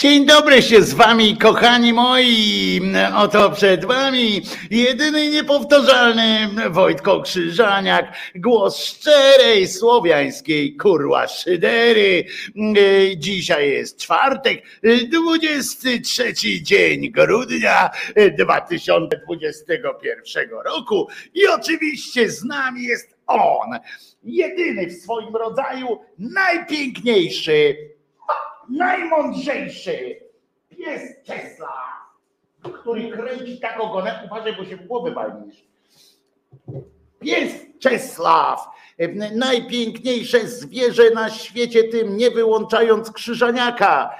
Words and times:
Dzień 0.00 0.26
dobry 0.26 0.62
się 0.62 0.82
z 0.82 0.94
wami, 0.94 1.36
kochani 1.36 1.92
moi. 1.92 2.80
Oto 3.16 3.50
przed 3.50 3.84
wami 3.84 4.42
jedyny 4.70 5.30
niepowtarzalny 5.30 6.48
Wojtko 6.70 7.22
Krzyżaniak, 7.22 8.16
głos 8.34 8.84
szczerej 8.84 9.68
słowiańskiej 9.68 10.76
kurła 10.76 11.28
szydery. 11.28 12.24
Dzisiaj 13.16 13.70
jest 13.70 13.98
czwartek, 13.98 14.62
23 15.10 16.34
dzień 16.62 17.10
grudnia 17.10 17.90
2021 18.38 20.50
roku 20.64 21.08
i 21.34 21.48
oczywiście 21.48 22.30
z 22.30 22.44
nami 22.44 22.82
jest 22.82 23.16
on, 23.26 23.78
jedyny 24.22 24.86
w 24.86 24.92
swoim 24.92 25.36
rodzaju, 25.36 25.98
najpiękniejszy 26.18 27.76
najmądrzejszy 28.70 30.20
pies 30.68 31.02
Czesla, 31.24 31.72
który 32.62 33.10
kręci 33.10 33.60
tak 33.60 33.80
ogonem, 33.80 34.14
uważaj, 34.26 34.56
bo 34.56 34.64
się 34.64 34.76
w 34.76 34.86
głowę 34.86 35.10
walnisz. 35.10 35.64
Pies 37.20 37.52
Czesław, 37.78 38.68
najpiękniejsze 39.34 40.46
zwierzę 40.46 41.10
na 41.10 41.30
świecie, 41.30 41.84
tym 41.84 42.16
nie 42.16 42.30
wyłączając 42.30 43.12
krzyżaniaka. 43.12 44.14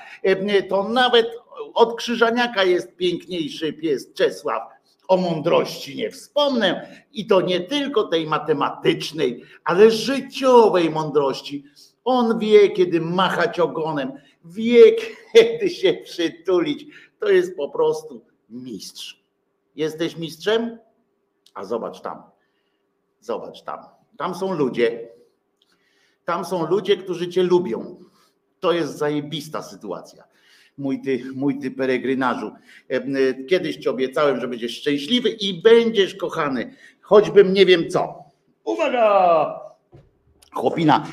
To 0.69 0.88
nawet 0.88 1.26
od 1.75 1.96
krzyżaniaka 1.96 2.64
jest 2.64 2.96
piękniejszy 2.96 3.73
pies 3.73 4.12
Czesław. 4.12 4.62
O 5.08 5.17
mądrości 5.17 5.96
nie 5.96 6.11
wspomnę 6.11 6.88
i 7.12 7.26
to 7.26 7.41
nie 7.41 7.61
tylko 7.61 8.05
tej 8.05 8.26
matematycznej, 8.26 9.43
ale 9.64 9.91
życiowej 9.91 10.91
mądrości. 10.91 11.64
On 12.05 12.38
wie, 12.38 12.70
kiedy 12.70 13.00
machać 13.00 13.61
ogonem 13.61 14.12
wie 14.45 14.93
kiedy 15.33 15.71
się 15.71 15.93
przytulić. 15.93 16.87
To 17.19 17.29
jest 17.29 17.57
po 17.57 17.69
prostu 17.69 18.25
mistrz. 18.51 19.25
Jesteś 19.77 20.17
mistrzem? 20.17 20.79
A 21.55 21.65
zobacz 21.65 22.01
tam. 22.01 22.23
Zobacz 23.21 23.63
tam. 23.63 23.79
Tam 24.17 24.35
są 24.35 24.55
ludzie. 24.55 25.09
Tam 26.25 26.45
są 26.45 26.67
ludzie, 26.67 26.97
którzy 26.97 27.29
cię 27.29 27.43
lubią. 27.43 27.97
To 28.61 28.73
jest 28.73 28.99
zajebista 28.99 29.63
sytuacja. 29.63 30.25
Mój 30.79 31.03
ty, 31.03 31.25
mój 31.35 31.59
ty 31.59 31.71
peregrynarzu. 31.71 32.53
Kiedyś 33.49 33.77
ci 33.77 33.89
obiecałem, 33.89 34.41
że 34.41 34.49
będziesz 34.49 34.77
szczęśliwy 34.77 35.29
i 35.29 35.63
będziesz 35.63 36.15
kochany. 36.15 36.75
Choćbym 37.01 37.53
nie 37.53 37.67
wiem 37.67 37.91
co. 37.91 38.25
Uwaga! 38.65 39.61
Chłopina, 40.53 41.07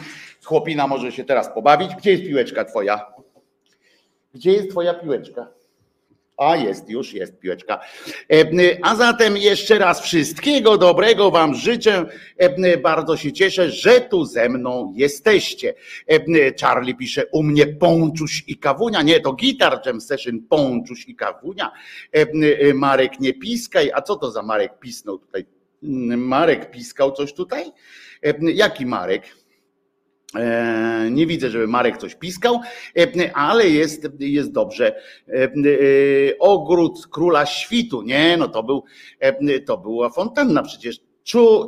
chłopina 0.44 0.88
może 0.88 1.12
się 1.12 1.24
teraz 1.24 1.54
pobawić. 1.54 1.96
Gdzie 1.96 2.12
jest 2.12 2.24
piłeczka 2.24 2.66
twoja? 2.66 3.17
Gdzie 4.34 4.52
jest 4.52 4.70
twoja 4.70 4.94
piłeczka? 4.94 5.48
A 6.38 6.56
jest, 6.56 6.90
już 6.90 7.14
jest 7.14 7.40
piłeczka. 7.40 7.80
A 8.82 8.96
zatem 8.96 9.38
jeszcze 9.38 9.80
raz 9.80 10.02
wszystkiego 10.02 10.78
dobrego 10.78 11.32
Wam 11.32 11.56
życzę. 11.56 12.06
Bardzo 12.84 13.18
się 13.18 13.34
cieszę, 13.34 13.72
że 13.72 14.02
tu 14.02 14.26
ze 14.26 14.50
mną 14.50 14.94
jesteście. 14.96 15.74
Charlie 16.62 16.96
pisze 16.96 17.26
u 17.26 17.44
mnie 17.44 17.68
Pączuś 17.68 18.44
i 18.48 18.58
Kawunia. 18.58 19.02
Nie, 19.02 19.20
to 19.20 19.34
Guitar 19.34 19.82
Jam 19.86 20.02
Session 20.02 20.40
Pączuś 20.50 21.06
i 21.08 21.16
Kawunia. 21.16 21.72
Marek 22.74 23.20
nie 23.20 23.34
piskaj. 23.34 23.92
A 23.94 24.02
co 24.02 24.16
to 24.16 24.32
za 24.32 24.44
Marek 24.44 24.80
pisnął 24.80 25.18
tutaj? 25.18 25.46
Marek 26.18 26.72
piskał 26.72 27.12
coś 27.12 27.34
tutaj? 27.34 27.72
Jaki 28.42 28.86
Marek? 28.86 29.24
E, 30.36 31.08
nie 31.12 31.28
widzę, 31.28 31.50
żeby 31.50 31.68
Marek 31.68 31.98
coś 31.98 32.16
piskał, 32.16 32.60
e, 32.98 33.36
ale 33.36 33.70
jest, 33.70 34.08
jest 34.20 34.52
dobrze. 34.52 34.96
E, 35.28 35.50
ogród 36.40 37.08
króla 37.12 37.46
świtu, 37.46 38.02
nie, 38.02 38.38
no 38.38 38.48
to 38.48 38.64
był, 38.64 38.84
to 39.66 39.78
była 39.78 40.10
fontanna 40.10 40.64
przecież. 40.64 41.00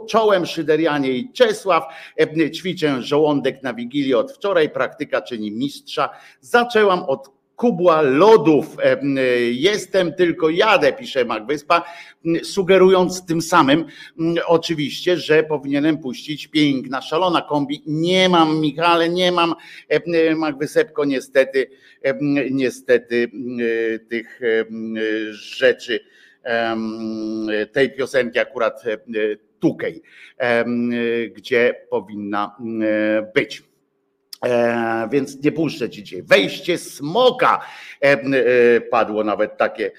Czołem 0.10 0.46
Szyderianie 0.46 1.12
i 1.12 1.32
Czesław, 1.34 1.84
ćwiczę 2.56 3.02
żołądek 3.02 3.64
na 3.64 3.74
Wigilię 3.74 4.18
od 4.18 4.32
wczoraj, 4.32 4.70
praktyka 4.70 5.22
czyni 5.22 5.52
mistrza. 5.52 6.10
Zaczęłam 6.42 7.04
od 7.04 7.39
kubła 7.60 8.02
lodów. 8.02 8.78
Jestem 9.52 10.14
tylko 10.14 10.50
jadę, 10.50 10.94
pisze 10.94 11.26
Magwyspa, 11.26 11.84
sugerując 12.44 13.26
tym 13.26 13.42
samym 13.42 13.86
oczywiście, 14.46 15.18
że 15.18 15.44
powinienem 15.44 15.98
puścić 15.98 16.48
piękna, 16.48 17.02
szalona 17.02 17.42
kombi. 17.42 17.84
Nie 17.86 18.30
mam, 18.30 18.60
Michale, 18.60 19.10
nie 19.10 19.32
mam, 19.32 19.56
Magwysepko, 20.36 21.06
niestety, 21.06 21.70
niestety 22.52 23.32
tych 24.10 24.40
rzeczy, 25.32 26.00
tej 27.72 27.92
piosenki 27.92 28.40
akurat 28.40 28.84
tukej, 29.60 30.02
gdzie 31.36 31.76
powinna 31.90 32.56
być. 33.36 33.69
E, 34.46 35.10
więc 35.12 35.44
nie 35.44 35.52
puszczę 35.52 35.90
ci 35.90 36.04
dzisiaj. 36.04 36.24
Wejście 36.24 36.78
smoka 36.78 37.66
e, 38.02 38.06
e, 38.06 38.82
padło 38.82 39.24
nawet 39.24 39.58
takie 39.58 39.92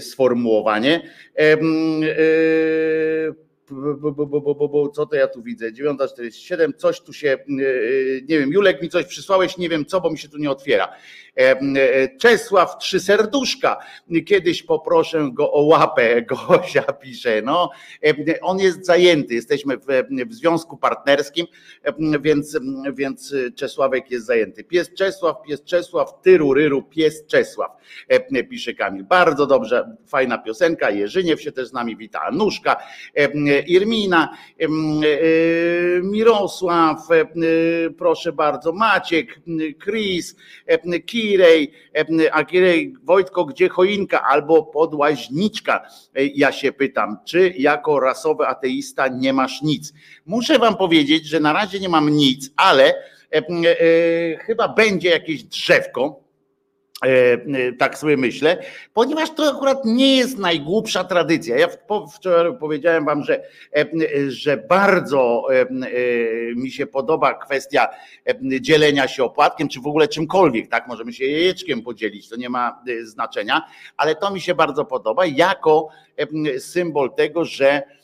sformułowanie. 0.00 1.10
E, 1.38 1.52
e, 1.52 1.56
co 4.94 5.06
to 5.06 5.16
ja 5.16 5.28
tu 5.28 5.42
widzę? 5.42 5.72
9.47, 5.72 6.76
coś 6.76 7.00
tu 7.00 7.12
się, 7.12 7.38
nie 8.28 8.38
wiem, 8.38 8.52
Julek 8.52 8.82
mi 8.82 8.88
coś 8.88 9.06
przysłałeś, 9.06 9.56
nie 9.58 9.68
wiem 9.68 9.84
co, 9.84 10.00
bo 10.00 10.10
mi 10.10 10.18
się 10.18 10.28
tu 10.28 10.38
nie 10.38 10.50
otwiera. 10.50 10.92
Czesław 12.18 12.78
Trzy 12.78 13.00
Serduszka, 13.00 13.76
kiedyś 14.26 14.62
poproszę 14.62 15.30
go 15.32 15.52
o 15.52 15.62
łapę, 15.62 16.22
Gosia 16.48 16.82
pisze, 16.82 17.42
no, 17.42 17.70
on 18.42 18.58
jest 18.58 18.86
zajęty, 18.86 19.34
jesteśmy 19.34 19.76
w, 19.76 19.84
w 20.26 20.34
związku 20.34 20.76
partnerskim, 20.76 21.46
więc, 22.20 22.58
więc 22.94 23.34
Czesławek 23.56 24.10
jest 24.10 24.26
zajęty. 24.26 24.64
Pies 24.64 24.94
Czesław, 24.94 25.36
pies 25.48 25.64
Czesław, 25.64 26.22
tyru, 26.22 26.54
ryru, 26.54 26.82
pies 26.82 27.26
Czesław, 27.26 27.70
pisze 28.50 28.74
Kamil. 28.74 29.04
Bardzo 29.04 29.46
dobrze, 29.46 29.96
fajna 30.06 30.38
piosenka, 30.38 30.90
Jerzyniew 30.90 31.42
się 31.42 31.52
też 31.52 31.68
z 31.68 31.72
nami 31.72 31.96
wita, 31.96 32.22
Anuszka, 32.22 32.76
Irmina, 33.66 34.36
Mirosław, 36.02 37.08
proszę 37.98 38.32
bardzo, 38.32 38.72
Maciek, 38.72 39.40
Chris, 39.84 40.36
Kirej, 41.06 41.25
a 42.32 42.44
Kirej, 42.44 42.94
Wojtko, 43.02 43.44
gdzie 43.44 43.68
choinka 43.68 44.22
albo 44.22 44.62
podłaźniczka? 44.62 45.88
Ja 46.34 46.52
się 46.52 46.72
pytam, 46.72 47.16
czy 47.24 47.54
jako 47.58 48.00
rasowy 48.00 48.46
ateista 48.46 49.08
nie 49.08 49.32
masz 49.32 49.62
nic? 49.62 49.92
Muszę 50.26 50.58
wam 50.58 50.76
powiedzieć, 50.76 51.26
że 51.26 51.40
na 51.40 51.52
razie 51.52 51.80
nie 51.80 51.88
mam 51.88 52.10
nic, 52.10 52.50
ale 52.56 52.94
chyba 54.46 54.68
będzie 54.68 55.08
jakieś 55.08 55.42
drzewko, 55.42 56.25
E, 56.25 56.25
e, 56.25 56.25
tak 57.78 57.98
sobie 57.98 58.16
myślę, 58.16 58.62
ponieważ 58.94 59.30
to 59.30 59.56
akurat 59.56 59.84
nie 59.84 60.16
jest 60.16 60.38
najgłupsza 60.38 61.04
tradycja. 61.04 61.56
Ja 61.56 61.68
wczoraj 62.14 62.58
powiedziałem 62.60 63.04
wam, 63.04 63.24
że, 63.24 63.42
e, 63.76 63.86
że 64.28 64.56
bardzo 64.56 65.46
mi 66.54 66.70
się 66.70 66.86
podoba 66.86 67.34
kwestia 67.34 67.88
dzielenia 68.60 69.08
się 69.08 69.24
opłatkiem, 69.24 69.68
czy 69.68 69.80
w 69.80 69.86
ogóle 69.86 70.08
czymkolwiek, 70.08 70.68
tak? 70.68 70.88
Możemy 70.88 71.12
się 71.12 71.24
jajeczkiem 71.24 71.82
podzielić, 71.82 72.28
to 72.28 72.36
nie 72.36 72.48
ma 72.48 72.82
znaczenia, 73.02 73.62
ale 73.96 74.14
to 74.14 74.30
mi 74.30 74.40
się 74.40 74.54
bardzo 74.54 74.84
podoba 74.84 75.26
jako 75.26 75.88
symbol 76.58 77.14
tego, 77.14 77.44
że 77.44 77.68
e, 77.72 77.95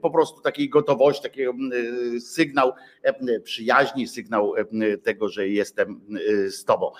po 0.00 0.10
prostu 0.10 0.40
takiej 0.40 0.68
gotowości, 0.68 1.22
taki 1.22 1.42
mm, 1.42 1.70
e, 2.16 2.20
sygnał 2.20 2.72
e, 3.02 3.40
przyjaźni, 3.40 4.08
sygnał 4.08 4.54
tego, 5.02 5.28
że 5.28 5.48
jestem 5.48 6.00
z 6.48 6.64
tobą. 6.64 6.90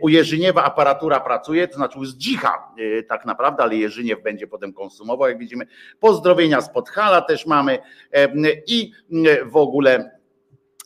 U 0.00 0.08
Jerzyniewa 0.08 0.64
aparatura 0.64 1.20
pracuje, 1.20 1.68
to 1.68 1.74
znaczy 1.74 1.98
z 2.02 2.16
dzicha 2.16 2.74
tak 3.08 3.24
naprawdę, 3.24 3.62
ale 3.62 3.76
Jerzyniew 3.76 4.22
będzie 4.22 4.46
potem 4.46 4.72
konsumował, 4.72 5.28
jak 5.28 5.38
widzimy. 5.38 5.66
Pozdrowienia 6.00 6.60
z 6.60 6.72
Podhala 6.72 7.22
też 7.22 7.46
mamy 7.46 7.78
i 8.66 8.92
w 9.44 9.56
ogóle 9.56 10.10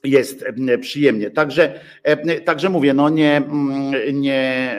jest 0.04 0.44
przyjemnie. 0.80 1.30
Także, 1.30 1.80
także 2.44 2.68
mówię, 2.68 2.94
no 2.94 3.08
nie, 3.08 3.36
mm, 3.36 3.92
nie 4.12 4.78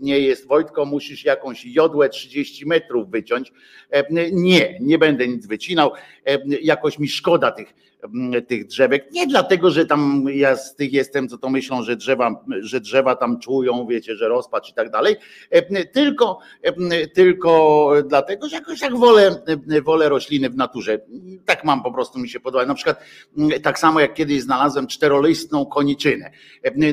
nie 0.00 0.18
jest 0.18 0.46
Wojtko, 0.46 0.84
musisz 0.84 1.24
jakąś 1.24 1.64
jodłę 1.66 2.08
30 2.08 2.66
metrów 2.66 3.10
wyciąć. 3.10 3.52
E, 3.90 4.04
nie, 4.32 4.78
nie 4.80 4.98
będę 4.98 5.28
nic 5.28 5.46
wycinał. 5.46 5.92
E, 6.26 6.38
jakoś 6.62 6.98
mi 6.98 7.08
szkoda 7.08 7.52
tych 7.52 7.74
tych 8.48 8.66
drzewek. 8.66 9.12
Nie 9.12 9.26
dlatego, 9.26 9.70
że 9.70 9.86
tam 9.86 10.24
ja 10.32 10.56
z 10.56 10.76
tych 10.76 10.92
jestem, 10.92 11.28
co 11.28 11.38
to 11.38 11.50
myślą, 11.50 11.82
że 11.82 11.96
drzewa, 11.96 12.44
że 12.60 12.80
drzewa 12.80 13.16
tam 13.16 13.38
czują, 13.38 13.86
wiecie, 13.86 14.16
że 14.16 14.28
rozpacz 14.28 14.70
i 14.70 14.74
tak 14.74 14.90
dalej, 14.90 15.16
tylko, 15.92 16.38
tylko 17.14 17.92
dlatego, 18.06 18.48
że 18.48 18.56
jakoś 18.56 18.80
tak 18.80 18.96
wolę, 18.96 19.42
wolę 19.84 20.08
rośliny 20.08 20.50
w 20.50 20.56
naturze. 20.56 20.98
Tak 21.44 21.64
mam 21.64 21.82
po 21.82 21.92
prostu 21.92 22.18
mi 22.18 22.28
się 22.28 22.40
podoba. 22.40 22.66
Na 22.66 22.74
przykład 22.74 23.00
tak 23.62 23.78
samo 23.78 24.00
jak 24.00 24.14
kiedyś 24.14 24.40
znalazłem 24.40 24.86
czterolistną 24.86 25.66
koniczynę. 25.66 26.30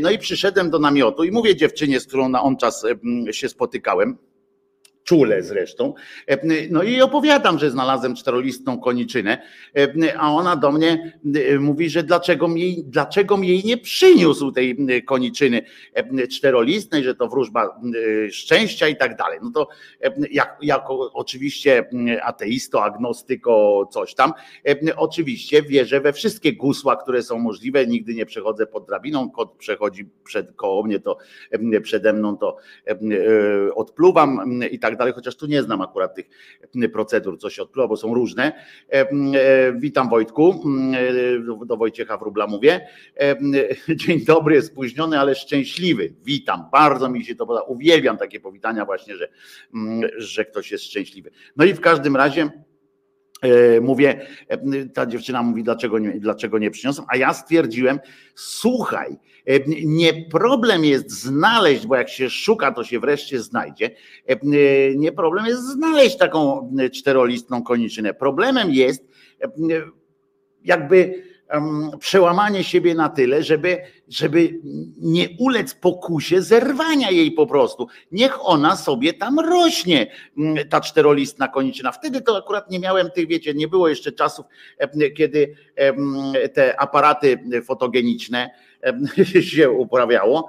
No 0.02 0.12
i 0.12 0.18
przyszedłem 0.18 0.70
do 0.70 0.80
namiotu 0.80 1.24
i 1.24 1.32
mówię 1.32 1.56
dziewczynie, 1.56 2.00
z 2.00 2.08
którą 2.08 2.30
na 2.30 2.44
on 2.44 2.58
czas 2.58 2.86
się 3.32 3.50
spotykałem, 3.50 4.18
czule 5.08 5.44
zresztą. 5.44 5.94
No 6.70 6.84
i 6.84 7.02
opowiadam, 7.02 7.60
że 7.60 7.72
znalazłem 7.72 8.16
czterolistną 8.16 8.80
koniczynę, 8.80 9.42
a 10.18 10.32
ona 10.32 10.56
do 10.56 10.72
mnie 10.72 11.20
mówi, 11.60 11.90
że 11.90 12.04
dlaczego 12.04 12.48
mi, 12.48 12.84
dlaczego 12.84 13.38
mi 13.38 13.48
jej 13.48 13.64
nie 13.66 13.78
przyniósł 13.78 14.52
tej 14.52 14.78
koniczyny 15.06 15.62
czterolistnej, 16.32 17.04
że 17.04 17.16
to 17.16 17.28
wróżba 17.28 17.80
szczęścia 18.32 18.88
i 18.88 18.96
tak 18.96 19.18
dalej. 19.18 19.40
No 19.44 19.52
to 19.52 19.68
jak, 20.32 20.58
jako 20.62 21.14
oczywiście 21.14 21.90
ateisto, 22.24 22.84
agnostyko, 22.84 23.86
coś 23.92 24.16
tam, 24.16 24.34
oczywiście 24.96 25.62
wierzę 25.62 26.02
we 26.02 26.14
wszystkie 26.14 26.54
gusła, 26.54 26.96
które 26.96 27.24
są 27.24 27.40
możliwe, 27.40 27.88
nigdy 27.88 28.14
nie 28.14 28.26
przechodzę 28.26 28.68
pod 28.68 28.88
drabiną, 28.88 29.32
kot 29.32 29.56
przechodzi 29.58 30.10
przed 30.24 30.52
koło 30.52 30.84
mnie, 30.84 31.00
to 31.00 31.18
przede 31.84 32.14
mną 32.14 32.38
to 32.38 32.58
odpluwam 33.76 34.60
i 34.72 34.80
tak 34.80 34.97
dalej, 34.98 35.14
chociaż 35.14 35.36
tu 35.36 35.46
nie 35.46 35.64
znam 35.64 35.82
akurat 35.82 36.16
tych 36.16 36.30
procedur, 36.94 37.40
co 37.40 37.50
się 37.50 37.62
odpluwa, 37.62 37.88
bo 37.88 37.98
są 37.98 38.14
różne. 38.14 38.52
E, 38.90 38.94
e, 38.94 39.08
witam 39.74 40.10
Wojtku, 40.10 40.64
e, 41.62 41.66
do 41.66 41.78
Wojciecha 41.78 42.18
Wróbla 42.18 42.48
mówię. 42.48 42.88
Dzień 43.96 44.26
dobry, 44.26 44.62
spóźniony, 44.62 45.20
ale 45.20 45.36
szczęśliwy. 45.36 46.14
Witam, 46.24 46.66
bardzo 46.72 47.10
mi 47.10 47.26
się 47.26 47.36
to 47.36 47.46
podoba. 47.46 47.66
Uwielbiam 47.66 48.18
takie 48.18 48.40
powitania 48.40 48.86
właśnie, 48.86 49.16
że, 49.16 49.30
że 50.18 50.46
ktoś 50.46 50.72
jest 50.72 50.84
szczęśliwy. 50.84 51.32
No 51.56 51.66
i 51.66 51.74
w 51.74 51.82
każdym 51.82 52.16
razie 52.16 52.50
mówię, 53.82 54.28
e, 54.48 54.86
ta 54.86 55.06
dziewczyna 55.06 55.44
mówi, 55.44 55.64
dlaczego 55.64 56.00
nie, 56.00 56.20
dlaczego 56.20 56.58
nie 56.60 56.72
przyniosłem, 56.72 57.08
a 57.10 57.18
ja 57.18 57.34
stwierdziłem, 57.34 58.00
słuchaj, 58.36 59.18
e, 59.46 59.60
nie 59.86 60.14
problem 60.26 60.86
jest 60.86 61.12
znaleźć, 61.12 61.88
bo 61.88 61.96
jak 61.96 62.10
się 62.10 62.30
szuka, 62.30 62.72
to 62.72 62.84
się 62.84 63.00
wreszcie 63.00 63.40
znajdzie. 63.42 63.92
Nie 64.96 65.12
problem 65.12 65.46
jest 65.46 65.72
znaleźć 65.72 66.18
taką 66.18 66.72
czterolistną 66.94 67.64
koniczynę. 67.64 68.14
Problemem 68.14 68.72
jest 68.72 69.08
jakby 70.64 71.24
przełamanie 72.00 72.64
siebie 72.64 72.96
na 72.96 73.10
tyle, 73.10 73.44
żeby, 73.44 73.78
żeby 74.10 74.60
nie 74.98 75.28
ulec 75.40 75.74
pokusie 75.74 76.42
zerwania 76.42 77.12
jej 77.12 77.32
po 77.32 77.48
prostu. 77.48 77.88
Niech 78.12 78.46
ona 78.46 78.76
sobie 78.76 79.14
tam 79.14 79.40
rośnie, 79.40 80.12
mm, 80.38 80.70
ta 80.70 80.82
czterolistna 80.82 81.48
koniczyna. 81.48 81.92
Wtedy 81.92 82.22
to 82.22 82.38
akurat 82.38 82.72
nie 82.72 82.80
miałem 82.80 83.12
tych, 83.12 83.28
wiecie, 83.28 83.54
nie 83.54 83.68
było 83.68 83.90
jeszcze 83.90 84.12
czasów, 84.12 84.46
kiedy 85.18 85.56
te 86.54 86.80
aparaty 86.80 87.40
fotogeniczne 87.66 88.50
się 89.52 89.72
uprawiało, 89.72 90.48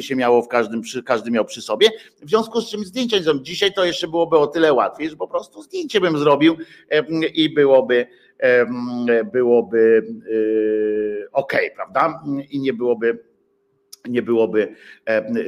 się 0.00 0.16
miało 0.16 0.42
w 0.42 0.48
każdym, 0.48 0.82
każdy 1.04 1.30
miał 1.30 1.44
przy 1.44 1.62
sobie. 1.62 1.88
W 2.22 2.28
związku 2.28 2.60
z 2.60 2.70
czym 2.70 2.84
zdjęcia 2.84 3.16
Dzisiaj 3.42 3.72
to 3.72 3.84
jeszcze 3.84 4.08
byłoby 4.08 4.38
o 4.38 4.46
tyle 4.46 4.72
łatwiej, 4.72 5.10
że 5.10 5.16
po 5.16 5.28
prostu 5.28 5.62
zdjęcie 5.62 6.00
bym 6.00 6.18
zrobił 6.18 6.56
i 7.34 7.54
byłoby 7.54 8.06
byłoby 9.32 10.06
y, 10.30 11.28
ok, 11.32 11.52
prawda? 11.76 12.22
I 12.50 12.60
nie 12.60 12.72
byłoby 12.72 13.18
nie 14.08 14.22
byłoby 14.22 14.74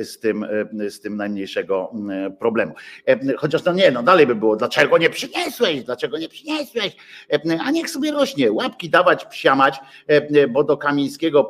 z 0.02 0.18
tym, 0.18 0.46
z 0.88 1.00
tym 1.00 1.16
najmniejszego 1.16 1.92
problemu. 2.38 2.74
Chociaż 3.36 3.62
to 3.62 3.72
nie, 3.72 3.90
no 3.90 4.02
dalej 4.02 4.26
by 4.26 4.34
było, 4.34 4.56
dlaczego 4.56 4.98
nie 4.98 5.10
przyniosłeś, 5.10 5.84
dlaczego 5.84 6.18
nie 6.18 6.28
przyniosłeś, 6.28 6.96
a 7.64 7.70
niech 7.70 7.90
sobie 7.90 8.12
rośnie, 8.12 8.52
łapki 8.52 8.90
dawać, 8.90 9.24
psiamać, 9.24 9.80
bo 10.50 10.64
do 10.64 10.76
Kamińskiego 10.76 11.48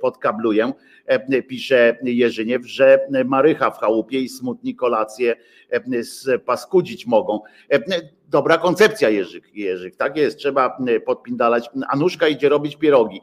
podkabluję, 0.00 0.72
pisze 1.48 1.96
Jerzyniew, 2.02 2.66
że 2.66 3.00
Marycha 3.24 3.70
w 3.70 3.78
chałupie 3.78 4.20
i 4.20 4.28
smutni 4.28 4.74
kolacje 4.74 5.36
spaskudzić 6.02 7.06
mogą 7.06 7.40
dobra 8.28 8.58
koncepcja 8.58 9.10
Jerzyk, 9.10 9.44
Jerzyk, 9.54 9.96
tak 9.96 10.16
jest, 10.16 10.38
trzeba 10.38 10.78
podpindalać. 11.06 11.70
Anuszka 11.88 12.28
idzie 12.28 12.48
robić 12.48 12.76
pierogi. 12.76 13.20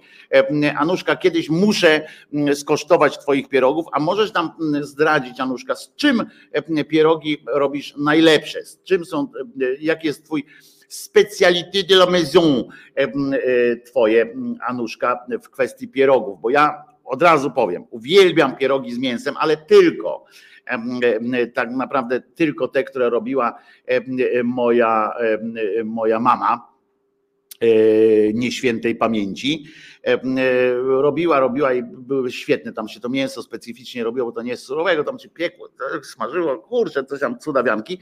Anuszka, 0.78 1.16
kiedyś 1.16 1.50
muszę 1.50 2.08
skosztować 2.54 3.18
twoich 3.18 3.50
pierogów, 3.50 3.86
a 3.92 4.00
możesz 4.00 4.34
nam 4.34 4.52
zdradzić, 4.82 5.40
Anuszka, 5.40 5.76
z 5.76 5.96
czym 5.96 6.26
pierogi 6.90 7.44
robisz 7.48 7.94
najlepsze? 7.98 8.66
Z 8.66 8.84
czym 8.84 9.06
są, 9.06 9.28
jaki 9.80 10.08
jest 10.08 10.26
twój 10.26 10.46
specalité 10.88 11.84
de 11.84 11.96
la 11.96 12.06
maison 12.06 12.64
twoje, 13.86 14.34
Anuszka, 14.68 15.26
w 15.44 15.50
kwestii 15.50 15.88
pierogów, 15.88 16.42
bo 16.42 16.50
ja 16.50 16.84
od 17.04 17.22
razu 17.22 17.52
powiem, 17.52 17.86
uwielbiam 17.90 18.56
pierogi 18.56 18.94
z 18.94 18.98
mięsem, 18.98 19.36
ale 19.38 19.58
tylko 19.58 20.26
tak 21.54 21.72
naprawdę 21.72 22.22
tylko 22.22 22.68
te, 22.68 22.84
które 22.84 23.10
robiła 23.10 23.60
moja, 24.44 25.14
moja 25.86 26.20
mama 26.20 26.74
e, 27.60 27.68
nieświętej 28.34 28.96
pamięci. 28.96 29.66
Robiła, 30.88 31.40
robiła 31.40 31.74
i 31.74 31.84
były 31.84 32.32
świetne, 32.32 32.74
tam 32.74 32.88
się 32.88 33.00
to 33.00 33.10
mięso 33.10 33.44
specyficznie 33.44 34.04
robiło, 34.04 34.28
bo 34.28 34.32
to 34.32 34.42
nie 34.42 34.52
jest 34.52 34.64
surowego, 34.64 35.04
tam 35.04 35.20
się 35.20 35.30
piekło, 35.30 35.70
smażyło, 36.04 36.58
kurczę, 36.58 37.06
coś 37.06 37.20
tam 37.20 37.40
cudawianki. 37.40 38.00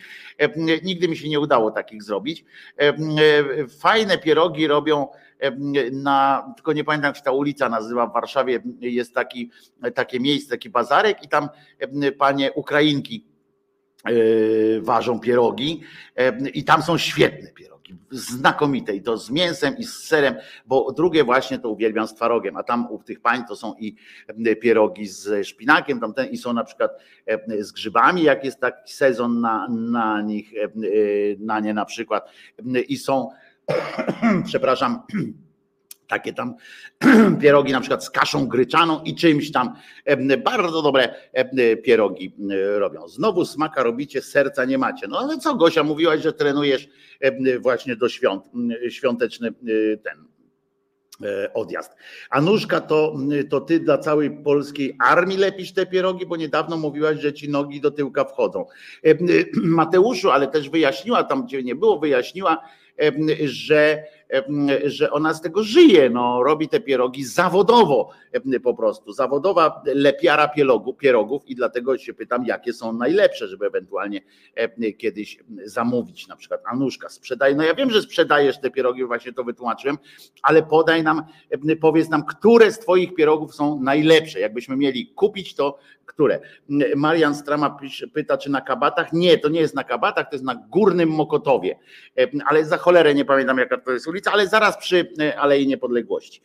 Nigdy 0.83 1.07
mi 1.07 1.17
się 1.17 1.29
nie 1.29 1.39
udało 1.39 1.71
takich 1.71 2.03
zrobić. 2.03 2.45
Fajne 3.79 4.17
pierogi 4.17 4.67
robią 4.67 5.07
na, 5.91 6.51
tylko 6.55 6.73
nie 6.73 6.83
pamiętam 6.83 7.09
jak 7.09 7.17
się 7.17 7.23
ta 7.23 7.31
ulica 7.31 7.69
nazywa 7.69 8.07
w 8.07 8.13
Warszawie, 8.13 8.59
jest 8.79 9.13
taki, 9.15 9.51
takie 9.95 10.19
miejsce, 10.19 10.51
taki 10.51 10.69
bazarek 10.69 11.23
i 11.23 11.27
tam 11.27 11.49
panie 12.17 12.51
Ukrainki 12.51 13.25
e, 14.05 14.11
ważą 14.81 15.19
pierogi 15.19 15.81
i 16.53 16.63
tam 16.63 16.81
są 16.81 16.97
świetne 16.97 17.51
pierogi, 17.51 17.95
znakomite 18.11 18.95
i 18.95 19.01
to 19.01 19.17
z 19.17 19.29
mięsem 19.29 19.77
i 19.77 19.83
z 19.83 19.93
serem, 19.93 20.35
bo 20.65 20.91
drugie 20.91 21.23
właśnie 21.23 21.59
to 21.59 21.69
uwielbiam 21.69 22.07
z 22.07 22.13
twarogiem, 22.13 22.57
a 22.57 22.63
tam 22.63 22.91
u 22.91 23.03
tych 23.03 23.21
pań 23.21 23.43
to 23.47 23.55
są 23.55 23.75
i 23.79 23.95
pierogi 24.61 25.07
z 25.07 25.47
szpinakiem 25.47 25.99
tamten, 25.99 26.27
i 26.27 26.37
są 26.37 26.53
na 26.53 26.63
przykład 26.63 26.91
z 27.59 27.71
grzybami, 27.71 28.23
jak 28.23 28.45
jest 28.45 28.59
taki 28.59 28.93
sezon 28.93 29.41
na, 29.41 29.67
na 29.69 30.21
nich, 30.21 30.51
na 31.39 31.59
nie 31.59 31.73
na 31.73 31.85
przykład 31.85 32.29
i 32.87 32.97
są 32.97 33.29
przepraszam, 34.45 35.01
takie 36.07 36.33
tam 36.33 36.55
pierogi 37.41 37.71
na 37.71 37.79
przykład 37.79 38.05
z 38.05 38.09
kaszą 38.09 38.47
gryczaną 38.47 39.01
i 39.03 39.15
czymś 39.15 39.51
tam. 39.51 39.75
Bardzo 40.43 40.81
dobre 40.81 41.15
pierogi 41.83 42.35
robią. 42.77 43.07
Znowu 43.07 43.45
smaka 43.45 43.83
robicie, 43.83 44.21
serca 44.21 44.65
nie 44.65 44.77
macie. 44.77 45.07
No 45.07 45.19
ale 45.19 45.37
co 45.37 45.55
Gosia, 45.55 45.83
mówiłaś, 45.83 46.21
że 46.21 46.33
trenujesz 46.33 46.87
właśnie 47.59 47.95
do 47.95 48.09
świąt, 48.09 48.43
świąteczny 48.89 49.53
ten 50.03 50.25
e, 51.23 51.53
odjazd. 51.53 51.95
Anuszka, 52.29 52.81
to, 52.81 53.15
to 53.49 53.61
ty 53.61 53.79
dla 53.79 53.97
całej 53.97 54.43
polskiej 54.43 54.97
armii 54.99 55.37
lepisz 55.37 55.73
te 55.73 55.85
pierogi, 55.85 56.25
bo 56.25 56.35
niedawno 56.35 56.77
mówiłaś, 56.77 57.19
że 57.19 57.33
ci 57.33 57.49
nogi 57.49 57.81
do 57.81 57.91
tyłka 57.91 58.25
wchodzą. 58.25 58.65
Mateuszu, 59.63 60.31
ale 60.31 60.47
też 60.47 60.69
wyjaśniła, 60.69 61.23
tam 61.23 61.45
gdzie 61.45 61.63
nie 61.63 61.75
było, 61.75 61.99
wyjaśniła, 61.99 62.63
że 63.43 64.03
że 64.85 65.11
ona 65.11 65.33
z 65.33 65.41
tego 65.41 65.63
żyje, 65.63 66.09
no, 66.09 66.43
robi 66.43 66.69
te 66.69 66.79
pierogi 66.79 67.23
zawodowo 67.23 68.09
po 68.63 68.73
prostu, 68.73 69.11
zawodowa 69.11 69.81
lepiara 69.85 70.47
pierogów, 70.99 71.47
i 71.47 71.55
dlatego 71.55 71.97
się 71.97 72.13
pytam, 72.13 72.45
jakie 72.45 72.73
są 72.73 72.93
najlepsze, 72.93 73.47
żeby 73.47 73.65
ewentualnie 73.65 74.21
kiedyś 74.97 75.39
zamówić, 75.65 76.27
na 76.27 76.35
przykład. 76.35 76.61
Anuszka, 76.65 77.09
sprzedaj, 77.09 77.55
no 77.55 77.63
ja 77.63 77.73
wiem, 77.73 77.91
że 77.91 78.01
sprzedajesz 78.01 78.59
te 78.59 78.71
pierogi, 78.71 79.05
właśnie 79.05 79.33
to 79.33 79.43
wytłumaczyłem, 79.43 79.97
ale 80.43 80.63
podaj 80.63 81.03
nam, 81.03 81.23
powiedz 81.81 82.09
nam, 82.09 82.25
które 82.25 82.71
z 82.71 82.79
twoich 82.79 83.13
pierogów 83.13 83.55
są 83.55 83.79
najlepsze, 83.81 84.39
jakbyśmy 84.39 84.77
mieli 84.77 85.07
kupić 85.07 85.55
to, 85.55 85.77
które? 86.05 86.39
Marian 86.95 87.35
Strama 87.35 87.77
pyta, 88.13 88.37
czy 88.37 88.51
na 88.51 88.61
kabatach? 88.61 89.13
Nie, 89.13 89.37
to 89.37 89.49
nie 89.49 89.59
jest 89.59 89.75
na 89.75 89.83
kabatach, 89.83 90.29
to 90.29 90.35
jest 90.35 90.45
na 90.45 90.55
Górnym 90.55 91.09
Mokotowie, 91.09 91.79
ale 92.45 92.65
za 92.65 92.77
cholerę 92.77 93.15
nie 93.15 93.25
pamiętam, 93.25 93.57
jaka 93.57 93.77
to 93.77 93.91
jest 93.91 94.07
ulica, 94.07 94.20
Gliwice, 94.21 94.31
ale 94.31 94.47
zaraz 94.47 94.77
przy 94.77 95.13
Alei 95.37 95.67
Niepodległości, 95.67 96.41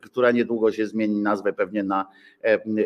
która 0.00 0.30
niedługo 0.30 0.72
się 0.72 0.86
zmieni 0.86 1.20
nazwę 1.20 1.52
pewnie 1.52 1.82
na, 1.82 2.08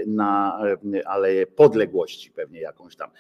na 0.07 0.61
Aleję 1.05 1.47
Podległości, 1.47 2.31
pewnie 2.31 2.61
jakąś 2.61 2.97
tam. 2.97 3.11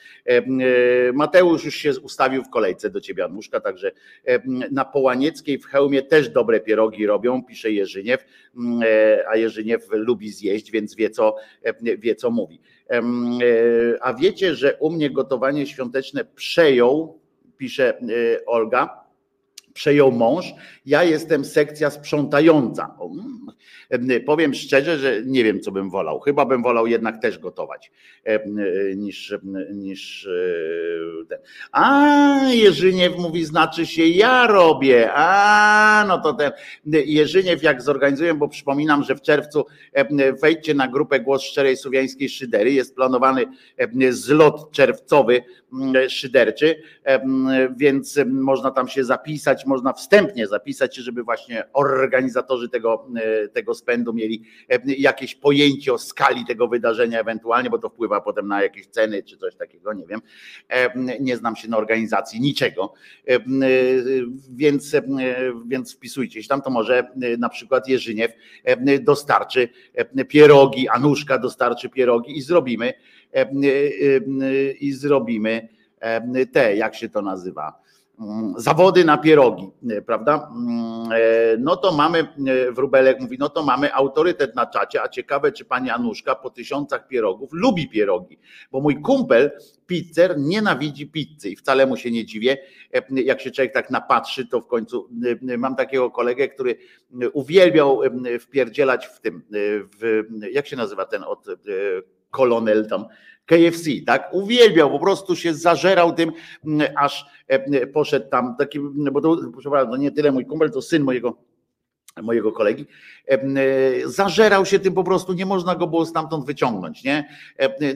Mateusz 1.12 1.64
już 1.64 1.74
się 1.74 1.92
ustawił 2.02 2.42
w 2.42 2.50
kolejce 2.50 2.90
do 2.90 3.00
ciebie, 3.00 3.24
Anuszka, 3.24 3.60
także 3.60 3.92
na 4.70 4.84
Połanieckiej 4.84 5.58
w 5.58 5.66
Hełmie 5.66 6.02
też 6.02 6.28
dobre 6.28 6.60
pierogi 6.60 7.06
robią, 7.06 7.44
pisze 7.44 7.70
Jerzyniew, 7.70 8.24
a 9.28 9.36
Jerzyniew 9.36 9.86
lubi 9.90 10.30
zjeść, 10.30 10.70
więc 10.70 10.94
wie 10.94 11.10
co, 11.10 11.36
wie 11.98 12.14
co 12.14 12.30
mówi. 12.30 12.60
A 14.00 14.14
wiecie, 14.14 14.54
że 14.54 14.76
u 14.76 14.90
mnie 14.90 15.10
gotowanie 15.10 15.66
świąteczne 15.66 16.24
przejął, 16.24 17.20
pisze 17.56 18.00
Olga, 18.46 18.99
przejął 19.80 20.12
mąż, 20.12 20.54
ja 20.86 21.04
jestem 21.04 21.44
sekcja 21.44 21.90
sprzątająca. 21.90 22.96
Mm. 23.00 24.24
Powiem 24.26 24.54
szczerze, 24.54 24.98
że 24.98 25.22
nie 25.26 25.44
wiem, 25.44 25.60
co 25.60 25.72
bym 25.72 25.90
wolał. 25.90 26.20
Chyba 26.20 26.44
bym 26.44 26.62
wolał 26.62 26.86
jednak 26.86 27.22
też 27.22 27.38
gotować 27.38 27.90
niż, 28.96 29.34
niż 29.74 30.26
e, 30.26 31.26
ten. 31.28 31.38
A 31.72 32.40
Jerzyniew 32.52 33.18
mówi, 33.18 33.44
znaczy 33.44 33.86
się 33.86 34.06
ja 34.06 34.46
robię. 34.46 35.10
A 35.14 36.04
no 36.08 36.18
to 36.18 36.34
ten 36.34 36.52
Jerzyniew 36.84 37.62
jak 37.62 37.82
zorganizuję, 37.82 38.34
bo 38.34 38.48
przypominam, 38.48 39.04
że 39.04 39.14
w 39.14 39.22
czerwcu 39.22 39.66
wejdźcie 40.42 40.74
na 40.74 40.88
grupę 40.88 41.20
Głos 41.20 41.42
Szczerej 41.42 41.76
Słowiańskiej 41.76 42.28
Szydery. 42.28 42.72
Jest 42.72 42.94
planowany 42.94 43.44
zlot 44.10 44.72
czerwcowy 44.72 45.42
szyderczy, 46.08 46.82
więc 47.76 48.18
można 48.26 48.70
tam 48.70 48.88
się 48.88 49.04
zapisać, 49.04 49.66
można 49.70 49.92
wstępnie 49.92 50.46
zapisać 50.46 50.96
żeby 50.96 51.22
właśnie 51.22 51.64
organizatorzy 51.72 52.68
tego, 52.68 53.06
e, 53.16 53.48
tego 53.48 53.74
spędu 53.74 54.12
mieli 54.12 54.42
e, 54.68 54.78
jakieś 54.86 55.34
pojęcie 55.34 55.92
o 55.92 55.98
skali 55.98 56.46
tego 56.46 56.68
wydarzenia 56.68 57.20
ewentualnie, 57.20 57.70
bo 57.70 57.78
to 57.78 57.88
wpływa 57.88 58.20
potem 58.20 58.48
na 58.48 58.62
jakieś 58.62 58.86
ceny 58.86 59.22
czy 59.22 59.36
coś 59.36 59.56
takiego, 59.56 59.92
nie 59.92 60.06
wiem. 60.06 60.22
E, 60.68 60.90
nie 61.20 61.36
znam 61.36 61.56
się 61.56 61.68
na 61.68 61.76
organizacji 61.76 62.40
niczego, 62.40 62.94
więc, 64.50 64.96
więc 65.66 65.94
wpisujcie 65.94 66.42
się 66.42 66.48
tam, 66.48 66.62
to 66.62 66.70
może 66.70 67.10
na 67.38 67.48
przykład 67.48 67.88
Jerzyniew 67.88 68.32
dostarczy 69.00 69.68
pierogi, 70.28 70.88
Anuszka 70.88 71.38
dostarczy 71.38 71.88
pierogi 71.88 72.38
i 72.38 72.42
zrobimy 72.42 72.92
i 74.80 74.92
zrobimy 74.92 75.68
te, 76.52 76.76
jak 76.76 76.94
się 76.94 77.08
to 77.08 77.22
nazywa, 77.22 77.80
zawody 78.56 79.04
na 79.04 79.18
pierogi, 79.18 79.70
e, 79.90 80.02
prawda? 80.02 80.50
Mm, 80.52 81.12
e, 81.12 81.56
no 81.58 81.76
to 81.76 81.92
mamy, 81.92 82.18
e, 82.18 82.72
Wróbelek 82.72 83.20
mówi, 83.20 83.36
no 83.38 83.48
to 83.48 83.62
mamy 83.62 83.94
autorytet 83.94 84.54
na 84.56 84.66
czacie, 84.66 85.02
a 85.02 85.08
ciekawe, 85.08 85.52
czy 85.52 85.64
pani 85.64 85.90
Anuszka 85.90 86.34
po 86.34 86.50
tysiącach 86.50 87.08
pierogów 87.08 87.50
lubi 87.52 87.88
pierogi, 87.88 88.38
bo 88.72 88.80
mój 88.80 89.00
kumpel, 89.02 89.50
pizzer, 89.86 90.38
nienawidzi 90.38 91.06
pizzy 91.06 91.50
i 91.50 91.56
wcale 91.56 91.86
mu 91.86 91.96
się 91.96 92.10
nie 92.10 92.24
dziwię, 92.24 92.56
jak 93.10 93.40
się 93.40 93.50
człowiek 93.50 93.74
tak 93.74 93.90
napatrzy, 93.90 94.46
to 94.46 94.60
w 94.60 94.66
końcu 94.66 95.08
mam 95.58 95.76
takiego 95.76 96.10
kolegę, 96.10 96.48
który 96.48 96.76
uwielbiał 97.32 98.00
wpierdzielać 98.40 99.06
w 99.06 99.20
tym, 99.20 99.42
w, 100.00 100.22
jak 100.52 100.66
się 100.66 100.76
nazywa 100.76 101.04
ten 101.04 101.22
od 101.22 101.46
kolonel 102.30 102.88
tam 102.88 103.04
KFC, 103.46 103.90
tak? 104.06 104.28
Uwielbiał, 104.32 104.90
po 104.90 104.98
prostu 104.98 105.36
się 105.36 105.54
zażerał 105.54 106.12
tym, 106.12 106.32
mm, 106.66 106.88
aż 106.96 107.26
e, 107.48 107.86
poszedł 107.86 108.30
tam 108.30 108.56
taki, 108.58 108.80
bo 109.12 109.20
to, 109.20 109.36
proszę 109.52 109.70
nie 109.98 110.10
tyle 110.10 110.32
mój 110.32 110.46
kumpel, 110.46 110.70
to 110.70 110.82
syn 110.82 111.02
mojego 111.02 111.49
mojego 112.22 112.52
kolegi, 112.52 112.86
e, 113.26 113.38
zażerał 114.04 114.66
się 114.66 114.78
tym 114.78 114.94
po 114.94 115.04
prostu, 115.04 115.32
nie 115.32 115.46
można 115.46 115.74
go 115.74 115.86
było 115.86 116.06
stamtąd 116.06 116.46
wyciągnąć, 116.46 117.04
nie? 117.04 117.28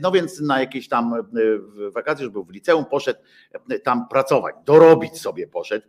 No 0.03 0.13
więc 0.13 0.41
na 0.41 0.61
jakieś 0.61 0.89
tam 0.89 1.15
wakacje, 1.91 2.25
już 2.25 2.33
był 2.33 2.45
w 2.45 2.51
liceum, 2.51 2.85
poszedł 2.85 3.21
tam 3.83 4.09
pracować, 4.09 4.55
dorobić 4.65 5.21
sobie 5.21 5.47
poszedł, 5.47 5.87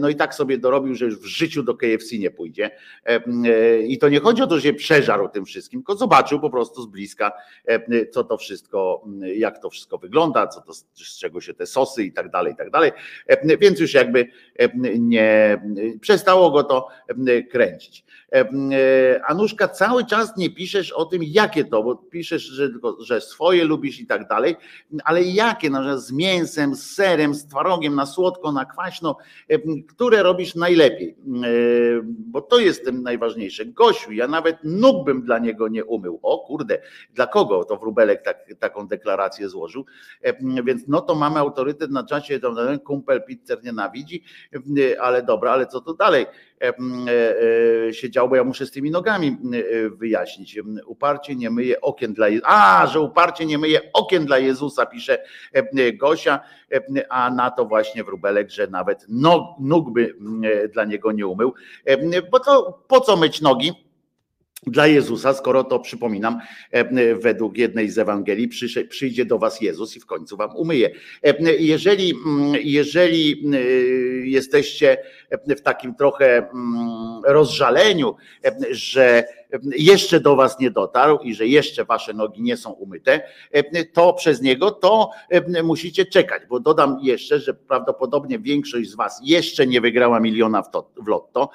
no 0.00 0.08
i 0.08 0.16
tak 0.16 0.34
sobie 0.34 0.58
dorobił, 0.58 0.94
że 0.94 1.04
już 1.04 1.18
w 1.18 1.24
życiu 1.24 1.62
do 1.62 1.74
KFC 1.74 2.18
nie 2.18 2.30
pójdzie. 2.30 2.70
I 3.86 3.98
to 3.98 4.08
nie 4.08 4.20
chodzi 4.20 4.42
o 4.42 4.46
to, 4.46 4.56
że 4.56 4.62
się 4.62 4.74
przeżarł 4.74 5.28
tym 5.28 5.44
wszystkim, 5.44 5.80
tylko 5.80 5.96
zobaczył 5.96 6.40
po 6.40 6.50
prostu 6.50 6.82
z 6.82 6.86
bliska, 6.86 7.32
co 8.12 8.24
to 8.24 8.38
wszystko, 8.38 9.04
jak 9.36 9.58
to 9.58 9.70
wszystko 9.70 9.98
wygląda, 9.98 10.46
co 10.46 10.60
to, 10.60 10.72
z 10.94 11.18
czego 11.18 11.40
się 11.40 11.54
te 11.54 11.66
sosy 11.66 12.04
i 12.04 12.12
tak 12.12 12.30
dalej, 12.30 12.52
i 12.52 12.56
tak 12.56 12.70
dalej, 12.70 12.92
więc 13.60 13.80
już 13.80 13.94
jakby 13.94 14.26
nie, 14.98 15.62
przestało 16.00 16.50
go 16.50 16.64
to 16.64 16.88
kręcić. 17.44 18.04
E, 18.32 19.20
Anuszka, 19.26 19.68
cały 19.68 20.06
czas 20.06 20.36
nie 20.36 20.50
piszesz 20.50 20.92
o 20.92 21.04
tym, 21.04 21.22
jakie 21.24 21.64
to, 21.64 21.82
bo 21.82 21.96
piszesz, 21.96 22.42
że, 22.42 22.68
że 23.00 23.20
swoje 23.20 23.64
lubisz 23.64 24.00
i 24.00 24.06
tak 24.06 24.28
dalej, 24.28 24.56
ale 25.04 25.22
jakie, 25.22 25.70
no, 25.70 25.98
z 25.98 26.12
mięsem, 26.12 26.74
z 26.74 26.90
serem, 26.90 27.34
z 27.34 27.46
twarogiem, 27.46 27.94
na 27.94 28.06
słodko, 28.06 28.52
na 28.52 28.64
kwaśno, 28.64 29.16
które 29.88 30.22
robisz 30.22 30.54
najlepiej, 30.54 31.08
e, 31.10 31.14
bo 32.04 32.40
to 32.40 32.58
jest 32.58 32.84
tym 32.84 33.02
najważniejsze. 33.02 33.66
Gosiu, 33.66 34.12
ja 34.12 34.28
nawet 34.28 34.56
nóg 34.64 35.04
bym 35.06 35.22
dla 35.22 35.38
niego 35.38 35.68
nie 35.68 35.84
umył. 35.84 36.18
O 36.22 36.38
kurde, 36.38 36.78
dla 37.14 37.26
kogo 37.26 37.64
to 37.64 37.76
Wróbelek 37.76 38.22
tak, 38.22 38.38
taką 38.58 38.86
deklarację 38.86 39.48
złożył? 39.48 39.84
Więc 40.64 40.82
no 40.88 41.00
to 41.00 41.14
mamy 41.14 41.38
autorytet 41.38 41.90
na 41.90 42.04
czasie, 42.04 42.40
kumpel 42.84 43.22
pizzer 43.26 43.64
nienawidzi, 43.64 44.24
ale 45.00 45.22
dobra, 45.22 45.50
ale 45.50 45.66
co 45.66 45.80
to 45.80 45.94
dalej? 45.94 46.26
E, 46.64 47.86
e, 47.88 47.94
się 47.94 48.10
działo, 48.10 48.28
bo 48.28 48.36
ja 48.36 48.44
muszę 48.44 48.66
z 48.66 48.70
tymi 48.70 48.90
nogami 48.90 49.28
e, 49.28 49.90
wyjaśnić. 49.90 50.58
Uparcie 50.86 51.36
nie 51.36 51.50
myje 51.50 51.80
okien 51.80 52.14
dla 52.14 52.28
Jezusa. 52.28 52.48
A, 52.48 52.86
że 52.86 53.00
uparcie 53.00 53.46
nie 53.46 53.58
myje 53.58 53.92
okien 53.92 54.26
dla 54.26 54.38
Jezusa, 54.38 54.86
pisze 54.86 55.18
Gosia, 55.94 56.40
a 57.08 57.30
na 57.30 57.50
to 57.50 57.64
właśnie 57.64 58.04
wróbelek, 58.04 58.50
że 58.50 58.66
nawet 58.66 59.06
nóg 59.58 59.92
by 59.92 60.14
dla 60.72 60.84
niego 60.84 61.12
nie 61.12 61.26
umył. 61.26 61.54
Bo 62.30 62.40
to 62.40 62.84
po 62.88 63.00
co 63.00 63.16
myć 63.16 63.40
nogi? 63.40 63.72
dla 64.66 64.86
Jezusa, 64.86 65.34
skoro 65.34 65.64
to 65.64 65.78
przypominam, 65.78 66.40
według 67.20 67.58
jednej 67.58 67.88
z 67.88 67.98
Ewangelii 67.98 68.48
przyjdzie 68.88 69.24
do 69.24 69.38
was 69.38 69.60
Jezus 69.60 69.96
i 69.96 70.00
w 70.00 70.06
końcu 70.06 70.36
wam 70.36 70.56
umyje. 70.56 70.90
Jeżeli, 71.58 72.14
jeżeli 72.62 73.42
jesteście 74.30 74.98
w 75.46 75.60
takim 75.60 75.94
trochę 75.94 76.36
mm, 76.36 77.20
rozżaleniu, 77.24 78.16
że 78.70 79.24
jeszcze 79.76 80.20
do 80.20 80.36
was 80.36 80.58
nie 80.58 80.70
dotarł 80.70 81.18
i 81.18 81.34
że 81.34 81.46
jeszcze 81.46 81.84
wasze 81.84 82.12
nogi 82.12 82.42
nie 82.42 82.56
są 82.56 82.70
umyte, 82.70 83.20
to 83.92 84.12
przez 84.12 84.42
niego 84.42 84.70
to 84.70 85.10
musicie 85.64 86.06
czekać, 86.06 86.42
bo 86.48 86.60
dodam 86.60 86.98
jeszcze, 87.02 87.40
że 87.40 87.54
prawdopodobnie 87.54 88.38
większość 88.38 88.90
z 88.90 88.94
was 88.94 89.20
jeszcze 89.24 89.66
nie 89.66 89.80
wygrała 89.80 90.20
miliona 90.20 90.62
w, 90.62 90.70
to, 90.70 90.90
w 90.96 91.08
lotto. 91.08 91.50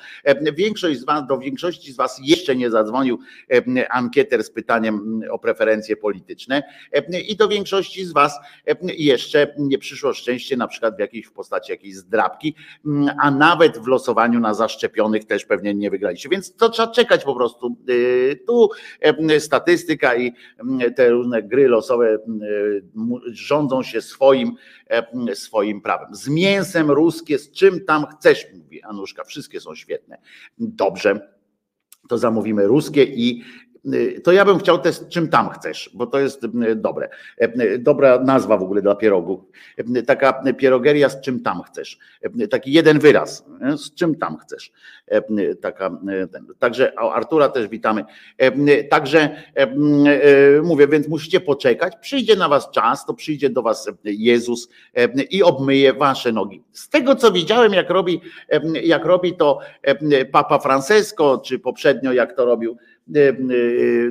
Większość 0.53 0.99
z 0.99 1.05
was, 1.05 1.27
do 1.27 1.37
większości 1.37 1.93
z 1.93 1.95
was 1.95 2.19
jeszcze 2.23 2.55
nie 2.55 2.69
zadzwonił 2.69 3.19
ankieter 3.89 4.43
z 4.43 4.51
pytaniem 4.51 5.21
o 5.31 5.39
preferencje 5.39 5.97
polityczne 5.97 6.63
i 7.27 7.35
do 7.35 7.47
większości 7.47 8.05
z 8.05 8.11
was 8.11 8.39
jeszcze 8.97 9.53
nie 9.57 9.77
przyszło 9.77 10.13
szczęście 10.13 10.57
na 10.57 10.67
przykład 10.67 10.95
w 10.95 10.99
jakiejś 10.99 11.25
w 11.25 11.31
postaci 11.31 11.71
jakiejś 11.71 11.95
zdrabki, 11.95 12.55
a 13.21 13.31
nawet 13.31 13.77
w 13.77 13.87
losowaniu 13.87 14.39
na 14.39 14.53
zaszczepionych 14.53 15.25
też 15.25 15.45
pewnie 15.45 15.73
nie 15.73 15.91
wygraliście. 15.91 16.29
Więc 16.29 16.55
to 16.55 16.69
trzeba 16.69 16.91
czekać 16.91 17.23
po 17.23 17.35
prostu 17.35 17.75
Y, 17.89 18.39
tu 18.47 18.69
statystyka 19.39 20.15
i 20.15 20.33
te 20.95 21.09
różne 21.09 21.43
gry 21.43 21.67
losowe 21.67 22.17
rządzą 23.31 23.83
się 23.83 24.01
swoim, 24.01 24.55
swoim 25.33 25.81
prawem. 25.81 26.15
Z 26.15 26.27
mięsem 26.27 26.91
ruskie, 26.91 27.39
z 27.39 27.51
czym 27.51 27.85
tam 27.85 28.05
chcesz, 28.05 28.47
mówi 28.53 28.83
Anuszka, 28.83 29.23
wszystkie 29.23 29.59
są 29.59 29.75
świetne. 29.75 30.17
Dobrze, 30.57 31.29
to 32.09 32.17
zamówimy 32.17 32.67
ruskie 32.67 33.03
i 33.03 33.41
Y, 33.41 33.68
to 34.23 34.31
ja 34.31 34.45
bym 34.45 34.59
chciał 34.59 34.79
też 34.79 34.99
czym 35.09 35.27
tam 35.27 35.49
chcesz, 35.49 35.89
bo 35.93 36.07
to 36.07 36.19
jest 36.19 36.43
y, 36.43 36.75
dobre. 36.75 37.09
Y, 37.41 37.79
dobra 37.79 38.19
nazwa 38.19 38.57
w 38.57 38.63
ogóle 38.63 38.81
dla 38.81 38.95
pierogów. 38.95 39.39
Taka 40.07 40.43
pierogeria 40.57 41.09
z 41.09 41.21
czym 41.21 41.39
tam 41.39 41.61
chcesz. 41.63 41.97
Taki 42.49 42.71
jeden 42.71 42.99
wyraz, 42.99 43.45
z 43.77 43.95
czym 43.95 44.15
tam 44.15 44.37
chcesz. 44.37 44.71
Taka, 45.61 45.89
ten. 46.31 46.47
Także 46.59 46.99
Artura 46.99 47.49
też 47.49 47.67
witamy. 47.67 48.05
Także 48.89 49.43
mówię, 50.63 50.87
więc 50.87 51.07
musicie 51.07 51.39
poczekać. 51.39 51.93
Przyjdzie 52.01 52.35
na 52.35 52.49
was 52.49 52.71
czas, 52.71 53.05
to 53.05 53.13
przyjdzie 53.13 53.49
do 53.49 53.61
was 53.61 53.91
Jezus 54.03 54.69
i 55.29 55.43
obmyje 55.43 55.93
wasze 55.93 56.31
nogi. 56.31 56.63
Z 56.71 56.89
tego 56.89 57.15
co 57.15 57.31
widziałem, 57.31 57.73
jak 57.73 57.89
robi, 57.89 58.21
jak 58.83 59.05
robi 59.05 59.33
to 59.33 59.59
Papa 60.31 60.59
Francesco, 60.59 61.41
czy 61.45 61.59
poprzednio 61.59 62.13
jak 62.13 62.35
to 62.35 62.45
robił 62.45 62.77
Y, 62.79 62.88
y, 62.88 62.88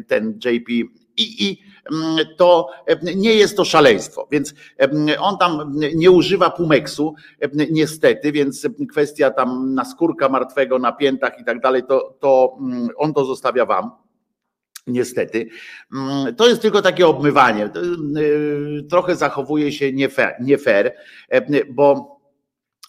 ten 0.09 0.39
JP 0.45 0.69
i, 1.17 1.49
i 1.49 1.63
to 2.37 2.71
nie 3.17 3.35
jest 3.35 3.57
to 3.57 3.65
szaleństwo. 3.65 4.29
Więc 4.33 4.55
on 5.19 5.39
tam 5.39 5.73
nie 5.95 6.11
używa 6.11 6.51
pumeksu, 6.51 7.15
niestety, 7.71 8.33
więc 8.33 8.69
kwestia 8.91 9.31
tam 9.31 9.75
na 9.75 9.85
skórka 9.85 10.29
martwego 10.29 10.79
na 10.79 10.93
piętach 10.93 11.41
i 11.41 11.45
tak 11.45 11.61
dalej, 11.61 11.83
to, 11.89 12.17
to 12.21 12.59
on 12.97 13.15
to 13.15 13.25
zostawia 13.25 13.67
wam 13.67 13.91
Niestety. 14.89 15.49
Mm, 15.95 16.35
to 16.35 16.49
jest 16.49 16.63
tylko 16.63 16.83
takie 16.83 17.07
obmywanie. 17.07 17.71
Y, 18.17 18.87
trochę 18.91 19.17
zachowuje 19.17 19.73
się 19.73 19.93
nie 19.93 20.09
fair, 20.09 20.35
nie 20.41 20.59
fair 20.59 20.95
bo 21.71 22.18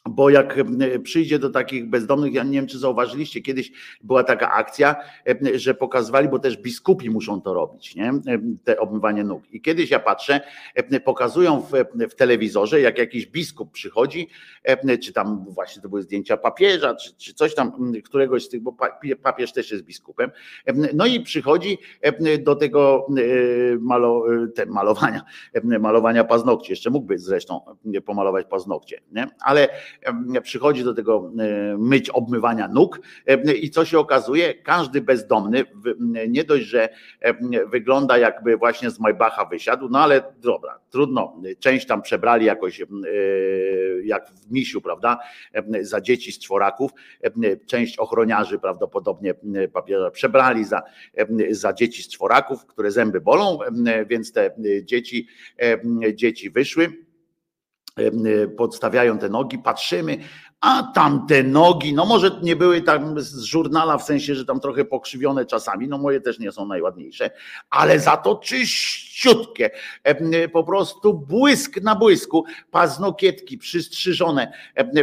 bo 0.09 0.29
jak 0.29 0.57
e, 0.57 0.99
przyjdzie 0.99 1.39
do 1.39 1.49
takich 1.49 1.89
bezdomnych, 1.89 2.33
ja 2.33 2.43
nie 2.43 2.51
wiem, 2.51 2.67
czy 2.67 2.79
zauważyliście, 2.79 3.41
kiedyś 3.41 3.71
była 4.03 4.23
taka 4.23 4.51
akcja, 4.51 4.95
e, 5.27 5.59
że 5.59 5.73
pokazywali, 5.73 6.29
bo 6.29 6.39
też 6.39 6.57
biskupi 6.57 7.09
muszą 7.09 7.41
to 7.41 7.53
robić, 7.53 7.95
nie? 7.95 8.09
E, 8.09 8.39
te 8.63 8.79
obmywanie 8.79 9.23
nóg. 9.23 9.43
I 9.51 9.61
kiedyś 9.61 9.91
ja 9.91 9.99
patrzę, 9.99 10.41
pokazują 11.05 11.61
w, 11.61 11.71
w 12.11 12.15
telewizorze, 12.15 12.81
jak 12.81 12.97
jakiś 12.97 13.25
biskup 13.25 13.71
przychodzi, 13.71 14.27
czy 15.03 15.13
tam 15.13 15.45
właśnie 15.49 15.81
to 15.81 15.89
były 15.89 16.01
zdjęcia 16.01 16.37
papieża, 16.37 16.95
czy, 16.95 17.15
czy 17.17 17.33
coś 17.33 17.55
tam, 17.55 17.93
któregoś 18.05 18.45
z 18.45 18.49
tych, 18.49 18.61
bo 18.61 18.75
papież 19.23 19.53
też 19.53 19.71
jest 19.71 19.83
biskupem. 19.83 20.31
No 20.93 21.05
i 21.05 21.19
przychodzi 21.19 21.77
do 22.39 22.55
tego 22.55 23.07
malo, 23.79 24.23
te 24.55 24.65
malowania, 24.65 25.21
malowania 25.79 26.23
paznokci. 26.23 26.71
Jeszcze 26.71 26.89
mógłby 26.89 27.19
zresztą 27.19 27.61
pomalować 28.05 28.45
paznokcie, 28.45 29.01
nie? 29.11 29.27
ale 29.39 29.69
przychodzi 30.43 30.83
do 30.83 30.93
tego 30.93 31.31
e, 31.39 31.77
myć, 31.77 32.09
obmywania 32.09 32.67
nóg 32.67 32.99
i 33.61 33.69
co 33.69 33.85
się 33.85 33.99
okazuje, 33.99 34.53
każdy 34.53 35.01
bezdomny 35.01 35.65
nie 36.27 36.43
dość, 36.43 36.65
że 36.65 36.89
wygląda 37.67 38.17
jakby 38.17 38.57
właśnie 38.57 38.89
z 38.89 38.99
Majbacha 38.99 39.45
wysiadł, 39.45 39.89
no 39.89 39.99
ale 39.99 40.23
dobra, 40.37 40.79
trudno, 40.89 41.41
część 41.59 41.87
tam 41.87 42.01
przebrali 42.01 42.45
jakoś 42.45 42.81
e, 42.81 42.85
jak 44.03 44.29
w 44.29 44.51
misiu, 44.51 44.81
prawda, 44.81 45.19
za 45.81 46.01
dzieci 46.01 46.31
z 46.31 46.39
czworaków, 46.39 46.91
część 47.67 47.97
ochroniarzy 47.97 48.59
prawdopodobnie 48.59 49.33
papieża 49.73 50.11
przebrali 50.11 50.65
za, 50.65 50.81
za 51.51 51.73
dzieci 51.73 52.03
z 52.03 52.07
czworaków, 52.07 52.65
które 52.65 52.91
zęby 52.91 53.21
bolą, 53.21 53.59
więc 54.07 54.31
te 54.31 54.55
dzieci, 54.83 55.27
dzieci 56.13 56.49
wyszły. 56.49 56.83
E, 56.85 57.08
podstawiają 58.57 59.17
te 59.17 59.29
nogi, 59.29 59.57
patrzymy, 59.57 60.17
a 60.61 60.83
tamte 60.83 61.43
nogi, 61.43 61.93
no 61.93 62.05
może 62.05 62.39
nie 62.43 62.55
były 62.55 62.81
tam 62.81 63.19
z 63.19 63.41
żurnala, 63.41 63.97
w 63.97 64.03
sensie, 64.03 64.35
że 64.35 64.45
tam 64.45 64.59
trochę 64.59 64.85
pokrzywione 64.85 65.45
czasami, 65.45 65.87
no 65.87 65.97
moje 65.97 66.21
też 66.21 66.39
nie 66.39 66.51
są 66.51 66.65
najładniejsze, 66.65 67.31
ale 67.69 67.99
za 67.99 68.17
to 68.17 68.35
czyściutkie, 68.35 69.69
po 70.53 70.63
prostu 70.63 71.13
błysk 71.13 71.81
na 71.81 71.95
błysku, 71.95 72.45
paznokietki 72.71 73.57
przystrzyżone, 73.57 74.53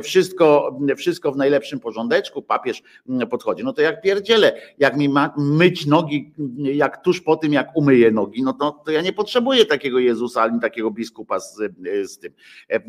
wszystko, 0.02 0.78
wszystko 0.96 1.32
w 1.32 1.36
najlepszym 1.36 1.80
porządeczku, 1.80 2.42
papież 2.42 2.82
podchodzi, 3.30 3.64
no 3.64 3.72
to 3.72 3.82
jak 3.82 4.02
pierdzielę, 4.02 4.60
jak 4.78 4.96
mi 4.96 5.08
ma 5.08 5.34
myć 5.36 5.86
nogi, 5.86 6.32
jak 6.58 7.02
tuż 7.02 7.20
po 7.20 7.36
tym, 7.36 7.52
jak 7.52 7.76
umyję 7.76 8.10
nogi, 8.10 8.42
no 8.42 8.52
to, 8.52 8.82
to 8.84 8.90
ja 8.90 9.02
nie 9.02 9.12
potrzebuję 9.12 9.66
takiego 9.66 9.98
Jezusa, 9.98 10.42
ani 10.42 10.60
takiego 10.60 10.90
biskupa 10.90 11.40
z, 11.40 11.56
z 12.04 12.18
tym, 12.18 12.32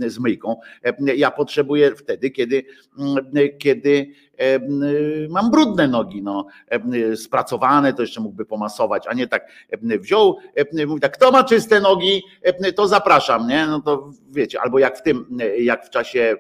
z 0.08 0.20
myjką, 0.20 0.56
ja 1.16 1.32
potrzebuję 1.32 1.96
wtedy, 1.96 2.30
kiedy 2.30 2.57
kiedy, 3.34 3.50
kiedy 3.58 4.14
mam 5.30 5.52
brudne 5.52 5.88
nogi, 5.88 6.24
no, 6.24 6.48
spracowane, 7.16 7.94
to 7.94 8.02
jeszcze 8.02 8.22
mógłby 8.22 8.46
pomasować, 8.46 9.08
a 9.08 9.14
nie 9.14 9.28
tak 9.28 9.48
wziął, 9.82 10.38
mówi 10.88 11.02
tak, 11.02 11.18
kto 11.18 11.32
ma 11.32 11.44
czyste 11.44 11.82
nogi, 11.82 12.24
to 12.76 12.88
zapraszam, 12.88 13.48
nie? 13.48 13.66
No 13.66 13.82
to 13.82 14.12
wiecie, 14.30 14.62
albo 14.62 14.80
jak 14.80 14.98
w 14.98 15.02
tym, 15.02 15.38
jak 15.60 15.86
w 15.86 15.90
czasie 15.90 16.36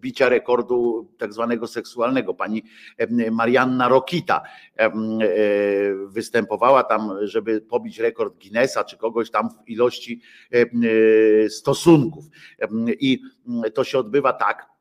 bicia 0.00 0.28
rekordu 0.28 1.08
tak 1.18 1.32
zwanego 1.32 1.66
seksualnego, 1.66 2.34
pani 2.34 2.62
Marianna 3.32 3.88
Rokita 3.88 4.42
e, 4.76 4.90
występowała 6.06 6.84
tam, 6.84 7.10
żeby 7.22 7.60
pobić 7.60 7.98
rekord 7.98 8.34
Guinnessa 8.42 8.84
czy 8.84 8.96
kogoś 8.96 9.30
tam 9.30 9.50
w 9.50 9.68
ilości 9.68 10.20
stosunków. 11.48 12.24
I 13.00 13.20
to 13.74 13.84
się 13.84 13.98
odbywa 13.98 14.32
tak, 14.32 14.75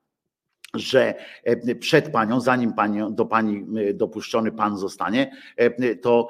że 0.75 1.13
e, 1.43 1.75
przed 1.75 2.11
panią, 2.11 2.41
zanim 2.41 2.73
pani, 2.73 2.99
do 3.09 3.25
pani 3.25 3.65
e, 3.89 3.93
dopuszczony 3.93 4.51
pan 4.51 4.77
zostanie, 4.77 5.31
e, 5.57 5.95
to 5.95 6.27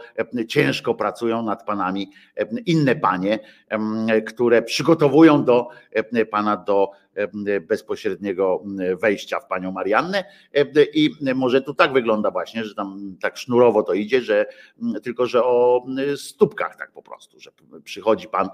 ciężko 0.47 0.95
pracują 0.95 1.43
nad 1.43 1.65
panami 1.65 2.11
inne 2.65 2.95
panie, 2.95 3.39
które 4.27 4.61
przygotowują 4.61 5.43
do 5.43 5.67
pana 6.31 6.57
do 6.57 6.91
bezpośredniego 7.61 8.63
wejścia 9.01 9.39
w 9.39 9.47
panią 9.47 9.71
Mariannę. 9.71 10.23
I 10.93 11.09
może 11.35 11.61
tu 11.61 11.73
tak 11.73 11.93
wygląda 11.93 12.31
właśnie, 12.31 12.63
że 12.63 12.75
tam 12.75 13.15
tak 13.21 13.37
sznurowo 13.37 13.83
to 13.83 13.93
idzie, 13.93 14.21
że 14.21 14.45
tylko, 15.03 15.25
że 15.25 15.43
o 15.43 15.85
stópkach 16.15 16.75
tak 16.75 16.91
po 16.91 17.01
prostu, 17.01 17.39
że 17.39 17.51
przychodzi 17.83 18.27
pan, 18.27 18.49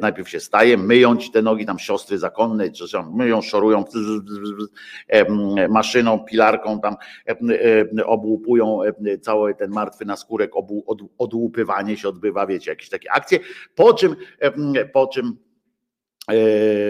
najpierw 0.00 0.28
się 0.28 0.40
staje, 0.40 0.76
myją 0.76 1.16
ci 1.16 1.30
te 1.30 1.42
nogi, 1.42 1.66
tam 1.66 1.78
siostry 1.78 2.18
zakonne, 2.18 2.70
czy 2.70 2.84
myją, 3.14 3.42
szorują 3.42 3.84
maszyną, 5.68 6.18
pilarką, 6.18 6.80
tam 6.80 6.96
obłupują 8.06 8.80
cały 9.20 9.54
ten 9.54 9.70
martwy 9.70 10.04
naskórek, 10.04 10.50
odłupywanie 11.18 11.96
się 11.96 12.08
odbywa, 12.08 12.46
wiecie, 12.46 12.70
jakieś 12.70 12.88
takie 12.88 13.12
akcje, 13.12 13.38
po 13.74 13.94
czym, 13.94 14.16
po 14.92 15.06
czym 15.06 15.26
E, 15.26 15.45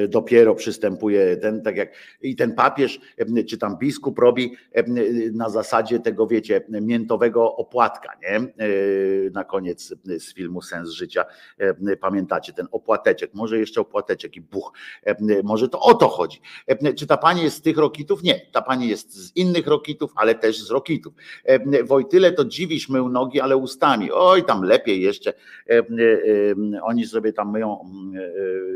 dopiero 0.08 0.54
przystępuje 0.54 1.36
ten, 1.36 1.62
tak 1.62 1.76
jak 1.76 1.92
i 2.22 2.36
ten 2.36 2.54
papież, 2.54 3.00
e, 3.18 3.44
czy 3.44 3.58
tam 3.58 3.78
biskup 3.78 4.18
robi 4.18 4.56
e, 4.72 4.84
na 5.32 5.48
zasadzie 5.48 6.00
tego, 6.00 6.26
wiecie, 6.26 6.64
miętowego 6.68 7.56
opłatka, 7.56 8.12
nie? 8.22 8.46
Na 9.32 9.44
koniec 9.44 9.94
z 10.18 10.34
filmu 10.34 10.62
Sens 10.62 10.90
Życia. 10.90 11.24
Pamiętacie 12.00 12.52
ten 12.52 12.66
opłateczek, 12.72 13.30
może 13.34 13.58
jeszcze 13.58 13.80
opłateczek 13.80 14.36
i 14.36 14.40
buch. 14.40 14.72
Może 15.44 15.68
to 15.68 15.80
o 15.80 15.94
to 15.94 16.08
chodzi. 16.08 16.40
Czy 16.96 17.06
ta 17.06 17.16
pani 17.16 17.42
jest 17.42 17.56
z 17.56 17.62
tych 17.62 17.78
rokitów? 17.78 18.22
Nie, 18.22 18.40
ta 18.52 18.62
pani 18.62 18.88
jest 18.88 19.14
z 19.14 19.36
innych 19.36 19.66
rokitów, 19.66 20.12
ale 20.16 20.34
też 20.34 20.62
z 20.62 20.70
rokitów. 20.70 21.14
Wojtyle 21.84 22.32
to 22.32 22.44
dziwisz 22.44 22.88
mył 22.88 23.08
nogi, 23.08 23.40
ale 23.40 23.56
ustami. 23.56 24.12
Oj, 24.12 24.44
tam 24.44 24.62
lepiej 24.62 25.02
jeszcze. 25.02 25.32
Oni 26.82 27.06
sobie 27.06 27.32
tam 27.32 27.52
myją 27.52 27.90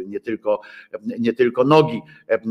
nie 0.06 0.20
tylko 0.20 0.49
tylko, 0.58 1.00
nie 1.18 1.32
tylko 1.32 1.64
nogi 1.64 2.02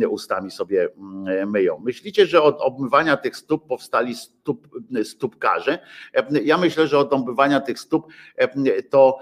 ustami 0.09 0.51
sobie 0.51 0.89
mm, 0.97 1.49
myją. 1.49 1.79
Myślicie, 1.79 2.25
że 2.25 2.41
od 2.41 2.61
obmywania 2.61 3.17
tych 3.17 3.37
stóp 3.37 3.67
powstali 3.67 4.15
stóp, 4.15 4.67
stópkarze? 5.03 5.79
Ja 6.43 6.57
myślę, 6.57 6.87
że 6.87 6.97
od 6.97 7.13
obmywania 7.13 7.61
tych 7.61 7.79
stóp 7.79 8.07
to 8.89 9.19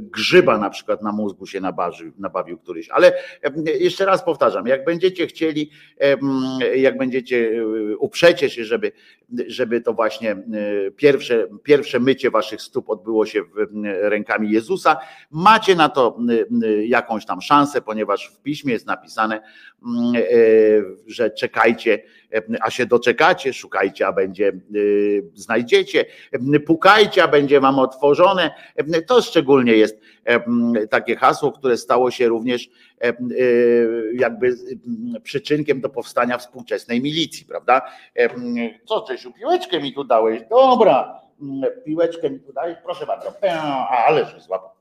grzyba 0.00 0.58
na 0.58 0.70
przykład 0.70 1.02
na 1.02 1.12
mózgu 1.12 1.46
się 1.46 1.60
nabawił, 1.60 2.12
nabawił 2.18 2.58
któryś. 2.58 2.90
Ale 2.90 3.12
jeszcze 3.80 4.04
raz 4.04 4.24
powtarzam, 4.24 4.66
jak 4.66 4.84
będziecie 4.84 5.26
chcieli, 5.26 5.70
jak 6.74 6.98
będziecie 6.98 7.64
uprzecie 7.98 8.50
się, 8.50 8.64
żeby, 8.64 8.92
żeby 9.46 9.80
to 9.80 9.92
właśnie 9.92 10.36
pierwsze, 10.96 11.48
pierwsze 11.62 12.00
mycie 12.00 12.30
waszych 12.30 12.62
stóp 12.62 12.90
odbyło 12.90 13.26
się 13.26 13.42
rękami 14.00 14.50
Jezusa, 14.50 14.96
macie 15.30 15.74
na 15.74 15.88
to 15.88 16.18
jakąś 16.86 17.25
tam 17.26 17.42
szansę, 17.42 17.82
ponieważ 17.82 18.28
w 18.28 18.42
piśmie 18.42 18.72
jest 18.72 18.86
napisane, 18.86 19.40
mm, 19.86 20.14
e, 20.16 20.20
że 21.06 21.30
czekajcie, 21.30 22.02
e, 22.34 22.42
a 22.60 22.70
się 22.70 22.86
doczekacie, 22.86 23.52
szukajcie, 23.52 24.06
a 24.06 24.12
będzie, 24.12 24.48
e, 24.48 24.52
znajdziecie, 25.34 26.04
pukajcie, 26.66 27.22
a 27.22 27.28
będzie 27.28 27.60
wam 27.60 27.78
otworzone. 27.78 28.50
To 29.06 29.22
szczególnie 29.22 29.72
jest 29.72 30.00
takie 30.90 31.16
hasło, 31.16 31.52
które 31.52 31.76
stało 31.76 32.10
się 32.10 32.28
również 32.28 32.68
jakby 34.12 34.54
przyczynkiem 35.22 35.80
do 35.80 35.88
powstania 35.88 36.38
współczesnej 36.38 37.02
milicji, 37.02 37.46
prawda? 37.46 37.82
Co, 38.84 39.00
Czesiu, 39.00 39.32
piłeczkę 39.32 39.80
mi 39.80 39.94
tu 39.94 40.04
dałeś? 40.04 40.42
Dobra, 40.50 41.20
piłeczkę 41.84 42.30
mi 42.30 42.40
tu 42.40 42.52
dałeś, 42.52 42.76
proszę 42.84 43.06
bardzo. 43.06 43.32
Ale 44.06 44.24
że 44.24 44.40
złapał. 44.40 44.75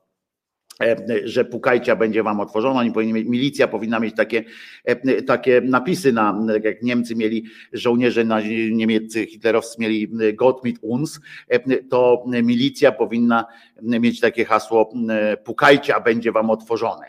Że 1.23 1.45
pukajcie, 1.45 1.95
będzie 1.95 2.23
wam 2.23 2.39
otworzona. 2.39 2.79
Oni 2.79 2.91
powinni 2.91 3.13
mieć, 3.13 3.27
milicja 3.27 3.67
powinna 3.67 3.99
mieć 3.99 4.15
takie, 4.15 4.43
takie 5.27 5.61
napisy 5.61 6.13
na, 6.13 6.45
jak 6.63 6.83
Niemcy 6.83 7.15
mieli, 7.15 7.45
żołnierze 7.73 8.25
niemieccy 8.71 9.25
hitlerowscy 9.25 9.81
mieli 9.81 10.09
Gott 10.33 10.63
mit 10.63 10.77
uns, 10.81 11.19
to 11.89 12.25
milicja 12.43 12.91
powinna 12.91 13.45
mieć 13.81 14.19
takie 14.19 14.45
hasło 14.45 14.93
pukajcie, 15.43 15.95
a 15.95 15.99
będzie 15.99 16.31
wam 16.31 16.49
otworzone 16.49 17.05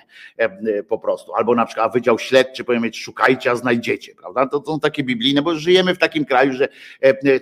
po 0.88 0.98
prostu. 0.98 1.35
Albo 1.35 1.55
na 1.55 1.66
przykład 1.66 1.87
a 1.87 1.92
Wydział 1.92 2.18
Śledczy 2.18 2.64
powinien 2.64 2.85
mieć 2.85 2.98
szukajcie, 2.98 3.50
a 3.50 3.57
znajdziecie, 3.57 4.14
prawda? 4.14 4.46
To 4.46 4.62
są 4.66 4.81
takie 4.81 5.05
biblijne, 5.05 5.42
bo 5.42 5.55
żyjemy 5.55 5.94
w 5.94 5.98
takim 5.98 6.24
kraju, 6.24 6.52
że 6.52 6.68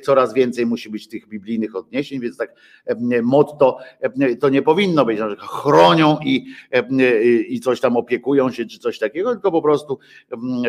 coraz 0.03 0.35
więcej 0.35 0.67
musi 0.67 0.91
być 0.91 1.09
tych 1.09 1.29
biblijnych 1.29 1.77
odniesień, 1.77 2.21
więc 2.21 2.37
tak 2.37 2.55
motto 3.23 3.79
to 4.41 4.49
nie 4.49 4.63
powinno 4.63 5.05
być, 5.05 5.19
że 5.19 5.37
chronią 5.39 6.14
i, 6.25 6.47
i 7.49 7.61
coś 7.61 7.81
tam 7.81 7.97
opiekują 7.97 8.51
się, 8.51 8.67
czy 8.67 8.79
coś 8.79 8.99
takiego, 8.99 9.33
tylko 9.33 9.53
po 9.53 9.63
prostu 9.63 9.99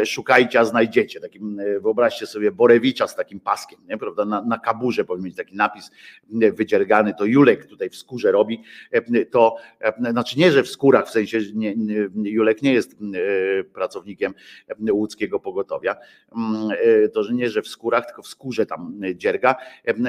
szukajcie, 0.05 0.59
a 0.59 0.65
znajdziecie. 0.65 1.19
Takim, 1.19 1.61
wyobraźcie 1.81 2.27
sobie 2.27 2.51
Borewicza 2.51 3.07
z 3.07 3.15
takim 3.15 3.39
paskiem, 3.39 3.79
nie? 3.89 3.97
Prawda? 3.97 4.25
Na, 4.25 4.41
na 4.41 4.59
kaburze 4.59 5.05
powinien 5.05 5.25
mieć 5.25 5.35
taki 5.35 5.55
napis 5.55 5.91
wydziergany, 6.53 7.13
to 7.17 7.25
Julek 7.25 7.65
tutaj 7.65 7.89
w 7.89 7.95
skórze 7.95 8.31
robi, 8.31 8.63
to 9.31 9.55
znaczy 10.11 10.39
nie, 10.39 10.51
że 10.51 10.63
w 10.63 10.69
skórach, 10.69 11.07
w 11.07 11.11
sensie 11.11 11.39
nie, 11.53 11.75
Julek 12.15 12.61
nie 12.61 12.73
jest 12.73 12.95
pracownikiem 13.73 14.33
łódzkiego 14.91 15.39
pogotowia, 15.39 15.95
to 17.13 17.23
że 17.23 17.33
nie, 17.33 17.49
że 17.49 17.61
w 17.61 17.67
skórach, 17.67 18.05
tylko 18.05 18.21
w 18.21 18.27
skórze 18.27 18.65
tam 18.65 19.01
dzierga, 19.15 19.55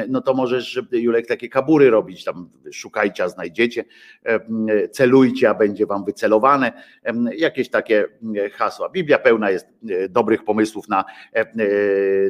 no 0.08 0.20
to 0.20 0.34
możesz 0.34 0.82
Julek 0.92 1.26
takie 1.26 1.48
kabury 1.48 1.90
robić, 1.90 2.24
tam 2.24 2.50
szukajcie, 2.72 3.24
a 3.24 3.28
znajdziecie, 3.28 3.84
celujcie, 5.26 5.50
a 5.50 5.54
będzie 5.54 5.86
wam 5.86 6.04
wycelowane, 6.04 6.72
jakieś 7.36 7.68
takie 7.70 8.04
hasła. 8.52 8.88
Biblia 8.88 9.18
pełna 9.18 9.50
jest 9.50 9.66
dobrych 10.08 10.44
pomysłów 10.44 10.88
na, 10.88 11.04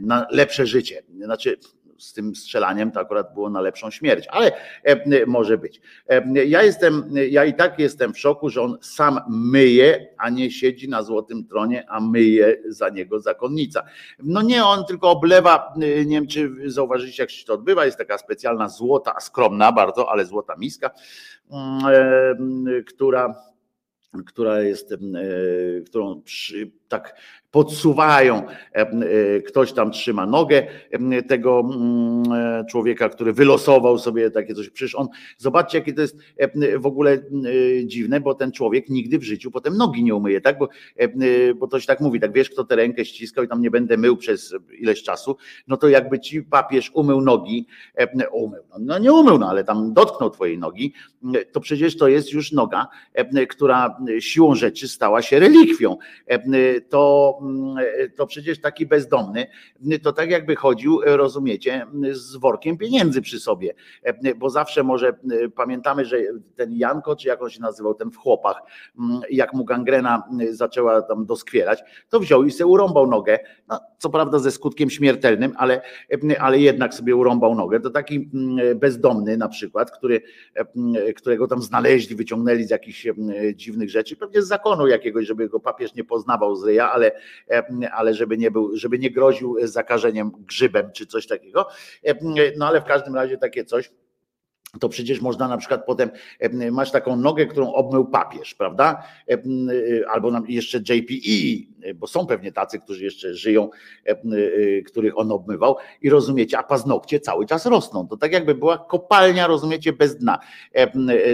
na 0.02 0.26
lepsze 0.30 0.66
życie. 0.66 1.02
Znaczy, 1.24 1.56
z 1.98 2.12
tym 2.12 2.34
strzelaniem 2.34 2.90
to 2.90 3.00
akurat 3.00 3.34
było 3.34 3.50
na 3.50 3.60
lepszą 3.60 3.90
śmierć, 3.90 4.26
ale 4.30 4.52
e, 4.82 5.26
może 5.26 5.58
być. 5.58 5.80
E, 6.08 6.44
ja 6.44 6.62
jestem, 6.62 7.14
ja 7.30 7.44
i 7.44 7.54
tak 7.54 7.78
jestem 7.78 8.14
w 8.14 8.18
szoku, 8.18 8.50
że 8.50 8.62
on 8.62 8.78
sam 8.80 9.20
myje, 9.28 10.14
a 10.18 10.30
nie 10.30 10.50
siedzi 10.50 10.88
na 10.88 11.02
złotym 11.02 11.46
tronie, 11.46 11.90
a 11.90 12.00
myje 12.00 12.62
za 12.68 12.88
niego 12.88 13.20
zakonnica. 13.20 13.82
No 14.18 14.42
nie, 14.42 14.64
on 14.64 14.84
tylko 14.84 15.10
oblewa, 15.10 15.74
e, 15.76 16.04
nie 16.04 16.16
wiem 16.16 16.26
czy 16.26 16.52
zauważycie 16.64 17.22
jak 17.22 17.30
się 17.30 17.46
to 17.46 17.54
odbywa, 17.54 17.84
jest 17.84 17.98
taka 17.98 18.18
specjalna 18.18 18.68
złota, 18.68 19.20
skromna 19.20 19.72
bardzo, 19.72 20.10
ale 20.10 20.26
złota 20.26 20.54
miska, 20.56 20.90
mm, 21.50 22.84
która 22.84 23.34
która 24.26 24.62
jest, 24.62 24.94
którą 25.86 26.22
przy, 26.22 26.70
tak 26.88 27.14
podsuwają, 27.56 28.42
e, 28.46 28.74
e, 28.74 29.40
ktoś 29.40 29.72
tam 29.72 29.90
trzyma 29.90 30.26
nogę 30.26 30.66
e, 30.90 31.22
tego 31.22 31.60
mm, 31.60 32.66
człowieka, 32.66 33.08
który 33.08 33.32
wylosował 33.32 33.98
sobie 33.98 34.30
takie 34.30 34.54
coś. 34.54 34.70
Przecież 34.70 34.94
on, 34.94 35.08
zobaczcie, 35.38 35.78
jakie 35.78 35.92
to 35.92 36.00
jest 36.00 36.16
w 36.78 36.86
ogóle 36.86 37.18
dziwne, 37.84 38.20
bo 38.20 38.34
ten 38.34 38.52
człowiek 38.52 38.88
nigdy 38.88 39.18
w 39.18 39.22
życiu 39.22 39.50
potem 39.50 39.76
nogi 39.76 40.04
nie 40.04 40.14
umyje, 40.14 40.40
tak? 40.40 40.58
Bo, 40.58 40.68
bo 41.56 41.66
to 41.66 41.80
się 41.80 41.86
tak 41.86 42.00
mówi, 42.00 42.20
tak 42.20 42.32
wiesz, 42.32 42.50
kto 42.50 42.64
tę 42.64 42.76
rękę 42.76 43.04
ściskał 43.04 43.44
i 43.44 43.48
tam 43.48 43.62
nie 43.62 43.70
będę 43.70 43.96
mył 43.96 44.16
przez 44.16 44.54
ileś 44.78 45.02
czasu, 45.02 45.36
no 45.68 45.76
to 45.76 45.88
jakby 45.88 46.20
ci 46.20 46.42
papież 46.42 46.90
umył 46.94 47.20
nogi, 47.20 47.66
umył, 48.32 48.62
no, 48.70 48.76
no 48.80 48.98
nie 48.98 49.12
umył, 49.12 49.38
no 49.38 49.48
ale 49.48 49.64
tam 49.64 49.92
dotknął 49.92 50.30
twojej 50.30 50.58
nogi, 50.58 50.92
to 51.52 51.60
przecież 51.60 51.96
to 51.96 52.08
jest 52.08 52.32
już 52.32 52.52
noga, 52.52 52.86
która 53.48 53.98
siłą 54.20 54.54
rzeczy 54.54 54.88
stała 54.88 55.22
się 55.22 55.38
relikwią. 55.38 55.96
To 56.80 57.38
to 58.16 58.26
przecież 58.26 58.60
taki 58.60 58.86
bezdomny, 58.86 59.46
to 60.02 60.12
tak 60.12 60.30
jakby 60.30 60.56
chodził, 60.56 61.00
rozumiecie, 61.04 61.86
z 62.10 62.36
workiem 62.36 62.78
pieniędzy 62.78 63.22
przy 63.22 63.40
sobie, 63.40 63.74
bo 64.36 64.50
zawsze 64.50 64.82
może, 64.82 65.18
pamiętamy, 65.56 66.04
że 66.04 66.18
ten 66.56 66.72
Janko, 66.72 67.16
czy 67.16 67.28
jak 67.28 67.42
on 67.42 67.50
się 67.50 67.60
nazywał, 67.60 67.94
ten 67.94 68.10
w 68.10 68.16
chłopach, 68.16 68.62
jak 69.30 69.54
mu 69.54 69.64
gangrena 69.64 70.22
zaczęła 70.50 71.02
tam 71.02 71.26
doskwierać, 71.26 71.82
to 72.08 72.20
wziął 72.20 72.44
i 72.44 72.50
sobie 72.50 72.66
urąbał 72.66 73.06
nogę, 73.06 73.38
no, 73.68 73.80
co 73.98 74.10
prawda 74.10 74.38
ze 74.38 74.50
skutkiem 74.50 74.90
śmiertelnym, 74.90 75.52
ale, 75.56 75.82
ale 76.38 76.58
jednak 76.58 76.94
sobie 76.94 77.16
urąbał 77.16 77.54
nogę. 77.54 77.80
To 77.80 77.90
taki 77.90 78.30
bezdomny 78.76 79.36
na 79.36 79.48
przykład, 79.48 79.90
który, 79.90 80.22
którego 81.16 81.48
tam 81.48 81.62
znaleźli, 81.62 82.16
wyciągnęli 82.16 82.64
z 82.64 82.70
jakichś 82.70 83.06
dziwnych 83.54 83.90
rzeczy, 83.90 84.16
pewnie 84.16 84.42
z 84.42 84.46
zakonu 84.46 84.86
jakiegoś, 84.86 85.26
żeby 85.26 85.48
go 85.48 85.60
papież 85.60 85.94
nie 85.94 86.04
poznawał 86.04 86.56
z 86.56 86.64
ryja, 86.64 86.90
ale 86.92 87.12
ale 87.92 88.14
żeby 88.14 88.38
nie 88.38 88.50
był, 88.50 88.76
żeby 88.76 88.98
nie 88.98 89.10
groził 89.10 89.56
zakażeniem 89.62 90.30
grzybem 90.38 90.90
czy 90.92 91.06
coś 91.06 91.26
takiego. 91.26 91.68
No 92.56 92.66
ale 92.66 92.80
w 92.80 92.84
każdym 92.84 93.14
razie 93.14 93.38
takie 93.38 93.64
coś 93.64 93.90
to 94.80 94.88
przecież 94.88 95.20
można 95.20 95.48
na 95.48 95.56
przykład 95.56 95.86
potem, 95.86 96.10
masz 96.72 96.90
taką 96.90 97.16
nogę, 97.16 97.46
którą 97.46 97.72
obmył 97.72 98.04
papież, 98.04 98.54
prawda? 98.54 99.02
Albo 100.12 100.32
jeszcze 100.48 100.78
JPE, 100.78 101.66
bo 101.94 102.06
są 102.06 102.26
pewnie 102.26 102.52
tacy, 102.52 102.80
którzy 102.80 103.04
jeszcze 103.04 103.34
żyją, 103.34 103.70
których 104.86 105.18
on 105.18 105.32
obmywał 105.32 105.76
i 106.02 106.10
rozumiecie, 106.10 106.58
a 106.58 106.62
paznokcie 106.62 107.20
cały 107.20 107.46
czas 107.46 107.66
rosną. 107.66 108.08
To 108.08 108.16
tak 108.16 108.32
jakby 108.32 108.54
była 108.54 108.78
kopalnia, 108.78 109.46
rozumiecie, 109.46 109.92
bez 109.92 110.16
dna. 110.16 110.38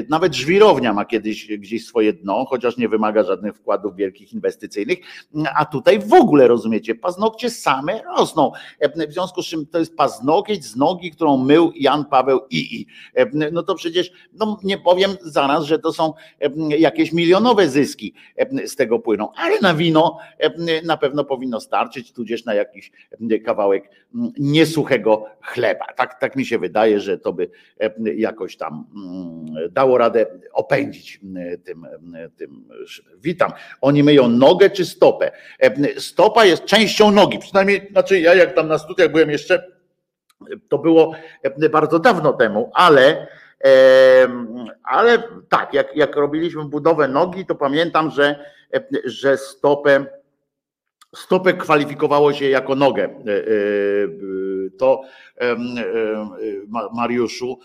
Nawet 0.08 0.34
żwirownia 0.34 0.92
ma 0.92 1.04
kiedyś 1.04 1.46
gdzieś 1.46 1.86
swoje 1.86 2.12
dno, 2.12 2.44
chociaż 2.44 2.76
nie 2.76 2.88
wymaga 2.88 3.22
żadnych 3.22 3.56
wkładów 3.56 3.96
wielkich 3.96 4.32
inwestycyjnych, 4.32 4.98
a 5.56 5.64
tutaj 5.64 5.98
w 5.98 6.12
ogóle, 6.12 6.48
rozumiecie, 6.48 6.94
paznokcie 6.94 7.50
same 7.50 8.02
rosną. 8.18 8.52
W 9.08 9.12
związku 9.12 9.42
z 9.42 9.46
czym 9.46 9.66
to 9.66 9.78
jest 9.78 9.96
paznokieć 9.96 10.64
z 10.64 10.76
nogi, 10.76 11.10
którą 11.10 11.36
mył 11.36 11.72
Jan 11.74 12.04
Paweł 12.04 12.40
II 12.52 12.86
no 13.32 13.62
to 13.62 13.74
przecież 13.74 14.12
no 14.32 14.58
nie 14.64 14.78
powiem 14.78 15.10
zaraz, 15.22 15.64
że 15.64 15.78
to 15.78 15.92
są 15.92 16.12
jakieś 16.78 17.12
milionowe 17.12 17.68
zyski 17.68 18.14
z 18.66 18.76
tego 18.76 18.98
płyną, 18.98 19.28
ale 19.36 19.60
na 19.60 19.74
wino 19.74 20.18
na 20.84 20.96
pewno 20.96 21.24
powinno 21.24 21.60
starczyć, 21.60 22.12
tudzież 22.12 22.44
na 22.44 22.54
jakiś 22.54 22.92
kawałek 23.44 23.90
niesuchego 24.38 25.26
chleba. 25.42 25.86
Tak, 25.96 26.20
tak 26.20 26.36
mi 26.36 26.46
się 26.46 26.58
wydaje, 26.58 27.00
że 27.00 27.18
to 27.18 27.32
by 27.32 27.50
jakoś 28.16 28.56
tam 28.56 28.86
dało 29.70 29.98
radę 29.98 30.26
opędzić 30.52 31.20
tym, 31.64 31.86
tym. 32.36 32.64
Witam. 33.22 33.52
Oni 33.80 34.02
myją 34.02 34.28
nogę 34.28 34.70
czy 34.70 34.84
stopę? 34.84 35.30
Stopa 35.98 36.44
jest 36.44 36.64
częścią 36.64 37.10
nogi, 37.10 37.38
przynajmniej, 37.38 37.88
znaczy 37.90 38.20
ja 38.20 38.34
jak 38.34 38.54
tam 38.54 38.68
na 38.68 38.78
studiach 38.78 39.12
byłem 39.12 39.30
jeszcze 39.30 39.81
to 40.68 40.78
było 40.78 41.12
bardzo 41.70 41.98
dawno 41.98 42.32
temu, 42.32 42.70
ale, 42.74 43.26
ale 44.84 45.22
tak, 45.48 45.74
jak, 45.74 45.96
jak 45.96 46.16
robiliśmy 46.16 46.64
budowę 46.64 47.08
nogi, 47.08 47.46
to 47.46 47.54
pamiętam, 47.54 48.10
że, 48.10 48.44
że 49.04 49.36
stopę, 49.36 50.06
stopę 51.14 51.52
kwalifikowało 51.52 52.32
się 52.32 52.48
jako 52.48 52.74
nogę. 52.74 53.04
E, 53.04 53.08
e, 53.08 53.12
to 54.78 55.02
Mariuszu 56.92 57.58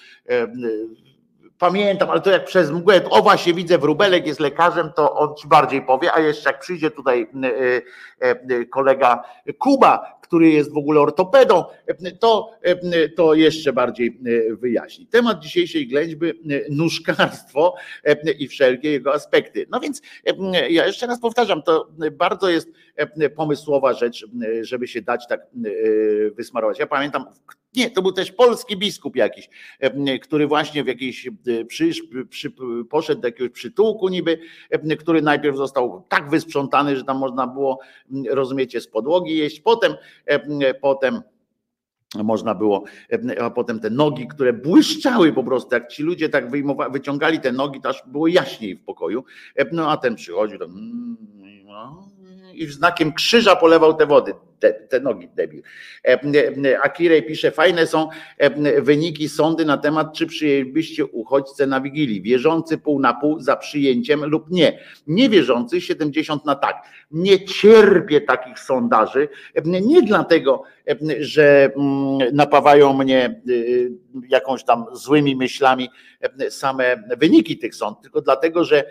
pamiętam, 1.59 2.09
ale 2.09 2.21
to 2.21 2.29
jak 2.31 2.45
przez 2.45 2.71
mgłę, 2.71 3.01
o 3.09 3.21
właśnie 3.21 3.53
widzę, 3.53 3.77
Wróbelek 3.77 4.27
jest 4.27 4.39
lekarzem, 4.39 4.91
to 4.95 5.15
on 5.15 5.35
ci 5.35 5.47
bardziej 5.47 5.81
powie, 5.81 6.13
a 6.13 6.19
jeszcze 6.19 6.49
jak 6.49 6.59
przyjdzie 6.59 6.91
tutaj 6.91 7.27
kolega 8.71 9.23
Kuba, 9.59 10.16
który 10.27 10.49
jest 10.49 10.73
w 10.73 10.77
ogóle 10.77 10.99
ortopedą, 10.99 11.63
to, 12.19 12.51
to 13.15 13.33
jeszcze 13.33 13.73
bardziej 13.73 14.19
wyjaśni. 14.51 15.07
Temat 15.07 15.39
dzisiejszej 15.39 15.87
ględźby 15.87 16.33
nóżkarstwo 16.69 17.75
i 18.39 18.47
wszelkie 18.47 18.91
jego 18.91 19.13
aspekty. 19.13 19.65
No 19.69 19.79
więc 19.79 20.01
ja 20.69 20.85
jeszcze 20.85 21.07
raz 21.07 21.19
powtarzam, 21.19 21.63
to 21.63 21.87
bardzo 22.11 22.49
jest 22.49 22.69
pomysłowa 23.35 23.93
rzecz, 23.93 24.25
żeby 24.61 24.87
się 24.87 25.01
dać 25.01 25.27
tak 25.27 25.41
wysmarować. 26.35 26.79
Ja 26.79 26.87
pamiętam, 26.87 27.25
nie, 27.77 27.91
to 27.91 28.01
był 28.01 28.11
też 28.11 28.31
polski 28.31 28.77
biskup 28.77 29.15
jakiś, 29.15 29.49
który 30.21 30.47
właśnie 30.47 30.83
w 30.83 30.87
jakiejś 30.87 31.29
przysz, 31.67 32.01
przy, 32.29 32.51
poszedł 32.89 33.21
do 33.21 33.27
jakiegoś 33.27 33.51
przytułku 33.51 34.09
niby, 34.09 34.39
który 34.99 35.21
najpierw 35.21 35.57
został 35.57 36.03
tak 36.09 36.29
wysprzątany, 36.29 36.95
że 36.95 37.03
tam 37.03 37.17
można 37.17 37.47
było, 37.47 37.79
rozumiecie, 38.29 38.81
z 38.81 38.87
podłogi 38.87 39.37
jeść, 39.37 39.59
potem 39.59 39.93
potem 40.81 41.21
można 42.15 42.55
było, 42.55 42.83
a 43.41 43.49
potem 43.49 43.79
te 43.79 43.89
nogi, 43.89 44.27
które 44.27 44.53
błyszczały 44.53 45.33
po 45.33 45.43
prostu, 45.43 45.75
jak 45.75 45.87
ci 45.87 46.03
ludzie 46.03 46.29
tak 46.29 46.51
wyciągali 46.91 47.39
te 47.39 47.51
nogi, 47.51 47.81
to 47.81 47.89
aż 47.89 48.03
było 48.07 48.27
jaśniej 48.27 48.75
w 48.75 48.83
pokoju, 48.83 49.23
no 49.71 49.91
a 49.91 49.97
ten 49.97 50.15
przychodził 50.15 50.63
mm, 50.63 51.17
no, 51.65 52.09
i 52.53 52.65
znakiem 52.65 53.13
krzyża 53.13 53.55
polewał 53.55 53.93
te 53.93 54.05
wody. 54.05 54.33
Te, 54.59 54.99
nogi 54.99 55.29
debil. 55.35 55.61
Akirej 56.83 57.23
pisze, 57.23 57.51
fajne 57.51 57.87
są 57.87 58.09
wyniki 58.81 59.29
sądy 59.29 59.65
na 59.65 59.77
temat, 59.77 60.13
czy 60.13 60.27
przyjęlibyście 60.27 61.05
uchodźcę 61.05 61.67
na 61.67 61.81
Wigilii. 61.81 62.21
Wierzący 62.21 62.77
pół 62.77 62.99
na 62.99 63.13
pół 63.13 63.39
za 63.39 63.55
przyjęciem 63.55 64.25
lub 64.25 64.51
nie. 64.51 64.79
Niewierzący 65.07 65.81
70 65.81 66.45
na 66.45 66.55
tak. 66.55 66.75
Nie 67.11 67.45
cierpię 67.45 68.21
takich 68.21 68.59
sondaży, 68.59 69.29
nie 69.65 70.01
dlatego, 70.01 70.63
że 71.19 71.71
napawają 72.33 72.93
mnie 72.93 73.41
y, 73.49 73.91
jakąś 74.29 74.63
tam 74.63 74.85
złymi 74.93 75.35
myślami 75.35 75.89
same 76.49 77.03
wyniki 77.17 77.57
tych 77.57 77.75
sądów, 77.75 78.01
tylko 78.01 78.21
dlatego, 78.21 78.63
że 78.63 78.83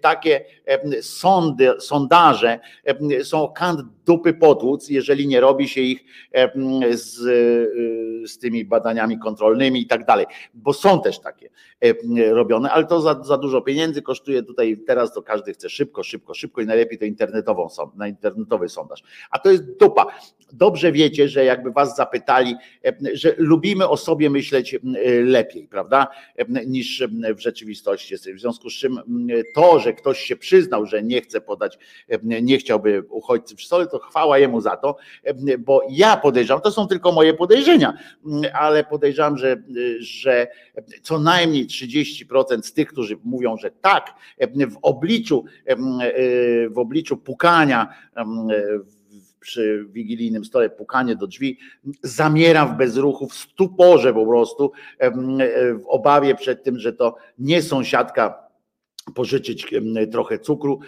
takie 0.00 0.44
sądy, 1.00 1.72
sondaże 1.78 2.60
są 3.22 3.48
kant 3.48 3.80
dupy 4.06 4.34
potłuc, 4.34 4.90
jeżeli 4.92 5.26
nie 5.26 5.40
robi 5.40 5.68
się 5.68 5.80
ich 5.80 6.04
z, 6.90 7.18
y, 7.26 8.28
z 8.28 8.38
tymi 8.38 8.64
badaniami 8.64 9.18
kontrolnymi 9.18 9.80
i 9.80 9.86
tak 9.86 10.04
dalej, 10.04 10.26
bo 10.54 10.72
są 10.72 11.00
też 11.00 11.18
takie 11.18 11.50
robione, 12.32 12.70
ale 12.70 12.84
to 12.84 13.00
za, 13.00 13.22
za 13.22 13.38
dużo 13.38 13.60
pieniędzy 13.60 14.02
kosztuje 14.02 14.42
tutaj 14.42 14.76
teraz 14.86 15.12
to 15.12 15.22
każdy 15.22 15.52
chce 15.52 15.70
szybko, 15.70 16.02
szybko, 16.02 16.34
szybko 16.34 16.60
i 16.60 16.66
najlepiej 16.66 16.98
to 16.98 17.04
internetową, 17.04 17.68
na 17.96 18.08
internetowy 18.08 18.68
sondaż. 18.68 19.02
A 19.30 19.38
to 19.38 19.50
jest 19.50 19.78
dupa. 19.78 20.06
Dobrze 20.52 20.92
wiecie, 20.92 21.28
że 21.28 21.44
jakby 21.44 21.72
was 21.72 21.96
zapytali, 21.96 22.54
że 23.12 23.34
lubimy 23.36 23.88
o 23.88 23.96
sobie 23.96 24.30
myśleć 24.30 24.78
lepiej, 25.24 25.68
prawda, 25.68 26.06
niż 26.66 27.02
w 27.36 27.40
rzeczywistości. 27.40 28.16
W 28.16 28.40
związku 28.40 28.70
z 28.70 28.74
czym 28.74 28.98
to, 29.54 29.78
że 29.78 29.92
ktoś 29.92 30.20
się 30.20 30.36
przyznał, 30.36 30.86
że 30.86 31.02
nie 31.02 31.20
chce 31.20 31.40
podać, 31.40 31.78
nie 32.22 32.58
chciałby 32.58 33.02
uchodźcy 33.08 33.56
przy 33.56 33.66
stole, 33.66 33.86
to 33.86 33.98
chwała 33.98 34.38
jemu 34.38 34.60
za 34.60 34.76
to, 34.76 34.96
bo 35.58 35.82
ja 35.90 36.16
podejrzewam, 36.16 36.62
to 36.62 36.70
są 36.70 36.86
tylko 36.86 37.12
moje 37.12 37.34
podejrzenia, 37.34 37.98
ale 38.54 38.84
podejrzewam, 38.84 39.38
że, 39.38 39.62
że 39.98 40.46
co 41.02 41.18
najmniej 41.18 41.66
30% 41.72 42.62
z 42.62 42.72
tych, 42.72 42.88
którzy 42.88 43.18
mówią, 43.24 43.56
że 43.56 43.70
tak, 43.70 44.14
w 44.70 44.78
obliczu, 44.82 45.44
w 46.70 46.78
obliczu 46.78 47.16
pukania 47.16 47.94
przy 49.40 49.86
wigilijnym 49.90 50.44
stole, 50.44 50.70
pukanie 50.70 51.16
do 51.16 51.26
drzwi, 51.26 51.58
zamiera 52.02 52.66
w 52.66 52.76
bezruchu, 52.76 53.28
w 53.28 53.34
stuporze 53.34 54.14
po 54.14 54.26
prostu, 54.26 54.72
w 55.74 55.86
obawie 55.86 56.34
przed 56.34 56.64
tym, 56.64 56.78
że 56.78 56.92
to 56.92 57.16
nie 57.38 57.62
sąsiadka 57.62 58.51
pożyczyć 59.14 59.74
trochę 60.12 60.38
cukru, 60.38 60.80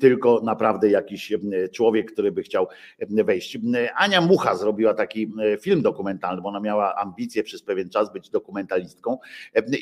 tylko 0.00 0.40
naprawdę 0.44 0.90
jakiś 0.90 1.32
człowiek, 1.72 2.12
który 2.12 2.32
by 2.32 2.42
chciał 2.42 2.66
wejść. 3.24 3.58
Ania 3.96 4.20
Mucha 4.20 4.54
zrobiła 4.54 4.94
taki 4.94 5.32
film 5.60 5.82
dokumentalny, 5.82 6.42
bo 6.42 6.48
ona 6.48 6.60
miała 6.60 6.94
ambicje 6.96 7.42
przez 7.42 7.62
pewien 7.62 7.88
czas 7.88 8.12
być 8.12 8.30
dokumentalistką 8.30 9.18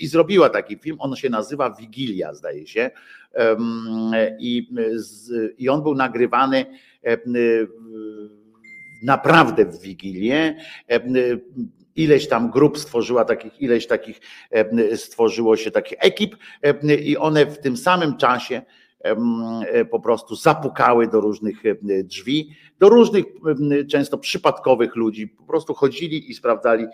i 0.01 0.07
zrobiła 0.07 0.51
taki 0.51 0.77
film, 0.77 0.97
on 1.01 1.17
się 1.17 1.31
nazywa 1.31 1.71
Wigilia, 1.71 2.35
zdaje 2.35 2.67
się. 2.67 2.91
I, 4.39 4.69
i 5.59 5.69
on 5.69 5.83
był 5.83 5.95
nagrywany 5.95 6.67
naprawdę 9.03 9.67
w 9.67 9.81
Wigilię 9.81 10.57
ileś 11.99 12.29
tam 12.29 12.51
grup 12.51 12.79
stworzyła 12.79 13.25
takich, 13.25 13.61
ileś 13.61 13.87
takich 13.87 14.21
stworzyło 14.97 15.57
się 15.57 15.71
takich 15.71 15.99
ekip 16.01 16.37
i 17.01 17.17
one 17.17 17.47
w 17.47 17.59
tym 17.59 17.77
samym 17.77 18.17
czasie 18.17 18.63
po 19.91 20.01
prostu 20.01 20.37
zapukały 20.37 21.09
do 21.09 21.21
różnych 21.21 21.63
drzwi, 22.05 22.51
do 22.79 22.89
różnych 22.89 23.25
często 23.91 24.19
przypadkowych 24.19 24.97
ludzi. 24.97 25.29
Po 25.29 25.43
prostu 25.43 25.75
chodzili 25.75 26.31
i 26.31 26.35
sprawdzali. 26.35 26.87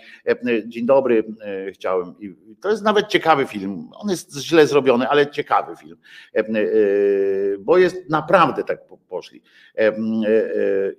Dzień 0.66 0.86
dobry, 0.86 1.24
chciałem. 1.72 2.14
I 2.20 2.34
to 2.60 2.70
jest 2.70 2.82
nawet 2.82 3.06
ciekawy 3.06 3.46
film. 3.46 3.88
On 3.94 4.10
jest 4.10 4.38
źle 4.38 4.66
zrobiony, 4.66 5.08
ale 5.08 5.30
ciekawy 5.30 5.76
film, 5.76 5.96
bo 7.60 7.78
jest 7.78 8.10
naprawdę 8.10 8.64
tak 8.64 8.78
poszli 9.08 9.42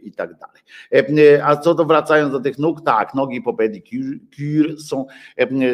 i 0.02 0.12
tak 0.12 0.30
dalej. 0.38 1.42
A 1.44 1.56
co 1.56 1.76
do 1.76 1.86
wracając 1.86 2.32
do 2.32 2.40
tych 2.40 2.60
nóg, 2.60 2.82
tak, 2.82 3.14
nogi 3.14 3.42
po 3.42 3.54
pedicure 3.54 4.78
są 4.78 5.06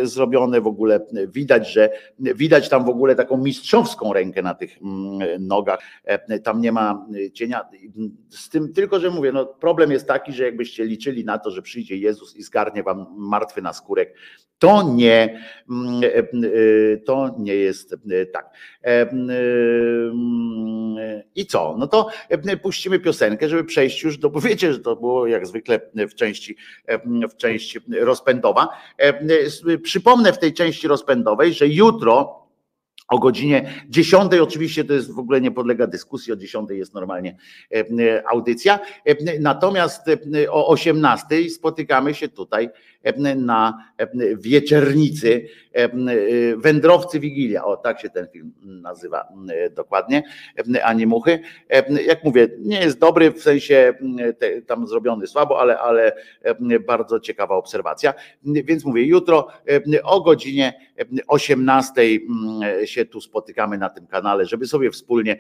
zrobione 0.04 0.62
w 0.62 0.68
ogóle, 0.68 1.00
widać, 1.28 1.74
że 1.74 1.90
widać 2.20 2.70
tam 2.70 2.86
w 2.86 2.90
ogóle 2.90 3.16
taką 3.16 3.38
mistrzowską 3.38 4.14
rękę 4.14 4.42
na 4.42 4.54
tych 4.56 4.78
mm, 4.82 5.21
nogach, 5.40 5.80
tam 6.44 6.62
nie 6.62 6.72
ma 6.72 7.06
cienia, 7.34 7.70
z 8.30 8.50
tym 8.50 8.74
tylko, 8.74 9.00
że 9.00 9.10
mówię, 9.10 9.32
no 9.32 9.46
problem 9.46 9.92
jest 9.92 10.08
taki, 10.08 10.34
że 10.34 10.44
jakbyście 10.44 10.86
liczyli 10.86 11.26
na 11.26 11.38
to, 11.40 11.52
że 11.52 11.62
przyjdzie 11.62 11.98
Jezus 11.98 12.36
i 12.36 12.44
zgarnie 12.44 12.84
wam 12.84 13.06
martwy 13.18 13.62
na 13.62 13.74
skórek, 13.74 14.16
to 14.62 14.84
nie, 14.96 15.42
mm, 15.70 16.02
to 17.06 17.36
nie 17.40 17.56
jest 17.56 17.96
tak. 18.34 18.50
I 21.36 21.46
co? 21.46 21.76
No 21.78 21.88
to 21.88 22.08
puścimy 22.62 23.00
piosenkę, 23.00 23.50
żeby 23.50 23.64
przejść 23.64 24.04
już 24.04 24.18
do, 24.18 24.30
bo 24.30 24.42
wiecie, 24.50 24.74
że 24.74 24.80
to 24.80 24.96
było 24.96 25.28
jak 25.28 25.48
zwykle 25.48 25.80
w 25.96 26.16
części, 26.16 26.56
w 27.32 27.36
części 27.36 27.80
rozpędowa. 28.00 28.70
Przypomnę 29.84 30.34
w 30.34 30.40
tej 30.40 30.54
części 30.54 30.88
rozpędowej, 30.88 31.54
że 31.54 31.68
jutro 31.68 32.41
o 33.12 33.20
godzinie 33.20 33.74
10 33.90 34.34
oczywiście 34.42 34.84
to 34.84 34.94
jest 34.94 35.12
w 35.12 35.20
ogóle 35.20 35.42
nie 35.42 35.52
podlega 35.52 35.88
dyskusji, 35.88 36.34
o 36.34 36.36
10 36.36 36.70
jest 36.70 36.94
normalnie 36.94 37.38
audycja. 38.32 38.80
Natomiast 39.40 40.02
o 40.50 40.68
18 40.68 41.50
spotykamy 41.50 42.14
się 42.14 42.28
tutaj 42.28 42.70
na 43.36 43.92
wieczernicy 44.38 45.48
Wędrowcy 46.58 47.20
Wigilia. 47.20 47.66
O, 47.66 47.78
tak 47.78 48.00
się 48.00 48.10
ten 48.10 48.28
film 48.28 48.54
nazywa 48.64 49.28
dokładnie, 49.72 50.24
a 50.84 50.94
nie 50.94 51.08
muchy. 51.08 51.40
Jak 52.06 52.24
mówię, 52.24 52.48
nie 52.60 52.80
jest 52.80 53.00
dobry, 53.00 53.32
w 53.32 53.42
sensie 53.42 53.94
tam 54.68 54.88
zrobiony 54.88 55.28
słabo, 55.28 55.60
ale, 55.60 55.80
ale 55.80 56.12
bardzo 56.88 57.20
ciekawa 57.20 57.56
obserwacja. 57.56 58.14
Więc 58.44 58.86
mówię, 58.86 59.04
jutro 59.06 59.48
o 60.04 60.22
godzinie 60.22 60.74
18 61.28 62.02
się 62.86 63.06
tu 63.06 63.22
spotykamy 63.22 63.78
na 63.78 63.90
tym 63.90 64.08
kanale, 64.08 64.46
żeby 64.46 64.68
sobie 64.68 64.92
wspólnie 64.92 65.38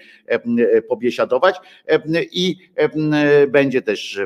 pobiesiadować 0.89 1.55
i 2.31 2.55
będzie 3.47 3.81
też 3.81 4.21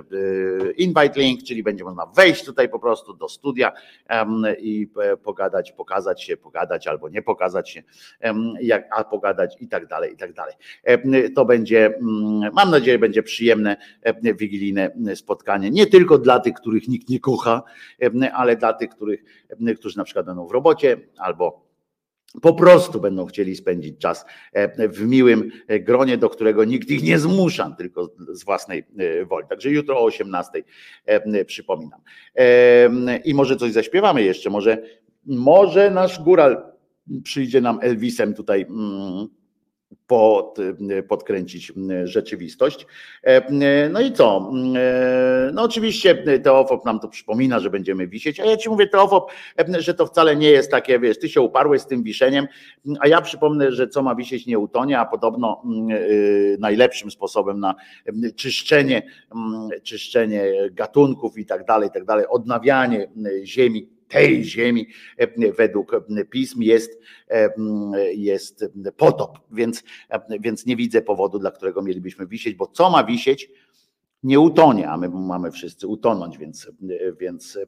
invite 0.77 1.19
link, 1.19 1.43
czyli 1.43 1.63
będzie 1.63 1.83
można 1.83 2.05
wejść 2.05 2.45
tutaj 2.45 2.69
po 2.69 2.79
prostu 2.79 3.13
do 3.13 3.24
studia 3.29 3.71
i 4.59 4.89
pogadać, 5.23 5.71
pokazać 5.71 6.23
się, 6.23 6.37
pogadać 6.37 6.87
albo 6.87 7.09
nie 7.09 7.21
pokazać 7.21 7.69
się, 7.69 7.83
a 8.95 9.03
pogadać 9.03 9.55
i 9.59 9.67
tak 9.67 9.87
dalej, 9.87 10.13
i 10.13 10.17
tak 10.17 10.33
dalej. 10.33 10.55
To 11.35 11.45
będzie, 11.45 11.85
mm, 11.85 12.53
mam 12.53 12.71
nadzieję, 12.71 12.99
będzie 12.99 13.23
przyjemne 13.23 13.77
wigilijne 14.39 14.91
spotkanie, 15.15 15.69
nie 15.71 15.87
tylko 15.87 16.17
dla 16.17 16.39
tych, 16.39 16.53
których 16.53 16.87
nikt 16.87 17.09
nie 17.09 17.19
kocha, 17.19 17.63
ale 18.33 18.55
dla 18.55 18.73
tych, 18.73 18.89
których, 18.89 19.23
którzy 19.77 19.97
na 19.97 20.03
przykład 20.03 20.25
będą 20.25 20.47
w 20.47 20.51
robocie 20.51 20.97
albo 21.17 21.64
po 22.41 22.53
prostu 22.53 23.01
będą 23.01 23.25
chcieli 23.25 23.55
spędzić 23.55 23.99
czas 23.99 24.25
w 24.89 25.05
miłym 25.05 25.51
gronie, 25.79 26.17
do 26.17 26.29
którego 26.29 26.63
nikt 26.63 26.89
ich 26.89 27.03
nie 27.03 27.19
zmusza, 27.19 27.75
tylko 27.77 28.09
z 28.33 28.43
własnej 28.43 28.85
e, 28.97 29.25
woli. 29.25 29.47
Także 29.47 29.69
jutro 29.69 29.99
o 29.99 30.03
18 30.03 30.63
przypominam. 31.45 32.01
I 33.25 33.33
może 33.33 33.55
coś 33.55 33.71
zaśpiewamy 33.71 34.23
jeszcze, 34.23 34.49
może, 34.49 34.81
może 35.25 35.91
nasz 35.91 36.23
góral 36.23 36.75
przyjdzie 37.23 37.61
nam 37.61 37.79
Elvisem 37.81 38.33
tutaj 38.33 38.61
mm, 38.61 39.27
pod, 40.07 40.57
podkręcić 41.07 41.73
rzeczywistość. 42.03 42.87
No 43.89 44.01
i 44.01 44.11
co? 44.11 44.51
No 45.53 45.63
oczywiście 45.63 46.39
Teofop 46.39 46.85
nam 46.85 46.99
to 46.99 47.07
przypomina, 47.07 47.59
że 47.59 47.69
będziemy 47.69 48.07
wisieć, 48.07 48.39
a 48.39 48.45
ja 48.45 48.57
ci 48.57 48.69
mówię 48.69 48.87
Teofop, 48.87 49.31
że 49.79 49.93
to 49.93 50.05
wcale 50.05 50.35
nie 50.35 50.49
jest 50.49 50.71
takie, 50.71 50.99
wiesz, 50.99 51.19
ty 51.19 51.29
się 51.29 51.41
uparłeś 51.41 51.81
z 51.81 51.87
tym 51.87 52.03
wiszeniem, 52.03 52.47
a 52.99 53.07
ja 53.07 53.21
przypomnę, 53.21 53.71
że 53.71 53.87
co 53.87 54.03
ma 54.03 54.15
wisieć 54.15 54.45
nie 54.45 54.59
utonie, 54.59 54.99
a 54.99 55.05
podobno 55.05 55.63
najlepszym 56.59 57.11
sposobem 57.11 57.59
na 57.59 57.75
czyszczenie, 58.35 59.03
czyszczenie 59.83 60.51
gatunków 60.71 61.37
i 61.37 61.45
tak 61.45 61.65
dalej, 61.65 61.89
i 61.89 61.91
tak 61.91 62.05
dalej, 62.05 62.25
odnawianie 62.29 63.07
ziemi 63.43 63.94
tej 64.07 64.43
ziemi 64.43 64.87
e, 65.17 65.51
według 65.51 65.93
e, 65.93 66.25
pism 66.25 66.61
jest, 66.61 66.99
e, 67.29 67.49
jest 68.13 68.65
potop, 68.97 69.39
więc, 69.51 69.83
więc 70.39 70.65
nie 70.65 70.75
widzę 70.75 71.01
powodu, 71.01 71.39
dla 71.39 71.51
którego 71.51 71.81
mielibyśmy 71.81 72.27
wisieć, 72.27 72.55
bo 72.55 72.67
co 72.67 72.89
ma 72.89 73.03
wisieć, 73.03 73.49
nie 74.23 74.39
utonie, 74.39 74.89
a 74.89 74.97
my 74.97 75.09
mamy 75.09 75.51
wszyscy 75.51 75.87
utonąć, 75.87 76.37
więc, 76.37 76.71
więc 77.19 77.59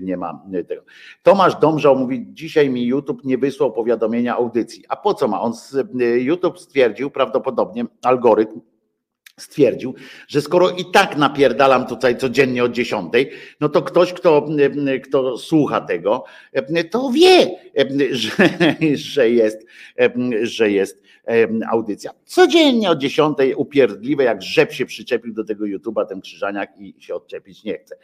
nie 0.00 0.16
ma 0.16 0.42
tego. 0.68 0.82
Tomasz 1.22 1.56
Domżał 1.60 1.96
mówi, 1.96 2.26
dzisiaj 2.28 2.70
mi 2.70 2.86
YouTube 2.86 3.24
nie 3.24 3.38
wysłał 3.38 3.72
powiadomienia 3.72 4.36
audycji. 4.36 4.84
A 4.88 4.96
po 4.96 5.14
co 5.14 5.28
ma? 5.28 5.40
On 5.40 5.52
YouTube 6.18 6.58
stwierdził, 6.58 7.10
prawdopodobnie 7.10 7.84
algorytm 8.02 8.60
stwierdził, 9.40 9.94
że 10.28 10.40
skoro 10.40 10.70
i 10.70 10.84
tak 10.92 11.16
napierdalam 11.16 11.86
tutaj 11.86 12.16
codziennie 12.16 12.64
od 12.64 12.72
dziesiątej, 12.72 13.30
no 13.60 13.68
to 13.68 13.82
ktoś, 13.82 14.12
kto, 14.12 14.46
kto 15.04 15.38
słucha 15.38 15.80
tego, 15.80 16.24
to 16.90 17.10
wie, 17.10 17.50
że, 18.10 18.48
że, 18.94 19.30
jest, 19.30 19.66
że 20.42 20.70
jest 20.70 21.02
audycja. 21.70 22.10
Codziennie 22.24 22.90
o 22.90 22.96
dziesiątej 22.96 23.54
upierdliwe, 23.54 24.24
jak 24.24 24.42
rzep 24.42 24.72
się 24.72 24.86
przyczepił 24.86 25.34
do 25.34 25.44
tego 25.44 25.64
YouTube'a 25.64 26.06
ten 26.06 26.20
Krzyżaniak 26.20 26.70
i 26.78 26.94
się 26.98 27.14
odczepić 27.14 27.64
nie 27.64 27.78
chce. 27.78 27.96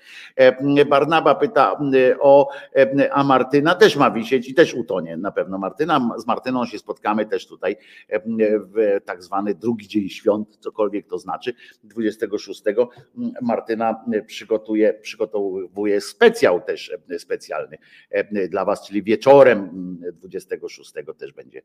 Barnaba 0.84 1.34
pyta 1.34 1.80
o, 2.20 2.50
a 3.12 3.24
Martyna 3.24 3.74
też 3.74 3.96
ma 3.96 4.10
wisieć 4.10 4.48
i 4.48 4.54
też 4.54 4.74
utonie 4.74 5.16
na 5.16 5.30
pewno 5.32 5.58
Martyna. 5.58 6.10
Z 6.18 6.26
Martyną 6.26 6.66
się 6.66 6.78
spotkamy 6.78 7.26
też 7.26 7.46
tutaj 7.46 7.76
w 8.74 9.00
tak 9.04 9.22
zwany 9.22 9.54
drugi 9.54 9.88
dzień 9.88 10.08
świąt, 10.08 10.56
cokolwiek 10.60 11.06
to 11.06 11.17
znaczy. 11.18 11.54
26 11.84 12.62
Martyna 13.42 14.04
przygotuje, 14.26 14.94
przygotowuje 14.94 16.00
specjał 16.00 16.60
też 16.60 16.92
specjalny 17.18 17.78
dla 18.48 18.64
Was, 18.64 18.86
czyli 18.86 19.02
wieczorem 19.02 19.70
26 20.12 20.92
też 21.18 21.32
będzie 21.32 21.62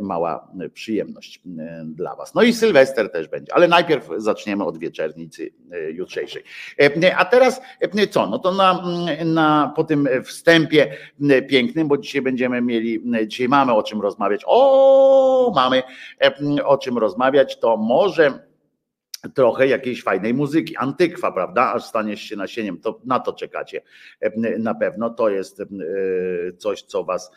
mała 0.00 0.52
przyjemność 0.74 1.42
dla 1.84 2.16
Was. 2.16 2.34
No 2.34 2.42
i 2.42 2.52
Sylwester 2.52 3.12
też 3.12 3.28
będzie, 3.28 3.54
ale 3.54 3.68
najpierw 3.68 4.08
zaczniemy 4.16 4.64
od 4.64 4.78
wieczernicy 4.78 5.52
jutrzejszej. 5.92 6.42
A 7.16 7.24
teraz 7.24 7.60
co? 8.10 8.26
No 8.26 8.38
to 8.38 8.52
na, 8.52 8.84
na, 9.24 9.72
po 9.76 9.84
tym 9.84 10.08
wstępie 10.24 10.96
pięknym, 11.48 11.88
bo 11.88 11.98
dzisiaj 11.98 12.22
będziemy 12.22 12.62
mieli, 12.62 13.02
dzisiaj 13.26 13.48
mamy 13.48 13.72
o 13.72 13.82
czym 13.82 14.00
rozmawiać. 14.00 14.42
O, 14.46 15.52
mamy 15.54 15.82
o 16.64 16.78
czym 16.78 16.98
rozmawiać, 16.98 17.60
to 17.60 17.76
może 17.76 18.45
trochę 19.34 19.66
jakiejś 19.66 20.02
fajnej 20.02 20.34
muzyki. 20.34 20.76
Antykwa, 20.76 21.32
prawda? 21.32 21.72
Aż 21.72 21.84
staniesz 21.84 22.20
się 22.20 22.36
nasieniem, 22.36 22.80
to 22.80 23.00
na 23.04 23.20
to 23.20 23.32
czekacie. 23.32 23.82
Na 24.58 24.74
pewno 24.74 25.10
to 25.10 25.28
jest 25.28 25.62
coś, 26.58 26.82
co 26.82 27.04
was 27.04 27.30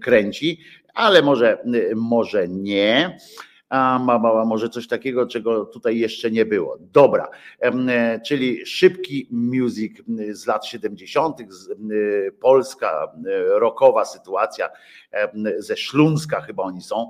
kręci, 0.00 0.60
ale 0.94 1.22
może, 1.22 1.64
może 1.96 2.48
nie. 2.48 3.18
A 3.74 3.98
może 4.46 4.68
coś 4.68 4.88
takiego, 4.88 5.26
czego 5.26 5.64
tutaj 5.64 5.98
jeszcze 5.98 6.30
nie 6.30 6.44
było. 6.44 6.78
Dobra, 6.80 7.28
czyli 8.26 8.66
szybki 8.66 9.28
music 9.30 10.02
z 10.30 10.46
lat 10.46 10.66
70., 10.66 11.38
polska 12.40 13.12
rockowa 13.48 14.04
sytuacja 14.04 14.68
ze 15.58 15.76
Śląska 15.76 16.40
chyba 16.40 16.62
oni 16.62 16.82
są, 16.82 17.08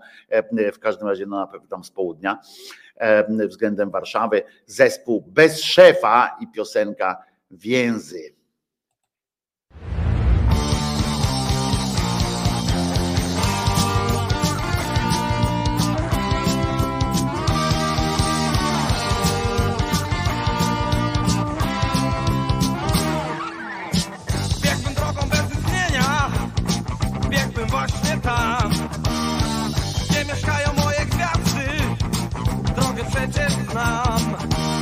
w 0.73 0.79
każdym 0.79 1.09
razie 1.09 1.27
no 1.27 1.37
na 1.37 1.47
pewno 1.47 1.69
tam 1.69 1.85
z 1.85 1.91
południa 1.91 2.39
względem 3.29 3.91
Warszawy, 3.91 4.43
zespół 4.67 5.25
bez 5.27 5.61
szefa 5.61 6.37
i 6.41 6.47
piosenka 6.53 7.25
Więzy. 7.51 8.34
Przecież 33.31 33.53
znam. 33.53 34.74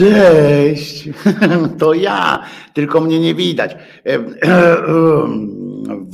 Cześć, 0.00 1.08
to 1.78 1.94
ja, 1.94 2.42
tylko 2.74 3.00
mnie 3.00 3.20
nie 3.20 3.34
widać. 3.34 3.76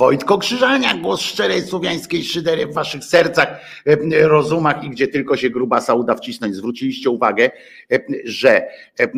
Wojtko 0.07 0.39
Krzyżania, 0.39 0.95
głos 0.95 1.21
szczerej 1.21 1.63
słowiańskiej 1.63 2.25
szydery 2.25 2.67
w 2.67 2.75
waszych 2.75 3.05
sercach, 3.05 3.61
em, 3.85 4.11
rozumach 4.23 4.85
i 4.85 4.91
gdzie 4.91 5.09
tylko 5.09 5.37
się 5.37 5.51
grubasa 5.51 5.95
uda 5.95 6.15
wcisnąć. 6.15 6.57
Zwróciliście 6.57 7.11
uwagę, 7.11 7.51
em, 7.89 8.01
że 8.25 8.51
e, 8.57 9.09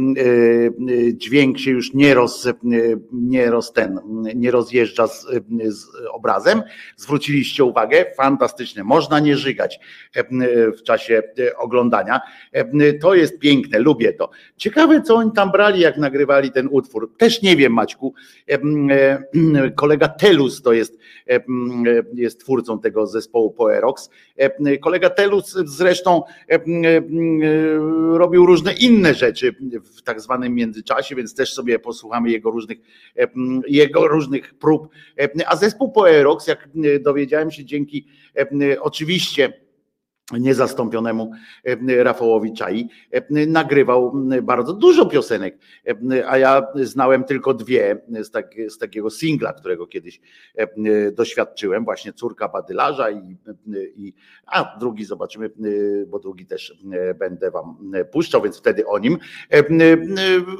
dźwięk 1.13 1.59
się 1.59 1.71
już 1.71 1.95
nie 1.95 2.15
roz, 2.15 2.47
e, 2.47 2.55
nie 3.13 3.51
roz 3.51 3.73
ten, 3.73 3.99
nie 4.35 4.51
rozjeżdża 4.51 5.07
z, 5.07 5.27
z 5.69 5.87
obrazem. 6.13 6.63
Zwróciliście 6.97 7.65
uwagę, 7.65 8.05
fantastyczne, 8.17 8.85
można 8.85 9.21
nie 9.21 9.37
żygać 9.37 9.81
w 10.79 10.83
czasie 10.83 11.23
e, 11.39 11.57
oglądania. 11.57 12.21
To 13.01 13.15
jest 13.15 13.39
piękne, 13.39 13.79
lubię 13.79 14.13
to. 14.13 14.31
Ciekawe, 14.57 15.03
co 15.03 15.15
oni 15.15 15.33
tam 15.33 15.51
brali, 15.51 15.81
jak 15.81 15.99
nagrywali 15.99 16.53
ten 16.53 16.69
utwór. 16.71 17.17
Też 17.17 17.43
nie 17.43 17.57
wiem, 17.57 17.73
Maćku. 17.73 18.15
E, 18.51 19.73
Kolega 19.77 20.09
Telus 20.09 20.63
to 20.63 20.73
jest, 20.73 20.78
e, 20.78 20.78
jest 22.15 22.41
twórcą 22.41 22.81
tego 22.81 23.07
zespołu 23.07 23.51
Poerox. 23.51 24.11
Em, 24.37 24.51
Kolega 24.81 25.11
Telus 25.11 25.57
zresztą 25.65 26.23
e, 26.49 26.61
robił 28.13 28.47
różne 28.47 28.73
inne 28.73 29.15
rzeczy 29.15 29.55
w 29.97 30.03
tak 30.03 30.21
zwanym 30.21 30.55
międzyczasie, 30.55 31.15
więc 31.15 31.35
też 31.35 31.55
sobie 31.55 31.79
posłuchamy 31.79 32.31
jego 32.31 32.51
różnych, 32.51 32.79
jego 33.67 34.09
różnych 34.09 34.55
prób. 34.55 34.89
A 35.47 35.57
zespół 35.57 35.93
Poerox, 35.93 36.47
jak 36.47 36.69
dowiedziałem 37.01 37.51
się 37.51 37.65
dzięki 37.65 38.07
oczywiście 38.81 39.68
niezastąpionemu 40.33 41.31
e, 41.65 42.05
Rafałowi 42.05 42.53
Czai, 42.53 42.89
e, 43.11 43.47
nagrywał 43.47 44.13
bardzo 44.43 44.73
dużo 44.73 45.07
piosenek, 45.07 45.59
e, 45.87 46.31
a 46.31 46.39
ja 46.39 46.67
znałem 46.75 47.25
tylko 47.25 47.55
dwie 47.55 48.03
z, 48.23 48.31
tak, 48.31 48.55
z 48.69 48.79
takiego 48.79 49.11
singla, 49.11 49.53
którego 49.53 49.87
kiedyś 49.87 50.21
doświadczyłem, 51.13 51.85
właśnie 51.85 52.13
Córka 52.13 52.49
Badylarza 52.49 53.11
i, 53.11 53.37
i 53.97 54.15
a 54.47 54.79
drugi 54.81 55.05
zobaczymy, 55.05 55.51
bo 56.07 56.19
drugi 56.19 56.47
też 56.47 56.85
będę 57.19 57.51
wam 57.51 57.93
puszczał, 58.13 58.43
więc 58.43 58.59
wtedy 58.59 58.87
o 58.87 58.99
nim. 58.99 59.19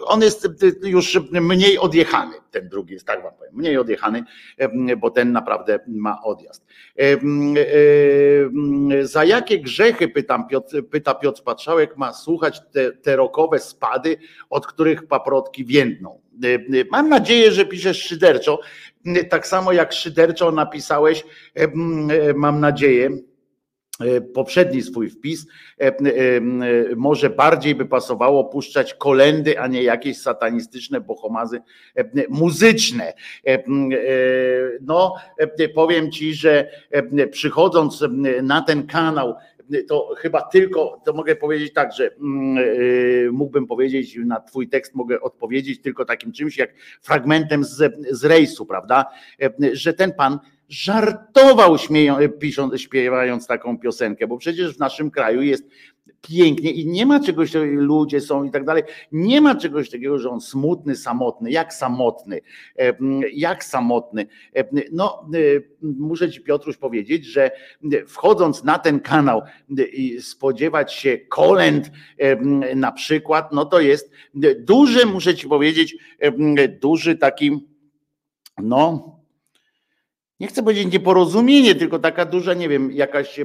On 0.07 0.23
jest 0.23 0.49
już 0.83 1.21
mniej 1.33 1.79
odjechany, 1.79 2.35
ten 2.51 2.69
drugi 2.69 2.95
jest, 2.95 3.07
tak 3.07 3.23
wam 3.23 3.33
powiem, 3.39 3.55
mniej 3.55 3.79
odjechany, 3.79 4.25
bo 4.99 5.11
ten 5.11 5.33
naprawdę 5.33 5.81
ma 5.87 6.23
odjazd. 6.23 6.67
Za 9.03 9.25
jakie 9.25 9.58
grzechy, 9.61 10.09
pytam 10.09 10.49
Piotr, 10.49 10.83
pyta 10.91 11.15
Piotr 11.15 11.43
Patrzałek, 11.43 11.97
ma 11.97 12.13
słuchać 12.13 12.61
te, 12.73 12.93
te 12.93 13.17
rokowe 13.17 13.59
spady, 13.59 14.17
od 14.51 14.67
których 14.67 15.07
paprotki 15.07 15.65
więdną? 15.65 16.21
Mam 16.91 17.09
nadzieję, 17.09 17.53
że 17.53 17.65
piszesz 17.65 18.03
szyderczo, 18.03 18.61
tak 19.31 19.47
samo 19.47 19.73
jak 19.73 19.93
szyderczo 19.93 20.53
napisałeś, 20.53 21.25
mam 22.35 22.61
nadzieję, 22.61 23.11
poprzedni 24.35 24.83
swój 24.83 25.11
wpis, 25.11 25.47
może 26.97 27.31
bardziej 27.31 27.75
by 27.75 27.87
pasowało 27.87 28.45
puszczać 28.45 28.95
kolendy, 28.95 29.61
a 29.61 29.67
nie 29.67 29.83
jakieś 29.83 30.19
satanistyczne 30.19 31.01
bohomazy 31.01 31.61
muzyczne. 32.29 33.13
No, 34.81 35.15
powiem 35.75 36.13
ci, 36.13 36.35
że 36.35 36.71
przychodząc 37.31 38.05
na 38.43 38.63
ten 38.63 38.87
kanał, 38.87 39.35
to 39.89 40.15
chyba 40.19 40.43
tylko, 40.43 41.01
to 41.05 41.13
mogę 41.13 41.37
powiedzieć 41.37 41.73
tak, 41.73 41.93
że 41.93 42.11
mógłbym 43.33 43.67
powiedzieć, 43.67 44.19
na 44.27 44.41
Twój 44.41 44.69
tekst 44.69 44.95
mogę 44.95 45.21
odpowiedzieć 45.21 45.81
tylko 45.81 46.05
takim 46.05 46.33
czymś 46.33 46.59
jak 46.59 46.71
fragmentem 47.03 47.65
z, 47.65 47.95
z 48.11 48.25
rejsu, 48.25 48.67
prawda? 48.67 49.05
Że 49.73 49.93
ten 49.93 50.13
pan 50.13 50.39
żartował 50.69 51.79
śmieją, 51.79 52.17
pisząc, 52.41 52.81
śpiewając 52.81 53.47
taką 53.47 53.79
piosenkę, 53.79 54.27
bo 54.27 54.39
przecież 54.39 54.77
w 54.77 54.79
naszym 54.79 55.11
kraju 55.11 55.43
jest 55.43 55.69
pięknie 56.21 56.71
i 56.71 56.87
nie 56.87 57.07
ma 57.07 57.21
czegoś, 57.21 57.51
ludzie 57.73 58.21
są 58.21 58.45
i 58.45 58.51
tak 58.51 58.65
dalej, 58.65 58.83
nie 59.13 59.41
ma 59.41 59.55
czegoś 59.55 59.91
takiego, 59.91 60.19
że 60.19 60.31
on 60.31 60.41
smutny, 60.41 60.97
samotny, 60.97 61.51
jak 61.51 61.75
samotny, 61.75 62.41
jak 63.33 63.65
samotny. 63.65 64.27
No, 64.93 65.31
muszę 65.81 66.31
ci 66.31 66.41
Piotruś 66.41 66.77
powiedzieć, 66.77 67.25
że 67.25 67.51
wchodząc 68.07 68.65
na 68.65 68.79
ten 68.79 69.01
kanał 69.01 69.43
i 69.93 70.21
spodziewać 70.21 70.93
się 70.93 71.19
kolęd 71.19 71.91
na 72.77 72.93
przykład, 72.93 73.53
no 73.53 73.65
to 73.65 73.81
jest 73.81 74.11
duży, 74.59 75.07
muszę 75.07 75.35
ci 75.35 75.49
powiedzieć, 75.49 75.97
duży 76.81 77.17
taki, 77.17 77.67
no, 78.63 79.18
nie 80.41 80.47
chcę 80.47 80.63
powiedzieć 80.63 80.93
nieporozumienie, 80.93 81.75
tylko 81.75 81.99
taka 81.99 82.25
duża, 82.25 82.55
nie 82.55 82.69
wiem, 82.69 82.93
jakaś 82.93 83.41
e, 83.41 83.45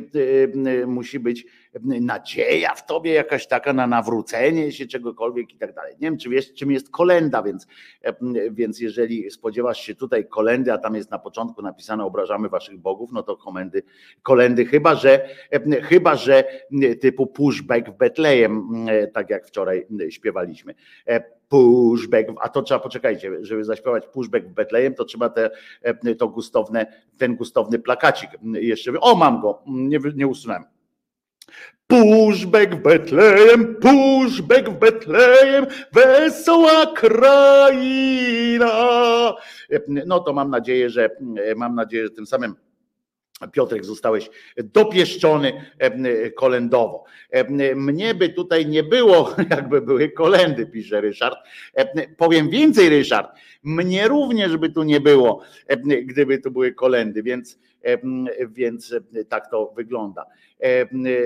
e, 0.82 0.86
musi 0.86 1.20
być 1.20 1.46
nadzieja 1.84 2.76
w 2.76 2.86
tobie, 2.86 3.14
jakaś 3.14 3.48
taka 3.48 3.74
na 3.74 3.88
nawrócenie 3.88 4.72
się 4.72 4.88
czegokolwiek 4.88 5.54
i 5.54 5.58
tak 5.58 5.74
dalej. 5.74 5.94
Nie 5.94 6.08
wiem, 6.08 6.18
czy 6.18 6.30
wiesz, 6.30 6.54
czym 6.54 6.72
jest 6.72 6.90
kolenda, 6.90 7.44
więc, 7.44 7.68
e, 8.02 8.14
więc 8.52 8.80
jeżeli 8.80 9.32
spodziewasz 9.32 9.80
się 9.80 9.96
tutaj 9.96 10.28
kolendy, 10.28 10.74
a 10.74 10.78
tam 10.78 10.96
jest 10.96 11.12
na 11.12 11.20
początku 11.20 11.62
napisane 11.62 12.06
obrażamy 12.06 12.50
waszych 12.50 12.78
bogów, 12.78 13.12
no 13.12 13.24
to 13.24 13.38
komendy, 13.38 13.84
kolendy, 14.24 14.66
chyba 14.66 14.96
że, 14.96 15.30
chyba 15.84 16.16
że 16.16 16.44
typu 17.02 17.28
pushback 17.28 17.90
w 17.90 17.98
Betlejem, 17.98 18.70
tak 19.14 19.30
jak 19.30 19.48
wczoraj 19.48 19.88
śpiewaliśmy 20.10 20.76
pushback, 21.54 22.28
a 22.42 22.50
to 22.50 22.62
trzeba, 22.62 22.80
poczekajcie, 22.80 23.32
żeby 23.42 23.64
zaśpiewać 23.64 24.08
pushback 24.08 24.46
w 24.46 24.54
Betlejem, 24.54 24.94
to 24.94 25.06
trzeba 25.06 25.30
te, 25.30 25.50
e, 25.82 26.16
to 26.16 26.28
gustowne, 26.28 26.86
ten 27.18 27.36
gustowny 27.36 27.80
plakacik 27.80 28.30
jeszcze, 28.54 29.00
o 29.00 29.16
mam 29.16 29.42
go, 29.42 29.62
nie, 29.68 30.00
nie 30.16 30.28
usunąłem. 30.28 30.64
Pushback 31.88 32.76
w 32.76 32.82
Betlejem, 32.82 33.76
pushback 33.76 34.70
w 34.70 34.80
Betlejem, 34.80 35.66
wesoła 35.92 36.86
kraina. 36.86 38.72
E, 39.72 39.80
no 39.88 40.20
to 40.20 40.34
mam 40.34 40.50
nadzieję, 40.50 40.90
że 40.90 41.10
mam 41.56 41.76
nadzieję, 41.76 42.04
że 42.04 42.10
tym 42.10 42.26
samym 42.26 42.56
Piotrek, 43.52 43.86
zostałeś 43.86 44.30
dopieszczony 44.58 45.54
kolendowo. 46.36 47.04
Mnie 47.76 48.16
by 48.16 48.30
tutaj 48.30 48.66
nie 48.66 48.84
było, 48.84 49.36
jakby 49.50 49.82
były 49.82 50.10
kolendy, 50.10 50.66
pisze 50.66 51.02
Ryszard. 51.02 51.38
Powiem 52.18 52.50
więcej, 52.50 52.90
Ryszard, 52.90 53.38
mnie 53.64 54.08
również 54.08 54.58
by 54.58 54.70
tu 54.70 54.84
nie 54.84 55.02
było, 55.02 55.42
gdyby 56.04 56.38
tu 56.40 56.52
były 56.52 56.74
kolendy, 56.74 57.24
więc, 57.24 57.60
więc 58.50 58.96
tak 59.30 59.52
to 59.52 59.74
wygląda. 59.76 60.26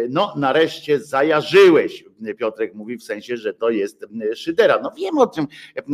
No, 0.10 0.34
nareszcie 0.38 1.00
zajarzyłeś, 1.00 2.06
Piotrek 2.38 2.74
mówi 2.74 2.98
w 2.98 3.04
sensie, 3.04 3.38
że 3.38 3.54
to 3.54 3.70
jest 3.70 4.06
szydera. 4.36 4.80
No 4.84 4.92
wiem 4.98 5.18
o 5.18 5.28
tym, 5.28 5.48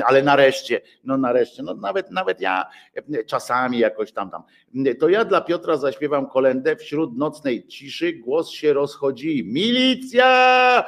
ale 0.06 0.24
nareszcie, 0.24 0.82
no 1.04 1.18
nareszcie, 1.18 1.64
no 1.64 1.74
nawet, 1.74 2.12
nawet 2.12 2.42
ja 2.42 2.66
czasami 3.28 3.80
jakoś 3.80 4.12
tam 4.12 4.30
tam. 4.30 4.44
To 5.00 5.10
ja 5.10 5.26
dla 5.26 5.42
Piotra 5.42 5.78
zaśpiewam 5.78 6.30
kolendę 6.30 6.76
wśród 6.76 7.18
nocnej 7.18 7.68
ciszy, 7.68 8.14
głos 8.14 8.50
się 8.50 8.74
rozchodzi. 8.74 9.44
Milicja! 9.46 10.84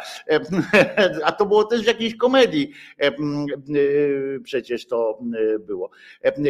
A 1.25 1.31
to 1.31 1.45
było 1.45 1.63
też 1.63 1.81
w 1.81 1.87
jakiejś 1.87 2.17
komedii. 2.17 2.71
Przecież 4.43 4.87
to 4.87 5.19
było. 5.59 5.89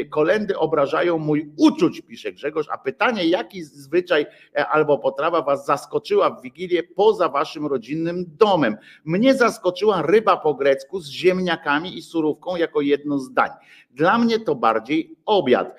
Kolendy 0.09 0.57
obrażają 0.57 1.17
mój 1.17 1.51
uczuć, 1.57 2.01
pisze 2.01 2.31
Grzegorz, 2.31 2.67
a 2.69 2.77
pytanie, 2.77 3.25
jaki 3.25 3.63
zwyczaj 3.63 4.25
albo 4.69 4.97
potrawa 4.97 5.41
was 5.41 5.65
zaskoczyła 5.65 6.29
w 6.29 6.41
Wigilię 6.41 6.83
poza 6.83 7.29
waszym 7.29 7.65
rodzinnym 7.65 8.25
domem? 8.27 8.74
Mnie 9.05 9.33
zaskoczyła 9.33 10.01
ryba 10.01 10.37
po 10.37 10.53
grecku 10.53 10.99
z 10.99 11.09
ziemniakami 11.09 11.97
i 11.97 12.01
surówką 12.01 12.55
jako 12.55 12.81
jedno 12.81 13.19
z 13.19 13.33
dań. 13.33 13.49
Dla 13.91 14.17
mnie 14.17 14.39
to 14.39 14.55
bardziej 14.55 15.15
obiad, 15.25 15.75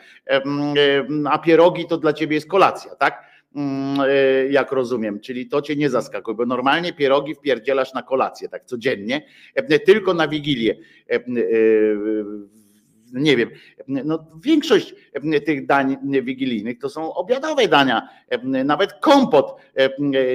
a 1.31 1.39
pierogi 1.39 1.87
to 1.87 1.99
dla 1.99 2.13
ciebie 2.13 2.35
jest 2.35 2.49
kolacja, 2.49 2.95
tak? 2.95 3.27
Mm, 3.55 4.01
e, 4.01 4.49
jak 4.49 4.73
rozumiem, 4.73 5.21
czyli 5.21 5.47
to 5.47 5.63
cię 5.63 5.77
nie 5.77 5.91
zaskakuje, 5.91 6.37
bo 6.37 6.47
normalnie 6.47 6.93
pierogi 6.93 7.35
wpierdzielasz 7.35 7.95
na 7.95 8.03
kolację, 8.03 8.49
tak 8.49 8.65
codziennie, 8.65 9.23
tylko 9.87 10.15
na 10.15 10.29
Wigilię 10.29 10.77
nie 13.13 13.37
wiem, 13.37 13.51
no 13.89 14.27
większość 14.45 14.95
tych 15.47 15.67
dań 15.67 15.97
wigilijnych 16.23 16.79
to 16.79 16.89
są 16.89 17.15
obiadowe 17.15 17.69
dania, 17.69 18.09
nawet 18.43 18.93
kompot, 18.93 19.57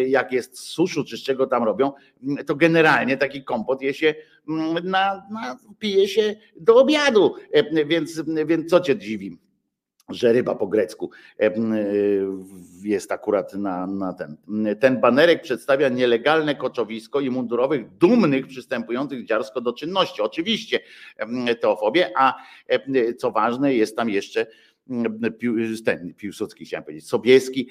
jak 0.07 0.31
jest 0.31 0.59
z 0.59 0.63
suszu 0.63 1.03
czy 1.03 1.17
z 1.17 1.23
czego 1.23 1.47
tam 1.47 1.63
robią, 1.63 1.91
to 2.45 2.55
generalnie 2.55 3.17
taki 3.17 3.43
kompot 3.43 3.81
je 3.81 3.93
się, 3.93 4.15
na, 4.83 5.27
na, 5.31 5.57
pije 5.79 6.07
się 6.07 6.35
do 6.59 6.75
obiadu, 6.75 7.35
więc, 7.85 8.21
więc 8.45 8.69
co 8.69 8.79
cię 8.79 8.97
dziwi? 8.97 9.37
Że 10.09 10.33
ryba 10.33 10.55
po 10.55 10.67
grecku 10.67 11.11
jest 12.83 13.11
akurat 13.11 13.53
na, 13.53 13.87
na 13.87 14.13
ten. 14.13 14.37
Ten 14.79 15.01
banerek 15.01 15.41
przedstawia 15.41 15.89
nielegalne 15.89 16.55
koczowisko 16.55 17.19
i 17.19 17.29
mundurowych 17.29 17.97
dumnych 17.97 18.47
przystępujących 18.47 19.25
dziarsko 19.25 19.61
do 19.61 19.73
czynności. 19.73 20.21
Oczywiście 20.21 20.79
teofobie, 21.61 22.11
a 22.17 22.35
co 23.17 23.31
ważne, 23.31 23.73
jest 23.73 23.95
tam 23.95 24.09
jeszcze 24.09 24.45
ten 25.85 26.13
Piłsudski 26.17 26.65
chciałem 26.65 26.83
powiedzieć, 26.83 27.07
Sobieski 27.07 27.69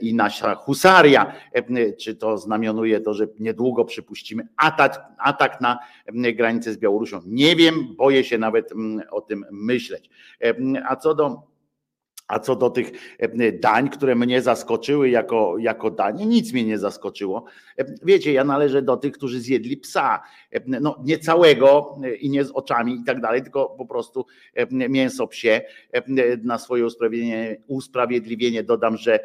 i 0.00 0.14
nasza 0.14 0.54
husaria, 0.54 1.32
czy 1.98 2.14
to 2.16 2.38
znamionuje 2.38 3.00
to, 3.00 3.14
że 3.14 3.26
niedługo 3.38 3.84
przypuścimy 3.84 4.48
atak, 4.56 5.00
atak 5.18 5.60
na 5.60 5.78
granicę 6.34 6.72
z 6.72 6.78
Białorusią. 6.78 7.20
Nie 7.26 7.56
wiem, 7.56 7.96
boję 7.96 8.24
się 8.24 8.38
nawet 8.38 8.72
o 9.10 9.20
tym 9.20 9.44
myśleć. 9.50 10.10
A 10.88 10.96
co 10.96 11.14
do 11.14 11.49
a 12.30 12.38
co 12.38 12.56
do 12.56 12.70
tych 12.70 12.90
e, 13.18 13.52
dań, 13.52 13.88
które 13.88 14.14
mnie 14.14 14.42
zaskoczyły 14.42 15.10
jako, 15.10 15.58
jako 15.58 15.90
danie, 15.90 16.26
nic 16.26 16.52
mnie 16.52 16.64
nie 16.64 16.78
zaskoczyło. 16.78 17.44
E, 17.78 17.84
wiecie, 18.02 18.32
ja 18.32 18.44
należę 18.44 18.82
do 18.82 18.96
tych, 18.96 19.12
którzy 19.12 19.40
zjedli 19.40 19.76
psa. 19.76 20.22
E, 20.52 20.60
no, 20.80 20.96
nie 21.04 21.18
całego 21.18 21.98
i 22.20 22.30
nie 22.30 22.44
z 22.44 22.50
oczami 22.50 22.94
i 22.94 23.04
tak 23.04 23.20
dalej, 23.20 23.42
tylko 23.42 23.74
po 23.78 23.86
prostu 23.86 24.26
mięso 24.70 25.26
psie. 25.26 25.60
Na 26.42 26.58
swoje 26.58 26.86
usprawiedliwienie, 26.86 27.56
usprawiedliwienie 27.66 28.62
dodam, 28.62 28.96
że 28.96 29.20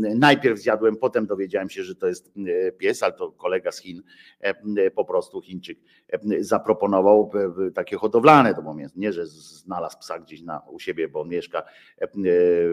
najpierw 0.00 0.58
zjadłem, 0.58 0.96
potem 0.96 1.26
dowiedziałem 1.26 1.70
się, 1.70 1.84
że 1.84 1.94
to 1.94 2.06
jest 2.06 2.32
pies, 2.78 3.02
ale 3.02 3.12
to 3.12 3.32
kolega 3.32 3.72
z 3.72 3.78
Chin, 3.80 4.02
po 4.94 5.04
prostu 5.04 5.40
Chińczyk 5.40 5.78
zaproponował 6.40 7.30
takie 7.74 7.96
hodowlane 7.96 8.54
to 8.54 8.74
mięso. 8.74 8.94
Nie, 8.96 9.12
że 9.12 9.26
znalazł 9.26 9.98
psa 9.98 10.18
gdzieś 10.18 10.42
na, 10.42 10.60
u 10.70 10.78
siebie, 10.78 11.08
bo 11.08 11.20
on 11.20 11.28
mieszka 11.28 11.62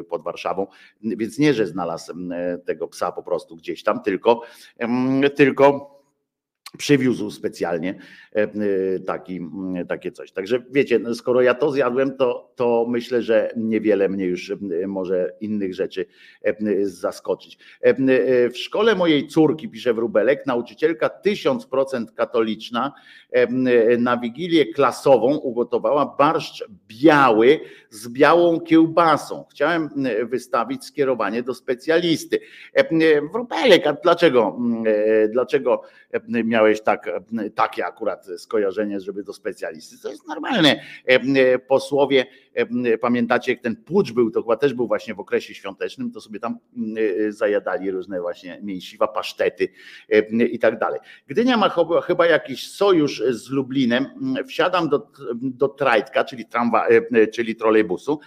pod 0.10 0.24
Warszawą, 0.24 0.68
więc 1.02 1.40
nie, 1.40 1.54
że 1.54 1.68
znalazł 1.68 2.14
tego 2.66 2.88
psa 2.88 3.12
po 3.12 3.24
prostu 3.24 3.56
gdzieś 3.56 3.84
tam, 3.84 4.02
tylko, 4.02 4.42
tylko 5.36 5.95
przywiózł 6.78 7.32
specjalnie 7.32 8.00
e, 8.36 8.42
e, 8.44 8.50
taki, 9.00 9.42
takie 9.90 10.12
coś. 10.12 10.32
Także 10.32 10.64
wiecie, 10.72 11.00
no 11.00 11.16
skoro 11.16 11.42
ja 11.42 11.54
to 11.54 11.72
zjadłem, 11.72 12.18
to, 12.18 12.52
to 12.56 12.86
myślę, 12.90 13.22
że 13.22 13.52
niewiele 13.58 14.10
mnie 14.10 14.26
już 14.26 14.54
może 14.88 15.34
innych 15.42 15.76
rzeczy 15.76 16.06
zaskoczyć. 16.82 17.58
W 18.54 18.58
szkole 18.58 18.96
mojej 18.96 19.28
córki, 19.28 19.70
pisze 19.70 19.94
Wróbelek, 19.94 20.46
nauczycielka 20.46 21.10
tysiąc 21.10 21.66
procent 21.66 22.12
katoliczna 22.12 22.94
na 24.00 24.18
wigilię 24.18 24.66
klasową 24.66 25.38
ugotowała 25.38 26.16
barszcz 26.18 26.66
biały 26.88 27.60
z 27.90 28.08
białą 28.08 28.60
kiełbasą. 28.60 29.46
Chciałem 29.52 29.90
wystawić 30.24 30.86
skierowanie 30.86 31.44
do 31.44 31.54
specjalisty. 31.54 32.40
Wróbelek, 33.34 33.88
a 33.88 33.94
dlaczego, 33.94 34.60
dlaczego 35.30 35.82
miałeś 36.28 36.82
tak, 36.82 37.10
takie 37.56 37.86
akurat 37.86 38.28
skojarzenie, 38.38 39.00
żeby 39.00 39.24
do 39.24 39.34
specjalisty? 39.34 39.96
To 40.04 40.10
jest 40.10 40.28
normalne. 40.28 40.82
Posłowie, 41.68 42.26
pamiętacie 43.02 43.52
jak 43.52 43.62
ten 43.62 43.76
pucz 43.76 44.12
był, 44.12 44.32
to 44.32 44.42
chyba 44.42 44.58
też 44.58 44.74
był 44.74 44.88
właśnie 44.88 45.16
w 45.16 45.20
okresie 45.20 45.54
świątecznym, 45.54 46.12
to 46.12 46.22
sobie 46.22 46.40
tam 46.40 46.58
zajadali 47.30 47.92
różne 47.92 48.22
właśnie 48.22 48.60
mięsiwa, 48.64 49.08
pasztety 49.08 49.68
i 50.52 50.60
tak 50.60 50.80
dalej. 50.80 51.00
Gdynia 51.28 51.58
ma 51.58 51.76
chyba 52.04 52.26
jakiś 52.26 52.72
sojusz 52.72 53.24
z 53.30 53.50
Lublinem, 53.50 54.06
wsiadam 54.48 54.90
do, 54.90 55.12
do 55.34 55.68
Trajtka, 55.68 56.24
czyli, 56.24 56.46
tramwa, 56.46 56.88
czyli 57.34 57.56
trolejbusu, 57.56 58.20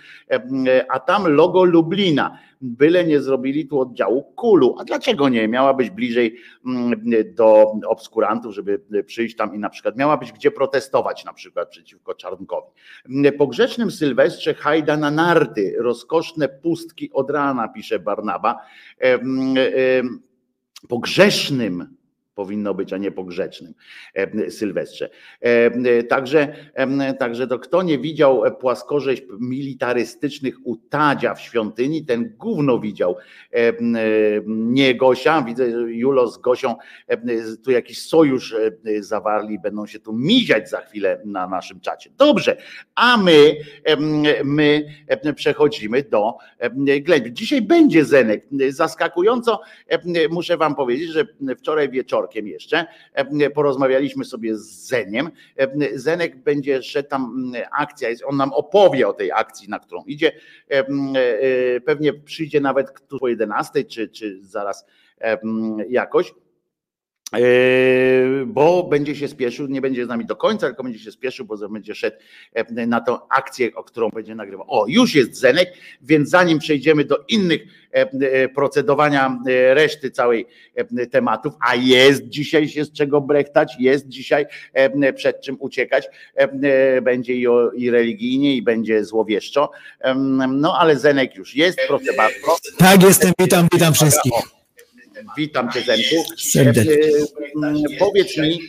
a 0.89 1.01
tam 1.01 1.29
logo 1.29 1.65
Lublina 1.65 2.39
byle 2.61 3.05
nie 3.05 3.21
zrobili 3.21 3.67
tu 3.67 3.81
oddziału 3.81 4.23
kulu. 4.23 4.77
A 4.79 4.85
dlaczego 4.85 5.29
nie? 5.29 5.49
Miała 5.49 5.75
być 5.75 5.91
bliżej 5.91 6.37
mm, 6.67 7.01
do 7.35 7.73
obskurantów, 7.87 8.55
żeby 8.55 8.85
przyjść 9.07 9.37
tam 9.37 9.55
i 9.55 9.59
na 9.59 9.71
przykład 9.71 9.97
miała 9.97 10.17
być 10.17 10.33
gdzie 10.33 10.51
protestować 10.51 11.25
na 11.25 11.33
przykład 11.33 11.69
przeciwko 11.69 12.15
Czarnkowi. 12.15 12.69
Po 13.39 13.47
grzecznym 13.47 13.91
Sylwestrze 13.91 14.55
hajda 14.55 14.97
na 14.97 15.11
narty, 15.11 15.75
rozkoszne 15.79 16.49
pustki 16.49 17.13
od 17.13 17.31
rana, 17.31 17.69
pisze 17.69 17.99
Barnaba. 17.99 18.59
Em, 18.99 19.55
em, 19.57 20.21
Po 20.89 20.99
grzesznym 20.99 21.98
powinno 22.39 22.75
być, 22.75 22.93
a 22.93 22.97
nie 22.97 23.11
po 23.11 23.25
grzecznym 23.25 23.75
em, 24.15 24.51
Sylwestrze. 24.51 25.11
Em, 25.41 25.85
Także, 26.09 26.55
em, 26.75 27.03
także 27.19 27.47
to 27.47 27.59
kto 27.59 27.83
nie 27.83 27.99
widział 27.99 28.43
płaskorzeźb 28.61 29.25
militarystycznych 29.41 30.55
u 30.65 30.77
Tadzia 30.77 31.35
w 31.35 31.41
świątyni, 31.41 32.05
ten 32.05 32.35
gówno 32.37 32.79
widział. 32.79 33.17
Nie 34.47 34.95
Gosia, 34.95 35.43
widzę 35.43 35.71
Julo 35.71 36.29
z 36.29 36.39
Gosią 36.39 36.75
tu 37.65 37.71
jakiś 37.71 38.03
sojusz 38.03 38.57
zawarli, 39.01 39.59
będą 39.59 39.87
się 39.87 40.01
tu 40.01 40.13
miziać 40.13 40.71
za 40.71 40.81
chwilę 40.81 41.21
na 41.25 41.49
naszym 41.49 41.81
czacie. 41.81 42.11
Dobrze, 42.19 42.57
a 42.95 43.17
my, 43.17 43.57
my 44.45 44.85
przechodzimy 45.35 46.03
do 46.03 46.35
ględź. 47.01 47.39
Dzisiaj 47.39 47.63
będzie 47.63 48.05
Zenek. 48.05 48.47
Zaskakująco 48.69 49.61
muszę 50.31 50.57
wam 50.57 50.75
powiedzieć, 50.75 51.11
że 51.11 51.27
wczoraj 51.59 51.89
wieczorkiem 52.29 52.47
jeszcze 52.49 52.87
em, 53.15 53.53
porozmawialiśmy 53.55 54.25
sobie 54.25 54.57
z 54.57 54.89
Zeniem. 54.89 55.31
Em, 55.57 55.71
Zenek 55.95 56.37
będzie 56.37 56.83
szedł 56.83 57.09
tam 57.09 57.53
akcja, 57.79 58.09
jest, 58.09 58.25
on 58.27 58.37
nam 58.37 58.53
opowie 58.53 59.09
o 59.09 59.13
tej 59.13 59.33
akcji, 59.33 59.69
na 59.69 59.79
którą 59.79 60.05
idzie. 60.05 60.33
E, 60.69 60.85
Pewnie 61.81 62.13
przyjdzie 62.15 62.61
nawet 62.61 63.01
po 63.21 63.29
11, 63.29 63.85
czy, 63.85 64.09
czy 64.09 64.39
zaraz 64.43 64.87
jakoś. 65.89 66.35
E, 67.35 67.41
Bo 68.47 68.83
będzie 68.83 69.17
się 69.17 69.29
spieszył, 69.29 69.67
nie 69.67 69.81
będzie 69.81 70.05
z 70.05 70.09
nami 70.09 70.27
do 70.27 70.37
końca, 70.37 70.67
tylko 70.67 70.83
będzie 70.83 70.99
się 70.99 71.13
spieszył, 71.13 71.47
bo 71.47 71.69
będzie 71.69 71.95
szedł 71.95 72.17
e, 72.55 72.87
na 72.87 73.01
tą 73.01 73.29
akcję, 73.29 73.75
o 73.75 73.85
którą 73.85 74.09
będzie 74.09 74.35
nagrywał. 74.35 74.67
O, 74.69 74.85
już 74.89 75.15
jest 75.15 75.35
Zenek, 75.35 75.73
więc 76.03 76.31
zanim 76.31 76.59
przejdziemy 76.59 77.05
do 77.05 77.25
innych 77.29 77.63
e, 77.95 78.01
e, 78.01 78.49
procedowania 78.49 79.39
reszty 79.75 80.11
całej 80.11 80.47
tematów, 81.11 81.55
a 81.61 81.75
jest 81.75 82.29
dzisiaj 82.29 82.69
się 82.69 82.85
z 82.85 82.93
czego 82.93 83.21
brechtać, 83.21 83.77
jest 83.79 84.09
dzisiaj 84.09 84.47
przed 85.17 85.41
czym 85.41 85.57
uciekać, 85.61 86.09
będzie 87.03 87.35
i, 87.35 87.47
o, 87.47 87.71
religijnie, 87.91 88.57
i 88.57 88.63
będzie 88.63 89.05
złowieszczo. 89.05 89.71
No 90.49 90.79
ale 90.79 90.99
Zenek 90.99 91.37
już 91.37 91.57
jest, 91.57 91.79
proszę 91.89 92.13
bardzo. 92.17 92.57
Tak, 92.79 93.03
jestem, 93.03 93.33
witam, 93.39 93.69
witam 93.73 93.95
wszystkich. 93.95 94.58
Witam 95.37 95.73
cię 95.73 95.81
Zenku. 95.81 96.35
Serdecznie. 96.37 96.93
E, 96.93 97.95
e, 97.95 97.99
Powiedz 97.99 98.37
mi 98.37 98.61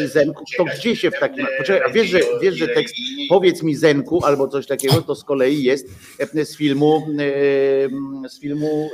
e, 0.00 0.08
Zenku, 0.08 0.44
to 0.56 0.64
gdzie 0.64 0.96
się 0.96 1.10
w 1.10 1.18
takim 1.20 1.46
Poczekaj, 1.58 1.90
a 1.90 1.92
wiesz, 1.92 2.08
że, 2.08 2.20
wiesz, 2.42 2.54
że 2.54 2.68
tekst 2.68 2.94
powiedz 3.28 3.62
mi 3.62 3.74
Zenku 3.74 4.24
albo 4.24 4.48
coś 4.48 4.66
takiego, 4.66 5.02
to 5.02 5.14
z 5.14 5.24
kolei 5.24 5.62
jest 5.62 5.88
z 6.44 6.56
filmu 6.56 7.06
z 8.28 8.40
filmu 8.40 8.90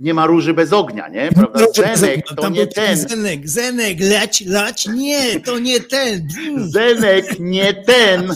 Nie 0.00 0.14
ma 0.14 0.26
róży 0.26 0.54
bez 0.54 0.72
ognia, 0.72 1.08
nie? 1.08 1.28
Prawda? 1.34 1.66
Zenek, 1.96 2.26
to 2.36 2.48
nie 2.48 2.66
ten. 2.66 2.96
Zenek, 2.96 3.48
Zenek, 3.48 4.00
leć, 4.00 4.46
lać, 4.46 4.88
nie, 4.88 5.40
to 5.40 5.58
nie 5.58 5.80
ten. 5.80 6.28
Zenek, 6.56 7.40
nie 7.40 7.74
ten. 7.74 8.32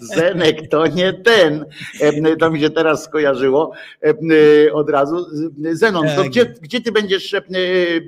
Zenek, 0.00 0.68
to 0.70 0.86
nie 0.86 1.12
ten. 1.12 1.64
To 2.38 2.50
mi 2.50 2.60
się 2.60 2.70
teraz 2.70 3.04
skojarzyło 3.04 3.72
od 4.72 4.90
razu. 4.90 5.26
Zenon, 5.72 6.06
to 6.08 6.16
Tak. 6.22 6.26
gdzie, 6.30 6.54
gdzie 6.62 6.80
ty 6.80 6.92
będziesz 6.92 7.34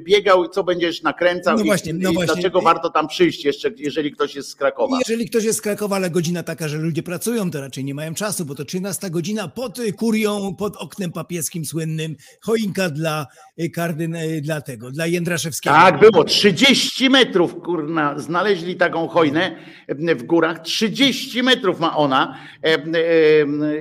biegał, 0.05 0.49
co 0.49 0.65
będziesz 0.65 1.03
nakręcał 1.03 1.57
No 1.57 1.63
i, 1.63 1.67
właśnie, 1.67 1.93
no 1.93 2.11
i 2.11 2.15
właśnie. 2.15 2.35
dlaczego 2.35 2.61
warto 2.61 2.91
tam 2.91 3.09
przyjść 3.09 3.45
jeszcze, 3.45 3.71
jeżeli 3.77 4.13
ktoś 4.13 4.35
jest 4.35 4.49
z 4.49 4.55
Krakowa? 4.55 4.99
Jeżeli 4.99 5.31
ktoś 5.31 5.45
jest 5.45 5.59
z 5.59 5.63
Krakowa, 5.63 5.97
ale 5.97 6.11
godzina 6.11 6.43
taka, 6.43 6.69
że 6.69 6.79
ludzie 6.79 7.03
pracują, 7.03 7.51
to 7.51 7.61
raczej 7.61 7.85
nie 7.85 7.95
mają 7.95 8.15
czasu, 8.15 8.45
bo 8.45 8.55
to 8.55 8.65
13 8.65 9.11
godzina 9.11 9.49
pod 9.49 9.79
kurią, 9.97 10.55
pod 10.55 10.77
oknem 10.77 11.08
papieskim 11.13 11.65
słynnym, 11.65 12.17
choinka 12.41 12.91
dla 12.91 13.27
y, 13.61 13.71
kardyn, 13.71 14.15
y, 14.15 14.41
dla 14.41 14.61
tego, 14.61 14.91
dla 14.91 15.07
Jędraszewskiego. 15.07 15.77
Tak, 15.77 16.01
było. 16.01 16.25
30 16.25 17.11
metrów, 17.11 17.55
kurna, 17.55 18.19
znaleźli 18.19 18.77
taką 18.77 19.09
hojnę 19.09 19.57
e, 19.87 20.15
w 20.15 20.23
górach, 20.23 20.63
30 20.63 21.43
metrów 21.43 21.81
ma 21.81 21.97
ona. 21.97 22.39
E, 22.65 22.75
e, 22.75 22.79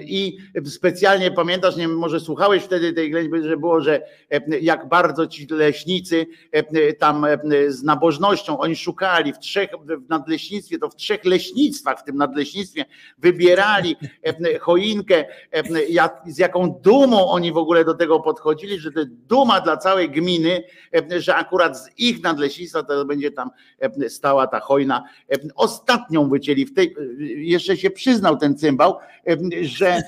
i 0.03 0.37
specjalnie 0.65 1.31
pamiętasz, 1.31 1.75
nie 1.75 1.87
wiem, 1.87 1.97
może 1.97 2.19
słuchałeś 2.19 2.63
wtedy 2.63 2.93
tej 2.93 3.11
ględźby, 3.11 3.43
że 3.43 3.57
było, 3.57 3.81
że 3.81 4.01
e, 4.31 4.59
jak 4.59 4.89
bardzo 4.89 5.27
ci 5.27 5.47
leśnicy 5.49 6.27
e, 6.51 6.93
tam 6.93 7.25
e, 7.25 7.37
z 7.67 7.83
nabożnością, 7.83 8.59
oni 8.59 8.75
szukali 8.75 9.33
w 9.33 9.39
trzech, 9.39 9.69
w 10.05 10.09
nadleśnictwie, 10.09 10.77
to 10.79 10.89
w 10.89 10.95
trzech 10.95 11.25
leśnictwach 11.25 11.99
w 11.99 12.03
tym 12.03 12.17
nadleśnictwie 12.17 12.85
wybierali 13.17 13.95
e, 14.23 14.59
choinkę, 14.59 15.25
e, 15.51 15.63
z 16.27 16.37
jaką 16.37 16.79
dumą 16.83 17.16
oni 17.25 17.51
w 17.51 17.57
ogóle 17.57 17.85
do 17.85 17.93
tego 17.93 18.19
podchodzili, 18.19 18.79
że 18.79 18.91
to 18.91 18.99
duma 19.05 19.61
dla 19.61 19.77
całej 19.77 20.09
gminy, 20.09 20.63
e, 21.11 21.21
że 21.21 21.35
akurat 21.35 21.77
z 21.77 21.89
ich 21.97 22.23
nadleśnictwa 22.23 22.83
to 22.83 23.05
będzie 23.05 23.31
tam 23.31 23.49
e, 23.79 24.09
stała 24.09 24.47
ta 24.47 24.59
hojna. 24.59 25.03
E, 25.31 25.35
Ostatnią 25.55 26.29
wycięli 26.29 26.65
w 26.65 26.73
tej, 26.73 26.95
jeszcze 27.37 27.77
się 27.77 27.89
przyznał 27.89 28.37
ten 28.37 28.57
cymbał, 28.57 28.97
że 29.61 30.01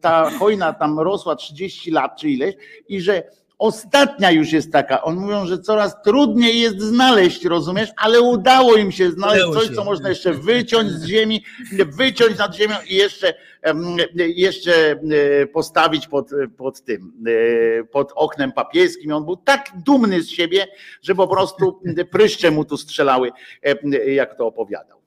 ta 0.00 0.30
hojna 0.30 0.72
tam 0.72 1.00
rosła 1.00 1.36
30 1.36 1.90
lat 1.90 2.20
czy 2.20 2.30
ileś 2.30 2.54
i 2.88 3.00
że 3.00 3.22
Ostatnia 3.60 4.30
już 4.30 4.52
jest 4.52 4.72
taka. 4.72 5.02
On 5.02 5.16
mówią, 5.16 5.46
że 5.46 5.58
coraz 5.58 6.02
trudniej 6.02 6.60
jest 6.60 6.80
znaleźć, 6.80 7.44
rozumiesz, 7.44 7.90
ale 7.96 8.20
udało 8.20 8.76
im 8.76 8.92
się 8.92 9.10
znaleźć 9.10 9.44
Udało 9.44 9.54
coś, 9.54 9.68
się. 9.68 9.74
co 9.74 9.84
można 9.84 10.08
jeszcze 10.08 10.32
wyciąć 10.32 10.90
z 10.90 11.04
ziemi, 11.04 11.44
wyciąć 11.86 12.38
nad 12.38 12.54
ziemią 12.54 12.74
i 12.88 12.94
jeszcze, 12.94 13.34
jeszcze 14.16 14.90
e, 14.90 15.46
postawić 15.46 16.06
pod, 16.08 16.30
pod 16.56 16.84
tym, 16.84 17.12
e, 17.80 17.84
pod 17.84 18.12
oknem 18.14 18.52
papieskim. 18.52 19.12
On 19.12 19.24
był 19.24 19.36
tak 19.36 19.70
dumny 19.86 20.22
z 20.22 20.28
siebie, 20.30 20.66
że 21.02 21.14
po 21.14 21.28
prostu 21.28 21.80
pryszcze 22.10 22.50
mu 22.50 22.64
tu 22.64 22.76
strzelały, 22.76 23.30
em, 23.62 23.76
jak 24.06 24.36
to 24.38 24.46
opowiadał. 24.46 24.99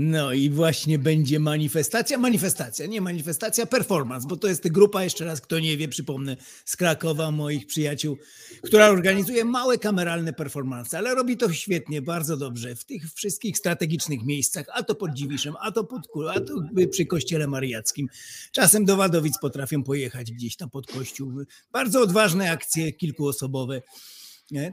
No 0.00 0.32
i 0.32 0.50
właśnie 0.50 0.98
będzie 0.98 1.40
manifestacja, 1.40 2.18
manifestacja, 2.18 2.86
nie 2.86 3.00
manifestacja, 3.00 3.66
performance, 3.66 4.28
bo 4.28 4.36
to 4.36 4.48
jest 4.48 4.68
grupa, 4.68 5.04
jeszcze 5.04 5.24
raz 5.24 5.40
kto 5.40 5.58
nie 5.58 5.76
wie, 5.76 5.88
przypomnę, 5.88 6.36
z 6.64 6.76
Krakowa, 6.76 7.30
moich 7.30 7.66
przyjaciół, 7.66 8.18
która 8.62 8.88
organizuje 8.88 9.44
małe 9.44 9.78
kameralne 9.78 10.32
performance, 10.32 10.98
ale 10.98 11.14
robi 11.14 11.36
to 11.36 11.52
świetnie, 11.52 12.02
bardzo 12.02 12.36
dobrze, 12.36 12.76
w 12.76 12.84
tych 12.84 13.12
wszystkich 13.12 13.58
strategicznych 13.58 14.24
miejscach, 14.24 14.66
a 14.74 14.82
to 14.82 14.94
pod 14.94 15.14
Dziwiszem, 15.14 15.54
a 15.60 15.72
to 15.72 15.84
pod 15.84 16.06
Kulą, 16.06 16.30
a 16.30 16.40
to 16.40 16.54
przy 16.90 17.06
Kościele 17.06 17.46
Mariackim. 17.46 18.08
Czasem 18.52 18.84
do 18.84 18.96
Wadowic 18.96 19.38
potrafią 19.38 19.82
pojechać 19.82 20.32
gdzieś 20.32 20.56
tam 20.56 20.70
pod 20.70 20.86
kościół. 20.86 21.32
Bardzo 21.72 22.00
odważne 22.00 22.50
akcje 22.50 22.92
kilkuosobowe. 22.92 23.82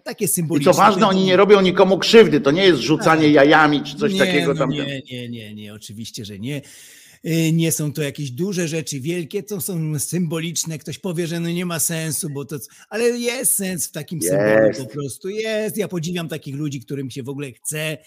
Takie 0.03 0.25
I 0.25 0.27
symboliczne. 0.27 0.71
co 0.73 0.77
ważne, 0.77 1.07
oni 1.07 1.23
nie 1.25 1.37
robią 1.37 1.61
nikomu 1.61 1.97
krzywdy. 1.97 2.41
To 2.41 2.51
nie 2.51 2.63
jest 2.65 2.79
rzucanie 2.81 3.29
jajami 3.29 3.83
czy 3.83 3.95
coś 3.97 4.13
nie, 4.13 4.19
takiego 4.19 4.53
no 4.53 4.59
tam. 4.59 4.69
Nie, 4.69 5.01
nie, 5.11 5.29
nie, 5.29 5.53
nie, 5.53 5.73
oczywiście, 5.73 6.25
że 6.25 6.39
nie. 6.39 6.61
Y, 7.25 7.51
Nie 7.51 7.71
są 7.71 7.93
to 7.93 8.01
jakieś 8.01 8.31
duże 8.31 8.67
rzeczy, 8.67 8.99
wielkie, 8.99 9.43
to 9.43 9.61
są 9.61 9.99
symboliczne. 9.99 10.77
Ktoś 10.77 10.99
powie, 10.99 11.27
że 11.27 11.39
no 11.39 11.49
nie 11.49 11.65
ma 11.65 11.79
sensu, 11.79 12.29
bo 12.29 12.45
to. 12.45 12.55
Ale 12.89 13.03
jest 13.09 13.55
sens 13.55 13.87
w 13.87 13.91
takim 13.91 14.21
symbolu 14.21 14.67
Jest. 14.67 14.79
po 14.79 14.85
prostu. 14.85 15.29
Jest. 15.29 15.77
Ja 15.77 15.87
podziwiam 15.87 16.27
takich 16.27 16.55
ludzi, 16.55 16.79
którym 16.79 17.09
się 17.11 17.23
w 17.23 17.29
ogóle 17.29 17.51
chce. 17.51 17.97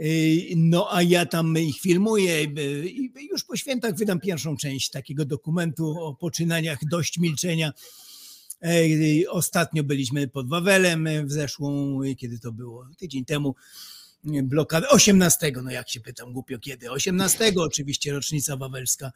Y, 0.00 0.40
No, 0.56 0.88
a 0.94 1.02
ja 1.02 1.26
tam 1.26 1.58
ich 1.58 1.80
filmuję 1.80 2.34
y, 2.58 2.88
i 2.88 3.10
już 3.30 3.44
po 3.44 3.56
świętach 3.56 3.94
wydam 3.96 4.20
pierwszą 4.20 4.56
część 4.56 4.90
takiego 4.90 5.24
dokumentu 5.24 5.94
o 6.00 6.14
poczynaniach 6.14 6.78
dość 6.90 7.18
milczenia. 7.18 7.72
Ostatnio 9.30 9.84
byliśmy 9.84 10.28
pod 10.28 10.48
Wawelem 10.48 11.08
w 11.26 11.32
zeszłą, 11.32 11.98
kiedy 12.18 12.38
to 12.38 12.52
było? 12.52 12.88
Tydzień 12.98 13.24
temu. 13.24 13.54
Blokada 14.24 14.88
18, 14.88 15.52
no 15.62 15.70
jak 15.70 15.88
się 15.90 16.00
pytam, 16.00 16.32
głupio 16.32 16.58
kiedy? 16.58 16.90
18, 16.90 17.52
oczywiście 17.56 18.12
rocznica 18.12 18.56
wawelska 18.56 19.12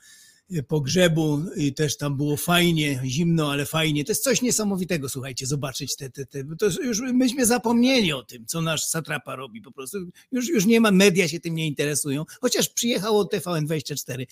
pogrzebu 0.68 1.42
i 1.56 1.74
też 1.74 1.96
tam 1.96 2.16
było 2.16 2.36
fajnie, 2.36 3.00
zimno, 3.04 3.52
ale 3.52 3.66
fajnie. 3.66 4.04
To 4.04 4.12
jest 4.12 4.24
coś 4.24 4.42
niesamowitego, 4.42 5.08
słuchajcie, 5.08 5.46
zobaczyć 5.46 5.96
te, 5.96 6.10
te, 6.10 6.26
te. 6.26 6.44
To 6.58 6.66
już 6.82 7.00
myśmy 7.00 7.46
zapomnieli 7.46 8.12
o 8.12 8.22
tym, 8.22 8.46
co 8.46 8.60
nasz 8.60 8.84
satrapa 8.84 9.36
robi 9.36 9.60
po 9.60 9.72
prostu. 9.72 9.98
Już, 10.32 10.48
już 10.48 10.66
nie 10.66 10.80
ma, 10.80 10.90
media 10.90 11.28
się 11.28 11.40
tym 11.40 11.54
nie 11.54 11.66
interesują, 11.66 12.24
chociaż 12.40 12.68
przyjechało 12.68 13.24
TVN24. 13.24 14.26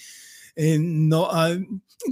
Y, 0.61 0.79
No 0.83 1.29
a 1.33 1.49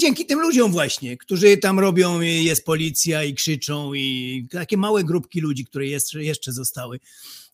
dzięki 0.01 0.27
tym 0.27 0.41
ludziom 0.41 0.73
właśnie, 0.73 1.17
którzy 1.17 1.57
tam 1.57 1.79
robią, 1.79 2.21
y, 2.21 2.27
jest 2.27 2.65
policja 2.65 3.25
i 3.25 3.35
krzyczą 3.35 3.95
i 3.95 4.47
takie 4.51 4.77
małe 4.77 5.05
grupki 5.05 5.41
ludzi, 5.41 5.65
które 5.65 5.87
jeszcze, 5.87 6.25
jeszcze 6.25 6.53
zostały, 6.53 7.01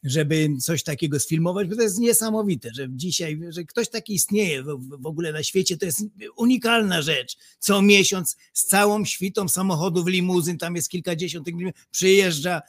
żeby 0.04 0.48
coś 0.60 0.82
takiego 0.82 1.20
sfilmować, 1.20 1.68
bo 1.68 1.76
to 1.76 1.82
jest 1.82 1.98
niesamowite, 1.98 2.70
że 2.74 2.86
dzisiaj, 2.90 3.40
że 3.48 3.64
ktoś 3.64 3.88
taki 3.88 4.14
istnieje 4.14 4.62
w, 4.62 4.78
w 4.90 5.06
ogóle 5.06 5.32
na 5.32 5.42
świecie, 5.42 5.76
to 5.76 5.86
jest 5.86 6.04
unikalna 6.36 7.02
rzecz. 7.02 7.36
Co 7.58 7.82
miesiąc 7.82 8.36
z 8.52 8.64
całą 8.64 9.04
świtą 9.04 9.48
samochodów, 9.48 10.08
limuzyn, 10.08 10.58
tam 10.58 10.76
jest 10.76 10.88
kilkadziesiąt, 10.88 11.46
przyjeżdża 11.90 12.62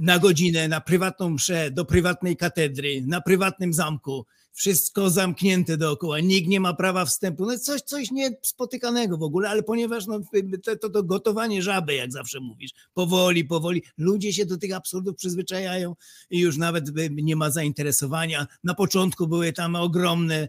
na 0.00 0.18
godzinę, 0.18 0.68
na 0.68 0.80
prywatną 0.80 1.30
mszę, 1.30 1.70
do 1.70 1.84
prywatnej 1.84 2.36
katedry, 2.36 3.02
na 3.06 3.20
prywatnym 3.20 3.72
zamku 3.74 4.26
wszystko 4.58 5.10
zamknięte 5.10 5.76
dookoła, 5.76 6.20
nikt 6.20 6.48
nie 6.48 6.60
ma 6.60 6.74
prawa 6.74 7.04
wstępu. 7.04 7.46
No 7.46 7.58
coś, 7.58 7.80
coś 7.80 8.10
niespotykanego 8.10 9.18
w 9.18 9.22
ogóle, 9.22 9.48
ale 9.48 9.62
ponieważ 9.62 10.06
no, 10.06 10.20
to, 10.64 10.76
to, 10.76 10.90
to 10.90 11.02
gotowanie 11.02 11.62
żaby, 11.62 11.94
jak 11.94 12.12
zawsze 12.12 12.40
mówisz, 12.40 12.70
powoli, 12.94 13.44
powoli, 13.44 13.82
ludzie 13.98 14.32
się 14.32 14.46
do 14.46 14.56
tych 14.56 14.74
absurdów 14.74 15.16
przyzwyczajają 15.16 15.96
i 16.30 16.38
już 16.38 16.56
nawet 16.56 16.84
nie 17.10 17.36
ma 17.36 17.50
zainteresowania. 17.50 18.46
Na 18.64 18.74
początku 18.74 19.26
były 19.26 19.52
tam 19.52 19.76
ogromne 19.76 20.48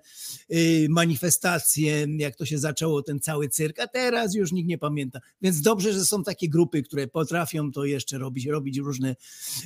y, 0.54 0.88
manifestacje, 0.90 2.08
jak 2.18 2.36
to 2.36 2.46
się 2.46 2.58
zaczęło, 2.58 3.04
ten 3.04 3.20
cały 3.20 3.50
cyrk, 3.50 3.80
a 3.80 3.88
teraz 3.88 4.36
już 4.36 4.52
nikt 4.52 4.70
nie 4.70 4.78
pamięta. 4.78 5.20
Więc 5.42 5.62
dobrze, 5.62 5.94
że 5.94 6.06
są 6.06 6.24
takie 6.24 6.50
grupy, 6.50 6.84
które 6.84 7.08
potrafią 7.08 7.72
to 7.72 7.86
jeszcze 7.86 8.18
robić, 8.18 8.46
robić 8.46 8.78
różne 8.78 9.16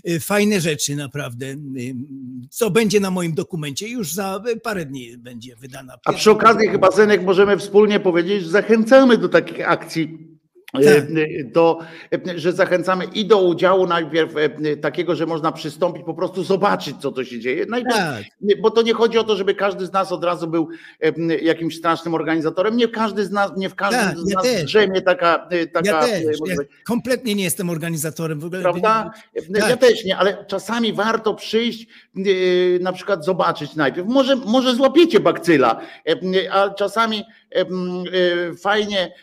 y, 0.09 0.19
fajne 0.19 0.61
rzeczy 0.61 0.95
naprawdę. 0.95 1.45
Y, 1.45 1.95
co 2.49 2.71
będzie 2.71 2.99
na 2.99 3.11
moim 3.11 3.33
dokumencie 3.33 3.87
już 3.87 4.13
za 4.13 4.32
parę 4.63 4.85
dni 4.85 5.17
będzie 5.17 5.55
wydana. 5.55 5.97
A 6.05 6.13
przy 6.13 6.31
okazji 6.31 6.67
chyba 6.67 6.91
Zenek 6.91 7.23
możemy 7.23 7.57
wspólnie 7.57 7.99
powiedzieć, 7.99 8.43
że 8.43 8.49
zachęcamy 8.49 9.17
do 9.17 9.29
takich 9.29 9.69
akcji 9.69 10.33
tak. 10.73 11.51
Do, 11.51 11.79
że 12.35 12.53
zachęcamy 12.53 13.05
i 13.05 13.25
do 13.25 13.41
udziału 13.41 13.87
najpierw 13.87 14.33
takiego, 14.81 15.15
że 15.15 15.25
można 15.25 15.51
przystąpić, 15.51 16.03
po 16.05 16.13
prostu 16.13 16.43
zobaczyć, 16.43 16.95
co 16.97 17.11
to 17.11 17.23
się 17.23 17.39
dzieje. 17.39 17.65
Najpierw, 17.69 17.95
tak. 17.95 18.23
Bo 18.61 18.71
to 18.71 18.81
nie 18.81 18.93
chodzi 18.93 19.17
o 19.17 19.23
to, 19.23 19.35
żeby 19.35 19.55
każdy 19.55 19.85
z 19.85 19.93
nas 19.93 20.11
od 20.11 20.23
razu 20.23 20.47
był 20.47 20.69
jakimś 21.41 21.77
strasznym 21.77 22.13
organizatorem. 22.13 22.77
Nie 22.77 22.87
każdy 22.87 23.25
z 23.25 23.31
nas, 23.31 23.51
nie 23.57 23.69
w 23.69 23.75
każdym 23.75 24.01
tak, 24.01 24.17
z 24.17 24.33
nas 24.33 24.45
ja 24.45 24.63
drzemie 24.63 25.01
taka. 25.01 25.47
taka 25.73 25.89
ja 25.89 26.01
też. 26.01 26.37
Ja 26.45 26.55
kompletnie 26.85 27.35
nie 27.35 27.43
jestem 27.43 27.69
organizatorem 27.69 28.39
w 28.39 28.45
ogóle. 28.45 28.61
Prawda? 28.61 29.11
Tak. 29.35 29.69
Ja 29.69 29.77
też 29.77 30.05
nie, 30.05 30.17
ale 30.17 30.45
czasami 30.47 30.93
warto 30.93 31.33
przyjść, 31.33 31.87
na 32.79 32.93
przykład 32.93 33.25
zobaczyć 33.25 33.75
najpierw. 33.75 34.07
Może, 34.07 34.35
może 34.35 34.75
złapiecie 34.75 35.19
bakcyla, 35.19 35.79
a 36.51 36.69
czasami 36.69 37.23
E, 37.23 37.25
fajnie, 38.61 39.13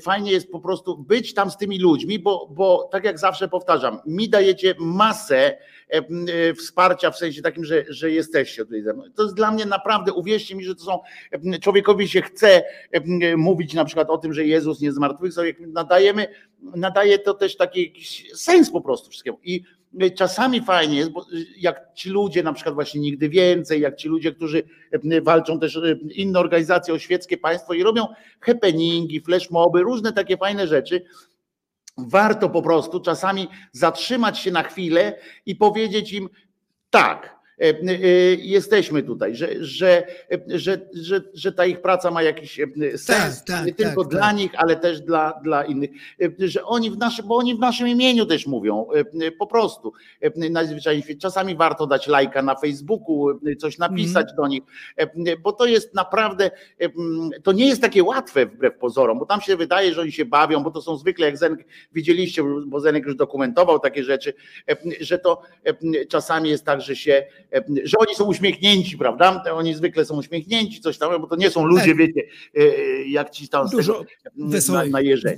fajnie 0.00 0.32
jest 0.32 0.50
po 0.50 0.60
prostu 0.60 0.98
być 0.98 1.34
tam 1.34 1.50
z 1.50 1.56
tymi 1.56 1.78
ludźmi, 1.78 2.18
bo, 2.18 2.48
bo 2.50 2.88
tak 2.92 3.04
jak 3.04 3.18
zawsze 3.18 3.48
powtarzam, 3.48 4.00
mi 4.06 4.28
dajecie 4.28 4.74
masę 4.78 5.58
e, 5.88 6.54
wsparcia 6.54 7.10
w 7.10 7.18
sensie 7.18 7.42
takim, 7.42 7.64
że, 7.64 7.84
że 7.88 8.10
jesteście 8.10 8.64
tutaj 8.64 8.82
ze 8.82 8.92
mną. 8.92 9.02
To 9.14 9.22
jest 9.22 9.34
dla 9.34 9.50
mnie 9.50 9.66
naprawdę, 9.66 10.12
uwierzcie 10.12 10.54
mi, 10.54 10.64
że 10.64 10.74
to 10.74 10.84
są, 10.84 10.98
człowiekowi 11.60 12.08
się 12.08 12.22
chce 12.22 12.62
mówić 13.36 13.74
na 13.74 13.84
przykład 13.84 14.10
o 14.10 14.18
tym, 14.18 14.34
że 14.34 14.44
Jezus 14.44 14.80
nie 14.80 14.92
zmartwychwstał, 14.92 15.44
jak 15.44 15.60
nadajemy, 15.60 16.26
nadaje 16.76 17.18
to 17.18 17.34
też 17.34 17.56
taki 17.56 17.94
sens 18.34 18.70
po 18.70 18.80
prostu 18.80 19.10
wszystkiemu. 19.10 19.38
I 19.42 19.62
czasami 20.16 20.60
fajnie 20.60 20.96
jest, 20.96 21.10
bo 21.10 21.26
jak 21.56 21.94
ci 21.94 22.10
ludzie, 22.10 22.42
na 22.42 22.52
przykład 22.52 22.74
właśnie 22.74 23.00
nigdy 23.00 23.28
więcej, 23.28 23.80
jak 23.80 23.96
ci 23.96 24.08
ludzie, 24.08 24.32
którzy 24.32 24.62
e, 25.10 25.20
walczą 25.20 25.60
też 25.60 25.80
inne 26.14 26.38
organizacje 26.38 26.94
o 26.94 26.98
świeckie 26.98 27.36
państwo 27.38 27.74
i 27.74 27.82
robią 27.82 28.06
happeningi, 28.40 29.20
flashmoby, 29.20 29.82
różne 29.82 30.12
takie 30.12 30.36
fajne 30.36 30.66
rzeczy, 30.66 31.04
warto 31.98 32.50
po 32.50 32.62
prostu 32.62 33.00
czasami 33.00 33.48
zatrzymać 33.72 34.38
się 34.38 34.50
na 34.50 34.62
chwilę 34.62 35.18
i 35.46 35.56
powiedzieć 35.56 36.12
im 36.12 36.28
tak, 36.90 37.33
jesteśmy 38.38 39.02
tutaj, 39.02 39.36
że, 39.36 39.48
że, 39.60 40.06
że, 40.46 40.80
że, 40.94 41.20
że 41.34 41.52
ta 41.52 41.66
ich 41.66 41.80
praca 41.80 42.10
ma 42.10 42.22
jakiś 42.22 42.60
e, 42.60 42.66
sens, 42.98 43.44
tak, 43.44 43.56
tak, 43.56 43.66
nie 43.66 43.74
tylko 43.74 44.02
tak, 44.02 44.10
dla 44.10 44.20
tak. 44.20 44.36
nich, 44.36 44.50
ale 44.56 44.76
też 44.76 45.00
dla, 45.00 45.40
dla 45.44 45.64
innych, 45.64 45.90
że 46.38 46.64
oni 46.64 46.90
w 46.90 46.96
naszym, 46.96 47.26
bo 47.26 47.36
oni 47.36 47.54
w 47.54 47.58
naszym 47.58 47.88
imieniu 47.88 48.26
też 48.26 48.46
mówią, 48.46 48.86
po 49.38 49.46
prostu. 49.46 49.92
Najzwyczajniej 50.50 51.18
czasami 51.18 51.56
warto 51.56 51.86
dać 51.86 52.06
lajka 52.06 52.42
na 52.42 52.54
Facebooku, 52.54 53.40
coś 53.58 53.78
napisać 53.78 54.24
mm. 54.24 54.36
do 54.36 54.48
nich, 54.48 54.62
bo 55.42 55.52
to 55.52 55.66
jest 55.66 55.94
naprawdę, 55.94 56.50
to 57.42 57.52
nie 57.52 57.66
jest 57.66 57.80
takie 57.80 58.02
łatwe 58.02 58.46
wbrew 58.46 58.78
pozorom, 58.78 59.18
bo 59.18 59.26
tam 59.26 59.40
się 59.40 59.56
wydaje, 59.56 59.94
że 59.94 60.00
oni 60.00 60.12
się 60.12 60.24
bawią, 60.24 60.62
bo 60.62 60.70
to 60.70 60.82
są 60.82 60.96
zwykle, 60.96 61.26
jak 61.26 61.38
Zenek, 61.38 61.66
widzieliście, 61.92 62.42
bo 62.66 62.80
Zenek 62.80 63.04
już 63.04 63.16
dokumentował 63.16 63.78
takie 63.78 64.04
rzeczy, 64.04 64.34
że 65.00 65.18
to 65.18 65.42
czasami 66.08 66.50
jest 66.50 66.64
tak, 66.64 66.80
że 66.80 66.96
się 66.96 67.24
E, 67.50 67.53
że 67.84 67.98
oni 67.98 68.14
są 68.14 68.24
uśmiechnięci, 68.24 68.98
prawda? 68.98 69.42
Oni 69.52 69.74
zwykle 69.74 70.04
są 70.04 70.16
uśmiechnięci, 70.16 70.80
coś 70.80 70.98
tam, 70.98 71.20
bo 71.20 71.26
to 71.26 71.36
nie 71.36 71.50
są 71.50 71.64
ludzie, 71.64 71.86
tak. 71.86 71.96
wiecie, 71.96 72.22
e, 72.56 72.62
jak 73.08 73.30
ci 73.30 73.48
tam 73.48 73.68
Dużo 73.68 74.04
na, 74.68 74.84
na 74.84 75.00
jeżdżę. 75.00 75.34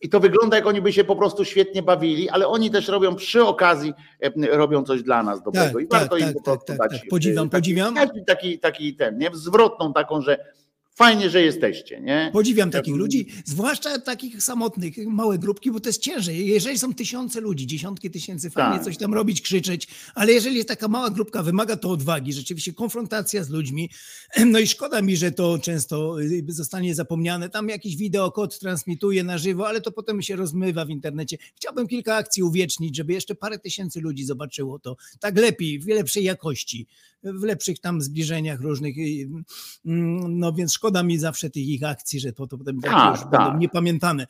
I 0.00 0.08
to 0.08 0.20
wygląda, 0.20 0.56
jak 0.56 0.66
oni 0.66 0.82
by 0.82 0.92
się 0.92 1.04
po 1.04 1.16
prostu 1.16 1.44
świetnie 1.44 1.82
bawili, 1.82 2.28
ale 2.28 2.48
oni 2.48 2.70
też 2.70 2.88
robią 2.88 3.14
przy 3.14 3.42
okazji, 3.42 3.92
e, 4.20 4.56
robią 4.56 4.84
coś 4.84 5.02
dla 5.02 5.22
nas 5.22 5.42
dobrego. 5.42 5.78
Tak, 5.78 5.82
I 5.82 5.86
warto 5.86 6.16
tak, 6.16 6.20
im 6.20 6.34
po 6.34 6.40
tak, 6.40 6.44
prostu 6.44 6.66
tak, 6.66 6.78
dać. 6.78 7.00
Tak. 7.00 7.08
Podziwiam, 7.10 7.50
taki, 7.50 7.60
podziwiam. 7.60 7.94
Taki, 8.26 8.58
taki 8.58 8.94
ten, 8.94 9.18
nie? 9.18 9.30
Zwrotną 9.32 9.92
taką, 9.92 10.20
że 10.20 10.54
Fajnie, 10.96 11.30
że 11.30 11.42
jesteście, 11.42 12.00
nie? 12.00 12.30
Podziwiam 12.32 12.70
takich 12.70 12.94
ludzi, 12.94 13.26
zwłaszcza 13.44 13.98
takich 13.98 14.42
samotnych, 14.42 14.96
małe 15.06 15.38
grupki, 15.38 15.70
bo 15.70 15.80
to 15.80 15.88
jest 15.88 16.02
ciężej. 16.02 16.46
Jeżeli 16.46 16.78
są 16.78 16.94
tysiące 16.94 17.40
ludzi, 17.40 17.66
dziesiątki 17.66 18.10
tysięcy, 18.10 18.50
fajnie 18.50 18.76
tak. 18.76 18.84
coś 18.84 18.96
tam 18.96 19.14
robić, 19.14 19.40
krzyczeć, 19.40 19.88
ale 20.14 20.32
jeżeli 20.32 20.56
jest 20.56 20.68
taka 20.68 20.88
mała 20.88 21.10
grupka, 21.10 21.42
wymaga 21.42 21.76
to 21.76 21.90
odwagi, 21.90 22.32
rzeczywiście 22.32 22.72
konfrontacja 22.72 23.44
z 23.44 23.50
ludźmi. 23.50 23.90
No 24.54 24.58
i 24.58 24.66
szkoda 24.66 25.02
mi, 25.02 25.16
że 25.16 25.32
to 25.32 25.58
często 25.58 26.20
y, 26.20 26.44
zostanie 26.48 26.94
zapomniane. 26.94 27.48
Tam 27.48 27.68
jakiś 27.68 27.96
wideokod 27.96 28.58
transmituje 28.58 29.24
na 29.24 29.38
żywo, 29.38 29.68
ale 29.68 29.80
to 29.80 29.92
potem 29.92 30.22
się 30.22 30.36
rozmywa 30.36 30.84
w 30.84 30.90
internecie. 30.90 31.36
Chciałbym 31.54 31.86
kilka 31.86 32.16
akcji 32.16 32.42
uwiecznić, 32.42 32.96
żeby 32.96 33.12
jeszcze 33.12 33.34
parę 33.34 33.58
tysięcy 33.58 34.00
ludzi 34.00 34.24
zobaczyło 34.24 34.78
to. 34.78 34.96
Tak 35.20 35.38
lepiej, 35.38 35.78
w 35.78 35.86
lepszej 35.86 36.24
jakości 36.24 36.86
w 37.24 37.42
lepszych 37.42 37.78
tam 37.78 38.02
zbliżeniach 38.02 38.60
różnych. 38.60 38.96
Mm, 39.86 40.38
no 40.38 40.52
więc 40.52 40.72
szkoda 40.72 41.02
mi 41.02 41.18
zawsze 41.18 41.50
tych 41.50 41.66
ich 41.66 41.84
akcji, 41.84 42.20
że 42.20 42.32
to, 42.32 42.46
to 42.46 42.58
potem 42.58 42.80
tak, 42.80 43.10
już 43.10 43.20
tak. 43.20 43.30
będą 43.30 43.58
niepamiętane. 43.58 44.26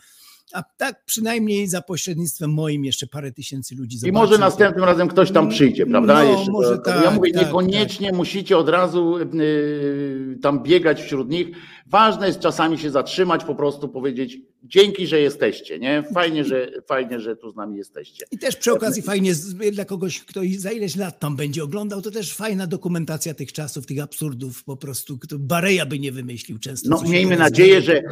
A 0.52 0.62
tak 0.76 1.04
przynajmniej 1.04 1.68
za 1.68 1.82
pośrednictwem 1.82 2.52
moim 2.52 2.84
jeszcze 2.84 3.06
parę 3.06 3.32
tysięcy 3.32 3.74
ludzi 3.74 3.98
zobaczy. 3.98 4.10
I 4.10 4.12
może 4.12 4.38
następnym 4.38 4.84
razem 4.84 5.08
ktoś 5.08 5.30
tam 5.30 5.48
przyjdzie, 5.48 5.86
prawda? 5.86 6.24
No, 6.24 6.30
jeszcze 6.30 6.52
może 6.52 6.78
to, 6.78 6.82
tak, 6.82 7.04
ja 7.04 7.10
mówię, 7.10 7.32
tak, 7.32 7.42
niekoniecznie 7.42 8.08
tak. 8.08 8.16
musicie 8.16 8.58
od 8.58 8.68
razu 8.68 9.18
yy, 9.18 10.38
tam 10.42 10.62
biegać 10.62 11.02
wśród 11.02 11.30
nich. 11.30 11.48
Ważne 11.86 12.26
jest 12.26 12.40
czasami 12.40 12.78
się 12.78 12.90
zatrzymać, 12.90 13.44
po 13.44 13.54
prostu 13.54 13.88
powiedzieć 13.88 14.38
dzięki, 14.62 15.06
że 15.06 15.20
jesteście, 15.20 15.78
nie? 15.78 16.04
Fajnie, 16.14 16.44
że, 16.44 16.72
fajnie, 16.86 17.20
że 17.20 17.36
tu 17.36 17.50
z 17.50 17.56
nami 17.56 17.76
jesteście. 17.76 18.26
I 18.30 18.38
też 18.38 18.56
przy 18.56 18.72
okazji 18.72 19.02
fajnie 19.02 19.32
dla 19.72 19.84
kogoś, 19.84 20.20
kto 20.20 20.40
za 20.58 20.72
ileś 20.72 20.96
lat 20.96 21.20
tam 21.20 21.36
będzie 21.36 21.64
oglądał, 21.64 22.02
to 22.02 22.10
też 22.10 22.34
fajna 22.34 22.66
dokumentacja 22.66 23.34
tych 23.34 23.52
czasów, 23.52 23.86
tych 23.86 24.02
absurdów 24.02 24.64
po 24.64 24.76
prostu, 24.76 25.18
Bareja 25.38 25.86
by 25.86 25.98
nie 25.98 26.12
wymyślił 26.12 26.58
często. 26.58 26.88
No 26.90 27.02
miejmy 27.02 27.36
nadzieję, 27.36 27.82
że 27.82 28.02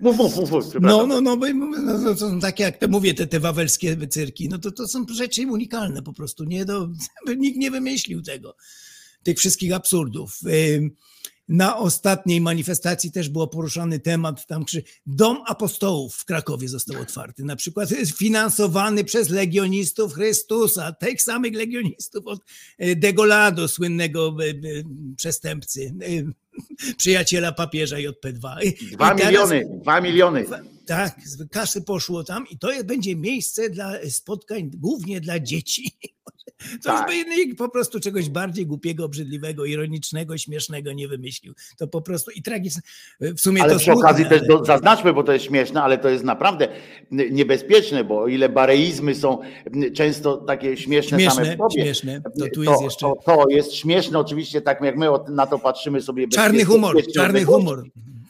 Mów, 0.00 0.16
mów, 0.16 0.50
mów, 0.50 0.74
no, 0.80 1.06
no, 1.06 1.20
no, 1.20 1.36
bo 1.36 1.46
no, 1.48 2.14
to 2.14 2.16
są 2.16 2.40
takie, 2.40 2.64
jak 2.64 2.78
te 2.78 2.88
mówię, 2.88 3.14
te, 3.14 3.26
te 3.26 3.40
wawelskie 3.40 4.08
cyrki, 4.08 4.48
no 4.48 4.58
to, 4.58 4.70
to 4.70 4.88
są 4.88 5.06
rzeczy 5.14 5.46
unikalne 5.46 6.02
po 6.02 6.12
prostu, 6.12 6.44
nie? 6.44 6.64
Do, 6.64 6.88
nikt 7.36 7.58
nie 7.58 7.70
wymyślił 7.70 8.22
tego, 8.22 8.56
tych 9.22 9.38
wszystkich 9.38 9.72
absurdów. 9.72 10.40
Na 11.48 11.76
ostatniej 11.76 12.40
manifestacji 12.40 13.12
też 13.12 13.28
był 13.28 13.48
poruszany 13.48 14.00
temat, 14.00 14.46
tam 14.46 14.64
czy 14.64 14.82
Dom 15.06 15.42
Apostołów 15.46 16.14
w 16.14 16.24
Krakowie 16.24 16.68
został 16.68 17.02
otwarty, 17.02 17.44
na 17.44 17.56
przykład 17.56 17.88
finansowany 18.18 19.04
przez 19.04 19.30
legionistów 19.30 20.14
Chrystusa, 20.14 20.92
tych 20.92 21.22
samych 21.22 21.54
legionistów 21.54 22.26
od 22.26 22.40
e, 22.78 22.96
Degolado, 22.96 23.68
słynnego 23.68 24.36
e, 24.40 24.48
e, 24.48 24.54
przestępcy, 25.16 25.94
przyjaciela 26.96 27.52
papieża 27.52 27.96
JP2. 27.96 28.72
Dwa 28.92 29.14
miliony, 29.14 29.64
dwa 29.82 30.00
miliony. 30.00 30.44
Tak, 30.86 31.20
kasy 31.50 31.82
poszło 31.82 32.24
tam 32.24 32.44
i 32.50 32.58
to 32.58 32.68
będzie 32.84 33.16
miejsce 33.16 33.70
dla 33.70 33.92
spotkań 34.10 34.70
głównie 34.74 35.20
dla 35.20 35.40
dzieci. 35.40 35.90
Coś 36.82 36.92
tak. 36.98 37.08
by 37.08 37.24
nikt 37.36 37.58
po 37.58 37.68
prostu 37.68 38.00
czegoś 38.00 38.28
bardziej 38.28 38.66
głupiego, 38.66 39.04
obrzydliwego, 39.04 39.64
ironicznego, 39.64 40.38
śmiesznego 40.38 40.92
nie 40.92 41.08
wymyślił. 41.08 41.54
To 41.78 41.88
po 41.88 42.00
prostu 42.00 42.30
i 42.30 42.42
tragiczne. 42.42 42.82
W 43.20 43.40
sumie 43.40 43.62
ale 43.62 43.72
to 43.72 43.78
przy 43.78 43.84
smutne, 43.84 44.04
okazji 44.04 44.24
ale... 44.24 44.38
też 44.38 44.48
do, 44.48 44.64
zaznaczmy, 44.64 45.12
bo 45.12 45.22
to 45.22 45.32
jest 45.32 45.44
śmieszne, 45.44 45.82
ale 45.82 45.98
to 45.98 46.08
jest 46.08 46.24
naprawdę 46.24 46.68
niebezpieczne, 47.10 48.04
bo 48.04 48.20
o 48.20 48.28
ile 48.28 48.48
bareizmy 48.48 49.14
są 49.14 49.38
często 49.94 50.36
takie 50.36 50.76
śmieszne, 50.76 51.18
śmieszne 51.18 51.44
same 51.44 51.56
w 51.56 51.58
sobie, 51.58 51.84
śmieszne. 51.84 52.22
To, 52.38 52.46
tu 52.54 52.62
jest 52.62 52.82
jeszcze... 52.82 53.06
to, 53.06 53.16
to 53.24 53.48
jest 53.48 53.74
śmieszne 53.74 54.18
oczywiście, 54.18 54.60
tak 54.60 54.80
jak 54.80 54.96
my 54.96 55.06
na 55.28 55.46
to 55.46 55.58
patrzymy 55.58 56.02
sobie. 56.02 56.28
Czarny 56.28 56.64
humor, 56.64 56.96
czarny 57.14 57.44
humor. 57.44 57.84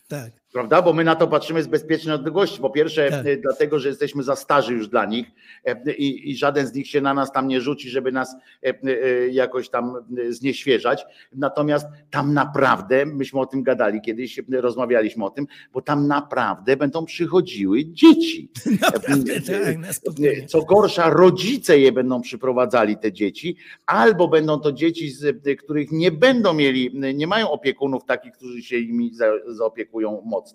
Tak. 0.09 0.33
Prawda? 0.53 0.83
Bo 0.83 0.93
my 0.93 1.05
na 1.05 1.17
to 1.17 1.29
patrzymy 1.29 1.63
z 1.63 1.67
bezpiecznej 1.67 2.15
odległości. 2.15 2.61
Po 2.61 2.71
pierwsze, 2.71 3.11
Tak. 3.11 3.27
e, 3.27 3.37
dlatego, 3.37 3.79
że 3.79 3.89
jesteśmy 3.89 4.23
za 4.23 4.37
starzy 4.37 4.75
już 4.75 4.89
dla 4.89 5.05
nich 5.05 5.27
e, 5.65 5.95
i, 5.95 6.31
i 6.31 6.37
żaden 6.37 6.67
z 6.67 6.75
nich 6.75 6.87
się 6.87 7.01
na 7.01 7.15
nas 7.15 7.33
tam 7.33 7.49
nie 7.49 7.61
rzuci, 7.61 7.91
żeby 7.91 8.13
nas 8.13 8.37
e, 8.63 9.29
jakoś 9.29 9.69
tam 9.69 9.95
znieświeżać. 10.29 11.05
Natomiast 11.33 11.87
tam 12.11 12.35
naprawdę, 12.35 13.07
myśmy 13.07 13.41
o 13.41 13.47
tym 13.47 13.63
gadali 13.63 14.01
kiedyś, 14.01 14.41
rozmawialiśmy 14.53 15.25
o 15.25 15.31
tym, 15.31 15.47
bo 15.73 15.83
tam 15.83 16.07
naprawdę 16.07 16.77
będą 16.77 17.05
przychodziły 17.05 17.85
dzieci. 17.85 18.51
Naprawdę, 18.81 19.41
tak. 19.41 20.47
Co 20.47 20.63
gorsza, 20.63 21.11
rodzice 21.11 21.79
je 21.79 21.93
będą 21.93 22.21
przyprowadzali, 22.21 22.97
te 22.97 23.13
dzieci, 23.13 23.57
albo 23.87 24.29
będą 24.29 24.61
to 24.61 24.73
dzieci, 24.73 25.11
z, 25.11 25.37
których 25.59 25.93
nie 25.93 26.11
będą 26.11 26.55
mieli, 26.55 26.91
nie 27.15 27.27
mają 27.27 27.51
opiekunów 27.51 28.05
takich, 28.05 28.33
którzy 28.33 28.63
się 28.63 28.79
imi 28.79 29.15
za, 29.15 29.27
zaopiekują 29.47 30.23
mocno. 30.25 30.46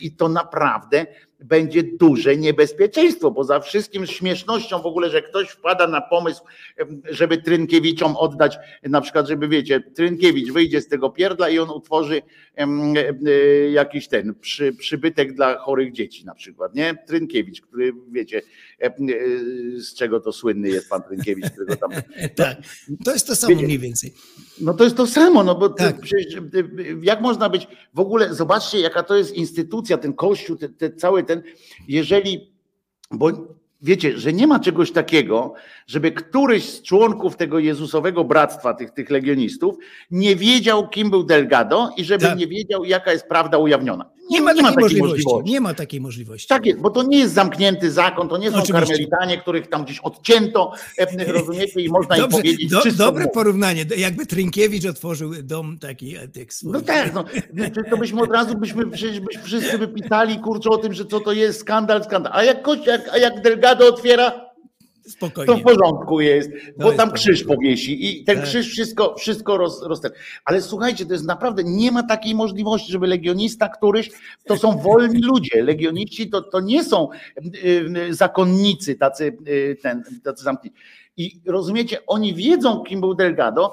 I 0.00 0.10
to 0.16 0.28
naprawdę 0.28 1.06
będzie 1.44 1.82
duże 1.82 2.36
niebezpieczeństwo, 2.36 3.30
bo 3.30 3.44
za 3.44 3.60
wszystkim 3.60 4.06
śmiesznością 4.06 4.82
w 4.82 4.86
ogóle, 4.86 5.10
że 5.10 5.22
ktoś 5.22 5.48
wpada 5.48 5.86
na 5.86 6.00
pomysł, 6.00 6.42
żeby 7.10 7.38
Trynkiewiczom 7.42 8.16
oddać, 8.16 8.58
na 8.82 9.00
przykład, 9.00 9.28
żeby 9.28 9.48
wiecie, 9.48 9.80
Trynkiewicz 9.80 10.52
wyjdzie 10.52 10.80
z 10.80 10.88
tego 10.88 11.10
pierdla 11.10 11.48
i 11.48 11.58
on 11.58 11.70
utworzy 11.70 12.22
e, 12.56 12.66
jakiś 13.70 14.08
ten 14.08 14.34
przy, 14.34 14.72
przybytek 14.72 15.32
dla 15.34 15.58
chorych 15.58 15.92
dzieci 15.92 16.24
na 16.26 16.34
przykład, 16.34 16.74
nie? 16.74 16.94
Trynkiewicz, 17.06 17.60
który 17.60 17.92
wiecie, 18.12 18.42
e, 18.82 18.90
z 19.80 19.94
czego 19.94 20.20
to 20.20 20.32
słynny 20.32 20.68
jest 20.68 20.88
pan 20.90 21.02
Trynkiewicz, 21.02 21.50
którego 21.50 21.76
tam 21.76 21.90
Tak, 22.36 22.56
to 23.04 23.12
jest 23.12 23.26
to 23.26 23.36
samo 23.36 23.50
Wiecie- 23.54 23.66
mniej 23.66 23.78
więcej. 23.78 24.12
no 24.60 24.74
to 24.74 24.84
jest 24.84 24.96
to 24.96 25.06
samo, 25.06 25.44
no 25.44 25.54
bo 25.54 25.68
Tak. 25.68 26.00
przecież, 26.00 26.34
jak 27.02 27.20
można 27.20 27.48
być 27.48 27.66
w 27.94 28.00
ogóle, 28.00 28.34
zobaczcie 28.34 28.80
jaka 28.80 29.02
to 29.02 29.16
jest 29.16 29.34
instytucja, 29.34 29.98
ten 29.98 30.12
kościół, 30.12 30.56
te, 30.56 30.68
te, 30.68 30.90
cały 30.90 31.22
ten, 31.30 31.42
jeżeli, 31.88 32.52
bo 33.10 33.30
wiecie, 33.82 34.18
że 34.18 34.32
nie 34.32 34.46
ma 34.46 34.60
czegoś 34.60 34.92
takiego, 34.92 35.54
żeby 35.86 36.12
któryś 36.12 36.64
z 36.64 36.82
członków 36.82 37.36
tego 37.36 37.58
Jezusowego 37.58 38.24
Bractwa, 38.24 38.74
tych, 38.74 38.90
tych 38.90 39.10
legionistów, 39.10 39.76
nie 40.10 40.36
wiedział, 40.36 40.88
kim 40.88 41.10
był 41.10 41.22
Delgado 41.24 41.90
i 41.96 42.04
żeby 42.04 42.24
Tak. 42.24 42.38
nie 42.38 42.46
wiedział, 42.46 42.84
jaka 42.84 43.12
jest 43.12 43.28
prawda 43.28 43.58
ujawniona. 43.58 44.10
Nie 44.30 44.40
ma 44.40 44.54
takiej 44.54 44.76
możliwości. 44.80 45.26
Nie 45.44 45.60
ma 45.60 45.74
takiej 45.74 46.00
możliwości. 46.00 46.48
Tak 46.48 46.66
jest, 46.66 46.80
bo 46.80 46.90
to 46.90 47.02
nie 47.02 47.18
jest 47.18 47.34
zamknięty 47.34 47.90
zakon, 47.90 48.28
to 48.28 48.38
nie 48.38 48.50
są 48.50 48.56
Oczywiście. 48.62 48.86
karmelitanie, 48.86 49.38
których 49.38 49.68
tam 49.68 49.84
gdzieś 49.84 49.98
odcięto, 49.98 50.72
e, 50.98 51.32
rozumiecie, 51.32 51.80
i 51.80 51.88
można 51.88 52.16
im 52.16 52.22
Dobrze, 52.22 52.36
powiedzieć 52.36 52.70
do, 52.70 52.82
dobre 52.96 53.22
było. 53.22 53.34
porównanie. 53.34 53.84
Jakby 53.96 54.26
Trynkiewicz 54.26 54.84
otworzył 54.86 55.30
dom 55.42 55.78
taki 55.78 56.16
e, 56.16 56.28
tych 56.28 56.54
swoich. 56.54 56.72
No 56.74 56.80
tak, 56.80 57.14
no, 57.14 57.24
to 57.90 57.96
byśmy 57.96 58.22
od 58.22 58.30
razu 58.30 58.54
byśmy 58.58 58.90
przecież 58.90 59.20
byśmy 59.20 59.42
wszyscy 59.42 59.78
wypisali 59.78 60.38
kurczę 60.38 60.70
o 60.70 60.78
tym, 60.78 60.92
że 60.92 61.04
co 61.04 61.20
to 61.20 61.32
jest 61.32 61.60
skandal, 61.60 62.04
skandal. 62.04 62.32
A 62.34 62.44
jak, 62.44 62.58
a 63.12 63.18
jak 63.18 63.42
Delgado 63.42 63.69
otwiera, 63.78 64.50
to 65.04 65.10
Spokojnie. 65.10 65.56
w 65.56 65.62
porządku 65.62 66.20
jest, 66.20 66.50
bo 66.78 66.86
jest 66.86 66.96
tam 66.96 67.10
w 67.10 67.12
krzyż 67.12 67.44
powiesi 67.44 68.20
i 68.20 68.24
ten 68.24 68.36
Tak. 68.36 68.44
krzyż 68.44 68.68
wszystko, 68.68 69.14
wszystko 69.14 69.56
roz. 69.56 69.82
Ale 70.44 70.62
słuchajcie, 70.62 71.06
to 71.06 71.12
jest 71.12 71.24
naprawdę, 71.24 71.64
nie 71.64 71.92
ma 71.92 72.02
takiej 72.02 72.34
możliwości, 72.34 72.92
żeby 72.92 73.06
legionista 73.06 73.68
któryś, 73.68 74.10
to 74.44 74.56
są 74.56 74.78
wolni 74.78 75.22
ludzie. 75.32 75.62
Legioniści 75.62 76.30
to, 76.30 76.42
to 76.42 76.60
nie 76.60 76.84
są 76.84 77.08
y, 77.10 77.68
y, 78.08 78.14
zakonnicy 78.14 78.94
tacy, 78.94 79.36
y, 79.48 79.76
ten, 79.82 80.04
tacy 80.24 80.44
zamknięci. 80.44 80.78
I 81.16 81.40
rozumiecie, 81.46 82.06
oni 82.06 82.34
wiedzą, 82.34 82.82
kim 82.82 83.00
był 83.00 83.14
Delgado, 83.14 83.72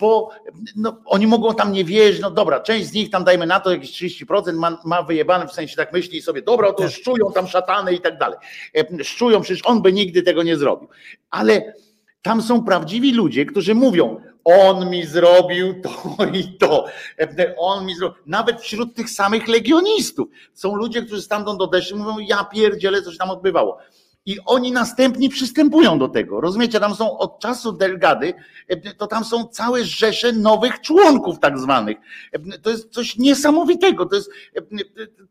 bo 0.00 0.30
no, 0.76 0.96
oni 1.06 1.26
mogą 1.26 1.54
tam 1.54 1.72
nie 1.72 1.84
wierzyć, 1.84 2.22
no 2.22 2.30
dobra, 2.30 2.60
część 2.60 2.86
z 2.86 2.92
nich 2.92 3.10
tam 3.10 3.24
dajmy 3.24 3.46
na 3.46 3.60
to 3.60 3.70
jakieś 3.70 3.90
30% 4.02 4.52
ma, 4.54 4.78
ma 4.84 5.02
wyjebane, 5.02 5.48
w 5.48 5.52
sensie 5.52 5.76
tak 5.76 5.92
myśli 5.92 6.22
sobie, 6.22 6.42
dobra, 6.42 6.72
to 6.72 6.82
Tak. 6.82 6.92
szczują 6.92 7.32
tam 7.32 7.46
szatany 7.48 7.94
i 7.94 8.00
tak 8.00 8.18
dalej. 8.18 8.38
E, 8.76 9.04
Szczują, 9.04 9.40
przecież 9.40 9.66
on 9.66 9.82
by 9.82 9.92
nigdy 9.92 10.22
tego 10.22 10.42
nie 10.42 10.56
zrobił. 10.56 10.88
Ale 11.30 11.74
tam 12.22 12.42
są 12.42 12.64
prawdziwi 12.64 13.12
ludzie, 13.12 13.46
którzy 13.46 13.74
mówią, 13.74 14.20
on 14.44 14.90
mi 14.90 15.06
zrobił 15.06 15.80
to 15.82 16.24
i 16.32 16.58
to. 16.58 16.86
E, 17.18 17.54
On 17.56 17.86
mi 17.86 17.94
zrobił. 17.94 18.22
Nawet 18.26 18.60
wśród 18.60 18.94
tych 18.94 19.10
samych 19.10 19.48
legionistów 19.48 20.28
są 20.54 20.74
ludzie, 20.74 21.02
którzy 21.02 21.22
stamtąd 21.22 21.60
odeszli, 21.62 21.96
mówią, 21.96 22.18
ja 22.18 22.44
pierdzielę, 22.44 23.02
co 23.02 23.12
się 23.12 23.18
tam 23.18 23.30
odbywało. 23.30 23.78
I 24.26 24.38
oni 24.46 24.72
następni 24.72 25.28
przystępują 25.28 25.98
do 25.98 26.08
tego. 26.08 26.40
Rozumiecie, 26.40 26.80
tam 26.80 26.94
są 26.94 27.18
od 27.18 27.38
czasu 27.38 27.72
Delgady, 27.72 28.34
e, 28.68 28.94
to 28.94 29.06
tam 29.06 29.24
są 29.24 29.44
całe 29.44 29.84
rzesze 29.84 30.32
nowych 30.32 30.80
członków 30.80 31.38
tak 31.38 31.58
zwanych. 31.58 31.96
E, 32.32 32.58
To 32.58 32.70
jest 32.70 32.90
coś 32.90 33.16
niesamowitego. 33.16 34.06
To 34.06 34.16
jest, 34.16 34.30
e, 34.56 34.60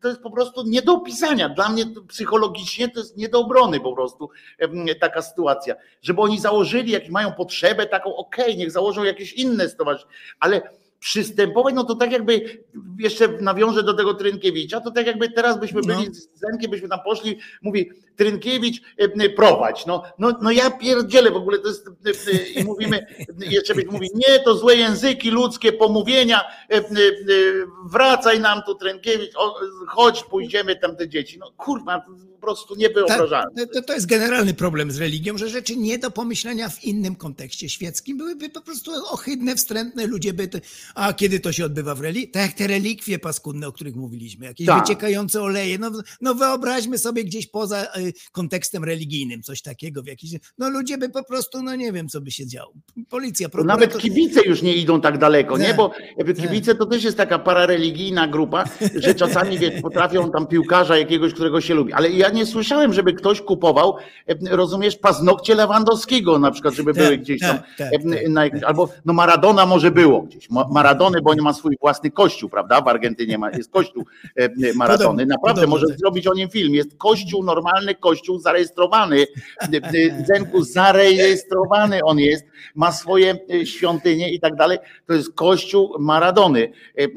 to 0.02 0.08
jest 0.08 0.22
po 0.22 0.32
prostu 0.32 0.64
nie 0.68 0.82
do 0.82 0.94
opisania. 0.94 1.50
Dla 1.50 1.70
mnie 1.70 1.84
psychologicznie 2.08 2.90
to 2.90 3.00
jest 3.00 3.18
nie 3.18 3.30
do 3.30 3.40
obrony 3.40 3.80
po 3.80 3.94
prostu 3.94 4.30
taka 5.00 5.22
sytuacja. 5.22 5.76
Żeby 6.02 6.22
oni 6.22 6.40
założyli, 6.40 6.92
jak 6.92 7.10
mają 7.10 7.32
potrzebę 7.32 7.86
taką, 7.86 8.16
okej, 8.16 8.58
niech 8.58 8.72
założą 8.72 9.04
jakieś 9.04 9.34
inne 9.34 9.70
stowarzyszenie, 9.70 10.14
ale 10.40 10.62
przystępować, 11.00 11.76
no 11.76 11.84
to 11.84 11.96
tak 11.96 12.12
jakby, 12.12 12.64
jeszcze 13.00 13.28
nawiążę 13.28 13.84
do 13.84 13.94
tego 13.94 14.14
Trynkiewicza, 14.14 14.82
to 14.82 14.92
tak 14.92 15.08
jakby 15.08 15.30
teraz 15.30 15.60
byśmy 15.60 15.82
No. 15.86 15.96
byli 15.96 16.14
z 16.16 16.30
Zenkiem, 16.40 16.72
byśmy 16.72 16.90
tam 16.90 17.00
poszli, 17.06 17.38
mówi 17.62 17.90
Trynkiewicz 18.16 18.82
e, 18.98 19.30
prowadź, 19.30 19.86
no, 19.86 20.04
no, 20.20 20.40
no 20.42 20.52
ja 20.52 20.72
pierdzielę 20.72 21.32
w 21.32 21.36
ogóle, 21.36 21.60
to 21.60 21.68
jest, 21.68 21.90
i 22.56 22.64
mówimy, 22.64 23.06
jeszcze 23.40 23.76
byś 23.76 23.86
mówi, 23.86 24.10
nie, 24.16 24.40
to 24.40 24.58
złe 24.58 24.76
języki 24.76 25.32
ludzkie, 25.32 25.74
pomówienia, 25.74 26.42
e, 26.70 26.76
e, 26.78 26.84
wracaj 27.86 28.40
nam 28.40 28.62
tu 28.66 28.76
Trynkiewicz, 28.76 29.34
chodź, 29.88 30.24
pójdziemy 30.24 30.76
tam 30.76 30.96
te 30.96 31.10
dzieci, 31.10 31.38
no 31.40 31.52
kurwa, 31.58 32.06
po 32.44 32.46
prostu 32.46 32.76
niewyobrażalne. 32.76 33.68
to, 33.68 33.82
to 33.82 33.94
jest 33.94 34.06
generalny 34.06 34.54
problem 34.54 34.92
z 34.92 34.98
religią, 34.98 35.38
że 35.38 35.50
rzeczy 35.50 35.76
nie 35.76 35.98
do 35.98 36.12
pomyślenia 36.12 36.70
w 36.70 36.84
innym 36.84 37.16
kontekście 37.16 37.70
świeckim 37.70 38.18
byłyby 38.18 38.50
po 38.50 38.62
prostu 38.62 38.92
ohydne, 39.12 39.56
wstrętne, 39.56 40.08
ludzie 40.08 40.34
by... 40.34 40.50
A 40.96 41.14
kiedy 41.14 41.40
to 41.40 41.52
się 41.52 41.66
odbywa 41.66 41.96
w 41.96 42.02
religii? 42.02 42.32
Tak 42.32 42.42
jak 42.42 42.54
te 42.54 42.68
relikwie 42.68 43.20
paskudne, 43.20 43.68
o 43.68 43.72
których 43.72 43.96
mówiliśmy, 43.96 44.46
jakieś 44.46 44.68
Tak. 44.68 44.82
wyciekające 44.82 45.42
oleje. 45.42 45.78
No, 45.78 45.92
no 46.22 46.36
wyobraźmy 46.36 46.98
sobie 46.98 47.24
gdzieś 47.24 47.48
poza 47.48 47.88
kontekstem 48.32 48.84
religijnym 48.84 49.42
coś 49.42 49.62
takiego. 49.62 50.04
W 50.04 50.08
jakiś, 50.08 50.32
no 50.58 50.70
ludzie 50.70 50.98
by 50.98 51.10
po 51.10 51.24
prostu, 51.24 51.64
no 51.64 51.76
nie 51.76 51.92
wiem, 51.92 52.10
co 52.10 52.22
by 52.22 52.32
się 52.32 52.48
działo. 52.48 52.74
Policja, 53.10 53.48
nawet 53.48 53.92
prokurator... 53.92 54.02
kibice 54.02 54.42
już 54.46 54.62
nie 54.62 54.76
idą 54.76 55.02
tak 55.02 55.18
daleko, 55.18 55.58
nie? 55.58 55.68
Tak, 55.68 55.78
Bo 55.78 55.92
jakby 56.18 56.34
kibice 56.34 56.76
to 56.76 56.86
też 56.86 57.04
jest 57.04 57.18
taka 57.18 57.40
parareligijna 57.40 58.28
grupa, 58.28 58.64
że 58.96 59.16
czasami 59.16 59.60
wiesz, 59.60 59.82
potrafią 59.82 60.32
tam 60.32 60.48
piłkarza 60.48 60.98
jakiegoś, 60.98 61.34
którego 61.34 61.62
się 61.62 61.74
lubi. 61.74 61.94
Ale 61.94 62.10
ja 62.10 62.30
nie 62.30 62.46
słyszałem, 62.46 62.94
żeby 62.94 63.14
ktoś 63.14 63.42
kupował, 63.42 63.98
rozumiesz, 64.50 64.96
paznokcie 64.96 65.56
Lewandowskiego 65.56 66.40
na 66.40 66.52
przykład, 66.52 66.74
żeby 66.74 66.94
Tak, 66.94 67.04
były 67.04 67.18
gdzieś 67.18 67.42
tam. 67.42 67.58
tak, 67.58 67.68
tak, 67.78 67.90
tak. 67.92 68.30
na, 68.30 68.42
albo 68.66 68.90
no 69.06 69.14
Maradona 69.14 69.66
może 69.66 69.92
było 69.92 70.22
gdzieś. 70.22 70.50
Ma- 70.50 70.68
Maradony, 70.72 71.22
bo 71.22 71.34
nie 71.34 71.42
ma 71.42 71.54
swój 71.54 71.78
własny 71.82 72.12
kościół, 72.12 72.50
prawda? 72.50 72.82
W 72.82 72.88
Argentynie 72.88 73.38
ma, 73.38 73.52
jest 73.52 73.72
kościół 73.72 74.06
Maradony. 74.76 75.26
Naprawdę 75.26 75.68
może 75.68 75.88
tak. 75.88 75.98
zrobić 75.98 76.28
o 76.28 76.34
nim 76.34 76.50
film. 76.50 76.74
Jest 76.74 76.98
kościół, 76.98 77.44
normalny 77.44 77.93
kościół 78.00 78.40
zarejestrowany. 78.40 79.26
E, 79.62 80.26
Zenku 80.26 80.64
zarejestrowany 80.64 82.00
on 82.04 82.20
jest, 82.20 82.46
ma 82.76 82.92
swoje 82.92 83.36
e, 83.62 83.66
świątynie 83.66 84.34
i 84.34 84.40
tak 84.40 84.56
dalej. 84.56 84.78
To 85.08 85.14
jest 85.14 85.34
kościół 85.34 85.96
Maradony. 86.00 86.72
E, 87.00 87.04
e, 87.04 87.08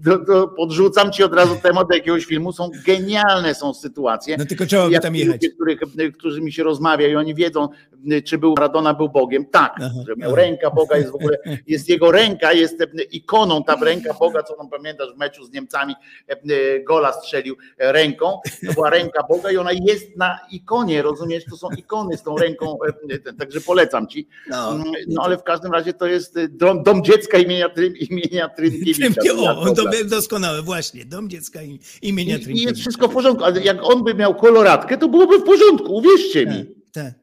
do- 0.00 0.18
do- 0.18 0.48
Podrzucam 0.48 1.12
ci 1.12 1.22
od 1.24 1.34
razu 1.34 1.56
temat 1.62 1.88
do 1.88 1.94
jakiegoś 1.94 2.24
filmu. 2.24 2.52
Są 2.52 2.70
genialne 2.86 3.54
są 3.54 3.74
sytuacje. 3.74 4.36
No 4.38 4.44
tylko 4.46 4.66
trzeba 4.66 4.86
by 4.86 4.92
Jak 4.92 5.02
tam 5.02 5.16
jechać. 5.16 5.32
Ludzie, 5.34 5.50
których, 5.50 5.80
którzy 6.18 6.40
mi 6.40 6.52
się 6.52 6.62
rozmawia 6.62 7.08
i 7.08 7.16
oni 7.16 7.34
wiedzą, 7.34 7.68
e, 8.10 8.22
czy 8.22 8.38
był 8.38 8.54
Maradona 8.56 8.94
był 8.94 9.08
Bogiem. 9.08 9.46
Tak, 9.46 9.72
Aha, 9.76 9.88
że 10.08 10.16
miał 10.16 10.32
aha. 10.32 10.40
ręka 10.42 10.70
Boga, 10.70 10.96
jest 10.96 11.10
w 11.10 11.14
ogóle, 11.14 11.38
jest 11.66 11.88
jego 11.88 12.12
ręka, 12.12 12.52
jest 12.52 12.80
e, 12.80 12.86
ikoną, 13.10 13.64
ta 13.64 13.74
ręka 13.84 14.14
Boga, 14.14 14.42
co 14.42 14.54
tam 14.54 14.68
pamiętasz 14.68 15.14
w 15.14 15.18
meczu 15.18 15.44
z 15.44 15.52
Niemcami, 15.52 15.94
e, 16.28 16.32
e, 16.32 16.80
gola 16.80 17.12
strzelił 17.12 17.56
e, 17.78 17.92
ręką, 17.92 18.40
to 18.66 18.72
była 18.72 18.90
ręka 18.90 19.22
Boga 19.28 19.50
i 19.50 19.56
ona 19.56 19.70
jest 19.72 20.11
na 20.16 20.38
ikonie, 20.50 21.02
rozumiesz, 21.02 21.44
to 21.50 21.56
są 21.56 21.68
ikony 21.78 22.16
z 22.16 22.22
tą 22.22 22.36
ręką, 22.38 22.78
e, 23.10 23.14
e, 23.14 23.32
także 23.32 23.60
polecam 23.60 24.06
ci. 24.08 24.28
No, 24.50 24.72
Mm, 24.72 24.84
No 25.08 25.22
ale 25.24 25.36
w 25.38 25.42
każdym 25.42 25.72
razie 25.72 25.92
to 25.92 26.06
jest 26.06 26.36
e, 26.36 26.48
dom, 26.48 26.82
dom 26.82 27.04
dziecka 27.04 27.38
imienia, 27.38 27.68
Tryn- 27.68 27.94
imienia 28.10 28.48
Trynkiewicza. 28.48 29.20
O, 29.56 29.74
to- 29.74 29.90
doskonałe, 30.04 30.62
właśnie. 30.62 31.04
Dom 31.04 31.28
dziecka 31.30 31.62
i- 31.62 31.80
imienia 32.02 32.28
I, 32.28 32.30
I 32.30 32.32
jest 32.32 32.44
Trynkiewicza. 32.44 32.80
wszystko 32.80 33.08
w 33.08 33.12
porządku, 33.12 33.44
ale 33.44 33.60
jak 33.62 33.78
on 33.82 34.04
by 34.04 34.14
miał 34.14 34.34
koloratkę, 34.34 34.98
to 34.98 35.08
byłoby 35.08 35.38
w 35.38 35.42
porządku, 35.42 35.94
uwierzcie 35.96 36.46
mi. 36.46 36.64
Tak, 36.92 37.04
tak. 37.04 37.14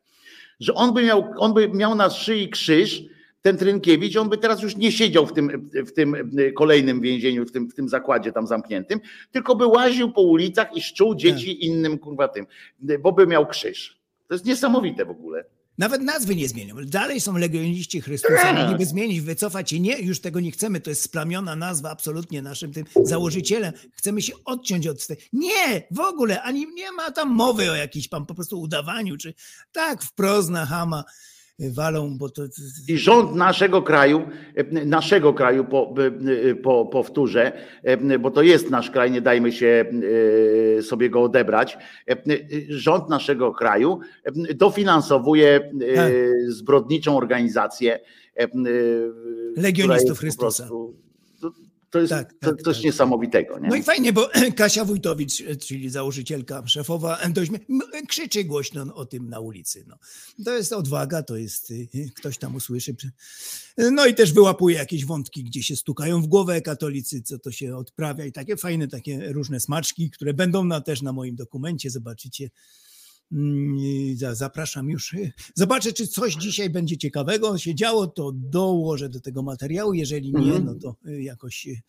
że 0.60 0.74
on 0.74 0.94
by 0.94 1.04
miał, 1.04 1.34
on 1.38 1.54
by 1.54 1.70
miał 1.70 1.96
na 1.96 2.10
szyi 2.10 2.50
krzyż, 2.50 3.02
ten 3.42 3.58
Trynkiewicz, 3.58 4.16
on 4.16 4.30
by 4.30 4.38
teraz 4.38 4.62
już 4.62 4.76
nie 4.76 4.92
siedział 4.92 5.28
w 5.28 5.34
tym, 5.34 5.70
w 5.88 5.92
tym 5.92 6.16
kolejnym 6.56 7.02
więzieniu, 7.02 7.46
w 7.46 7.52
tym, 7.52 7.70
w 7.70 7.74
tym 7.74 7.90
zakładzie 7.90 8.32
tam 8.32 8.48
zamkniętym, 8.48 9.00
tylko 9.32 9.56
by 9.56 9.68
łaził 9.68 10.12
po 10.12 10.22
ulicach 10.22 10.78
i 10.78 10.82
szczuł 10.82 11.16
dzieci 11.16 11.66
innym 11.66 12.00
kurwa 12.00 12.28
tym, 12.28 12.46
bo 13.00 13.12
by 13.12 13.28
miał 13.28 13.48
krzyż. 13.48 14.00
To 14.28 14.34
jest 14.34 14.46
niesamowite 14.46 15.06
w 15.06 15.10
ogóle. 15.10 15.46
Nawet 15.78 16.02
nazwy 16.02 16.36
nie 16.36 16.48
zmienią. 16.48 16.76
Dalej 16.86 17.22
są 17.22 17.38
legioniści 17.38 18.02
Chrystusa. 18.02 18.42
Tak. 18.42 18.70
Niby 18.70 18.86
zmienić, 18.86 19.22
wycofać 19.22 19.70
się. 19.70 19.80
Nie, 19.80 20.00
już 20.00 20.22
tego 20.22 20.40
nie 20.40 20.52
chcemy. 20.52 20.82
To 20.82 20.90
jest 20.90 21.02
splamiona 21.02 21.56
nazwa 21.56 21.90
absolutnie 21.90 22.42
naszym 22.42 22.74
tym 22.74 22.86
założycielem. 23.04 23.74
Chcemy 23.94 24.22
się 24.22 24.34
odciąć 24.46 24.88
od 24.88 25.08
tego. 25.08 25.22
Nie, 25.34 25.88
w 25.92 26.00
ogóle, 26.00 26.42
ani 26.42 26.68
nie 26.74 26.92
ma 26.92 27.12
tam 27.12 27.30
mowy 27.30 27.72
o 27.72 27.76
jakimś 27.76 28.08
pan 28.08 28.26
po 28.26 28.36
prostu 28.36 28.62
udawaniu, 28.62 29.18
czy 29.18 29.34
tak 29.72 30.04
wprost 30.04 30.50
na 30.50 30.66
Hama 30.66 31.04
walą, 31.60 32.18
bo 32.18 32.30
to... 32.30 32.42
I 32.88 32.98
rząd 32.98 33.36
naszego 33.36 33.82
kraju, 33.82 34.22
naszego 34.86 35.34
kraju, 35.34 35.66
po, 35.66 35.94
po, 36.64 36.86
powtórzę, 36.86 37.52
bo 38.20 38.32
to 38.32 38.42
jest 38.42 38.70
nasz 38.70 38.92
kraj, 38.92 39.12
nie 39.12 39.22
dajmy 39.22 39.52
się 39.52 39.86
sobie 40.82 41.10
go 41.10 41.22
odebrać. 41.24 41.78
Rząd 42.70 43.10
naszego 43.10 43.52
kraju 43.52 44.00
dofinansowuje 44.56 45.72
Tak. 45.96 46.12
zbrodniczą 46.48 47.18
organizację. 47.18 48.00
Legionistów 49.58 50.18
po 50.18 50.20
Chrystusa. 50.22 50.64
prostu- 50.64 51.09
To, 51.92 52.00
jest 52.00 52.10
Tak, 52.10 52.34
tak, 52.40 52.62
coś 52.62 52.76
tak. 52.76 52.86
niesamowitego. 52.86 53.60
Nie? 53.60 53.70
No 53.70 53.76
i 53.76 53.84
fajnie, 53.84 54.14
bo 54.14 54.30
Kasia 54.56 54.86
Wójtowicz, 54.86 55.44
czyli 55.68 55.90
założycielka, 55.90 56.68
szefowa, 56.68 57.20
dość, 57.30 57.52
m- 57.70 57.82
krzyczy 58.08 58.44
głośno 58.44 58.96
o 58.96 59.06
tym 59.06 59.30
na 59.30 59.40
ulicy. 59.40 59.86
No. 59.88 59.98
To 60.46 60.58
jest 60.58 60.74
odwaga, 60.74 61.24
to 61.24 61.36
jest, 61.38 61.72
y, 61.72 61.88
ktoś 62.16 62.38
tam 62.38 62.56
usłyszy. 62.56 62.96
No 63.78 64.06
i 64.06 64.14
też 64.14 64.34
wyłapuje 64.34 64.76
jakieś 64.78 65.06
wątki, 65.06 65.44
gdzie 65.44 65.64
się 65.64 65.76
stukają 65.76 66.22
w 66.22 66.28
głowę 66.28 66.62
katolicy, 66.62 67.22
co 67.22 67.40
to 67.40 67.52
się 67.52 67.76
odprawia 67.78 68.26
i 68.26 68.32
takie 68.32 68.58
fajne, 68.58 68.88
takie 68.88 69.34
różne 69.34 69.60
smaczki, 69.60 70.10
które 70.10 70.34
będą 70.34 70.64
na, 70.66 70.82
też 70.82 71.02
na 71.02 71.14
moim 71.14 71.36
dokumencie, 71.36 71.90
zobaczycie. 71.90 72.50
Mm, 73.32 73.78
Zapraszam 74.32 74.90
już. 74.90 75.16
Zobaczę, 75.56 75.94
czy 75.94 76.08
coś 76.08 76.36
dzisiaj 76.36 76.70
będzie 76.70 76.98
ciekawego 76.98 77.58
się 77.58 77.76
działo, 77.76 78.08
to 78.08 78.32
dołożę 78.36 79.10
do 79.10 79.20
tego 79.20 79.44
materiału. 79.44 79.94
Jeżeli 79.94 80.34
nie, 80.34 80.40
Mhm. 80.40 80.66
no 80.66 80.76
to 80.76 80.96
y, 81.10 81.22
jakoś 81.22 81.68
y, 81.68 81.82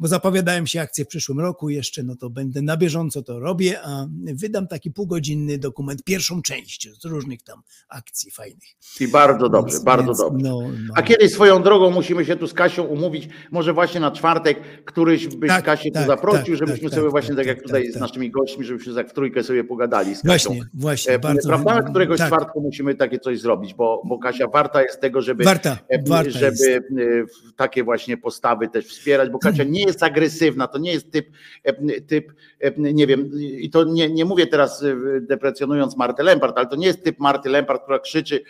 bo 0.00 0.08
zapowiadałem 0.08 0.66
się 0.66 0.80
akcję 0.80 1.04
w 1.04 1.08
przyszłym 1.08 1.40
roku 1.40 1.68
jeszcze, 1.68 2.02
no 2.02 2.16
to 2.16 2.30
będę 2.30 2.62
na 2.62 2.76
bieżąco 2.76 3.22
to 3.22 3.40
robię, 3.40 3.80
a 3.82 4.06
wydam 4.34 4.66
taki 4.66 4.90
półgodzinny 4.90 5.58
dokument, 5.58 6.02
pierwszą 6.04 6.42
część 6.42 6.88
z 7.00 7.04
różnych 7.04 7.42
tam 7.42 7.62
akcji 7.88 8.30
fajnych. 8.30 8.68
I 9.00 9.08
bardzo 9.08 9.48
dobrze, 9.48 9.72
Więc- 9.72 9.84
bardzo 9.84 10.06
więc 10.06 10.18
dobrze. 10.18 10.48
No, 10.48 10.60
no. 10.60 10.94
A 10.96 11.02
kiedyś 11.02 11.32
swoją 11.32 11.62
drogą 11.62 11.90
musimy 11.90 12.24
się 12.24 12.36
tu 12.36 12.46
z 12.46 12.54
Kasią 12.54 12.82
umówić, 12.84 13.28
może 13.50 13.72
właśnie 13.72 14.00
na 14.00 14.10
czwartek, 14.10 14.84
któryś 14.84 15.26
byś 15.28 15.48
Tak, 15.48 15.64
Kasię 15.64 15.90
tak, 15.90 16.02
tu 16.02 16.06
zaprosił, 16.08 16.44
tak, 16.44 16.56
żebyśmy 16.68 16.88
tak, 16.88 16.94
sobie 16.94 17.02
tak, 17.02 17.10
właśnie 17.10 17.28
tak, 17.28 17.36
tak, 17.36 17.46
jak 17.46 17.56
tak, 17.56 17.66
tutaj 17.66 17.92
z 17.92 17.96
naszymi 17.96 18.30
gośćmi, 18.30 18.64
żebyśmy 18.64 18.94
tak 18.94 19.10
w 19.10 19.12
trójkę 19.12 19.42
sobie 19.42 19.64
pogadali 19.64 20.14
z 20.16 20.22
Kasią. 20.22 20.48
Właśnie, 20.50 20.68
właśnie, 20.74 21.12
E, 21.14 21.18
bardzo. 21.18 21.48
Prawda? 21.48 21.82
Któregoś 21.82 22.18
tak, 22.18 22.26
czwartku 22.26 22.60
musimy 22.60 22.94
takie 22.94 23.18
coś 23.18 23.40
zrobić, 23.40 23.74
bo, 23.74 24.02
bo 24.04 24.18
Kasia 24.18 24.48
warta 24.48 24.82
jest 24.82 25.00
tego, 25.00 25.20
żeby, 25.22 25.44
Warta, 25.44 25.78
e, 25.88 26.02
warta 26.08 26.30
żeby 26.30 26.46
jest. 26.46 26.70
e, 26.70 27.52
takie 27.56 27.84
właśnie 27.84 28.16
postawy 28.16 28.68
też 28.68 28.86
wspierać, 28.86 29.30
bo 29.30 29.38
Kasia 29.38 29.64
nie 29.64 29.89
jest 29.90 30.02
agresywna, 30.02 30.66
to 30.68 30.78
nie 30.78 30.92
jest 30.92 31.10
typ, 31.12 31.26
e, 31.64 32.00
typ 32.00 32.32
e, 32.60 32.72
nie 32.78 33.06
wiem, 33.06 33.30
i 33.40 33.70
to 33.70 33.84
nie, 33.84 34.10
nie 34.10 34.24
mówię 34.24 34.46
teraz 34.46 34.82
e, 34.82 34.96
deprecjonując 35.20 35.96
Martę 35.96 36.22
Lempart, 36.22 36.58
ale 36.58 36.66
to 36.66 36.76
nie 36.76 36.86
jest 36.86 37.04
typ 37.04 37.18
Marty 37.18 37.48
Lempart, 37.48 37.82
która 37.82 37.98
krzyczy 37.98 38.42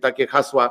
takie 0.00 0.26
hasła 0.26 0.70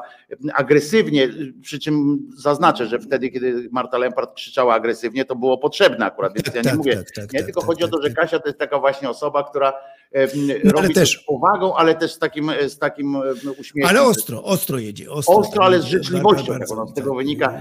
agresywnie, 0.53 1.29
przy 1.61 1.79
czym 1.79 2.27
zaznaczę, 2.37 2.87
że 2.87 2.99
wtedy, 2.99 3.29
kiedy 3.29 3.69
Marta 3.71 3.97
Lempart 3.97 4.35
krzyczała 4.35 4.73
agresywnie, 4.73 5.25
to 5.25 5.35
było 5.35 5.57
potrzebne 5.57 6.05
akurat, 6.05 6.33
więc 6.33 6.45
Tak, 6.45 6.55
ja 6.55 6.61
nie 6.61 6.69
tak, 6.69 6.77
mówię, 6.77 7.03
tak, 7.15 7.33
nie, 7.33 7.43
tylko 7.43 7.61
chodzi 7.61 7.83
o 7.83 7.87
to, 7.87 8.01
że. 8.01 8.09
Kasia 8.09 8.39
to 8.39 8.47
jest 8.47 8.59
taka 8.59 8.79
właśnie 8.79 9.09
osoba, 9.09 9.43
która 9.43 9.73
e, 10.13 10.27
No, 10.35 10.71
ale 10.75 10.81
robi 10.81 10.93
też- 10.93 11.19
z 11.21 11.25
powagą, 11.25 11.75
ale 11.75 11.95
też 11.95 12.11
z 12.13 12.19
takim, 12.19 12.51
z 12.67 12.77
takim 12.77 13.15
e, 13.15 13.21
uśmiechem. 13.59 13.89
Ale 13.89 14.01
ostro, 14.01 14.43
ostro 14.43 14.79
jedzie. 14.79 15.11
Ostro, 15.11 15.35
Ostro, 15.35 15.63
ale 15.63 15.81
z 15.81 15.85
życzliwością. 15.85 16.53
bardzo, 16.53 16.85
z 16.87 16.93
tego 16.93 17.15
wynika. 17.15 17.53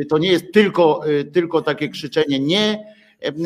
E, 0.00 0.04
To 0.04 0.18
nie 0.18 0.32
jest 0.32 0.52
tylko, 0.52 1.00
e, 1.06 1.24
tylko 1.24 1.62
takie 1.62 1.88
krzyczenie 1.88 2.38
nie, 2.40 2.70
e, 2.70 2.93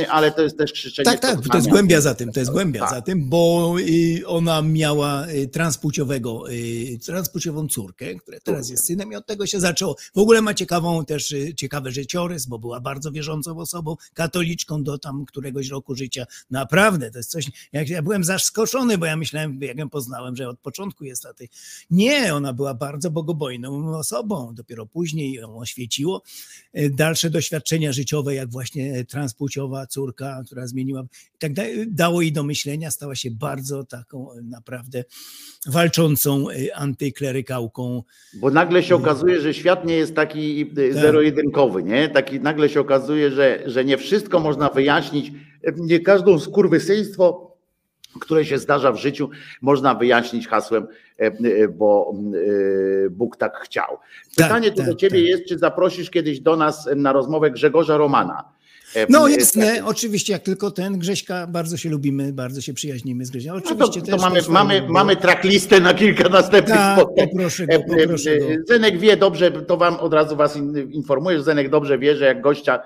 ale 0.09 0.33
to 0.33 0.43
jest 0.43 0.59
też 0.59 0.73
krzyczenie. 0.73 1.05
Tak, 1.05 1.21
tak, 1.21 1.49
to 1.49 1.57
jest 1.57 1.69
głębia 1.69 2.01
za 2.01 2.15
tym, 2.15 2.33
to 2.33 2.41
jest 2.41 2.53
głębia 2.53 2.81
Tak. 2.81 2.91
za 2.91 3.03
tym, 3.03 3.29
bo 3.29 3.75
y, 3.81 4.27
ona 4.27 4.63
miała 4.63 5.29
y, 5.29 5.49
transpłciowego, 5.49 6.53
y, 6.53 6.99
transpłciową 7.07 7.69
córkę, 7.69 8.15
która 8.15 8.39
teraz 8.41 8.71
jest 8.71 8.85
synem 8.85 9.13
i 9.13 9.17
od 9.17 9.27
tego 9.27 9.47
się 9.47 9.61
zaczęło. 9.61 9.97
W 10.15 10.19
ogóle 10.19 10.43
ma 10.43 10.55
ciekawą 10.55 11.05
też, 11.05 11.35
ciekawy 11.57 11.93
życiorys, 11.93 12.47
bo 12.47 12.59
była 12.59 12.81
bardzo 12.81 13.13
wierzącą 13.13 13.59
osobą, 13.59 13.97
katoliczką 14.15 14.83
do 14.83 14.99
tam 14.99 15.27
któregoś 15.27 15.69
roku 15.69 15.95
życia. 15.95 16.27
Naprawdę, 16.51 17.11
to 17.11 17.19
jest 17.19 17.31
coś, 17.31 17.51
jak 17.73 17.89
ja 17.89 18.03
byłem 18.03 18.25
zaskoczony, 18.25 18.99
bo 18.99 19.07
ja 19.07 19.17
myślałem, 19.17 19.63
jak 19.63 19.79
ją 19.79 19.91
poznałem, 19.91 20.37
że 20.37 20.49
od 20.49 20.59
początku 20.59 21.05
jest 21.05 21.25
na 21.25 21.35
tej... 21.35 21.49
Nie, 21.91 22.35
ona 22.35 22.53
była 22.53 22.75
bardzo 22.75 23.11
bogobojną 23.11 23.97
osobą, 23.97 24.55
dopiero 24.55 24.87
później 24.87 25.33
ją 25.33 25.59
oświeciło. 25.59 26.23
Dalsze 26.91 27.31
doświadczenia 27.31 27.93
życiowe, 27.93 28.35
jak 28.35 28.51
właśnie 28.51 29.05
transpłciowa 29.69 29.87
córka, 29.87 30.43
która 30.47 30.67
zmieniła, 30.67 31.03
i 31.35 31.39
tak 31.39 31.53
da, 31.53 31.63
dało 31.87 32.23
jej 32.23 32.33
do 32.33 32.43
myślenia, 32.43 32.91
stała 32.91 33.15
się 33.15 33.31
bardzo 33.31 33.85
taką 33.85 34.33
e, 34.33 34.43
naprawdę 34.43 35.05
walczącą 35.67 36.51
e, 36.51 36.77
antyklerykałką. 36.77 38.03
Bo 38.35 38.51
nagle 38.51 38.83
się 38.83 38.97
okazuje, 38.97 39.41
że 39.41 39.55
świat 39.55 39.85
nie 39.85 39.95
jest 39.95 40.15
taki 40.15 40.63
e, 40.63 40.75
Tak. 40.75 41.03
zero-jedynkowy, 41.03 41.83
nie? 41.83 42.09
Taki 42.09 42.41
nagle 42.41 42.69
się 42.69 42.81
okazuje, 42.81 43.31
że, 43.31 43.63
że 43.67 43.85
nie 43.85 43.97
wszystko 43.99 44.41
można 44.41 44.69
wyjaśnić, 44.69 45.33
e, 45.65 45.73
nie 45.77 46.01
każdą 46.01 46.39
skurwysyństwo, 46.39 47.49
które 48.21 48.45
się 48.45 48.59
zdarza 48.59 48.93
w 48.93 48.97
życiu, 48.97 49.31
można 49.63 49.95
wyjaśnić 49.95 50.49
hasłem, 50.49 50.87
e, 51.19 51.25
e, 51.25 51.69
bo 51.69 52.15
e, 53.07 53.11
Bóg 53.11 53.37
tak 53.37 53.57
chciał. 53.57 53.99
Pytanie 54.37 54.71
tu 54.71 54.77
tak, 54.77 54.87
do 54.87 54.95
ciebie 54.95 55.19
tak. 55.19 55.29
jest, 55.29 55.45
czy 55.45 55.59
zaprosisz 55.59 56.11
kiedyś 56.11 56.41
do 56.41 56.57
nas 56.57 56.89
na 56.97 57.13
rozmowę 57.13 57.51
Grzegorza 57.51 57.97
Romana? 57.97 58.45
E, 58.97 59.07
No 59.09 59.29
e, 59.29 59.33
jasne, 59.33 59.85
oczywiście, 59.85 60.33
jak 60.33 60.43
tylko 60.43 60.71
ten 60.71 60.99
Grześka, 60.99 61.47
bardzo 61.47 61.77
się 61.77 61.89
lubimy, 61.91 62.33
bardzo 62.33 62.61
się 62.61 62.75
przyjaźnimy 62.75 63.25
z 63.25 63.31
Grześkiem. 63.31 63.53
No 63.55 63.59
Oczywiście 63.59 64.01
to, 64.01 64.07
to 64.07 64.13
też 64.13 64.21
mamy, 64.23 64.41
mamy, 64.49 64.83
bo- 64.83 64.93
mamy 64.93 65.17
tracklistę 65.17 65.81
na 65.81 65.95
kilka 65.95 66.29
następnych 66.29 66.77
Tak, 66.77 66.99
spotkań. 66.99 67.29
poproszę 67.29 67.67
go, 67.67 67.75
E, 67.75 67.81
poproszę 67.81 68.39
go. 68.39 68.47
Zenek 68.69 68.99
wie 68.99 69.17
dobrze, 69.17 69.51
to 69.51 69.77
wam 69.77 69.97
od 69.97 70.15
razu 70.15 70.37
was 70.37 70.57
in- 70.57 70.93
informuję, 70.93 71.37
że 71.39 71.45
Zenek 71.45 71.71
dobrze 71.71 71.99
wie, 71.99 72.17
że 72.17 72.25
jak 72.25 72.41
gościa 72.41 72.81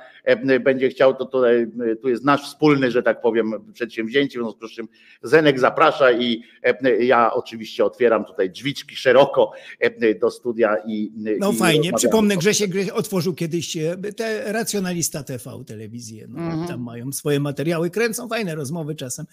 będzie 0.61 0.89
chciał, 0.89 1.15
to 1.15 1.27
tutaj, 1.27 1.63
e, 1.63 1.97
tu 1.97 2.09
jest 2.09 2.25
nasz 2.25 2.43
wspólny, 2.45 2.91
że 2.91 3.03
tak 3.03 3.21
powiem, 3.21 3.73
przedsięwzięcie, 3.73 4.39
w 4.39 4.43
związku 4.43 4.69
z 4.69 4.71
czym 4.71 4.89
Zenek 5.23 5.61
zaprasza 5.61 6.13
i 6.13 6.43
e, 6.63 7.05
ja 7.05 7.33
oczywiście 7.35 7.85
otwieram 7.85 8.25
tutaj 8.25 8.51
drzwiczki 8.51 8.97
szeroko 8.97 9.53
e, 9.81 10.15
do 10.15 10.31
studia 10.31 10.77
i 10.87 11.13
No 11.41 11.53
i 11.53 11.57
fajnie, 11.57 11.93
przypomnę, 11.93 12.37
Grzesiek 12.37 12.71
Grześ 12.71 12.89
otworzył 12.89 13.35
kiedyś 13.35 13.77
e, 13.77 13.97
te 14.17 14.53
Racjonalista 14.53 15.23
TV 15.23 15.65
telewizję. 15.67 16.27
No, 16.29 16.43
Mhm. 16.43 16.69
Tam 16.69 16.83
mają 16.83 17.13
swoje 17.13 17.41
materiały, 17.41 17.91
kręcą 17.91 18.29
fajne 18.29 18.55
rozmowy 18.55 18.95
czasem. 18.95 19.27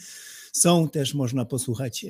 Są 0.54 0.90
też, 0.90 1.14
można 1.14 1.46
posłuchać. 1.46 2.06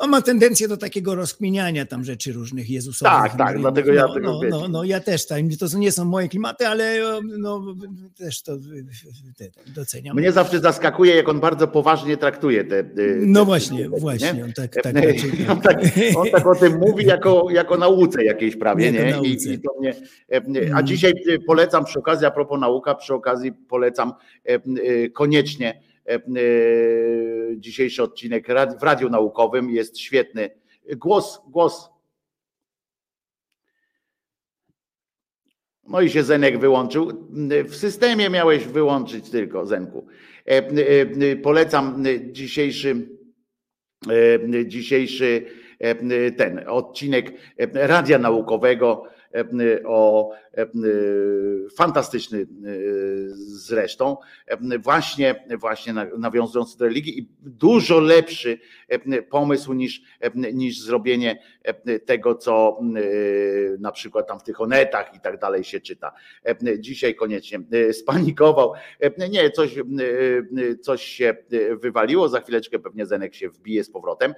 On 0.00 0.10
ma 0.10 0.22
tendencję 0.22 0.68
do 0.68 0.76
takiego 0.76 1.14
rozkminiania 1.14 1.86
tam 1.86 2.04
rzeczy 2.04 2.32
różnych 2.32 2.70
Jezusowych. 2.70 3.12
Tak, 3.12 3.36
tak, 3.36 3.54
no, 3.54 3.60
dlatego 3.60 3.92
ja 3.92 4.02
no, 4.06 4.14
tego 4.14 4.40
no, 4.50 4.58
no, 4.60 4.68
no, 4.68 4.84
ja 4.84 5.00
też, 5.00 5.26
tak, 5.26 5.42
to 5.60 5.78
nie 5.78 5.92
są 5.92 6.04
moje 6.04 6.28
klimaty, 6.28 6.66
ale 6.66 6.96
no, 7.38 7.62
też 8.16 8.42
to 8.42 8.52
doceniam. 9.74 10.16
Mnie 10.16 10.32
zawsze 10.32 10.60
zaskakuje, 10.60 11.14
jak 11.16 11.28
on 11.28 11.40
bardzo 11.40 11.68
poważnie 11.68 12.16
traktuje 12.16 12.64
te. 12.64 12.84
te 12.84 13.02
No 13.20 13.44
właśnie, 13.44 13.90
te- 13.90 14.00
właśnie, 14.00 14.32
nie? 14.32 14.44
on 14.44 14.52
tak, 14.52 14.74
tak 14.82 14.94
on, 15.50 15.60
tak, 15.60 15.80
on 16.16 16.30
tak 16.30 16.46
o 16.46 16.54
tym 16.54 16.78
mówi 16.78 17.06
jako, 17.06 17.46
jako 17.50 17.76
nauce 17.76 18.24
jakiejś 18.24 18.56
prawie, 18.56 18.92
nie? 18.92 19.10
nauce. 19.10 19.28
I, 19.28 19.52
i 19.52 19.60
to 19.60 19.70
mnie, 19.80 19.94
e, 20.32 20.36
a 20.74 20.76
Mm. 20.78 20.86
dzisiaj 20.86 21.10
e, 21.10 21.38
polecam 21.46 21.84
przy 21.84 21.98
okazji, 21.98 22.26
a 22.26 22.30
propos 22.30 22.60
nauka, 22.60 22.94
przy 22.94 23.14
okazji 23.14 23.52
polecam 23.52 24.12
e, 24.44 25.08
koniecznie 25.08 25.89
dzisiejszy 27.56 28.02
odcinek 28.02 28.46
w 28.78 28.82
Radiu 28.82 29.08
Naukowym, 29.08 29.70
jest 29.70 29.98
świetny. 29.98 30.50
Głos, 30.96 31.40
głos. 31.48 31.90
No 35.90 36.00
i 36.00 36.10
się 36.10 36.22
Zenek 36.22 36.58
wyłączył. 36.58 37.28
W 37.64 37.76
systemie 37.76 38.30
miałeś 38.30 38.64
wyłączyć 38.64 39.30
tylko, 39.30 39.66
Zenku. 39.66 40.06
E, 40.46 40.50
e, 40.50 40.62
e, 41.32 41.36
Polecam 41.36 42.06
e, 42.06 42.32
dzisiejszy, 42.32 43.08
e, 44.08 44.66
dzisiejszy 44.66 45.46
e, 45.78 46.30
ten 46.30 46.64
odcinek 46.68 47.32
e, 47.56 47.86
Radia 47.86 48.18
Naukowego 48.18 49.04
e, 49.04 49.19
o 49.84 50.32
e, 50.54 50.66
fantastyczny 51.76 52.38
e, 52.40 52.46
zresztą, 53.36 54.16
właśnie, 54.78 55.44
właśnie 55.58 55.92
nawiązując 56.18 56.76
do 56.76 56.84
religii 56.84 57.18
i 57.18 57.28
dużo 57.42 58.00
lepszy 58.00 58.58
pomysł 59.30 59.72
niż, 59.72 60.02
niż 60.34 60.80
zrobienie 60.80 61.42
tego, 62.06 62.34
co 62.34 62.80
na 63.78 63.92
przykład 63.92 64.28
tam 64.28 64.40
w 64.40 64.42
tych 64.42 64.60
onetach 64.60 65.14
i 65.14 65.20
tak 65.20 65.38
dalej 65.38 65.64
się 65.64 65.80
czyta. 65.80 66.12
Dzisiaj 66.78 67.14
koniecznie 67.14 67.60
spanikował. 67.92 68.72
Nie, 69.30 69.50
coś, 69.50 69.74
coś 70.80 71.02
się 71.02 71.36
wywaliło, 71.80 72.28
za 72.28 72.40
chwileczkę 72.40 72.78
pewnie 72.78 73.06
Zenek 73.06 73.34
się 73.34 73.48
wbije 73.48 73.84
z 73.84 73.90
powrotem 73.90 74.34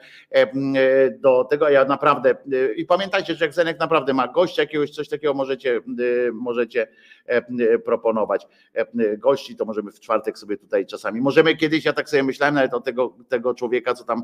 do 1.19 1.45
tego, 1.45 1.69
ja 1.69 1.85
naprawdę 1.85 2.35
i 2.77 2.85
pamiętajcie, 2.85 3.35
że 3.35 3.45
jak 3.45 3.55
Zenek 3.55 3.81
naprawdę 3.81 4.15
ma 4.15 4.29
gościa 4.29 4.62
jakiegoś, 4.62 4.91
coś 4.91 5.09
takiego 5.09 5.35
możecie, 5.35 5.81
możecie 6.33 6.87
proponować 7.85 8.47
gości, 9.19 9.57
to 9.57 9.65
możemy 9.65 9.93
w 9.93 10.01
czwartek 10.01 10.39
sobie 10.39 10.57
tutaj 10.57 10.87
czasami, 10.87 11.20
możemy 11.20 11.57
kiedyś, 11.57 11.85
ja 11.85 11.93
tak 11.93 12.09
sobie 12.09 12.23
myślałem 12.23 12.55
nawet 12.55 12.74
o 12.74 12.81
tego, 12.81 13.16
tego 13.29 13.55
człowieka, 13.55 13.95
co 13.95 14.05
tam 14.05 14.23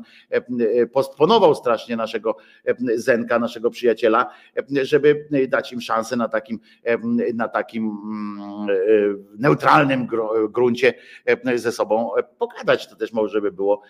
postponował 0.93 1.55
strasznie 1.55 1.95
naszego 1.95 2.37
Zenka, 2.95 3.39
naszego 3.39 3.69
przyjaciela, 3.69 4.33
żeby 4.81 5.27
dać 5.47 5.73
im 5.73 5.81
szansę 5.81 6.15
na 6.15 6.27
takim, 6.27 6.59
na 7.33 7.47
takim 7.47 7.97
neutralnym 9.37 10.07
gruncie 10.49 10.93
ze 11.55 11.71
sobą 11.71 12.09
pogadać. 12.37 12.87
To 12.87 12.95
też 12.95 13.13
może 13.13 13.41
by 13.41 13.51
było 13.51 13.81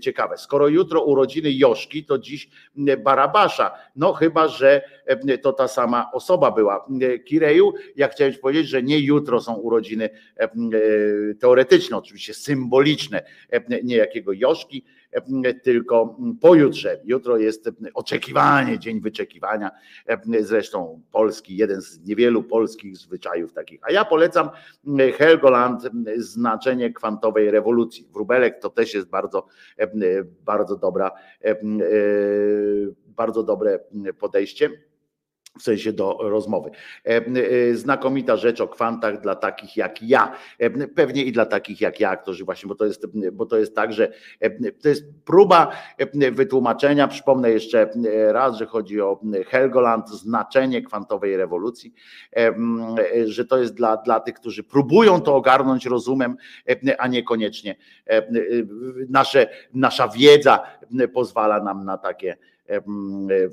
ciekawe. 0.00 0.38
Skoro 0.38 0.68
jutro 0.68 1.04
urodziny 1.04 1.52
Joszki, 1.52 2.04
to 2.04 2.18
dziś 2.18 2.48
Barabasza. 3.04 3.74
No 3.96 4.12
chyba, 4.12 4.48
że 4.48 4.82
to 5.42 5.52
ta 5.52 5.68
sama 5.68 6.10
osoba 6.12 6.50
była. 6.50 6.86
Kireju, 7.24 7.72
ja 7.96 8.08
chciałem 8.08 8.34
powiedzieć, 8.34 8.68
że 8.68 8.82
nie 8.82 8.98
jutro 8.98 9.40
są 9.40 9.54
urodziny 9.54 10.10
teoretyczne, 11.40 11.96
oczywiście 11.96 12.34
symboliczne, 12.34 13.22
nie 13.82 13.96
jakiego 13.96 14.32
Joszki, 14.32 14.84
tylko 15.62 16.16
pojutrze. 16.40 17.00
Jutro 17.04 17.36
jest 17.36 17.70
oczekiwanie, 17.94 18.78
dzień 18.78 19.00
wyczekiwania. 19.00 19.70
Zresztą 20.40 21.00
polski, 21.12 21.56
jeden 21.56 21.80
z 21.80 22.00
niewielu 22.06 22.42
polskich 22.42 22.96
zwyczajów 22.96 23.52
takich. 23.52 23.80
A 23.82 23.92
ja 23.92 24.04
polecam 24.04 24.50
Helgoland, 25.16 25.82
znaczenie 26.16 26.92
kwantowej 26.92 27.50
rewolucji. 27.50 28.08
Wróbelek 28.12 28.58
to 28.58 28.70
też 28.70 28.94
jest 28.94 29.08
bardzo, 29.08 29.46
bardzo 30.44 30.76
dobra, 30.76 31.10
bardzo 33.06 33.42
dobre 33.42 33.78
podejście 34.18 34.70
w 35.58 35.62
sensie 35.62 35.92
do 35.92 36.18
rozmowy. 36.20 36.70
E, 37.06 37.08
e, 37.08 37.74
znakomita 37.74 38.36
rzecz 38.36 38.60
o 38.60 38.68
kwantach 38.68 39.20
dla 39.20 39.34
takich 39.34 39.76
jak 39.76 40.02
ja. 40.02 40.32
E, 40.58 40.70
pewnie 40.88 41.24
i 41.24 41.32
dla 41.32 41.46
takich 41.46 41.80
jak 41.80 42.00
ja, 42.00 42.16
którzy 42.16 42.44
właśnie, 42.44 42.68
bo 42.68 42.74
to 42.74 42.84
jest, 42.84 43.06
bo 43.32 43.46
to 43.46 43.58
jest 43.58 43.76
tak, 43.76 43.92
że 43.92 44.12
to 44.82 44.88
jest 44.88 45.04
próba 45.24 45.70
wytłumaczenia. 46.32 47.08
Przypomnę 47.08 47.50
jeszcze 47.50 47.90
raz, 48.28 48.56
że 48.56 48.66
chodzi 48.66 49.00
o 49.00 49.20
Helgoland, 49.46 50.08
znaczenie 50.08 50.82
kwantowej 50.82 51.36
rewolucji, 51.36 51.94
że 53.24 53.44
to 53.44 53.58
jest 53.58 53.74
dla, 53.74 53.96
dla 53.96 54.20
tych, 54.20 54.34
którzy 54.34 54.64
próbują 54.64 55.20
to 55.20 55.36
ogarnąć 55.36 55.86
rozumem, 55.86 56.36
a 56.98 57.08
niekoniecznie 57.08 57.76
nasze, 59.08 59.48
nasza 59.74 60.08
wiedza 60.08 60.62
pozwala 61.12 61.62
nam 61.62 61.84
na 61.84 61.98
takie 61.98 62.36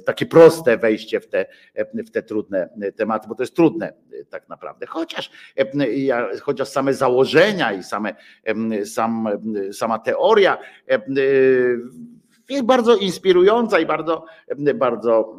takie 0.06 0.26
proste 0.26 0.78
wejście 0.78 1.20
w 1.20 1.28
te, 1.28 1.46
w 1.94 2.12
te 2.12 2.24
trudne 2.24 2.70
tematy, 2.96 3.28
bo 3.28 3.36
to 3.36 3.44
jest 3.44 3.56
trudne 3.56 3.94
tak 4.30 4.50
naprawdę. 4.50 4.86
Chociaż, 4.86 5.32
chociaż 6.42 6.68
same 6.68 6.94
założenia 6.94 7.74
i 7.74 7.84
same, 7.84 8.16
sam, 8.86 9.28
sama 9.72 10.00
teoria 10.00 10.58
jest 12.50 12.64
bardzo 12.66 12.96
inspirująca 12.96 13.80
i 13.80 13.86
bardzo, 13.86 14.26
bardzo 14.76 15.38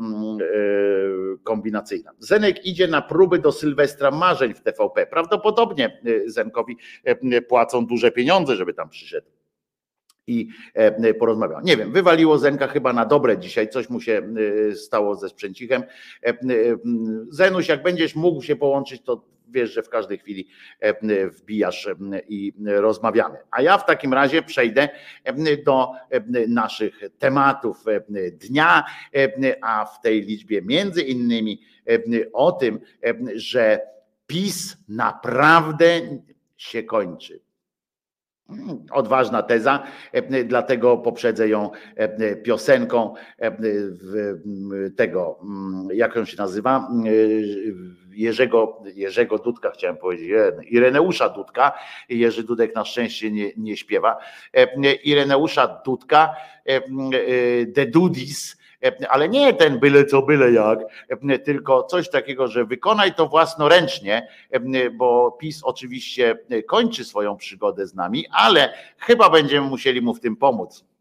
kombinacyjna. 1.42 2.12
Zenek 2.18 2.66
idzie 2.66 2.88
na 2.88 3.02
próby 3.02 3.38
do 3.38 3.52
Sylwestra 3.52 4.10
Marzeń 4.10 4.54
w 4.54 4.60
TVP. 4.60 5.06
Prawdopodobnie 5.06 6.00
Zenkowi 6.26 6.76
płacą 7.48 7.86
duże 7.86 8.10
pieniądze, 8.10 8.56
żeby 8.56 8.74
tam 8.74 8.88
przyszedł 8.88 9.26
i 10.26 10.48
e, 10.74 11.14
porozmawiał. 11.14 11.60
Nie 11.60 11.76
wiem, 11.76 11.92
wywaliło 11.92 12.38
Zenka 12.38 12.66
chyba 12.66 12.92
na 12.92 13.06
dobre 13.06 13.38
dzisiaj, 13.38 13.68
coś 13.68 13.90
mu 13.90 14.00
się 14.00 14.22
e, 14.70 14.74
stało 14.74 15.14
ze 15.14 15.28
sprzęcichem. 15.28 15.82
E, 16.26 16.34
Zenuś, 17.28 17.68
jak 17.68 17.82
będziesz 17.82 18.14
mógł 18.14 18.42
się 18.42 18.56
połączyć, 18.56 19.02
to 19.02 19.24
wiesz, 19.48 19.72
że 19.72 19.82
w 19.82 19.88
każdej 19.88 20.18
chwili 20.18 20.48
wbijasz 21.30 21.88
i 22.28 22.52
rozmawiamy. 22.66 23.38
A 23.50 23.62
ja 23.62 23.78
w 23.78 23.86
takim 23.86 24.14
razie 24.14 24.42
przejdę 24.42 24.88
do 25.66 25.90
naszych 26.48 27.00
tematów 27.18 27.84
dnia, 28.32 28.84
a 29.62 29.84
w 29.84 30.00
tej 30.00 30.22
liczbie 30.22 30.62
między 30.62 31.02
innymi 31.02 31.60
o 32.32 32.52
tym, 32.52 32.80
że 33.34 33.80
PiS 34.26 34.76
naprawdę 34.88 36.00
się 36.56 36.82
kończy 36.82 37.40
Odważna 38.90 39.42
teza, 39.42 39.82
e, 40.12 40.44
dlatego 40.44 40.96
poprzedzę 40.96 41.48
ją 41.48 41.70
e, 41.96 42.36
piosenką 42.36 43.14
e, 43.38 43.52
tego, 44.96 45.40
jak 45.92 46.16
on 46.16 46.26
się 46.26 46.36
nazywa, 46.36 46.88
Jerzego, 48.10 48.82
Jerzego 48.94 49.38
Dudka, 49.38 49.70
chciałem 49.70 49.96
powiedzieć, 49.96 50.30
Ireneusza 50.70 51.28
Dudka. 51.28 51.72
Jerzy 52.08 52.42
Dudek 52.42 52.74
na 52.74 52.84
szczęście 52.84 53.30
nie, 53.30 53.50
nie 53.56 53.76
śpiewa. 53.76 54.18
Ireneusza 55.04 55.82
Dudka, 55.84 56.34
The 57.74 57.86
Dudis, 57.86 58.56
E, 58.56 58.61
ale 59.08 59.28
nie 59.28 59.54
ten 59.54 59.78
byle 59.78 60.04
co, 60.04 60.22
byle 60.22 60.52
jak, 60.52 60.78
e, 61.08 61.38
tylko 61.38 61.82
coś 61.82 62.10
takiego, 62.10 62.48
że 62.48 62.64
wykonaj 62.64 63.14
to 63.14 63.28
własnoręcznie, 63.28 64.28
e, 64.50 64.90
bo 64.90 65.30
PiS 65.30 65.60
oczywiście 65.64 66.38
kończy 66.66 67.04
swoją 67.04 67.36
przygodę 67.36 67.86
z 67.86 67.94
nami, 67.94 68.26
ale 68.30 68.74
chyba 68.98 69.30
będziemy 69.30 69.66
musieli 69.66 70.02
mu 70.02 70.14
w 70.14 70.20
tym 70.20 70.36
pomóc. 70.36 70.91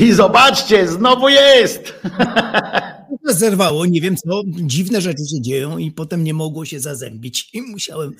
I 0.00 0.12
zobaczcie, 0.12 0.88
znowu 0.88 1.28
jest! 1.28 1.94
Zerwało, 3.24 3.86
nie 3.86 4.00
wiem 4.00 4.16
co, 4.16 4.42
dziwne 4.46 5.00
rzeczy 5.00 5.22
się 5.34 5.40
dzieją 5.40 5.78
i 5.78 5.90
potem 5.90 6.24
nie 6.24 6.34
mogło 6.34 6.64
się 6.64 6.80
zazębić 6.80 7.50
i 7.54 7.62
musiałem... 7.62 8.12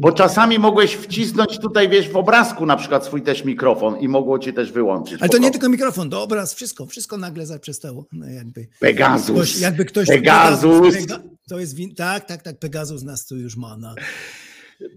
Bo 0.00 0.12
czasami 0.12 0.58
mogłeś 0.58 0.94
wcisnąć 0.94 1.58
tutaj, 1.58 1.88
wiesz, 1.88 2.08
w 2.08 2.16
obrazku 2.16 2.66
na 2.66 2.76
przykład 2.76 3.04
swój 3.04 3.22
też 3.22 3.44
mikrofon 3.44 4.00
i 4.00 4.08
mogło 4.08 4.38
cię 4.38 4.52
też 4.52 4.72
wyłączyć. 4.72 5.16
Ale 5.20 5.28
to 5.28 5.38
nie 5.38 5.50
tylko 5.50 5.68
mikrofon, 5.68 6.10
to 6.10 6.22
obraz, 6.22 6.54
wszystko, 6.54 6.86
wszystko 6.86 7.16
nagle 7.16 7.46
zaprzestało. 7.46 8.06
No 8.12 8.26
jakby 8.26 8.66
Pegazus. 8.80 9.36
ktoś, 9.36 9.60
jakby 9.60 9.84
ktoś 9.84 10.08
Pegazus. 10.08 10.94
Pega- 10.94 11.20
to 11.48 11.58
jest 11.58 11.76
tak, 11.96 12.24
tak, 12.24 12.42
tak, 12.42 12.58
Pegasus 12.58 13.02
nas 13.02 13.26
tu 13.26 13.36
już 13.36 13.56
ma 13.56 13.76
na, 13.76 13.94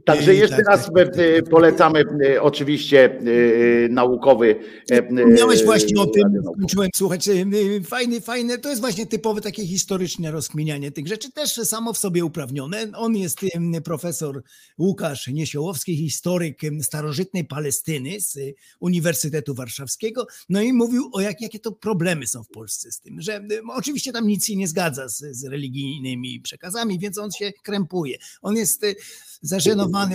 Także 0.05 0.35
jeszcze 0.35 0.61
raz 0.61 0.89
e, 0.95 1.41
polecamy 1.41 2.03
e, 2.25 2.41
oczywiście 2.41 3.05
e, 3.05 3.89
naukowy. 3.89 4.55
e, 4.91 5.11
Miałeś 5.25 5.61
e, 5.61 5.65
właśnie 5.65 6.01
o 6.01 6.05
tym, 6.05 6.23
radionauk. 6.23 6.55
skończyłem 6.55 6.89
słuchać, 6.95 7.27
y, 7.27 7.81
fajny, 7.83 8.21
fajny, 8.21 8.57
to 8.57 8.69
jest 8.69 8.81
właśnie 8.81 9.05
typowe 9.05 9.41
takie 9.41 9.67
historyczne 9.67 10.31
rozkminianie 10.31 10.91
tych 10.91 11.07
rzeczy, 11.07 11.31
też 11.31 11.53
samo 11.53 11.93
w 11.93 11.97
sobie 11.97 12.25
uprawnione. 12.25 12.91
On 12.95 13.15
jest 13.15 13.39
profesor 13.83 14.43
Łukasz 14.77 15.27
Niesiołowski, 15.27 15.97
historyk 15.97 16.61
starożytnej 16.81 17.45
Palestyny 17.45 18.21
z 18.21 18.39
Uniwersytetu 18.79 19.55
Warszawskiego, 19.55 20.27
no 20.49 20.61
i 20.61 20.73
mówił 20.73 21.09
o 21.13 21.21
jak, 21.21 21.41
jakie 21.41 21.59
to 21.59 21.71
problemy 21.71 22.27
są 22.27 22.43
w 22.43 22.49
Polsce 22.49 22.91
z 22.91 22.99
tym, 22.99 23.21
że 23.21 23.43
oczywiście 23.75 24.11
tam 24.11 24.27
nic 24.27 24.45
się 24.45 24.55
nie 24.55 24.67
zgadza 24.67 25.09
z, 25.09 25.17
z 25.31 25.45
religijnymi 25.45 26.41
przekazami, 26.41 26.99
więc 26.99 27.17
on 27.17 27.31
się 27.31 27.51
krępuje. 27.63 28.17
On 28.41 28.55
jest 28.55 28.83
y, 28.83 28.95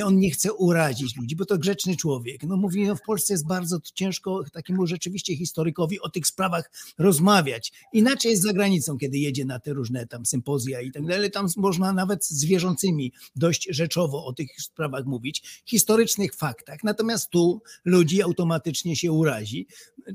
on 0.04 0.18
nie 0.18 0.30
chce 0.30 0.52
urazić 0.52 1.16
ludzi, 1.16 1.36
bo 1.36 1.44
to 1.46 1.58
grzeczny 1.58 1.96
człowiek. 1.96 2.42
No 2.42 2.56
mówi, 2.56 2.86
no 2.86 2.96
w 2.96 3.02
Polsce 3.02 3.34
jest 3.34 3.46
bardzo 3.46 3.78
ciężko 3.94 4.44
takiemu 4.52 4.86
rzeczywiście 4.86 5.36
historykowi 5.36 6.00
o 6.00 6.08
tych 6.08 6.26
sprawach 6.26 6.70
rozmawiać. 6.98 7.72
Inaczej 7.92 8.30
jest 8.30 8.42
za 8.42 8.52
granicą, 8.52 8.98
kiedy 8.98 9.18
jedzie 9.18 9.44
na 9.44 9.58
te 9.60 9.72
różne 9.72 10.06
tam 10.06 10.26
sympozja 10.26 10.80
i 10.80 10.90
tak 10.92 11.06
dalej. 11.06 11.30
Tam 11.30 11.46
można 11.56 11.92
nawet 11.92 12.24
z 12.26 12.44
wierzącymi 12.44 13.12
dość 13.36 13.68
rzeczowo 13.70 14.24
o 14.24 14.32
tych 14.32 14.48
sprawach 14.62 15.04
mówić, 15.06 15.62
historycznych 15.66 16.34
faktach. 16.34 16.84
Natomiast 16.84 17.30
tu 17.30 17.62
ludzi 17.84 18.22
automatycznie 18.22 18.96
się 18.96 19.12
urazi, 19.12 19.66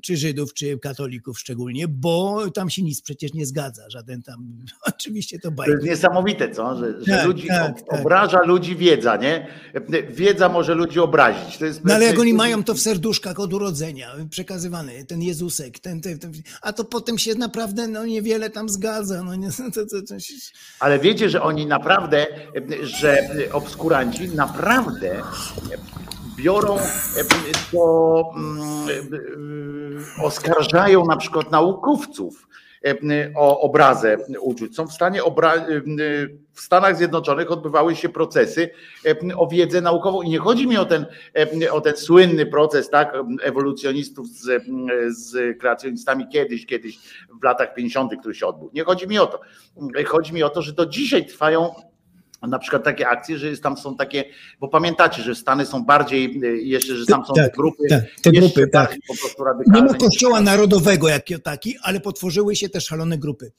czy 0.01 0.17
Żydów, 0.17 0.53
czy 0.53 0.79
katolików 0.79 1.39
szczególnie, 1.39 1.87
bo 1.87 2.43
tam 2.51 2.69
się 2.69 2.81
nic 2.83 3.01
przecież 3.01 3.33
nie 3.33 3.45
zgadza. 3.45 3.89
Żaden 3.89 4.21
tam, 4.23 4.57
oczywiście 4.93 5.39
to 5.39 5.49
To 5.49 5.55
bajka. 5.55 5.73
jest 5.73 5.85
niesamowite, 5.85 6.51
co? 6.51 6.77
Że, 6.77 6.99
że 6.99 7.05
Tak, 7.11 7.25
ludzi 7.27 7.47
tak, 7.47 7.81
tak. 7.81 7.99
obraża 7.99 8.39
ludzi 8.45 8.75
wiedza, 8.75 9.15
nie? 9.17 9.26
Wiedza 10.09 10.49
może 10.49 10.73
ludzi 10.75 10.99
obrazić. 10.99 11.57
To 11.57 11.65
jest, 11.65 11.85
No 11.85 11.93
ale 11.93 12.05
jak 12.05 12.19
oni 12.19 12.33
mają 12.33 12.63
to 12.63 12.73
w 12.73 12.79
serduszkach 12.79 13.39
od 13.39 13.53
urodzenia, 13.53 14.11
przekazywany, 14.29 15.05
ten 15.05 15.21
Jezusek, 15.21 15.79
ten, 15.79 16.01
ten, 16.01 16.19
ten, 16.19 16.31
a 16.61 16.73
to 16.73 16.83
potem 16.83 17.17
się 17.17 17.35
naprawdę 17.35 17.87
no, 17.87 18.05
niewiele 18.05 18.49
tam 18.49 18.69
zgadza. 18.69 19.23
No, 19.23 19.35
nie, 19.35 19.49
to, 19.75 19.85
to, 19.85 20.01
to, 20.07 20.19
się- 20.19 20.33
Ale 20.79 20.99
wiecie, 20.99 21.29
że 21.29 21.41
oni 21.41 21.65
naprawdę, 21.65 22.27
że 22.81 23.29
obskuranci 23.51 24.29
naprawdę 24.29 25.21
biorą 26.37 26.77
to, 27.71 28.23
mm, 28.35 30.05
oskarżają 30.23 31.05
na 31.05 31.17
przykład 31.17 31.51
naukowców 31.51 32.47
o 33.35 33.61
obrazę 33.61 34.17
uczuć. 34.39 34.75
Są 34.75 34.87
w 34.87 34.93
stanie 34.93 35.23
obra- 35.23 35.65
w 36.53 36.61
Stanach 36.61 36.97
Zjednoczonych 36.97 37.51
odbywały 37.51 37.95
się 37.95 38.09
procesy 38.09 38.69
o 39.35 39.47
wiedzę 39.47 39.81
naukową 39.81 40.21
i 40.21 40.29
nie 40.29 40.39
chodzi 40.39 40.67
mi 40.67 40.77
o 40.77 40.85
ten, 40.85 41.05
o 41.71 41.81
ten 41.81 41.97
słynny 41.97 42.45
proces 42.45 42.89
tak, 42.89 43.13
ewolucjonistów 43.43 44.27
z, 44.27 44.63
z 45.09 45.59
kreacjonistami 45.59 46.27
kiedyś, 46.27 46.65
kiedyś 46.65 46.99
w 47.41 47.43
latach 47.43 47.73
50., 47.73 48.11
który 48.19 48.35
się 48.35 48.47
odbył. 48.47 48.69
Nie 48.73 48.83
chodzi 48.83 49.07
mi 49.07 49.19
o 49.19 49.27
to. 49.27 49.41
Chodzi 50.05 50.33
mi 50.33 50.43
o 50.43 50.49
to, 50.49 50.61
że 50.61 50.73
do 50.73 50.85
dzisiaj 50.85 51.25
trwają 51.25 51.73
na 52.41 52.59
przykład 52.59 52.83
takie 52.83 53.07
akcje, 53.07 53.37
że 53.37 53.47
jest, 53.47 53.63
tam 53.63 53.77
są 53.77 53.95
takie, 53.95 54.23
bo 54.59 54.67
pamiętacie, 54.67 55.21
że 55.21 55.35
Stany 55.35 55.65
są 55.65 55.85
bardziej, 55.85 56.39
y, 56.43 56.57
jeszcze, 56.61 56.95
że 56.95 57.05
tam 57.05 57.25
są 57.25 57.33
Tak, 57.33 57.55
grupy, 57.55 57.83
tak, 57.89 58.03
te 58.23 58.31
grupy, 58.31 58.67
tak. 58.67 58.95
po 59.07 59.15
prostu 59.17 59.43
Nie 59.43 59.45
ma 59.45 59.51
radykalne. 59.51 59.97
kościoła 59.97 60.41
narodowego 60.41 61.07
jak 61.07 61.23
taki, 61.43 61.75
ale 61.83 61.99
potworzyły 61.99 62.55
się 62.55 62.69
te 62.69 62.81
szalone 62.81 63.17
grupy. 63.17 63.51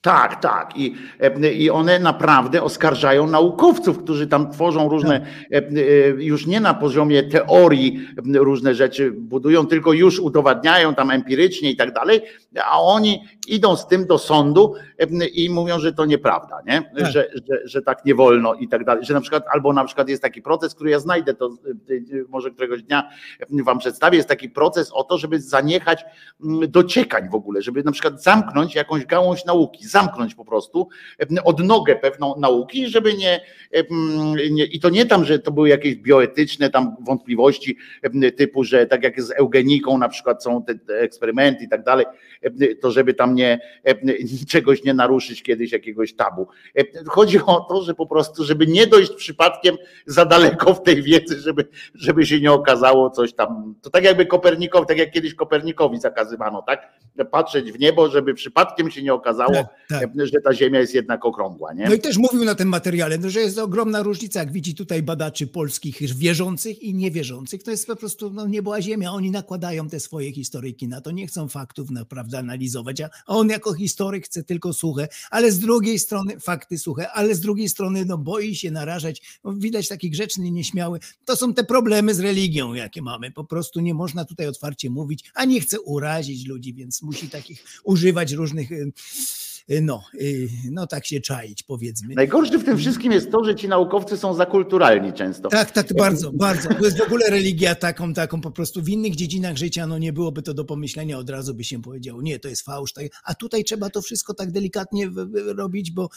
Tak, 0.00 0.40
tak. 0.40 0.76
I, 0.76 0.94
e, 1.20 1.52
I 1.52 1.70
one 1.70 1.98
naprawdę 1.98 2.62
oskarżają 2.62 3.26
naukowców, 3.26 3.98
którzy 3.98 4.26
tam 4.26 4.50
tworzą 4.50 4.88
różne, 4.88 5.20
Tak. 5.20 5.28
e, 5.52 5.56
e, 5.56 6.08
już 6.08 6.46
nie 6.46 6.60
na 6.60 6.74
poziomie 6.74 7.22
teorii 7.22 8.08
różne 8.34 8.74
rzeczy 8.74 9.10
budują, 9.12 9.66
tylko 9.66 9.92
już 9.92 10.20
udowadniają 10.20 10.94
tam 10.94 11.10
empirycznie 11.10 11.70
i 11.70 11.76
tak 11.76 11.92
dalej, 11.92 12.20
a 12.64 12.80
oni 12.80 13.24
idą 13.48 13.76
z 13.76 13.86
tym 13.86 14.06
do 14.06 14.18
sądu 14.18 14.74
i 15.32 15.50
mówią, 15.50 15.78
że 15.78 15.92
to 15.92 16.04
nieprawda, 16.04 16.62
nie? 16.66 16.82
Tak. 16.82 17.12
Że, 17.12 17.28
że, 17.48 17.60
że 17.64 17.82
tak 17.82 18.04
nie 18.04 18.14
wolno 18.14 18.54
i 18.54 18.68
tak 18.68 18.84
dalej. 18.84 19.04
Że 19.04 19.14
na 19.14 19.20
przykład, 19.20 19.44
albo 19.52 19.72
na 19.72 19.84
przykład 19.84 20.08
jest 20.08 20.22
taki 20.22 20.42
proces, 20.42 20.74
który 20.74 20.90
ja 20.90 20.98
znajdę, 20.98 21.34
to 21.34 21.46
e, 21.46 22.24
może 22.28 22.50
któregoś 22.50 22.82
dnia 22.82 23.10
wam 23.50 23.78
przedstawię, 23.78 24.16
jest 24.16 24.28
taki 24.28 24.50
proces 24.50 24.92
o 24.92 25.04
to, 25.04 25.18
żeby 25.18 25.40
zaniechać 25.40 26.04
dociekań 26.68 27.28
w 27.30 27.34
ogóle, 27.34 27.62
żeby 27.62 27.82
na 27.82 27.92
przykład 27.92 28.22
zamknąć 28.22 28.74
jakąś 28.74 29.06
gałąź 29.06 29.44
nauki, 29.44 29.86
zamknąć 29.86 30.34
po 30.34 30.44
prostu 30.44 30.88
odnogę 31.44 31.96
pewną 31.96 32.34
nauki, 32.38 32.88
żeby 32.88 33.14
nie, 33.14 33.40
nie 34.50 34.64
i 34.64 34.80
to 34.80 34.90
nie 34.90 35.06
tam, 35.06 35.24
że 35.24 35.38
to 35.38 35.50
były 35.50 35.68
jakieś 35.68 35.96
bioetyczne 35.96 36.70
tam 36.70 36.96
wątpliwości 37.00 37.76
typu, 38.36 38.64
że 38.64 38.86
tak 38.86 39.02
jak 39.02 39.22
z 39.22 39.30
eugeniką 39.30 39.98
na 39.98 40.08
przykład 40.08 40.44
są 40.44 40.62
te, 40.62 40.74
eksperymenty 41.00 41.64
i 41.64 41.68
tak 41.68 41.84
dalej, 41.84 42.06
to 42.80 42.90
żeby 42.90 43.14
tam 43.14 43.34
nie 43.34 43.60
e, 43.84 43.94
czegoś 44.48 44.84
nie 44.84 44.94
naruszyć 44.94 45.42
kiedyś 45.42 45.72
jakiegoś 45.72 46.14
tabu. 46.14 46.46
E, 46.78 46.82
Chodzi 47.06 47.38
o 47.46 47.60
to, 47.60 47.82
że 47.82 47.94
po 47.94 48.06
prostu, 48.06 48.44
żeby 48.44 48.66
nie 48.66 48.86
dojść 48.86 49.12
przypadkiem 49.12 49.76
za 50.06 50.24
daleko 50.24 50.74
w 50.74 50.82
tej 50.82 51.02
wiedzy, 51.02 51.40
żeby, 51.40 51.68
żeby 51.94 52.26
się 52.26 52.40
nie 52.40 52.52
okazało 52.52 53.10
coś 53.10 53.32
tam. 53.34 53.74
To 53.82 53.90
tak 53.90 54.04
jakby 54.04 54.26
Kopernikowi, 54.26 54.86
tak 54.86 54.98
jak 54.98 55.10
kiedyś 55.10 55.34
Kopernikowi 55.34 56.00
zakazywano, 56.00 56.62
tak? 56.62 56.92
Patrzeć 57.30 57.72
w 57.72 57.78
niebo, 57.78 58.10
żeby 58.10 58.34
przypadkiem 58.34 58.90
się 58.90 59.02
nie 59.02 59.14
okazało, 59.14 59.54
Tak, 59.88 60.00
tak. 60.00 60.10
że 60.26 60.40
ta 60.40 60.54
Ziemia 60.54 60.80
jest 60.80 60.94
jednak 60.94 61.24
okrągła, 61.24 61.72
nie? 61.72 61.84
No 61.88 61.94
i 61.94 62.00
też 62.00 62.16
mówił 62.16 62.44
na 62.44 62.54
tym 62.54 62.68
materiale, 62.68 63.18
no, 63.18 63.30
że 63.30 63.40
jest 63.40 63.58
ogromna 63.58 64.02
różnica, 64.02 64.40
jak 64.40 64.52
widzi 64.52 64.74
tutaj 64.74 65.02
badaczy 65.02 65.46
polskich 65.46 66.16
wierzących 66.16 66.82
i 66.82 66.94
niewierzących. 66.94 67.62
To 67.62 67.70
jest 67.70 67.86
po 67.86 67.96
prostu 67.96 68.30
no, 68.30 68.46
nie 68.46 68.62
była 68.62 68.82
ziemia. 68.82 69.12
Oni 69.12 69.30
nakładają 69.30 69.88
te 69.88 70.00
swoje 70.00 70.32
historyki 70.32 70.88
na 70.88 71.00
to, 71.00 71.10
nie 71.10 71.26
chcą 71.26 71.48
faktów 71.48 71.90
naprawdę 71.90 72.25
analizować, 72.34 73.00
a 73.00 73.10
on 73.26 73.48
jako 73.48 73.74
historyk 73.74 74.24
chce 74.24 74.42
tylko 74.42 74.72
suche, 74.72 75.08
ale 75.30 75.52
z 75.52 75.58
drugiej 75.58 75.98
strony 75.98 76.40
fakty 76.40 76.78
suche, 76.78 77.10
ale 77.12 77.34
z 77.34 77.40
drugiej 77.40 77.68
strony 77.68 78.04
no, 78.04 78.18
boi 78.18 78.54
się 78.54 78.70
narażać. 78.70 79.22
No, 79.44 79.54
widać 79.54 79.88
taki 79.88 80.10
grzeczny, 80.10 80.50
nieśmiały. 80.50 80.98
To 81.24 81.36
są 81.36 81.54
te 81.54 81.64
problemy 81.64 82.14
z 82.14 82.20
religią, 82.20 82.74
jakie 82.74 83.02
mamy. 83.02 83.30
Po 83.30 83.44
prostu 83.44 83.80
nie 83.80 83.94
można 83.94 84.24
tutaj 84.24 84.46
otwarcie 84.46 84.90
mówić, 84.90 85.30
a 85.34 85.44
nie 85.44 85.60
chce 85.60 85.80
urazić 85.80 86.46
ludzi, 86.46 86.74
więc 86.74 87.02
musi 87.02 87.28
takich 87.28 87.64
używać 87.84 88.32
różnych 88.32 88.72
y, 88.72 88.92
no, 89.68 90.02
y, 90.14 90.48
no 90.70 90.86
tak 90.86 91.06
się 91.06 91.20
czaić, 91.20 91.62
powiedzmy. 91.62 92.14
Najgorsze 92.14 92.58
w 92.58 92.64
tym 92.64 92.78
wszystkim 92.78 93.12
jest 93.12 93.30
to, 93.32 93.44
że 93.44 93.54
ci 93.54 93.68
naukowcy 93.68 94.16
są 94.16 94.34
za 94.34 94.46
kulturalni 94.46 95.12
często. 95.12 95.48
Tak, 95.48 95.70
tak, 95.70 95.94
bardzo, 95.94 96.32
bardzo. 96.32 96.68
To 96.68 96.84
jest 96.84 96.98
w 96.98 97.02
ogóle 97.02 97.26
religia 97.30 97.74
taką, 97.74 98.14
taką 98.14 98.40
po 98.40 98.50
prostu 98.50 98.82
w 98.82 98.88
innych 98.88 99.16
dziedzinach 99.16 99.56
życia, 99.56 99.86
no 99.86 99.98
nie 99.98 100.12
byłoby 100.12 100.42
to 100.42 100.54
do 100.54 100.64
pomyślenia, 100.64 101.18
od 101.18 101.30
razu 101.30 101.54
by 101.54 101.64
się 101.64 101.82
powiedział, 101.82 102.20
nie, 102.20 102.38
to 102.38 102.48
jest 102.48 102.62
fałsz, 102.62 102.92
a 103.24 103.34
tutaj 103.34 103.64
trzeba 103.64 103.90
to 103.90 104.02
wszystko 104.02 104.34
tak 104.34 104.52
delikatnie 104.52 105.10
robić, 105.56 105.90
bo, 105.90 106.08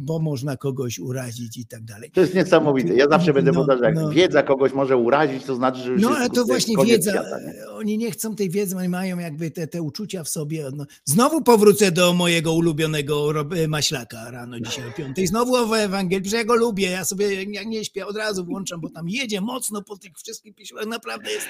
bo 0.00 0.18
można 0.18 0.56
kogoś 0.56 0.98
urazić 0.98 1.56
i 1.56 1.66
tak 1.66 1.84
dalej. 1.84 2.10
To 2.10 2.20
jest 2.20 2.34
niesamowite. 2.34 2.94
Ja 2.94 3.08
zawsze 3.08 3.32
będę 3.32 3.52
No, 3.52 3.58
powtarzał, 3.58 3.84
jak 3.84 3.94
no. 3.94 4.10
wiedza 4.10 4.42
kogoś 4.42 4.72
może 4.72 4.96
urazić, 4.96 5.44
to 5.44 5.54
znaczy, 5.54 5.80
że 5.80 5.90
już 5.92 6.02
No 6.02 6.10
ale 6.10 6.30
to 6.30 6.44
właśnie 6.44 6.76
wiedza, 6.84 7.10
świata, 7.10 7.38
nie? 7.40 7.68
oni 7.70 7.98
nie 7.98 8.10
chcą 8.10 8.34
tej 8.36 8.50
wiedzy, 8.50 8.76
oni 8.76 8.88
mają 8.88 9.18
jakby 9.18 9.50
te, 9.50 9.66
te 9.66 9.82
uczucia 9.82 10.24
w 10.24 10.28
sobie. 10.28 10.64
No, 10.76 10.86
znowu 11.04 11.42
powrócę 11.42 11.92
do 11.92 12.11
mojego 12.14 12.52
ulubionego 12.52 13.32
Rob- 13.32 13.68
Maślaka 13.68 14.30
rano 14.30 14.60
dzisiaj 14.60 14.88
o 14.88 14.92
piątej. 14.92 15.26
Znowu 15.26 15.54
o 15.54 15.78
Ewangelii, 15.78 16.30
że 16.30 16.36
ja 16.36 16.44
go 16.44 16.54
lubię, 16.54 16.90
ja 16.90 17.04
sobie 17.04 17.44
jak 17.44 17.66
nie 17.66 17.84
śpię, 17.84 18.06
od 18.06 18.16
razu 18.16 18.44
włączam, 18.44 18.80
bo 18.80 18.90
tam 18.90 19.08
jedzie 19.08 19.40
mocno 19.40 19.82
po 19.82 19.96
tych 19.96 20.12
wszystkich 20.18 20.54
piśmach, 20.54 20.86
naprawdę 20.86 21.30
jest. 21.30 21.46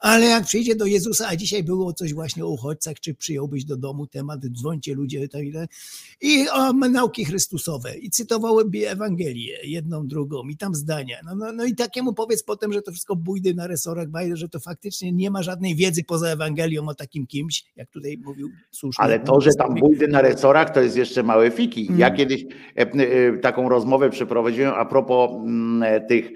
Ale 0.00 0.26
jak 0.26 0.44
przyjdzie 0.44 0.76
do 0.76 0.86
Jezusa, 0.86 1.28
a 1.28 1.36
dzisiaj 1.36 1.62
było 1.64 1.92
coś 1.92 2.14
właśnie 2.14 2.44
o 2.44 2.48
uchodźcach, 2.48 3.00
czy 3.00 3.14
przyjąłbyś 3.14 3.64
do 3.64 3.76
domu 3.76 4.06
temat, 4.06 4.40
dzwońcie 4.40 4.94
ludzie, 4.94 5.28
tak, 5.28 5.42
i 5.42 5.52
tak, 5.52 5.70
i 6.20 6.48
o 6.48 6.72
nauki 6.72 7.24
Chrystusowe. 7.24 7.98
I 7.98 8.10
cytowałby 8.10 8.90
Ewangelię, 8.90 9.58
jedną, 9.64 10.06
drugą, 10.06 10.48
i 10.48 10.56
tam 10.56 10.74
zdania. 10.74 11.16
No, 11.24 11.34
no, 11.34 11.52
no 11.52 11.64
i 11.64 11.74
takiemu 11.74 12.12
powiedz 12.12 12.42
potem, 12.42 12.72
że 12.72 12.82
to 12.82 12.92
wszystko 12.92 13.16
bójdy 13.16 13.54
na 13.54 13.66
resorach, 13.66 14.08
bajdy, 14.08 14.36
że 14.36 14.48
to 14.48 14.60
faktycznie 14.60 15.12
nie 15.12 15.30
ma 15.30 15.42
żadnej 15.42 15.76
wiedzy 15.76 16.04
poza 16.04 16.28
Ewangelią 16.28 16.88
o 16.88 16.94
takim 16.94 17.26
kimś, 17.26 17.64
jak 17.76 17.90
tutaj 17.90 18.18
mówił 18.18 18.50
słusznie. 18.70 19.04
Ale 19.04 19.20
to, 19.20 19.40
że 19.40 19.50
tam 19.58 19.74
bójdy 19.74 20.01
na 20.08 20.22
resorach, 20.22 20.70
to 20.70 20.80
jest 20.80 20.96
jeszcze 20.96 21.22
małe 21.22 21.50
fiki. 21.50 21.88
Ja 21.96 22.06
Mm. 22.06 22.16
kiedyś 22.16 22.44
e, 22.44 22.80
e, 22.80 23.38
taką 23.38 23.68
rozmowę 23.68 24.10
przeprowadziłem 24.10 24.74
a 24.76 24.84
propos 24.84 25.30
mm, 25.30 25.82
e, 25.82 26.00
tych 26.00 26.32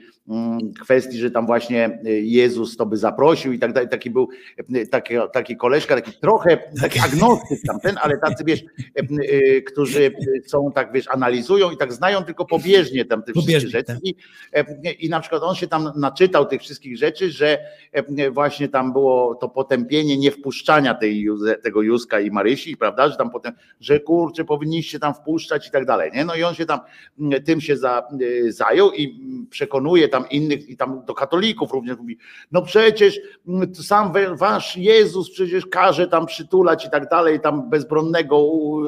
kwestii, 0.80 1.18
że 1.18 1.30
tam 1.30 1.46
właśnie 1.46 2.00
e, 2.04 2.10
Jezus 2.10 2.76
to 2.76 2.86
by 2.86 2.96
zaprosił 2.96 3.52
i 3.52 3.58
tak 3.58 3.72
dalej. 3.72 3.88
Taki 3.88 4.10
był 4.10 4.28
e, 4.74 4.86
taki, 4.86 5.14
taki 5.32 5.56
koleżka, 5.56 5.94
taki 5.94 6.12
trochę 6.12 6.58
taki 6.80 7.00
agnostyk 7.00 7.60
tamten, 7.66 7.96
ale 8.02 8.18
tacy 8.18 8.44
wiesz, 8.44 8.64
e, 8.94 9.60
którzy 9.60 10.12
są 10.46 10.72
tak 10.72 10.92
wiesz, 10.92 11.08
analizują 11.08 11.70
i 11.70 11.76
tak 11.76 11.92
znają 11.92 12.24
tylko 12.24 12.44
pobieżnie 12.44 13.04
tam 13.04 13.22
te 13.22 13.32
wszystkie 13.32 13.52
Pobieżnie, 13.52 13.70
rzeczy. 13.70 13.84
tak. 13.84 13.98
I, 14.04 14.16
e, 14.52 14.92
I 14.92 15.08
na 15.08 15.20
przykład 15.20 15.42
on 15.42 15.54
się 15.54 15.66
tam 15.66 15.92
naczytał 15.96 16.46
tych 16.46 16.60
wszystkich 16.60 16.98
rzeczy, 16.98 17.30
że 17.30 17.58
e, 17.92 18.30
właśnie 18.30 18.68
tam 18.68 18.92
było 18.92 19.34
to 19.34 19.48
potępienie 19.48 20.16
niewpuszczania 20.16 20.94
tej, 20.94 21.26
tego 21.62 21.82
Józka 21.82 22.20
i 22.20 22.30
Marysi, 22.30 22.76
prawda, 22.76 23.08
że 23.08 23.16
tam 23.16 23.30
potem, 23.30 23.52
że 23.80 24.00
kurczę, 24.00 24.44
powinniście 24.44 24.98
tam 24.98 25.14
wpuszczać 25.14 25.68
i 25.68 25.70
tak 25.70 25.84
dalej, 25.84 26.10
nie? 26.14 26.24
No 26.24 26.34
i 26.34 26.42
on 26.42 26.54
się 26.54 26.66
tam 26.66 26.80
mm, 27.20 27.42
tym 27.42 27.60
się 27.60 27.76
za, 27.76 28.08
y, 28.20 28.52
zajął 28.52 28.90
i 28.90 29.20
mm, 29.20 29.46
przekonuje 29.50 30.08
tam 30.08 30.15
innych 30.24 30.68
i 30.68 30.76
tam 30.76 31.04
do 31.04 31.14
katolików 31.14 31.72
również 31.72 31.98
mówi, 31.98 32.18
no 32.52 32.62
przecież 32.62 33.20
mm, 33.48 33.74
sam 33.74 34.12
wasz 34.34 34.76
Jezus 34.76 35.30
przecież 35.30 35.66
każe 35.66 36.08
tam 36.08 36.26
przytulać 36.26 36.86
i 36.86 36.90
tak 36.90 37.08
dalej, 37.08 37.40
tam 37.40 37.70
bezbronnego 37.70 38.42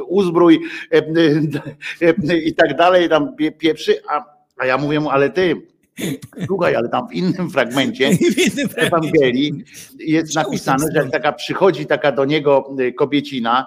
uzbrój 0.05 0.60
e, 0.92 0.96
e, 0.96 1.02
e, 2.30 2.38
i 2.38 2.55
tak 2.55 2.76
dalej, 2.76 3.09
tam 3.09 3.36
pie- 3.36 3.52
pieprzy, 3.59 4.00
a, 4.09 4.24
a 4.56 4.66
ja 4.66 4.78
mówię 4.78 5.00
mu, 5.00 5.10
ale 5.10 5.30
ty, 5.30 5.66
słuchaj, 6.46 6.76
ale 6.76 6.88
tam 6.88 7.09
w 7.09 7.12
innym 7.12 7.50
fragmencie 7.50 8.10
w 8.74 8.78
Ewangelii 8.78 9.64
jest 9.98 10.34
napisane, 10.34 10.86
że 10.94 11.00
jak 11.00 11.10
taka 11.10 11.32
przychodzi 11.32 11.86
taka 11.86 12.12
do 12.12 12.24
niego 12.24 12.74
y, 12.80 12.92
kobiecina 12.92 13.66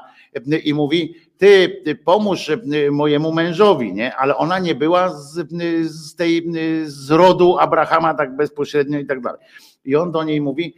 i 0.63 0.73
mówi, 0.73 1.15
ty, 1.41 1.81
ty 1.85 1.95
pomóż 1.95 2.49
y, 2.49 2.91
mojemu 2.91 3.34
mężowi, 3.34 3.93
nie? 3.93 4.15
Ale 4.15 4.38
ona 4.38 4.59
nie 4.59 4.76
była 4.76 5.09
z, 5.09 5.38
y, 5.38 5.89
z 5.89 6.15
tej 6.15 6.57
y, 6.57 6.91
z 6.91 7.11
rodu 7.11 7.57
Abrahama 7.59 8.13
tak 8.13 8.35
bezpośrednio 8.35 8.99
i 8.99 9.05
tak 9.05 9.22
dalej. 9.22 9.41
I 9.85 9.95
on 9.95 10.11
do 10.11 10.23
niej 10.23 10.41
mówi, 10.41 10.76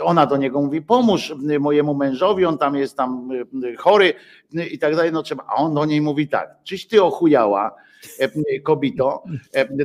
ona 0.00 0.26
do 0.26 0.36
niego 0.36 0.62
mówi, 0.62 0.82
pomóż 0.82 1.34
mojemu 1.60 1.94
mężowi, 1.94 2.44
on 2.44 2.58
tam 2.58 2.76
jest 2.76 2.96
tam 2.96 3.28
chory 3.78 4.14
i 4.70 4.78
tak 4.78 4.96
dalej, 4.96 5.12
no 5.12 5.22
trzeba. 5.22 5.44
A 5.48 5.54
on 5.54 5.74
do 5.74 5.84
niej 5.84 6.00
mówi 6.00 6.28
tak, 6.28 6.56
czyś 6.64 6.86
ty 6.86 7.02
ochujała, 7.02 7.74
kobito, 8.62 9.22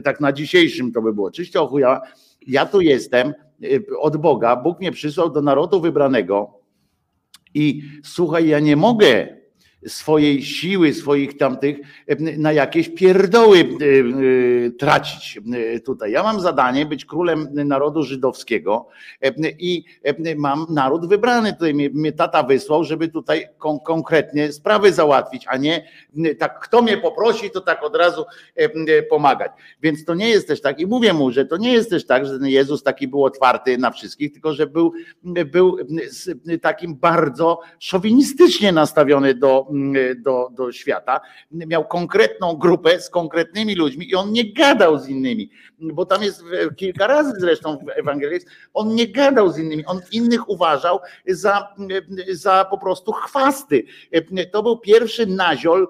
tak 0.03 0.19
na 0.19 0.31
dzisiejszym 0.31 0.91
to 0.91 1.01
by 1.01 1.13
było, 1.13 1.31
czyś 1.31 1.51
ty 1.51 1.59
ochujała, 1.59 2.01
ja 2.47 2.65
tu 2.65 2.81
jestem 2.81 3.33
od 3.99 4.17
Boga, 4.17 4.55
Bóg 4.55 4.79
mnie 4.79 4.91
przysłał 4.91 5.29
do 5.29 5.41
narodu 5.41 5.81
wybranego 5.81 6.59
i 7.53 7.81
słuchaj, 8.03 8.47
ja 8.47 8.59
nie 8.59 8.75
mogę 8.75 9.40
swojej 9.87 10.43
siły, 10.43 10.93
swoich 10.93 11.37
tamtych 11.37 11.77
na 12.37 12.51
jakieś 12.51 12.89
pierdoły 12.89 13.59
e, 13.59 14.71
tracić 14.71 15.39
tutaj. 15.85 16.11
Ja 16.11 16.23
mam 16.23 16.41
zadanie 16.41 16.85
być 16.85 17.05
królem 17.05 17.47
narodu 17.53 18.03
żydowskiego 18.03 18.87
i 19.59 19.83
mam 20.37 20.65
naród 20.69 21.09
wybrany. 21.09 21.53
Tutaj 21.53 21.73
mnie, 21.73 22.11
tata 22.11 22.43
wysłał, 22.43 22.83
żeby 22.83 23.07
tutaj 23.07 23.47
kon, 23.57 23.79
konkretnie 23.79 24.51
sprawy 24.51 24.93
załatwić, 24.93 25.45
a 25.47 25.57
nie 25.57 25.87
tak 26.39 26.59
kto 26.59 26.81
mnie 26.81 26.97
poprosi, 26.97 27.51
to 27.51 27.61
tak 27.61 27.83
od 27.83 27.95
razu 27.95 28.25
pomagać. 29.09 29.51
Więc 29.81 30.05
to 30.05 30.15
nie 30.15 30.29
jest 30.29 30.47
też 30.47 30.61
tak, 30.61 30.79
i 30.79 30.87
mówię 30.87 31.13
mu, 31.13 31.31
że 31.31 31.45
to 31.45 31.57
nie 31.57 31.73
jest 31.73 31.89
też 31.89 32.05
tak, 32.05 32.25
że 32.25 32.39
ten 32.39 32.47
Jezus 32.47 32.83
taki 32.83 33.07
był 33.07 33.25
otwarty 33.25 33.77
na 33.77 33.91
wszystkich, 33.91 34.31
tylko 34.31 34.53
że 34.53 34.67
był, 34.67 34.93
był 35.45 35.77
takim 36.61 36.95
bardzo 36.95 37.59
szowinistycznie 37.79 38.71
nastawiony 38.71 39.33
do, 39.33 39.70
do, 40.15 40.49
do 40.51 40.71
świata. 40.71 41.21
Miał 41.51 41.87
konkretną 41.87 42.53
grupę 42.55 42.99
z 43.01 43.09
konkretnymi 43.09 43.75
ludźmi 43.75 44.09
i 44.09 44.15
on 44.15 44.31
nie 44.31 44.53
gadał 44.53 44.99
z 44.99 45.07
innymi, 45.07 45.49
bo 45.79 46.05
tam 46.05 46.23
jest 46.23 46.43
w- 46.43 46.75
kilka 46.75 47.07
razy 47.07 47.31
zresztą 47.39 47.77
w 47.77 47.89
Ewangelii, 47.99 48.39
on 48.73 48.95
nie 48.95 49.07
gadał 49.07 49.49
z 49.51 49.57
innymi, 49.57 49.85
on 49.85 50.01
innych 50.11 50.49
uważał 50.49 50.99
za, 51.27 51.67
za 52.31 52.65
po 52.69 52.77
prostu 52.77 53.11
chwasty. 53.11 53.83
To 54.51 54.63
był 54.63 54.77
pierwszy 54.77 55.25
naziol, 55.25 55.87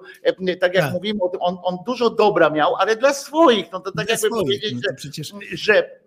tak 0.60 0.74
jak 0.74 0.84
Tak. 0.84 0.92
mówimy, 0.92 1.20
on, 1.40 1.56
on 1.62 1.76
dużo 1.86 2.10
dobra 2.10 2.50
miał, 2.50 2.76
ale 2.76 2.96
dla 2.96 3.14
swoich, 3.14 3.72
no 3.72 3.80
to 3.80 3.92
tak 3.92 4.06
Dla 4.06 4.14
jakby 4.14 4.16
swoich, 4.28 4.32
powiedzieć, 4.42 4.72
no 4.74 4.80
że 4.98 5.56
że 5.56 6.01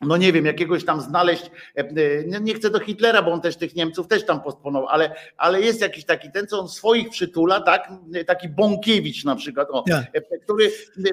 no 0.00 0.16
nie 0.16 0.32
wiem, 0.32 0.46
jakiegoś 0.46 0.84
tam 0.84 1.00
znaleźć, 1.00 1.42
e, 1.76 1.80
e, 1.80 2.40
nie- 2.40 2.54
chcę 2.54 2.70
do 2.70 2.80
Hitlera, 2.80 3.22
bo 3.22 3.32
on 3.32 3.40
też 3.40 3.56
tych 3.56 3.76
Niemców 3.76 4.08
też 4.08 4.26
tam 4.26 4.40
postponował, 4.42 4.88
ale, 4.88 5.14
ale 5.36 5.60
jest 5.60 5.80
jakiś 5.80 6.04
taki 6.04 6.30
ten, 6.32 6.46
co 6.46 6.60
on 6.60 6.68
swoich 6.68 7.08
przytula, 7.10 7.60
tak, 7.60 7.88
taki 8.26 8.48
Bąkiewicz 8.48 9.24
na 9.24 9.36
przykład, 9.36 9.68
o, 9.70 9.82
Tak. 9.82 10.04
e, 10.12 10.38
który 10.38 10.70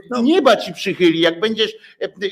No. 0.10 0.22
nieba 0.22 0.56
ci 0.56 0.74
przychyli, 0.74 1.20
jak 1.20 1.40
będziesz, 1.40 1.74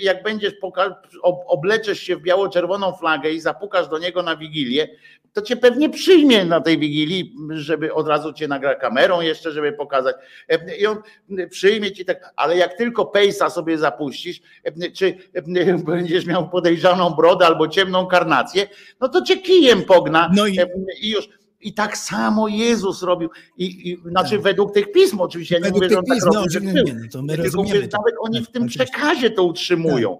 jak 0.01 0.23
będziesz 0.23 0.53
poka- 0.63 0.95
ob- 1.21 1.43
obleczesz 1.47 1.99
się 1.99 2.15
w 2.15 2.21
biało-czerwoną 2.21 2.93
flagę 2.93 3.31
i 3.31 3.39
zapukasz 3.39 3.87
do 3.87 3.97
niego 3.99 4.23
na 4.23 4.35
Wigilię, 4.37 4.87
to 5.33 5.41
cię 5.41 5.55
pewnie 5.55 5.89
przyjmie 5.89 6.45
na 6.45 6.61
tej 6.61 6.77
Wigilii, 6.79 7.33
żeby 7.49 7.93
od 7.93 8.07
razu 8.07 8.33
cię 8.33 8.47
nagra 8.47 8.75
kamerą 8.75 9.21
jeszcze, 9.21 9.51
żeby 9.51 9.71
pokazać. 9.73 10.15
I 10.79 10.87
on 10.87 10.97
przyjmie 11.49 11.91
ci 11.91 12.05
tak, 12.05 12.33
ale 12.35 12.57
jak 12.57 12.77
tylko 12.77 13.05
pejsa 13.05 13.49
sobie 13.49 13.77
zapuścisz, 13.77 14.41
czy 14.93 15.17
będziesz 15.85 16.25
miał 16.25 16.44
podejrzaną 16.49 17.09
brodę 17.09 17.45
albo 17.45 17.67
ciemną 17.67 18.07
karnację, 18.07 18.67
no 19.01 19.09
to 19.09 19.21
cię 19.21 19.37
kijem 19.37 19.83
pogna 19.83 20.29
No 20.35 20.47
i- 20.47 20.59
e, 20.59 20.67
i 21.01 21.09
już. 21.09 21.29
I 21.65 21.73
tak 21.73 21.97
samo 21.97 22.47
Jezus 22.47 23.03
robił. 23.03 23.29
I, 23.57 23.89
i 23.91 24.09
znaczy 24.09 24.31
Tak. 24.31 24.41
według 24.41 24.73
tych 24.73 24.91
pism 24.91 25.21
oczywiście. 25.21 25.55
Ja 25.55 25.59
nie 25.59 25.63
Według 25.63 25.83
mówię, 25.83 25.89
że 25.89 25.99
on 25.99 26.05
tak 26.05 26.15
pism, 26.15 26.27
no, 26.27 26.33
robił, 26.33 26.47
oczywiście, 26.49 26.83
był. 26.83 26.93
nie, 26.93 27.01
no 27.03 27.09
to 27.11 27.21
my 27.21 27.37
Tylko 27.37 27.63
mówię, 27.63 27.87
to. 27.87 27.97
nawet 27.97 28.15
oni 28.19 28.39
w 28.39 28.43
Tak, 28.45 28.53
tym 28.53 28.63
oczywiście. 28.63 28.85
przekazie 28.85 29.31
to 29.31 29.43
utrzymują. 29.43 30.17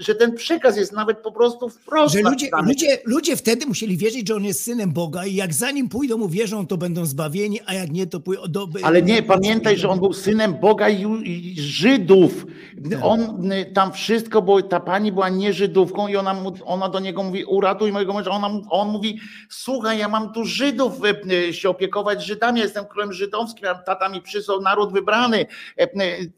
Że 0.00 0.14
ten 0.14 0.34
przekaz 0.34 0.76
jest 0.76 0.92
nawet 0.92 1.18
po 1.18 1.32
prostu 1.32 1.68
wprost 1.68 2.14
Że 2.14 2.20
ludzie, 2.20 2.50
ludzie, 2.66 2.98
ludzie 3.04 3.36
wtedy 3.36 3.66
musieli 3.66 3.96
wierzyć, 3.96 4.28
że 4.28 4.34
on 4.34 4.44
jest 4.44 4.62
synem 4.64 4.92
Boga 4.92 5.26
i 5.26 5.34
jak 5.34 5.54
za 5.54 5.70
nim 5.70 5.88
pójdą, 5.88 6.20
uwierzą, 6.20 6.66
to 6.66 6.76
będą 6.76 7.06
zbawieni, 7.06 7.60
a 7.66 7.74
jak 7.74 7.90
nie, 7.90 8.06
to 8.06 8.20
pójdą 8.20 8.42
do... 8.48 8.68
Ale 8.82 9.02
nie, 9.02 9.22
pamiętaj, 9.22 9.76
że 9.78 9.88
on 9.88 9.98
był 10.00 10.12
synem 10.12 10.54
Boga 10.60 10.88
i 10.90 11.54
Żydów. 11.58 12.46
Tak. 12.90 12.98
On 13.02 13.52
y, 13.52 13.72
tam 13.74 13.92
wszystko, 13.92 14.42
bo 14.42 14.62
ta 14.62 14.80
pani 14.80 15.12
była 15.12 15.28
nie 15.28 15.52
Żydówką 15.52 16.08
i 16.08 16.16
ona, 16.16 16.42
ona 16.64 16.88
do 16.88 17.00
niego 17.00 17.22
mówi, 17.22 17.44
uratuj 17.44 17.92
mojego 17.92 18.12
męża. 18.12 18.30
Ona, 18.30 18.50
on 18.70 18.88
mówi, 18.88 19.18
słuchaj, 19.48 19.98
ja 19.98 20.08
mam 20.08 20.32
tu 20.32 20.44
Żydów 20.44 20.81
y, 20.88 21.32
y, 21.32 21.54
się 21.54 21.70
opiekować 21.70 22.24
Żydami, 22.24 22.58
ja 22.58 22.64
jestem 22.64 22.86
królem 22.86 23.12
żydowskim, 23.12 23.68
a 23.68 23.74
tata 23.74 24.08
mi 24.08 24.22
przysłał 24.22 24.60
naród 24.60 24.92
wybrany. 24.92 25.46
E, 25.76 25.88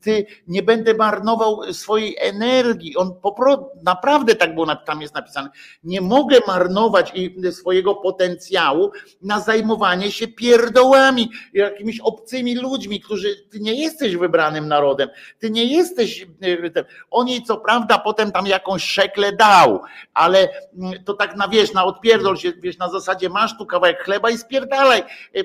Ty 0.01 0.27
nie 0.49 0.63
będę 0.63 0.95
marnował 0.95 1.73
swojej 1.73 2.17
energii. 2.21 2.97
On 2.97 3.15
po 3.23 3.33
pro, 3.33 3.71
naprawdę 3.83 4.35
tak 4.35 4.55
było, 4.55 4.77
tam 4.77 5.03
jest 5.03 5.15
napisane. 5.15 5.49
Nie 5.85 6.01
mogę 6.01 6.39
marnować 6.47 7.13
swojego 7.53 7.95
potencjału 7.95 8.93
na 9.23 9.41
zajmowanie 9.41 10.13
się 10.13 10.29
pierdołami, 10.29 11.31
jakimiś 11.53 12.01
obcymi 12.01 12.55
ludźmi, 12.57 13.01
którzy 13.01 13.37
ty 13.51 13.61
nie 13.61 13.75
jesteś 13.83 14.17
wybranym 14.17 14.69
narodem, 14.69 15.09
ty 15.39 15.51
nie 15.51 15.65
jesteś. 15.65 16.27
ten- 16.75 16.85
On 17.11 17.29
jej 17.29 17.43
co 17.43 17.57
prawda 17.57 17.99
potem 17.99 18.33
tam 18.33 18.47
jakąś 18.47 18.85
szekle 18.85 19.33
dał, 19.33 19.81
ale 20.15 20.49
mm, 20.79 21.05
to 21.05 21.15
tak 21.15 21.37
na 21.37 21.49
wiesz, 21.49 21.73
na 21.73 21.85
odpierdol 21.85 22.37
się, 22.37 22.53
wiesz, 22.53 22.79
na 22.79 22.89
zasadzie 22.91 23.29
masz 23.29 23.59
tu 23.59 23.67
kawałek 23.67 24.05
chleba, 24.05 24.24
i 24.31 24.39
spierdalaj, 24.39 25.01
e, 25.01 25.43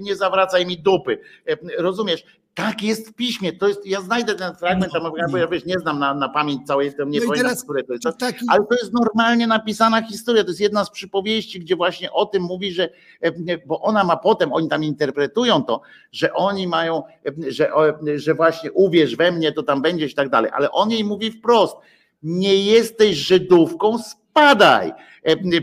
nie 0.00 0.16
zawracaj 0.16 0.66
mi 0.66 0.78
dupy. 0.78 1.18
E, 1.48 1.56
Rozumiesz? 1.78 2.24
Tak 2.54 2.82
jest 2.82 3.08
w 3.08 3.12
piśmie. 3.12 3.52
To 3.52 3.68
jest, 3.68 3.86
ja 3.86 4.00
znajdę 4.00 4.34
ten 4.34 4.54
fragment, 4.54 4.92
No, 4.94 5.00
tam, 5.00 5.12
ja, 5.32 5.38
ja 5.38 5.48
wiesz, 5.48 5.64
nie 5.64 5.78
znam 5.78 5.98
na, 5.98 6.14
na 6.14 6.28
pamięć 6.28 6.66
całej, 6.66 6.94
to 6.94 7.04
nie 7.04 7.20
No 7.20 7.26
pamiętam, 7.26 7.56
które 7.64 7.84
to 7.84 7.92
jest. 7.92 8.18
Taki, 8.18 8.44
Ale 8.48 8.64
to 8.64 8.74
jest 8.74 8.92
normalnie 8.92 9.46
napisana 9.46 10.02
historia. 10.02 10.44
To 10.44 10.50
jest 10.50 10.60
jedna 10.60 10.84
z 10.84 10.90
przypowieści, 10.90 11.60
gdzie 11.60 11.76
właśnie 11.76 12.12
o 12.12 12.26
tym 12.26 12.42
mówi, 12.42 12.72
że, 12.72 12.88
e, 13.20 13.32
bo 13.66 13.80
ona 13.80 14.04
ma 14.04 14.16
potem, 14.16 14.52
oni 14.52 14.68
tam 14.68 14.84
interpretują 14.84 15.62
to, 15.62 15.80
że 16.12 16.32
oni 16.32 16.68
mają, 16.68 17.02
że, 17.48 17.72
że 18.16 18.34
właśnie 18.34 18.72
uwierz 18.72 19.16
we 19.16 19.32
mnie, 19.32 19.52
to 19.52 19.62
tam 19.62 19.82
będziesz 19.82 20.12
i 20.12 20.14
tak 20.14 20.28
dalej. 20.28 20.50
Ale 20.54 20.70
on 20.70 20.90
jej 20.90 21.04
mówi 21.04 21.30
wprost: 21.30 21.76
nie 22.22 22.56
jesteś 22.56 23.16
Żydówką, 23.16 23.98
spadaj 23.98 24.92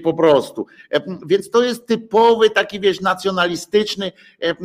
po 0.04 0.14
prostu. 0.14 0.66
E, 0.90 1.02
Więc 1.28 1.50
to 1.50 1.64
jest 1.64 1.88
typowy 1.88 2.50
taki, 2.50 2.80
wiesz, 2.80 3.02
nacjonalistyczny 3.02 4.12
e, 4.42 4.50
e, 4.50 4.56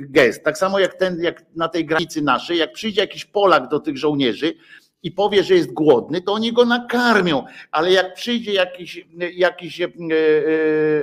gest. 0.00 0.44
Tak 0.44 0.58
samo 0.58 0.78
jak 0.78 0.94
ten, 0.94 1.22
jak 1.22 1.44
na 1.56 1.68
tej 1.68 1.86
granicy 1.86 2.22
naszej, 2.22 2.58
jak 2.58 2.72
przyjdzie 2.72 3.00
jakiś 3.00 3.24
Polak 3.24 3.68
do 3.68 3.80
tych 3.80 3.98
żołnierzy, 3.98 4.54
i 5.02 5.10
powie, 5.12 5.42
że 5.44 5.54
jest 5.54 5.72
głodny, 5.72 6.20
to 6.20 6.32
oni 6.32 6.52
go 6.52 6.64
nakarmią, 6.64 7.44
ale 7.70 7.92
jak 7.92 8.14
przyjdzie 8.14 8.52
jakiś, 8.52 9.06
jakiś 9.34 9.80
e, 9.80 9.84
e, 9.86 9.90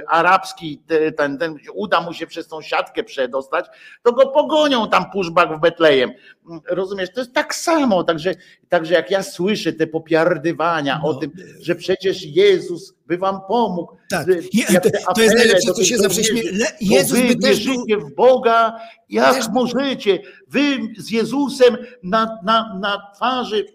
arabski, 0.09 0.81
te- 0.87 1.11
ten, 1.11 1.37
ten, 1.37 1.55
uda 1.73 2.01
mu 2.01 2.13
się 2.13 2.27
przez 2.27 2.47
tą 2.47 2.61
siatkę 2.61 3.03
przedostać, 3.03 3.65
to 4.03 4.13
go 4.13 4.27
pogonią 4.27 4.89
tam 4.89 5.11
pushback 5.11 5.53
w 5.53 5.59
Betlejem. 5.59 6.11
Rozumiesz, 6.69 7.09
to 7.13 7.21
jest 7.21 7.33
tak 7.33 7.55
samo, 7.55 8.03
także, 8.03 8.35
także 8.69 8.93
jak 8.93 9.11
ja 9.11 9.23
słyszę 9.23 9.73
te 9.73 9.87
popiardywania 9.87 11.01
o 11.03 11.13
No, 11.13 11.19
tym, 11.19 11.31
że 11.61 11.75
przecież 11.75 12.23
Jezus 12.23 12.96
by 13.07 13.17
wam 13.17 13.39
pomógł. 13.47 13.95
Tak. 14.09 14.27
jak 14.69 14.83
to, 14.83 14.89
te 14.89 14.99
to 15.15 15.21
jest 15.21 15.35
najlepsze, 15.35 15.73
co 15.73 15.83
się 15.83 15.97
zawsze 15.97 16.23
śmieje. 16.23 16.51
Jezus 16.81 17.19
wy 17.19 17.27
by 17.27 17.35
też 17.35 17.65
wierzycie 17.65 17.97
w 17.97 18.15
Boga, 18.15 18.79
jak 19.09 19.35
Też- 19.35 19.49
możecie? 19.53 20.19
Wy 20.47 20.77
z 20.97 21.11
Jezusem 21.11 21.77
na, 22.03 22.39
na, 22.43 22.79
na 22.81 23.11
twarzy 23.15 23.65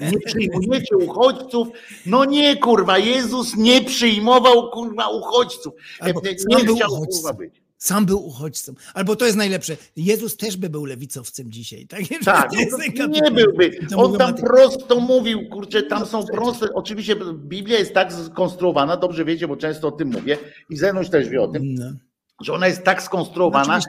nie 0.00 0.20
przyjmujecie 0.20 0.96
uchodźców. 0.96 1.68
No 2.06 2.24
nie, 2.24 2.56
kurwa, 2.56 2.98
Jezus 2.98 3.56
nie 3.56 3.80
przyjmował 3.84 4.70
kurwa 4.70 5.08
uchodźców. 5.08 5.74
Albo 6.00 6.20
nie 6.20 6.30
nie 6.30 6.74
chciał 6.76 6.92
uchodźcą. 6.92 7.22
kurwa 7.22 7.32
być. 7.32 7.61
Sam 7.82 8.06
był 8.06 8.26
uchodźcą. 8.26 8.74
Albo 8.94 9.16
to 9.16 9.24
jest 9.24 9.36
najlepsze. 9.36 9.76
Jezus 9.96 10.36
też 10.36 10.56
by 10.56 10.68
był 10.70 10.84
lewicowcem 10.84 11.50
dzisiaj. 11.52 11.86
Tak, 11.86 12.00
Tak, 12.24 12.50
no, 12.98 13.06
nie 13.06 13.30
byłby. 13.30 13.70
On 13.96 14.18
tam 14.18 14.34
prosto 14.34 15.00
mówił, 15.00 15.48
kurczę, 15.48 15.82
tam 15.82 16.00
No 16.00 16.06
są 16.06 16.26
proste. 16.26 16.66
Oczywiście 16.74 17.16
Biblia 17.34 17.78
jest 17.78 17.94
tak 17.94 18.12
skonstruowana, 18.12 18.96
dobrze 18.96 19.24
wiecie, 19.24 19.48
bo 19.48 19.56
często 19.56 19.88
o 19.88 19.92
tym 19.92 20.08
mówię 20.08 20.38
i 20.70 20.76
Zenuś 20.76 21.08
też 21.10 21.28
wie 21.28 21.42
o 21.42 21.48
tym, 21.48 21.74
No. 21.74 21.92
że 22.40 22.52
ona 22.52 22.66
jest 22.66 22.84
tak 22.84 23.02
skonstruowana, 23.02 23.80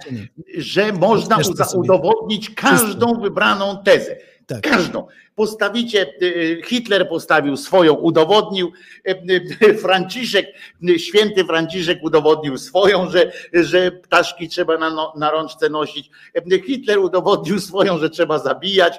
że 0.58 0.94
można 0.94 1.38
udowodnić 1.76 2.50
każdą 2.50 3.22
wybraną 3.22 3.78
tezę. 3.84 4.18
Tak. 4.48 4.62
Każdą. 4.62 5.08
Postawicie, 5.36 6.14
y, 6.22 6.62
Hitler 6.66 7.10
postawił 7.10 7.58
swoją, 7.58 7.94
udowodnił, 7.94 8.72
y, 9.08 9.42
y, 9.64 9.78
Franciszek, 9.78 10.48
y, 10.90 11.00
święty 11.00 11.46
Franciszek 11.46 12.04
udowodnił 12.04 12.58
swoją, 12.58 13.10
że, 13.10 13.32
że 13.54 13.92
ptaszki 13.92 14.50
trzeba 14.50 14.78
na, 14.78 14.90
no, 14.90 15.14
na 15.18 15.32
rączce 15.32 15.70
nosić. 15.70 16.10
Y, 16.52 16.62
Hitler 16.62 17.00
udowodnił 17.00 17.60
swoją, 17.60 17.98
że 17.98 18.10
trzeba 18.10 18.40
zabijać. 18.40 18.98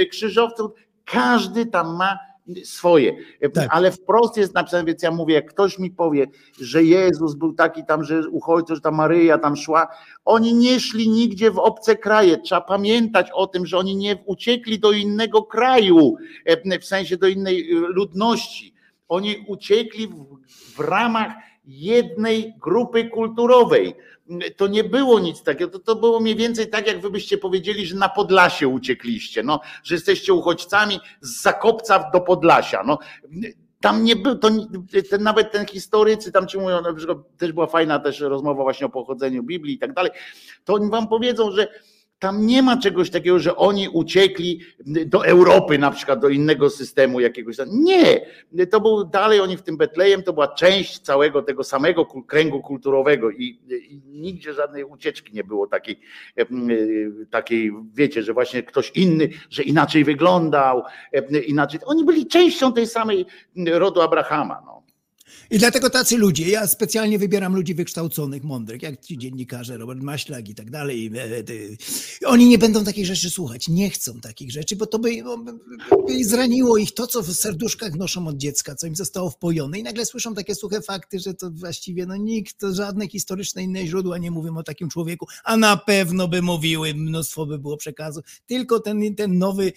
Y, 0.00 0.06
Krzyżowców, 0.06 0.70
każdy 1.04 1.66
tam 1.66 1.96
ma 1.96 2.27
swoje. 2.64 3.16
Tak. 3.52 3.68
Ale 3.70 3.92
wprost 3.92 4.36
jest 4.36 4.54
napisane, 4.54 4.84
więc 4.84 5.02
ja 5.02 5.10
mówię, 5.10 5.34
jak 5.34 5.46
ktoś 5.50 5.78
mi 5.78 5.90
powie, 5.90 6.26
że 6.60 6.84
Jezus 6.84 7.34
był 7.34 7.52
taki 7.52 7.84
tam, 7.84 8.04
że 8.04 8.28
uchodźcy, 8.28 8.74
że 8.74 8.80
ta 8.80 8.90
Maryja 8.90 9.38
tam 9.38 9.56
szła, 9.56 9.88
oni 10.24 10.54
nie 10.54 10.80
szli 10.80 11.08
nigdzie 11.08 11.50
w 11.50 11.58
obce 11.58 11.96
kraje. 11.96 12.38
Trzeba 12.38 12.60
pamiętać 12.60 13.30
o 13.34 13.46
tym, 13.46 13.66
że 13.66 13.78
oni 13.78 13.96
nie 13.96 14.16
uciekli 14.26 14.78
do 14.78 14.92
innego 14.92 15.42
kraju, 15.42 16.16
e, 16.44 16.78
w 16.80 16.84
sensie 16.84 17.16
do 17.16 17.28
innej 17.28 17.72
e, 17.72 17.74
ludności. 17.74 18.74
Oni 19.08 19.44
uciekli 19.46 20.08
w, 20.08 20.38
w 20.76 20.80
ramach 20.80 21.32
jednej 21.64 22.54
grupy 22.60 23.04
kulturowej. 23.04 23.94
To 24.56 24.66
nie 24.66 24.84
było 24.84 25.20
nic 25.20 25.42
takiego, 25.42 25.70
to, 25.70 25.78
to 25.78 25.96
było 25.96 26.20
mniej 26.20 26.36
więcej 26.36 26.70
tak, 26.70 26.86
jak 26.86 27.00
wy 27.00 27.10
byście 27.10 27.38
powiedzieli, 27.38 27.86
że 27.86 27.96
na 27.96 28.08
Podlasie 28.08 28.68
uciekliście, 28.68 29.42
no, 29.42 29.60
że 29.82 29.94
jesteście 29.94 30.32
uchodźcami 30.32 31.00
z 31.20 31.42
Zakopca 31.42 32.10
do 32.12 32.20
Podlasia. 32.20 32.82
No. 32.86 32.98
Tam 33.80 34.04
nie 34.04 34.16
był, 34.16 34.38
to 34.38 34.50
ten, 35.10 35.22
nawet 35.22 35.52
ten 35.52 35.66
historycy, 35.66 36.32
tam 36.32 36.48
ci 36.48 36.58
mówią, 36.58 36.82
na 36.82 36.94
przykład 36.94 37.18
też 37.36 37.52
była 37.52 37.66
fajna 37.66 37.98
też 37.98 38.20
rozmowa 38.20 38.62
właśnie 38.62 38.86
o 38.86 38.90
pochodzeniu 38.90 39.42
Biblii 39.42 39.74
i 39.74 39.78
tak 39.78 39.92
dalej, 39.92 40.10
to 40.64 40.74
oni 40.74 40.90
wam 40.90 41.08
powiedzą, 41.08 41.50
że 41.50 41.68
tam 42.18 42.46
nie 42.46 42.62
ma 42.62 42.76
czegoś 42.76 43.10
takiego, 43.10 43.38
że 43.38 43.56
oni 43.56 43.88
uciekli 43.88 44.60
do 44.86 45.26
Europy, 45.26 45.78
na 45.78 45.90
przykład 45.90 46.20
do 46.20 46.28
innego 46.28 46.70
systemu 46.70 47.20
jakiegoś. 47.20 47.56
Nie, 47.66 48.20
to 48.66 48.80
był 48.80 49.04
dalej 49.04 49.40
oni 49.40 49.56
w 49.56 49.62
tym 49.62 49.76
Betlejem, 49.76 50.22
to 50.22 50.32
była 50.32 50.48
część 50.48 50.98
całego 50.98 51.42
tego 51.42 51.64
samego 51.64 52.06
kręgu 52.06 52.60
kulturowego 52.60 53.30
i, 53.30 53.58
i 53.68 54.00
nigdzie 54.06 54.54
żadnej 54.54 54.84
ucieczki 54.84 55.34
nie 55.34 55.44
było 55.44 55.66
takiej, 55.66 56.00
takiej, 57.30 57.72
wiecie, 57.94 58.22
że 58.22 58.32
właśnie 58.32 58.62
ktoś 58.62 58.90
inny, 58.94 59.28
że 59.50 59.62
inaczej 59.62 60.04
wyglądał, 60.04 60.82
inaczej. 61.46 61.80
Oni 61.86 62.04
byli 62.04 62.26
częścią 62.26 62.72
tej 62.72 62.86
samej 62.86 63.26
rodu 63.66 64.00
Abrahama. 64.00 64.62
No. 64.66 64.87
I 65.50 65.58
dlatego 65.58 65.90
tacy 65.90 66.16
ludzie, 66.16 66.48
ja 66.48 66.66
specjalnie 66.66 67.18
wybieram 67.18 67.56
ludzi 67.56 67.74
wykształconych, 67.74 68.44
mądrych, 68.44 68.82
jak 68.82 69.00
ci 69.00 69.18
dziennikarze, 69.18 69.76
Robert 69.78 70.00
Maślak 70.00 70.48
i 70.48 70.54
tak 70.54 70.70
dalej. 70.70 71.10
e, 72.22 72.26
Oni 72.26 72.48
nie 72.48 72.58
będą 72.58 72.84
takich 72.84 73.06
rzeczy 73.06 73.30
słuchać, 73.30 73.68
nie 73.68 73.90
chcą 73.90 74.20
takich 74.20 74.52
rzeczy, 74.52 74.76
bo 74.76 74.86
to 74.86 74.98
by, 74.98 75.10
by, 76.06 76.24
zraniło 76.24 76.76
ich 76.76 76.94
to, 76.94 77.06
co 77.06 77.22
w 77.22 77.32
serduszkach 77.32 77.94
noszą 77.94 78.28
od 78.28 78.36
dziecka, 78.36 78.74
co 78.74 78.86
im 78.86 78.96
zostało 78.96 79.30
wpojone 79.30 79.78
i 79.78 79.82
nagle 79.82 80.06
słyszą 80.06 80.34
takie 80.34 80.54
suche 80.54 80.82
fakty, 80.82 81.18
że 81.20 81.34
to 81.34 81.50
właściwie 81.50 82.06
no, 82.06 82.16
nikt, 82.16 82.56
żadne 82.72 83.08
historyczne 83.08 83.62
inne 83.62 83.86
źródła 83.86 84.18
nie 84.18 84.30
mówią 84.30 84.56
o 84.56 84.62
takim 84.62 84.88
człowieku, 84.88 85.26
a 85.44 85.56
na 85.56 85.76
pewno 85.76 86.28
by 86.28 86.42
mówiły, 86.42 86.94
mnóstwo 86.94 87.46
by 87.46 87.58
było 87.58 87.76
przekazów, 87.76 88.24
tylko 88.46 88.80
ten, 88.80 89.14
ten 89.14 89.38
nowy 89.38 89.72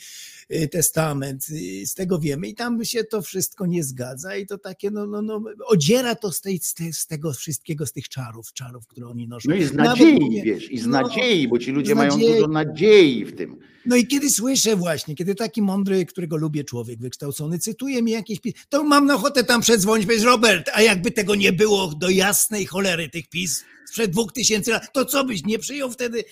y, 0.51 0.67
testament, 0.67 1.45
y, 1.49 1.85
z 1.85 1.93
tego 1.93 2.19
wiemy 2.19 2.47
i 2.47 2.55
tam 2.55 2.85
się 2.85 3.03
to 3.03 3.21
wszystko 3.21 3.65
nie 3.65 3.83
zgadza 3.83 4.35
i 4.35 4.45
to 4.45 4.57
takie, 4.57 4.91
no, 4.91 5.07
no, 5.07 5.21
no 5.21 5.40
odziera 5.65 6.15
to 6.15 6.31
z, 6.31 6.41
tej, 6.41 6.59
z, 6.59 6.73
te- 6.73 6.93
z 6.93 7.07
tego 7.07 7.33
wszystkiego, 7.33 7.85
z 7.85 7.91
tych 7.91 8.09
czarów, 8.09 8.53
czarów, 8.53 8.87
które 8.87 9.07
oni 9.07 9.27
noszą. 9.27 9.49
no 9.49 9.55
i 9.55 9.63
z 9.63 9.73
nadziei, 9.73 10.19
mówię, 10.19 10.43
wiesz, 10.43 10.71
i 10.71 10.79
z 10.79 10.85
no, 10.85 11.01
nadziei, 11.01 11.47
bo 11.47 11.59
ci 11.59 11.71
ludzie 11.71 11.95
mają 11.95 12.11
nadziei. 12.11 12.33
dużo 12.33 12.47
nadziei 12.47 13.25
w 13.25 13.35
tym. 13.35 13.59
No 13.85 13.95
i 13.95 14.07
kiedy 14.07 14.29
słyszę 14.29 14.75
właśnie, 14.75 15.15
kiedy 15.15 15.35
taki 15.35 15.61
mądry, 15.61 16.05
którego 16.05 16.37
lubię 16.37 16.63
człowiek 16.63 16.99
wykształcony, 16.99 17.59
cytuje 17.59 18.01
mi 18.01 18.11
jakieś 18.11 18.39
to 18.69 18.83
mam 18.83 19.05
na 19.05 19.15
ochotę 19.15 19.43
tam 19.43 19.61
przedzwonić, 19.61 20.05
powiedzieć, 20.05 20.25
Robert, 20.25 20.69
a 20.73 20.81
jakby 20.81 21.11
tego 21.11 21.35
nie 21.35 21.53
było 21.53 21.87
do 21.87 22.09
jasnej 22.09 22.65
cholery 22.65 23.09
tych 23.09 23.29
pis 23.29 23.63
sprzed 23.87 24.11
dwóch 24.11 24.31
tysięcy 24.31 24.71
lat, 24.71 24.93
to 24.93 25.05
co 25.05 25.23
byś 25.23 25.45
nie 25.45 25.59
przyjął 25.59 25.91
wtedy 25.91 26.23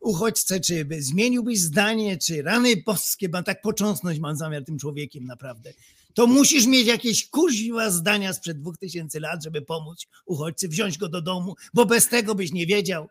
uchodźcę, 0.00 0.60
czy 0.60 0.84
by 0.84 1.02
zmieniłbyś 1.02 1.58
zdanie, 1.58 2.18
czy 2.18 2.42
rany 2.42 2.76
boskie, 2.86 3.28
mam 3.28 3.44
tak 3.44 3.62
począsnąć 3.62 4.18
mam 4.18 4.36
zamiar 4.36 4.64
tym 4.64 4.78
człowiekiem 4.78 5.24
naprawdę. 5.24 5.72
To 6.18 6.26
musisz 6.26 6.66
mieć 6.66 6.86
jakieś 6.86 7.30
kuźwa 7.30 7.90
zdania 7.90 8.32
sprzed 8.32 8.60
dwóch 8.60 8.78
tysięcy 8.78 9.20
lat, 9.20 9.44
żeby 9.44 9.62
pomóc 9.62 10.06
uchodźcy, 10.26 10.68
wziąć 10.68 10.98
go 10.98 11.08
do 11.08 11.22
domu, 11.22 11.54
bo 11.74 11.86
bez 11.86 12.08
tego 12.08 12.34
byś 12.34 12.52
nie 12.52 12.66
wiedział, 12.66 13.08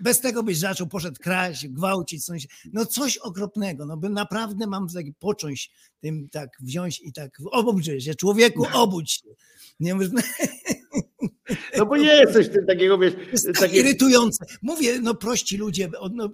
bez 0.00 0.20
tego 0.20 0.42
byś 0.42 0.58
zaczął, 0.58 0.86
poszedł 0.86 1.16
kraść, 1.20 1.68
gwałcić, 1.68 2.24
coś, 2.24 2.46
no 2.72 2.86
coś 2.86 3.16
okropnego, 3.16 3.86
no 3.86 3.96
by 3.96 4.08
naprawdę 4.08 4.66
mam 4.66 4.88
tak 4.88 5.06
począć 5.18 5.70
tym 6.00 6.28
tak 6.28 6.50
wziąć 6.60 7.00
i 7.00 7.12
tak, 7.12 7.38
obudź 7.50 7.86
się, 7.86 8.14
człowieku, 8.14 8.66
obudź 8.72 9.12
się. 9.12 9.28
Nie, 9.80 9.94
No 11.78 11.86
bo 11.86 11.96
jest 11.96 12.32
coś 12.32 12.48
tym 12.48 12.66
takiego, 12.66 12.98
wiesz, 12.98 13.12
jest 13.32 13.46
tak 13.46 13.58
takie, 13.58 13.76
irytujące. 13.76 14.44
Mówię, 14.62 15.00
no 15.00 15.14
prości 15.14 15.56
ludzie, 15.56 15.90
no, 16.12 16.30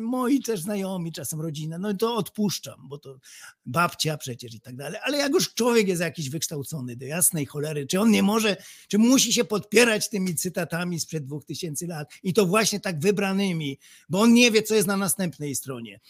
moi 0.00 0.42
też 0.42 0.60
znajomi, 0.60 1.12
czasem 1.12 1.40
rodzina, 1.40 1.78
no 1.78 1.94
to 1.94 2.14
odpuszczam, 2.14 2.88
bo 2.88 2.98
to 2.98 3.18
babcia 3.66 4.16
przecież 4.16 4.54
i 4.54 4.60
tak 4.60 4.76
dalej, 4.76 5.00
ale 5.04 5.18
jak 5.18 5.32
już 5.32 5.54
człowiek 5.54 5.88
jest 5.88 6.02
jakiś 6.02 6.30
wykształcony 6.30 6.96
do 6.96 7.06
jasnej 7.06 7.46
cholery, 7.46 7.86
czy 7.86 8.00
on 8.00 8.10
nie 8.10 8.22
może, 8.22 8.56
czy 8.88 8.98
musi 8.98 9.32
się 9.32 9.44
podpierać 9.44 10.08
tymi 10.08 10.34
cytatami 10.34 11.00
sprzed 11.00 11.26
dwóch 11.26 11.44
tysięcy 11.44 11.86
lat 11.86 12.08
i 12.22 12.34
to 12.34 12.46
właśnie 12.46 12.80
tak 12.80 13.00
wybranymi, 13.00 13.78
bo 14.08 14.20
on 14.20 14.32
nie 14.32 14.50
wie, 14.50 14.62
co 14.62 14.74
jest 14.74 14.88
na 14.88 14.96
następnej 14.96 15.54
stronie 15.54 16.00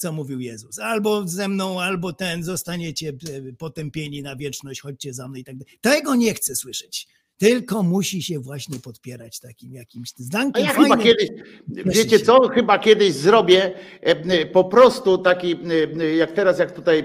co 0.00 0.12
mówił 0.12 0.40
Jezus. 0.40 0.78
Albo 0.78 1.28
ze 1.28 1.48
mną, 1.48 1.80
albo 1.80 2.12
ten, 2.12 2.44
zostaniecie 2.44 3.08
e, 3.08 3.52
potępieni 3.52 4.22
na 4.22 4.36
wieczność, 4.36 4.80
chodźcie 4.80 5.14
za 5.14 5.28
mną 5.28 5.38
i 5.38 5.44
tak 5.44 5.56
dalej. 5.56 5.78
Tego 5.80 6.14
nie 6.14 6.34
chcę 6.34 6.56
słyszeć. 6.56 7.08
Tylko 7.40 7.82
musi 7.82 8.22
się 8.22 8.38
właśnie 8.40 8.78
podpierać 8.78 9.40
takim 9.40 9.74
jakimś 9.74 10.10
zdankiem 10.16 10.64
ja 10.64 10.72
chyba 10.72 10.96
kiedyś, 10.96 11.28
wiecie 11.68 12.18
co, 12.20 12.48
chyba 12.48 12.78
kiedyś 12.78 13.12
zrobię 13.12 13.64
e, 14.02 14.06
e, 14.06 14.46
po 14.46 14.64
prostu 14.64 15.18
taki, 15.18 15.56
e, 16.00 16.14
jak 16.16 16.32
teraz, 16.32 16.58
jak 16.58 16.72
tutaj, 16.72 17.04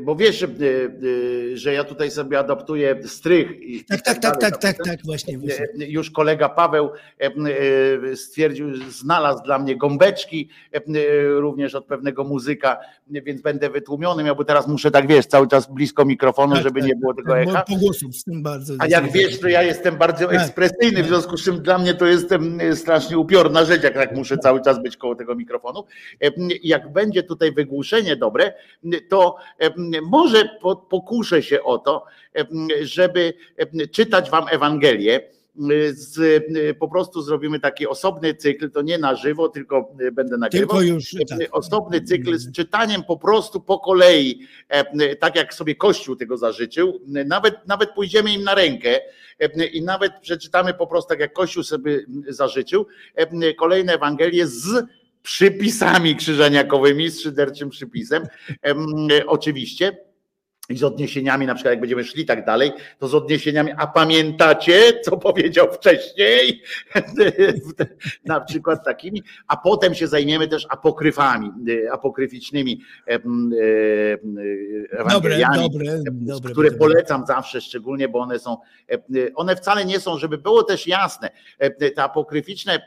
bo 0.00 0.16
wiesz, 0.16 0.46
że 1.54 1.72
ja 1.72 1.84
tutaj 1.84 2.10
sobie 2.10 2.38
adaptuję 2.38 3.00
strych. 3.06 3.50
i- 3.62 3.84
Tak, 3.84 4.02
tak, 4.02 4.14
tak, 4.18 4.22
dalej, 4.22 4.40
tak, 4.40 4.58
tak, 4.60 4.76
tak, 4.84 5.00
właśnie. 5.04 5.38
właśnie. 5.38 5.66
Już 5.86 6.10
kolega 6.10 6.48
Paweł 6.48 6.90
stwierdził, 8.14 8.90
znalazł 8.90 9.42
dla 9.44 9.58
mnie 9.58 9.76
gąbeczki, 9.76 10.48
również 11.36 11.74
od 11.74 11.86
pewnego 11.86 12.24
muzyka, 12.24 12.78
więc 13.10 13.42
będę 13.42 13.70
wytłumiony, 13.70 14.24
miałby 14.24 14.44
teraz 14.44 14.68
muszę 14.68 14.90
tak, 14.90 15.06
wiesz, 15.06 15.26
cały 15.26 15.48
czas 15.48 15.72
blisko 15.72 16.04
mikrofonu, 16.04 16.54
Tak, 16.54 16.62
żeby 16.64 16.80
tak, 16.80 16.88
nie 16.88 16.96
było 16.96 17.14
tego 17.14 17.32
tak, 17.32 17.48
echa. 17.48 17.64
bo 17.68 17.74
Pogłosów 17.74 18.16
z 18.16 18.24
tym 18.24 18.42
bardzo. 18.42 18.74
A 18.78 18.86
jak 18.86 19.12
wiesz, 19.12 19.40
to 19.40 19.48
ja 19.48 19.62
jestem 19.62 19.75
bardzo 19.98 20.26
Tak. 20.26 20.36
ekspresyjny, 20.36 21.02
w 21.02 21.06
związku 21.06 21.36
z 21.36 21.44
czym 21.44 21.62
dla 21.62 21.78
mnie 21.78 21.94
to 21.94 22.06
jest 22.06 22.32
em, 22.32 22.58
strasznie 22.76 23.18
upiorna 23.18 23.64
rzecz, 23.64 23.82
jak 23.82 23.94
tak 23.94 24.16
muszę 24.16 24.38
cały 24.38 24.60
czas 24.62 24.82
być 24.82 24.96
koło 24.96 25.14
tego 25.14 25.34
mikrofonu. 25.34 25.84
Em, 26.20 26.32
Jak 26.62 26.92
będzie 26.92 27.22
tutaj 27.22 27.52
wygłuszenie 27.52 28.16
dobre, 28.16 28.52
to 29.08 29.36
em, 29.58 29.72
może 30.02 30.48
po- 30.60 30.76
pokuszę 30.76 31.42
się 31.42 31.62
o 31.62 31.78
to, 31.78 32.04
żeby 32.82 33.32
czytać 33.92 34.30
wam 34.30 34.44
Ewangelię. 34.50 35.35
Z, 35.92 36.44
po 36.78 36.88
prostu 36.88 37.22
zrobimy 37.22 37.60
taki 37.60 37.86
osobny 37.86 38.34
cykl, 38.34 38.70
to 38.70 38.82
nie 38.82 38.98
na 38.98 39.14
żywo, 39.14 39.48
tylko 39.48 39.94
będę 40.12 40.36
nagrywał. 40.36 40.68
Tylko 40.68 40.82
już. 40.82 41.10
Tak. 41.28 41.38
Osobny 41.50 42.00
cykl 42.00 42.38
z 42.38 42.52
czytaniem 42.52 43.02
po 43.02 43.16
prostu 43.16 43.60
po 43.60 43.78
kolei, 43.78 44.40
e, 44.68 45.16
tak 45.16 45.36
jak 45.36 45.54
sobie 45.54 45.74
Kościół 45.74 46.16
tego 46.16 46.36
zażyczył. 46.36 47.00
Nawet, 47.06 47.66
nawet 47.66 47.90
pójdziemy 47.90 48.32
im 48.32 48.44
na 48.44 48.54
rękę 48.54 49.00
e, 49.40 49.66
i 49.66 49.82
nawet 49.82 50.12
przeczytamy 50.20 50.74
po 50.74 50.86
prostu 50.86 51.08
tak 51.08 51.20
jak 51.20 51.32
Kościół 51.32 51.62
sobie 51.62 52.04
zażyczył. 52.28 52.86
e, 53.14 53.54
Kolejne 53.54 53.94
Ewangelie 53.94 54.46
z 54.46 54.84
przypisami 55.22 56.16
krzyżaniakowymi, 56.16 57.10
z 57.10 57.20
szyderczym 57.20 57.70
przypisem. 57.70 58.26
Em, 58.62 58.86
Oczywiście. 59.26 60.05
I 60.68 60.76
z 60.76 60.84
odniesieniami, 60.84 61.46
na 61.46 61.54
przykład 61.54 61.72
jak 61.72 61.80
będziemy 61.80 62.04
szli 62.04 62.26
tak 62.26 62.44
dalej, 62.44 62.72
to 62.98 63.08
z 63.08 63.14
odniesieniami, 63.14 63.70
a 63.76 63.86
pamiętacie, 63.86 65.00
co 65.02 65.16
powiedział 65.16 65.72
wcześniej? 65.72 66.62
na 68.24 68.40
przykład 68.40 68.84
takimi, 68.84 69.22
a 69.48 69.56
potem 69.56 69.94
się 69.94 70.08
zajmiemy 70.08 70.48
też 70.48 70.66
apokryfami, 70.68 71.50
y, 71.68 71.92
apokryficznymi 71.92 72.80
e, 73.08 73.14
e, 73.14 73.18
Ewangeliami, 74.90 75.70
dobre, 75.70 75.98
dobre. 76.04 76.52
które 76.52 76.70
dobre. 76.70 76.78
polecam 76.78 77.26
zawsze, 77.26 77.60
szczególnie, 77.60 78.08
bo 78.08 78.18
one 78.18 78.38
są, 78.38 78.56
e, 78.92 78.98
one 79.34 79.56
wcale 79.56 79.84
nie 79.84 80.00
są, 80.00 80.18
żeby 80.18 80.38
było 80.38 80.62
też 80.62 80.86
jasne, 80.86 81.30
e, 81.58 81.90
te 81.90 82.02
apokryficzne 82.02 82.74
e, 82.74 82.80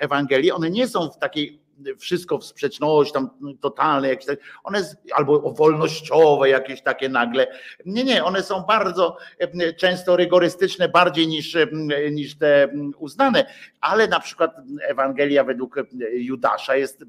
Ewangelie, 0.00 0.54
one 0.54 0.70
nie 0.70 0.88
są 0.88 1.10
w 1.10 1.18
takiej 1.18 1.63
wszystko 1.98 2.38
w 2.38 2.44
sprzeczność 2.44 3.12
tam 3.12 3.30
totalne, 3.60 4.08
jakieś 4.08 4.26
tak, 4.26 4.38
one 4.64 4.84
albo 5.14 5.52
wolnościowe 5.52 6.48
jakieś 6.48 6.82
takie 6.82 7.08
nagle. 7.08 7.46
Nie, 7.86 8.04
nie, 8.04 8.24
one 8.24 8.42
są 8.42 8.62
bardzo 8.62 9.16
e, 9.38 9.72
często 9.72 10.16
rygorystyczne, 10.16 10.88
bardziej 10.88 11.26
niż, 11.28 11.56
e, 11.56 11.66
niż 12.10 12.38
te 12.38 12.68
uznane, 12.98 13.46
ale 13.80 14.08
na 14.08 14.20
przykład 14.20 14.56
Ewangelia 14.82 15.44
według 15.44 15.78
e, 15.78 15.84
Judasza 16.12 16.76
jest, 16.76 17.02
e, 17.02 17.06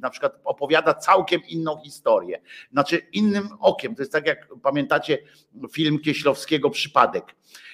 na 0.00 0.10
przykład 0.10 0.40
opowiada 0.44 0.94
całkiem 0.94 1.40
inną 1.48 1.80
historię, 1.84 2.40
znaczy 2.72 2.98
innym 3.12 3.48
okiem. 3.60 3.94
To 3.94 4.02
jest 4.02 4.12
tak 4.12 4.26
jak 4.26 4.48
pamiętacie 4.62 5.18
film 5.72 5.98
Kieślowskiego 5.98 6.70
Przypadek 6.70 7.24
e, 7.24 7.67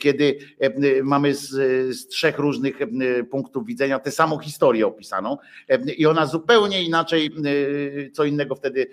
kiedy 0.00 0.38
e, 0.58 1.02
mamy 1.02 1.34
z, 1.34 1.48
z 1.96 2.06
trzech 2.06 2.38
różnych 2.38 2.82
e, 2.82 2.86
punktów 3.24 3.66
widzenia 3.66 3.98
tę 3.98 4.10
samą 4.10 4.38
historię 4.38 4.86
opisaną 4.86 5.38
e, 5.68 5.92
i 5.92 6.06
ona 6.06 6.26
zupełnie 6.26 6.82
inaczej, 6.82 7.26
e, 7.26 8.10
co 8.10 8.24
innego 8.24 8.54
wtedy 8.54 8.86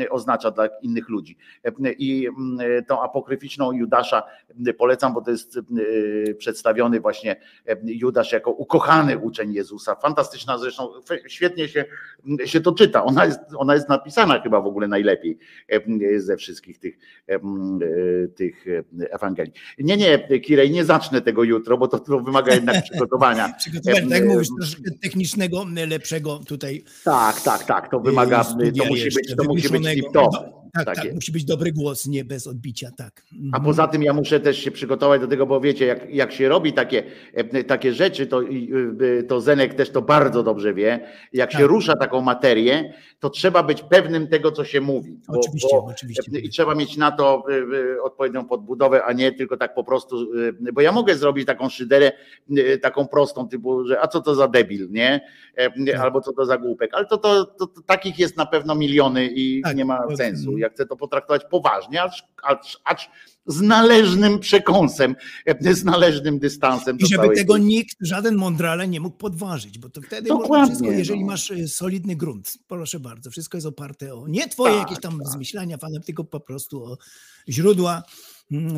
e, 0.00 0.10
oznacza 0.10 0.50
dla 0.50 0.68
innych 0.82 1.08
ludzi. 1.08 1.36
E, 1.64 1.72
I 1.92 2.28
tą 2.86 3.02
apokryficzną 3.02 3.72
Judasza 3.72 4.22
e, 4.66 4.74
polecam, 4.74 5.14
bo 5.14 5.20
to 5.20 5.30
jest 5.30 5.56
e, 5.56 6.34
przedstawiony 6.34 7.00
właśnie 7.00 7.36
e, 7.66 7.76
Judasz 7.84 8.32
jako 8.32 8.50
ukochany 8.50 9.18
uczeń 9.18 9.52
Jezusa. 9.52 9.94
Fantastyczna 9.94 10.58
zresztą, 10.58 10.88
świetnie 11.26 11.68
się, 11.68 11.84
się 12.44 12.60
to 12.60 12.72
czyta. 12.72 13.04
Ona 13.04 13.24
jest, 13.24 13.40
ona 13.56 13.74
jest 13.74 13.88
napisana 13.88 14.40
chyba 14.40 14.60
w 14.60 14.66
ogóle 14.66 14.88
najlepiej 14.88 15.38
e, 15.68 16.20
ze 16.20 16.36
wszystkich 16.36 16.78
tych, 16.78 16.98
e, 17.28 17.38
tych 18.28 18.64
Ewangelii. 19.10 19.52
Nie, 19.78 19.96
nie, 19.98 20.40
Kirej, 20.40 20.70
nie 20.70 20.84
zacznę 20.84 21.20
tego 21.20 21.44
jutro, 21.44 21.78
bo 21.78 21.88
to, 21.88 21.98
to 21.98 22.20
wymaga 22.20 22.54
jednak 22.54 22.82
przygotowania. 22.90 23.52
Przygotowanie, 23.58 24.02
tak 24.02 24.10
jak 24.10 24.22
Em, 24.22 24.28
mówisz, 24.28 24.48
troszkę 24.60 24.90
technicznego, 25.02 25.66
lepszego 25.88 26.40
tutaj. 26.46 26.84
Tak, 27.04 27.40
tak, 27.40 27.64
tak, 27.64 27.90
to 27.90 28.00
wymaga, 28.00 28.40
e, 28.40 28.72
to 28.72 28.84
musi 28.84 29.04
być, 29.04 29.34
to 29.36 29.44
musi 29.44 29.62
być 29.62 29.72
wymuszonego. 29.72 30.08
tip-top. 30.08 30.58
Tak, 30.78 30.86
tak, 30.86 30.96
Takie. 31.04 31.14
musi 31.14 31.32
być 31.32 31.44
dobry 31.44 31.72
głos, 31.72 32.06
nie 32.06 32.24
bez 32.24 32.46
odbicia, 32.46 32.90
tak. 32.96 33.22
Mhm. 33.32 33.50
A 33.54 33.60
poza 33.60 33.88
tym 33.88 34.02
ja 34.02 34.12
muszę 34.12 34.40
też 34.40 34.58
się 34.58 34.70
przygotować 34.70 35.20
do 35.20 35.26
tego, 35.26 35.46
bo 35.46 35.60
wiecie, 35.60 35.86
jak, 35.86 36.14
jak 36.14 36.32
się 36.32 36.48
robi 36.48 36.72
takie, 36.72 37.02
e, 37.34 37.64
takie 37.64 37.92
rzeczy, 37.92 38.26
to, 38.26 38.42
y, 38.42 39.24
to 39.28 39.40
Zenek 39.40 39.74
też 39.74 39.90
to 39.90 40.02
bardzo 40.02 40.42
dobrze 40.42 40.74
wie. 40.74 41.00
Jak 41.32 41.52
się 41.52 41.58
Tak. 41.58 41.66
rusza 41.66 41.96
taką 41.96 42.20
materię, 42.20 42.92
to 43.20 43.30
trzeba 43.30 43.62
być 43.62 43.82
pewnym 43.82 44.28
tego, 44.28 44.52
co 44.52 44.64
się 44.64 44.80
mówi. 44.80 45.20
Bo, 45.28 45.38
Oczywiście, 45.38 45.76
bo, 45.76 45.84
oczywiście. 45.84 46.38
I 46.40 46.48
trzeba 46.48 46.74
mieć 46.74 46.96
na 46.96 47.12
to 47.12 47.44
odpowiednią 48.02 48.44
podbudowę, 48.44 49.04
a 49.04 49.12
nie 49.12 49.32
tylko 49.32 49.56
tak 49.56 49.74
po 49.74 49.84
prostu, 49.84 50.26
bo 50.72 50.80
ja 50.80 50.92
mogę 50.92 51.16
zrobić 51.16 51.46
taką 51.46 51.68
szyderę, 51.68 52.12
taką 52.82 53.08
prostą, 53.08 53.48
typu, 53.48 53.84
że 53.86 54.00
a 54.00 54.08
co 54.08 54.20
to 54.20 54.34
za 54.34 54.48
debil, 54.48 54.90
nie? 54.90 55.20
E, 55.56 55.70
Tak. 55.70 56.00
Albo 56.00 56.20
co 56.20 56.32
to 56.32 56.46
za 56.46 56.58
głupek. 56.58 56.90
Ale 56.94 57.06
to, 57.06 57.18
to, 57.18 57.44
to, 57.44 57.66
to 57.66 57.82
takich 57.86 58.18
jest 58.18 58.36
na 58.36 58.46
pewno 58.46 58.74
miliony 58.74 59.26
i 59.26 59.62
Tak, 59.62 59.76
nie 59.76 59.84
ma 59.84 60.16
sensu. 60.16 60.58
Ja 60.68 60.74
chcę 60.74 60.86
to 60.86 60.96
potraktować 60.96 61.42
poważnie, 61.50 62.02
acz, 62.02 62.22
acz, 62.42 62.80
acz 62.84 63.08
z 63.46 63.60
należnym 63.60 64.38
przekąsem, 64.38 65.16
e, 65.46 65.74
z 65.74 65.84
należnym 65.84 66.38
dystansem. 66.38 66.98
I 66.98 67.06
żeby 67.06 67.34
tego 67.36 67.54
tej- 67.54 67.62
nikt, 67.62 67.96
żaden 68.00 68.36
mądrale 68.36 68.88
nie 68.88 69.00
mógł 69.00 69.16
podważyć, 69.16 69.78
bo 69.78 69.90
to 69.90 70.00
wtedy 70.00 70.28
Dokładnie, 70.28 70.48
można 70.48 70.66
wszystko, 70.66 70.90
jeżeli 70.90 71.20
no. 71.20 71.26
masz 71.26 71.50
y, 71.50 71.68
solidny 71.68 72.16
grunt, 72.16 72.58
proszę 72.66 73.00
bardzo, 73.00 73.30
wszystko 73.30 73.56
jest 73.56 73.66
oparte 73.66 74.14
o 74.14 74.28
nie 74.28 74.48
twoje 74.48 74.74
Tak, 74.74 74.82
jakieś 74.82 75.02
tam 75.02 75.18
tak. 75.18 75.28
zmyślania, 75.28 75.76
fanem, 75.78 76.02
tylko 76.02 76.24
po 76.24 76.40
prostu 76.40 76.84
o 76.84 76.98
źródła, 77.48 78.02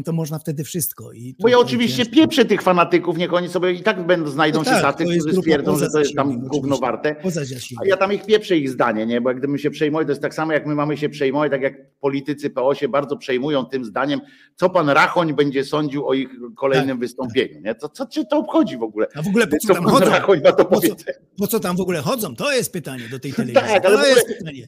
to 0.04 0.12
można 0.12 0.38
wtedy 0.38 0.64
wszystko. 0.64 1.12
I 1.12 1.34
Bo 1.40 1.48
ja 1.48 1.58
oczywiście 1.58 2.02
ciężko- 2.04 2.14
pieprzę 2.14 2.44
tych 2.44 2.62
fanatyków, 2.62 3.18
niech 3.18 3.32
oni 3.34 3.48
sobie 3.48 3.72
i 3.72 3.82
tak 3.82 4.06
będą, 4.06 4.30
znajdą 4.30 4.58
No 4.58 4.64
się 4.64 4.70
tak, 4.70 4.82
tacy, 4.82 5.04
którzy 5.04 5.36
stwierdzą, 5.36 5.78
że 5.78 5.90
to 5.90 5.98
jest 5.98 6.14
tam 6.14 6.40
gówno 6.40 6.78
warte. 6.78 7.14
Poza 7.14 7.40
A 7.80 7.86
ja 7.86 7.96
tam 7.96 8.12
ich 8.12 8.26
pieprzę 8.26 8.56
ich 8.56 8.70
zdanie, 8.70 9.06
nie? 9.06 9.20
Bo 9.20 9.30
jak 9.30 9.38
gdyby 9.38 9.58
się 9.58 9.70
przejmować, 9.70 10.06
to 10.06 10.10
jest 10.12 10.22
tak 10.22 10.34
samo 10.34 10.52
jak 10.52 10.66
my 10.66 10.74
mamy 10.74 10.96
się 10.96 11.08
przejmować, 11.08 11.50
tak 11.50 11.62
jak 11.62 11.98
politycy 12.00 12.50
PO 12.50 12.74
się 12.74 12.88
bardzo 12.88 13.16
przejmują 13.16 13.64
tym 13.64 13.84
zdaniem, 13.84 14.20
co 14.56 14.70
pan 14.70 14.88
Rachoń 14.88 15.34
będzie 15.34 15.64
sądził 15.64 16.08
o 16.08 16.14
ich 16.14 16.28
kolejnym 16.56 16.88
Tak, 16.88 16.98
wystąpieniu, 16.98 17.60
nie? 17.60 17.74
To 17.74 17.88
co 17.88 18.06
cię 18.06 18.24
to 18.24 18.38
obchodzi 18.38 18.76
w 18.76 18.82
ogóle? 18.82 19.06
A 19.14 19.22
w 19.22 19.28
ogóle 19.28 19.46
po 19.46 19.56
co 19.66 19.74
tam 19.74 19.84
chodzą? 19.84 20.06
Rachoń 20.10 20.40
ma 20.44 20.52
to 20.52 20.64
Po 20.64 20.80
co, 20.80 20.94
po 21.38 21.46
co 21.46 21.60
tam 21.60 21.76
w 21.76 21.80
ogóle 21.80 22.00
chodzą? 22.00 22.36
To 22.36 22.52
jest 22.52 22.72
pytanie 22.72 23.08
do 23.10 23.18
tej 23.18 23.32
telewizji. 23.34 23.60
Tak, 23.68 23.86
ale 23.86 23.96
to 23.98 24.06
jest 24.06 24.26
pytanie. 24.38 24.66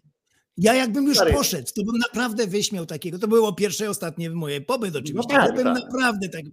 Ja 0.56 0.74
jakbym 0.74 1.06
już 1.06 1.16
Stary. 1.16 1.32
poszedł, 1.32 1.68
to 1.74 1.84
bym 1.84 1.98
naprawdę 1.98 2.46
wyśmiał 2.46 2.86
takiego. 2.86 3.18
To 3.18 3.28
było 3.28 3.52
pierwsze, 3.52 3.90
ostatnie 3.90 4.30
moje 4.30 4.60
pobyt 4.60 4.96
oczywiście. 4.96 5.28
tak, 5.30 5.40
ale 5.40 5.52
bym 5.52 5.64
tak. 5.64 5.84
naprawdę 5.84 6.28
tak. 6.28 6.44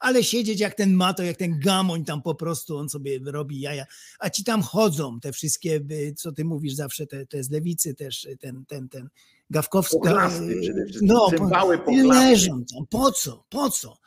Ale 0.00 0.24
siedzieć 0.24 0.60
jak 0.60 0.74
ten 0.74 0.92
mato, 0.92 1.22
jak 1.22 1.36
ten 1.36 1.60
gamoń 1.60 2.04
tam 2.04 2.22
po 2.22 2.34
prostu, 2.34 2.76
on 2.76 2.88
sobie 2.88 3.20
robi 3.24 3.60
jaja. 3.60 3.84
A 4.18 4.30
ci 4.30 4.44
tam 4.44 4.62
chodzą, 4.62 5.20
te 5.20 5.32
wszystkie, 5.32 5.80
y, 5.90 6.14
co 6.16 6.32
ty 6.32 6.44
mówisz 6.44 6.74
zawsze, 6.74 7.06
te, 7.06 7.26
te 7.26 7.42
z 7.42 7.50
lewicy 7.50 7.94
też, 7.94 8.24
y, 8.24 8.36
ten, 8.36 8.64
ten, 8.68 8.88
ten 8.88 9.08
Gawkowski. 9.50 9.96
Wszystkim, 10.86 11.08
No, 11.08 11.28
cymbały 11.30 11.78
po, 11.78 11.92
leżą 11.92 12.64
tam. 12.74 12.86
Po 12.90 13.12
co? 13.12 13.44
Po 13.48 13.70
co? 13.70 13.98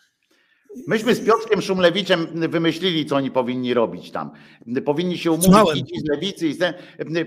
Myśmy 0.87 1.15
z 1.15 1.25
Piotrkiem 1.25 1.61
Szumlewiczem 1.61 2.27
wymyślili, 2.49 3.05
co 3.05 3.15
oni 3.15 3.31
powinni 3.31 3.73
robić 3.73 4.11
tam. 4.11 4.31
Powinni 4.85 5.17
się 5.17 5.31
umówić 5.31 5.45
Słuchałem. 5.51 5.77
i 5.77 5.83
ci 5.83 5.99
z 5.99 6.09
lewicy 6.09 6.47
i 6.47 6.55
ten, 6.57 6.73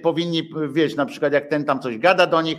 powinni, 0.03 0.51
wiesz, 0.73 0.97
na 0.97 1.07
przykład 1.07 1.33
jak 1.33 1.49
ten 1.49 1.65
tam 1.65 1.81
coś 1.81 1.99
gada 1.99 2.27
do 2.27 2.43
nich, 2.43 2.59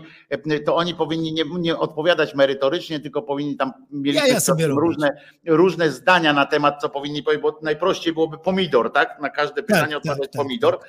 to 0.65 0.75
oni 0.75 0.95
powinni 0.95 1.33
nie, 1.33 1.43
nie 1.59 1.77
odpowiadać 1.77 2.35
merytorycznie, 2.35 2.99
tylko 2.99 3.21
powinni 3.21 3.55
tam 3.55 3.71
mieli 3.91 4.17
Ja- 4.17 4.27
ja 4.27 4.39
różne, 4.67 5.21
różne 5.45 5.91
zdania 5.91 6.33
na 6.33 6.45
temat, 6.45 6.81
co 6.81 6.89
powinni 6.89 7.23
powiedzieć, 7.23 7.43
bo 7.43 7.59
najprościej 7.61 8.13
byłoby 8.13 8.37
pomidor, 8.37 8.91
tak? 8.93 9.21
Na 9.21 9.29
każde 9.29 9.63
pytanie 9.63 9.87
tak, 9.87 9.97
odpowiadać 9.97 10.31
tak, 10.31 10.41
pomidor, 10.41 10.79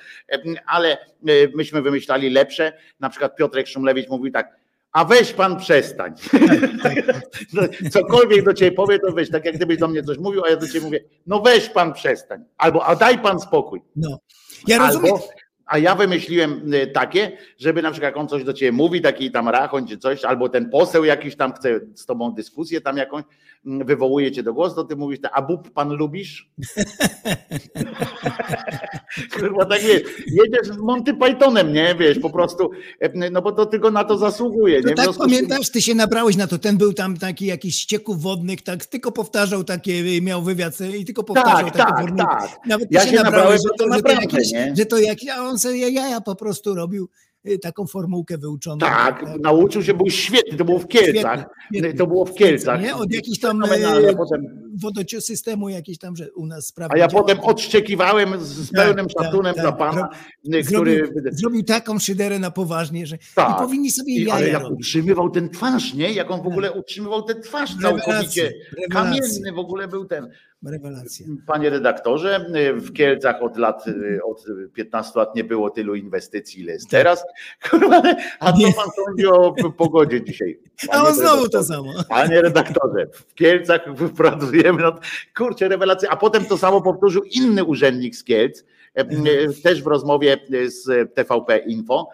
ale 0.65 0.97
e, 0.97 0.97
myśmy 1.55 1.81
wymyślali 1.81 2.29
lepsze. 2.29 2.73
Na 2.99 3.09
przykład 3.09 3.35
Piotrek 3.35 3.67
Szumlewicz 3.67 4.09
mówił 4.09 4.31
tak, 4.31 4.66
a 4.91 5.05
weź 5.05 5.33
pan 5.33 5.57
przestań. 5.57 6.13
No, 7.53 7.61
Cokolwiek 7.91 8.45
do 8.45 8.53
ciebie 8.53 8.71
powie, 8.71 8.99
to 8.99 9.11
weź, 9.11 9.29
tak 9.29 9.45
jak 9.45 9.55
gdybyś 9.55 9.77
do 9.77 9.87
mnie 9.87 10.03
coś 10.03 10.17
mówił, 10.17 10.45
a 10.45 10.49
ja 10.49 10.57
do 10.57 10.67
ciebie 10.67 10.85
mówię, 10.85 10.99
no 11.27 11.41
weź 11.41 11.69
pan 11.69 11.93
przestań, 11.93 12.43
albo 12.57 12.85
a 12.85 12.95
daj 12.95 13.19
pan 13.19 13.39
spokój. 13.39 13.81
No. 13.95 14.19
Ja 14.67 14.77
rozumiem. 14.77 15.13
Albo, 15.13 15.27
A 15.65 15.77
ja 15.77 15.95
wymyśliłem 15.95 16.73
y, 16.73 16.87
takie, 16.87 17.37
żeby 17.57 17.81
na 17.81 17.91
przykład 17.91 18.09
jak 18.09 18.17
on 18.17 18.27
coś 18.27 18.43
do 18.43 18.53
ciebie 18.53 18.71
mówi, 18.71 19.01
taki 19.01 19.31
tam 19.31 19.49
rachoń 19.49 19.87
czy 19.87 19.97
coś, 19.97 20.25
albo 20.25 20.49
ten 20.49 20.69
poseł 20.69 21.05
jakiś 21.05 21.35
tam 21.35 21.53
chce 21.53 21.79
z 21.95 22.05
tobą 22.05 22.31
dyskusję 22.31 22.81
tam 22.81 22.97
jakąś, 22.97 23.23
mm, 23.65 23.87
wywołuje 23.87 24.31
cię 24.31 24.43
do 24.43 24.53
głosu, 24.53 24.75
to 24.75 24.83
ty 24.83 24.95
mówisz, 24.95 25.19
a 25.31 25.41
bób 25.41 25.71
pan 25.71 25.93
lubisz? 25.93 26.49
Kurwa, 29.39 29.65
tak 29.65 29.81
wiesz, 29.81 30.01
jedziesz 30.27 30.77
Monty 30.77 31.13
Pythonem, 31.13 31.73
nie, 31.73 31.95
wiesz, 31.99 32.19
po 32.19 32.29
prostu, 32.29 32.69
e, 32.99 33.29
no 33.29 33.41
bo 33.41 33.51
to 33.51 33.65
tylko 33.65 33.91
na 33.91 34.03
to 34.03 34.17
zasługuje, 34.17 34.81
To 34.81 34.89
nie? 34.89 34.95
Tak 34.95 35.13
z 35.13 35.17
pamiętasz, 35.17 35.69
ty 35.69 35.81
się 35.81 35.95
nabrałeś 35.95 36.35
na 36.35 36.47
to, 36.47 36.57
ten 36.57 36.77
był 36.77 36.93
tam 36.93 37.17
taki 37.17 37.45
jakiś 37.45 37.75
ścieków 37.75 38.21
wodnych, 38.21 38.61
tak 38.61 38.85
tylko 38.85 39.11
powtarzał 39.11 39.63
takie, 39.63 40.21
miał 40.21 40.41
wywiad 40.41 40.73
i 40.99 41.05
tylko 41.05 41.23
powtarzał 41.23 41.71
Tak, 41.71 41.77
takie 41.77 42.17
tak, 42.17 42.17
tak. 42.17 42.59
Nawet 42.65 42.91
Ja 42.91 43.07
się 43.07 43.15
nabrałem, 43.15 43.57
że 43.57 43.63
bo 43.63 43.69
to 43.69 43.77
to, 43.77 43.83
że 43.83 44.01
to 44.01 44.09
naprawdę, 44.09 44.21
jakieś, 44.21 44.51
nie? 44.51 44.73
że 44.77 44.85
to 44.85 44.97
jakieś, 44.97 45.29
a 45.29 45.43
on 45.43 45.59
sobie 45.59 45.89
jaja 45.89 46.21
po 46.21 46.35
prostu 46.35 46.75
robił 46.75 47.09
taką 47.61 47.87
formułkę 47.87 48.37
wyuczoną. 48.37 48.77
Tak, 48.77 49.25
nauczył 49.43 49.83
się, 49.83 49.93
był 49.93 50.09
świetny, 50.09 50.57
to 50.57 50.65
było 50.65 50.79
w 50.79 50.87
Kielcach. 50.87 51.45
Świetny. 51.73 51.93
To 51.93 52.07
było 52.07 52.25
w 52.25 52.33
Kielcach. 52.35 52.81
Nie? 52.81 52.95
Od 52.95 53.13
jakichś 53.13 53.39
tam 53.39 53.63
e, 53.63 54.13
potem- 54.15 54.67
wodocio 54.81 55.21
systemu 55.21 55.69
jakieś 55.69 55.97
tam, 55.97 56.15
że 56.15 56.31
u 56.33 56.45
nas 56.45 56.67
sprawy 56.67 56.93
A 56.93 56.97
ja 56.97 57.07
działają. 57.07 57.25
potem 57.27 57.39
odszczekiwałem 57.43 58.39
z, 58.39 58.71
Tak, 58.71 58.85
pełnym 58.85 59.07
tak, 59.07 59.23
szacunem 59.25 59.53
tak. 59.55 59.63
dla 59.63 59.71
pana, 59.71 60.09
Zrobił, 60.43 60.63
który. 60.65 61.09
zrobił 61.31 61.63
taką 61.63 61.99
szyderę 61.99 62.39
na 62.39 62.51
poważnie, 62.51 63.05
że 63.07 63.17
Tak. 63.35 63.55
i 63.57 63.59
powinni 63.63 63.91
sobie 63.91 64.13
I, 64.13 64.29
ale 64.29 64.49
jak 64.49 64.61
robić. 64.63 64.79
utrzymywał 64.79 65.29
ten 65.29 65.49
twarz, 65.49 65.93
nie? 65.93 66.11
Jak 66.13 66.31
on 66.31 66.41
w 66.43 66.47
ogóle 66.47 66.71
utrzymywał 66.71 67.23
ten 67.23 67.41
twarz 67.41 67.71
Rewelacje, 67.83 68.03
całkowicie. 68.13 68.53
Kamienny 68.91 69.51
w 69.55 69.59
ogóle 69.59 69.87
był 69.87 70.05
ten. 70.05 70.29
Rewelacja. 70.65 71.25
Panie 71.47 71.69
redaktorze, 71.69 72.45
w 72.75 72.93
Kielcach 72.93 73.41
od 73.41 73.57
lat, 73.57 73.85
od 74.23 74.45
15 74.73 75.19
lat 75.19 75.35
nie 75.35 75.43
było 75.43 75.69
tylu 75.69 75.95
inwestycji, 75.95 76.61
ile 76.61 76.73
jest 76.73 76.89
teraz. 76.89 77.23
A 78.39 78.53
co 78.53 78.73
pan 78.75 78.89
sądzi 79.05 79.27
o 79.27 79.53
pogodzie 79.77 80.23
dzisiaj? 80.23 80.59
A 80.89 80.91
Panie 80.91 81.09
on 81.09 81.15
znowu 81.15 81.49
to 81.49 81.63
samo. 81.63 81.93
Panie 82.09 82.41
redaktorze, 82.41 83.07
w 83.13 83.33
Kielcach 83.33 83.95
wypracujemy, 83.95 84.81
no, 84.81 84.95
kurczę, 85.37 85.67
rewelacja. 85.67 86.09
A 86.09 86.17
potem 86.17 86.45
to 86.45 86.57
samo 86.57 86.81
powtórzył 86.81 87.23
inny 87.23 87.63
urzędnik 87.63 88.15
z 88.15 88.23
Kielc, 88.23 88.63
e, 88.97 88.99
e, 88.99 89.05
też 89.63 89.83
w 89.83 89.87
rozmowie 89.87 90.37
z 90.65 91.13
TVP 91.15 91.57
Info, 91.57 92.09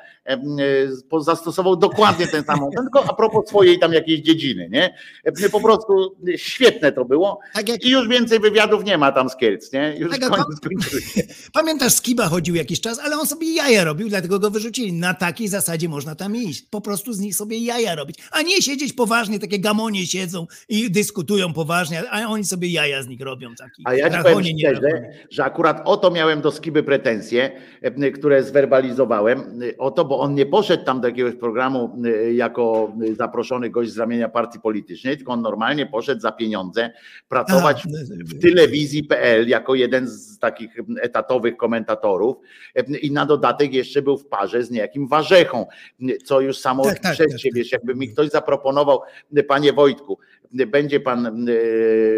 zastosował 1.20 1.76
dokładnie 1.76 2.28
ten 2.28 2.44
sam, 2.44 2.60
tylko 2.76 3.06
a 3.10 3.14
propos 3.14 3.48
swojej 3.48 3.80
tam 3.80 3.94
jakiejś 3.94 4.22
dziedziny, 4.22 4.70
nie? 4.72 4.96
E, 5.24 5.50
Po 5.50 5.62
prostu 5.62 6.16
świetne 6.36 6.92
to 6.92 7.06
było 7.06 7.40
Tak 7.54 7.70
jak 7.70 7.86
i 7.86 7.90
już 7.90 8.08
więcej 8.08 8.40
wywiadów 8.40 8.84
nie 8.84 8.98
ma 8.98 9.12
tam 9.12 9.30
z 9.30 9.36
Kielc, 9.36 9.74
nie? 9.74 9.96
Już 9.98 10.12
Tak 10.12 10.30
koniec. 10.30 10.46
Pamiętasz, 11.54 11.94
Skiba 11.94 12.30
chodził 12.30 12.56
jakiś 12.56 12.82
czas, 12.82 13.00
ale 13.00 13.16
on 13.20 13.28
sobie 13.28 13.54
jaja 13.56 13.84
robił, 13.84 14.10
dlatego 14.10 14.40
go 14.40 14.52
wyrzucili. 14.52 14.94
Na 14.94 15.14
takiej 15.14 15.48
zasadzie 15.48 15.90
można 15.90 16.16
tam 16.16 16.36
iść. 16.36 16.62
Po 16.70 16.82
prostu 16.82 17.14
z 17.14 17.20
nich 17.20 17.36
sobie 17.36 17.58
jaja 17.58 17.96
robić. 17.96 18.18
A 18.32 18.42
nie 18.42 18.62
siedzieć 18.62 18.94
poważnie, 18.94 19.40
takie 19.40 19.60
gamonie 19.60 20.08
siedzą 20.08 20.48
i 20.70 20.92
dyskutują 20.92 21.54
poważnie, 21.54 22.04
a 22.12 22.28
oni 22.28 22.46
sobie 22.46 22.68
jaja 22.68 23.04
z 23.04 23.08
nich 23.08 23.22
robią. 23.22 23.56
Taki 23.56 23.84
A 23.86 23.94
ja 23.94 24.10
ci 24.10 24.24
powiem 24.24 24.58
szczerze, 24.60 25.04
że 25.30 25.44
akurat 25.44 25.82
o 25.86 25.98
to 25.98 26.12
miałem 26.12 26.42
do 26.42 26.52
Skiby 26.52 26.84
pretensje, 26.84 27.52
e, 27.82 28.12
które 28.12 28.44
zwerbalizowałem, 28.44 29.40
e, 29.40 29.78
o 29.78 29.92
to, 29.92 30.06
bo 30.06 30.13
on 30.20 30.36
nie 30.36 30.46
poszedł 30.46 30.86
tam 30.86 31.02
do 31.02 31.08
jakiegoś 31.08 31.36
programu 31.36 31.98
e, 32.06 32.34
jako 32.34 32.94
e, 33.12 33.16
zaproszony 33.16 33.70
gość 33.70 33.92
z 33.92 33.98
ramienia 33.98 34.30
partii 34.30 34.60
politycznej, 34.60 35.18
tylko 35.18 35.34
on 35.34 35.42
normalnie 35.42 35.86
poszedł 35.86 36.22
za 36.22 36.32
pieniądze 36.32 36.92
pracować 37.30 37.86
A, 37.86 37.90
w 38.26 38.42
telewizji.pl 38.42 39.48
jako 39.48 39.76
jeden 39.76 40.08
z 40.08 40.40
takich 40.40 40.78
etatowych 41.02 41.58
komentatorów 41.58 42.36
i 43.02 43.12
na 43.12 43.26
dodatek 43.26 43.74
jeszcze 43.74 44.02
był 44.02 44.18
w 44.18 44.28
parze 44.28 44.64
z 44.64 44.72
niejakim 44.72 45.08
Warzechą, 45.08 45.66
co 46.26 46.42
już 46.42 46.58
samo 46.58 46.84
Tak, 46.84 47.00
tak, 47.00 47.14
przez 47.14 47.32
tak, 47.32 47.40
ciebie, 47.40 47.64
tak. 47.64 47.72
jakby 47.72 47.96
mi 47.96 48.10
ktoś 48.10 48.30
zaproponował, 48.30 49.02
panie 49.48 49.74
Wojtku, 49.74 50.20
będzie 50.54 51.00
pan 51.00 51.26
e, 51.50 51.54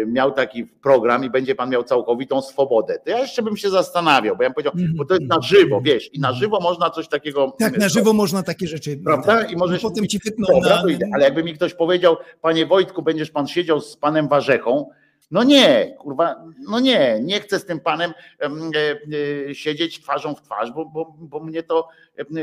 miał 0.06 0.32
taki 0.32 0.64
program 0.64 1.24
i 1.24 1.30
będzie 1.30 1.54
pan 1.54 1.70
miał 1.70 1.84
całkowitą 1.84 2.42
swobodę. 2.42 2.98
To 3.04 3.10
ja 3.10 3.18
jeszcze 3.18 3.42
bym 3.42 3.56
się 3.56 3.70
zastanawiał, 3.70 4.36
bo 4.36 4.42
ja 4.42 4.48
bym 4.48 4.54
powiedział, 4.54 4.72
bo 4.96 5.04
to 5.04 5.14
jest 5.14 5.26
na 5.26 5.40
żywo, 5.40 5.80
wiesz, 5.80 6.14
i 6.14 6.20
na 6.20 6.32
żywo 6.32 6.60
można 6.60 6.90
coś 6.90 7.08
takiego. 7.08 7.56
Tak, 7.58 7.78
na 7.78 7.88
żywo 7.88 8.12
można 8.12 8.42
takie 8.42 8.66
rzeczy. 8.66 8.96
Prawda? 9.04 9.26
tak. 9.26 9.52
I 9.52 9.56
możesz 9.56 9.82
potem 9.82 10.06
ci 10.06 10.20
Dobra, 10.38 10.76
na. 10.76 11.06
Ale 11.14 11.24
jakby 11.24 11.44
mi 11.44 11.54
ktoś 11.54 11.74
powiedział, 11.74 12.16
panie 12.40 12.66
Wojtku, 12.66 13.02
będziesz 13.02 13.30
pan 13.30 13.46
siedział 13.46 13.80
z 13.80 13.96
panem 13.96 14.28
Warzechą, 14.28 14.90
no 15.30 15.44
nie, 15.44 15.94
kurwa, 15.98 16.44
no 16.68 16.80
nie, 16.80 17.18
nie 17.22 17.40
chcę 17.40 17.58
z 17.60 17.64
tym 17.66 17.80
panem 17.80 18.12
em, 18.38 18.70
e, 18.74 19.48
e, 19.50 19.54
siedzieć 19.54 20.00
twarzą 20.00 20.34
w 20.34 20.42
twarz, 20.42 20.70
bo, 20.72 20.84
bo, 20.86 21.16
bo 21.20 21.40
mnie 21.44 21.62
to 21.62 21.88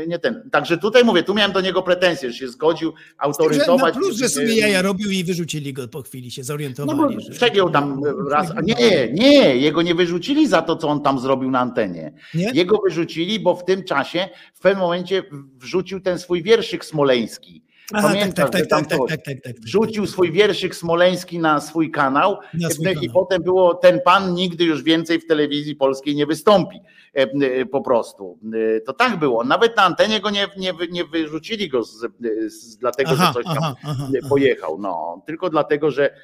nie 0.06 0.18
ten. 0.18 0.50
Także 0.52 0.78
tutaj 0.78 1.04
mówię, 1.04 1.22
tu 1.22 1.34
miałem 1.34 1.52
do 1.52 1.60
niego 1.60 1.82
pretensje, 1.82 2.30
że 2.30 2.38
się 2.38 2.48
zgodził 2.48 2.90
Że 2.90 2.96
na 3.18 3.22
autoryzować. 3.24 3.94
plus, 3.94 4.16
że 4.16 4.28
sobie 4.28 4.54
jaja 4.56 4.82
robił 4.82 5.10
i 5.10 5.24
wyrzucili 5.24 5.72
go 5.72 5.88
po 5.88 6.02
chwili, 6.02 6.30
się 6.30 6.42
no 6.42 6.46
zorientowali. 6.46 7.14
bo 7.14 7.20
że- 7.20 7.30
przegiął 7.32 7.70
tam 7.70 8.00
raz. 8.30 8.50
a 8.56 8.60
Nie, 8.60 9.08
nie, 9.12 9.56
jego 9.56 9.82
nie 9.82 9.94
wyrzucili 9.94 10.48
za 10.48 10.62
to, 10.62 10.76
co 10.76 10.88
on 10.88 11.02
tam 11.02 11.18
zrobił 11.18 11.50
na 11.50 11.60
antenie. 11.60 12.12
Nie? 12.34 12.50
Jego 12.54 12.78
wyrzucili, 12.84 13.40
bo 13.40 13.54
w 13.56 13.64
tym 13.64 13.84
czasie 13.84 14.28
w 14.54 14.60
pewnym 14.60 14.80
momencie 14.82 15.22
wrzucił 15.56 16.00
ten 16.00 16.18
swój 16.18 16.42
wierszyk 16.42 16.84
smoleński. 16.84 17.64
Aha, 17.92 18.02
tak, 18.08 18.12
Pamiętasz, 18.12 18.50
tak, 18.50 18.66
tak, 18.66 18.68
tak, 18.68 18.88
tak, 18.88 19.08
tak, 19.08 19.22
tak, 19.24 19.40
tak. 19.44 19.60
Wrzucił 19.60 20.06
swój 20.06 20.32
wierszyk 20.32 20.74
smoleński 20.76 21.38
na 21.38 21.60
swój 21.60 21.90
kanał 21.90 22.36
Na 22.54 22.70
swój 22.70 22.86
i 22.86 22.94
kanał. 22.94 23.10
potem 23.14 23.42
było 23.42 23.74
ten 23.74 24.00
pan 24.04 24.34
nigdy 24.34 24.64
już 24.64 24.82
więcej 24.82 25.20
w 25.20 25.26
telewizji 25.26 25.76
polskiej 25.76 26.14
nie 26.16 26.26
wystąpi 26.26 26.80
e, 27.16 27.20
e, 27.22 27.66
po 27.66 27.80
prostu. 27.80 28.38
E, 28.76 28.80
To 28.80 28.92
tak 28.92 29.18
było. 29.18 29.44
Nawet 29.44 29.76
na 29.76 29.82
antenie 29.82 30.20
go 30.20 30.30
nie, 30.30 30.46
nie, 30.56 30.72
nie 30.90 31.04
wyrzucili 31.04 31.68
go 31.68 31.82
z, 31.84 32.06
z, 32.46 32.76
dlatego, 32.76 33.10
Aha, 33.12 33.26
że 33.26 33.32
coś 33.32 33.44
tam 33.44 33.56
aha, 33.58 33.74
aha, 33.84 34.08
pojechał. 34.28 34.78
No, 34.80 35.22
tylko 35.26 35.50
dlatego, 35.50 35.90
że, 35.90 36.14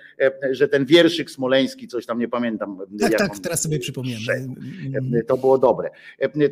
że 0.51 0.69
ten 0.69 0.85
wierszyk 0.87 1.31
smoleński, 1.31 1.89
coś 1.89 2.07
tam 2.07 2.19
nie 2.19 2.29
pamiętam. 2.29 2.79
Tak, 3.01 3.11
jak 3.13 3.21
tak, 3.21 3.39
teraz 3.39 3.63
sobie 3.63 3.79
przypomniałem. 3.79 4.55
Mm. 4.95 5.15
E, 5.15 5.23
To 5.23 5.37
było 5.37 5.59
dobre. 5.59 5.91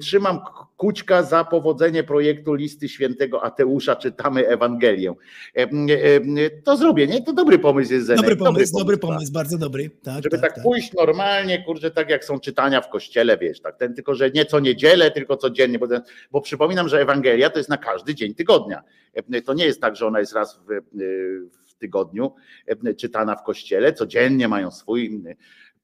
Trzymam 0.00 0.40
kućka 0.76 1.22
za 1.22 1.44
powodzenie 1.44 2.04
projektu 2.04 2.54
listy 2.54 2.88
świętego 2.88 3.42
Ateusza, 3.44 3.96
czytamy 3.96 4.48
Ewangelię. 4.48 4.97
E, 5.56 5.62
e, 5.62 6.50
To 6.64 6.76
zrobię, 6.76 7.06
nie? 7.06 7.22
To 7.22 7.32
dobry 7.32 7.58
pomysł 7.58 7.92
jest 7.92 8.06
Zenek. 8.06 8.22
Dobry 8.22 8.36
pomysł, 8.36 8.78
dobry 8.78 8.96
tak. 8.96 9.00
pomysł, 9.10 9.32
bardzo 9.32 9.58
dobry. 9.58 9.90
Tak, 10.02 10.22
Żeby 10.24 10.38
tak, 10.38 10.54
tak. 10.54 10.64
pójść 10.64 10.92
normalnie, 10.92 11.64
kurczę, 11.64 11.90
tak 11.90 12.10
jak 12.10 12.24
są 12.24 12.40
czytania 12.40 12.80
w 12.80 12.88
kościele, 12.88 13.38
wiesz, 13.38 13.60
tak, 13.60 13.76
ten 13.76 13.94
tylko, 13.94 14.14
że 14.14 14.30
nie 14.30 14.44
co 14.44 14.60
niedzielę, 14.60 15.10
tylko 15.10 15.36
codziennie, 15.36 15.78
bo, 15.78 15.86
bo 16.30 16.40
przypominam, 16.40 16.88
że 16.88 17.00
Ewangelia 17.00 17.50
to 17.50 17.58
jest 17.58 17.70
na 17.70 17.76
każdy 17.76 18.14
dzień 18.14 18.34
tygodnia. 18.34 18.82
E, 19.14 19.42
To 19.42 19.54
nie 19.54 19.64
jest 19.64 19.80
tak, 19.80 19.96
że 19.96 20.06
ona 20.06 20.20
jest 20.20 20.32
raz 20.32 20.60
w, 20.68 20.80
w 21.68 21.74
tygodniu 21.74 22.34
czytana 22.96 23.36
w 23.36 23.42
kościele, 23.42 23.92
codziennie 23.92 24.48
mają 24.48 24.70
swój. 24.70 25.22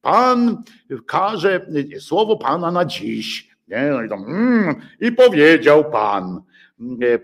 Pan 0.01 0.63
każe 1.07 1.67
słowo 1.99 2.37
Pana 2.37 2.71
na 2.71 2.85
dziś. 2.85 3.55
Nie? 3.69 3.91
No 3.91 4.03
i, 4.03 4.09
tam, 4.09 4.25
mm, 4.25 4.75
I 5.01 5.13
powiedział 5.13 5.91
Pan. 5.91 6.41
E, 7.03 7.15
e, 7.15 7.19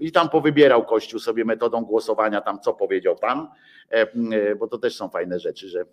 I 0.00 0.12
tam 0.12 0.28
powybierał 0.28 0.84
Kościół 0.84 1.20
sobie 1.20 1.44
metodą 1.44 1.84
głosowania, 1.84 2.40
tam 2.40 2.60
co 2.60 2.74
powiedział 2.74 3.16
Pan, 3.16 3.48
E, 3.90 4.12
e, 4.32 4.56
bo 4.56 4.68
to 4.68 4.78
też 4.78 4.96
są 4.96 5.08
fajne 5.08 5.40
rzeczy, 5.40 5.68
że 5.68 5.84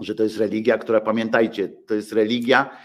że 0.00 0.14
to 0.14 0.22
jest 0.22 0.38
religia, 0.38 0.78
która 0.78 1.00
pamiętajcie, 1.00 1.68
to 1.68 1.94
jest 1.94 2.12
religia. 2.12 2.76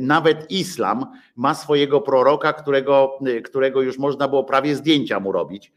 Nawet 0.00 0.50
islam 0.50 1.06
ma 1.36 1.54
swojego 1.54 2.00
proroka, 2.00 2.52
którego, 2.52 3.18
którego 3.44 3.82
już 3.82 3.98
można 3.98 4.28
było 4.28 4.44
prawie 4.44 4.76
zdjęcia 4.76 5.20
mu 5.20 5.32
robić, 5.32 5.72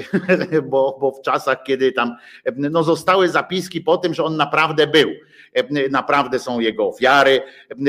bo, 0.70 0.98
bo 1.00 1.12
w 1.12 1.22
czasach, 1.22 1.62
kiedy 1.66 1.92
tam 1.92 2.16
no 2.56 2.82
zostały 2.82 3.28
zapiski 3.28 3.80
po 3.80 3.96
tym, 3.96 4.14
że 4.14 4.24
on 4.24 4.36
naprawdę 4.36 4.86
był. 4.86 5.10
Naprawdę 5.90 6.38
są 6.38 6.60
jego 6.60 6.88
ofiary 6.88 7.42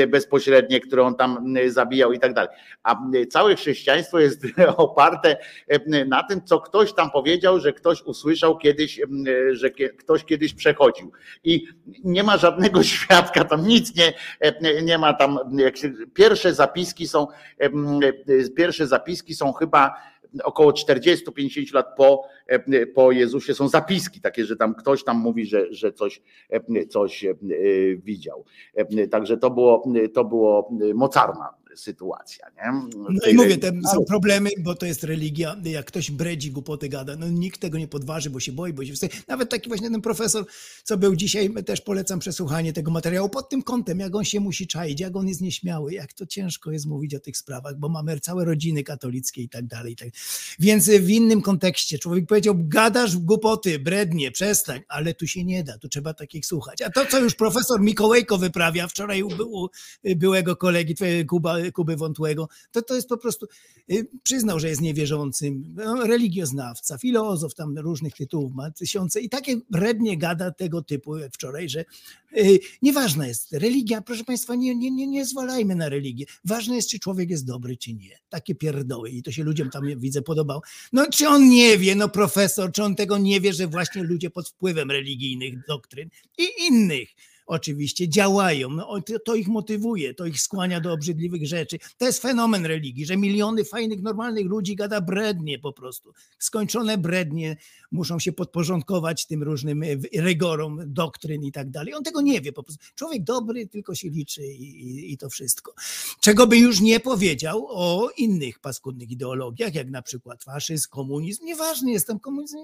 bezpośrednie, 0.08 0.80
które 0.80 1.02
on 1.02 1.14
tam 1.14 1.54
zabijał 1.66 2.12
i 2.12 2.18
tak 2.18 2.34
dalej. 2.34 2.50
A 2.82 2.96
całe 3.30 3.56
chrześcijaństwo 3.56 4.18
jest 4.18 4.46
oparte 4.76 5.36
na 6.06 6.22
tym, 6.22 6.44
co 6.44 6.60
ktoś 6.60 6.92
tam 6.92 7.10
powiedział, 7.10 7.60
że 7.60 7.72
ktoś 7.72 8.02
usłyszał 8.02 8.58
kiedyś, 8.58 9.00
że 9.52 9.70
ktoś 9.70 10.24
kiedyś 10.24 10.54
przechodził. 10.54 11.12
I 11.44 11.66
nie 12.04 12.22
ma 12.22 12.36
żadnego 12.36 12.82
świadka, 12.94 13.44
tam 13.44 13.66
nic 13.66 13.96
nie, 13.96 14.12
nie 14.82 14.98
ma 14.98 15.12
tam. 15.12 15.23
Jak 15.52 15.76
się, 15.76 15.92
pierwsze 16.14 16.54
zapiski 16.54 17.08
są, 17.08 17.26
e, 17.58 17.70
pierwsze 18.56 18.86
zapiski 18.86 19.34
są 19.34 19.52
chyba 19.52 19.94
około 20.42 20.72
40-50 20.72 21.74
lat 21.74 21.86
po, 21.96 22.28
e, 22.46 22.86
po 22.86 23.12
Jezusie 23.12 23.54
są 23.54 23.68
zapiski 23.68 24.20
takie, 24.20 24.44
że 24.44 24.56
tam 24.56 24.74
ktoś 24.74 25.04
tam 25.04 25.18
mówi, 25.18 25.46
że, 25.46 25.72
że 25.72 25.92
coś, 25.92 26.22
e, 26.50 26.86
coś 26.86 27.24
e, 27.24 27.34
widział. 27.96 28.44
E, 28.74 29.08
Także 29.08 29.36
to 29.36 29.50
było, 29.50 29.84
to 30.14 30.24
było 30.24 30.70
mocarna 30.94 31.54
sytuacja. 31.76 32.46
Nie? 32.56 32.72
No 33.10 33.30
i 33.30 33.34
mówię, 33.34 33.58
te 33.58 33.72
są 33.92 34.04
problemy, 34.04 34.50
bo 34.58 34.74
to 34.74 34.86
jest 34.86 35.04
religia. 35.04 35.56
Jak 35.64 35.86
ktoś 35.86 36.10
bredzi, 36.10 36.50
głupoty 36.50 36.88
gada, 36.88 37.16
no 37.16 37.28
nikt 37.28 37.60
tego 37.60 37.78
nie 37.78 37.88
podważy, 37.88 38.30
bo 38.30 38.40
się 38.40 38.52
boi, 38.52 38.72
bo 38.72 38.84
się 38.84 38.92
wstydzi. 38.92 39.18
Nawet 39.28 39.50
taki 39.50 39.68
właśnie 39.68 39.90
ten 39.90 40.00
profesor, 40.00 40.46
co 40.84 40.96
był 40.96 41.16
dzisiaj, 41.16 41.54
też 41.66 41.80
polecam 41.80 42.18
przesłuchanie 42.18 42.72
tego 42.72 42.90
materiału 42.90 43.28
pod 43.28 43.48
tym 43.48 43.62
kątem, 43.62 44.00
jak 44.00 44.14
on 44.14 44.24
się 44.24 44.40
musi 44.40 44.66
czaić, 44.66 45.00
jak 45.00 45.16
on 45.16 45.28
jest 45.28 45.40
nieśmiały, 45.40 45.92
jak 45.92 46.12
to 46.12 46.26
ciężko 46.26 46.72
jest 46.72 46.86
mówić 46.86 47.14
o 47.14 47.20
tych 47.20 47.36
sprawach, 47.36 47.78
bo 47.78 47.88
mamy 47.88 48.20
całe 48.20 48.44
rodziny 48.44 48.82
katolickie 48.82 49.42
i 49.42 49.48
tak 49.48 49.66
dalej. 49.66 49.92
i 49.92 49.96
tak. 49.96 50.08
Więc 50.58 50.88
w 50.88 51.10
innym 51.10 51.42
kontekście 51.42 51.98
człowiek 51.98 52.26
powiedział, 52.26 52.54
gadasz 52.58 53.16
głupoty, 53.16 53.78
brednie, 53.78 54.30
przestań, 54.30 54.80
ale 54.88 55.14
tu 55.14 55.26
się 55.26 55.44
nie 55.44 55.64
da, 55.64 55.78
tu 55.78 55.88
trzeba 55.88 56.14
takich 56.14 56.46
słuchać. 56.46 56.82
A 56.82 56.90
to, 56.90 57.06
co 57.06 57.20
już 57.20 57.34
profesor 57.34 57.80
Mikołajko 57.80 58.38
wyprawia, 58.38 58.88
wczoraj 58.88 59.22
u 59.22 59.28
był, 59.28 59.70
byłego 60.16 60.56
kolegi, 60.56 60.94
Kuba, 61.28 61.54
Kuby 61.72 61.96
Wątłego, 61.96 62.48
to 62.72 62.82
to 62.82 62.94
jest 62.94 63.08
po 63.08 63.16
prostu, 63.16 63.46
y, 63.90 64.06
przyznał, 64.22 64.60
że 64.60 64.68
jest 64.68 64.80
niewierzącym, 64.80 65.74
no, 65.76 66.06
religioznawca, 66.06 66.98
filozof, 66.98 67.54
tam 67.54 67.78
różnych 67.78 68.14
tytułów 68.14 68.52
ma 68.54 68.70
tysiące 68.70 69.20
i 69.20 69.28
takie 69.28 69.56
brednie 69.70 70.18
gada 70.18 70.50
tego 70.50 70.82
typu 70.82 71.14
wczoraj, 71.32 71.68
że 71.68 71.84
y, 72.36 72.58
nieważna 72.82 73.26
jest 73.26 73.52
religia, 73.52 74.00
proszę 74.00 74.24
Państwa, 74.24 74.54
nie, 74.54 74.74
nie, 74.74 74.90
nie, 74.90 75.06
nie 75.06 75.26
zwalajmy 75.26 75.74
na 75.74 75.88
religię. 75.88 76.26
Ważne 76.44 76.76
jest, 76.76 76.88
czy 76.88 76.98
człowiek 76.98 77.30
jest 77.30 77.46
dobry, 77.46 77.76
czy 77.76 77.94
nie. 77.94 78.18
Takie 78.28 78.54
pierdoły 78.54 79.10
i 79.10 79.22
to 79.22 79.32
się 79.32 79.44
ludziom 79.44 79.70
tam, 79.70 79.82
widzę, 79.96 80.22
podobało. 80.22 80.62
No 80.92 81.06
czy 81.10 81.28
on 81.28 81.48
nie 81.48 81.78
wie, 81.78 81.94
no 81.94 82.08
profesor, 82.08 82.72
czy 82.72 82.82
on 82.82 82.96
tego 82.96 83.18
nie 83.18 83.40
wie, 83.40 83.52
że 83.52 83.66
właśnie 83.66 84.02
ludzie 84.02 84.30
pod 84.30 84.48
wpływem 84.48 84.90
religijnych 84.90 85.66
doktryn 85.66 86.08
i 86.38 86.66
innych 86.66 87.08
oczywiście 87.46 88.08
działają. 88.08 88.70
No, 88.70 89.00
to, 89.24 89.34
ich 89.34 89.48
motywuje, 89.48 90.14
to 90.14 90.26
ich 90.26 90.40
skłania 90.40 90.80
do 90.80 90.92
obrzydliwych 90.92 91.46
rzeczy. 91.46 91.78
To 91.98 92.06
jest 92.06 92.22
fenomen 92.22 92.66
religii, 92.66 93.06
że 93.06 93.16
miliony 93.16 93.64
fajnych, 93.64 94.02
normalnych 94.02 94.46
ludzi 94.46 94.76
gada 94.76 95.00
brednie 95.00 95.58
po 95.58 95.72
prostu. 95.72 96.12
Skończone 96.38 96.98
brednie 96.98 97.56
muszą 97.92 98.18
się 98.18 98.32
podporządkować 98.32 99.26
tym 99.26 99.42
różnym 99.42 99.82
e, 99.82 99.86
rygorom 100.16 100.80
doktryn 100.86 101.42
i 101.42 101.52
tak 101.52 101.70
dalej. 101.70 101.94
On 101.94 102.04
tego 102.04 102.20
nie 102.20 102.40
wie 102.40 102.52
po 102.52 102.62
prostu. 102.62 102.84
Człowiek 102.94 103.24
dobry 103.24 103.66
tylko 103.66 103.94
się 103.94 104.08
liczy 104.08 104.46
i, 104.46 104.86
i, 104.86 105.12
i 105.12 105.18
to 105.18 105.30
wszystko. 105.30 105.74
Czego 106.20 106.46
by 106.46 106.56
już 106.56 106.80
nie 106.80 107.00
powiedział 107.00 107.66
o 107.68 108.10
innych 108.16 108.58
paskudnych 108.58 109.10
ideologiach, 109.10 109.74
jak 109.74 109.90
na 109.90 110.02
przykład 110.02 110.44
faszyzm, 110.44 110.90
komunizm. 110.90 111.44
Nieważny 111.44 111.92
jest 111.92 112.06
tam 112.06 112.20
komunizm, 112.20 112.56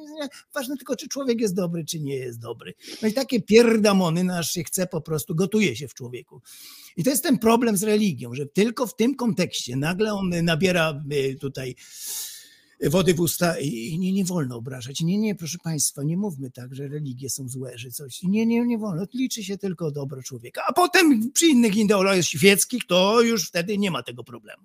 ważne 0.55 0.77
tylko, 0.77 0.97
czy 0.97 1.09
człowiek 1.09 1.41
jest 1.41 1.55
dobry, 1.55 1.85
czy 1.85 2.01
nie 2.01 2.15
jest 2.15 2.41
dobry. 2.41 2.75
No 3.03 3.09
i 3.09 3.13
takie 3.13 3.43
pierdamony 3.43 4.25
naszych 4.25 4.70
chce, 4.71 4.87
po 4.87 5.01
prostu 5.01 5.35
gotuje 5.35 5.77
się 5.77 5.89
w 5.89 5.95
człowieku. 5.95 6.43
I 6.97 7.05
to 7.05 7.11
jest 7.11 7.23
ten 7.23 7.39
problem 7.39 7.77
z 7.77 7.83
religią, 7.83 8.35
że 8.35 8.47
tylko 8.47 8.87
w 8.87 8.97
tym 8.97 9.15
kontekście 9.15 9.77
nagle 9.77 10.13
on 10.13 10.45
nabiera 10.45 11.03
y, 11.13 11.37
tutaj 11.41 11.75
wody 12.83 13.15
w 13.15 13.21
usta 13.21 13.59
i 13.59 13.99
nie, 13.99 14.13
nie 14.13 14.25
wolno 14.25 14.57
obrażać. 14.57 15.01
Nie, 15.01 15.19
nie, 15.19 15.35
proszę 15.35 15.59
Państwa, 15.65 16.03
nie 16.03 16.17
mówmy 16.17 16.51
tak, 16.51 16.75
że 16.75 16.89
religie 16.89 17.31
są 17.31 17.49
złe, 17.49 17.73
że 17.75 17.91
coś. 17.91 18.23
Nie, 18.23 18.47
nie, 18.47 18.67
nie 18.67 18.79
wolno. 18.79 19.05
Liczy 19.15 19.45
się 19.45 19.59
tylko 19.59 19.91
dobro 19.91 20.23
człowieka. 20.23 20.63
A 20.69 20.73
potem 20.73 21.33
przy 21.33 21.47
innych 21.47 21.77
ideologiach 21.77 22.25
świeckich 22.25 22.87
to 22.87 23.23
już 23.23 23.49
wtedy 23.49 23.79
nie 23.79 23.91
ma 23.91 24.03
tego 24.03 24.25
problemu. 24.25 24.63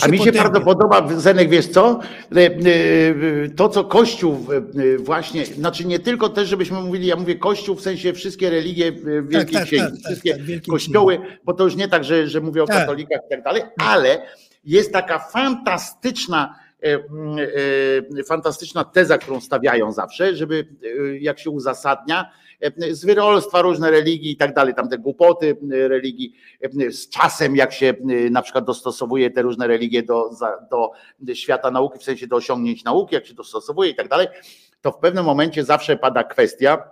A 0.00 0.08
mi 0.08 0.18
się 0.18 0.32
bardzo 0.32 0.60
podoba, 0.60 1.08
Zenek, 1.16 1.50
wiesz 1.50 1.66
co? 1.66 2.00
E, 2.36 2.46
e, 2.46 3.48
to, 3.48 3.68
co 3.68 3.84
Kościół 3.84 4.46
e, 4.52 4.98
właśnie, 4.98 5.46
znaczy 5.46 5.84
nie 5.84 5.98
tylko 5.98 6.28
też, 6.28 6.48
żebyśmy 6.48 6.80
mówili, 6.80 7.06
ja 7.06 7.16
mówię 7.16 7.34
Kościół 7.34 7.76
w 7.76 7.82
sensie 7.82 8.12
wszystkie 8.12 8.50
religie 8.50 8.92
Wielkiej 9.22 9.32
tak, 9.32 9.52
tak, 9.52 9.64
Księgi, 9.64 9.92
tak, 9.92 9.92
tak 9.92 10.04
wszystkie 10.04 10.36
tak, 10.36 10.66
kościoły, 10.70 11.18
bo 11.44 11.54
to 11.54 11.64
już 11.64 11.76
nie 11.76 11.88
tak, 11.88 12.04
że, 12.04 12.28
że 12.28 12.40
mówię 12.40 12.62
o 12.62 12.66
tak. 12.66 12.76
katolikach 12.76 13.20
i 13.26 13.30
tak 13.30 13.42
dalej, 13.42 13.62
ale 13.78 14.22
jest 14.64 14.92
taka 14.92 15.18
fantastyczna, 15.18 16.54
fantastyczna 18.26 18.84
teza, 18.84 19.18
którą 19.18 19.40
stawiają 19.40 19.92
zawsze, 19.92 20.36
żeby 20.36 20.68
jak 21.20 21.38
się 21.38 21.50
uzasadnia, 21.50 22.30
z 22.90 23.04
wyrolstwa 23.04 23.62
różne 23.62 23.90
religii 23.90 24.32
i 24.32 24.36
tak 24.36 24.54
dalej, 24.54 24.74
tam 24.74 24.88
te 24.88 24.98
głupoty 24.98 25.56
religii, 25.70 26.34
z 26.90 27.08
czasem 27.08 27.56
jak 27.56 27.72
się 27.72 27.94
na 28.30 28.42
przykład 28.42 28.64
dostosowuje 28.64 29.30
te 29.30 29.42
różne 29.42 29.66
religie 29.66 30.02
do, 30.02 30.30
do 31.20 31.34
świata 31.34 31.70
nauki, 31.70 31.98
w 31.98 32.02
sensie 32.02 32.26
do 32.26 32.36
osiągnięć 32.36 32.84
nauki, 32.84 33.14
jak 33.14 33.26
się 33.26 33.34
dostosowuje 33.34 33.90
i 33.90 33.94
tak 33.94 34.08
dalej, 34.08 34.26
to 34.80 34.92
w 34.92 34.98
pewnym 34.98 35.24
momencie 35.24 35.64
zawsze 35.64 35.96
pada 35.96 36.24
kwestia, 36.24 36.90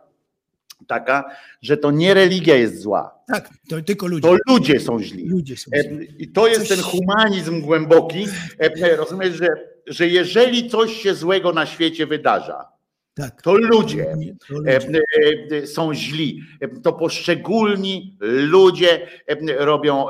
taka, 0.86 1.24
że 1.62 1.76
to 1.76 1.90
nie 1.90 2.14
religia 2.14 2.56
jest 2.56 2.80
zła. 2.80 3.18
Tak, 3.28 3.48
to 3.68 3.82
tylko 3.82 4.06
ludzie. 4.06 4.28
To 4.28 4.36
ludzie 4.48 4.80
są 4.80 5.00
źli. 5.02 5.28
Ludzie 5.28 5.56
są 5.56 5.70
źli. 5.82 6.08
I 6.18 6.28
to 6.28 6.46
jest 6.46 6.60
coś... 6.60 6.68
ten 6.68 6.78
humanizm 6.78 7.60
głęboki. 7.60 8.26
Rozumiesz, 8.96 9.34
że, 9.34 9.73
że 9.86 10.08
jeżeli 10.08 10.70
coś 10.70 11.02
się 11.02 11.14
złego 11.14 11.52
na 11.52 11.66
świecie 11.66 12.06
wydarza, 12.06 12.74
tak. 13.14 13.42
To 13.42 13.56
ludzie, 13.56 14.16
to 14.48 14.54
ludzie. 14.54 14.78
E, 15.52 15.56
e, 15.56 15.66
są 15.66 15.94
źli. 15.94 16.40
E, 16.60 16.68
to 16.68 16.92
poszczególni 16.92 18.16
ludzie 18.20 19.06
robią, 19.58 20.06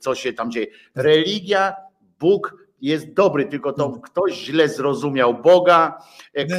co 0.00 0.14
się 0.14 0.32
tam 0.32 0.50
dzieje. 0.50 0.66
Religia, 0.94 1.74
Bóg 2.20 2.65
jest 2.80 3.12
dobry, 3.12 3.46
tylko 3.46 3.72
to 3.72 3.82
hmm. 3.82 4.00
ktoś 4.00 4.34
źle 4.34 4.68
zrozumiał 4.68 5.42
Boga, 5.42 5.98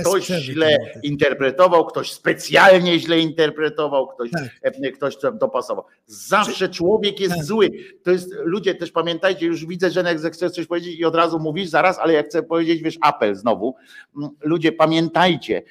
ktoś 0.02 0.26
źle 0.26 0.78
interpretował, 1.04 1.86
ktoś 1.86 2.12
specjalnie 2.12 3.00
źle 3.00 3.20
interpretował, 3.20 4.08
ktoś, 4.08 4.32
tak. 4.32 4.94
ktoś 4.96 5.18
dopasował. 5.34 5.86
Zawsze 6.06 6.70
człowiek 6.70 7.20
jest 7.20 7.36
tak. 7.36 7.44
zły. 7.44 7.72
To 8.04 8.12
jest, 8.12 8.36
ludzie 8.44 8.76
też 8.76 8.92
pamiętajcie, 8.92 9.46
już 9.46 9.66
widzę, 9.66 9.92
że 9.92 10.02
jak 10.02 10.34
chcesz 10.34 10.52
coś 10.52 10.66
powiedzieć 10.66 11.00
i 11.00 11.06
od 11.06 11.16
razu 11.16 11.40
mówisz 11.40 11.70
zaraz, 11.70 12.00
ale 12.00 12.14
jak 12.14 12.26
chcę 12.26 12.44
powiedzieć, 12.44 12.82
wiesz, 12.82 12.98
apel 13.02 13.36
znowu. 13.36 13.76
Mm, 14.18 14.30
ludzie, 14.42 14.72
pamiętajcie, 14.72 15.62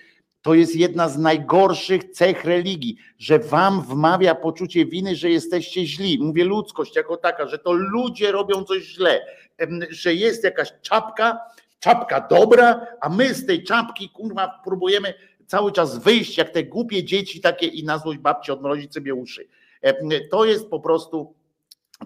to 0.46 0.54
jest 0.54 0.76
jedna 0.76 1.08
z 1.08 1.18
najgorszych 1.18 2.04
cech 2.04 2.44
religii, 2.44 2.96
że 3.18 3.38
wam 3.38 3.82
wmawia 3.82 4.34
poczucie 4.34 4.86
winy, 4.86 5.16
że 5.16 5.30
jesteście 5.30 5.86
źli. 5.86 6.18
Mówię 6.22 6.44
ludzkość 6.44 6.96
jako 6.96 7.16
taka, 7.16 7.46
że 7.46 7.58
to 7.58 7.72
ludzie 7.72 8.32
robią 8.32 8.64
coś 8.64 8.82
źle 8.82 9.20
że 9.90 10.14
jest 10.14 10.44
jakaś 10.44 10.72
czapka, 10.82 11.40
czapka 11.80 12.20
dobra, 12.20 12.86
a 13.00 13.08
my 13.08 13.34
z 13.34 13.46
tej 13.46 13.64
czapki, 13.64 14.10
kurwa, 14.10 14.60
próbujemy 14.64 15.14
cały 15.46 15.72
czas 15.72 15.98
wyjść 15.98 16.38
jak 16.38 16.50
te 16.50 16.64
głupie 16.64 17.04
dzieci 17.04 17.40
takie 17.40 17.66
i 17.66 17.84
na 17.84 17.98
złość 17.98 18.18
babci 18.18 18.52
odmrozić 18.52 18.94
sobie 18.94 19.14
uszy. 19.14 19.48
To 20.30 20.44
jest 20.44 20.70
po 20.70 20.80
prostu, 20.80 21.34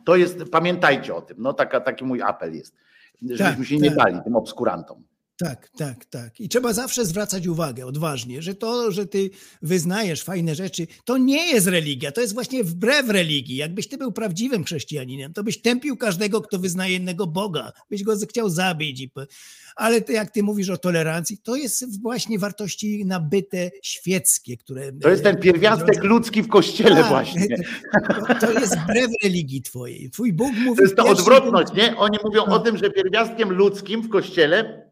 to 0.05 0.17
jest, 0.17 0.45
pamiętajcie 0.53 1.15
o 1.15 1.23
tym, 1.23 1.37
no 1.41 1.53
taka, 1.53 1.81
taki 1.81 2.05
mój 2.05 2.23
apel 2.23 2.55
jest, 2.55 2.77
żebyśmy 3.23 3.57
tak, 3.57 3.67
się 3.67 3.79
nie 3.79 3.91
tak. 3.91 3.99
bali 3.99 4.21
tym 4.25 4.37
obskurantom. 4.37 5.10
Tak, 5.45 5.69
tak, 5.77 6.05
tak. 6.05 6.41
I 6.41 6.49
trzeba 6.49 6.73
zawsze 6.73 7.05
zwracać 7.05 7.47
uwagę 7.47 7.87
odważnie, 7.87 8.43
że 8.43 8.55
to, 8.55 8.93
że 8.93 9.07
ty 9.07 9.31
wyznajesz 9.62 10.23
fajne 10.23 10.55
rzeczy, 10.55 10.87
to 11.05 11.19
nie 11.19 11.53
jest 11.53 11.67
religia, 11.67 12.12
to 12.12 12.21
jest 12.21 12.35
właśnie 12.35 12.65
wbrew 12.65 13.09
religii. 13.09 13.57
Jakbyś 13.57 13.89
ty 13.89 13.99
był 13.99 14.12
prawdziwym 14.12 14.65
chrześcijaninem, 14.65 15.33
to 15.33 15.45
byś 15.45 15.61
tępił 15.62 15.97
każdego, 15.97 16.41
kto 16.41 16.59
wyznaje 16.59 16.97
innego 16.97 17.27
Boga, 17.27 17.73
byś 17.91 18.03
go 18.03 18.12
chciał 18.29 18.51
zabić. 18.51 19.09
Ale 19.77 20.01
ty, 20.01 20.12
jak 20.12 20.31
ty 20.31 20.43
mówisz 20.43 20.71
o 20.71 20.77
tolerancji, 20.77 21.39
to 21.39 21.57
jest 21.57 22.03
właśnie 22.03 22.39
wartości 22.39 23.05
nabyte 23.07 23.71
świeckie, 23.83 24.57
które. 24.57 24.93
To 24.93 25.11
jest 25.11 25.23
ten 25.23 25.37
pierwiastek 25.37 26.05
ludzki 26.05 26.43
w 26.43 26.49
kościele, 26.49 26.97
tak, 26.97 27.09
właśnie. 27.09 27.49
To, 28.29 28.35
to, 28.47 28.61
jest 28.61 28.79
wbrew 28.79 29.11
religii 29.23 29.62
twojej. 29.62 30.11
Twój 30.11 30.33
Bóg 30.33 30.53
mówi. 30.65 30.77
To 30.77 30.83
jest 30.83 30.97
to 30.97 31.07
odwrotność, 31.07 31.73
nie? 31.73 31.97
Oni 31.97 32.19
mówią 32.25 32.45
o 32.45 32.59
tym, 32.59 32.77
że 32.77 32.91
pierwiastkiem 32.91 33.53
ludzkim 33.53 34.03
w 34.03 34.09
kościele 34.09 34.90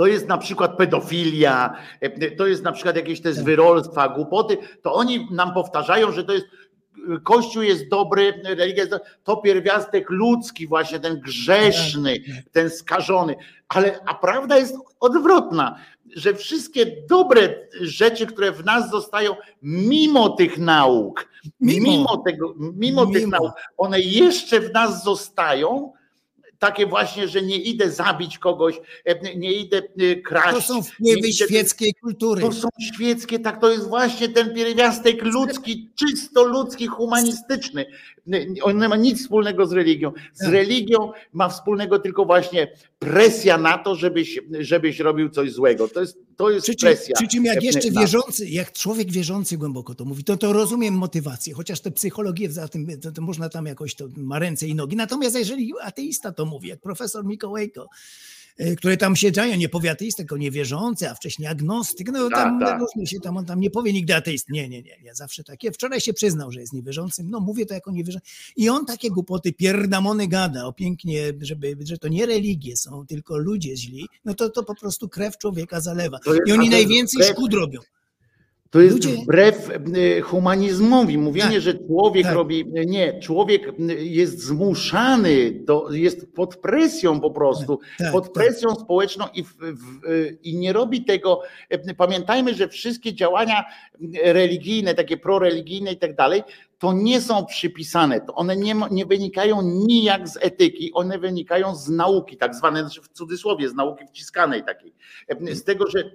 to 0.00 0.06
jest 0.06 0.28
na 0.28 0.38
przykład 0.38 0.76
pedofilia, 0.76 1.76
e, 2.00 2.30
to 2.30 2.46
jest 2.46 2.64
na 2.64 2.72
przykład 2.72 2.96
jakieś 2.96 3.20
te 3.20 3.32
zwyrolstwa, 3.32 4.08
głupoty, 4.08 4.58
to 4.82 4.94
oni 4.94 5.28
nam 5.30 5.54
powtarzają, 5.54 6.12
że 6.12 6.24
to 6.24 6.32
jest 6.32 6.46
Kościół 7.22 7.62
jest 7.62 7.88
dobry, 7.88 8.42
religia 8.44 8.82
jest 8.82 8.90
dobra, 8.90 9.06
to 9.24 9.36
pierwiastek 9.36 10.10
ludzki, 10.10 10.66
właśnie 10.66 11.00
ten 11.00 11.20
grzeszny, 11.20 12.16
ten 12.52 12.70
skażony. 12.70 13.36
Ale 13.68 14.00
a 14.06 14.14
prawda 14.14 14.58
jest 14.58 14.76
odwrotna, 15.00 15.78
że 16.16 16.34
wszystkie 16.34 16.86
dobre 17.08 17.54
rzeczy, 17.80 18.26
które 18.26 18.52
w 18.52 18.64
nas 18.64 18.90
zostają, 18.90 19.36
mimo 19.62 20.28
tych 20.28 20.58
nauk, 20.58 21.28
mimo, 21.60 21.90
mimo 21.90 22.16
tego, 22.16 22.54
mimo, 22.56 22.72
mimo. 22.76 23.06
tych 23.06 23.26
nauk, 23.26 23.52
one 23.76 24.00
jeszcze 24.00 24.60
w 24.60 24.72
nas 24.72 25.04
zostają 25.04 25.92
takie 26.60 26.86
właśnie, 26.86 27.28
że 27.28 27.42
nie 27.42 27.56
idę 27.56 27.90
zabić 27.90 28.38
kogoś, 28.38 28.80
e, 29.04 29.36
nie 29.36 29.52
idę 29.52 29.82
e, 29.98 30.16
kraść. 30.16 30.54
To 30.54 30.60
są 30.60 30.82
wpływy 30.82 31.18
idę, 31.18 31.32
świeckiej 31.32 31.94
kultury. 31.94 32.40
To 32.42 32.52
są 32.52 32.68
świeckie, 32.94 33.38
tak, 33.38 33.60
to 33.60 33.70
jest 33.70 33.88
właśnie 33.88 34.28
ten 34.28 34.54
pierwiastek 34.54 35.22
ludzki, 35.22 35.90
czysto 35.94 36.44
ludzki, 36.44 36.86
humanistyczny. 36.86 37.86
On 38.62 38.78
nie 38.78 38.88
ma 38.88 38.96
nic 38.96 39.22
wspólnego 39.22 39.66
z 39.66 39.72
religią. 39.72 40.12
Z 40.34 40.38
Tak. 40.38 40.52
religią 40.52 41.12
ma 41.32 41.48
wspólnego 41.48 41.98
tylko 41.98 42.24
właśnie 42.24 42.72
presja 42.98 43.58
na 43.58 43.78
to, 43.78 43.94
żebyś, 43.94 44.40
żebyś 44.60 44.98
robił 44.98 45.28
coś 45.30 45.52
złego. 45.52 45.88
To 45.88 46.00
jest, 46.00 46.18
to 46.36 46.50
jest 46.50 46.66
Przy 46.66 46.74
czym, 46.74 46.86
presja. 46.86 47.14
przy 47.16 47.28
czym 47.28 47.44
jak 47.44 47.62
jeszcze 47.62 47.90
wierzący, 47.90 48.48
jak 48.48 48.72
człowiek 48.72 49.12
wierzący 49.12 49.56
głęboko 49.58 49.94
to 49.94 50.04
mówi, 50.04 50.24
to, 50.24 50.36
to 50.36 50.52
rozumiem 50.52 50.94
motywację, 50.94 51.54
chociaż 51.54 51.80
te 51.80 51.90
psychologię 51.90 52.50
za 52.50 52.68
tym, 52.68 52.86
to, 53.00 53.12
to 53.12 53.22
można 53.22 53.48
tam 53.48 53.66
jakoś, 53.66 53.94
to 53.94 54.08
ma 54.16 54.38
ręce 54.38 54.66
i 54.66 54.74
nogi. 54.74 54.96
Natomiast 54.96 55.36
jeżeli 55.38 55.72
ateista 55.82 56.32
to 56.32 56.46
mówi, 56.46 56.68
jak 56.68 56.80
profesor 56.80 57.24
Mikołajko, 57.24 57.88
y, 58.60 58.76
które 58.76 58.96
tam 58.96 59.16
siedziają, 59.16 59.56
nie 59.56 59.68
powie 59.68 59.90
ateista, 59.90 60.16
tylko 60.16 60.36
niewierzący, 60.36 61.10
a 61.10 61.14
wcześniej 61.14 61.48
agnostyk, 61.48 62.08
no 62.12 62.30
tam 62.30 62.60
Tak, 62.60 62.68
tak. 62.70 62.80
różnie 62.80 63.06
się 63.06 63.20
tam, 63.20 63.36
on 63.36 63.46
tam 63.46 63.60
nie 63.60 63.70
powie 63.70 63.92
nigdy 63.92 64.14
ateist. 64.14 64.48
Nie, 64.48 64.68
nie, 64.68 64.82
nie, 64.82 64.96
nie, 65.02 65.14
zawsze 65.14 65.44
takie. 65.44 65.72
Wczoraj 65.72 66.00
się 66.00 66.12
przyznał, 66.12 66.52
że 66.52 66.60
jest 66.60 66.72
niewierzącym, 66.72 67.30
no 67.30 67.40
mówię 67.40 67.66
to 67.66 67.74
jako 67.74 67.90
niewierzący. 67.90 68.26
I 68.56 68.68
on 68.68 68.86
takie 68.86 69.10
głupoty, 69.10 69.52
pierdamony 69.52 70.28
gada, 70.28 70.64
o 70.64 70.72
pięknie, 70.72 71.32
żeby, 71.40 71.76
że 71.80 71.98
to 71.98 72.08
nie 72.08 72.26
religie 72.26 72.76
są, 72.76 73.06
tylko 73.06 73.38
ludzie 73.38 73.76
źli, 73.76 74.06
no 74.24 74.34
to, 74.34 74.50
to 74.50 74.62
po 74.62 74.74
prostu 74.74 75.08
krew 75.08 75.38
człowieka 75.38 75.80
zalewa. 75.80 76.18
I 76.46 76.52
oni 76.52 76.68
najwięcej 76.68 77.24
szkód 77.24 77.54
robią. 77.54 77.80
To 78.70 78.80
jest 78.80 78.94
Ludzie- 78.96 79.22
wbrew 79.22 79.70
y, 79.96 80.20
humanizmowi. 80.20 81.18
Mówienie, 81.18 81.52
Tak, 81.52 81.60
że 81.60 81.74
człowiek 81.74 82.24
tak. 82.24 82.34
robi. 82.34 82.64
Nie, 82.86 83.20
człowiek 83.20 83.68
y, 83.68 84.04
jest 84.04 84.40
zmuszany, 84.44 85.50
do, 85.64 85.88
jest 85.92 86.32
pod 86.34 86.56
presją 86.56 87.20
po 87.20 87.30
prostu, 87.30 87.80
Tak, 87.98 88.12
pod 88.12 88.24
tak. 88.24 88.32
presją 88.32 88.74
społeczną 88.74 89.24
i, 89.34 89.44
w, 89.44 89.54
w, 89.58 90.00
i 90.42 90.56
nie 90.56 90.72
robi 90.72 91.04
tego. 91.04 91.42
y, 91.90 91.94
Pamiętajmy, 91.94 92.54
że 92.54 92.68
wszystkie 92.68 93.14
działania 93.14 93.64
religijne, 94.24 94.94
takie 94.94 95.16
proreligijne 95.16 95.92
i 95.92 95.96
tak 95.96 96.14
dalej, 96.16 96.42
to 96.80 96.92
nie 96.92 97.20
są 97.20 97.46
przypisane. 97.46 98.20
To 98.20 98.34
one 98.34 98.56
nie, 98.56 98.74
nie 98.90 99.06
wynikają 99.06 99.62
nijak 99.62 100.28
z 100.28 100.36
etyki, 100.40 100.92
one 100.92 101.18
wynikają 101.18 101.74
z 101.74 101.88
nauki, 101.88 102.36
tak 102.36 102.54
zwane, 102.54 102.80
znaczy 102.80 103.02
w 103.02 103.08
cudzysłowie, 103.08 103.68
z 103.68 103.74
nauki 103.74 104.06
wciskanej 104.06 104.64
takiej. 104.64 104.94
Z 105.52 105.64
tego, 105.64 105.86
że, 105.86 106.10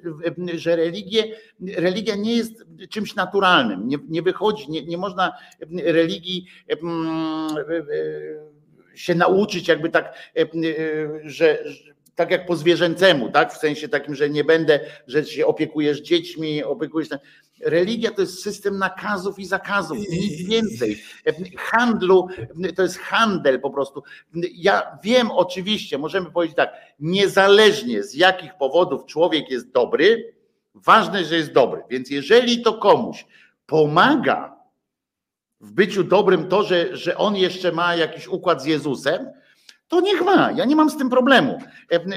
że 0.56 0.76
religie 0.76 1.36
religia 1.60 2.16
nie 2.16 2.36
jest 2.36 2.66
czymś 2.90 3.16
naturalnym. 3.16 3.88
Nie, 3.88 3.98
nie 4.10 4.22
wychodzi, 4.22 4.72
nie, 4.72 4.86
nie 4.86 4.98
można 4.98 5.34
religii 5.84 6.46
mm, 6.68 7.50
się 8.96 9.16
nauczyć, 9.16 9.68
jakby 9.68 9.90
tak, 9.90 10.34
że. 11.24 11.64
Tak 12.16 12.32
jak 12.32 12.46
po 12.46 12.56
zwierzęcemu, 12.56 13.32
tak? 13.32 13.54
W 13.54 13.58
sensie 13.58 13.90
takim, 13.90 14.16
że 14.16 14.30
nie 14.30 14.44
będę, 14.44 14.80
że 15.08 15.26
się 15.26 15.46
opiekujesz 15.46 16.02
dziećmi, 16.02 16.64
opiekujesz. 16.64 17.10
Religia 17.62 18.12
to 18.12 18.22
jest 18.22 18.44
system 18.44 18.78
nakazów 18.78 19.40
i 19.40 19.46
zakazów, 19.46 19.98
nic 19.98 20.48
więcej. 20.48 21.04
Handlu 21.58 22.28
to 22.76 22.82
jest 22.84 22.98
handel 22.98 23.62
po 23.62 23.70
prostu. 23.70 24.04
Ja 24.54 24.98
wiem 25.04 25.32
oczywiście, 25.32 25.98
możemy 25.98 26.32
powiedzieć 26.32 26.56
tak, 26.56 26.74
niezależnie 27.00 28.04
z 28.04 28.14
jakich 28.14 28.58
powodów 28.58 29.06
człowiek 29.06 29.50
jest 29.50 29.72
dobry, 29.72 30.34
ważne, 30.74 31.26
że 31.26 31.36
jest 31.36 31.52
dobry. 31.52 31.84
Więc 31.90 32.10
jeżeli 32.10 32.62
to 32.62 32.74
komuś 32.74 33.26
pomaga 33.66 34.56
w 35.62 35.72
byciu 35.72 36.04
dobrym 36.04 36.48
to, 36.48 36.64
że, 36.64 36.98
że 36.98 37.18
on 37.18 37.36
jeszcze 37.36 37.72
ma 37.72 37.96
jakiś 37.96 38.28
układ 38.28 38.62
z 38.62 38.66
Jezusem, 38.66 39.30
to 39.88 40.02
niech 40.02 40.22
ma. 40.22 40.52
Ja 40.52 40.66
nie 40.66 40.76
mam 40.76 40.90
z 40.90 40.98
tym 40.98 41.10
problemu, 41.10 41.60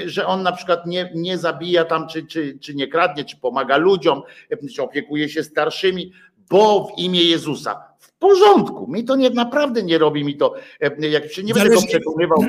że 0.05 0.27
on 0.27 0.43
na 0.43 0.51
przykład 0.51 0.85
nie, 0.85 1.11
nie 1.15 1.37
zabija 1.37 1.85
tam, 1.85 2.07
czy, 2.07 2.27
czy, 2.27 2.57
czy 2.61 2.75
nie 2.75 2.87
kradnie, 2.87 3.25
czy 3.25 3.37
pomaga 3.37 3.77
ludziom, 3.77 4.21
czy 4.75 4.83
opiekuje 4.83 5.29
się 5.29 5.43
starszymi, 5.43 6.11
bo 6.49 6.83
w 6.87 6.99
imię 6.99 7.23
Jezusa. 7.23 7.88
W 8.19 8.21
porządku. 8.21 8.87
Mi 8.91 9.03
to 9.03 9.15
nie, 9.15 9.29
naprawdę 9.29 9.83
nie 9.83 9.97
robi 9.97 10.23
mi 10.25 10.37
to, 10.37 10.53
jak 10.99 11.31
się 11.31 11.43
nie 11.43 11.53
będę 11.53 11.75
go 11.75 11.81
przekonywał, 11.81 12.43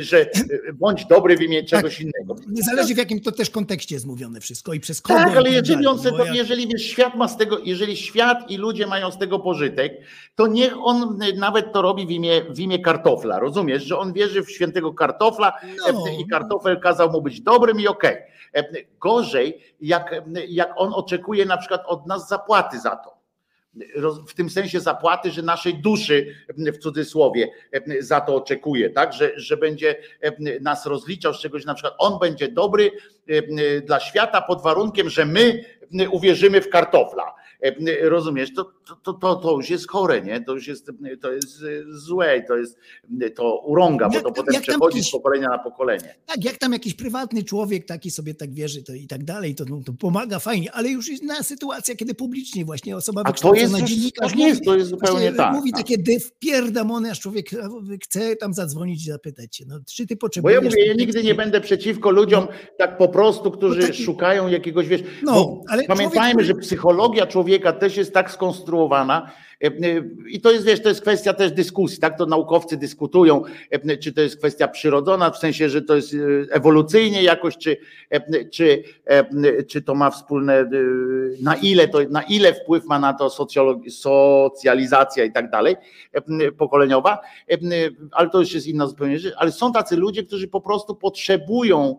że 0.00 0.26
bądź 0.74 1.04
dobry 1.06 1.36
w 1.36 1.42
imię 1.42 1.64
czegoś 1.64 2.00
innego. 2.00 2.36
Nie 2.48 2.62
zależy 2.62 2.94
w 2.94 2.98
jakim 2.98 3.20
to 3.20 3.32
też 3.32 3.50
kontekście 3.50 3.94
jest 3.94 4.06
mówione 4.06 4.40
wszystko 4.40 4.74
i 4.74 4.80
przez 4.80 5.02
kogo. 5.02 5.18
Tak, 5.18 5.28
ale 5.36 5.42
tak 5.44 5.52
jeżeli 5.52 5.86
on 5.86 5.96
bo 5.96 6.10
to, 6.10 6.24
jak- 6.24 6.34
jeżeli 6.34 6.68
wiesz, 6.68 6.82
świat 6.82 7.14
ma 7.14 7.28
z 7.28 7.36
tego, 7.36 7.58
jeżeli 7.58 7.96
świat 7.96 8.50
i 8.50 8.56
ludzie 8.56 8.86
mają 8.86 9.10
z 9.10 9.18
tego 9.18 9.38
pożytek, 9.38 9.92
to 10.34 10.46
niech 10.46 10.74
on 10.78 11.18
nawet 11.36 11.72
to 11.72 11.82
robi 11.82 12.06
w 12.06 12.10
imię, 12.10 12.42
w 12.50 12.58
imię 12.60 12.78
kartofla. 12.78 13.38
Rozumiesz, 13.38 13.84
że 13.84 13.98
on 13.98 14.12
wierzy 14.12 14.42
w 14.42 14.50
świętego 14.50 14.94
kartofla 14.94 15.52
No. 15.78 16.04
e, 16.08 16.20
i 16.20 16.26
kartofel 16.26 16.80
kazał 16.80 17.10
mu 17.10 17.22
być 17.22 17.40
dobrym 17.40 17.80
i 17.80 17.86
okej. 17.88 18.16
E, 18.54 18.64
Gorzej, 19.00 19.60
jak, 19.80 20.14
jak 20.48 20.72
on 20.76 20.92
oczekuje 20.94 21.46
na 21.46 21.56
przykład 21.56 21.82
od 21.86 22.06
nas 22.06 22.28
zapłaty 22.28 22.80
za 22.80 22.96
to. 22.96 23.13
W 24.28 24.34
tym 24.34 24.50
sensie 24.50 24.80
zapłaty, 24.80 25.30
że 25.30 25.42
naszej 25.42 25.74
duszy 25.74 26.34
w 26.56 26.78
cudzysłowie 26.78 27.50
e, 27.72 28.02
za 28.02 28.20
to 28.20 28.34
oczekuje, 28.36 28.90
tak? 28.90 29.12
Że, 29.12 29.32
że 29.36 29.56
będzie 29.56 29.96
e, 30.20 30.60
nas 30.60 30.86
rozliczał 30.86 31.34
z 31.34 31.40
czegoś, 31.40 31.64
na 31.64 31.74
przykład 31.74 31.94
on 31.98 32.18
będzie 32.18 32.48
dobry 32.48 32.90
e, 33.28 33.80
dla 33.80 34.00
świata 34.00 34.40
pod 34.40 34.62
warunkiem, 34.62 35.10
że 35.10 35.26
my 35.26 35.64
uwierzymy 36.10 36.60
w 36.60 36.68
kartofla. 36.68 37.34
E, 37.64 38.08
Rozumiesz, 38.08 38.54
to, 38.54 38.70
to, 39.02 39.12
to, 39.12 39.34
to 39.36 39.56
już 39.56 39.70
jest 39.70 39.88
chore, 39.88 40.22
nie? 40.22 40.40
To 40.40 40.54
już 40.54 40.66
jest, 40.68 40.90
to 41.20 41.32
jest 41.32 41.62
e, 41.62 41.66
złe, 41.88 42.42
to 42.48 42.56
jest 42.56 42.78
to 43.36 43.58
urąga, 43.58 44.08
bo 44.08 44.20
to 44.20 44.32
potem 44.32 44.54
jak 44.54 44.62
przechodzi 44.62 44.96
jakiś- 44.96 45.08
z 45.08 45.12
pokolenia 45.12 45.48
na 45.48 45.58
pokolenie. 45.58 46.14
Tak, 46.26 46.44
jak 46.44 46.58
tam 46.58 46.72
jakiś 46.72 46.94
prywatny 46.94 47.42
człowiek 47.44 47.86
taki 47.86 48.10
sobie 48.10 48.34
tak 48.34 48.54
wierzy 48.54 48.82
to 48.82 48.94
i 48.94 49.06
tak 49.06 49.24
dalej, 49.24 49.54
to, 49.54 49.64
to 49.86 49.92
pomaga 49.92 50.38
fajnie, 50.38 50.72
ale 50.72 50.88
już 50.88 51.08
inna 51.08 51.42
sytuacja, 51.42 51.94
kiedy 51.96 52.14
publicznie 52.14 52.64
właśnie 52.64 52.96
osoba 52.96 53.22
A 53.24 53.32
to 53.32 53.54
jest, 53.54 53.74
dziennikarz 53.74 54.30
tak 54.32 54.40
jest, 54.40 54.64
to 54.64 54.76
jest 54.76 54.90
zupełnie 54.90 55.32
tak. 55.32 55.54
mówi 55.54 55.72
tak. 55.72 55.80
takie 55.80 56.20
wpierdamony, 56.20 57.10
aż 57.10 57.20
człowiek 57.20 57.46
chce 58.02 58.36
tam 58.36 58.54
zadzwonić 58.54 59.06
i 59.06 59.10
zapytać 59.10 59.56
się, 59.56 59.64
no 59.68 59.78
czy 59.94 60.06
ty 60.06 60.14
Bo 60.16 60.20
potrzebujesz... 60.20 60.54
ja 60.62 60.68
mówię, 60.70 60.86
ja 60.86 60.94
nigdy 60.94 61.22
nie 61.24 61.34
będę 61.34 61.60
przeciwko 61.60 62.10
ludziom 62.10 62.46
tak 62.78 62.98
po 62.98 63.08
prostu, 63.08 63.50
którzy 63.50 63.80
No 63.80 63.86
taki- 63.86 64.02
szukają 64.04 64.48
jakiegoś, 64.48 64.88
wiesz, 64.88 65.02
No, 65.22 65.32
bo 65.32 65.62
ale 65.68 65.84
pamiętajmy, 65.84 66.42
człowiek- 66.42 66.46
że 66.56 66.62
psychologia 66.62 67.26
człowieka 67.26 67.53
też 67.58 67.96
jest 67.96 68.14
tak 68.14 68.30
skonstruowana 68.30 69.30
e, 69.62 69.66
e, 69.66 69.70
i 70.28 70.40
to 70.40 70.52
jest, 70.52 70.66
wiesz, 70.66 70.82
to 70.82 70.88
jest 70.88 71.00
kwestia 71.00 71.34
też 71.34 71.52
dyskusji, 71.52 71.98
tak, 71.98 72.18
to 72.18 72.26
naukowcy 72.26 72.76
dyskutują, 72.76 73.42
e, 73.70 73.96
czy 73.96 74.12
to 74.12 74.20
jest 74.20 74.36
kwestia 74.38 74.68
przyrodzona, 74.68 75.30
w 75.30 75.38
sensie, 75.38 75.68
że 75.68 75.82
to 75.82 75.96
jest 75.96 76.16
ewolucyjnie 76.50 77.22
jakoś, 77.22 77.58
czy, 77.58 77.76
czy, 78.52 78.82
czy 79.68 79.82
to 79.82 79.94
ma 79.94 80.10
wspólne, 80.10 80.70
na 81.42 81.56
ile 81.56 81.88
to, 81.88 81.98
na 82.10 82.22
ile 82.22 82.54
wpływ 82.54 82.84
ma 82.86 82.98
na 82.98 83.12
to 83.12 83.30
socjalizacja 83.88 85.24
i 85.24 85.32
tak 85.32 85.50
dalej, 85.50 85.76
pokoleniowa, 86.58 87.20
ale 88.12 88.30
to 88.30 88.40
już 88.40 88.54
jest 88.54 88.66
inna 88.66 88.86
zupełnie 88.86 89.18
rzecz, 89.18 89.34
ale 89.36 89.52
są 89.52 89.72
tacy 89.72 89.96
ludzie, 89.96 90.22
którzy 90.22 90.48
po 90.48 90.60
prostu 90.60 90.94
potrzebują 90.94 91.96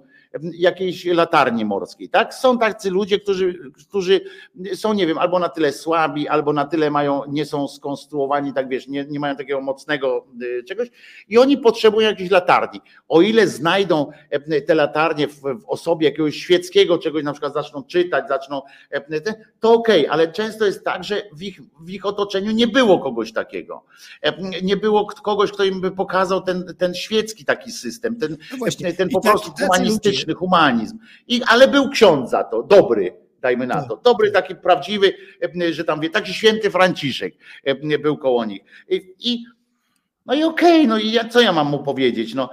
jakiejś 0.54 1.06
latarni 1.06 1.66
morskiej, 1.66 2.10
tak? 2.10 2.34
Są 2.34 2.58
tacy 2.60 2.90
ludzie, 2.92 3.20
którzy, 3.20 3.72
którzy 3.88 4.22
są, 4.74 4.94
nie 4.94 5.08
wiem, 5.08 5.18
albo 5.18 5.40
na 5.40 5.50
tyle 5.50 5.72
słabi, 5.74 6.28
albo 6.28 6.54
na 6.54 6.66
tyle 6.66 6.92
mają, 6.92 7.22
nie 7.28 7.46
są 7.46 7.68
skonstruowani, 7.68 8.54
tak 8.54 8.70
wiesz, 8.70 8.88
nie, 8.88 9.06
nie 9.10 9.20
mają 9.20 9.36
takiego 9.36 9.62
mocnego 9.62 10.26
y, 10.42 10.64
czegoś 10.64 10.88
i 11.28 11.38
oni 11.38 11.58
potrzebują 11.58 12.08
jakiejś 12.10 12.32
latarni. 12.32 12.82
O 13.08 13.22
ile 13.22 13.48
znajdą 13.48 14.12
e, 14.30 14.62
te 14.62 14.76
latarnie 14.76 15.28
w, 15.28 15.42
w 15.42 15.64
osobie 15.68 16.08
jakiegoś 16.10 16.36
świeckiego 16.36 16.98
czegoś, 16.98 17.24
na 17.24 17.32
przykład 17.34 17.54
zaczną 17.54 17.84
czytać, 17.84 18.28
zaczną, 18.28 18.62
e, 18.90 19.22
te- 19.22 19.34
to 19.60 19.74
okej, 19.74 20.08
ale 20.08 20.32
często 20.32 20.66
jest 20.66 20.84
tak, 20.84 21.04
że 21.04 21.22
w 21.34 21.44
ich, 21.44 21.60
w 21.82 21.90
ich 21.90 22.06
otoczeniu 22.06 22.52
nie 22.52 22.68
było 22.68 23.00
kogoś 23.00 23.34
takiego. 23.34 23.84
E, 24.22 24.34
Nie 24.64 24.78
było 24.78 25.06
kogoś, 25.06 25.52
kto 25.52 25.64
im 25.64 25.82
by 25.82 25.92
pokazał 25.92 26.42
ten, 26.42 26.76
ten 26.78 26.94
świecki 26.96 27.46
taki 27.46 27.72
system, 27.72 28.16
ten, 28.16 28.38
No 28.52 28.58
właśnie. 28.58 28.94
ten 28.94 29.10
po 29.10 29.20
tak- 29.22 29.32
prostu 29.32 29.52
tacy 29.52 29.70
humanizm. 30.34 30.98
I, 31.28 31.42
ale 31.48 31.68
był 31.68 31.90
ksiądz 31.90 32.30
za 32.30 32.44
to, 32.44 32.64
dobry, 32.64 33.14
dajmy 33.42 33.68
na 33.68 33.76
Tak, 33.76 33.88
to. 33.88 33.98
Dobry, 33.98 34.32
taki 34.32 34.56
prawdziwy, 34.56 35.14
że 35.72 35.84
tam 35.84 36.00
wie, 36.00 36.10
taki 36.10 36.34
święty 36.34 36.72
Franciszek 36.72 37.34
był 38.02 38.18
koło 38.18 38.46
nich. 38.46 38.62
I, 39.20 39.46
no 40.26 40.34
i 40.34 40.44
okej, 40.44 40.88
no 40.88 40.98
i 40.98 41.12
ja, 41.12 41.30
co 41.30 41.42
ja 41.42 41.54
mam 41.54 41.70
mu 41.70 41.84
powiedzieć? 41.84 42.34
No, 42.34 42.50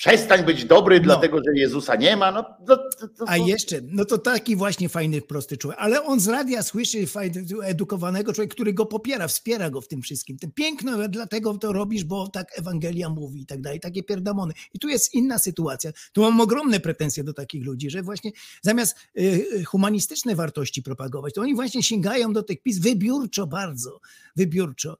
przestań 0.00 0.44
być 0.44 0.64
dobry, 0.64 0.96
No. 0.98 1.04
dlatego 1.04 1.38
że 1.38 1.60
Jezusa 1.60 1.96
nie 1.96 2.16
ma. 2.16 2.32
No, 2.32 2.44
to, 2.66 2.76
to, 2.76 3.08
to, 3.08 3.24
A 3.28 3.36
jeszcze, 3.36 3.80
no 3.82 4.04
to 4.04 4.18
taki 4.18 4.56
właśnie 4.56 4.88
fajny, 4.88 5.22
prosty 5.22 5.56
człowiek, 5.56 5.80
ale 5.80 6.02
on 6.04 6.20
z 6.20 6.28
radia 6.28 6.62
słyszy 6.62 7.06
fajny, 7.06 7.44
edukowanego 7.62 8.32
człowieka, 8.32 8.54
który 8.54 8.72
go 8.72 8.86
popiera, 8.86 9.28
wspiera 9.28 9.70
go 9.70 9.80
w 9.80 9.88
tym 9.88 10.02
wszystkim. 10.02 10.38
Ten 10.38 10.52
piękno, 10.52 11.08
dlatego 11.08 11.58
to 11.58 11.72
robisz, 11.72 12.04
bo 12.04 12.28
tak 12.28 12.58
Ewangelia 12.58 13.08
mówi 13.08 13.40
i 13.40 13.46
tak 13.46 13.60
dalej, 13.60 13.80
takie 13.80 14.02
pierdamony. 14.02 14.52
I 14.74 14.78
tu 14.78 14.88
jest 14.88 15.14
inna 15.14 15.38
sytuacja. 15.38 15.90
Tu 16.12 16.22
mam 16.22 16.40
ogromne 16.40 16.80
pretensje 16.80 17.24
do 17.24 17.32
takich 17.32 17.64
ludzi, 17.64 17.90
że 17.90 18.02
właśnie 18.02 18.30
zamiast 18.62 18.96
y, 19.18 19.22
y, 19.22 19.64
humanistyczne 19.64 20.34
wartości 20.34 20.82
propagować, 20.82 21.34
to 21.34 21.40
oni 21.40 21.54
właśnie 21.54 21.82
sięgają 21.82 22.32
do 22.32 22.42
tych 22.42 22.62
PiS 22.62 22.78
wybiórczo 22.78 23.46
bardzo, 23.46 24.00
wybiórczo 24.36 24.96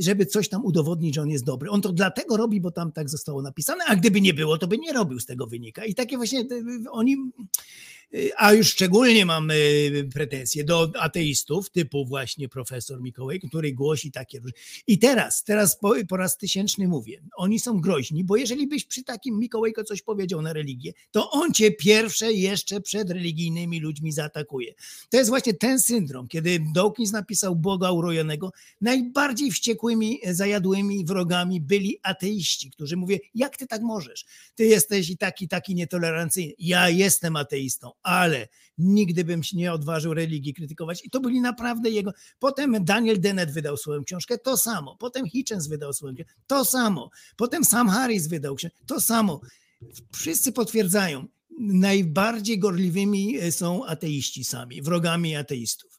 żeby 0.00 0.26
coś 0.26 0.48
tam 0.48 0.64
udowodnić, 0.64 1.14
że 1.14 1.22
on 1.22 1.28
jest 1.28 1.44
dobry. 1.44 1.70
On 1.70 1.82
to 1.82 1.92
dlatego 1.92 2.36
robi, 2.36 2.60
bo 2.60 2.70
tam 2.70 2.92
tak 2.92 3.10
zostało 3.10 3.42
napisane, 3.42 3.84
a 3.84 3.96
gdyby 3.96 4.20
nie 4.20 4.34
było, 4.34 4.58
to 4.58 4.66
by 4.66 4.78
nie 4.78 4.92
robił 4.92 5.20
z 5.20 5.26
tego 5.26 5.46
wynika. 5.46 5.84
I 5.84 5.94
takie 5.94 6.16
właśnie 6.16 6.40
y, 6.40 6.90
oni 6.90 7.16
Y, 7.16 7.95
A 8.36 8.52
już 8.52 8.68
szczególnie 8.68 9.26
mam 9.26 9.50
y, 9.50 10.08
pretensje 10.12 10.64
do 10.64 10.92
ateistów, 11.00 11.70
typu 11.70 12.06
właśnie 12.06 12.48
profesor 12.48 13.02
Mikołaj, 13.02 13.40
który 13.40 13.72
głosi 13.72 14.12
takie. 14.12 14.40
róż- 14.40 14.52
I 14.86 14.98
teraz, 14.98 15.44
teraz 15.44 15.78
po, 15.78 15.94
po 16.08 16.16
raz 16.16 16.36
tysięczny 16.38 16.88
mówię, 16.88 17.22
oni 17.36 17.60
są 17.60 17.80
groźni, 17.80 18.24
bo 18.24 18.36
jeżeli 18.36 18.66
byś 18.66 18.84
przy 18.84 19.04
takim 19.04 19.38
Mikołajko 19.38 19.84
coś 19.84 20.02
powiedział 20.02 20.42
na 20.42 20.52
religię, 20.52 20.92
to 21.10 21.30
on 21.30 21.52
cię 21.52 21.70
pierwsze 21.70 22.32
jeszcze 22.32 22.80
przed 22.80 23.10
religijnymi 23.10 23.80
ludźmi 23.80 24.12
zaatakuje. 24.12 24.74
To 25.10 25.16
jest 25.16 25.30
właśnie 25.30 25.54
ten 25.54 25.80
syndrom, 25.80 26.28
kiedy 26.28 26.58
Dawkins 26.74 27.12
napisał 27.12 27.56
Boga 27.56 27.90
urojonego, 27.90 28.52
najbardziej 28.80 29.50
wściekłymi, 29.50 30.18
zajadłymi 30.30 31.04
wrogami 31.04 31.60
byli 31.60 31.98
ateiści, 32.02 32.70
którzy 32.70 32.96
mówią, 32.96 33.16
jak 33.34 33.56
ty 33.56 33.66
tak 33.66 33.82
możesz? 33.82 34.24
Ty 34.54 34.66
jesteś 34.66 35.10
i 35.10 35.16
taki, 35.16 35.48
taki 35.48 35.74
nietolerancyjny. 35.74 36.52
Ja 36.58 36.88
jestem 36.88 37.36
ateistą, 37.36 37.90
ale 38.06 38.48
nigdy 38.78 39.24
bym 39.24 39.42
się 39.42 39.56
nie 39.56 39.72
odważył 39.72 40.14
religii 40.14 40.54
krytykować. 40.54 41.04
I 41.04 41.10
to 41.10 41.20
byli 41.20 41.40
naprawdę 41.40 41.90
jego. 41.90 42.12
Potem 42.38 42.84
Daniel 42.84 43.20
Dennett 43.20 43.52
wydał 43.52 43.76
swoją 43.76 44.04
książkę, 44.04 44.38
to 44.38 44.56
samo. 44.56 44.96
Potem 44.96 45.26
Hitchens 45.26 45.66
wydał 45.66 45.92
swoją 45.92 46.14
książkę, 46.14 46.34
to 46.46 46.64
samo. 46.64 47.10
Potem 47.36 47.64
Sam 47.64 47.88
Harris 47.88 48.26
wydał 48.26 48.54
książkę, 48.54 48.78
to 48.86 49.00
samo. 49.00 49.40
Wszyscy 50.12 50.52
potwierdzają, 50.52 51.26
najbardziej 51.58 52.58
gorliwymi 52.58 53.38
e, 53.38 53.52
są 53.52 53.86
ateiści 53.86 54.44
sami, 54.44 54.82
wrogami 54.82 55.36
ateistów. 55.36 55.95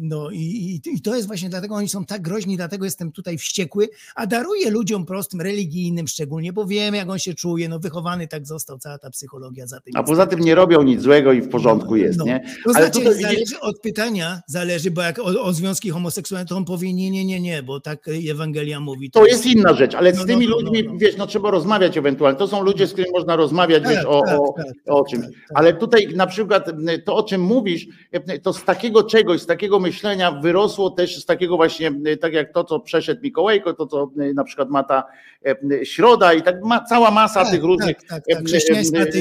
No 0.00 0.30
i, 0.30 0.80
i, 0.86 1.00
to 1.00 1.14
jest 1.14 1.26
właśnie 1.26 1.48
dlatego 1.48 1.74
oni 1.74 1.88
są 1.88 2.04
tak 2.04 2.22
groźni, 2.22 2.56
dlatego 2.56 2.84
jestem 2.84 3.12
tutaj 3.12 3.38
wściekły, 3.38 3.88
a 4.14 4.26
daruję 4.26 4.70
ludziom 4.70 5.06
prostym, 5.06 5.40
religijnym 5.40 6.08
szczególnie, 6.08 6.52
bo 6.52 6.66
wiem 6.66 6.94
jak 6.94 7.10
on 7.10 7.18
się 7.18 7.34
czuje, 7.34 7.68
no 7.68 7.78
wychowany 7.78 8.28
tak 8.28 8.46
został, 8.46 8.78
cała 8.78 8.98
ta 8.98 9.10
psychologia 9.10 9.66
za 9.66 9.80
tym. 9.80 9.96
A 9.96 10.02
poza 10.02 10.26
tym 10.26 10.40
nie 10.40 10.54
robią 10.54 10.82
nic 10.82 11.00
złego 11.00 11.32
i 11.32 11.40
w 11.42 11.48
porządku 11.48 11.96
jest, 11.96 12.18
No, 12.18 12.24
nie? 12.24 12.40
To 12.64 12.70
Ale 12.74 12.86
znaczy, 12.92 13.14
zależy 13.22 13.60
od 13.60 13.80
pytania, 13.80 14.40
zależy, 14.46 14.90
bo 14.90 15.02
jak 15.02 15.18
o, 15.18 15.22
o 15.42 15.52
związki 15.52 15.90
homoseksualne, 15.90 16.46
to 16.46 16.56
on 16.56 16.64
powie 16.64 16.92
nie, 16.92 17.10
nie, 17.10 17.24
nie, 17.24 17.40
nie, 17.40 17.62
bo 17.62 17.80
tak 17.80 18.06
Ewangelia 18.30 18.80
mówi. 18.80 19.10
To 19.10 19.26
jest 19.26 19.46
inna 19.46 19.74
rzecz, 19.74 19.94
ale 19.94 20.10
No, 20.12 20.16
z 20.16 20.20
no, 20.20 20.26
tymi 20.26 20.48
no, 20.48 20.56
ludźmi, 20.56 20.82
no, 20.84 20.92
no. 20.92 20.98
wiesz, 20.98 21.16
no 21.16 21.26
trzeba 21.26 21.50
rozmawiać 21.50 21.96
ewentualnie. 21.96 22.38
To 22.38 22.48
są 22.48 22.62
ludzie, 22.62 22.86
z 22.86 22.92
którymi 22.92 23.12
można 23.12 23.36
rozmawiać, 23.36 23.82
Tak, 23.82 23.92
wiesz, 23.92 24.04
o, 24.04 24.22
tak, 24.26 24.40
o, 24.40 24.54
tak, 24.56 24.66
o 24.86 25.00
tak, 25.02 25.10
czymś. 25.10 25.24
tak, 25.24 25.32
tak. 25.34 25.42
Ale 25.54 25.74
tutaj 25.74 26.08
na 26.14 26.26
przykład 26.26 26.68
m, 26.68 26.86
to, 27.04 27.16
o 27.16 27.22
czym 27.22 27.40
mówisz, 27.40 27.86
m, 28.12 28.22
to 28.42 28.52
z 28.52 28.64
takiego 28.64 29.02
czegoś, 29.02 29.19
z 29.38 29.46
takiego 29.46 29.80
myślenia 29.80 30.32
wyrosło 30.32 30.90
też 30.90 31.22
z 31.22 31.26
takiego 31.26 31.56
właśnie, 31.56 31.86
m, 31.86 32.04
tak 32.20 32.32
jak 32.32 32.52
to, 32.52 32.64
co 32.64 32.80
przeszedł 32.80 33.22
Mikołajko, 33.22 33.74
to, 33.74 33.86
co 33.86 34.10
m, 34.16 34.34
na 34.34 34.44
przykład 34.44 34.70
ma 34.70 34.82
ta 34.82 35.04
m, 35.42 35.56
Środa 35.82 36.32
i 36.32 36.42
tak 36.42 36.62
ma, 36.62 36.84
cała 36.84 37.10
masa 37.10 37.42
Tak, 37.42 37.52
tych 37.52 37.62
różnych 37.62 37.96
tak, 37.96 38.22
tak, 38.26 38.48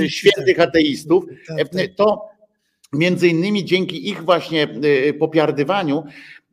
świętych 0.07 0.59
ateistów. 0.59 1.25
To 1.95 2.29
między 2.93 3.27
innymi 3.27 3.65
dzięki 3.65 4.09
ich 4.09 4.23
właśnie 4.23 4.67
y, 5.07 5.13
popiardywaniu 5.13 6.03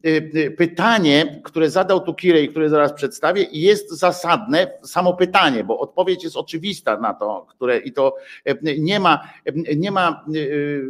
y, 0.06 0.30
y, 0.36 0.50
pytanie, 0.50 1.40
które 1.44 1.70
zadał 1.70 2.00
tu 2.00 2.14
Kirej, 2.14 2.48
które 2.48 2.70
zaraz 2.70 2.92
przedstawię, 2.92 3.46
jest 3.52 3.90
zasadne, 3.90 4.72
samo 4.82 5.14
pytanie, 5.14 5.64
bo 5.64 5.78
odpowiedź 5.78 6.24
jest 6.24 6.36
oczywista 6.36 7.00
na 7.00 7.14
to, 7.14 7.46
które 7.48 7.78
i 7.78 7.92
to 7.92 8.16
y, 8.48 8.80
nie 8.80 9.00
ma, 9.00 9.28
y, 9.48 9.76
nie 9.76 9.90
ma 9.90 10.24
y, 10.34 10.84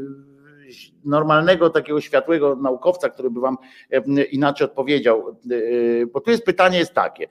normalnego 1.06 1.70
takiego 1.70 2.00
światłego 2.00 2.56
naukowca, 2.56 3.08
który 3.08 3.30
by 3.30 3.40
wam 3.40 3.56
y, 3.92 4.24
inaczej 4.24 4.64
odpowiedział, 4.64 5.36
y, 5.50 6.08
bo 6.12 6.20
tu 6.20 6.30
jest 6.30 6.44
pytanie 6.44 6.78
jest 6.78 6.94
takie 6.94 7.28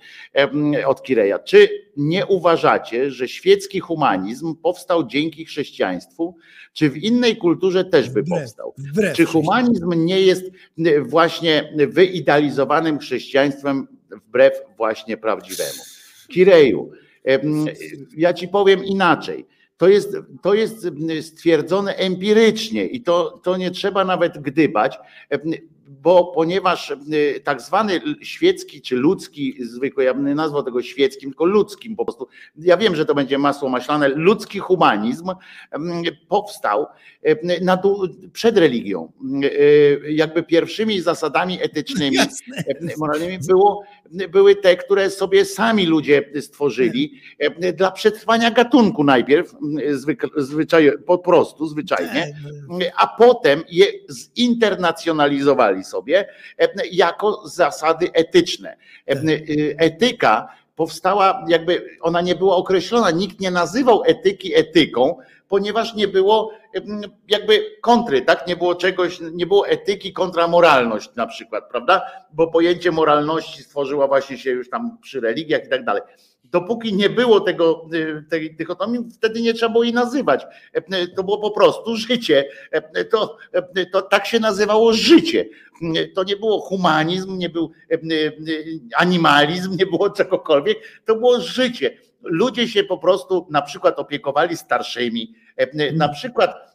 y, 0.75 0.87
od 0.87 1.03
Kireja, 1.03 1.39
czy 1.39 1.69
nie 1.97 2.25
uważacie, 2.25 3.11
że 3.11 3.27
świecki 3.27 3.79
humanizm 3.79 4.55
powstał 4.55 5.07
dzięki 5.07 5.45
chrześcijaństwu, 5.45 6.35
czy 6.73 6.89
w 6.89 6.97
innej 6.97 7.37
kulturze 7.37 7.85
też 7.85 8.09
by 8.09 8.21
Wbrew, 8.23 8.39
powstał? 8.39 8.73
wbrew 8.77 9.15
Czy 9.15 9.25
humanizm 9.25 10.05
nie 10.05 10.21
jest 10.21 10.51
właśnie 11.01 11.73
wyidealizowanym 11.87 12.99
chrześcijaństwem 12.99 13.87
wbrew 14.09 14.53
właśnie 14.77 15.17
prawdziwemu? 15.17 15.83
Kireju, 16.27 16.91
ja 18.17 18.33
ci 18.33 18.47
powiem 18.47 18.85
inaczej. 18.85 19.45
To 19.77 19.87
jest, 19.87 20.17
to 20.41 20.53
jest 20.53 20.85
y, 21.09 21.23
stwierdzone 21.23 21.95
empirycznie 21.95 22.85
i 22.85 23.01
to, 23.01 23.41
to 23.43 23.57
nie 23.57 23.71
trzeba 23.71 24.05
nawet 24.05 24.37
gdybać, 24.37 24.97
em, 25.29 25.41
bo 26.05 26.25
ponieważ 26.25 26.91
y, 27.13 27.41
tak 27.43 27.61
zwany 27.61 28.01
świecki 28.21 28.81
czy 28.81 28.95
ludzki, 28.95 29.55
zwykły, 29.65 30.03
ja 30.03 30.13
bym 30.13 30.25
nie 30.25 30.35
nazwał 30.35 30.63
tego 30.63 30.81
świeckim, 30.81 31.29
tylko 31.29 31.45
ludzkim 31.45 31.95
po 31.95 32.05
prostu. 32.05 32.27
Ja 32.57 32.77
wiem, 32.77 32.95
że 32.95 33.05
to 33.05 33.15
będzie 33.15 33.37
masło 33.37 33.69
maślane. 33.69 34.07
Ludzki 34.07 34.59
humanizm 34.59 35.29
em, 35.71 36.03
powstał 36.27 36.85
na, 37.61 37.77
dół- 37.77 38.29
przed 38.33 38.57
religią. 38.57 39.11
Y, 39.43 40.01
Jakby 40.09 40.43
pierwszymi 40.43 41.01
zasadami 41.01 41.61
etycznymi 41.63 42.15
Jasne. 42.15 42.57
e, 42.57 42.97
moralnymi 42.97 43.37
było, 43.47 43.83
były 44.29 44.55
te, 44.55 44.75
które 44.77 45.09
sobie 45.09 45.45
sami 45.45 45.85
ludzie 45.85 46.29
stworzyli 46.41 47.21
e, 47.39 47.73
dla 47.73 47.91
przetrwania 47.91 48.51
gatunku 48.51 49.03
najpierw, 49.03 49.53
m, 49.53 49.59
zwyk- 49.97 50.29
zwyczaj, 50.41 50.91
po 51.05 51.17
prostu, 51.17 51.67
zwyczajnie, 51.67 52.35
no. 52.69 52.77
a 52.97 53.07
potem 53.07 53.63
je 53.71 53.85
zinternacjonalizowali 54.09 55.83
sobie 55.83 55.94
e, 56.57 56.67
jako 56.91 57.47
zasady 57.47 58.09
etyczne. 58.13 58.77
E, 59.07 59.13
y, 59.15 59.75
Etyka 59.79 60.47
powstała, 60.75 61.45
jakby 61.47 61.97
ona 62.01 62.21
nie 62.21 62.35
była 62.35 62.55
określona, 62.55 63.11
nikt 63.11 63.39
nie 63.39 63.51
nazywał 63.51 64.03
etyki 64.05 64.55
etyką, 64.55 65.17
ponieważ 65.47 65.95
nie 65.95 66.07
było 66.07 66.51
jakby 67.27 67.77
kontry, 67.81 68.21
tak? 68.21 68.47
Nie 68.47 68.55
było 68.55 68.75
czegoś, 68.75 69.19
nie 69.33 69.45
było 69.45 69.67
etyki 69.67 70.13
kontra 70.13 70.47
moralność 70.47 71.15
na 71.15 71.27
przykład, 71.27 71.69
prawda? 71.69 72.01
Bo 72.33 72.47
pojęcie 72.47 72.91
moralności 72.91 73.63
stworzyła 73.63 74.07
właśnie 74.07 74.37
się 74.37 74.51
już 74.51 74.69
tam 74.69 74.97
przy 75.01 75.19
religiach 75.19 75.65
i 75.65 75.69
tak 75.69 75.85
dalej. 75.85 76.01
Dopóki 76.55 76.93
nie 76.93 77.09
było 77.09 77.39
tego, 77.41 77.87
y, 77.93 78.23
tej 78.29 78.55
dychotomii, 78.55 78.99
wtedy 79.13 79.41
nie 79.41 79.53
trzeba 79.53 79.71
było 79.71 79.83
jej 79.83 79.93
nazywać. 79.93 80.45
E, 80.73 81.07
To 81.07 81.23
było 81.23 81.37
po 81.37 81.51
prostu 81.51 81.95
życie. 81.95 82.45
E, 82.71 83.05
To, 83.05 83.37
to 83.91 84.01
tak 84.01 84.25
się 84.25 84.39
nazywało 84.39 84.93
życie. 84.93 85.45
To 86.15 86.23
nie 86.23 86.35
było 86.35 86.59
humanizm, 86.59 87.37
nie 87.37 87.49
był 87.49 87.71
animalizm, 88.95 89.75
nie 89.77 89.85
było 89.85 90.09
czegokolwiek. 90.09 90.77
To 91.05 91.15
było 91.15 91.39
życie. 91.41 91.97
Ludzie 92.21 92.67
się 92.67 92.83
po 92.83 92.97
prostu 92.97 93.47
na 93.51 93.61
przykład 93.61 93.99
opiekowali 93.99 94.57
starszymi, 94.57 95.33
na 95.93 96.09
przykład 96.09 96.74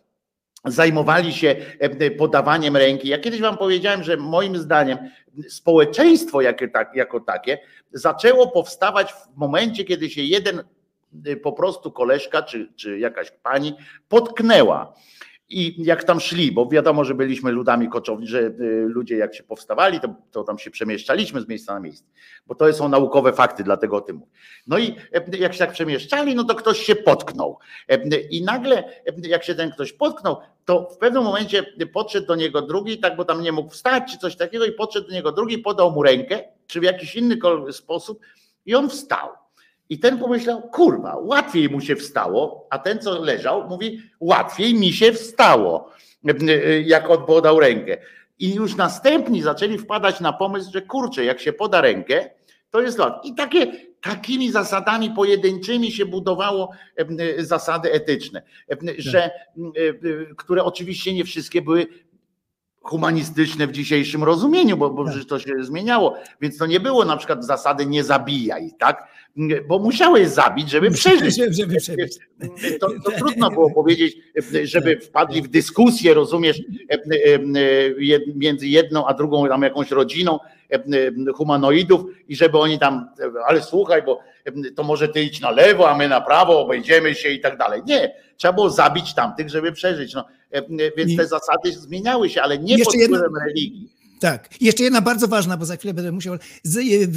zajmowali 0.65 1.33
się 1.33 1.57
e, 1.79 2.11
podawaniem 2.11 2.77
ręki. 2.77 3.09
Ja 3.09 3.19
kiedyś 3.19 3.41
wam 3.41 3.57
powiedziałem, 3.57 4.03
że 4.03 4.17
moim 4.17 4.57
zdaniem 4.57 4.99
społeczeństwo 5.49 6.39
tak, 6.73 6.95
jako 6.95 7.21
takie 7.21 7.59
zaczęło 7.93 8.47
powstawać 8.51 9.13
w 9.13 9.37
momencie, 9.37 9.85
kiedy 9.85 10.11
się 10.11 10.23
jeden 10.23 10.63
y, 11.27 11.37
po 11.37 11.53
prostu 11.53 11.93
koleżka 11.93 12.43
czy, 12.43 12.73
czy 12.77 12.99
jakaś 12.99 13.31
pani 13.31 13.77
potknęła. 14.09 14.95
I 15.51 15.85
jak 15.85 16.05
tam 16.05 16.21
szli, 16.21 16.53
bo 16.53 16.67
wiadomo, 16.67 17.05
że 17.05 17.15
byliśmy 17.15 17.51
ludami 17.53 17.89
koczowni, 17.89 18.27
że 18.27 18.39
y, 18.39 18.53
ludzie 18.89 19.17
jak 19.17 19.35
się 19.35 19.43
powstawali, 19.43 20.01
to, 20.01 20.15
to 20.31 20.45
tam 20.45 20.59
się 20.59 20.71
przemieszczaliśmy 20.71 21.41
z 21.41 21.49
miejsca 21.49 21.75
na 21.75 21.81
miejsce, 21.81 22.05
bo 22.47 22.55
to 22.55 22.73
są 22.73 22.89
naukowe 22.89 23.33
fakty, 23.33 23.65
dlatego 23.65 23.97
o 23.97 24.01
tym 24.01 24.17
mówię. 24.17 24.33
No 24.67 24.79
i 24.79 24.97
e, 25.13 25.37
jak 25.39 25.53
się 25.53 25.59
tak 25.59 25.73
przemieszczali, 25.73 26.35
no 26.35 26.45
to 26.45 26.55
ktoś 26.55 26.79
się 26.79 26.95
potknął. 26.95 27.59
E, 27.89 28.21
I 28.21 28.45
nagle, 28.45 28.85
e, 28.85 29.29
jak 29.29 29.45
się 29.45 29.55
ten 29.55 29.71
ktoś 29.71 29.93
potknął, 29.93 30.37
to 30.65 30.89
w 30.95 30.99
pewnym 30.99 31.23
momencie 31.23 31.63
podszedł 31.93 32.27
do 32.27 32.35
niego 32.35 32.63
drugi, 32.63 32.99
tak, 32.99 33.17
bo 33.17 33.25
tam 33.25 33.43
nie 33.43 33.53
mógł 33.53 33.71
wstać, 33.71 34.13
czy 34.13 34.19
coś 34.19 34.37
takiego, 34.37 34.65
i 34.65 34.73
podszedł 34.73 35.09
do 35.09 35.15
niego 35.15 35.33
drugi, 35.33 35.59
podał 35.59 35.93
mu 35.93 36.03
rękę, 36.03 36.41
czy 36.67 36.81
w 36.81 36.83
jakiś 36.83 37.17
inny 37.17 37.39
sposób, 37.73 38.21
i 38.67 38.75
on 38.75 38.89
wstał. 38.89 39.40
I 39.91 39.99
ten 39.99 40.19
pomyślał, 40.19 40.63
kurwa, 40.63 41.17
łatwiej 41.17 41.69
mu 41.71 41.81
się 41.81 41.97
wstało, 41.97 42.67
a 42.71 42.79
ten, 42.79 42.99
co 42.99 43.23
leżał, 43.23 43.69
mówi, 43.69 44.03
łatwiej 44.21 44.75
mi 44.75 44.93
się 44.93 45.13
wstało, 45.13 45.91
jak 46.85 47.11
on 47.11 47.27
podał 47.27 47.61
rękę. 47.61 47.99
I 48.39 48.55
już 48.55 48.77
następni 48.77 49.43
zaczęli 49.43 49.79
wpadać 49.79 50.21
na 50.21 50.33
pomysł, 50.33 50.73
że 50.73 50.83
kurczę, 50.83 51.25
jak 51.25 51.41
się 51.41 51.53
poda 51.53 51.81
rękę, 51.81 52.31
to 52.71 52.81
jest 52.81 52.99
lot. 52.99 53.25
I 53.25 53.35
takie, 53.35 53.73
takimi 54.01 54.51
zasadami 54.51 55.11
pojedynczymi 55.11 55.93
się 55.93 56.07
budowało 56.07 56.71
em, 56.97 57.17
zasady 57.39 57.93
etyczne, 57.93 58.43
że, 58.99 59.31
które 60.37 60.65
oczywiście 60.65 61.15
nie 61.15 61.25
wszystkie 61.25 61.63
były 61.63 61.87
humanistyczne 62.83 63.67
w 63.67 63.73
dzisiejszym 63.73 64.25
rozumieniu, 64.25 64.77
bo, 64.77 64.91
bo 64.91 65.05
Tak. 65.05 65.11
przecież 65.13 65.29
to 65.29 65.39
się 65.39 65.53
zmieniało. 65.61 66.15
Więc 66.41 66.59
to 66.59 66.67
nie 66.67 66.81
było 66.81 67.05
na 67.05 67.17
przykład 67.17 67.45
zasady 67.45 67.87
nie 67.87 68.05
zabijaj, 68.05 68.71
tak? 68.79 69.07
Bo 69.69 69.79
musiałeś 69.79 70.29
zabić, 70.29 70.71
żeby 70.71 70.91
przeżyć. 70.91 71.37
Żeby, 71.37 71.77
przeżyć. 71.77 72.19
To, 72.81 72.89
to 73.05 73.11
trudno 73.19 73.51
było 73.51 73.71
powiedzieć, 73.71 74.17
żeby 74.63 75.01
wpadli 75.01 75.43
w 75.43 75.49
dyskusję, 75.49 76.15
rozumiesz, 76.15 76.63
jed- 78.01 78.23
między 78.35 78.67
jedną 78.69 79.07
a 79.07 79.15
drugą 79.15 79.49
tam 79.49 79.63
jakąś 79.63 79.91
rodziną 79.91 80.39
humanoidów 81.35 82.01
i 82.29 82.37
żeby 82.37 82.59
oni 82.59 82.79
tam, 82.79 83.11
ale 83.47 83.63
słuchaj, 83.63 84.03
bo 84.03 84.21
to 84.77 84.83
może 84.83 85.09
ty 85.09 85.23
idź 85.23 85.41
na 85.41 85.51
lewo, 85.51 85.91
a 85.91 85.97
my 85.97 86.09
na 86.09 86.21
prawo, 86.21 86.61
obejdziemy 86.61 87.15
się 87.15 87.29
i 87.29 87.41
tak 87.41 87.59
dalej. 87.59 87.83
Nie, 87.87 88.15
trzeba 88.37 88.53
było 88.53 88.71
zabić 88.71 89.15
tamtych, 89.15 89.51
żeby 89.51 89.73
przeżyć. 89.73 90.15
No, 90.15 90.25
więc 90.97 91.17
te 91.17 91.27
zasady 91.27 91.73
zmieniały 91.73 92.31
się, 92.31 92.43
ale 92.43 92.59
nie 92.59 92.85
pod 92.85 92.95
wpływem 92.95 93.37
religii. 93.47 93.89
Tak. 94.21 94.49
Jeszcze 94.61 94.83
jedna 94.83 95.01
bardzo 95.01 95.29
ważna, 95.29 95.57
bo 95.57 95.65
za 95.67 95.77
chwilę 95.77 95.95
będę 95.95 96.13
musiał, 96.13 96.37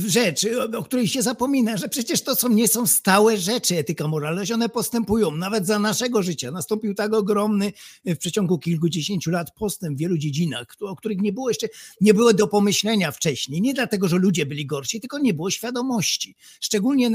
rzecz, 0.08 0.48
o 0.78 0.84
której 0.84 1.08
się 1.08 1.22
zapomina, 1.22 1.78
że 1.78 1.90
przecież 1.90 2.22
to 2.22 2.36
są, 2.36 2.50
nie 2.50 2.68
są 2.68 2.88
stałe 2.88 3.38
rzeczy, 3.38 3.78
etyka 3.78 4.08
moralność, 4.08 4.52
one 4.52 4.70
postępują. 4.70 5.32
Nawet 5.32 5.68
za 5.68 5.80
naszego 5.80 6.24
życia 6.24 6.52
nastąpił 6.52 6.94
tak 6.94 7.14
ogromny 7.14 7.74
w 8.06 8.18
przeciągu 8.18 8.60
kilkudziesięciu 8.60 9.32
lat 9.32 9.52
postęp 9.52 9.98
w 9.98 10.00
wielu 10.00 10.18
dziedzinach, 10.18 10.68
o 10.82 10.96
których 10.96 11.22
nie 11.22 11.34
było 11.34 11.50
jeszcze, 11.50 11.68
nie 12.02 12.14
było 12.14 12.34
do 12.34 12.48
pomyślenia 12.48 13.12
wcześniej. 13.12 13.62
Nie 13.62 13.74
dlatego, 13.74 14.08
że 14.08 14.18
ludzie 14.18 14.46
byli 14.46 14.66
gorsi, 14.66 15.02
tylko 15.02 15.20
nie 15.20 15.34
było 15.34 15.52
świadomości. 15.52 16.36
Szczególnie 16.60 17.12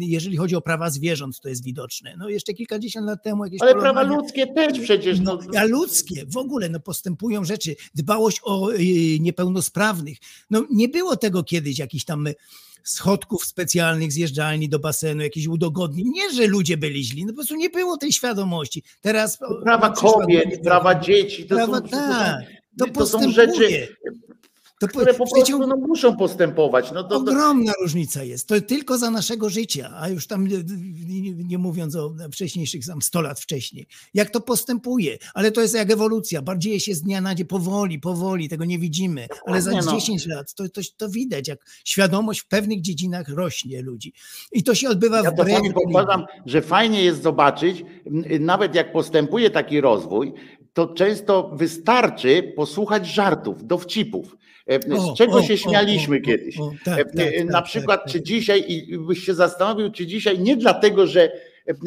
jeżeli 0.00 0.36
chodzi 0.36 0.56
o 0.56 0.60
prawa 0.60 0.90
zwierząt, 0.90 1.40
to 1.40 1.48
jest 1.48 1.64
widoczne. 1.64 2.14
No 2.18 2.28
jeszcze 2.28 2.54
kilkadziesiąt 2.54 3.06
lat 3.06 3.22
temu 3.22 3.44
jakieś 3.44 3.62
Ale 3.62 3.74
prawa 3.74 4.02
ludzkie 4.02 4.46
też 4.46 4.80
przecież. 4.80 5.20
No, 5.20 5.38
no, 5.52 5.60
a 5.60 5.64
ludzkie 5.64 6.26
w 6.26 6.36
ogóle 6.36 6.68
no, 6.68 6.80
postępują 6.80 7.44
rzeczy. 7.44 7.76
Dbałość 7.94 8.40
o 8.42 8.70
niepełnosprawnych. 9.20 10.18
No 10.50 10.66
nie 10.70 10.88
było 10.88 11.16
tego 11.16 11.44
kiedyś, 11.44 11.78
jakichś 11.78 12.04
tam 12.04 12.28
schodków 12.84 13.44
specjalnych, 13.44 14.12
zjeżdżalni 14.12 14.68
do 14.68 14.78
basenu, 14.78 15.22
jakichś 15.22 15.46
udogodnień. 15.46 16.08
Nie, 16.08 16.32
że 16.32 16.46
ludzie 16.46 16.76
byli 16.76 17.04
źli, 17.04 17.24
no 17.24 17.32
po 17.32 17.36
prostu 17.36 17.54
nie 17.54 17.70
było 17.70 17.96
tej 17.96 18.12
świadomości. 18.12 18.82
Teraz 19.00 19.38
prawa 19.62 19.90
kobiet, 19.90 20.62
prawa 20.62 21.00
dzieci, 21.00 21.44
to 21.44 21.54
prawa, 21.54 21.76
są, 21.76 21.88
tak, 21.88 22.40
to, 22.78 22.86
to, 22.86 22.92
to 22.92 23.06
są 23.06 23.30
rzeczy 23.30 23.96
to 24.82 24.88
które 24.88 25.14
po 25.14 25.26
prostu 25.30 25.58
no, 25.58 25.76
muszą 25.76 26.16
postępować. 26.16 26.92
No 26.92 27.04
to, 27.04 27.16
ogromna 27.16 27.72
to... 27.72 27.82
różnica 27.82 28.24
jest. 28.24 28.48
To 28.48 28.60
tylko 28.60 28.98
za 28.98 29.10
naszego 29.10 29.50
życia, 29.50 29.92
a 29.96 30.08
już 30.08 30.26
tam 30.26 30.46
nie, 30.46 31.34
nie 31.34 31.58
mówiąc 31.58 31.96
o 31.96 32.14
wcześniejszych, 32.32 32.86
tam 32.86 33.02
100 33.02 33.20
lat 33.20 33.40
wcześniej. 33.40 33.86
Jak 34.14 34.30
to 34.30 34.40
postępuje, 34.40 35.18
ale 35.34 35.52
to 35.52 35.60
jest 35.60 35.74
jak 35.74 35.90
ewolucja. 35.90 36.42
Bardziej 36.42 36.80
się 36.80 36.94
z 36.94 37.02
dnia 37.02 37.20
na 37.20 37.34
dzień, 37.34 37.46
powoli, 37.46 37.98
powoli, 37.98 38.48
tego 38.48 38.64
nie 38.64 38.78
widzimy, 38.78 39.26
ale 39.46 39.62
za 39.62 39.70
no. 39.70 39.92
10 39.92 40.26
lat 40.26 40.54
to, 40.54 40.68
to, 40.68 40.80
to 40.96 41.08
widać, 41.08 41.48
jak 41.48 41.58
świadomość 41.84 42.40
w 42.40 42.48
pewnych 42.48 42.80
dziedzinach 42.80 43.28
rośnie 43.28 43.82
ludzi. 43.82 44.12
I 44.52 44.62
to 44.62 44.74
się 44.74 44.88
odbywa 44.88 45.16
ja 45.16 45.30
w 45.30 45.48
Ja 45.48 45.72
powtarzam, 45.74 46.24
że 46.46 46.62
fajnie 46.62 47.04
jest 47.04 47.22
zobaczyć, 47.22 47.84
nawet 48.40 48.74
jak 48.74 48.92
postępuje 48.92 49.50
taki 49.50 49.80
rozwój, 49.80 50.32
to 50.72 50.86
często 50.86 51.50
wystarczy 51.54 52.52
posłuchać 52.56 53.06
żartów, 53.06 53.66
dowcipów. 53.66 54.36
E, 54.66 54.98
z 55.00 55.14
czego 55.16 55.32
o, 55.38 55.42
się 55.42 55.58
śmialiśmy 55.58 56.16
o, 56.16 56.20
kiedyś. 56.20 56.56
Tak, 56.84 56.98
e, 56.98 57.04
tak, 57.04 57.44
na 57.44 57.52
tak, 57.52 57.64
przykład, 57.64 58.02
tak, 58.02 58.12
czy 58.12 58.18
tak. 58.18 58.26
dzisiaj, 58.26 58.64
i 58.68 58.98
byś 58.98 59.24
się 59.24 59.34
zastanowił, 59.34 59.92
czy 59.92 60.06
dzisiaj 60.06 60.38
nie 60.38 60.56
dlatego, 60.56 61.06
że, 61.06 61.32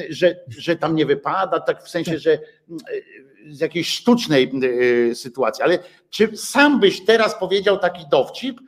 że, 0.10 0.35
że 0.47 0.76
tam 0.76 0.95
nie 0.95 1.06
wypada, 1.06 1.60
tak 1.60 1.84
w 1.84 1.89
sensie, 1.89 2.11
tak. 2.11 2.19
że 2.19 2.39
z 3.47 3.60
jakiejś 3.60 3.89
sztucznej 3.89 4.52
sytuacji, 5.14 5.64
ale 5.64 5.80
czy 6.10 6.38
sam 6.38 6.80
byś 6.80 7.06
teraz 7.06 7.39
powiedział 7.39 7.77
taki 7.77 8.06
dowcip, 8.11 8.60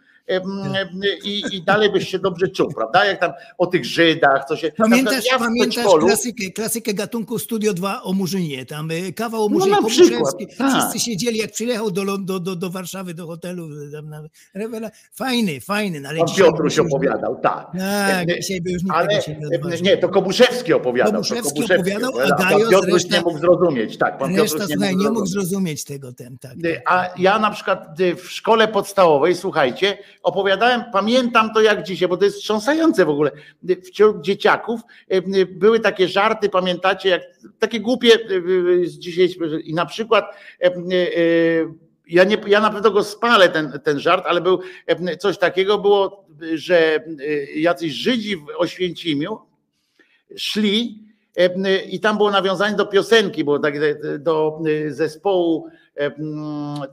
i, 1.23 1.43
i 1.51 1.61
dalej 1.61 1.91
byś 1.91 2.09
się 2.09 2.19
dobrze 2.19 2.47
czuł, 2.47 2.73
prawda? 2.73 3.05
Jak 3.05 3.19
tam 3.19 3.31
o 3.57 3.67
tych 3.67 3.85
Żydach, 3.85 4.45
co 4.47 4.57
się... 4.57 4.71
Pamiętasz, 4.77 5.25
ja 5.31 5.39
pamiętasz 5.39 5.85
klasykę, 5.99 6.51
klasykę 6.55 6.93
gatunku 6.93 7.39
Studio 7.39 7.73
2 7.73 8.03
o 8.03 8.13
Murzynie, 8.13 8.65
tam 8.65 8.91
y, 8.91 9.13
kawał 9.13 9.45
o 9.45 9.49
Murzynie, 9.49 9.75
no 9.81 9.89
Wszyscy 9.89 10.57
tak. 10.57 10.97
siedzieli, 10.97 11.37
jak 11.37 11.51
przyjechał 11.51 11.91
do, 11.91 12.17
do, 12.17 12.39
do, 12.39 12.55
do 12.55 12.69
Warszawy, 12.69 13.13
do 13.13 13.27
hotelu, 13.27 13.69
tam 13.91 14.09
na, 14.09 14.23
rewela, 14.53 14.91
fajny, 15.13 15.61
fajny. 15.61 16.01
No 16.01 16.09
ale 16.09 16.19
Pan 16.19 16.35
Piotruś 16.37 16.79
opowiadał, 16.79 17.35
tak. 17.35 17.67
Tak, 17.77 18.27
dzisiaj 18.41 18.61
by 18.61 18.71
już 18.71 18.83
nikt 18.83 18.95
ale, 18.95 19.07
tego 19.07 19.21
się 19.21 19.81
nie 19.81 19.81
Nie, 19.81 19.97
to 19.97 20.09
Kobuszewski 20.09 20.73
opowiadał. 20.73 21.13
Kobuszewski, 21.13 21.53
Kobuszewski 21.53 21.95
opowiadał, 21.95 22.19
a 22.19 22.43
Gajos 22.43 22.69
Piotruś 22.69 22.93
reszta, 22.93 23.17
nie 23.17 23.23
mógł 23.23 23.39
zrozumieć, 23.39 23.97
tak. 23.97 24.17
Pan 24.17 24.35
reszta, 24.35 24.57
Piotruś 24.57 24.77
nie, 24.77 24.91
mógł, 24.91 25.03
nie 25.03 25.09
mógł 25.09 25.25
zrozumieć 25.25 25.83
tego. 25.83 26.13
Ten, 26.13 26.37
tak, 26.37 26.51
tak, 26.51 26.81
a 26.85 27.03
tak. 27.03 27.19
ja 27.19 27.39
na 27.39 27.51
przykład 27.51 27.99
y, 27.99 28.15
w 28.15 28.31
szkole 28.31 28.67
podstawowej, 28.67 29.35
słuchajcie, 29.35 29.97
opowiadałem, 30.27 30.83
pamiętam 30.93 31.53
to 31.53 31.61
jak 31.61 31.83
dzisiaj, 31.83 32.09
bo 32.09 32.17
to 32.17 32.25
jest 32.25 32.37
wstrząsające 32.37 33.05
w 33.05 33.09
ogóle. 33.09 33.31
Wśród 33.83 34.21
dzieciaków 34.21 34.81
były 35.51 35.79
takie 35.79 36.07
żarty, 36.07 36.49
pamiętacie, 36.49 37.09
jak 37.09 37.21
takie 37.59 37.79
głupie 37.79 38.09
z 38.83 38.97
dzisiaj 38.97 39.29
i 39.63 39.73
na 39.73 39.85
przykład 39.85 40.25
ja, 42.07 42.23
nie, 42.23 42.37
ja 42.47 42.59
na 42.59 42.69
pewno 42.69 42.91
go 42.91 43.03
spalę, 43.03 43.49
ten, 43.49 43.79
ten 43.83 43.99
żart, 43.99 44.25
ale 44.27 44.41
był 44.41 44.59
coś 45.19 45.37
takiego, 45.37 45.77
było, 45.77 46.25
że 46.53 46.99
jacyś 47.55 47.93
Żydzi 47.93 48.37
w 48.37 48.45
Oświęcimiu 48.57 49.37
szli 50.35 51.07
i 51.89 51.99
tam 51.99 52.17
było 52.17 52.31
nawiązanie 52.31 52.75
do 52.75 52.85
piosenki, 52.85 53.43
było 53.43 53.59
tak, 53.59 53.73
do 54.19 54.59
zespołu, 54.87 55.67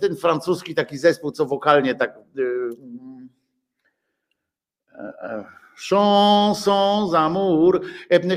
ten 0.00 0.16
francuski 0.16 0.74
taki 0.74 0.98
zespół, 0.98 1.30
co 1.30 1.46
wokalnie 1.46 1.94
tak 1.94 2.18
chanson 5.88 7.10
zamour. 7.10 7.80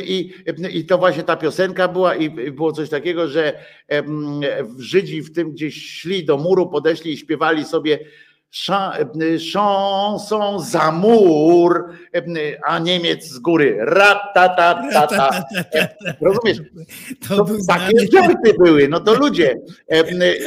I, 0.03 0.34
i 0.71 0.85
to 0.85 0.97
właśnie 0.97 1.23
ta 1.23 1.35
piosenka 1.35 1.88
była 1.88 2.15
i 2.15 2.51
było 2.51 2.71
coś 2.71 2.89
takiego, 2.89 3.27
że 3.27 3.53
Żydzi 4.77 5.21
w 5.21 5.34
tym 5.34 5.51
gdzieś 5.51 5.99
szli 5.99 6.25
do 6.25 6.38
muru, 6.38 6.69
podeszli 6.69 7.13
i 7.13 7.17
śpiewali 7.17 7.65
sobie 7.65 7.99
chanson 9.53 10.59
za 10.59 10.91
mur, 10.91 11.93
a 12.65 12.79
Niemiec 12.79 13.25
z 13.25 13.39
góry 13.39 13.77
ratatatata. 13.79 15.43
Rozumiesz? 16.21 16.57
To, 17.27 17.35
to 17.35 17.45
takie 17.67 18.07
żarty 18.13 18.53
były, 18.59 18.87
no 18.87 18.99
to 18.99 19.13
ludzie. 19.13 19.59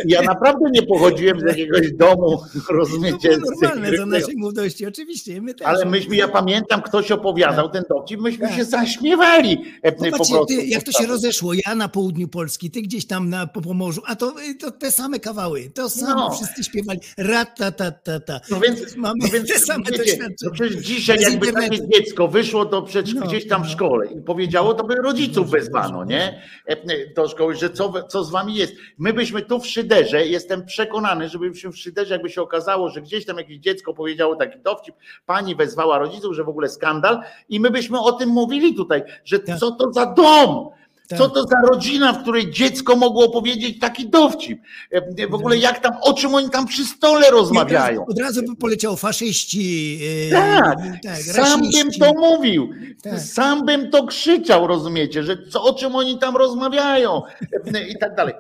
Ja 0.07 0.23
naprawdę 0.23 0.71
nie 0.71 0.83
pochodziłem 0.83 1.41
z 1.41 1.43
jakiegoś 1.43 1.93
domu, 1.93 2.43
rozumiecie? 2.71 3.29
To 3.29 3.39
normalne 3.61 3.97
za 3.97 4.07
naszej 4.07 4.37
młodości, 4.37 4.87
oczywiście. 4.87 5.43
My. 5.43 5.55
Ale 5.65 5.85
myśmy, 5.85 6.17
ja 6.17 6.29
pamiętam, 6.29 6.83
ktoś 6.83 7.11
opowiadał 7.11 7.69
tak. 7.69 7.73
ten 7.73 7.85
dowcip, 7.89 8.21
myśmy 8.21 8.49
tak. 8.49 8.57
się 8.57 8.65
zaśmiewali 8.65 9.65
po 9.83 10.17
prostu. 10.17 10.47
Ty, 10.47 10.67
jak 10.67 10.83
to 10.83 10.93
się 10.93 11.07
rozeszło, 11.07 11.53
ja 11.67 11.75
na 11.75 11.89
południu 11.89 12.29
Polski, 12.29 12.71
ty 12.71 12.83
gdzieś 12.83 13.07
tam 13.07 13.29
na 13.29 13.47
Pomorzu, 13.47 14.03
a 14.07 14.17
to, 14.17 14.35
to 14.61 14.71
te 14.71 14.91
same 14.91 15.21
kawały, 15.21 15.71
to 15.75 15.91
samo 15.91 16.15
no. 16.15 16.31
wszyscy 16.31 16.65
śpiewali 16.65 17.01
ratata 17.19 17.90
ta, 17.93 18.21
ta. 18.21 18.41
No 18.51 18.61
więc 18.61 18.97
mamy 18.97 19.15
no 19.19 19.29
więc, 19.33 19.49
te 19.49 19.59
same 19.59 19.85
wiecie, 19.91 20.29
no 20.45 20.51
przecież 20.51 20.77
dzisiaj 20.77 21.19
jakby 21.21 21.47
internetu. 21.47 21.77
takie 21.77 21.89
dziecko 21.89 22.29
wyszło 22.29 22.65
do 22.65 22.83
przecież 22.83 23.15
no, 23.15 23.27
gdzieś 23.27 23.49
tam 23.49 23.63
w 23.63 23.67
no. 23.67 23.71
szkole 23.71 24.07
i 24.07 24.21
powiedziało, 24.21 24.75
to 24.75 24.85
by 24.85 24.95
rodziców 24.95 25.51
wezwano, 25.51 26.05
nie? 26.05 26.43
E, 26.67 26.77
do 27.15 27.29
szkoły, 27.29 27.55
że 27.55 27.71
co, 27.71 28.03
co 28.03 28.25
z 28.25 28.31
wami 28.31 28.55
jest. 28.55 28.75
My 28.99 29.13
byśmy 29.13 29.43
tu 29.43 29.61
w 29.61 29.67
Szyderze, 29.67 30.27
jestem 30.27 30.67
przekonany, 30.67 31.29
żebyśmy 31.29 31.73
w 31.73 31.79
Szyderze, 31.79 32.15
jakby 32.15 32.31
się 32.31 32.43
okazało, 32.43 32.91
że 32.91 33.03
gdzieś 33.03 33.27
tam 33.27 33.39
jakieś 33.39 33.59
dziecko 33.59 33.95
powiedziało 33.95 34.37
taki 34.37 34.59
dowcip, 34.59 34.95
pani 35.27 35.57
wezwała 35.57 35.99
rodziców, 35.99 36.35
że 36.35 36.45
w 36.45 36.49
ogóle 36.49 36.69
skandal 36.69 37.21
i 37.49 37.61
my 37.61 37.71
byśmy 37.71 38.01
o 38.01 38.13
tym 38.13 38.29
mówili 38.29 38.75
tutaj, 38.75 39.03
że 39.25 39.39
tak. 39.39 39.59
co 39.59 39.71
to 39.71 39.93
za 39.93 40.07
dom. 40.07 40.80
Co 41.19 41.31
to 41.31 41.43
za 41.43 41.57
rodzina, 41.71 42.13
w 42.13 42.23
której 42.23 42.51
dziecko 42.51 42.97
mogło 42.97 43.31
powiedzieć 43.31 43.79
taki 43.79 44.09
dowcip? 44.09 44.61
E, 44.91 45.27
w 45.27 45.35
ogóle 45.35 45.57
jak 45.57 45.79
tam, 45.79 45.93
o 46.03 46.13
czym 46.13 46.35
oni 46.35 46.51
tam 46.51 46.67
przy 46.67 46.85
stole 46.85 47.31
rozmawiają? 47.31 48.07
Od 48.07 48.19
razu 48.19 48.43
by 48.43 48.57
poleciał 48.57 48.97
faszyści. 48.97 49.99
Yy, 49.99 50.31
tak, 50.31 50.79
tak 51.03 51.17
sam 51.17 51.61
bym 51.61 51.91
to 51.91 52.13
mówił. 52.15 52.71
Tak. 53.03 53.21
Sam 53.21 53.67
bym 53.67 53.91
to 53.91 54.07
krzyczał, 54.07 54.67
rozumiecie, 54.67 55.23
że 55.23 55.37
co, 55.51 55.65
o 55.65 55.75
czym 55.75 55.97
oni 55.97 56.19
tam 56.19 56.37
rozmawiają 56.37 57.23
e, 57.75 57.89
i 57.89 57.99
tak 57.99 58.15
dalej. 58.15 58.35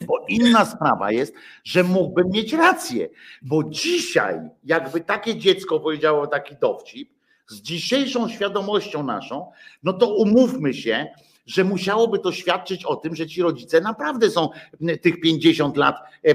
Bo 0.00 0.24
inna 0.28 0.64
sprawa 0.64 1.12
jest, 1.12 1.34
że 1.64 1.84
mógłbym 1.84 2.30
mieć 2.30 2.52
rację, 2.52 3.08
bo 3.42 3.64
dzisiaj 3.64 4.40
jakby 4.64 5.00
takie 5.00 5.36
dziecko 5.36 5.80
powiedziało 5.80 6.26
taki 6.26 6.56
dowcip, 6.60 7.17
z 7.48 7.60
dzisiejszą 7.60 8.28
świadomością 8.28 9.02
naszą, 9.02 9.50
no 9.82 9.92
to 9.92 10.14
umówmy 10.14 10.74
się, 10.74 11.06
że 11.48 11.64
musiałoby 11.64 12.18
to 12.18 12.32
świadczyć 12.32 12.84
o 12.84 12.96
tym, 12.96 13.16
że 13.16 13.26
ci 13.26 13.42
rodzice 13.42 13.80
naprawdę 13.80 14.30
są 14.30 14.48
tych 15.02 15.20
50 15.20 15.76
lat 15.76 15.96
e, 16.24 16.30
e, 16.30 16.34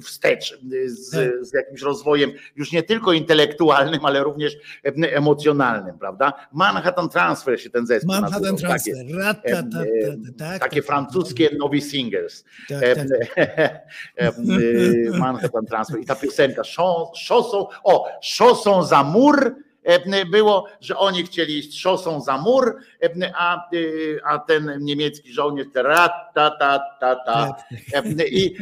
wstecz 0.00 0.58
z, 0.86 1.10
tak. 1.10 1.44
z 1.44 1.54
jakimś 1.54 1.82
rozwojem 1.82 2.30
już 2.56 2.72
nie 2.72 2.82
tylko 2.82 3.12
intelektualnym, 3.12 4.04
ale 4.04 4.24
również 4.24 4.56
emocjonalnym, 5.00 5.98
prawda? 5.98 6.32
Manhattan 6.52 7.08
Transfer 7.08 7.60
się 7.60 7.70
ten 7.70 7.86
zespół 7.86 8.14
Manhattan. 8.14 8.56
Transfer. 8.56 8.94
Takie, 9.20 9.62
tak, 10.38 10.60
takie 10.60 10.80
tak, 10.80 10.86
francuskie 10.90 11.50
Novi 11.58 11.80
Singers. 11.80 12.44
Manhattan 15.18 15.66
Transfer 15.66 16.00
i 16.00 16.06
ta 16.06 16.14
piosenka 16.14 16.62
Chansons, 16.76 17.66
o, 17.84 18.08
Chansons 18.38 18.88
za 18.88 19.04
mur 19.04 19.46
e, 19.46 19.71
było, 20.30 20.66
że 20.80 20.96
oni 20.96 21.22
chcieli 21.22 21.58
iść 21.58 21.80
szosą 21.80 22.20
za 22.20 22.38
mur, 22.38 22.76
a, 23.34 23.68
y, 23.74 24.20
a 24.24 24.38
ten 24.38 24.78
niemiecki 24.80 25.32
żołnierz 25.32 25.66
ra, 25.74 26.08
ta, 26.34 26.50
ta, 26.50 26.80
ta, 27.00 27.16
ta. 27.16 27.56
E, 27.94 28.28
I, 28.28 28.56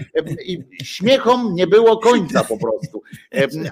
I 0.46 0.64
śmiechom 0.82 1.54
nie 1.54 1.66
było 1.66 1.98
końca 1.98 2.44
po 2.44 2.58
prostu. 2.58 3.02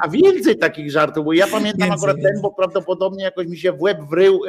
A 0.01 0.09
więcej 0.09 0.59
takich 0.59 0.91
żartów, 0.91 1.25
bo 1.25 1.33
ja 1.33 1.47
pamiętam 1.47 1.93
akurat 1.93 2.17
ten, 2.23 2.43
bo 2.43 2.51
prawdopodobnie 2.51 3.25
jakoś 3.25 3.47
mi 3.47 3.59
się 3.59 3.73
w 3.73 3.81
łeb 3.81 3.99
wrył 4.11 4.41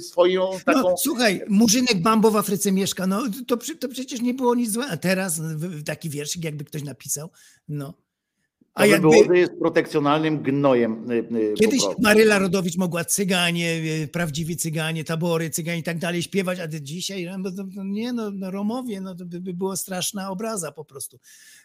swoją 0.00 0.50
taką... 0.64 0.82
No, 0.82 0.94
słuchaj, 0.96 1.42
Murzynek 1.48 2.02
Bambo 2.02 2.30
w 2.30 2.36
Afryce 2.36 2.72
mieszka, 2.72 3.06
no 3.06 3.22
to, 3.46 3.56
to 3.80 3.88
przecież 3.88 4.20
nie 4.20 4.34
było 4.34 4.54
nic 4.54 4.70
złego. 4.70 4.92
A 4.92 4.96
teraz 4.96 5.40
taki 5.84 6.10
wierszyk, 6.10 6.44
jakby 6.44 6.64
ktoś 6.64 6.82
napisał, 6.82 7.30
no. 7.68 8.01
To 8.74 8.80
A 8.80 8.82
by 8.82 8.88
jakby 8.88 9.08
było, 9.10 9.24
że 9.24 9.38
jest 9.38 9.52
protekcjonalnym 9.58 10.42
gnojem. 10.42 11.10
y, 11.10 11.14
y, 11.14 11.54
kiedyś. 11.58 11.80
Maryla 11.98 12.38
Rodowicz 12.38 12.76
mogła 12.76 13.04
cyganie, 13.04 13.74
y, 14.04 14.08
prawdziwi 14.08 14.56
cyganie, 14.56 15.04
tabory, 15.04 15.50
cyganie 15.50 15.78
i 15.78 15.82
tak 15.82 15.98
dalej 15.98 16.22
śpiewać, 16.22 16.58
a 16.60 16.68
dzisiaj 16.68 17.30
no, 17.38 17.50
to, 17.50 17.64
to 17.74 17.84
nie, 17.84 18.12
no, 18.12 18.30
no 18.30 18.50
Romowie, 18.50 19.00
no 19.00 19.14
to 19.14 19.24
by, 19.24 19.40
by 19.40 19.54
była 19.54 19.76
straszna 19.76 20.30
obraza 20.30 20.72
po 20.72 20.84
prostu. 20.84 21.18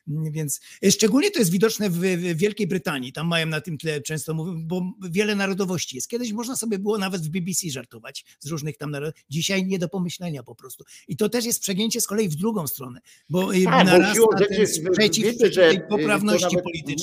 Mm, 0.07 0.31
Więc 0.31 0.59
szczególnie 0.89 1.31
to 1.31 1.39
jest 1.39 1.51
widoczne 1.51 1.89
w, 1.89 1.99
Wielkiej 2.37 2.67
Brytanii, 2.67 3.13
tam 3.13 3.27
mają 3.27 3.45
na 3.45 3.61
tym 3.61 3.77
tle 3.77 4.01
często, 4.01 4.33
mówią, 4.33 4.67
bo 4.67 4.81
wiele 5.09 5.35
narodowości 5.35 5.95
jest. 5.95 6.07
Kiedyś 6.09 6.33
można 6.33 6.55
sobie 6.55 6.79
było 6.79 6.97
nawet 6.97 7.21
w 7.21 7.29
BBC 7.29 7.69
żartować 7.69 8.25
z 8.39 8.47
różnych 8.47 8.77
tam 8.77 8.91
narodów, 8.91 9.15
dzisiaj 9.29 9.65
nie 9.65 9.79
do 9.79 9.89
pomyślenia 9.89 10.43
po 10.43 10.55
prostu. 10.55 10.83
I 11.07 11.17
to 11.17 11.29
też 11.29 11.45
jest 11.45 11.61
przegięcie 11.61 12.01
z 12.01 12.07
kolei 12.07 12.29
w 12.29 12.35
drugą 12.35 12.67
stronę, 12.67 12.99
bo 13.29 13.47
Tak, 13.53 13.63
bo 13.63 13.69
narasta 13.69 14.13
siłą 14.13 14.27
ten 14.49 14.67
sprzeciw 14.67 15.25
wiecie, 15.25 15.37
przeciw 15.37 15.53
że, 15.55 15.87
poprawności 15.89 16.55
nawet- 16.55 16.96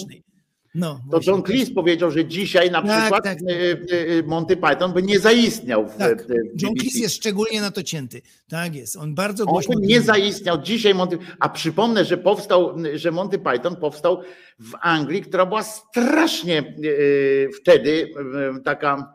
No, 0.74 1.00
To. 1.10 1.20
John 1.26 1.42
Cleese 1.42 1.70
powiedział, 1.74 2.10
że 2.10 2.24
dzisiaj 2.24 2.70
na 2.70 2.82
Tak, 2.82 3.00
przykład 3.00 3.24
tak. 3.24 3.38
y, 3.40 3.86
y, 3.92 4.22
Monty 4.26 4.56
Python 4.56 4.92
by 4.92 5.02
nie 5.02 5.18
zaistniał 5.18 5.88
w, 5.88 5.96
Tak, 5.96 6.22
w 6.26 6.62
John. 6.62 6.74
Cleese 6.74 6.98
jest 6.98 7.14
szczególnie 7.14 7.60
na 7.60 7.70
to 7.70 7.82
cięty. 7.82 8.22
Tak 8.48 8.74
jest. 8.74 8.96
On 8.96 9.14
bardzo 9.14 9.44
On 9.44 9.50
głośno. 9.50 9.74
by 9.80 9.86
nie 9.86 10.00
zaistniał 10.00 10.62
dzisiaj 10.62 10.94
Monty, 10.94 11.18
a 11.40 11.48
przypomnę, 11.48 12.04
że 12.04 12.16
powstał, 12.18 12.76
że 12.94 13.10
Monty 13.10 13.38
Python 13.38 13.76
powstał 13.76 14.22
w 14.58 14.72
Anglii, 14.80 15.22
która 15.22 15.46
była 15.46 15.62
strasznie 15.62 16.74
wtedy 17.60 18.08
taka 18.64 19.14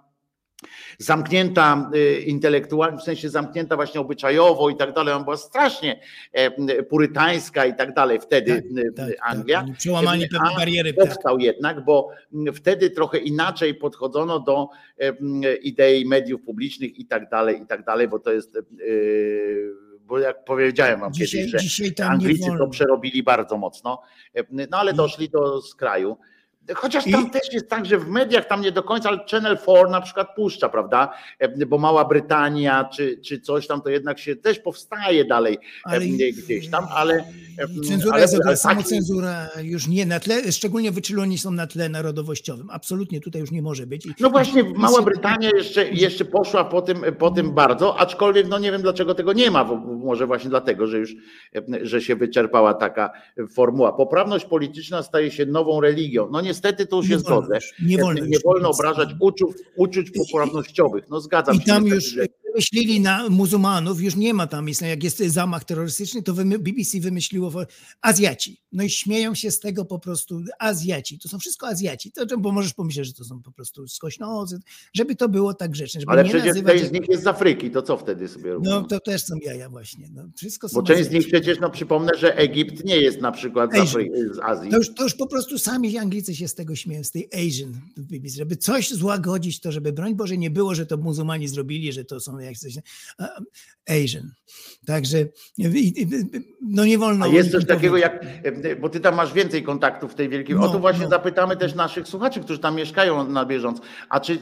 zamknięta 0.99 1.91
y, 1.95 2.21
intelektualnie, 2.21 2.97
w 2.97 3.03
sensie 3.03 3.29
zamknięta 3.29 3.75
właśnie 3.75 4.01
obyczajowo 4.01 4.69
i 4.69 4.75
tak 4.75 4.93
dalej. 4.93 5.13
Ona 5.13 5.23
była 5.23 5.37
strasznie 5.37 5.99
e, 6.31 6.83
purytańska 6.83 7.65
i 7.65 7.75
tak 7.75 7.93
dalej 7.93 8.19
wtedy 8.19 8.51
y, 8.51 8.91
Tak, 8.95 9.07
tak, 9.07 9.15
Anglia. 9.21 9.63
Tak, 9.63 9.77
przełamanie 9.77 10.27
pewnej 10.27 10.55
bariery. 10.55 10.93
Tak. 10.93 11.05
powstał 11.05 11.39
jednak, 11.39 11.85
bo 11.85 12.09
wtedy 12.53 12.89
trochę 12.89 13.17
inaczej 13.17 13.75
podchodzono 13.75 14.39
do 14.39 14.67
em, 14.97 15.41
idei 15.61 16.05
mediów 16.05 16.41
publicznych 16.41 16.99
i 16.99 17.05
tak 17.05 17.29
dalej, 17.29 17.61
i 17.61 17.65
tak 17.65 17.85
dalej, 17.85 18.07
bo 18.07 18.19
to 18.19 18.31
jest, 18.31 18.55
yy, 18.71 19.73
bo 20.01 20.19
jak 20.19 20.43
powiedziałem 20.45 20.99
wam 20.99 21.13
Dzisiaj, 21.13 21.45
kiedyś, 21.45 21.75
że 21.97 22.05
Anglicy 22.05 22.49
to 22.57 22.67
przerobili 22.67 23.23
bardzo 23.23 23.57
mocno, 23.57 24.01
no 24.71 24.77
ale 24.77 24.93
doszli 24.93 25.29
do 25.29 25.61
skraju. 25.61 26.17
Chociaż 26.75 27.07
I- 27.07 27.11
tam 27.11 27.29
też 27.29 27.53
jest 27.53 27.69
tak, 27.69 27.85
że 27.85 27.97
w 27.97 28.07
mediach 28.07 28.45
tam 28.47 28.61
nie 28.61 28.71
do 28.71 28.83
końca, 28.83 29.09
ale 29.09 29.19
Channel 29.31 29.57
4 29.57 29.89
na 29.91 30.01
przykład 30.01 30.35
puszcza, 30.35 30.69
prawda? 30.69 31.11
Em, 31.39 31.51
Bo 31.67 31.77
Mała 31.77 32.05
Brytania 32.05 32.89
czy, 32.93 33.17
czy 33.17 33.41
coś 33.41 33.67
tam, 33.67 33.81
to 33.81 33.89
jednak 33.89 34.19
się 34.19 34.35
też 34.35 34.59
powstaje 34.59 35.25
dalej 35.25 35.57
Ale 35.83 35.97
em, 35.97 36.17
gdzieś 36.37 36.69
tam, 36.69 36.85
ale 36.95 37.23
I 37.77 37.81
Cenzura 37.87 38.13
ale- 38.13 38.21
jest 38.21 38.33
ale 38.33 38.43
ale 38.45 38.57
taki- 38.83 38.95
już 39.61 39.87
nie 39.87 40.05
na 40.05 40.19
tle, 40.19 40.51
szczególnie 40.51 40.91
wyczuloni 40.91 41.37
są 41.37 41.51
na 41.51 41.67
tle 41.67 41.89
narodowościowym. 41.89 42.69
Absolutnie 42.71 43.21
tutaj 43.21 43.41
już 43.41 43.51
nie 43.51 43.61
może 43.61 43.87
być. 43.87 44.05
I- 44.05 44.13
No 44.19 44.29
właśnie, 44.29 44.61
i- 44.61 44.73
Mała 44.73 45.01
Brytania 45.01 45.49
jeszcze, 45.55 45.89
jeszcze 45.89 46.25
poszła 46.25 46.65
po 46.65 46.81
tym, 46.81 47.01
po 47.19 47.31
tym 47.31 47.51
bardzo, 47.51 47.99
aczkolwiek 47.99 48.47
no 48.47 48.59
nie 48.59 48.71
wiem 48.71 48.81
dlaczego 48.81 49.15
tego 49.15 49.33
nie 49.33 49.51
ma, 49.51 49.65
bo 49.65 49.75
może 49.75 50.27
właśnie 50.27 50.49
dlatego, 50.49 50.87
że 50.87 50.97
już 50.97 51.15
że 51.81 52.01
się 52.01 52.15
wyczerpała 52.15 52.73
taka 52.73 53.11
formuła. 53.53 53.93
Poprawność 53.93 54.45
polityczna 54.45 55.03
staje 55.03 55.31
się 55.31 55.45
nową 55.45 55.81
religią. 55.81 56.29
No 56.31 56.41
niestety 56.59 56.85
tu 56.85 57.03
się 57.03 57.09
Nie 57.09 57.19
zgodzę. 57.19 57.55
już, 57.55 57.73
nie 57.85 57.97
wolno 57.97 58.25
nie 58.25 58.33
już 58.33 58.43
wolno 58.43 58.69
obrażać 58.69 59.09
uczuć, 59.19 59.57
uczuć 59.75 60.11
poprawnościowych. 60.11 61.05
No 61.09 61.21
zgadzam 61.21 61.55
I 61.55 61.59
się. 61.59 61.65
tam 61.65 61.83
niestety, 61.83 61.95
już 61.95 62.03
że- 62.13 62.25
wymyślili 62.51 63.01
na 63.01 63.29
muzułmanów, 63.29 64.01
już 64.01 64.15
nie 64.15 64.33
ma 64.33 64.47
tam, 64.47 64.67
jest, 64.67 64.81
jak 64.81 65.03
jest 65.03 65.17
zamach 65.19 65.63
terrorystyczny, 65.63 66.23
to 66.23 66.33
BBC 66.59 66.99
wymyśliło 66.99 67.51
Azjaci. 68.01 68.61
No 68.71 68.83
i 68.83 68.89
śmieją 68.89 69.35
się 69.35 69.51
z 69.51 69.59
tego 69.59 69.85
po 69.85 69.99
prostu 69.99 70.41
Azjaci. 70.59 71.19
To 71.19 71.29
są 71.29 71.39
wszystko 71.39 71.67
Azjaci. 71.67 72.11
To, 72.11 72.37
bo 72.37 72.51
możesz 72.51 72.73
pomyśleć, 72.73 73.07
że 73.07 73.13
to 73.13 73.23
są 73.23 73.41
po 73.41 73.51
prostu 73.51 73.87
skośnozy, 73.87 74.59
żeby 74.93 75.15
to 75.15 75.29
było 75.29 75.53
tak 75.53 75.71
grzeczne. 75.71 76.01
Żeby 76.01 76.11
Ale 76.11 76.23
przecież 76.23 76.45
nazywać, 76.47 76.73
część 76.73 76.89
z 76.89 76.91
nich 76.91 77.09
jest 77.09 77.23
z 77.23 77.27
Afryki, 77.27 77.71
to 77.71 77.81
co 77.81 77.97
wtedy 77.97 78.27
sobie 78.27 78.53
robią? 78.53 78.69
No 78.69 78.83
to 78.83 78.99
też 78.99 79.23
są 79.23 79.35
jaja 79.41 79.69
właśnie. 79.69 80.09
No, 80.13 80.23
wszystko 80.35 80.67
Bo 80.73 80.83
część 80.83 80.99
z 80.99 81.07
Azjaci. 81.07 81.17
nich 81.17 81.27
przecież, 81.27 81.59
no 81.59 81.69
przypomnę, 81.69 82.11
że 82.17 82.37
Egipt 82.37 82.85
nie 82.85 82.97
jest 82.97 83.21
na 83.21 83.31
przykład 83.31 83.71
z, 83.71 83.75
Asian. 83.75 84.01
Afry- 84.01 84.33
z 84.33 84.39
Azji. 84.39 84.71
To 84.71 84.77
już, 84.77 84.93
to 84.93 85.03
już 85.03 85.15
po 85.15 85.27
prostu 85.27 85.59
sami 85.59 85.97
Anglicy 85.97 86.35
się 86.35 86.47
z 86.47 86.55
tego 86.55 86.75
śmieją, 86.75 87.03
z 87.03 87.11
tej 87.11 87.29
Asian, 87.33 87.81
BBC, 87.97 88.35
żeby 88.35 88.57
coś 88.57 88.89
złagodzić, 88.89 89.59
to 89.59 89.71
żeby 89.71 89.93
broń 89.93 90.15
Boże 90.15 90.37
nie 90.37 90.49
było, 90.49 90.75
że 90.75 90.85
to 90.85 90.97
muzułmani 90.97 91.47
zrobili, 91.47 91.93
że 91.93 92.05
to 92.05 92.19
są 92.19 92.38
jak 92.43 92.57
coś, 92.57 92.73
Asian. 93.89 94.31
Także 94.85 95.17
no 96.61 96.85
nie 96.85 96.97
wolno. 96.97 97.25
A 97.25 97.27
jest 97.27 97.49
o 97.49 97.51
coś 97.51 97.65
takiego 97.65 97.97
jak, 97.97 98.25
bo 98.81 98.89
ty 98.89 98.99
tam 98.99 99.15
masz 99.15 99.33
więcej 99.33 99.63
kontaktów 99.63 100.11
w 100.11 100.15
tej 100.15 100.29
wielkiej. 100.29 100.55
o 100.55 100.59
No, 100.59 100.69
to 100.69 100.79
właśnie 100.79 101.03
no. 101.03 101.09
zapytamy 101.09 101.57
też 101.57 101.75
naszych 101.75 102.07
słuchaczy, 102.07 102.39
którzy 102.39 102.59
tam 102.59 102.75
mieszkają 102.75 103.29
na 103.29 103.45
bieżąco. 103.45 103.81
A 104.09 104.19
czy 104.19 104.39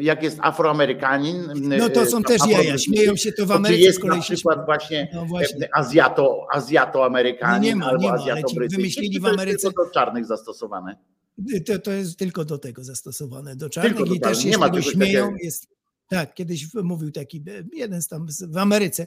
jak 0.00 0.22
jest 0.22 0.38
Afroamerykanin? 0.40 1.42
No 1.54 1.88
to 1.88 2.06
są 2.06 2.18
e, 2.18 2.22
też 2.22 2.38
jaja, 2.40 2.52
Afrobrytyjski, 2.58 2.96
śmieją 2.96 3.16
się 3.16 3.32
to 3.32 3.44
w 3.44 3.48
to 3.48 3.52
czy 3.54 3.56
Ameryce 3.58 3.80
jest 3.80 4.04
na 4.04 4.22
się 4.22 4.34
przykład 4.34 4.64
właśnie, 4.66 5.10
No 5.14 5.26
właśnie. 5.26 5.64
e, 5.66 5.76
Azjato, 5.76 6.46
Azjato-Amerykanin 6.52 7.52
No 7.52 7.58
nie 7.58 7.76
ma, 7.76 7.86
albo 7.86 8.02
nie 8.02 8.08
ma, 8.08 8.14
Azjato-Brytyjski? 8.14 8.76
wymyślili 8.76 9.20
w 9.20 9.22
to 9.22 9.28
Ameryce- 9.30 9.62
tylko 9.62 9.84
do 9.84 9.90
czarnych 9.90 10.26
zastosowane. 10.26 10.96
To, 11.66 11.78
to 11.78 11.92
jest 11.92 12.18
tylko 12.18 12.44
do 12.44 12.58
tego 12.58 12.84
zastosowane, 12.84 13.56
do 13.56 13.70
czarnych 13.70 13.94
do 14.08 14.14
i 14.14 14.20
też 14.20 14.42
się 14.42 14.48
nie 14.50 14.58
ma 14.58 14.70
tego 14.70 14.82
śmieją. 14.82 15.34
Jest, 15.42 15.66
tak, 16.08 16.34
kiedyś 16.34 16.66
mówił 16.74 17.10
taki 17.10 17.36
e, 17.48 17.64
jeden 17.72 18.02
z 18.02 18.08
tam 18.08 18.26
w 18.48 18.56
Ameryce. 18.56 19.06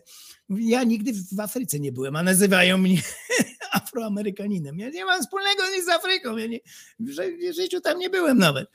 Mówi, 0.49 0.69
Ja 0.69 0.83
nigdy 0.83 1.11
w 1.35 1.39
Afryce 1.39 1.79
nie 1.79 1.91
byłem, 1.91 2.15
a 2.15 2.23
nazywają 2.23 2.77
mnie 2.77 2.97
Afroamerykaninem. 3.71 4.79
Ja 4.79 4.89
nie 4.89 5.05
mam 5.05 5.21
wspólnego 5.21 5.63
nic 5.75 5.85
z 5.85 5.89
Afryką. 5.89 6.37
Ja 6.37 6.47
nie, 6.47 6.59
w 6.99 7.09
ży- 7.09 7.37
w 7.51 7.55
życiu 7.55 7.81
tam 7.81 7.99
nie 7.99 8.09
byłem 8.09 8.37
nawet. 8.37 8.69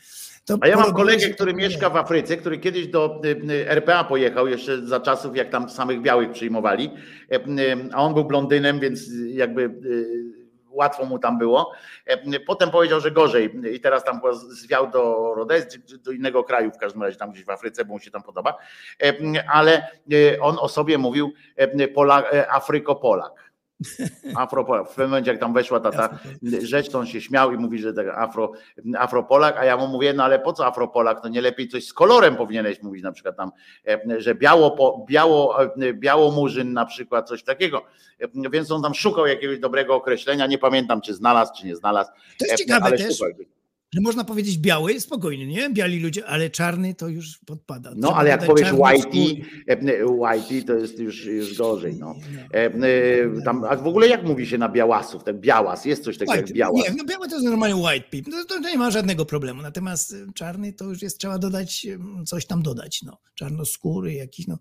To 0.45 0.59
A 0.61 0.69
ja 0.69 0.77
mam 0.77 0.93
kolegę, 0.95 1.29
który 1.29 1.55
mieszka 1.55 1.91
w 1.91 1.97
Afryce, 1.97 2.37
który 2.37 2.59
kiedyś 2.59 2.87
do 2.87 3.21
y, 3.51 3.69
RPA 3.69 4.05
pojechał 4.05 4.49
jeszcze 4.49 4.87
za 4.87 5.01
czasów, 5.01 5.37
jak 5.37 5.51
tam 5.51 5.71
samych 5.71 6.03
białych 6.03 6.31
przyjmowali, 6.33 6.91
E, 7.31 7.41
a 7.93 8.03
on 8.03 8.15
był 8.15 8.25
blondynem, 8.25 8.81
więc 8.81 9.01
jakby 9.29 9.71
łatwo 10.73 11.05
mu 11.05 11.19
tam 11.19 11.39
było. 11.39 11.73
E, 12.07 12.41
Potem 12.41 12.71
powiedział, 12.71 13.01
że 13.01 13.11
gorzej 13.11 13.51
i 13.75 13.81
teraz 13.81 14.05
tam 14.05 14.21
zwiał 14.49 14.91
do 14.91 15.33
Rodezji, 15.35 15.83
do 15.99 16.13
innego 16.13 16.45
kraju 16.45 16.71
w 16.71 16.79
każdym 16.79 17.03
razie, 17.03 17.17
tam 17.17 17.31
gdzieś 17.33 17.45
w 17.45 17.51
Afryce, 17.51 17.85
bo 17.85 17.93
mu 17.93 18.01
się 18.01 18.11
tam 18.11 18.23
podoba, 18.23 18.59
E, 19.03 19.15
ale 19.49 19.89
y, 20.13 20.39
on 20.41 20.57
o 20.61 20.69
sobie 20.69 20.99
mówił 20.99 21.33
e, 21.57 21.89
Pola, 21.89 22.23
e, 22.31 22.47
Afryko-Polak. 22.51 23.52
Afropolak. 24.37 24.87
W 24.87 24.89
pewnym 24.89 25.09
momencie, 25.11 25.31
jak 25.31 25.41
tam 25.41 25.53
weszła 25.53 25.81
ta, 25.81 25.91
ta 25.91 26.19
rzecz, 26.63 26.89
to 26.89 26.99
on 26.99 27.07
się 27.07 27.21
śmiał 27.21 27.53
i 27.53 27.57
mówi, 27.57 27.79
że 27.79 27.93
tak 27.93 28.07
afro, 28.09 28.53
Afropolak, 28.99 29.57
a 29.59 29.65
ja 29.65 29.77
mu 29.77 29.89
mówię, 29.89 30.13
no 30.13 30.25
ale 30.25 30.39
po 30.39 30.53
co 30.53 30.67
Afropolak? 30.67 31.23
To 31.23 31.29
nie 31.29 31.41
lepiej 31.41 31.69
coś 31.69 31.87
z 31.87 31.93
kolorem 31.93 32.37
powinieneś 32.37 32.83
mówić, 32.83 33.03
na 33.03 33.13
przykład 33.13 33.37
tam, 33.37 33.51
e, 33.89 34.21
że 34.21 34.35
biało, 34.35 35.07
biało, 35.09 35.65
e, 35.65 35.95
białomurzyn 35.95 36.73
na 36.73 36.87
przykład, 36.87 37.29
coś 37.29 37.43
takiego. 37.43 37.83
E, 38.21 38.51
Więc 38.51 38.71
on 38.71 38.83
tam 38.83 38.95
szukał 38.95 39.27
jakiegoś 39.27 39.59
dobrego 39.59 39.95
określenia, 39.95 40.47
nie 40.47 40.59
pamiętam, 40.59 41.01
czy 41.01 41.15
znalazł, 41.15 41.53
czy 41.59 41.67
nie 41.67 41.77
znalazł. 41.77 42.11
To 42.39 42.47
jest 42.47 42.57
ciekawe 42.59 42.91
też, 42.97 43.19
szukał. 43.19 43.33
Że 43.95 44.01
można 44.01 44.25
powiedzieć 44.25 44.59
biały, 44.59 45.01
spokojnie, 45.01 45.47
nie? 45.47 45.71
Biali 45.71 46.01
ludzie, 46.01 46.27
ale 46.27 46.51
czarny 46.51 46.95
to 46.95 47.09
już 47.09 47.39
podpada. 47.47 47.91
No 47.97 48.09
Trzeba 48.09 48.15
ale 48.21 48.31
jak 48.31 48.47
powiesz 48.47 48.73
whitey, 48.73 49.45
e, 49.67 50.07
whitey 50.07 50.65
to 50.65 50.75
jest 50.75 50.99
już, 50.99 51.25
już 51.25 51.59
gorzej. 51.59 51.97
No. 51.99 52.15
No. 52.35 52.41
E, 52.55 52.67
e, 52.67 53.43
Tam, 53.45 53.65
a 53.65 53.77
w 53.77 53.87
ogóle 53.87 54.09
jak 54.09 54.25
mówi 54.25 54.47
się 54.47 54.59
na 54.59 54.69
białasów? 54.69 55.25
Tak 55.25 55.41
białas, 55.41 55.85
jest 55.85 56.05
coś 56.05 56.19
takiego 56.19 56.35
jak 56.35 56.45
White, 56.45 56.55
białas. 56.55 56.77
nie, 56.77 56.95
no 56.97 57.05
biały 57.05 57.29
to 57.29 57.35
jest 57.35 57.47
normalnie 57.47 57.77
white 57.77 58.09
people, 58.11 58.33
no, 58.39 58.45
to, 58.45 58.59
nie 58.59 58.79
ma 58.79 58.91
żadnego 58.91 59.27
problemu. 59.27 59.63
Natomiast 59.63 60.17
czarny 60.35 60.73
to 60.73 60.85
już 60.85 61.03
jest, 61.03 61.19
trzeba 61.19 61.39
dodać, 61.39 61.87
coś 62.27 62.47
tam 62.47 62.63
dodać, 62.63 63.03
no. 63.03 63.19
Czarnoskóry 63.35 64.13
jakiś, 64.15 64.47
no. 64.47 64.59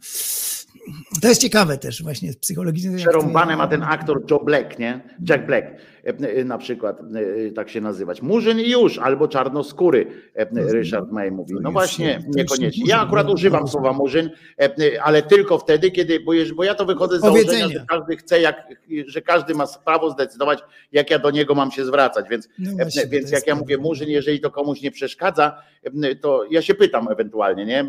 To 1.22 1.28
jest 1.28 1.42
ciekawe 1.42 1.78
też 1.78 2.04
właśnie 2.04 2.34
psychologicznie. 2.34 2.92
jak 2.92 3.00
Przerąbane 3.00 3.58
ma 3.58 3.68
ten 3.68 3.84
aktor 3.84 4.24
Joe 4.32 4.44
Black, 4.44 4.80
nie? 4.80 5.18
Jack 5.30 5.46
Black. 5.46 5.66
E, 6.04 6.44
na 6.44 6.58
przykład 6.58 7.00
e, 7.48 7.52
tak 7.52 7.70
się 7.70 7.82
nazywać. 7.82 8.22
Murzyn 8.22 8.60
i 8.60 8.70
już, 8.70 8.98
albo 8.98 9.28
czarnoskóry, 9.28 10.08
e, 10.36 10.48
Ryszard 10.54 11.12
May 11.12 11.32
mówi. 11.32 11.54
No 11.62 11.72
właśnie, 11.72 12.24
niekoniecznie. 12.36 12.84
Ja 12.88 13.02
akurat 13.02 13.26
mówi, 13.26 13.36
używam 13.36 13.60
bardzo. 13.60 13.72
słowa 13.72 13.94
murzyn, 13.94 14.30
e, 14.62 15.04
ale 15.04 15.22
tylko 15.22 15.58
wtedy, 15.58 15.92
kiedy, 15.92 16.20
bo, 16.56 16.64
ja 16.64 16.76
to 16.76 16.86
wychodzę 16.86 17.18
z 17.18 17.22
założenia, 17.22 17.68
że 17.68 17.86
każdy 17.90 18.18
chce, 18.18 18.42
jak, 18.42 18.68
że 19.06 19.22
każdy 19.22 19.54
ma 19.54 19.66
prawo 19.86 20.10
zdecydować, 20.10 20.60
jak 20.92 21.12
ja 21.12 21.20
do 21.20 21.32
niego 21.32 21.56
mam 21.56 21.72
się 21.72 21.86
zwracać, 21.86 22.26
więc 22.30 22.50
No 22.60 22.72
E, 22.72 22.84
właśnie, 22.84 23.08
Więc 23.08 23.32
jak 23.32 23.42
ja 23.42 23.46
prawda. 23.46 23.62
mówię 23.62 23.78
murzyn, 23.78 24.10
jeżeli 24.10 24.40
to 24.40 24.52
komuś 24.52 24.82
nie 24.82 24.92
przeszkadza, 24.92 25.62
e, 25.84 26.16
to 26.16 26.44
ja 26.52 26.62
się 26.62 26.76
pytam 26.76 27.08
ewentualnie, 27.12 27.66
nie? 27.66 27.86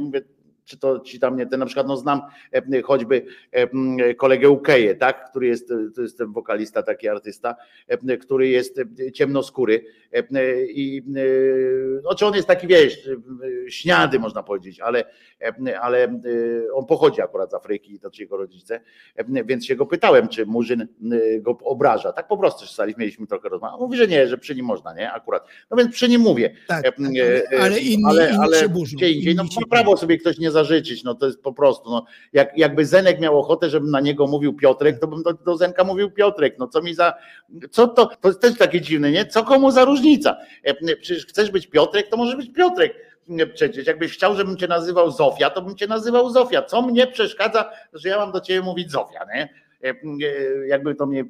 Czy 0.65 0.79
to 0.79 1.01
ci 1.01 1.21
tam 1.21 1.37
nie, 1.37 1.47
ten 1.47 1.61
na 1.61 1.67
przykład 1.67 1.87
no 1.87 1.97
znam 1.97 2.21
e, 2.53 2.83
choćby 2.83 3.27
e, 3.53 4.15
kolegę 4.15 4.49
Ukeję, 4.49 4.95
tak, 4.95 5.31
który 5.31 5.47
jest, 5.47 5.71
e, 5.71 5.77
to 5.95 6.03
jest 6.03 6.19
ten 6.19 6.33
wokalista, 6.33 6.83
taki 6.83 7.09
artysta, 7.09 7.57
który 8.21 8.49
jest 8.49 8.81
ciemnoskóry 9.15 9.85
i 10.69 11.03
no, 12.03 12.15
czy 12.15 12.27
on 12.27 12.35
jest 12.35 12.49
taki, 12.49 12.67
wiesz, 12.67 13.09
śniady 13.69 14.19
można 14.19 14.43
powiedzieć, 14.43 14.81
ale, 14.81 15.05
ale 15.81 16.21
on 16.75 16.87
pochodzi 16.87 17.21
akurat 17.21 17.51
z 17.51 17.55
Afryki, 17.55 17.99
to 17.99 18.11
czy 18.11 18.23
jego 18.23 18.37
rodzice, 18.37 18.81
więc 19.45 19.67
się 19.67 19.77
go 19.77 19.87
pytałem, 19.87 20.29
czy 20.29 20.47
Murzyn 20.47 20.89
go 21.41 21.59
obraża. 21.65 22.13
Tak 22.13 22.29
po 22.29 22.37
prostu 22.37 22.67
stali, 22.67 22.95
mieliśmy 22.99 23.27
trochę 23.27 23.49
rozmowę. 23.49 23.77
Mówi, 23.81 23.97
że 23.97 24.07
nie, 24.07 24.29
że 24.29 24.39
przy 24.39 24.55
nim 24.55 24.67
można, 24.67 24.95
nie? 24.95 25.13
Akurat. 25.13 25.47
No 25.71 25.77
więc 25.77 25.93
przy 25.93 26.09
nim 26.09 26.21
mówię. 26.21 26.55
Tak, 26.67 26.83
tak, 26.83 26.95
e, 26.99 27.43
ale, 27.51 27.63
ale 27.63 27.81
inni, 27.81 28.05
ale, 28.07 28.29
inni 28.29 28.39
ale 28.39 28.69
burzą. 28.69 28.97
gdzie 28.97 29.11
indziej, 29.11 29.35
no 29.35 29.43
ma 29.43 29.67
prawo 29.71 29.97
sobie 29.97 30.19
ktoś 30.19 30.39
nie 30.39 30.51
zażyczyć, 30.53 31.05
no 31.05 31.15
to 31.15 31.27
jest 31.27 31.43
po 31.43 31.53
prostu, 31.53 31.91
no 31.91 32.05
jak, 32.33 32.59
jakby 32.59 32.87
Zenek 32.87 33.20
miał 33.20 33.39
ochotę, 33.39 33.70
żebym 33.70 33.91
na 33.91 34.01
niego 34.01 34.27
mówił 34.27 34.55
Piotrek, 34.55 34.99
to 34.99 35.07
bym 35.07 35.23
do, 35.23 35.33
do 35.33 35.57
Zenka 35.57 35.85
mówił 35.85 36.11
Piotrek, 36.11 36.59
no 36.59 36.69
co 36.69 36.83
mi 36.83 36.95
za, 36.95 37.15
co 37.70 37.89
to, 37.89 38.07
to 38.20 38.29
jest 38.29 38.41
też 38.41 38.59
takie 38.59 38.81
dziwne, 38.81 39.11
nie? 39.11 39.27
Co 39.27 39.45
komu 39.45 39.70
za 39.70 39.85
różnica? 39.85 40.37
E, 40.62 40.97
Przecież 40.97 41.27
chcesz 41.27 41.51
być 41.51 41.66
Piotrek, 41.66 42.09
to 42.09 42.16
może 42.16 42.37
być 42.37 42.53
Piotrek. 42.53 42.95
Przecież 43.55 43.87
jakbyś 43.87 44.12
chciał, 44.12 44.37
żebym 44.37 44.57
cię 44.57 44.69
nazywał 44.69 45.11
Zofia, 45.11 45.51
to 45.51 45.62
bym 45.62 45.77
cię 45.77 45.87
nazywał 45.87 46.31
Zofia. 46.31 46.62
Co 46.62 46.83
mnie 46.83 47.07
przeszkadza, 47.07 47.70
że 47.93 48.09
ja 48.09 48.16
mam 48.19 48.33
do 48.33 48.41
ciebie 48.41 48.61
mówić 48.62 48.91
Zofia, 48.91 49.27
nie? 49.35 49.49
E, 49.85 49.89
e, 49.91 50.66
Jakby 50.66 50.95
to 50.95 51.07
mnie, 51.07 51.24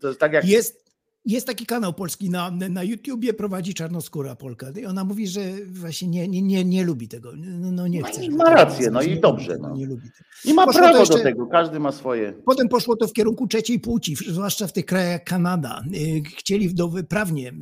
to 0.00 0.08
jest 0.08 0.20
tak 0.20 0.32
jak 0.32 0.44
Jest, 0.44 0.85
jest 1.26 1.46
taki 1.46 1.66
kanał 1.66 1.92
polski 1.92 2.30
na, 2.30 2.50
na 2.50 2.82
YouTubie, 2.82 3.34
prowadzi 3.34 3.74
Czarnoskóra 3.74 4.36
Polka. 4.36 4.70
I 4.80 4.86
ona 4.86 5.04
mówi, 5.04 5.28
że 5.28 5.40
właśnie 5.66 6.08
nie, 6.08 6.28
nie, 6.28 6.42
nie, 6.42 6.64
nie 6.64 6.84
lubi 6.84 7.08
tego. 7.08 7.32
No, 7.36 7.72
no 7.72 7.88
nie 7.88 8.00
No 8.00 8.06
chce. 8.06 8.24
i 8.24 8.30
ma 8.30 8.44
rację, 8.54 8.90
no 8.90 9.02
i 9.02 9.20
dobrze, 9.20 9.58
no. 9.60 9.76
Nie 9.76 9.86
lubi 9.86 10.02
tego. 10.02 10.24
i 10.44 10.54
ma 10.54 10.66
Poszło 10.66 10.80
prawo 10.80 10.94
do 10.94 11.00
jeszcze- 11.00 11.20
tego, 11.20 11.46
każdy 11.46 11.80
ma 11.80 11.92
swoje. 11.92 12.32
Potem 12.44 12.68
poszło 12.68 12.96
to 12.96 13.08
w 13.08 13.12
kierunku 13.12 13.46
trzeciej 13.48 13.80
płci, 13.80 14.16
zwłaszcza 14.28 14.66
w 14.66 14.72
tych 14.72 14.86
krajach 14.86 15.10
jak 15.12 15.24
Kanada. 15.24 15.82
Y, 15.94 16.22
Chcieli 16.38 16.74
do 16.74 16.88
wyprawnie 16.88 17.52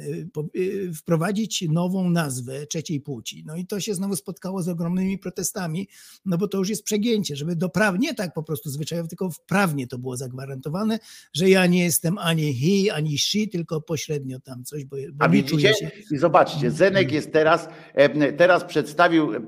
y, 0.56 0.60
y, 0.60 0.92
wprowadzić 0.94 1.64
nową 1.72 2.10
nazwę 2.10 2.66
trzeciej 2.66 3.00
płci. 3.00 3.44
No 3.46 3.56
i 3.56 3.66
to 3.66 3.80
się 3.80 3.94
znowu 3.94 4.16
spotkało 4.16 4.62
z 4.62 4.68
ogromnymi 4.68 5.18
protestami, 5.18 5.88
no 6.24 6.38
bo 6.38 6.48
to 6.48 6.58
już 6.58 6.68
jest 6.68 6.84
przegięcie, 6.84 7.36
żeby 7.36 7.56
doprawnie, 7.56 8.08
nie 8.08 8.14
tak 8.14 8.34
po 8.34 8.42
prostu 8.42 8.70
zwyczajowo, 8.70 9.08
tylko 9.08 9.30
wprawnie 9.30 9.86
to 9.86 9.98
było 9.98 10.16
zagwarantowane, 10.16 10.98
że 11.32 11.50
ja 11.50 11.66
nie 11.66 11.84
jestem 11.84 12.18
ani 12.18 12.54
he, 12.54 12.94
ani 12.94 13.18
she, 13.18 13.38
tylko 13.54 13.80
pośrednio 13.80 14.40
tam 14.40 14.64
coś, 14.64 14.84
bo, 14.84 14.96
bo 15.12 15.24
A 15.24 15.28
widzicie? 15.28 15.74
się... 15.74 15.90
I 16.10 16.18
zobaczcie, 16.18 16.70
Zenek 16.70 17.12
jest 17.12 17.32
teraz, 17.32 17.68
teraz 18.36 18.64
przedstawił 18.64 19.34
e, 19.34 19.40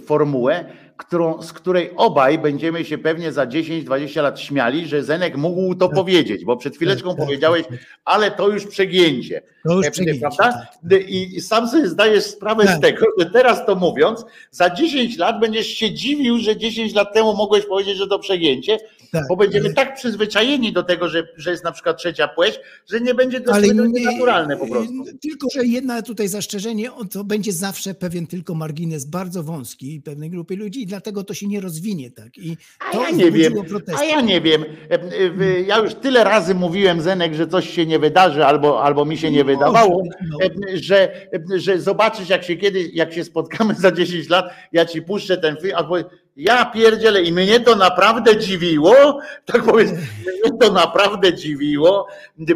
formułę, 0.00 0.64
którą, 0.98 1.42
z 1.42 1.52
której 1.52 1.90
obaj 1.96 2.38
będziemy 2.38 2.84
się 2.84 2.98
pewnie 2.98 3.32
za 3.32 3.46
10-20 3.46 4.22
lat 4.22 4.40
śmiali, 4.40 4.86
że 4.88 5.02
Zenek 5.02 5.36
mógł 5.36 5.74
to 5.74 5.88
powiedzieć, 5.88 6.44
bo 6.44 6.56
przed 6.56 6.76
chwileczką 6.76 7.08
Tak, 7.08 7.18
tak, 7.18 7.26
powiedziałeś, 7.26 7.62
tak, 7.62 7.70
tak. 7.70 7.88
ale 8.04 8.30
to 8.30 8.48
już 8.48 8.66
przegięcie. 8.66 9.42
To 9.68 9.74
już 9.76 9.86
E, 9.86 9.90
przegięcie, 9.90 10.20
prawda? 10.20 10.66
tak. 10.90 11.00
I, 11.08 11.40
sam 11.40 11.68
sobie 11.68 11.88
zdajesz 11.88 12.24
sprawę 12.24 12.64
z 12.64 12.66
Tak. 12.66 12.80
tego, 12.80 13.06
że 13.18 13.30
teraz 13.30 13.66
to 13.66 13.74
mówiąc, 13.74 14.24
za 14.50 14.70
10 14.70 15.18
lat 15.18 15.40
będziesz 15.40 15.66
się 15.66 15.92
dziwił, 15.94 16.38
że 16.38 16.56
10 16.56 16.94
lat 16.94 17.14
temu 17.14 17.34
mogłeś 17.36 17.66
powiedzieć, 17.66 17.96
że 17.96 18.06
to 18.06 18.18
przegięcie, 18.18 18.78
Tak, 19.12 19.24
bo 19.28 19.36
będziemy 19.36 19.74
tak 19.74 19.94
przyzwyczajeni 19.96 20.72
do 20.72 20.82
tego, 20.82 21.08
że, 21.08 21.28
że 21.36 21.50
jest 21.50 21.64
na 21.64 21.72
przykład 21.72 21.98
trzecia 21.98 22.28
płeć, 22.28 22.60
że 22.90 23.00
nie 23.00 23.14
będzie 23.14 23.40
to 23.40 23.60
nie- 23.60 24.04
naturalne 24.04 24.56
po 24.56 24.66
prostu. 24.66 24.92
Tylko, 25.22 25.46
że 25.54 25.64
jedna 25.66 26.02
tutaj 26.02 26.28
zastrzeżenie, 26.28 26.90
to 27.10 27.24
będzie 27.24 27.52
zawsze 27.52 27.94
pewien 27.94 28.26
tylko 28.26 28.54
margines 28.54 29.04
bardzo 29.04 29.42
wąski 29.42 30.00
pewnej 30.04 30.30
grupy 30.30 30.56
ludzi 30.56 30.86
dlatego 30.88 31.24
to 31.24 31.34
się 31.34 31.46
nie 31.46 31.60
rozwinie 31.60 32.10
tak. 32.10 32.38
I 32.38 32.56
A 32.88 32.92
to 32.92 33.02
ja 33.02 33.10
nie 33.10 33.30
wiem, 33.30 33.64
protesty. 33.64 34.00
a 34.00 34.04
ja 34.04 34.20
nie 34.20 34.40
wiem. 34.40 34.64
Ja 35.66 35.78
już 35.78 35.94
tyle 35.94 36.24
razy 36.24 36.54
mówiłem 36.54 37.00
Zenek, 37.00 37.34
że 37.34 37.46
coś 37.46 37.70
się 37.70 37.86
nie 37.86 37.98
wydarzy, 37.98 38.44
albo, 38.46 38.82
albo 38.82 39.04
mi 39.04 39.18
się 39.18 39.30
nie 39.30 39.44
Może 39.44 39.56
wydawało, 39.56 40.02
no. 40.30 40.38
że, 40.74 41.12
że 41.56 41.80
zobaczysz, 41.80 42.28
jak 42.28 42.44
się 42.44 42.56
kiedyś, 42.56 42.94
jak 42.94 43.12
się 43.12 43.24
spotkamy 43.24 43.74
za 43.84 43.92
10 43.92 44.28
lat, 44.28 44.50
ja 44.72 44.84
ci 44.84 45.02
puszczę 45.02 45.36
ten 45.36 45.56
film, 45.56 45.74
albo 45.76 45.96
ja 46.38 46.64
pierdzielę 46.64 47.22
i 47.22 47.32
mnie 47.32 47.60
to 47.60 47.76
naprawdę 47.76 48.36
dziwiło, 48.36 49.20
tak 49.44 49.62
powiedz, 49.64 49.90
mnie 49.90 50.58
to 50.60 50.72
naprawdę 50.72 51.34
dziwiło, 51.34 52.06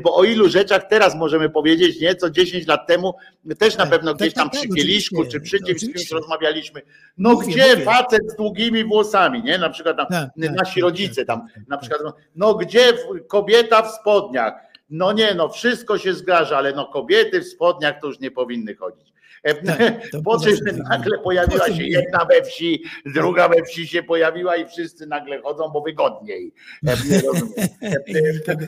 bo 0.02 0.16
o 0.16 0.24
ilu 0.24 0.48
rzeczach 0.48 0.82
teraz 0.90 1.14
możemy 1.14 1.50
powiedzieć, 1.50 2.00
nie, 2.00 2.14
co 2.14 2.30
10 2.30 2.66
lat 2.66 2.86
temu 2.86 3.14
też 3.58 3.76
na 3.76 3.84
Tak, 3.84 3.90
pewno 3.90 4.10
tak, 4.10 4.20
gdzieś 4.20 4.34
tam 4.34 4.50
tak, 4.50 4.60
przy 4.60 4.68
tak, 4.68 4.76
kieliszku, 4.76 5.24
czy 5.24 5.40
przy 5.40 5.58
czymś 5.66 5.80
z 5.80 5.92
kimś 5.92 6.10
rozmawialiśmy. 6.10 6.82
No 7.18 7.36
gdzie 7.36 7.76
facet 7.76 8.32
z 8.32 8.36
długimi 8.36 8.84
włosami, 8.84 9.42
nie? 9.42 9.58
Na 9.58 9.70
przykład 9.70 9.96
tam 9.96 10.06
Tak, 10.06 10.30
tak, 10.40 10.52
nasi 10.56 10.74
tak, 10.74 10.82
rodzice 10.82 11.24
tak, 11.24 11.26
tam 11.26 11.48
tak, 11.48 11.68
na 11.68 11.76
tak. 11.76 11.80
przykład, 11.80 12.14
no 12.36 12.54
gdzie 12.54 12.92
kobieta 13.28 13.82
w 13.82 13.90
spodniach? 13.90 14.54
No 14.90 15.12
nie, 15.12 15.34
no 15.34 15.48
wszystko 15.48 15.98
się 15.98 16.14
zgadza, 16.14 16.56
ale 16.56 16.72
no 16.72 16.86
kobiety 16.86 17.40
w 17.40 17.46
spodniach 17.46 18.00
to 18.00 18.06
już 18.06 18.20
nie 18.20 18.30
powinny 18.30 18.74
chodzić. 18.74 19.12
E, 19.42 19.54
Tak, 19.54 19.78
to 20.12 20.22
po 20.22 20.40
czym 20.40 20.56
nagle 20.88 21.18
pojawiła 21.18 21.66
po 21.66 21.72
się 21.74 21.82
jedna 21.84 22.24
we 22.24 22.42
wsi, 22.42 22.84
druga 23.06 23.48
we 23.48 23.62
wsi 23.64 23.86
się 23.88 24.02
pojawiła 24.02 24.56
i 24.56 24.68
wszyscy 24.68 25.06
nagle 25.06 25.42
chodzą, 25.42 25.68
bo 25.68 25.80
wygodniej. 25.80 26.52
E. 26.86 26.96
I 28.06 28.40
tego- 28.44 28.66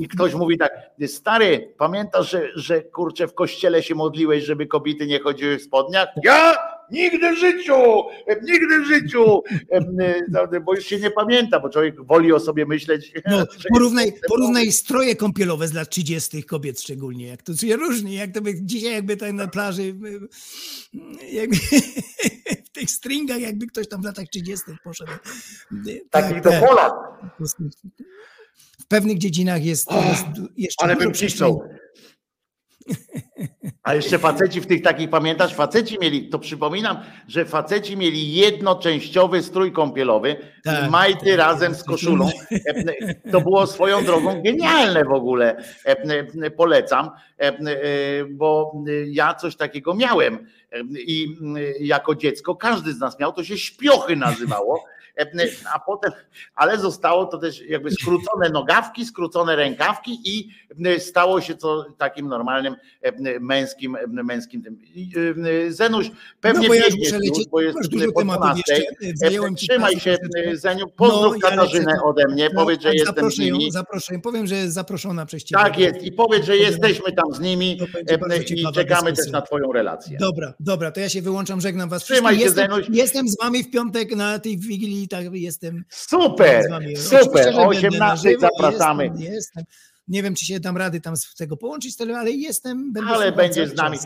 I 0.00 0.08
ktoś 0.08 0.34
mówi 0.34 0.58
tak, 0.58 0.72
stary, 1.06 1.74
pamiętasz, 1.78 2.30
że, 2.30 2.48
że 2.54 2.82
kurczę 2.82 3.28
w 3.28 3.34
kościele 3.34 3.82
się 3.82 3.94
modliłeś, 3.94 4.44
żeby 4.44 4.66
kobiety 4.66 5.06
nie 5.06 5.20
chodziły 5.20 5.58
w 5.58 5.62
spodniach? 5.62 6.08
Ja 6.24 6.54
nigdy 6.90 7.32
w 7.32 7.38
życiu, 7.38 7.74
e, 8.26 8.40
nigdy 8.42 8.80
w 8.80 8.86
życiu, 8.86 9.42
E, 9.70 9.76
e, 10.52 10.60
bo 10.60 10.74
już 10.74 10.84
się 10.84 10.98
nie 10.98 11.10
pamięta, 11.10 11.60
bo 11.60 11.68
człowiek 11.68 12.04
woli 12.04 12.32
o 12.32 12.40
sobie 12.40 12.66
myśleć. 12.66 13.12
No, 13.26 13.46
porównaj, 13.74 14.12
porównaj 14.28 14.72
stroje 14.72 15.16
kąpielowe 15.16 15.68
z 15.68 15.72
lat 15.72 15.88
30. 15.88 16.44
kobiet 16.44 16.80
szczególnie, 16.80 17.26
jak 17.26 17.42
to 17.42 17.56
się 17.56 17.76
różni, 17.76 18.14
jak 18.14 18.32
to 18.32 18.40
by 18.40 18.54
dzisiaj 18.62 18.92
jakby 18.92 19.16
tak 19.16 19.32
na 19.32 19.48
plaży 19.48 19.94
jakby, 21.32 21.56
w 22.66 22.70
tych 22.72 22.90
stringach 22.90 23.40
jakby 23.40 23.66
ktoś 23.66 23.88
tam 23.88 24.02
w 24.02 24.04
latach 24.04 24.28
30. 24.28 24.64
poszedł. 24.84 25.12
Y, 25.88 26.00
Taki 26.10 26.34
tak, 26.34 26.44
to 26.44 26.50
tak. 26.50 26.66
Polak, 26.66 26.92
W 28.80 28.86
pewnych 28.88 29.18
dziedzinach 29.18 29.64
jest, 29.64 29.88
jest 29.92 30.26
jeszcze 30.56 30.84
ale 30.84 30.96
bym 30.96 31.14
cisnął. 31.14 31.62
A 33.82 33.94
jeszcze 33.94 34.18
faceci 34.18 34.60
w 34.60 34.66
tych 34.66 34.82
takich, 34.82 35.10
pamiętasz, 35.10 35.54
faceci 35.54 35.98
mieli, 36.00 36.28
to 36.28 36.38
przypominam, 36.38 36.96
że 37.28 37.44
faceci 37.44 37.96
mieli 37.96 38.32
jednoczęściowy 38.34 39.42
strój 39.42 39.72
kąpielowy, 39.72 40.36
Tak, 40.64 40.90
majty 40.90 41.26
tak, 41.26 41.38
razem 41.38 41.74
z 41.74 41.84
koszulą. 41.84 42.30
To 43.32 43.40
było 43.40 43.66
swoją 43.66 44.04
drogą 44.04 44.42
genialne 44.42 45.04
w 45.04 45.12
ogóle. 45.12 45.64
Polecam, 46.56 47.10
e, 47.38 47.52
bo 48.30 48.72
ja 49.06 49.34
coś 49.34 49.56
takiego 49.56 49.94
miałem 49.94 50.46
i 50.92 51.36
e, 51.56 51.84
jako 51.84 52.14
dziecko 52.14 52.56
każdy 52.56 52.92
z 52.92 52.98
nas 52.98 53.18
miał, 53.18 53.32
to 53.32 53.44
się 53.44 53.58
śpiochy 53.58 54.16
nazywało. 54.16 54.84
E, 55.18 55.26
A 55.74 55.78
potem, 55.78 56.12
ale 56.54 56.78
zostało 56.78 57.26
to 57.26 57.38
też 57.38 57.60
jakby 57.68 57.90
skrócone 57.90 58.50
nogawki, 58.50 59.04
skrócone 59.06 59.56
rękawki 59.56 60.18
i 60.24 60.48
e, 60.86 61.00
stało 61.00 61.40
się 61.40 61.54
to 61.54 61.86
takim 61.98 62.28
normalnym 62.28 62.76
e, 63.02 63.40
męskim, 63.40 63.96
e, 63.96 64.06
męskim 64.06 64.62
tym. 64.62 64.78
E, 65.66 65.72
Zenuś, 65.72 66.10
pewnie 66.40 66.62
No 66.62 66.68
bo 66.68 66.74
ja 66.74 66.86
już 66.86 66.96
muszę 66.96 67.16
już, 67.16 67.24
lecieć, 67.24 67.48
bo 67.48 67.60
jest 67.60 67.76
masz 67.76 67.88
dużo 67.88 68.12
po 68.12 68.20
tematów 68.20 68.42
12. 68.42 68.62
jeszcze, 68.74 68.86
zająłem 69.14 69.56
ci 69.56 69.68
Trzymaj 69.68 70.00
się. 70.00 70.16
Zeniu, 70.52 70.88
pozdrów 70.88 71.22
No, 71.42 71.48
ja 71.50 71.56
Katarzynę 71.56 71.92
lecę. 71.92 72.02
ode 72.04 72.28
mnie, 72.28 72.48
No, 72.54 72.60
powiedz, 72.62 72.82
że 72.82 72.88
tak, 72.88 72.94
jestem 72.94 73.12
z 73.14 73.16
zaproszę 73.16 73.44
ją, 73.44 73.56
nimi. 73.56 73.72
zaproszę 73.72 74.14
ją. 74.14 74.20
Powiem, 74.20 74.46
że 74.46 74.54
jest 74.54 74.74
zaproszona 74.74 75.26
przez 75.26 75.44
ciebie. 75.44 75.62
Tak 75.62 75.78
jest 75.78 76.02
i 76.02 76.12
powiedz, 76.12 76.44
że 76.46 76.56
jesteśmy 76.56 77.12
tam 77.12 77.34
z 77.34 77.40
nimi 77.40 77.78
e, 78.30 78.42
i 78.42 78.72
czekamy 78.74 79.12
też 79.12 79.30
na 79.30 79.42
twoją 79.42 79.72
relację. 79.72 80.18
Dobra, 80.20 80.54
dobra, 80.60 80.90
to 80.90 81.00
ja 81.00 81.08
się 81.08 81.22
wyłączam, 81.22 81.60
żegnam 81.60 81.88
was 81.88 82.02
Trzymaj 82.04 82.36
wszystkich. 82.36 82.64
się, 82.64 82.70
Jestem, 82.72 82.94
jestem 82.94 83.28
z 83.28 83.38
wami 83.42 83.64
w 83.64 83.70
piątek 83.70 84.16
na 84.16 84.38
tej 84.38 84.58
Wigilii, 84.58 85.08
tak, 85.08 85.24
jestem 85.32 85.84
Super, 85.90 86.64
z 86.64 86.70
wami. 86.70 86.86
Oczywiście, 86.86 87.18
super, 87.24 87.48
o 87.48 87.68
będę 87.68 87.98
na 87.98 88.12
18 88.12 88.28
żywo, 88.30 88.40
zapraszamy. 88.40 89.04
Jestem, 89.04 89.32
jestem. 89.34 89.64
Nie 90.08 90.22
wiem, 90.22 90.34
czy 90.34 90.44
się 90.46 90.60
dam 90.60 90.76
rady 90.76 91.00
tam 91.00 91.16
z 91.16 91.34
tego 91.34 91.56
połączyć, 91.56 91.94
ale 92.00 92.30
jestem. 92.30 92.92
Będę 92.92 93.10
Ale 93.10 93.32
będzie 93.32 93.68
z 93.68 93.74
nami. 93.74 93.98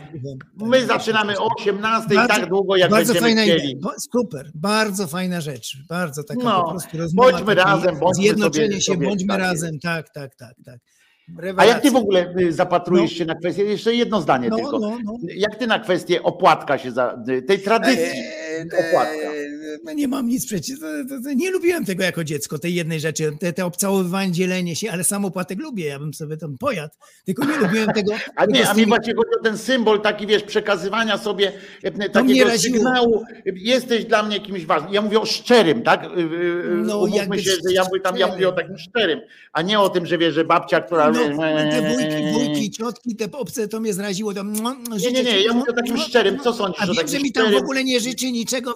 My 0.55 0.85
zaczynamy 0.85 1.39
o 1.39 1.47
18 1.59 2.15
Bardzo- 2.15 2.33
tak 2.35 2.49
długo, 2.49 2.75
jak 2.75 2.91
bardzo 2.91 3.13
będziemy 3.13 3.35
fajna 3.35 3.53
chcieli. 3.55 3.71
idea. 3.71 3.91
Super, 4.13 4.51
bardzo 4.55 5.07
fajna 5.07 5.41
rzecz. 5.41 5.77
Bardzo 5.89 6.23
taka 6.23 6.43
No, 6.43 6.63
po 6.63 6.69
prostu 6.71 6.97
rozmowa. 6.97 7.31
bądźmy 7.31 7.55
razem, 7.55 7.99
bądźmy 7.99 8.23
Zjednoczenie 8.23 8.67
sobie- 8.67 8.81
się, 8.81 8.93
sobie- 8.93 9.07
bądźmy 9.07 9.27
tak 9.27 9.39
jest. 9.39 9.51
razem. 9.51 9.79
Tak, 9.79 10.09
tak, 10.13 10.35
tak, 10.35 10.79
tak. 11.27 11.35
A 11.37 11.41
Rewelacja. 11.41 11.73
jak 11.73 11.81
ty 11.83 11.91
w 11.91 11.95
ogóle 11.95 12.33
y, 12.39 12.53
zapatrujesz 12.53 13.11
się 13.11 13.25
na 13.25 13.35
kwestię, 13.35 13.63
jeszcze 13.63 13.95
jedno 13.95 14.21
zdanie 14.21 14.49
No, 14.49 14.55
tylko. 14.57 14.79
no, 14.79 14.97
no. 15.03 15.13
Jak 15.35 15.55
ty 15.55 15.67
na 15.67 15.79
kwestię 15.79 16.23
opłatka 16.23 16.77
się 16.77 16.91
za 16.91 17.17
y, 17.29 17.41
tej 17.41 17.59
tradycji 17.59 18.03
eee, 18.03 18.52
no 19.83 19.93
nie 19.93 20.07
mam 20.07 20.27
nic 20.27 20.45
przeciw. 20.45 20.79
Nie 21.35 21.51
lubiłem 21.51 21.85
tego 21.85 22.03
jako 22.03 22.23
dziecko, 22.23 22.59
tej 22.59 22.75
jednej 22.75 22.99
rzeczy, 22.99 23.37
te, 23.39 23.53
te 23.53 23.65
obcałowywanie, 23.65 24.31
dzielenie 24.31 24.75
się, 24.75 24.91
ale 24.91 25.03
sam 25.03 25.25
opłatek 25.25 25.59
lubię, 25.59 25.85
ja 25.85 25.99
bym 25.99 26.13
sobie 26.13 26.37
tam 26.37 26.57
pojadł, 26.57 26.93
tylko 27.25 27.45
nie 27.45 27.57
lubiłem 27.57 27.93
tego. 27.93 28.13
A 28.35 28.45
nie, 28.45 28.69
a 28.69 28.73
mi 28.73 28.85
właśnie 28.85 29.13
chodzi 29.15 29.29
o 29.39 29.43
ten 29.43 29.57
symbol 29.57 30.01
taki, 30.01 30.27
wiesz, 30.27 30.43
przekazywania 30.43 31.17
sobie 31.17 31.51
e, 31.83 32.09
takiego 32.09 32.51
sygnału, 32.57 33.23
jesteś 33.45 34.05
dla 34.05 34.23
mnie 34.23 34.39
kimś 34.39 34.65
ważnym. 34.65 34.93
Ja 34.93 35.01
mówię 35.01 35.19
o 35.19 35.25
szczerym, 35.25 35.81
tak? 35.83 36.03
Y, 36.03 36.63
No, 36.83 36.97
Umówmy 36.97 37.39
się, 37.39 37.51
że 37.51 37.73
ja 37.73 37.83
mówię, 37.83 37.99
tam, 37.99 38.17
ja 38.17 38.27
mówię 38.27 38.49
o 38.49 38.51
takim 38.51 38.77
szczerym, 38.77 39.19
a 39.53 39.61
nie 39.61 39.79
o 39.79 39.89
tym, 39.89 40.05
że 40.05 40.17
wiesz, 40.17 40.33
że 40.33 40.45
babcia, 40.45 40.81
która... 40.81 41.11
No, 41.11 41.19
te 41.71 41.95
wujki, 41.95 42.31
wujki, 42.33 42.71
ciotki, 42.71 43.15
te 43.15 43.31
obce, 43.31 43.67
to 43.67 43.79
mnie 43.79 43.93
zraziło. 43.93 44.33
No, 44.33 44.75
Nie, 44.99 45.11
nie, 45.11 45.23
nie, 45.23 45.41
ja 45.41 45.53
mówię 45.53 45.71
o 45.71 45.73
takim 45.73 45.97
szczerym. 45.97 46.39
Co 46.39 46.53
sądzisz 46.53 46.81
A 46.81 46.91
o 46.91 46.95
takim 46.95 47.07
że 47.07 47.19
mi 47.19 47.31
tam 47.31 47.51
w 47.51 47.55
ogóle 47.55 47.83
nie 47.83 47.99
życzy 47.99 48.31
niczego, 48.43 48.73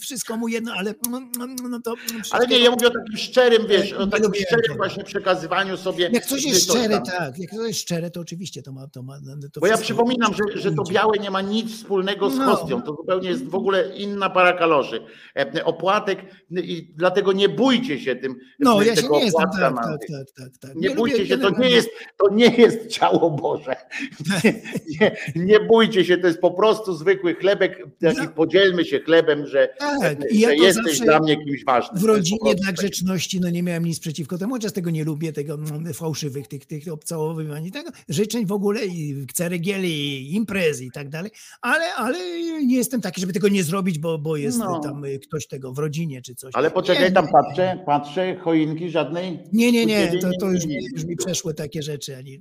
wszystko 0.00 0.36
mu 0.36 0.48
jedno, 0.48 0.72
ale 0.72 0.94
no, 1.10 1.20
no, 1.38 1.46
no 1.68 1.80
to 1.80 1.94
Ale 2.30 2.46
nie, 2.46 2.58
ja 2.58 2.70
mówię 2.70 2.86
o 2.86 2.90
takim 2.90 3.16
szczerym, 3.16 3.66
wiesz, 3.68 3.92
o 3.92 4.06
takim 4.06 4.34
szczerym 4.34 4.76
właśnie 4.76 5.04
przekazywaniu 5.04 5.76
sobie. 5.76 6.10
Jak 6.12 6.26
coś 6.26 6.44
jest 6.44 6.70
szczere, 6.70 7.00
tak, 7.00 7.38
jak 7.38 7.50
coś 7.50 7.68
jest 7.68 7.80
szczere, 7.80 8.10
to 8.10 8.20
oczywiście 8.20 8.62
to 8.62 8.72
ma... 8.72 8.88
To 8.88 9.02
ma 9.02 9.18
to 9.52 9.60
Bo 9.60 9.66
ja 9.66 9.76
przypominam, 9.78 10.34
że, 10.34 10.60
że 10.60 10.72
to 10.72 10.82
białe 10.90 11.18
nie 11.18 11.30
ma 11.30 11.40
nic 11.40 11.72
wspólnego 11.76 12.30
z 12.30 12.38
No. 12.38 12.44
hostią. 12.44 12.82
To 12.82 12.92
zupełnie 12.94 13.28
jest 13.28 13.44
w 13.48 13.54
ogóle 13.54 13.96
inna 13.96 14.30
para 14.30 14.52
kaloszy. 14.52 15.00
E, 15.36 15.64
Opłatek 15.64 16.18
i 16.50 16.92
dlatego 16.96 17.32
nie 17.32 17.48
bójcie 17.48 18.00
się 18.00 18.16
tym. 18.16 18.34
No, 18.58 18.82
ja 18.82 18.96
się 18.96 19.08
nie 19.08 19.24
jestem, 19.24 19.46
tak, 19.60 19.74
tak, 19.76 20.26
tak, 20.36 20.58
tak. 20.60 20.74
Nie 20.74 20.90
bójcie 20.90 21.26
się, 21.26 21.38
to 21.38 21.50
nie 21.50 21.70
jest, 21.70 21.88
to 22.16 22.34
nie 22.34 22.46
jest 22.56 22.86
ciało 22.86 23.30
Boże. 23.30 23.76
Nie, 25.36 25.60
bójcie 25.60 26.04
się, 26.04 26.18
to 26.18 26.26
jest 26.26 26.40
po 26.40 26.50
prostu 26.50 26.94
zwykły 26.94 27.34
chlebek. 27.34 27.78
Taki 28.00 28.20
Ja- 28.20 28.28
podzielmy 28.28 28.84
się 28.84 28.97
chlebem, 29.04 29.46
że, 29.46 29.68
Tak, 29.78 30.18
ja 30.32 30.50
że 30.50 30.56
to 30.56 30.62
jesteś 30.64 31.00
dla 31.00 31.20
mnie 31.20 31.44
kimś 31.44 31.64
ważnym. 31.64 32.02
W 32.02 32.04
rodzinie 32.04 32.54
dla 32.54 32.66
takie. 32.66 32.72
grzeczności 32.72 33.40
no 33.40 33.50
nie 33.50 33.62
miałem 33.62 33.84
nic 33.84 34.00
przeciwko 34.00 34.38
temu, 34.38 34.54
chociaż 34.54 34.72
tego 34.72 34.90
nie 34.90 35.04
lubię, 35.04 35.32
tego 35.32 35.54
mm, 35.54 35.94
fałszywych, 35.94 36.48
tych, 36.48 36.66
tych 36.66 36.92
obcałowywań 36.92 37.70
tego, 37.70 37.90
życzeń 38.08 38.46
w 38.46 38.52
ogóle 38.52 38.86
i 38.86 39.26
ceregieli, 39.34 39.90
i 39.90 40.34
imprez 40.34 40.80
i 40.82 40.90
tak 40.90 41.08
dalej, 41.08 41.30
ale, 41.62 41.94
ale 41.94 42.18
nie 42.64 42.76
jestem 42.76 43.00
taki, 43.00 43.20
żeby 43.20 43.32
tego 43.32 43.48
nie 43.48 43.64
zrobić, 43.64 43.98
bo, 43.98 44.18
bo 44.18 44.36
jest 44.36 44.58
No. 44.58 44.80
tam 44.80 45.04
y, 45.04 45.18
ktoś 45.18 45.46
tego 45.46 45.72
w 45.72 45.78
rodzinie 45.78 46.22
czy 46.22 46.34
coś. 46.34 46.50
Ale 46.54 46.70
poczekaj, 46.70 47.04
Nie, 47.04 47.12
tam 47.12 47.28
patrzę, 47.32 47.78
patrzę, 47.86 48.36
choinki 48.36 48.90
żadnej. 48.90 49.38
Nie, 49.52 49.72
nie, 49.72 49.86
nie, 49.86 50.12
to, 50.20 50.30
to 50.40 50.50
już, 50.50 50.64
już 50.92 51.04
mi 51.04 51.16
przeszły 51.16 51.54
takie 51.54 51.82
rzeczy. 51.82 52.16
Ani 52.16 52.38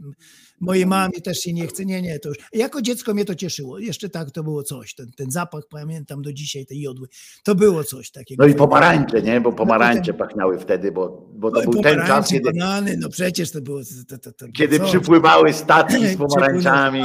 mojej 0.60 0.86
mamie 0.86 1.22
też 1.22 1.40
się 1.40 1.54
nie 1.54 1.68
chce, 1.68 1.86
nie, 1.86 2.02
nie, 2.02 2.20
to 2.20 2.30
już. 2.30 2.38
Jako 2.54 2.82
dziecko 2.82 3.14
mnie 3.14 3.26
to 3.26 3.36
cieszyło. 3.36 3.80
Jeszcze 3.80 4.10
tak, 4.10 4.32
to 4.32 4.44
było 4.44 4.64
coś. 4.64 4.96
Ten, 4.96 5.12
ten 5.18 5.32
zapach 5.32 5.64
pamiętam 5.70 6.22
do 6.22 6.34
dzisiaj, 6.34 6.66
tej 6.66 6.82
jodły. 6.82 7.08
To 7.44 7.56
było 7.56 7.84
coś 7.84 8.12
takiego. 8.12 8.44
No 8.44 8.50
i 8.50 8.56
pomarańcze, 8.56 9.22
nie? 9.22 9.42
Bo 9.42 9.52
pomarańcze 9.52 10.14
pachniały 10.14 10.60
wtedy, 10.60 10.92
bo, 10.92 11.28
bo 11.34 11.52
to 11.52 11.62
No 11.62 11.72
był 11.72 11.82
ten 11.82 12.08
czas, 12.08 12.30
kiedy, 12.30 12.52
banany, 12.52 12.98
no 12.98 13.10
przecież 13.10 13.52
to 13.52 13.62
było. 13.62 13.80
To, 14.10 14.18
to, 14.18 14.32
to, 14.32 14.46
kiedy 14.58 14.80
przypływały 14.80 15.54
statki 15.54 16.08
z 16.08 16.18
pomarańczami 16.18 17.02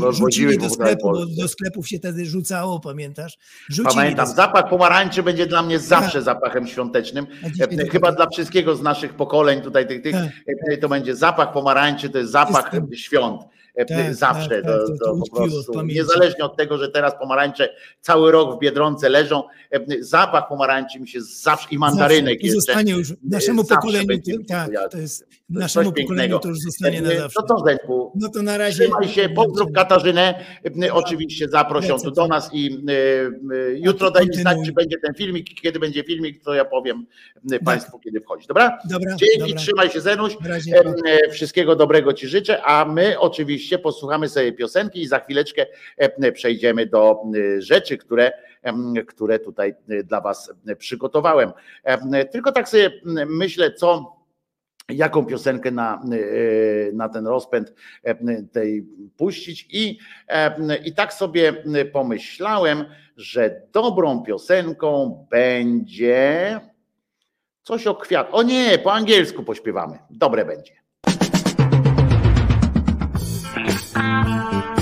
rozwodziły 0.00 0.56
do 0.56 0.70
sklepu, 0.70 1.02
bo 1.02 1.12
Polsce. 1.12 1.42
do 1.42 1.48
sklepów 1.48 1.88
się 1.88 1.98
wtedy 1.98 2.26
rzucało, 2.26 2.80
pamiętasz? 2.80 3.38
Rzucili 3.70 3.94
Pamiętam, 3.94 4.26
do 4.26 4.32
zapach 4.34 4.68
pomarańczy 4.70 5.22
będzie 5.22 5.46
dla 5.46 5.62
mnie 5.62 5.78
zawsze 5.78 6.22
zapachem 6.22 6.66
świątecznym. 6.66 7.26
E, 7.78 7.86
Chyba 7.90 8.06
tak- 8.08 8.16
dla 8.16 8.26
wszystkiego 8.32 8.76
z 8.76 8.82
naszych 8.82 9.14
pokoleń 9.14 9.60
tutaj 9.62 9.86
tych, 9.88 10.02
tych 10.02 10.12
Tak. 10.12 10.28
e, 10.72 10.76
to 10.76 10.88
będzie 10.88 11.16
zapach 11.16 11.52
pomarańczy, 11.52 12.10
to 12.10 12.18
jest 12.18 12.32
zapach 12.32 12.63
świąt. 12.96 13.42
E, 13.74 13.84
Tak, 13.84 14.14
Zawsze 14.14 14.48
tak, 14.62 14.64
to, 14.64 14.78
tak, 14.78 14.98
to- 14.98 15.04
to 15.04 15.16
to 15.16 15.22
po 15.30 15.36
prostu, 15.36 15.82
niezależnie 15.82 16.44
od 16.44 16.56
tego, 16.56 16.78
że 16.78 16.88
teraz 16.88 17.12
pomarańcze 17.18 17.68
cały 18.00 18.32
rok 18.32 18.56
w 18.56 18.58
Biedronce 18.58 19.08
leżą, 19.08 19.42
e, 19.70 19.80
zapach 20.00 20.48
pomarańczy 20.48 21.00
mi 21.00 21.08
się 21.08 21.20
zawsze 21.22 21.68
i 21.70 21.78
mandarynek 21.78 22.40
to 22.40 22.46
jeszcze. 22.46 22.60
zostanie 22.60 22.92
już 22.92 23.12
naszemu 23.30 23.62
zawsze 23.62 23.74
pokoleniu, 23.74 24.06
będzie 24.06 24.32
tak, 24.48 24.70
to 24.90 24.98
jest 24.98 25.20
To 25.20 25.26
naszemu 25.48 25.92
pokoleniu 25.92 26.38
to 26.38 26.48
już 26.48 26.58
zostanie 26.60 27.02
na 27.02 27.12
E, 27.12 27.18
zawsze. 27.18 27.42
To 27.42 27.46
co, 27.58 27.64
Zęku? 27.64 28.12
No 28.14 28.28
to 28.28 28.42
na 28.42 28.58
razie. 28.58 28.84
Trzymaj 28.84 29.08
się, 29.08 29.28
pozdrów 29.28 29.72
Katarzynę, 29.74 30.44
e, 30.82 30.92
oczywiście 30.94 31.44
Lecę, 31.44 31.54
tu 32.04 32.10
do 32.10 32.20
tak. 32.22 32.30
nas 32.30 32.50
i 32.52 32.84
e, 32.88 32.92
e, 33.56 33.74
jutro 33.78 34.10
daj 34.10 34.26
mi 34.26 34.34
znać, 34.36 34.58
czy 34.66 34.72
będzie 34.72 34.96
ten 34.98 35.14
filmik, 35.14 35.60
kiedy 35.60 35.78
będzie 35.78 36.02
filmik, 36.04 36.42
to 36.44 36.54
ja 36.54 36.64
powiem 36.64 37.06
e, 37.52 37.58
Państwu, 37.58 37.98
kiedy 37.98 38.20
wchodzi, 38.20 38.46
dobra? 38.46 38.78
Dobra, 38.90 39.16
Dzięki, 39.16 39.38
dobra. 39.38 39.56
trzymaj 39.56 39.90
się 39.90 40.00
Zenuś. 40.00 40.32
E, 40.72 40.82
e, 41.26 41.30
wszystkiego 41.30 41.76
dobrego 41.76 42.12
Ci 42.12 42.28
życzę, 42.28 42.62
a 42.62 42.84
my 42.84 43.18
oczywiście 43.20 43.63
posłuchamy 43.82 44.28
sobie 44.28 44.52
piosenki 44.52 45.02
i 45.02 45.06
za 45.06 45.18
chwileczkę 45.20 45.66
e, 45.96 46.32
przejdziemy 46.32 46.86
do 46.86 47.22
e, 47.56 47.62
rzeczy, 47.62 47.98
które, 47.98 48.32
em, 48.62 48.94
które 49.06 49.38
tutaj 49.38 49.74
e, 49.88 50.02
dla 50.02 50.20
Was 50.20 50.52
e, 50.66 50.76
przygotowałem. 50.76 51.52
E, 51.84 52.24
Tylko 52.24 52.52
tak 52.52 52.68
sobie 52.68 52.90
myślę, 53.26 53.72
co 53.72 54.14
jaką 54.88 55.26
piosenkę 55.26 55.70
na, 55.70 56.02
e, 56.12 56.92
na 56.92 57.08
ten 57.08 57.26
rozpęd 57.26 57.74
e, 58.02 58.42
tej 58.42 58.86
puścić 59.16 59.68
i, 59.70 59.98
e, 60.28 60.76
i 60.76 60.94
tak 60.94 61.12
sobie 61.12 61.52
pomyślałem, 61.92 62.84
że 63.16 63.62
dobrą 63.72 64.22
piosenką 64.22 65.26
będzie 65.30 66.60
coś 67.62 67.86
o 67.86 67.94
kwiat. 67.94 68.28
O 68.32 68.42
nie, 68.42 68.78
po 68.78 68.92
angielsku 68.92 69.44
pośpiewamy. 69.44 69.98
Dobre 70.10 70.44
będzie. 70.44 70.83
Thank 73.94 74.52
you. 74.52 74.73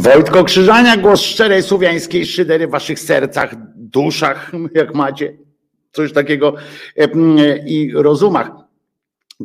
Wojtko 0.00 0.44
Krzyżania, 0.44 0.96
głos 0.96 1.20
szczerej 1.20 1.62
słowiańskiej 1.62 2.26
szydery 2.26 2.66
w 2.66 2.70
waszych 2.70 3.00
sercach, 3.00 3.54
duszach, 3.76 4.52
jak 4.74 4.94
macie 4.94 5.36
coś 5.92 6.12
takiego 6.12 6.54
e, 6.96 7.02
m, 7.02 7.36
i 7.66 7.92
rozumach. 7.94 8.50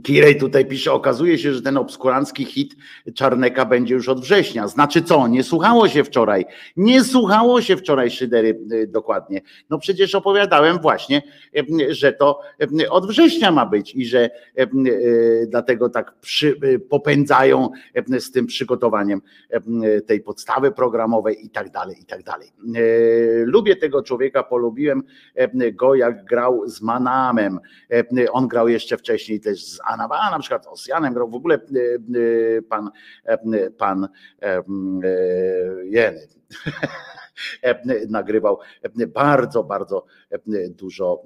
Kirej 0.03 0.37
tutaj 0.37 0.65
pisze, 0.65 0.91
okazuje 0.91 1.37
się, 1.37 1.53
że 1.53 1.61
ten 1.61 1.77
obskurancki 1.77 2.45
hit 2.45 2.75
Czarneka 3.15 3.65
będzie 3.65 3.93
już 3.93 4.09
od 4.09 4.21
września. 4.21 4.67
Znaczy 4.67 5.01
co? 5.01 5.27
Nie 5.27 5.43
słuchało 5.43 5.87
się 5.87 6.03
wczoraj. 6.03 6.45
Nie 6.77 7.03
słuchało 7.03 7.61
się 7.61 7.77
wczoraj 7.77 8.11
Szydery 8.11 8.59
y, 8.71 8.87
dokładnie. 8.87 9.41
No 9.69 9.79
przecież 9.79 10.15
opowiadałem 10.15 10.79
właśnie, 10.79 11.21
y, 11.57 11.93
że 11.93 12.13
to 12.13 12.39
y, 12.81 12.89
od 12.89 13.07
września 13.07 13.51
ma 13.51 13.65
być 13.65 13.95
i 13.95 14.05
że 14.05 14.29
dlatego 15.47 15.89
tak 15.89 16.19
przy, 16.19 16.59
popędzają 16.89 17.69
z 18.19 18.31
tym 18.31 18.45
przygotowaniem 18.45 19.21
tej 20.05 20.21
podstawy 20.21 20.71
programowej 20.71 21.45
i 21.45 21.49
tak 21.49 21.71
dalej, 21.71 21.95
i 22.01 22.05
tak 22.05 22.23
dalej. 22.23 22.47
Lubię 23.45 23.75
tego 23.75 24.03
człowieka, 24.03 24.43
polubiłem 24.43 25.03
go 25.73 25.95
jak 25.95 26.25
grał 26.25 26.67
z 26.67 26.81
Manamem. 26.81 27.59
On 28.31 28.47
grał 28.47 28.67
jeszcze 28.67 28.97
wcześniej 28.97 29.39
też 29.39 29.65
z 29.65 29.79
Anaba, 29.85 30.31
na 30.31 30.39
przykład 30.39 30.67
Osjanem 30.67 31.13
grał 31.13 31.29
w 31.29 31.35
ogóle 31.35 31.59
pan, 32.69 32.91
pan 33.77 34.07
Jeny. 35.83 36.27
Nagrywał 38.09 38.59
bardzo, 39.07 39.63
bardzo 39.63 40.05
e, 40.31 40.39
dużo 40.69 41.23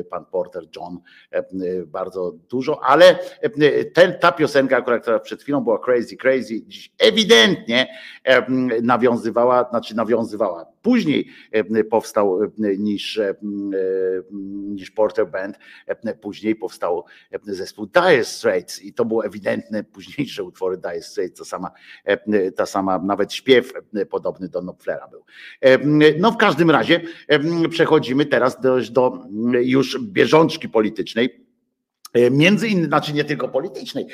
e, 0.00 0.04
pan 0.04 0.24
Porter 0.24 0.62
John, 0.76 0.98
e, 1.30 1.44
bardzo 1.86 2.32
dużo, 2.50 2.84
ale 2.84 3.18
ten, 3.94 4.18
ta 4.20 4.32
piosenka, 4.32 4.76
akurat, 4.76 5.02
która 5.02 5.18
przed 5.18 5.42
chwilą 5.42 5.64
była 5.64 5.78
crazy, 5.78 6.16
crazy, 6.16 6.62
dziś 6.66 6.92
ewidentnie 6.98 7.86
nawiązywała, 8.82 9.68
znaczy 9.70 9.96
nawiązywała. 9.96 10.66
Później 10.82 11.28
e, 11.52 11.84
powstał 11.84 12.42
e, 12.42 12.48
niż, 12.78 13.18
e, 13.18 13.34
niż 14.68 14.90
Porter 14.90 15.30
Band, 15.30 15.58
później 16.20 16.56
powstał 16.56 17.04
zespół 17.42 17.86
Dire 17.86 18.24
Straits 18.24 18.82
i 18.82 18.92
to 18.92 19.04
było 19.04 19.24
ewidentne, 19.24 19.84
późniejsze 19.94 20.44
utwory 20.44 20.76
Dire 20.76 21.02
Straits, 21.02 21.38
to 21.38 21.44
sama, 21.44 21.70
ta 22.56 22.66
sama, 22.66 22.98
nawet 22.98 23.32
śpiew 23.32 23.72
podobny 24.10 24.48
do 24.48 24.60
Knopflera 24.60 25.08
był. 25.08 25.24
No 26.18 26.30
w 26.30 26.36
każdym 26.36 26.70
razie 26.70 27.00
przechodzimy 27.70 28.26
teraz 28.26 28.60
do, 28.60 28.80
do 28.90 29.24
już 29.60 29.98
bieżączki 30.00 30.68
politycznej. 30.68 31.48
Między 32.30 32.68
innymi, 32.68 32.86
znaczy 32.86 33.12
nie 33.12 33.24
tylko 33.24 33.48
politycznej, 33.48 34.06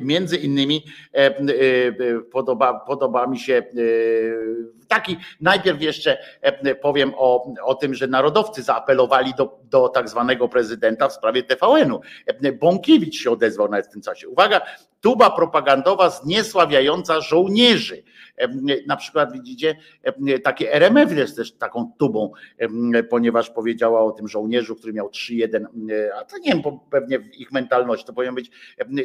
między 0.00 0.36
innymi 0.36 0.84
podoba, 2.32 2.80
podoba 2.80 3.26
mi 3.26 3.38
się 3.38 3.62
taki, 4.94 5.16
najpierw 5.40 5.82
jeszcze 5.82 6.18
e, 6.40 6.74
powiem 6.74 7.12
o, 7.16 7.54
o 7.64 7.74
tym, 7.74 7.94
że 7.94 8.06
narodowcy 8.06 8.62
zaapelowali 8.62 9.34
do, 9.34 9.58
do 9.70 9.88
tak 9.88 10.08
zwanego 10.08 10.48
prezydenta 10.48 11.08
w 11.08 11.12
sprawie 11.12 11.42
TVN-u. 11.42 12.00
E, 12.26 12.52
Bąkiewicz 12.52 13.14
się 13.16 13.30
odezwał 13.30 13.68
nawet 13.68 13.86
w 13.86 13.92
tym 13.92 14.02
czasie. 14.02 14.28
Uwaga, 14.28 14.60
tuba 15.00 15.30
propagandowa 15.30 16.10
zniesławiająca 16.10 17.20
żołnierzy. 17.20 18.02
E, 18.36 18.48
Na 18.86 18.96
przykład 18.96 19.32
widzicie, 19.32 19.76
takie 20.44 20.72
RMF 20.72 21.12
jest 21.12 21.36
też 21.36 21.52
taką 21.52 21.92
tubą, 21.98 22.32
ponieważ 23.10 23.50
powiedziała 23.50 24.00
o 24.04 24.10
tym 24.12 24.28
żołnierzu, 24.28 24.76
który 24.76 24.92
miał 24.92 25.08
3-1, 25.08 25.66
e, 25.90 26.14
a 26.14 26.24
to 26.24 26.38
nie 26.38 26.52
wiem, 26.52 26.62
pewnie 26.90 27.18
w 27.18 27.34
ich 27.34 27.52
mentalności 27.52 28.06
to 28.06 28.12
powinien 28.12 28.34
być 28.34 28.50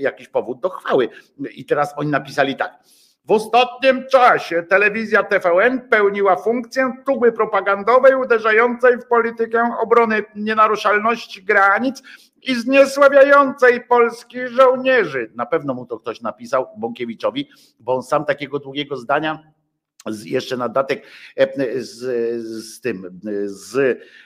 jakiś 0.01 0.27
powód 0.27 0.59
do 0.59 0.69
chwały. 0.69 1.09
I 1.56 1.66
teraz 1.66 1.93
oni 1.98 2.09
napisali 2.11 2.56
tak. 2.56 2.80
W 3.26 3.32
ostatnim 3.32 4.08
czasie 4.12 4.64
telewizja 4.64 5.24
TVN 5.24 5.90
pełniła 5.90 6.36
funkcję 6.36 6.94
tuby 7.06 7.32
propagandowej 7.32 8.16
uderzającej 8.16 8.98
w 8.98 9.08
politykę 9.08 9.64
obrony 9.82 10.24
nienaruszalności 10.36 11.44
granic 11.44 12.04
i 12.42 12.56
zniesławiającej 12.56 13.86
polskich 13.86 14.48
żołnierzy. 14.48 15.32
Na 15.36 15.46
pewno 15.46 15.74
mu 15.74 15.86
to 15.86 16.00
ktoś 16.00 16.22
napisał 16.22 16.68
Bąkiewiczowi, 16.78 17.50
bo 17.80 17.96
on 17.96 18.04
sam 18.04 18.26
takiego 18.26 18.60
długiego 18.60 18.98
zdania 18.98 19.44
z, 20.08 20.26
jeszcze 20.26 20.58
na 20.58 20.69
datek 20.69 21.03
e, 21.36 21.82
z, 21.82 21.98
z 22.66 22.82
tym, 22.82 23.19
z, 23.45 23.76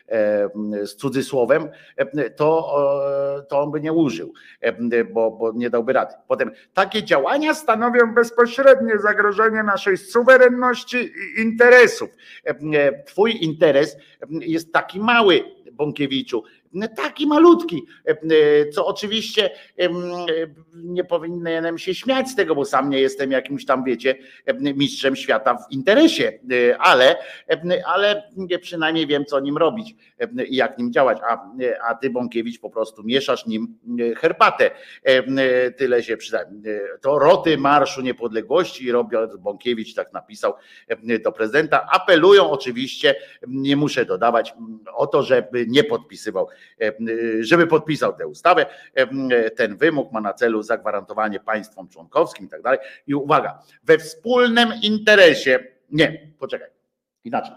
e, 0.08 0.50
z 0.88 0.96
cudzysłowem, 0.96 1.70
e, 1.98 2.30
to, 2.30 2.76
e, 3.40 3.44
to 3.44 3.62
on 3.62 3.72
by 3.72 3.82
nie 3.82 3.94
użył, 3.94 4.34
e, 4.62 5.04
bo, 5.04 5.32
bo 5.32 5.52
nie 5.56 5.70
dałby 5.70 5.94
rady. 5.94 6.14
Potem 6.28 6.52
takie 6.74 7.04
działania 7.04 7.54
stanowią 7.54 8.14
bezpośrednie 8.14 9.00
zagrożenie 9.00 9.64
naszej 9.64 9.98
suwerenności 9.98 10.98
i 10.98 11.42
interesów. 11.42 12.10
E, 12.46 12.50
e, 12.50 13.04
Twój 13.04 13.44
interes 13.44 13.96
e, 13.96 14.00
jest 14.30 14.74
taki 14.74 15.00
mały, 15.00 15.44
Bąkiewiczu, 15.72 16.44
taki 16.96 17.28
malutki, 17.28 17.86
e, 18.06 18.16
co 18.70 18.86
oczywiście 18.86 19.50
e, 19.80 19.90
nie 20.74 21.04
powinienem 21.04 21.78
się 21.78 21.96
śmiać 21.96 22.30
z 22.30 22.36
tego, 22.36 22.56
bo 22.56 22.66
sam 22.66 22.90
nie 22.90 23.00
jestem 23.00 23.32
jakimś 23.32 23.66
tam, 23.66 23.84
wiecie, 23.84 24.16
em, 24.46 24.58
mistrzem 24.78 25.16
świata 25.16 25.56
w 25.56 25.72
interesie, 25.72 26.40
e, 26.52 26.78
ale, 26.78 27.16
ale 27.86 28.24
przynajmniej 28.62 29.08
wiem, 29.08 29.26
co 29.26 29.40
nim 29.40 29.58
robić 29.58 29.96
i 30.48 30.56
jak 30.56 30.78
nim 30.78 30.94
działać, 30.94 31.18
a, 31.30 31.52
a 31.90 31.96
ty, 31.96 32.10
Bąkiewicz, 32.10 32.60
po 32.60 32.70
prostu 32.70 33.04
mieszasz 33.04 33.46
nim 33.46 33.78
e, 34.00 34.16
herbatę. 34.16 34.72
E, 35.04 35.24
Tyle 35.72 36.04
się 36.04 36.18
przyda. 36.18 36.42
E, 36.42 36.46
To 37.02 37.20
roty 37.20 37.58
Marszu 37.58 38.02
Niepodległości, 38.02 38.92
Robert 38.92 39.36
Bąkiewicz 39.38 39.94
tak 39.94 40.14
napisał 40.14 40.54
do 41.24 41.32
prezydenta, 41.32 41.88
apelują 41.92 42.52
oczywiście, 42.52 43.16
nie 43.48 43.76
muszę 43.76 44.06
dodawać, 44.06 44.54
o 44.94 45.08
to, 45.08 45.24
żeby 45.24 45.66
nie 45.68 45.84
podpisywał 45.84 46.48
E, 46.54 46.63
żeby 47.40 47.68
podpisał 47.68 48.14
tę 48.14 48.28
ustawę. 48.28 48.66
E, 48.94 49.52
Ten 49.52 49.78
wymóg 49.78 50.12
ma 50.12 50.22
na 50.22 50.34
celu 50.34 50.64
zagwarantowanie 50.64 51.40
państwom 51.40 51.90
członkowskim 51.90 52.46
i 52.46 52.50
tak 52.50 52.62
dalej. 52.62 52.80
I 53.08 53.16
uwaga, 53.16 53.60
we 53.84 53.98
wspólnym 53.98 54.70
interesie, 54.84 55.60
nie, 55.92 56.32
poczekaj, 56.40 56.70
inaczej. 57.24 57.56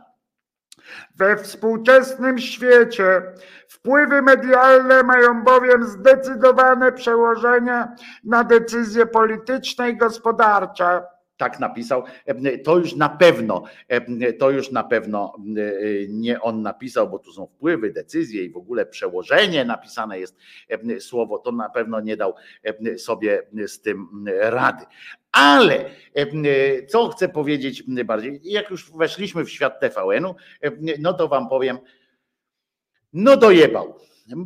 We 1.16 1.36
współczesnym 1.36 2.38
świecie 2.38 3.22
wpływy 3.68 4.22
medialne 4.22 5.02
mają 5.02 5.44
bowiem 5.44 5.84
zdecydowane 5.84 6.92
przełożenie 6.92 7.88
na 8.24 8.44
decyzje 8.44 9.06
polityczne 9.06 9.90
i 9.90 9.96
gospodarcze. 9.96 11.02
Tak 11.36 11.60
napisał. 11.60 12.02
To 12.64 12.78
już 12.78 12.94
na 12.94 13.08
pewno, 13.08 13.64
to 14.38 14.50
już 14.50 14.70
na 14.70 14.84
pewno 14.84 15.36
nie 16.08 16.40
on 16.40 16.62
napisał, 16.62 17.10
bo 17.10 17.18
tu 17.18 17.32
są 17.32 17.46
wpływy, 17.46 17.92
decyzje 17.92 18.44
i 18.44 18.50
w 18.50 18.56
ogóle 18.56 18.86
przełożenie 18.86 19.64
napisane 19.64 20.18
jest 20.18 20.36
słowo, 21.00 21.38
to 21.38 21.52
na 21.52 21.70
pewno 21.70 22.00
nie 22.00 22.16
dał 22.16 22.34
sobie 22.96 23.42
z 23.66 23.80
tym 23.80 24.24
rady. 24.40 24.84
Ale 25.32 25.90
co 26.88 27.08
chcę 27.08 27.28
powiedzieć 27.28 27.82
bardziej, 28.04 28.40
jak 28.42 28.70
już 28.70 28.92
weszliśmy 28.92 29.44
w 29.44 29.50
świat 29.50 29.80
TVN-u, 29.80 30.34
no 30.98 31.12
to 31.12 31.28
wam 31.28 31.48
powiem, 31.48 31.78
no 33.12 33.36
dojebał. 33.36 33.98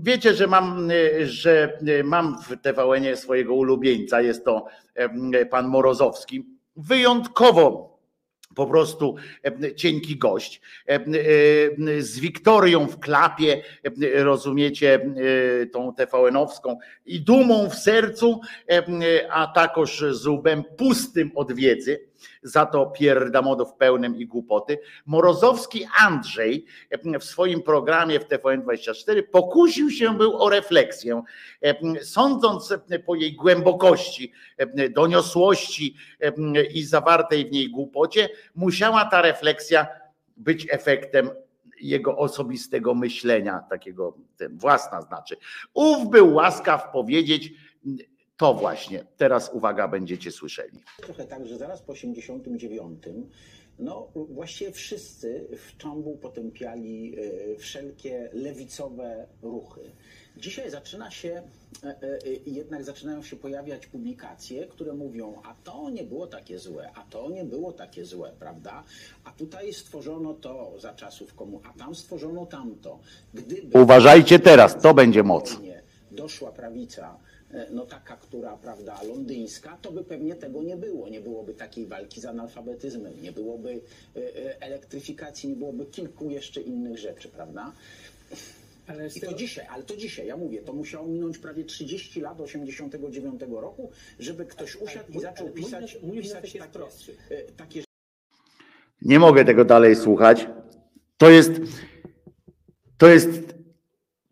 Wiecie, 0.02 0.34
że 0.34 0.46
mam, 0.46 0.88
że 1.22 1.78
mam 2.04 2.36
w 2.42 2.62
TVN-ie 2.62 3.16
swojego 3.16 3.54
ulubieńca, 3.54 4.20
jest 4.20 4.44
to 4.44 4.66
pan 5.50 5.68
Morozowski. 5.68 6.59
Wyjątkowo 6.76 7.90
po 8.54 8.66
prostu 8.66 9.16
e, 9.44 9.74
cienki 9.74 10.16
gość. 10.16 10.60
E, 10.88 10.94
e, 10.94 12.02
Z 12.02 12.18
Wiktorią 12.18 12.86
w 12.86 12.98
klapie, 12.98 13.62
rozumiecie, 14.14 15.14
tą 15.72 15.92
TVN-owską 15.94 16.76
i 17.06 17.20
dumą 17.20 17.70
w 17.70 17.74
sercu, 17.74 18.40
a 19.30 19.46
takoż 19.46 20.04
z 20.10 20.26
łbem 20.26 20.64
pustym 20.76 21.30
od 21.34 21.52
wiedzy, 21.52 22.09
za 22.42 22.66
to 22.66 22.86
pierdamodów 22.86 23.74
pełnym 23.74 24.16
i 24.16 24.26
głupoty. 24.26 24.78
Morozowski 25.06 25.86
Andrzej 25.98 26.66
e, 26.90 27.18
w 27.18 27.24
swoim 27.24 27.62
programie 27.62 28.20
w 28.20 28.28
TVN24 28.28 29.22
pokusił 29.22 29.90
się 29.90 30.18
był 30.18 30.42
o 30.42 30.50
refleksję, 30.50 31.22
e, 31.62 32.04
sądząc 32.04 32.72
e, 32.72 32.98
po 32.98 33.14
jej 33.14 33.32
głębokości, 33.32 34.32
doniosłości 34.90 35.96
i 36.74 36.84
zawartej 36.84 37.46
w 37.46 37.52
niej 37.52 37.70
głupocie, 37.70 38.28
musiała 38.54 39.04
ta 39.04 39.22
refleksja 39.22 39.86
być 40.36 40.66
efektem 40.70 41.30
jego 41.80 42.16
osobistego 42.16 42.94
myślenia, 42.94 43.64
takiego 43.70 44.16
ten, 44.36 44.58
własna 44.58 45.02
znaczy. 45.02 45.36
Ów 45.74 46.10
był 46.10 46.34
łaskaw 46.34 46.90
powiedzieć 46.92 47.52
to 48.40 48.54
właśnie. 48.54 49.04
Teraz 49.16 49.50
uwaga, 49.52 49.88
będziecie 49.88 50.32
słyszeli. 50.32 50.82
Trochę 51.02 51.24
tak, 51.24 51.46
że 51.46 51.58
zaraz 51.58 51.82
po 51.82 51.92
89 51.92 53.02
no 53.78 54.08
właściwie 54.14 54.72
wszyscy 54.72 55.46
w 55.56 55.76
Czambu 55.76 56.16
potępiali 56.16 57.16
e, 57.52 57.56
wszelkie 57.56 58.30
lewicowe 58.32 59.26
ruchy. 59.42 59.80
Dzisiaj 60.36 60.70
zaczyna 60.70 61.10
się, 61.10 61.42
e, 61.84 61.86
e, 61.86 62.18
jednak 62.46 62.84
zaczynają 62.84 63.22
się 63.22 63.36
pojawiać 63.36 63.86
publikacje, 63.86 64.66
które 64.66 64.92
mówią, 64.92 65.42
a 65.44 65.54
to 65.64 65.90
nie 65.90 66.04
było 66.04 66.26
takie 66.26 66.58
złe, 66.58 66.90
a 66.94 67.02
to 67.02 67.30
nie 67.30 67.44
było 67.44 67.72
takie 67.72 68.04
złe, 68.04 68.32
prawda? 68.38 68.84
A 69.24 69.32
tutaj 69.32 69.72
stworzono 69.72 70.34
to 70.34 70.74
za 70.78 70.94
czasów 70.94 71.34
komu, 71.34 71.60
a 71.64 71.78
tam 71.78 71.94
stworzono 71.94 72.46
tamto. 72.46 72.98
Gdyby 73.34 73.82
Uważajcie 73.82 74.38
teraz, 74.38 74.82
to 74.82 74.94
będzie 74.94 75.22
moc. 75.22 75.60
doszła 76.10 76.52
prawica, 76.52 77.18
no 77.70 77.86
taka, 77.86 78.16
która, 78.16 78.56
prawda, 78.56 79.02
londyńska, 79.02 79.78
to 79.82 79.92
by 79.92 80.04
pewnie 80.04 80.34
tego 80.34 80.62
nie 80.62 80.76
było. 80.76 81.08
Nie 81.08 81.20
byłoby 81.20 81.54
takiej 81.54 81.86
walki 81.86 82.20
z 82.20 82.24
analfabetyzmem, 82.24 83.12
nie 83.22 83.32
byłoby 83.32 83.80
e, 84.16 84.18
e, 84.18 84.62
elektryfikacji, 84.62 85.48
nie 85.48 85.56
byłoby 85.56 85.86
kilku 85.86 86.30
jeszcze 86.30 86.60
innych 86.60 86.98
rzeczy, 86.98 87.28
prawda? 87.28 87.72
Ale 88.86 89.08
I 89.16 89.20
to 89.20 89.34
dzisiaj, 89.34 89.66
ale 89.70 89.82
to 89.82 89.96
dzisiaj, 89.96 90.26
ja 90.26 90.36
mówię, 90.36 90.62
to 90.62 90.72
musiało 90.72 91.08
minąć 91.08 91.38
prawie 91.38 91.64
30 91.64 92.20
lat 92.20 92.40
89 92.40 93.40
roku, 93.50 93.90
żeby 94.18 94.46
ktoś 94.46 94.76
usiadł 94.76 95.12
i 95.12 95.20
zaczął 95.20 95.48
pisać, 95.48 95.98
pisać 96.22 96.52
takie, 96.52 96.82
e, 97.30 97.42
takie 97.56 97.84
Nie 99.02 99.18
mogę 99.18 99.44
tego 99.44 99.64
dalej 99.64 99.96
słuchać. 99.96 100.46
To 101.18 101.30
jest, 101.30 101.52
to 102.98 103.08
jest 103.08 103.59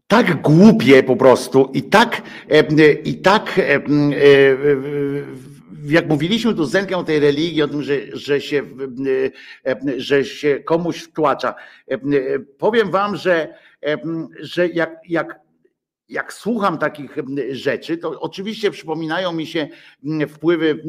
tak 0.08 0.42
głupie 0.42 1.02
po 1.02 1.16
prostu 1.16 1.70
i 1.74 1.82
tak, 1.82 2.22
e, 2.50 2.92
i 2.92 3.14
tak, 3.14 3.58
e, 3.58 3.74
e, 3.74 3.80
jak 5.84 6.08
mówiliśmy 6.08 6.54
tu 6.54 6.64
z 6.64 6.70
Zenkiem 6.70 6.98
o 6.98 7.04
tej 7.04 7.20
religii, 7.20 7.62
o 7.62 7.68
tym, 7.68 7.82
że, 7.82 7.94
że, 8.12 8.40
się, 8.40 8.62
e, 9.66 9.76
że 9.96 10.24
się 10.24 10.60
komuś 10.60 10.98
wtłacza. 11.02 11.54
E, 11.90 11.98
Powiem 12.58 12.90
wam, 12.90 13.16
że, 13.16 13.54
e, 13.86 13.96
że 14.40 14.68
jak, 14.68 14.90
jak 15.08 15.40
jak 16.08 16.32
słucham 16.32 16.78
takich 16.78 17.16
rzeczy, 17.50 17.98
to 17.98 18.20
oczywiście 18.20 18.70
przypominają 18.70 19.32
mi 19.32 19.46
się 19.46 19.68
wpływy 20.28 20.84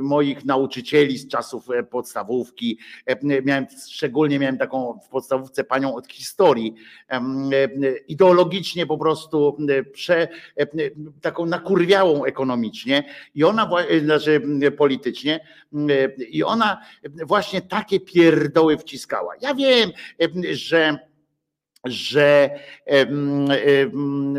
moich 0.00 0.44
nauczycieli 0.44 1.18
z 1.18 1.28
czasów 1.28 1.70
e, 1.70 1.82
podstawówki. 1.82 2.78
E, 3.06 3.42
Miałem, 3.42 3.66
szczególnie 3.88 4.38
miałem 4.38 4.58
taką 4.58 4.98
w 5.06 5.08
podstawówce 5.08 5.64
panią 5.64 5.94
od 5.94 6.12
historii, 6.12 6.74
e, 7.10 7.20
ideologicznie 8.08 8.86
po 8.86 8.98
prostu 8.98 9.56
prze, 9.92 10.28
taką 11.20 11.46
nakurwiałą 11.46 12.24
ekonomicznie 12.24 13.04
i 13.34 13.44
ona, 13.44 13.70
znaczy 14.04 14.42
politycznie, 14.76 15.40
i 16.30 16.44
ona 16.44 16.80
właśnie 17.26 17.62
takie 17.62 18.00
pierdoły 18.00 18.78
wciskała. 18.78 19.34
Ja 19.40 19.54
wiem, 19.54 19.90
em, 20.18 20.30
że 20.52 21.09
że 21.84 22.50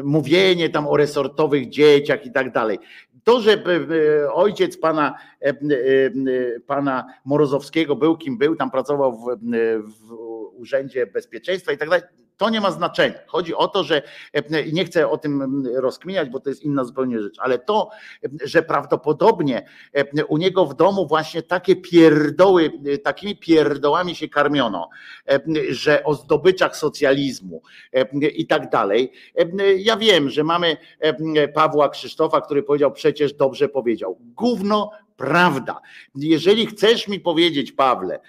mówienie 0.03 0.69
tam 0.69 0.87
o 0.87 0.97
resortowych 0.97 1.69
dzieciach 1.69 2.25
i 2.25 2.31
tak 2.31 2.51
dalej. 2.51 2.79
To, 3.23 3.41
że 3.41 3.53
e, 3.53 4.33
ojciec 4.33 4.77
pana, 4.77 5.15
em, 5.39 5.57
pana 6.67 7.05
Morozowskiego 7.25 7.95
był 7.95 8.17
kim 8.17 8.37
był, 8.37 8.55
tam 8.55 8.71
pracował 8.71 9.13
w, 9.13 9.25
w 9.83 10.13
Urzędzie 10.53 11.07
Bezpieczeństwa 11.07 11.71
i 11.71 11.77
tak 11.77 11.89
dalej, 11.89 12.03
to 12.41 12.49
nie 12.49 12.61
ma 12.61 12.71
znaczenia. 12.71 13.19
Chodzi 13.27 13.55
o 13.55 13.67
to, 13.67 13.83
że 13.83 14.01
em, 14.33 14.43
nie 14.73 14.85
chcę 14.85 15.09
o 15.09 15.17
tym 15.17 15.63
rozkminiać, 15.75 16.29
bo 16.29 16.39
to 16.39 16.49
jest 16.49 16.63
inna 16.63 16.83
zupełnie 16.83 17.21
rzecz, 17.21 17.35
ale 17.39 17.59
to, 17.59 17.89
em, 18.21 18.37
że 18.43 18.63
prawdopodobnie 18.63 19.65
em, 19.93 20.05
u 20.27 20.37
niego 20.37 20.65
w 20.65 20.75
domu 20.75 21.07
właśnie 21.07 21.43
takie 21.43 21.75
pierdoły, 21.75 22.71
takimi 23.03 23.35
pierdołami 23.35 24.15
się 24.15 24.29
karmiono, 24.29 24.89
że 25.69 26.03
o 26.03 26.13
zdobyczach 26.13 26.77
socjalizmu 26.77 27.61
i 28.21 28.47
tak 28.47 28.69
dalej. 28.69 29.11
Ja 29.77 29.97
wiem, 29.97 30.29
że 30.29 30.43
mamy 30.43 30.77
Pawła 31.53 31.89
Krzysztofa, 31.89 32.41
który 32.41 32.63
powiedział 32.63 32.91
przecież 32.91 33.33
dobrze 33.33 33.69
powiedział. 33.69 34.17
Gówno 34.21 34.91
prawda. 35.21 35.81
Jeżeli 36.15 36.67
chcesz 36.67 37.07
mi 37.07 37.19
powiedzieć, 37.19 37.71
Pawle, 37.71 38.19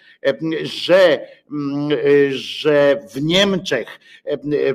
że, 0.62 1.26
mm, 1.50 1.98
że 2.30 3.00
w 3.14 3.22
Niemczech 3.22 4.00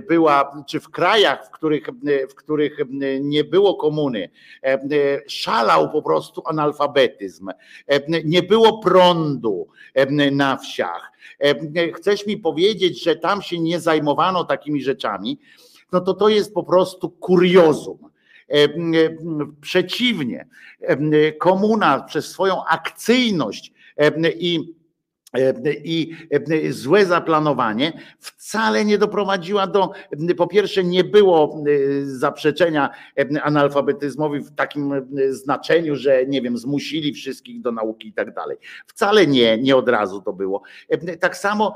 była, 0.09 0.63
czy 0.67 0.79
w 0.79 0.89
krajach, 0.89 1.47
w 1.47 1.49
których, 1.49 1.89
w 2.29 2.35
których 2.35 2.77
nie 3.21 3.43
było 3.43 3.75
komuny, 3.75 4.29
szalał 5.27 5.91
po 5.91 6.01
prostu 6.01 6.41
analfabetyzm, 6.45 7.49
nie 8.23 8.43
było 8.43 8.79
prądu 8.79 9.67
na 10.31 10.57
wsiach. 10.57 11.11
Chcesz 11.95 12.25
mi 12.25 12.37
powiedzieć, 12.37 13.03
że 13.03 13.15
tam 13.15 13.41
się 13.41 13.59
nie 13.59 13.79
zajmowano 13.79 14.43
takimi 14.43 14.81
rzeczami, 14.81 15.39
no 15.91 16.01
to 16.01 16.13
to 16.13 16.29
jest 16.29 16.53
po 16.53 16.63
prostu 16.63 17.09
kuriozum. 17.09 18.09
Przeciwnie, 19.61 20.48
komuna 21.40 22.03
przez 22.03 22.32
swoją 22.32 22.66
akcyjność 22.66 23.74
i 24.40 24.76
i 25.83 26.16
złe 26.69 27.06
zaplanowanie 27.06 27.93
wcale 28.19 28.85
nie 28.85 28.98
doprowadziła 28.98 29.67
do, 29.67 29.91
po 30.38 30.48
pierwsze, 30.48 30.83
nie 30.83 31.03
było 31.03 31.64
zaprzeczenia 32.03 32.90
analfabetyzmowi 33.43 34.40
w 34.40 34.56
takim 34.56 34.93
znaczeniu, 35.30 35.95
że 35.95 36.25
nie 36.25 36.41
wiem, 36.41 36.57
zmusili 36.57 37.14
wszystkich 37.14 37.61
do 37.61 37.72
nauki 37.72 38.07
i 38.07 38.14
tak 38.14 38.33
dalej. 38.33 38.57
Wcale 38.88 39.27
nie, 39.27 39.57
nie 39.57 39.75
od 39.75 39.90
razu 39.90 40.22
to 40.22 40.33
było. 40.33 40.61
Tak 41.19 41.38
samo, 41.38 41.75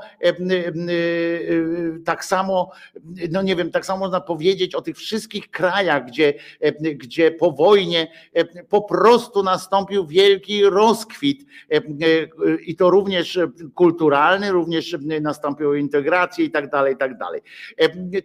tak 2.04 2.24
samo, 2.24 2.70
no 3.30 3.42
nie 3.42 3.56
wiem, 3.56 3.70
tak 3.70 3.86
samo 3.86 3.98
można 3.98 4.20
powiedzieć 4.20 4.74
o 4.74 4.82
tych 4.82 4.96
wszystkich 4.96 5.50
krajach, 5.50 6.06
gdzie, 6.06 6.34
gdzie 6.94 7.30
po 7.30 7.52
wojnie 7.52 8.12
po 8.68 8.82
prostu 8.82 9.42
nastąpił 9.42 10.06
wielki 10.06 10.64
rozkwit 10.64 11.46
i 12.66 12.76
to 12.76 12.90
również 12.90 13.38
kulturalny, 13.74 14.50
również 14.50 14.96
nastąpiła 15.20 15.76
integracja 15.76 16.44
i 16.44 16.50
tak 16.50 16.70
dalej, 16.70 16.94
i 16.94 16.96
tak 16.96 17.18
dalej. 17.18 17.40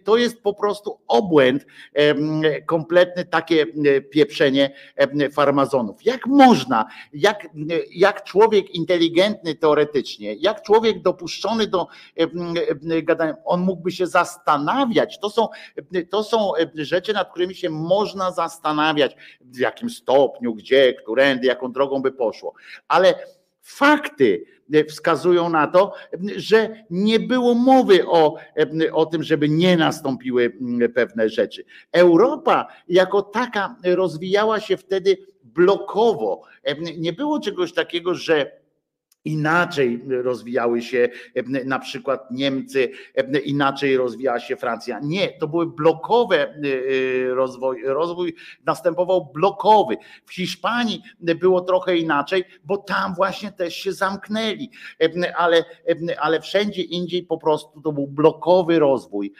To 0.04 0.16
jest 0.16 0.42
po 0.42 0.54
prostu 0.54 0.98
obłęd, 1.08 1.66
kompletny 2.66 3.24
takie 3.24 3.66
pieprzenie 4.10 4.70
farmazonów. 5.32 6.04
Jak 6.04 6.26
można, 6.26 6.86
jak, 7.12 7.46
jak 7.90 8.24
człowiek 8.24 8.70
inteligentny 8.70 9.54
teoretycznie, 9.54 10.34
jak 10.34 10.62
człowiek 10.62 11.02
dopuszczony 11.02 11.66
do 11.66 11.86
gadania, 13.02 13.34
on 13.44 13.60
mógłby 13.60 13.92
się 13.92 14.06
zastanawiać, 14.06 15.18
to 15.20 15.30
są, 15.30 15.48
to 16.10 16.24
są 16.24 16.52
rzeczy, 16.74 17.12
nad 17.12 17.30
którymi 17.30 17.54
się 17.54 17.70
można 17.70 18.32
zastanawiać, 18.32 19.16
w 19.40 19.58
jakim 19.58 19.90
stopniu, 19.90 20.54
gdzie, 20.54 20.94
którędy, 20.94 21.46
jaką 21.46 21.72
drogą 21.72 22.02
by 22.02 22.12
poszło. 22.12 22.54
Ale 22.88 23.14
fakty 23.68 24.44
wskazują 24.88 25.48
na 25.50 25.66
to, 25.66 25.92
że 26.36 26.84
nie 26.90 27.20
było 27.20 27.54
mowy 27.54 28.06
o, 28.06 28.36
o 28.92 29.06
tym, 29.06 29.22
żeby 29.22 29.48
nie 29.48 29.76
nastąpiły 29.76 30.52
pewne 30.94 31.28
rzeczy. 31.28 31.64
Europa 31.92 32.66
jako 32.88 33.22
taka 33.22 33.76
rozwijała 33.84 34.60
się 34.60 34.76
wtedy 34.76 35.16
blokowo. 35.44 36.42
Nie 36.98 37.12
było 37.12 37.40
czegoś 37.40 37.72
takiego, 37.72 38.14
że 38.14 38.52
Inaczej 39.24 40.02
rozwijały 40.08 40.82
się 40.82 41.08
na 41.64 41.78
przykład 41.78 42.30
Niemcy, 42.30 42.90
inaczej 43.44 43.96
rozwijała 43.96 44.40
się 44.40 44.56
Francja. 44.56 45.00
Nie, 45.02 45.28
to 45.28 45.48
były 45.48 45.66
blokowe 45.66 46.54
y, 46.64 47.28
rozwój, 47.34 47.82
rozwój 47.84 48.34
następował 48.66 49.30
blokowy. 49.34 49.96
W 50.26 50.34
Hiszpanii 50.34 51.02
było 51.20 51.60
trochę 51.60 51.96
inaczej, 51.96 52.44
bo 52.64 52.76
tam 52.76 53.14
właśnie 53.14 53.52
też 53.52 53.74
się 53.74 53.92
zamknęli, 53.92 54.70
ale, 55.36 55.64
ale 56.20 56.40
wszędzie 56.40 56.82
indziej 56.82 57.22
po 57.22 57.38
prostu 57.38 57.80
to 57.80 57.92
był 57.92 58.06
blokowy 58.06 58.78
rozwój 58.78 59.32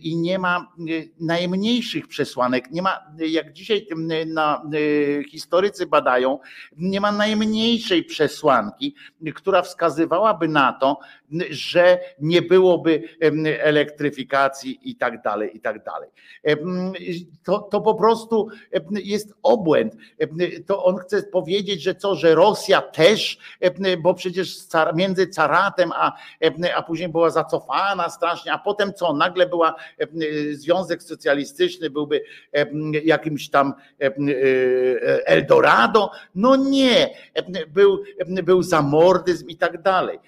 i 0.00 0.16
nie 0.16 0.38
ma 0.38 0.72
najmniejszych 1.20 2.08
przesłanek, 2.08 2.70
nie 2.70 2.82
ma, 2.82 2.98
jak 3.18 3.52
dzisiaj 3.52 3.86
na, 4.26 4.62
historycy 5.30 5.86
badają, 5.86 6.38
nie 6.76 7.00
ma 7.00 7.12
najmniejszej 7.12 8.04
przesłanki, 8.04 8.94
która 9.34 9.62
wskazywałaby 9.62 10.48
na 10.48 10.72
to, 10.72 11.00
że 11.50 12.00
nie 12.20 12.42
byłoby 12.42 13.02
elektryfikacji 13.60 14.80
i 14.82 14.96
tak 14.96 15.22
dalej, 15.22 15.56
i 15.56 15.60
tak 15.60 15.84
dalej. 15.84 16.10
To, 17.44 17.58
to 17.58 17.80
po 17.80 17.94
prostu 17.94 18.48
jest 18.90 19.34
obłęd. 19.42 19.96
To 20.66 20.84
on 20.84 20.96
chce 20.96 21.22
powiedzieć, 21.22 21.82
że 21.82 21.94
co, 21.94 22.14
że 22.14 22.34
Rosja 22.34 22.82
też, 22.82 23.38
bo 24.02 24.14
przecież 24.14 24.56
między 24.94 25.26
caratem, 25.26 25.92
a, 25.94 26.12
a 26.74 26.82
później 26.82 27.08
była 27.08 27.30
zacofana 27.30 28.10
strasznie, 28.10 28.52
a 28.52 28.58
potem 28.58 28.94
co, 28.94 29.12
nagle 29.12 29.46
była 29.46 29.74
Związek 30.52 31.02
Socjalistyczny, 31.02 31.90
byłby 31.90 32.20
jakimś 33.04 33.50
tam 33.50 33.74
Eldorado. 35.24 36.10
No 36.34 36.56
nie, 36.56 37.10
był, 37.68 38.02
był 38.26 38.62
zamordyzm 38.62 39.48
i 39.48 39.56
tak 39.56 39.82
dalej. 39.82 40.18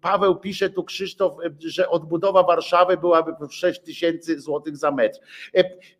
Paweł 0.00 0.36
pisze 0.36 0.70
tu 0.70 0.84
Krzysztof, 0.84 1.32
że 1.58 1.88
odbudowa 1.88 2.42
Warszawy 2.42 2.96
byłaby 2.96 3.32
6 3.50 3.80
tysięcy 3.80 4.40
złotych 4.40 4.76
za 4.76 4.90
metr. 4.90 5.18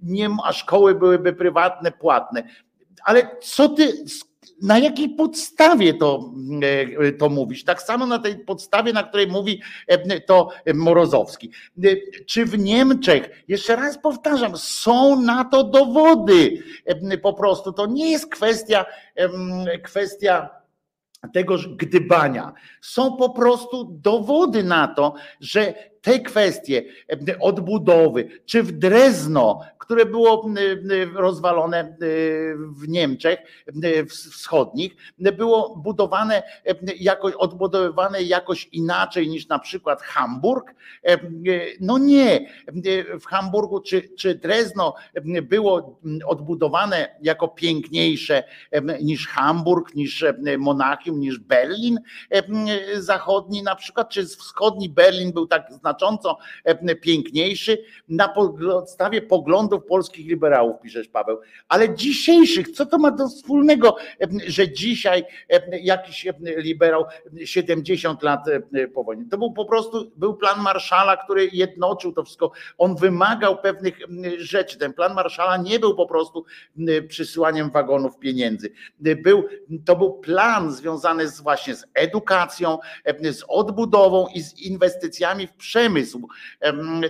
Nie 0.00 0.28
ma 0.28 0.52
szkoły 0.52 0.94
byłyby 0.94 1.32
prywatne, 1.32 1.92
płatne. 1.92 2.48
Ale 3.04 3.36
co 3.42 3.68
ty, 3.68 3.92
na 4.62 4.78
jakiej 4.78 5.08
podstawie 5.08 5.94
to, 5.94 6.32
to 7.18 7.28
mówisz? 7.28 7.64
Tak 7.64 7.82
samo 7.82 8.06
na 8.06 8.18
tej 8.18 8.38
podstawie, 8.38 8.92
na 8.92 9.02
której 9.02 9.26
mówi 9.26 9.62
to 10.26 10.48
Morozowski. 10.74 11.50
Czy 12.26 12.44
w 12.44 12.58
Niemczech, 12.58 13.44
jeszcze 13.48 13.76
raz 13.76 13.98
powtarzam, 13.98 14.56
są 14.56 15.20
na 15.20 15.44
to 15.44 15.64
dowody. 15.64 16.62
Po 17.22 17.32
prostu 17.32 17.72
to 17.72 17.86
nie 17.86 18.10
jest 18.10 18.26
kwestia, 18.30 18.84
kwestia 19.82 20.61
tego 21.28 21.56
gdybania. 21.76 22.52
Są 22.80 23.16
po 23.16 23.30
prostu 23.30 23.84
dowody 23.84 24.64
na 24.64 24.88
to, 24.88 25.14
że 25.40 25.74
te 26.00 26.20
kwestie 26.20 26.82
odbudowy, 27.40 28.28
czy 28.46 28.62
w 28.62 28.72
Drezno, 28.72 29.60
które 29.92 30.06
było 30.06 30.46
rozwalone 31.14 31.96
w 32.76 32.88
Niemczech 32.88 33.38
wschodnich, 34.08 34.96
było 35.18 35.76
budowane 35.76 36.42
jakoś, 36.96 37.34
odbudowywane 37.34 38.22
jakoś 38.22 38.68
inaczej 38.72 39.28
niż 39.28 39.48
na 39.48 39.58
przykład 39.58 40.02
Hamburg? 40.02 40.74
No 41.80 41.98
nie. 41.98 42.46
W 43.20 43.26
Hamburgu 43.26 43.80
czy, 43.80 44.08
czy 44.18 44.34
Drezno 44.34 44.94
było 45.42 46.00
odbudowane 46.26 47.16
jako 47.22 47.48
piękniejsze 47.48 48.44
niż 49.02 49.28
Hamburg, 49.28 49.94
niż 49.94 50.24
Monachium, 50.58 51.20
niż 51.20 51.38
Berlin 51.38 51.98
zachodni 52.94 53.62
na 53.62 53.74
przykład, 53.74 54.08
czy 54.08 54.26
wschodni 54.26 54.88
Berlin 54.88 55.32
był 55.32 55.46
tak 55.46 55.72
znacząco 55.72 56.38
piękniejszy 57.02 57.78
na 58.08 58.28
podstawie 58.28 59.22
poglądów 59.22 59.81
polskich 59.82 60.26
liberałów, 60.26 60.80
piszesz 60.82 61.08
Paweł, 61.08 61.40
ale 61.68 61.94
dzisiejszych, 61.94 62.70
co 62.70 62.86
to 62.86 62.98
ma 62.98 63.10
do 63.10 63.28
wspólnego, 63.28 63.96
że 64.46 64.72
dzisiaj 64.72 65.24
jakiś 65.82 66.26
liberał 66.56 67.04
70 67.44 68.22
lat 68.22 68.40
po 68.94 69.04
wojnie. 69.04 69.24
To 69.30 69.38
był 69.38 69.52
po 69.52 69.64
prostu, 69.64 70.10
był 70.16 70.34
plan 70.34 70.60
Marszala, 70.60 71.16
który 71.16 71.48
jednoczył 71.52 72.12
to 72.12 72.24
wszystko. 72.24 72.52
On 72.78 72.96
wymagał 72.96 73.58
pewnych 73.58 73.98
rzeczy. 74.38 74.78
Ten 74.78 74.92
plan 74.92 75.14
Marszala 75.14 75.56
nie 75.56 75.78
był 75.78 75.94
po 75.94 76.06
prostu 76.06 76.44
przysyłaniem 77.08 77.70
wagonów 77.70 78.18
pieniędzy. 78.18 78.72
Był, 78.98 79.44
to 79.84 79.96
był 79.96 80.12
plan 80.12 80.72
związany 80.72 81.28
z, 81.28 81.40
właśnie 81.40 81.74
z 81.74 81.84
edukacją, 81.94 82.78
z 83.22 83.42
odbudową 83.48 84.26
i 84.34 84.40
z 84.40 84.58
inwestycjami 84.58 85.46
w 85.46 85.52
przemysł. 85.52 86.28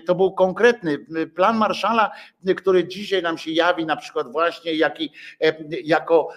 To 0.07 0.15
był 0.15 0.33
konkretny 0.33 0.99
plan 1.35 1.57
Marszala, 1.57 2.11
który 2.55 2.89
dzisiaj 2.89 3.23
nam 3.23 3.39
się 3.39 3.51
jawi 3.51 3.87
na 3.87 3.97
przykład 3.97 4.33
właśnie 4.33 4.75
jaki, 4.75 5.13
jako 5.85 6.29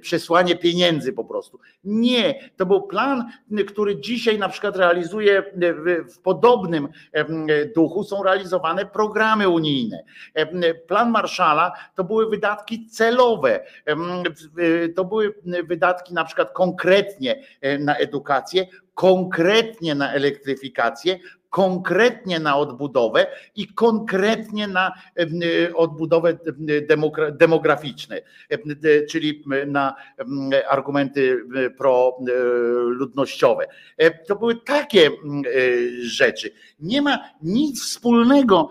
przesłanie 0.00 0.56
pieniędzy 0.56 1.12
po 1.12 1.24
prostu. 1.24 1.60
Nie, 1.84 2.50
to 2.56 2.66
był 2.66 2.82
plan, 2.82 3.24
który 3.68 4.00
dzisiaj 4.00 4.38
na 4.38 4.48
przykład 4.48 4.76
realizuje 4.76 5.42
w 6.14 6.18
podobnym 6.18 6.88
duchu 7.74 8.04
są 8.04 8.22
realizowane 8.22 8.86
programy 8.86 9.48
unijne. 9.48 10.04
Plan 10.86 11.10
Marszala 11.10 11.72
to 11.94 12.04
były 12.04 12.30
wydatki 12.30 12.86
celowe, 12.86 13.64
to 14.96 15.04
były 15.04 15.34
wydatki 15.64 16.14
na 16.14 16.24
przykład 16.24 16.52
konkretnie 16.52 17.42
na 17.78 17.96
edukację, 17.96 18.66
konkretnie 18.94 19.94
na 19.94 20.12
elektryfikację, 20.12 21.18
konkretnie 21.54 22.40
na 22.40 22.56
odbudowę 22.56 23.26
i 23.56 23.66
konkretnie 23.66 24.68
na 24.68 24.92
e, 25.18 25.74
odbudowę 25.74 26.38
demograficzne, 27.32 28.20
em, 28.48 28.60
e, 28.70 29.06
czyli 29.06 29.44
na 29.66 29.94
argumenty 30.68 31.38
proludnościowe. 31.78 33.66
E, 33.96 34.10
To 34.10 34.36
były 34.36 34.56
takie 34.56 35.10
rzeczy. 36.00 36.50
Nie 36.80 37.02
ma 37.02 37.18
nic 37.42 37.82
wspólnego 37.82 38.68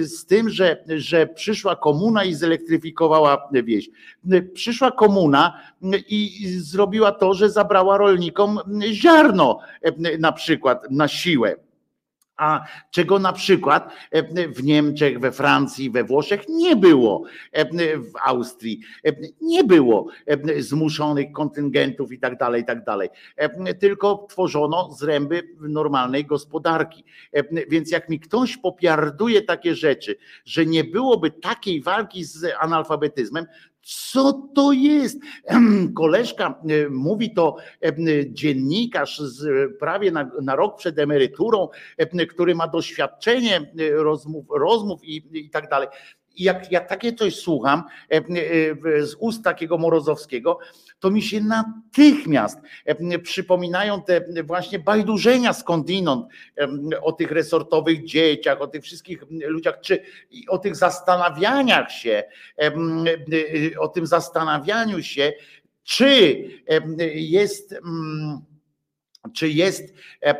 z 0.00 0.26
tym, 0.26 0.50
że, 0.50 0.84
że 0.96 1.26
przyszła 1.26 1.76
komuna 1.76 2.24
i 2.24 2.34
zelektryfikowała 2.34 3.48
wieś. 3.52 3.90
Przyszła 4.54 4.90
komuna 4.90 5.60
i 6.08 6.48
zrobiła 6.58 7.12
to, 7.12 7.34
że 7.34 7.50
zabrała 7.50 7.98
rolnikom 7.98 8.58
ziarno 8.92 9.58
na 10.18 10.32
przykład 10.32 10.90
na 10.90 11.08
siłę. 11.08 11.56
A 12.36 12.64
czego 12.90 13.18
na 13.18 13.32
przykład 13.32 13.92
e, 14.10 14.48
w 14.48 14.64
Niemczech, 14.64 15.20
we 15.20 15.32
Francji, 15.32 15.90
we 15.90 16.04
Włoszech 16.04 16.40
nie 16.48 16.76
było, 16.76 17.24
e, 17.52 17.64
w 17.98 18.12
Austrii 18.24 18.80
e, 19.06 19.12
nie 19.40 19.64
było 19.64 20.06
zmuszonych 20.58 21.32
kontyngentów 21.32 22.12
i 22.12 22.18
tak 22.18 22.38
dalej, 22.38 22.62
i 22.62 22.64
tak 22.64 22.84
dalej. 22.84 23.08
Tylko 23.80 24.26
tworzono 24.30 24.92
zręby 24.92 25.42
normalnej 25.60 26.24
gospodarki. 26.24 27.04
Więc 27.68 27.90
jak 27.90 28.08
mi 28.08 28.20
ktoś 28.20 28.56
popiarduje 28.56 29.42
takie 29.42 29.74
rzeczy, 29.74 30.16
że 30.44 30.66
nie 30.66 30.84
byłoby 30.84 31.30
takiej 31.30 31.82
walki 31.82 32.24
z 32.24 32.46
analfabetyzmem, 32.60 33.46
co 33.84 34.32
to 34.54 34.72
jest? 34.72 35.18
Koleżka 35.96 36.60
e, 36.68 36.88
mówi 36.88 37.34
to 37.34 37.56
e, 37.82 37.92
dziennikarz 38.26 39.18
z, 39.18 39.70
prawie 39.78 40.10
na, 40.10 40.30
na 40.42 40.56
rok 40.56 40.78
przed 40.78 40.98
emeryturą, 40.98 41.68
e, 41.96 42.26
który 42.26 42.54
ma 42.54 42.68
doświadczenie 42.68 43.56
e, 43.56 43.90
rozmów, 43.90 44.46
rozmów 44.50 45.04
i, 45.04 45.22
i 45.32 45.50
tak 45.50 45.68
dalej. 45.68 45.88
Jak 46.36 46.72
ja 46.72 46.80
takie 46.80 47.12
coś 47.12 47.36
słucham 47.36 47.82
e, 48.10 48.16
e, 48.16 48.22
z 49.06 49.14
ust 49.18 49.44
takiego 49.44 49.78
Morozowskiego, 49.78 50.58
to 51.04 51.10
mi 51.10 51.22
się 51.22 51.40
natychmiast 51.40 52.60
e, 52.84 53.18
przypominają 53.18 54.02
te 54.02 54.24
właśnie 54.44 54.78
bajdurzenia 54.78 55.52
skądinąd 55.52 56.26
e, 56.58 57.00
o 57.00 57.12
tych 57.12 57.30
resortowych 57.30 58.04
dzieciach, 58.04 58.60
o 58.60 58.66
tych 58.66 58.82
wszystkich 58.82 59.24
ludziach, 59.30 59.80
czy 59.80 60.02
o 60.48 60.58
tych 60.58 60.76
zastanawianiach 60.76 61.92
się, 61.92 62.24
e, 62.58 62.72
o 63.78 63.88
tym 63.88 64.06
zastanawianiu 64.06 65.02
się, 65.02 65.32
czy 65.82 66.44
jest. 67.14 67.74
Czy 69.32 69.48
jest, 69.48 69.94
em, 70.20 70.36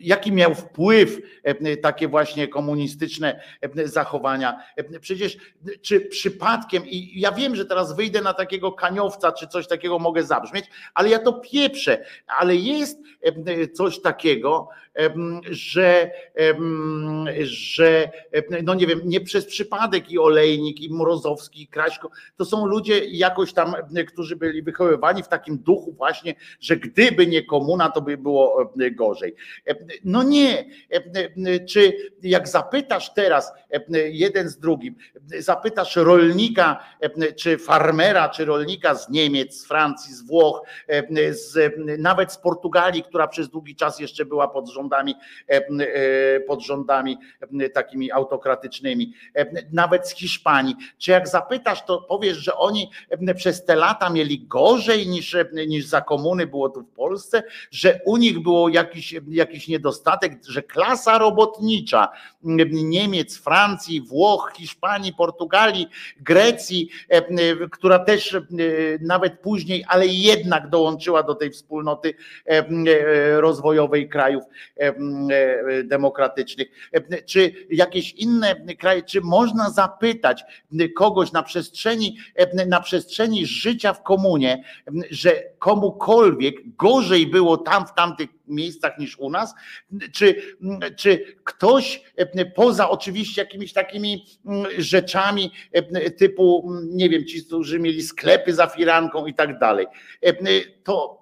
jaki 0.00 0.32
miał 0.32 0.54
wpływ 0.54 1.20
em, 1.44 1.56
takie 1.82 2.08
właśnie 2.08 2.48
komunistyczne 2.48 3.40
em, 3.60 3.88
zachowania? 3.88 4.62
Przecież, 5.00 5.36
czy 5.82 6.00
przypadkiem, 6.00 6.86
i 6.86 7.20
ja 7.20 7.32
wiem, 7.32 7.56
że 7.56 7.64
teraz 7.64 7.96
wyjdę 7.96 8.20
na 8.20 8.34
takiego 8.34 8.72
kaniowca, 8.72 9.32
czy 9.32 9.46
coś 9.46 9.68
takiego 9.68 9.98
mogę 9.98 10.22
zabrzmieć, 10.22 10.64
ale 10.94 11.08
ja 11.08 11.18
to 11.18 11.32
pieprzę, 11.32 12.04
ale 12.26 12.56
jest 12.56 12.98
coś 13.74 14.00
takiego, 14.02 14.68
że, 15.50 16.10
że 17.42 18.10
no 18.62 18.74
nie 18.74 18.86
wiem, 18.86 19.00
nie 19.04 19.20
przez 19.20 19.46
przypadek 19.46 20.10
i 20.10 20.18
Olejnik, 20.18 20.80
i 20.80 20.94
Mrozowski, 20.94 21.62
i 21.62 21.68
Kraśko, 21.68 22.10
to 22.36 22.44
są 22.44 22.66
ludzie 22.66 23.04
jakoś 23.04 23.52
tam, 23.52 23.74
którzy 24.08 24.36
byli 24.36 24.62
wychowywani 24.62 25.22
w 25.22 25.28
takim 25.28 25.58
duchu 25.58 25.92
właśnie, 25.92 26.34
że 26.60 26.76
gdyby 26.76 27.26
nie 27.26 27.42
komuna, 27.42 27.90
to 27.90 28.02
by 28.02 28.16
było 28.16 28.72
gorzej. 28.92 29.34
No 30.04 30.22
nie, 30.22 30.64
czy 31.68 31.92
jak 32.22 32.48
zapytasz 32.48 33.14
teraz 33.14 33.52
jeden 34.10 34.48
z 34.48 34.58
drugim, 34.58 34.94
zapytasz 35.38 35.96
rolnika, 35.96 36.84
czy 37.36 37.58
farmera, 37.58 38.28
czy 38.28 38.44
rolnika 38.44 38.94
z 38.94 39.08
Niemiec, 39.10 39.60
z 39.60 39.66
Francji, 39.66 40.14
z 40.14 40.22
Włoch, 40.22 40.62
z, 41.30 41.74
nawet 41.98 42.32
z 42.32 42.38
Portugalii, 42.38 43.02
która 43.02 43.28
przez 43.28 43.48
długi 43.48 43.76
czas 43.76 44.00
jeszcze 44.00 44.24
była 44.24 44.48
pod 44.48 44.68
rządami, 44.86 45.14
em, 45.48 45.80
e, 45.80 46.40
pod 46.40 46.60
rządami 46.62 47.18
em, 47.40 47.70
takimi 47.70 48.12
autokratycznymi, 48.12 49.12
nawet 49.72 50.08
z 50.08 50.14
Hiszpanii. 50.14 50.76
Czy 50.98 51.10
jak 51.10 51.28
zapytasz, 51.28 51.84
to 51.84 51.98
powiesz, 51.98 52.36
że 52.36 52.54
oni 52.54 52.90
przez 53.36 53.64
te 53.64 53.76
lata 53.76 54.10
mieli 54.10 54.46
gorzej 54.46 55.08
niż, 55.08 55.36
niż 55.66 55.86
za 55.86 56.00
komuny 56.00 56.46
było 56.46 56.68
tu 56.68 56.80
w 56.82 56.90
Polsce, 56.90 57.42
że 57.70 58.00
u 58.04 58.16
nich 58.16 58.42
było 58.42 58.68
jakiś, 58.68 59.14
jakiś 59.28 59.68
niedostatek, 59.68 60.32
że 60.48 60.62
klasa 60.62 61.18
robotnicza 61.18 62.08
em, 62.44 62.56
Niemiec, 62.72 63.38
Francji, 63.38 64.00
Włoch, 64.00 64.52
Hiszpanii, 64.56 65.12
Portugalii, 65.12 65.88
Grecji, 66.20 66.88
która 67.70 67.98
też 67.98 68.36
nawet 69.00 69.40
później, 69.40 69.84
ale 69.88 70.06
jednak 70.06 70.68
dołączyła 70.68 71.22
do 71.22 71.34
tej 71.34 71.50
wspólnoty 71.50 72.14
e, 72.46 73.40
rozwojowej 73.40 74.08
krajów 74.08 74.44
e, 74.75 74.75
demokratycznych, 75.84 76.66
Em, 76.92 77.04
czy 77.26 77.52
jakieś 77.70 78.12
inne 78.12 78.54
kraje, 78.78 79.02
czy 79.02 79.20
można 79.20 79.70
zapytać 79.70 80.44
kogoś 80.96 81.32
na 81.32 81.42
przestrzeni, 81.42 82.18
na 82.66 82.80
przestrzeni 82.80 83.46
życia 83.46 83.92
w 83.92 84.02
komunie, 84.02 84.64
że 85.10 85.42
komukolwiek 85.58 86.76
gorzej 86.76 87.26
było 87.26 87.56
tam 87.56 87.86
w 87.86 87.94
tamtych 87.94 88.28
miejscach 88.48 88.98
niż 88.98 89.18
u 89.18 89.30
nas, 89.30 89.54
czy, 90.12 90.42
czy 90.96 91.36
ktoś 91.44 92.02
poza 92.54 92.90
oczywiście 92.90 93.42
jakimiś 93.42 93.72
takimi 93.72 94.26
mm, 94.46 94.66
rzeczami 94.78 95.52
typu, 96.18 96.70
mm, 96.70 96.96
nie 96.96 97.08
wiem, 97.08 97.24
ci, 97.24 97.44
którzy 97.44 97.78
mieli 97.78 98.02
sklepy 98.02 98.54
za 98.54 98.66
firanką 98.66 99.26
i 99.26 99.34
tak 99.34 99.58
dalej, 99.58 99.86
to 100.84 101.15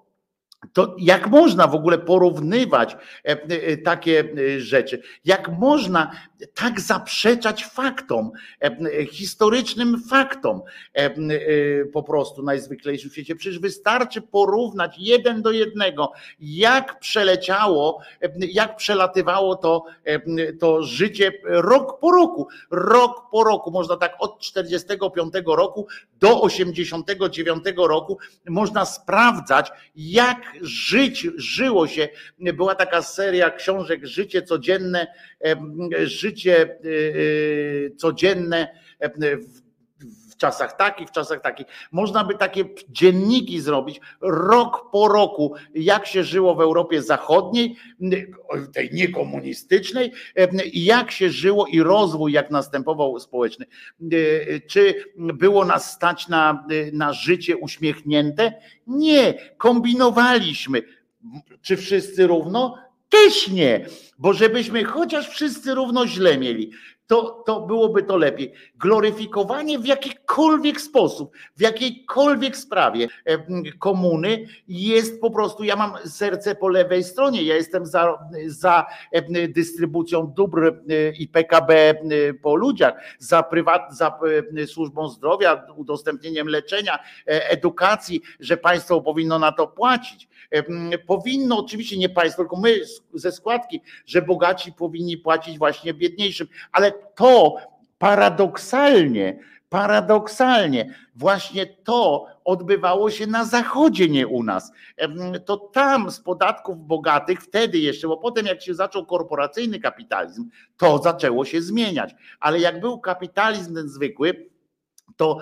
to 0.73 0.95
jak 0.99 1.27
można 1.27 1.67
w 1.67 1.75
ogóle 1.75 1.97
porównywać 1.97 2.93
e, 2.93 2.97
e, 3.27 3.77
takie 3.77 4.19
e, 4.19 4.59
rzeczy? 4.59 5.01
Jak 5.25 5.49
można 5.49 6.11
tak 6.53 6.79
zaprzeczać 6.79 7.65
faktom, 7.65 8.31
e, 8.61 9.05
historycznym 9.05 10.03
faktom 10.09 10.61
e, 10.95 10.97
e, 10.97 11.15
po 11.85 12.03
prostu 12.03 12.43
najzwyklejszym 12.43 13.09
w 13.09 13.13
świecie? 13.13 13.35
Przecież 13.35 13.59
wystarczy 13.59 14.21
porównać 14.21 14.95
jeden 14.97 15.41
do 15.41 15.51
jednego, 15.51 16.11
jak 16.39 16.99
przeleciało, 16.99 17.99
e, 18.21 18.29
jak 18.39 18.75
przelatywało 18.75 19.55
to, 19.55 19.85
e, 20.03 20.53
to 20.53 20.83
życie 20.83 21.31
rok 21.43 21.99
po 21.99 22.11
roku. 22.11 22.47
Rok 22.71 23.29
po 23.31 23.43
roku, 23.43 23.71
można 23.71 23.97
tak 23.97 24.15
od 24.19 24.39
45 24.39 25.55
roku 25.55 25.87
do 26.19 26.41
89 26.41 27.87
roku 27.87 28.17
można 28.47 28.85
sprawdzać, 28.85 29.71
jak 29.95 30.41
żyć, 30.61 31.27
żyło 31.37 31.87
się. 31.87 32.09
Była 32.39 32.75
taka 32.75 33.01
seria 33.01 33.49
książek 33.49 34.05
Życie 34.05 34.41
codzienne, 34.41 35.07
em, 35.39 35.89
życie 36.35 36.77
y, 36.85 36.87
y, 36.87 37.95
codzienne 37.97 38.67
em, 38.99 39.11
w 40.31 40.37
czasach 40.37 40.77
takich, 40.77 41.07
w 41.07 41.11
czasach 41.11 41.41
takich. 41.41 41.67
Można 41.91 42.23
by 42.23 42.35
takie 42.37 42.65
dzienniki 42.89 43.61
zrobić 43.61 44.01
rok 44.21 44.91
po 44.91 45.07
roku, 45.07 45.53
jak 45.73 46.07
się 46.07 46.23
żyło 46.23 46.55
w 46.55 46.61
Europie 46.61 47.01
Zachodniej, 47.01 47.75
tej 48.73 48.89
niekomunistycznej, 48.93 50.11
i 50.73 50.85
jak 50.85 51.11
się 51.11 51.29
żyło 51.29 51.67
i 51.67 51.81
rozwój, 51.81 52.31
jak 52.31 52.51
następował 52.51 53.19
społeczny. 53.19 53.65
Czy 54.67 54.95
było 55.15 55.65
nas 55.65 55.91
stać 55.91 56.27
na, 56.27 56.67
na 56.93 57.13
życie 57.13 57.57
uśmiechnięte? 57.57 58.53
Nie, 58.87 59.33
kombinowaliśmy. 59.57 60.81
Czy 61.61 61.77
wszyscy 61.77 62.27
równo? 62.27 62.84
Też 63.25 63.47
nie, 63.47 63.85
bo 64.19 64.33
żebyśmy 64.33 64.83
chociaż 64.83 65.29
wszyscy 65.29 65.75
równo 65.75 66.07
źle 66.07 66.37
mieli, 66.37 66.71
to, 67.07 67.43
to 67.45 67.61
byłoby 67.61 68.03
to 68.03 68.17
lepiej. 68.17 68.53
Gloryfikowanie 68.75 69.79
w 69.79 69.85
jakikolwiek 69.85 70.81
sposób, 70.81 71.31
w 71.57 71.61
jakiejkolwiek 71.61 72.57
sprawie 72.57 73.07
komuny 73.79 74.45
jest 74.67 75.21
po 75.21 75.31
prostu, 75.31 75.63
ja 75.63 75.75
mam 75.75 75.93
serce 76.05 76.55
po 76.55 76.67
lewej 76.67 77.03
stronie, 77.03 77.43
ja 77.43 77.55
jestem 77.55 77.85
za, 77.85 78.19
za 78.47 78.85
dystrybucją 79.49 80.27
dóbr 80.27 80.81
i 81.19 81.27
PKB 81.27 81.95
po 82.41 82.55
ludziach, 82.55 82.93
za, 83.19 83.43
prywat, 83.43 83.97
za 83.97 84.19
służbą 84.67 85.09
zdrowia, 85.09 85.63
udostępnieniem 85.75 86.47
leczenia, 86.47 86.99
e, 87.27 87.49
edukacji, 87.49 88.21
że 88.39 88.57
państwo 88.57 89.01
powinno 89.01 89.39
na 89.39 89.51
to 89.51 89.67
płacić. 89.67 90.27
Powinno, 91.07 91.59
oczywiście 91.59 91.97
nie 91.97 92.09
państwo, 92.09 92.41
tylko 92.41 92.59
my 92.59 92.81
ze 93.13 93.31
składki, 93.31 93.81
że 94.05 94.21
bogaci 94.21 94.73
powinni 94.73 95.17
płacić 95.17 95.57
właśnie 95.57 95.93
biedniejszym, 95.93 96.47
ale 96.71 96.91
to 97.15 97.55
paradoksalnie, 97.97 99.39
paradoksalnie 99.69 100.93
właśnie 101.15 101.65
to 101.65 102.27
odbywało 102.45 103.11
się 103.11 103.27
na 103.27 103.45
zachodzie, 103.45 104.09
nie 104.09 104.27
u 104.27 104.43
nas. 104.43 104.71
To 105.45 105.57
tam 105.57 106.11
z 106.11 106.19
podatków 106.19 106.87
bogatych, 106.87 107.41
wtedy 107.41 107.77
jeszcze, 107.77 108.07
bo 108.07 108.17
potem 108.17 108.45
jak 108.45 108.61
się 108.61 108.73
zaczął 108.73 109.05
korporacyjny 109.05 109.79
kapitalizm, 109.79 110.49
to 110.77 110.97
zaczęło 110.97 111.45
się 111.45 111.61
zmieniać. 111.61 112.15
Ale 112.39 112.59
jak 112.59 112.79
był 112.79 112.99
kapitalizm 112.99 113.75
ten 113.75 113.89
zwykły, 113.89 114.49
to 115.15 115.39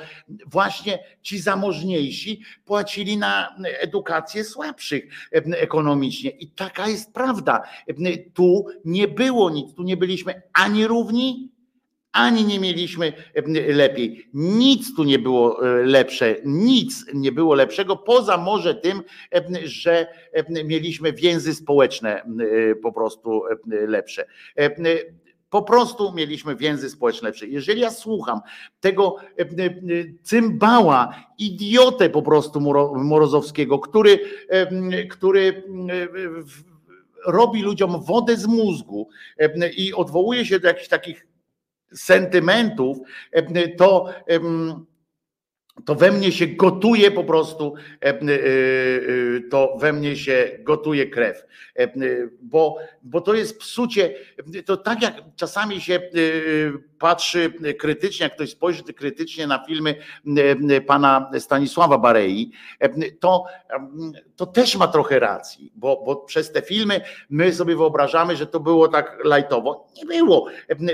właśnie 0.48 1.00
ci 1.22 1.40
zamożniejsi 1.40 2.42
płacili 2.66 3.17
na 3.17 3.56
edukację 3.80 4.43
słabszych 4.43 5.03
ekonomicznie. 5.51 6.30
I 6.30 6.48
taka 6.48 6.88
jest 6.88 7.14
prawda. 7.14 7.64
Tu 8.33 8.66
nie 8.85 9.08
było 9.08 9.50
nic, 9.50 9.75
tu 9.75 9.83
nie 9.83 9.98
byliśmy 9.98 10.42
ani 10.53 10.88
równi, 10.88 11.50
ani 12.11 12.45
nie 12.45 12.59
mieliśmy 12.59 13.14
lepiej. 13.67 14.30
Nic 14.33 14.95
tu 14.95 15.03
nie 15.03 15.19
było 15.19 15.59
lepsze, 15.83 16.35
nic 16.45 17.06
nie 17.14 17.32
było 17.32 17.56
lepszego, 17.56 17.95
poza 17.95 18.38
może 18.38 18.75
tym, 18.75 19.03
że 19.64 20.08
mieliśmy 20.66 21.14
więzy 21.14 21.56
społeczne 21.56 22.25
po 22.82 22.92
prostu 22.92 23.43
lepsze. 23.66 24.25
Po 25.53 25.61
prostu 25.61 26.14
mieliśmy 26.14 26.56
więzy 26.56 26.90
społeczne 26.90 27.30
lepsze. 27.30 27.48
Jeżeli 27.48 27.82
ja 27.82 27.91
słucham 27.91 28.41
tego 28.80 29.15
em, 29.38 29.48
em, 29.59 30.17
cymbała, 30.23 31.15
idiotę 31.38 32.09
po 32.09 32.22
prostu 32.22 32.59
Moro- 32.59 32.93
Morozowskiego, 33.03 33.80
który, 33.80 34.19
em, 34.49 34.91
który 35.09 35.64
robi 37.25 37.61
ludziom 37.61 38.03
wodę 38.03 38.38
z 38.38 38.45
mózgu 38.45 39.09
i 39.77 39.93
odwołuje 39.93 40.45
się 40.45 40.59
do 40.59 40.67
jakichś 40.67 40.88
takich 40.88 41.27
sentymentów, 41.93 42.98
to, 43.77 44.06
to 45.85 45.95
we 45.95 46.11
mnie 46.11 46.32
się 46.32 46.48
gotuje 46.48 47.11
po 47.11 47.24
prostu, 47.24 47.74
em, 48.02 48.30
y, 48.30 48.32
y, 48.32 49.43
to 49.52 49.77
we 49.80 49.93
mnie 49.93 50.16
się 50.16 50.60
gotuje 50.60 51.10
krew, 51.10 51.45
bo, 52.42 52.77
bo 53.03 53.22
to 53.22 53.34
jest 53.34 53.60
psucie, 53.60 54.16
to 54.66 54.77
tak 54.77 55.02
jak 55.02 55.14
czasami 55.35 55.82
się 55.82 56.00
patrzy 57.03 57.53
krytycznie, 57.80 58.23
jak 58.23 58.35
ktoś 58.35 58.51
spojrzy 58.51 58.83
krytycznie 58.83 59.48
na 59.48 59.65
filmy 59.65 59.95
pana 60.88 61.32
Stanisława 61.40 61.98
Barei, 61.98 62.51
to, 63.19 63.45
to 64.35 64.45
też 64.45 64.75
ma 64.75 64.88
trochę 64.88 65.19
racji, 65.19 65.72
bo, 65.75 66.03
bo 66.06 66.15
przez 66.15 66.51
te 66.51 66.61
filmy 66.61 67.01
my 67.30 67.53
sobie 67.53 67.75
wyobrażamy, 67.75 68.35
że 68.35 68.48
to 68.48 68.59
było 68.59 68.88
tak 68.88 69.19
lajtowo. 69.23 69.88
Nie 69.95 70.06
było, 70.06 70.49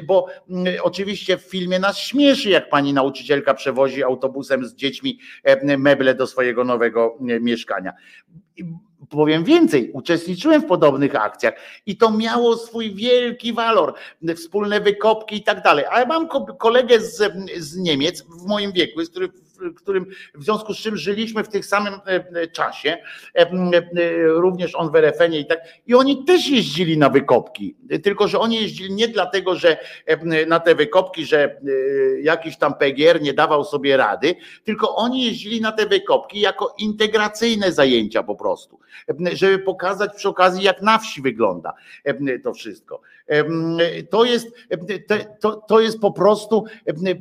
bo 0.07 0.25
oczywiście 0.81 1.37
w 1.37 1.41
filmie 1.41 1.79
nas 1.79 1.97
śmieszy, 1.97 2.49
jak 2.49 2.69
pani 2.69 2.93
nauczycielka 2.93 3.53
przewozi 3.53 4.03
autobusem 4.03 4.65
z 4.65 4.75
dziećmi 4.75 5.19
meble 5.77 6.15
do 6.15 6.27
swojego 6.27 6.63
nowego 6.63 7.17
mieszkania. 7.19 7.93
Powiem 9.09 9.43
więcej, 9.43 9.91
uczestniczyłem 9.91 10.61
w 10.61 10.65
podobnych 10.65 11.15
akcjach 11.15 11.53
i 11.85 11.97
to 11.97 12.11
miało 12.11 12.57
swój 12.57 12.95
wielki 12.95 13.53
walor, 13.53 13.93
wspólne 14.35 14.79
wykopki 14.81 15.35
i 15.35 15.43
tak 15.43 15.63
dalej. 15.63 15.85
Ale 15.91 16.05
mam 16.05 16.27
ko- 16.27 16.45
kolegę 16.45 16.99
z, 17.01 17.33
z 17.57 17.77
Niemiec 17.77 18.21
w 18.21 18.45
moim 18.47 18.71
wieku, 18.71 19.03
z 19.03 19.09
którym, 19.75 20.05
w 20.35 20.43
związku 20.43 20.73
z 20.73 20.77
czym 20.77 20.97
żyliśmy 20.97 21.43
w 21.43 21.49
tym 21.49 21.63
samym 21.63 21.93
e, 21.93 21.99
e, 22.07 22.47
czasie, 22.47 22.97
e, 23.33 23.47
również 24.27 24.75
on 24.75 24.91
w 24.91 24.95
RFN-ie 24.95 25.39
i 25.39 25.45
tak, 25.45 25.59
i 25.87 25.95
oni 25.95 26.25
też 26.25 26.47
jeździli 26.47 26.97
na 26.97 27.09
wykopki, 27.09 27.75
tylko 28.03 28.27
że 28.27 28.39
oni 28.39 28.55
jeździli 28.55 28.93
nie 28.93 29.07
dlatego, 29.07 29.55
że 29.55 29.77
na 30.47 30.59
te 30.59 30.75
wykopki, 30.75 31.25
że 31.25 31.61
jakiś 32.21 32.57
tam 32.57 32.73
PGR 32.73 33.21
nie 33.21 33.33
dawał 33.33 33.63
sobie 33.63 33.97
rady, 33.97 34.35
tylko 34.63 34.95
oni 34.95 35.25
jeździli 35.25 35.61
na 35.61 35.71
te 35.71 35.85
wykopki 35.85 36.39
jako 36.39 36.75
integracyjne 36.77 37.71
zajęcia 37.71 38.23
po 38.23 38.35
prostu, 38.35 38.79
żeby 39.33 39.59
pokazać 39.59 40.15
przy 40.15 40.29
okazji, 40.29 40.63
jak 40.63 40.81
na 40.81 40.97
wsi 40.97 41.21
wygląda 41.21 41.73
to 42.43 42.53
wszystko. 42.53 43.01
To 44.09 44.25
jest, 44.25 44.47
to, 45.39 45.55
to 45.55 45.79
jest 45.79 45.99
po 45.99 46.11
prostu 46.11 46.63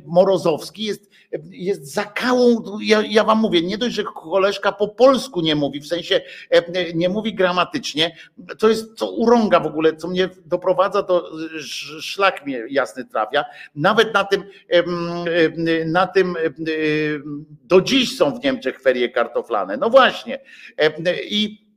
Morozowski 0.05 0.83
jest, 0.83 1.09
jest 1.49 1.93
zakałą. 1.93 2.63
Ja, 2.81 3.03
ja 3.09 3.23
wam 3.23 3.39
mówię, 3.39 3.61
nie 3.61 3.77
dość, 3.77 3.95
że 3.95 4.03
koleżka 4.03 4.71
po 4.71 4.87
polsku 4.87 5.41
nie 5.41 5.55
mówi, 5.55 5.79
w 5.79 5.87
sensie 5.87 6.21
nie 6.95 7.09
mówi 7.09 7.33
gramatycznie, 7.33 8.15
to 8.59 8.69
jest 8.69 8.93
co 8.97 9.11
urąga 9.11 9.59
w 9.59 9.67
ogóle, 9.67 9.95
co 9.95 10.07
mnie 10.07 10.29
doprowadza 10.45 11.03
do 11.03 11.31
sz- 11.55 12.03
szlak 12.03 12.45
mnie 12.45 12.63
jasny 12.69 13.05
trafia. 13.05 13.45
Nawet 13.75 14.13
na 14.13 14.23
tym, 14.23 14.43
na 15.85 16.07
tym 16.07 16.35
do 17.63 17.81
dziś 17.81 18.17
są 18.17 18.39
w 18.39 18.43
Niemczech 18.43 18.81
ferie 18.81 19.09
kartoflane. 19.09 19.77
No 19.77 19.89
właśnie. 19.89 20.39
I 21.29 21.68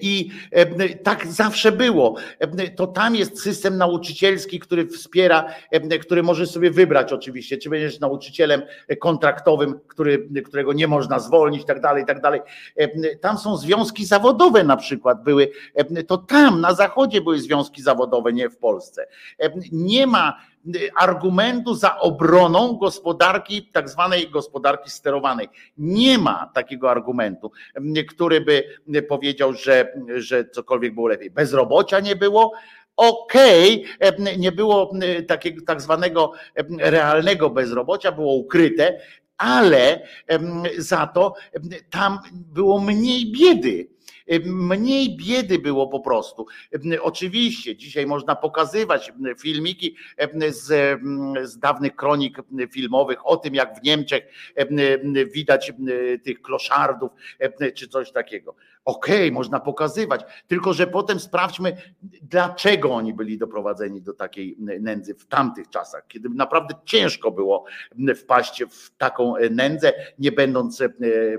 i 0.00 0.30
e, 0.50 0.88
tak 0.94 1.26
zawsze 1.26 1.72
było. 1.72 2.16
E, 2.38 2.68
To 2.70 2.86
tam 2.86 3.16
jest 3.16 3.42
system 3.42 3.78
nauczycielski, 3.78 4.60
który 4.60 4.86
wspiera, 4.86 5.46
e, 5.70 5.98
który 5.98 6.22
może 6.22 6.46
sobie 6.46 6.70
wybrać 6.70 7.12
oczywiście, 7.12 7.58
czy 7.58 7.70
będziesz 7.70 8.00
nauczycielem 8.00 8.62
kontraktowym, 9.00 9.80
który, 9.88 10.28
którego 10.44 10.72
nie 10.72 10.88
można 10.88 11.18
zwolnić, 11.18 11.64
tak 11.64 11.80
dalej, 11.80 12.06
tak 12.06 12.20
dalej. 12.20 12.40
E, 12.76 13.16
Tam 13.16 13.38
są 13.38 13.56
związki 13.56 14.04
zawodowe 14.04 14.64
na 14.64 14.76
przykład 14.76 15.22
były, 15.22 15.50
e, 15.74 16.02
to 16.04 16.18
tam 16.18 16.60
na 16.60 16.74
zachodzie 16.74 17.20
były 17.20 17.38
związki 17.40 17.82
zawodowe, 17.82 18.32
nie 18.32 18.50
w 18.50 18.56
Polsce. 18.56 19.06
E, 19.38 19.50
Nie 19.72 20.06
ma 20.06 20.49
argumentu 20.96 21.74
za 21.74 21.98
obroną 21.98 22.72
gospodarki, 22.72 23.70
tak 23.72 23.88
zwanej 23.88 24.30
gospodarki 24.30 24.90
sterowanej. 24.90 25.48
Nie 25.78 26.18
ma 26.18 26.50
takiego 26.54 26.90
argumentu, 26.90 27.52
który 28.08 28.40
by 28.40 28.64
powiedział, 29.08 29.52
że, 29.52 29.92
że 30.16 30.44
cokolwiek 30.44 30.94
było 30.94 31.08
lepiej. 31.08 31.30
Bezrobocia 31.30 32.00
nie 32.00 32.16
było. 32.16 32.52
Okej, 32.96 33.84
nie 34.38 34.52
było 34.52 34.92
takiego 35.28 35.64
tak 35.66 35.80
zwanego 35.80 36.32
realnego 36.78 37.50
bezrobocia, 37.50 38.12
było 38.12 38.34
ukryte, 38.34 39.00
ale 39.36 40.06
za 40.78 41.06
to 41.06 41.34
tam 41.90 42.18
było 42.32 42.80
mniej 42.80 43.32
biedy. 43.32 43.88
Em, 44.30 44.66
Mniej 44.66 45.16
biedy 45.16 45.58
było 45.58 45.88
po 45.88 46.00
prostu. 46.00 46.46
Em, 46.72 46.80
Oczywiście 47.02 47.76
dzisiaj 47.76 48.06
można 48.06 48.36
pokazywać 48.36 49.08
em, 49.08 49.36
filmiki 49.38 49.96
z, 50.48 51.00
z 51.42 51.58
dawnych 51.58 51.96
kronik 51.96 52.38
filmowych 52.72 53.26
o 53.26 53.36
tym, 53.36 53.54
jak 53.54 53.80
w 53.80 53.82
Niemczech 53.82 54.24
em, 54.56 54.68
em, 54.78 55.30
widać 55.30 55.72
tych 56.24 56.42
kloszardów 56.42 57.10
czy 57.74 57.88
coś 57.88 58.12
takiego. 58.12 58.54
Okej, 58.84 59.32
można 59.32 59.60
pokazywać, 59.60 60.20
tylko 60.46 60.72
że 60.72 60.86
potem 60.86 61.20
sprawdźmy, 61.20 61.76
dlaczego 62.22 62.90
oni 62.94 63.14
byli 63.14 63.38
doprowadzeni 63.38 64.02
do 64.02 64.12
takiej 64.12 64.56
nędzy 64.58 65.14
w 65.14 65.26
tamtych 65.26 65.68
czasach, 65.68 66.06
kiedy 66.08 66.28
naprawdę 66.28 66.74
ciężko 66.84 67.30
było 67.30 67.64
wpaść 68.16 68.64
w 68.70 68.96
taką 68.96 69.34
nędzę, 69.50 69.92
nie 70.18 70.32
będąc 70.32 70.82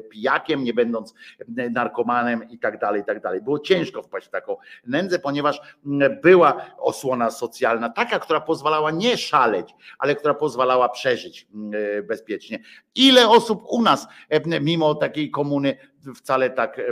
pijakiem, 0.09 0.63
nie 0.63 0.73
będąc 0.73 1.13
narkomanem 1.47 2.49
i 2.49 2.59
tak 2.59 2.79
dalej, 2.81 3.01
i 3.01 3.05
tak 3.05 3.21
dalej. 3.21 3.41
Było 3.41 3.59
ciężko 3.59 4.03
wpaść 4.03 4.27
w 4.27 4.29
taką 4.29 4.57
nędzę, 4.87 5.19
ponieważ 5.19 5.61
m, 5.85 6.19
była 6.21 6.65
osłona 6.77 7.31
socjalna, 7.31 7.89
taka, 7.89 8.19
która 8.19 8.41
pozwalała 8.41 8.91
nie 8.91 9.17
szaleć, 9.17 9.75
ale 9.99 10.15
która 10.15 10.33
pozwalała 10.33 10.89
przeżyć 10.89 11.47
m, 11.53 11.71
e, 11.97 12.03
bezpiecznie. 12.03 12.59
Ile 12.95 13.29
osób 13.29 13.63
u 13.69 13.81
nas, 13.81 14.07
e, 14.29 14.59
mimo 14.59 14.95
takiej 14.95 15.31
komuny, 15.31 15.77
wcale 16.15 16.49
tak 16.49 16.79
e, 16.79 16.83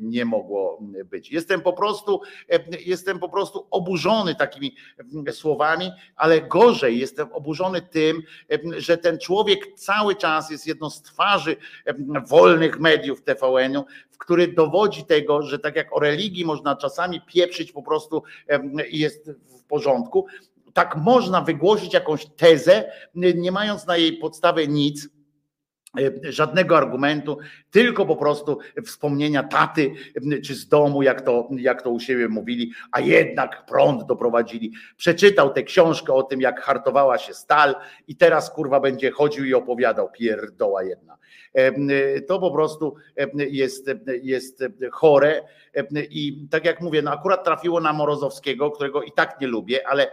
nie 0.00 0.24
mogło 0.24 0.78
być. 1.10 1.32
Jestem 1.32 1.60
po 1.60 1.72
prostu, 1.72 2.20
em, 2.48 2.62
jestem 2.86 3.18
po 3.18 3.28
prostu 3.28 3.66
oburzony 3.70 4.34
takimi 4.34 4.76
słowami, 5.30 5.90
ale 6.16 6.40
gorzej 6.40 6.98
jestem 6.98 7.32
oburzony 7.32 7.82
tym, 7.82 8.22
że 8.76 8.98
ten 8.98 9.18
człowiek 9.18 9.74
cały 9.76 10.16
czas 10.16 10.50
jest 10.50 10.66
jedną 10.66 10.90
z 10.90 11.02
twarzy 11.02 11.56
wolnych 12.28 12.80
mediów 12.80 13.22
TVN-u, 13.22 13.84
w 14.10 14.18
który 14.18 14.48
dowodzi 14.48 15.04
tego, 15.04 15.42
że 15.42 15.58
tak 15.58 15.76
jak 15.76 15.96
o 15.96 16.00
religii 16.00 16.44
można 16.44 16.76
czasami 16.76 17.20
pieprzyć 17.20 17.72
po 17.72 17.82
prostu 17.82 18.22
i 18.90 18.98
jest 18.98 19.30
w 19.30 19.62
porządku, 19.62 20.26
tak 20.72 20.96
można 20.96 21.40
wygłosić 21.40 21.94
jakąś 21.94 22.26
tezę, 22.26 22.92
nie 23.14 23.52
mając 23.52 23.86
na 23.86 23.96
jej 23.96 24.12
podstawie 24.12 24.68
nic, 24.68 25.08
żadnego 26.22 26.76
argumentu, 26.76 27.38
tylko 27.70 28.06
po 28.06 28.16
prostu 28.16 28.58
wspomnienia 28.86 29.42
taty 29.42 29.90
czy 30.44 30.54
z 30.54 30.68
domu, 30.68 31.02
jak 31.02 31.20
to, 31.20 31.48
jak 31.56 31.82
to 31.82 31.90
u 31.90 32.00
siebie 32.00 32.28
mówili, 32.28 32.72
a 32.92 33.00
jednak 33.00 33.66
prąd 33.66 34.06
doprowadzili. 34.06 34.72
Przeczytał 34.96 35.52
tę 35.52 35.62
książkę 35.62 36.12
o 36.12 36.22
tym, 36.22 36.40
jak 36.40 36.60
hartowała 36.60 37.18
się 37.18 37.34
stal 37.34 37.74
i 38.08 38.16
teraz 38.16 38.50
kurwa 38.50 38.80
będzie 38.80 39.10
chodził 39.10 39.44
i 39.44 39.54
opowiadał, 39.54 40.10
pierdoła 40.10 40.82
jedna. 40.82 41.16
To 42.28 42.38
po 42.38 42.50
prostu 42.50 42.94
jest, 43.50 43.90
jest 44.22 44.64
chore 44.92 45.42
i 46.10 46.46
tak 46.50 46.64
jak 46.64 46.80
mówię, 46.80 47.02
no 47.02 47.10
akurat 47.10 47.44
trafiło 47.44 47.80
na 47.80 47.92
Morozowskiego, 47.92 48.70
którego 48.70 49.02
i 49.02 49.12
tak 49.12 49.40
nie 49.40 49.46
lubię, 49.46 49.88
ale, 49.88 50.10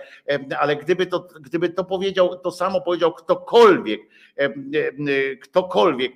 ale 0.59 0.75
gdyby, 0.75 1.05
to, 1.05 1.27
gdyby 1.41 1.69
to 1.69 1.83
powiedział, 1.83 2.39
to 2.39 2.51
samo 2.51 2.81
powiedział 2.81 3.13
ktokolwiek, 3.13 4.01
ktokolwiek, 5.41 6.11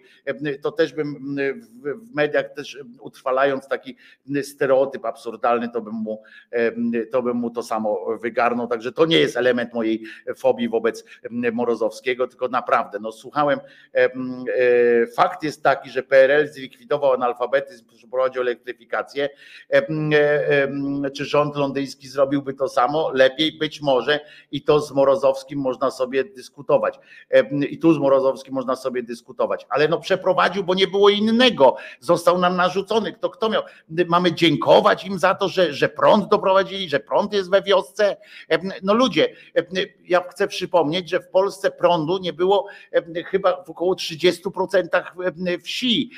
to 0.61 0.71
też 0.71 0.93
bym 0.93 1.35
w 1.83 2.15
mediach 2.15 2.53
też 2.53 2.77
utrwalając 2.99 3.67
taki 3.67 3.95
stereotyp 4.43 5.05
absurdalny, 5.05 5.69
to 5.69 5.81
bym 5.81 5.93
mu 5.93 6.23
to, 7.11 7.21
bym 7.21 7.37
mu 7.37 7.49
to 7.49 7.63
samo 7.63 8.17
wygarnął. 8.21 8.67
Także 8.67 8.91
to 8.91 9.05
nie 9.05 9.19
jest 9.19 9.37
element 9.37 9.73
mojej 9.73 10.03
fobii 10.37 10.69
wobec 10.69 11.05
Morozowskiego, 11.53 12.27
tylko 12.27 12.47
naprawdę, 12.47 12.99
no 13.01 13.11
słuchałem, 13.11 13.59
e, 13.93 14.09
fakt 15.07 15.43
jest 15.43 15.63
taki, 15.63 15.89
że 15.89 16.03
PRL 16.03 16.47
zlikwidował 16.47 17.13
analfabetyzm, 17.13 17.85
przeprowadził 17.95 18.41
elektryfikację. 18.41 19.29
Czy 21.15 21.25
rząd 21.25 21.55
londyński 21.55 22.07
zrobiłby 22.07 22.53
to 22.53 22.67
samo? 22.67 23.11
Lepiej 23.13 23.57
być 23.57 23.81
może 23.81 24.19
i 24.51 24.61
to 24.61 24.79
z 24.79 24.91
Morozowskim 24.91 25.59
można 25.59 25.91
sobie 25.91 26.23
dyskutować. 26.23 26.99
I 27.69 27.79
tu 27.79 27.93
z 27.93 27.97
Morozowskim 28.05 28.53
można 28.53 28.75
sobie 28.75 29.03
dyskutować, 29.03 29.65
ale 29.69 29.87
no 29.87 29.99
przeprowadził, 29.99 30.63
bo 30.63 30.73
nie 30.73 30.87
było 30.87 31.09
innego. 31.09 31.75
Został 31.99 32.37
nam 32.37 32.55
narzucony. 32.55 33.13
Kto, 33.13 33.29
kto 33.29 33.49
miał? 33.49 33.63
Mamy 34.07 34.33
dziękować 34.33 35.05
im 35.05 35.19
za 35.19 35.35
to, 35.35 35.49
że, 35.49 35.73
że 35.73 35.89
prąd 35.89 36.29
doprowadzili, 36.29 36.89
że 36.89 36.99
prąd 36.99 37.33
jest 37.33 37.49
we 37.49 37.61
wiosce. 37.61 38.17
No 38.83 38.93
ludzie, 38.93 39.35
ja 40.07 40.23
chcę 40.29 40.47
przypomnieć, 40.47 41.09
że 41.09 41.19
w 41.19 41.29
Polsce 41.29 41.71
prądu 41.71 42.17
nie 42.17 42.33
było 42.33 42.67
chyba 43.25 43.63
w 43.63 43.69
około 43.69 43.93
30% 43.93 45.59
wsi 45.63 46.11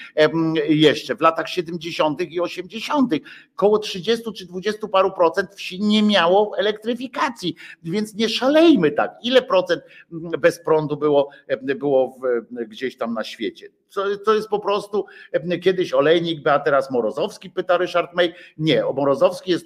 jeszcze 0.69 1.15
w 1.15 1.21
latach 1.21 1.49
70. 1.49 2.21
i 2.21 2.41
80. 2.41 3.13
Koło 3.55 3.79
30 3.79 4.33
czy 4.33 4.45
20 4.45 4.87
paru 4.87 5.11
procent 5.11 5.49
wsi 5.55 5.81
nie 5.81 6.03
miało 6.03 6.57
elektryfikacji, 6.57 7.55
więc 7.83 8.15
nie 8.15 8.29
szalejmy 8.29 8.91
tak. 8.91 9.11
Ile 9.23 9.41
procent 9.41 9.81
bez 10.39 10.59
prądu 10.59 10.97
było, 10.97 11.29
było 11.77 12.19
w, 12.21 12.65
gdzieś 12.67 12.97
tam 12.97 13.13
na 13.13 13.23
świecie? 13.23 13.69
To 14.25 14.33
jest 14.33 14.49
po 14.49 14.59
prostu 14.59 15.05
kiedyś 15.63 15.93
olejnik, 15.93 16.47
a 16.47 16.59
teraz 16.59 16.91
Morozowski, 16.91 17.49
pyta 17.49 17.77
Ryszard 17.77 18.13
May. 18.13 18.33
Nie, 18.57 18.83
Morozowski 18.95 19.51
jest 19.51 19.65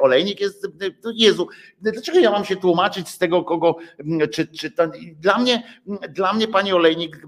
olejnik, 0.00 0.40
jest 0.40 0.68
Jezu, 1.14 1.48
dlaczego 1.80 2.18
ja 2.18 2.30
mam 2.30 2.44
się 2.44 2.56
tłumaczyć 2.56 3.08
z 3.08 3.18
tego, 3.18 3.44
kogo, 3.44 3.76
czy, 4.32 4.46
czy 4.46 4.72
dla 5.20 5.38
mnie, 5.38 5.62
dla 6.08 6.32
mnie 6.32 6.48
pani 6.48 6.72
olejnik 6.72 7.22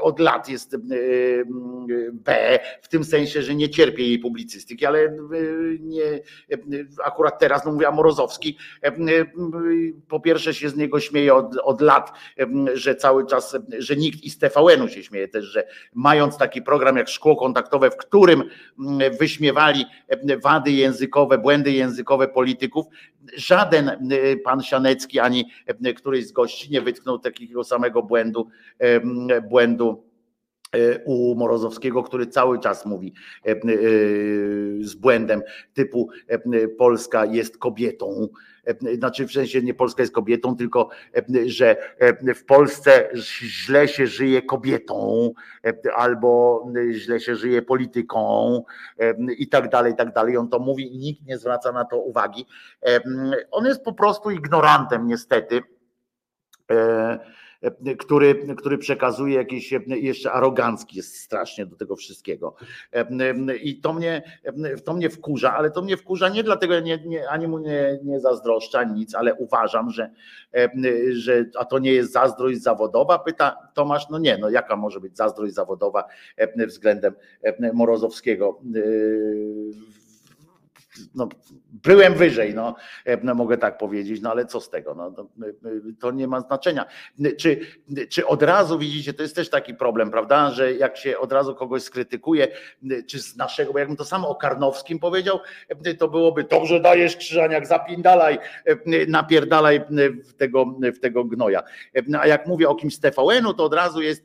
od 0.00 0.20
lat 0.20 0.48
jest 0.48 0.76
B, 2.12 2.58
w 2.82 2.88
tym 2.88 3.04
sensie, 3.04 3.42
że 3.42 3.54
nie 3.54 3.68
cierpię 3.68 4.02
jej 4.02 4.18
publicystyki, 4.18 4.86
ale 4.86 5.16
nie, 5.80 6.20
akurat 7.04 7.38
teraz, 7.38 7.64
no 7.64 7.72
mówię, 7.72 7.90
Morozowski, 7.90 8.58
po 10.08 10.20
pierwsze 10.20 10.54
się 10.54 10.68
z 10.68 10.76
niego 10.76 11.00
śmieje 11.00 11.34
od, 11.34 11.56
od 11.56 11.80
lat, 11.80 12.12
że 12.74 12.94
cały 12.94 13.26
czas, 13.26 13.56
że 13.78 13.96
nikt 13.96 14.22
i 14.24 14.30
z 14.30 14.38
TVN-u 14.38 14.88
się 14.88 15.02
śmieje 15.02 15.28
też, 15.28 15.44
że 15.44 15.64
mając 15.94 16.36
taki 16.36 16.62
program 16.62 16.96
jak 16.96 17.08
Szkło 17.08 17.36
Kontaktowe, 17.36 17.90
w 17.90 17.96
którym 17.96 18.44
mm, 18.78 19.16
wyśmiewali 19.16 19.84
e, 20.08 20.38
wady 20.38 20.70
językowe, 20.70 21.38
błędy 21.38 21.72
językowe 21.72 22.28
polityków, 22.28 22.86
żaden 23.36 23.88
e, 23.88 23.96
pan 24.44 24.62
Sianecki 24.62 25.20
ani 25.20 25.44
któryś 25.96 26.26
z 26.26 26.32
gości 26.32 26.70
nie 26.70 26.80
wytknął 26.80 27.18
takiego 27.18 27.64
samego 27.64 28.02
błędu, 28.02 28.48
błędu 29.48 30.07
u 31.04 31.34
Morozowskiego, 31.34 32.02
który 32.02 32.26
cały 32.26 32.60
czas 32.60 32.86
mówi 32.86 33.14
z 34.80 34.94
błędem 34.94 35.42
typu 35.74 36.08
Polska 36.78 37.24
jest 37.24 37.58
kobietą, 37.58 38.28
E, 38.68 38.94
znaczy 38.94 39.26
w 39.26 39.32
sensie 39.32 39.62
nie 39.62 39.74
Polska 39.74 40.02
jest 40.02 40.14
kobietą, 40.14 40.56
tylko 40.56 40.88
e, 41.16 41.48
że 41.48 41.76
e, 41.98 42.34
w 42.34 42.44
Polsce 42.44 43.08
źle 43.42 43.88
się 43.88 44.06
żyje 44.06 44.42
kobietą, 44.42 45.30
albo 45.96 46.64
źle 46.92 47.20
się 47.20 47.36
żyje 47.36 47.62
polityką 47.62 48.62
i 49.38 49.48
tak 49.48 49.68
dalej, 49.68 49.92
i 49.92 49.96
tak 49.96 50.12
dalej. 50.12 50.36
On 50.36 50.48
to 50.48 50.58
mówi 50.58 50.94
i 50.94 50.98
nikt 50.98 51.26
nie 51.26 51.38
zwraca 51.38 51.72
na 51.72 51.84
to 51.84 51.98
uwagi. 51.98 52.46
On 53.50 53.64
jest 53.64 53.84
po 53.84 53.92
prostu 53.92 54.30
ignorantem 54.30 55.06
niestety 55.06 55.62
który, 57.98 58.54
który 58.56 58.78
przekazuje 58.78 59.34
jakiś 59.34 59.74
jeszcze 59.86 60.32
arogancki 60.32 60.96
jest 60.96 61.16
strasznie 61.16 61.66
do 61.66 61.76
tego 61.76 61.96
wszystkiego. 61.96 62.54
I 63.62 63.80
to 63.80 63.92
mnie, 63.92 64.22
to 64.84 64.94
mnie 64.94 65.10
wkurza, 65.10 65.54
ale 65.54 65.70
to 65.70 65.82
mnie 65.82 65.96
wkurza 65.96 66.28
nie 66.28 66.44
dlatego, 66.44 66.80
nie, 66.80 66.98
nie, 67.06 67.28
ani 67.28 67.48
mu 67.48 67.58
nie, 67.58 67.98
nie 68.04 68.20
zazdroszczę, 68.20 68.86
nic, 68.86 69.14
ale 69.14 69.34
uważam, 69.34 69.90
że, 69.90 70.10
że 71.12 71.44
a 71.58 71.64
to 71.64 71.78
nie 71.78 71.92
jest 71.92 72.12
zazdrość 72.12 72.62
zawodowa, 72.62 73.18
pyta 73.18 73.56
Tomasz, 73.74 74.08
no 74.10 74.18
nie, 74.18 74.38
no 74.38 74.50
jaka 74.50 74.76
może 74.76 75.00
być 75.00 75.16
zazdrość 75.16 75.54
zawodowa 75.54 76.04
względem 76.66 77.14
Morozowskiego 77.72 78.60
no, 81.14 81.28
byłem 81.72 82.14
wyżej, 82.14 82.54
no, 82.54 82.74
no, 83.22 83.34
mogę 83.34 83.58
tak 83.58 83.78
powiedzieć, 83.78 84.20
no 84.20 84.30
ale 84.30 84.46
co 84.46 84.60
z 84.60 84.70
tego? 84.70 84.94
No, 84.94 85.10
to, 85.10 85.28
to 86.00 86.10
nie 86.10 86.28
ma 86.28 86.40
znaczenia. 86.40 86.86
Czy, 87.38 87.60
czy 88.08 88.26
od 88.26 88.42
razu 88.42 88.78
widzicie, 88.78 89.12
to 89.12 89.22
jest 89.22 89.36
też 89.36 89.50
taki 89.50 89.74
problem, 89.74 90.10
prawda, 90.10 90.50
że 90.50 90.74
jak 90.74 90.96
się 90.96 91.18
od 91.18 91.32
razu 91.32 91.54
kogoś 91.54 91.82
skrytykuje, 91.82 92.48
czy 93.08 93.20
z 93.20 93.36
naszego, 93.36 93.72
bo 93.72 93.78
jakbym 93.78 93.96
to 93.96 94.04
samo 94.04 94.28
o 94.28 94.34
Karnowskim 94.34 94.98
powiedział, 94.98 95.40
to 95.98 96.08
byłoby 96.08 96.44
dobrze 96.44 96.80
dajesz 96.80 97.16
Krzyżaniak, 97.16 97.66
zapindalaj, 97.66 98.38
napierdalaj 99.08 99.80
w 100.24 100.34
tego, 100.34 100.66
w 100.96 100.98
tego 100.98 101.24
gnoja. 101.24 101.62
A 102.20 102.26
jak 102.26 102.46
mówię 102.46 102.68
o 102.68 102.74
kimś 102.74 102.94
z 102.94 103.00
TVN-u, 103.00 103.54
to 103.54 103.64
od 103.64 103.74
razu 103.74 104.02
jest, 104.02 104.24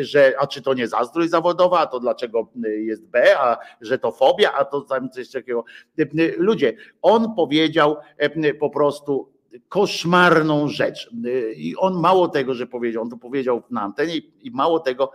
że 0.00 0.34
a 0.38 0.46
czy 0.46 0.62
to 0.62 0.74
nie 0.74 0.88
zazdrość 0.88 1.30
zawodowa, 1.30 1.78
a 1.78 1.86
to 1.86 2.00
dlaczego 2.00 2.48
jest 2.64 3.06
B, 3.06 3.38
a 3.38 3.58
że 3.80 3.98
to 3.98 4.12
fobia, 4.12 4.52
a 4.52 4.64
to 4.64 4.80
tam 4.80 5.10
coś 5.10 5.30
takiego 5.30 5.64
Ludzie, 6.36 6.72
on 7.02 7.34
powiedział 7.34 7.96
po 8.60 8.70
prostu 8.70 9.32
koszmarną 9.68 10.68
rzecz. 10.68 11.10
I 11.56 11.76
on 11.76 12.00
mało 12.00 12.28
tego, 12.28 12.54
że 12.54 12.66
powiedział, 12.66 13.02
on 13.02 13.10
to 13.10 13.16
powiedział 13.16 13.62
na 13.70 13.82
antenie 13.82 14.16
i 14.16 14.50
mało 14.50 14.80
tego 14.80 15.12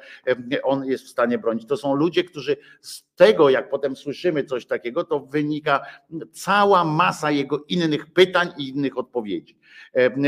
on 0.64 0.85
jest 0.85 1.03
w 1.03 1.09
stanie 1.09 1.38
bronić. 1.38 1.65
To 1.65 1.77
są 1.77 1.95
ludzie, 1.95 2.23
którzy 2.23 2.57
z 2.81 3.03
tego, 3.15 3.49
jak 3.49 3.69
potem 3.69 3.95
słyszymy 3.95 4.43
coś 4.43 4.65
takiego, 4.65 5.03
to 5.03 5.19
wynika 5.19 5.81
cała 6.31 6.83
masa 6.83 7.31
jego 7.31 7.64
innych 7.67 8.14
pytań 8.14 8.49
i 8.57 8.69
innych 8.69 8.97
odpowiedzi. 8.97 9.57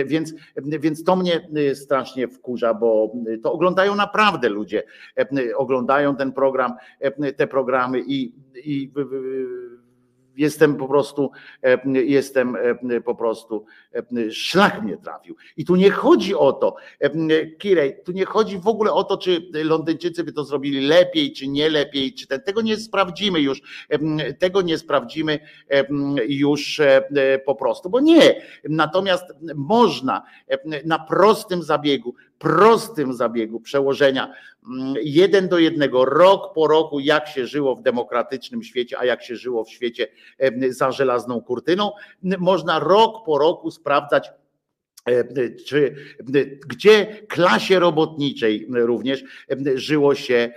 Więc, 0.06 0.34
więc 0.80 1.04
to 1.04 1.16
mnie 1.16 1.50
strasznie 1.74 2.28
wkurza, 2.28 2.74
bo 2.74 3.14
to 3.44 3.54
oglądają 3.54 3.96
naprawdę 3.96 4.50
ludzie. 4.50 4.84
Oglądają 5.56 6.16
ten 6.16 6.32
program, 6.32 6.74
te 7.38 7.48
programy 7.48 8.04
i, 8.08 8.34
i 8.56 8.92
jestem 10.38 10.76
po 10.76 10.88
prostu, 10.88 11.32
e, 11.64 11.78
jestem 12.02 12.56
e, 12.56 13.02
po 13.02 13.16
prostu, 13.16 13.66
e, 13.94 14.32
szlak 14.32 14.84
mnie 14.84 14.98
trafił. 14.98 15.36
I 15.58 15.66
tu 15.66 15.76
nie 15.76 15.92
chodzi 15.92 16.36
o 16.36 16.54
to, 16.54 16.76
Kirej, 17.58 17.96
tu 18.06 18.12
nie 18.12 18.26
chodzi 18.26 18.60
w 18.60 18.68
ogóle 18.68 18.92
o 18.92 19.04
to, 19.04 19.18
czy 19.18 19.50
Londyńczycy 19.54 20.24
by 20.24 20.32
to 20.32 20.44
zrobili 20.44 20.88
lepiej, 20.88 21.32
czy 21.32 21.48
nie 21.48 21.70
lepiej, 21.70 22.14
czy 22.14 22.28
ten, 22.28 22.42
tego 22.42 22.62
nie 22.62 22.78
sprawdzimy 22.78 23.42
już, 23.42 23.62
tego 24.40 24.62
nie 24.62 24.78
sprawdzimy 24.78 25.40
już 26.28 26.82
po 27.46 27.56
prostu, 27.56 27.90
bo 27.90 28.00
nie. 28.00 28.42
Natomiast 28.64 29.26
można 29.56 30.24
na 30.86 31.00
prostym 31.00 31.64
zabiegu 31.64 32.16
prostym 32.40 33.14
zabiegu 33.14 33.60
przełożenia 33.60 34.34
mm, 34.70 34.96
jeden 35.04 35.48
do 35.48 35.60
jednego, 35.60 36.06
rok 36.06 36.54
po 36.54 36.68
roku, 36.68 37.00
jak 37.00 37.28
się 37.28 37.48
żyło 37.48 37.76
w 37.76 37.82
demokratycznym 37.82 38.64
świecie, 38.64 39.00
a 39.00 39.06
jak 39.06 39.24
się 39.24 39.36
żyło 39.36 39.64
w 39.64 39.70
świecie 39.70 40.08
za 40.70 40.92
żelazną 40.92 41.42
kurtyną, 41.42 41.92
można 42.24 42.80
rok 42.80 43.26
po 43.26 43.38
roku 43.38 43.72
sprawdzać 43.72 44.32
czy 45.66 45.96
gdzie 46.68 47.06
klasie 47.28 47.80
robotniczej 47.80 48.68
również 48.70 49.24
żyło 49.76 50.16
się 50.16 50.52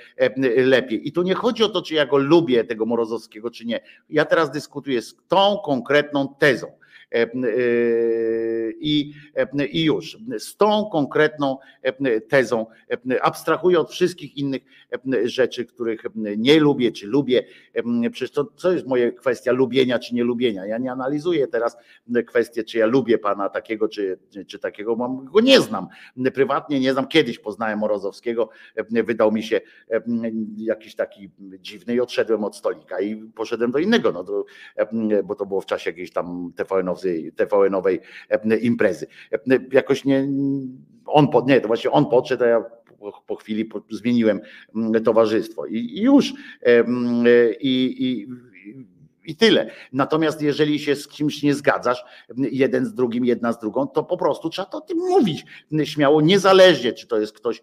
lepiej. 0.57 1.09
I 1.09 1.13
tu 1.13 1.23
nie 1.23 1.35
chodzi 1.35 1.65
o 1.65 1.69
to, 1.69 1.83
czy 1.83 1.95
ja 1.95 2.07
go 2.07 2.19
lubię, 2.19 2.65
tego 2.65 2.87
Morozowskiego, 2.87 3.51
czy 3.51 3.67
nie. 3.67 3.81
Ja 4.09 4.25
teraz 4.25 4.51
dyskutuję 4.51 5.03
z 5.03 5.17
tą 5.29 5.59
konkretną 5.65 6.35
tezą 6.39 6.80
I, 8.81 9.13
I 9.71 9.85
już 9.85 10.19
z 10.39 10.57
tą 10.57 10.89
konkretną 10.93 11.57
tezą 12.29 12.67
abstrahuję 13.23 13.81
od 13.81 13.91
wszystkich 13.91 14.37
innych 14.37 14.63
rzeczy, 15.25 15.65
których 15.65 16.03
nie 16.15 16.61
lubię, 16.61 16.93
czy 16.93 17.07
lubię. 17.07 17.45
Przecież 18.13 18.31
to 18.31 18.45
co 18.57 18.73
jest 18.73 18.87
moja 18.87 19.13
kwestia 19.13 19.53
lubienia 19.53 19.99
czy 19.99 20.15
nie 20.15 20.25
lubienia. 20.25 20.67
Ja 20.67 20.79
nie 20.79 20.93
analizuję 20.93 21.49
teraz 21.49 21.77
kwestię, 22.27 22.65
czy 22.65 22.79
ja 22.79 22.87
lubię 22.87 23.19
pana 23.19 23.49
takiego, 23.49 23.89
czy, 23.89 24.19
czy 24.47 24.59
takiego, 24.59 24.97
mam, 24.97 25.25
go 25.25 25.41
nie 25.41 25.61
znam. 25.61 25.89
Prywatnie 26.35 26.81
nie 26.81 26.93
znam. 26.93 27.09
Kiedyś 27.09 27.39
poznałem 27.39 27.79
Morozowskiego, 27.79 28.51
wydał 28.91 29.33
mi 29.33 29.43
się 29.43 29.61
jakiś 30.57 30.95
taki 30.95 31.31
dziwny 31.59 31.95
i 31.95 32.01
odszedłem 32.01 32.45
od 32.45 32.57
stolika 32.57 33.01
i 33.01 33.17
poszedłem 33.17 33.71
do 33.71 33.79
innego, 33.79 34.13
no 34.13 34.25
to, 34.25 34.45
bo 35.25 35.35
to 35.35 35.47
było 35.47 35.61
w 35.61 35.67
czasie 35.67 35.91
jakiejś 35.91 36.13
tam 36.13 36.53
TVN-owej, 37.37 38.01
TVN-owej 38.29 38.57
imprezy. 38.61 39.07
Jakoś 39.73 40.05
nie, 40.05 40.29
on, 41.07 41.29
nie, 41.47 41.61
to 41.61 41.67
właśnie 41.67 41.91
on 41.91 42.07
podszedł, 42.07 42.45
a 42.45 42.47
ja 42.47 42.65
po 43.27 43.37
chwili 43.37 43.71
zmieniłem 43.91 44.41
towarzystwo 45.05 45.67
i, 45.67 46.01
już. 46.01 46.35
I, 47.61 47.97
i, 47.99 48.27
i 49.31 49.37
tyle. 49.37 49.71
Natomiast 49.93 50.43
jeżeli 50.43 50.79
się 50.79 50.97
z 50.97 51.09
kimś 51.09 51.43
nie 51.43 51.55
zgadzasz, 51.55 52.05
jeden 52.37 52.87
z 52.87 52.95
drugim, 52.95 53.25
jedna 53.25 53.53
z 53.53 53.59
drugą, 53.59 53.89
to 53.89 54.05
po 54.05 54.17
prostu 54.17 54.51
trzeba 54.51 54.67
to 54.67 54.79
o 54.79 54.81
tym 54.81 54.99
mówić 54.99 55.45
śmiało, 55.85 56.21
niezależnie, 56.21 56.93
czy 56.93 57.07
to 57.07 57.19
jest 57.19 57.33
ktoś, 57.33 57.63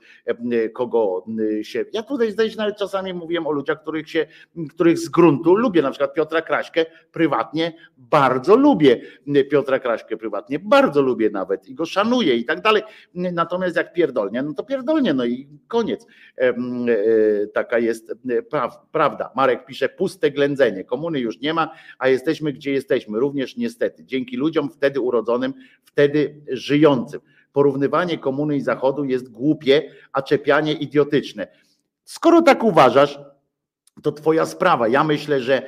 kogo 0.74 1.26
się. 1.62 1.86
Ja 1.94 2.04
tutaj 2.04 2.32
zdaje 2.32 2.52
się 2.52 2.58
nawet 2.58 2.78
czasami 2.78 3.14
mówiłem 3.14 3.48
o 3.48 3.52
ludziach, 3.52 3.82
których 3.82 4.10
się, 4.10 4.28
których 4.70 5.00
z 5.00 5.10
gruntu 5.10 5.56
lubię, 5.56 5.82
na 5.82 5.90
przykład 5.92 6.14
Piotra 6.14 6.42
Kraśkę 6.42 6.86
prywatnie 7.12 7.74
bardzo 7.98 8.56
lubię. 8.56 9.02
Piotra 9.52 9.80
Kraśkę 9.80 10.18
prywatnie 10.18 10.60
bardzo 10.60 11.02
lubię 11.02 11.30
nawet 11.30 11.68
i 11.68 11.76
go 11.76 11.86
szanuję 11.86 12.36
i 12.36 12.46
tak 12.46 12.62
dalej. 12.62 12.84
Natomiast 13.14 13.76
jak 13.76 13.94
pierdolnie, 13.94 14.44
no 14.44 14.54
to 14.54 14.64
pierdolnie, 14.64 15.14
no 15.14 15.26
i 15.26 15.48
koniec. 15.68 16.06
Taka 17.54 17.80
jest 17.80 18.14
prawda. 18.92 19.32
Marek 19.36 19.66
pisze, 19.66 19.90
puste 19.90 20.32
ględzenie. 20.32 20.84
Komuny 20.84 21.20
już 21.20 21.40
nie 21.40 21.54
ma, 21.54 21.57
a 22.00 22.08
jesteśmy 22.08 22.54
gdzie 22.54 22.72
jesteśmy. 22.72 23.20
Również 23.20 23.58
niestety. 23.58 24.06
Dzięki 24.06 24.38
ludziom 24.38 24.70
wtedy 24.70 25.02
urodzonym, 25.02 25.54
wtedy 25.84 26.42
żyjącym. 26.52 27.22
Porównywanie 27.54 28.18
komuny 28.18 28.56
i 28.56 28.62
zachodu 28.62 29.04
jest 29.06 29.32
głupie, 29.32 29.92
a 30.14 30.22
czepianie 30.22 30.74
idiotyczne. 30.74 31.48
Skoro 32.04 32.42
tak 32.42 32.64
uważasz, 32.64 33.20
to 34.04 34.12
twoja 34.12 34.46
sprawa. 34.46 34.88
Ja 34.88 35.04
myślę, 35.04 35.40
że, 35.40 35.68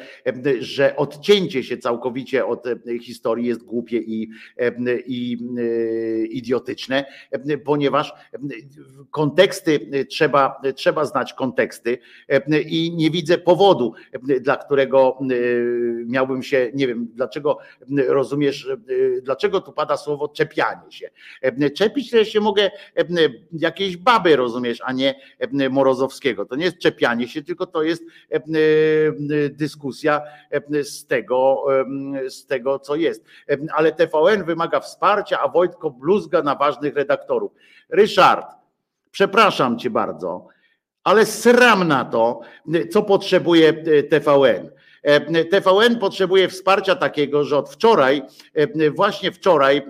że 0.59 0.95
odcięcie 0.95 1.63
się 1.63 1.77
całkowicie 1.77 2.45
od 2.45 2.63
historii 3.01 3.45
jest 3.47 3.63
głupie 3.63 3.97
i, 3.97 4.29
i 5.05 5.37
idiotyczne, 6.29 7.05
ponieważ 7.65 8.13
konteksty 9.11 10.05
trzeba, 10.09 10.61
trzeba 10.75 11.05
znać 11.05 11.33
konteksty 11.33 11.97
i 12.65 12.95
nie 12.95 13.11
widzę 13.11 13.37
powodu, 13.37 13.93
dla 14.41 14.57
którego 14.57 15.19
miałbym 16.05 16.43
się, 16.43 16.71
nie 16.73 16.87
wiem, 16.87 17.07
dlaczego 17.13 17.57
rozumiesz, 18.07 18.67
dlaczego 19.21 19.61
tu 19.61 19.73
pada 19.73 19.97
słowo 19.97 20.27
czepianie 20.27 20.91
się. 20.91 21.09
Czepić 21.75 22.09
się 22.23 22.39
mogę 22.39 22.71
jakiejś 23.51 23.97
baby, 23.97 24.35
rozumiesz, 24.35 24.81
a 24.85 24.93
nie 24.93 25.15
Morozowskiego. 25.69 26.45
To 26.45 26.55
nie 26.55 26.65
jest 26.65 26.77
czepianie 26.77 27.27
się, 27.27 27.43
tylko 27.43 27.65
to 27.65 27.83
jest 27.83 28.03
E, 28.03 28.03
e, 28.03 28.18
dyskusja 29.49 30.21
e, 30.51 30.83
z 30.83 31.05
tego, 31.05 31.65
z 32.29 32.45
tego, 32.45 32.79
co 32.79 32.95
jest. 32.95 33.23
Ale 33.73 33.91
TVN 33.91 34.43
wymaga 34.43 34.79
wsparcia, 34.79 35.39
a 35.39 35.47
Wojtko 35.47 35.91
bluzga 35.91 36.41
na 36.41 36.55
ważnych 36.55 36.95
redaktorów. 36.95 37.51
Ryszard, 37.89 38.47
przepraszam 39.11 39.79
cię 39.79 39.89
bardzo, 39.89 40.47
ale 41.03 41.25
sram 41.25 41.87
na 41.87 42.05
to, 42.05 42.41
co 42.91 43.03
potrzebuje 43.03 43.73
TVN. 44.03 44.69
E, 45.03 45.45
TVN 45.45 45.99
potrzebuje 45.99 46.47
wsparcia 46.47 46.95
takiego, 46.95 47.43
że 47.43 47.57
od 47.57 47.69
wczoraj, 47.69 48.21
e, 48.53 48.91
właśnie 48.91 49.31
wczoraj, 49.31 49.77
e, 49.77 49.83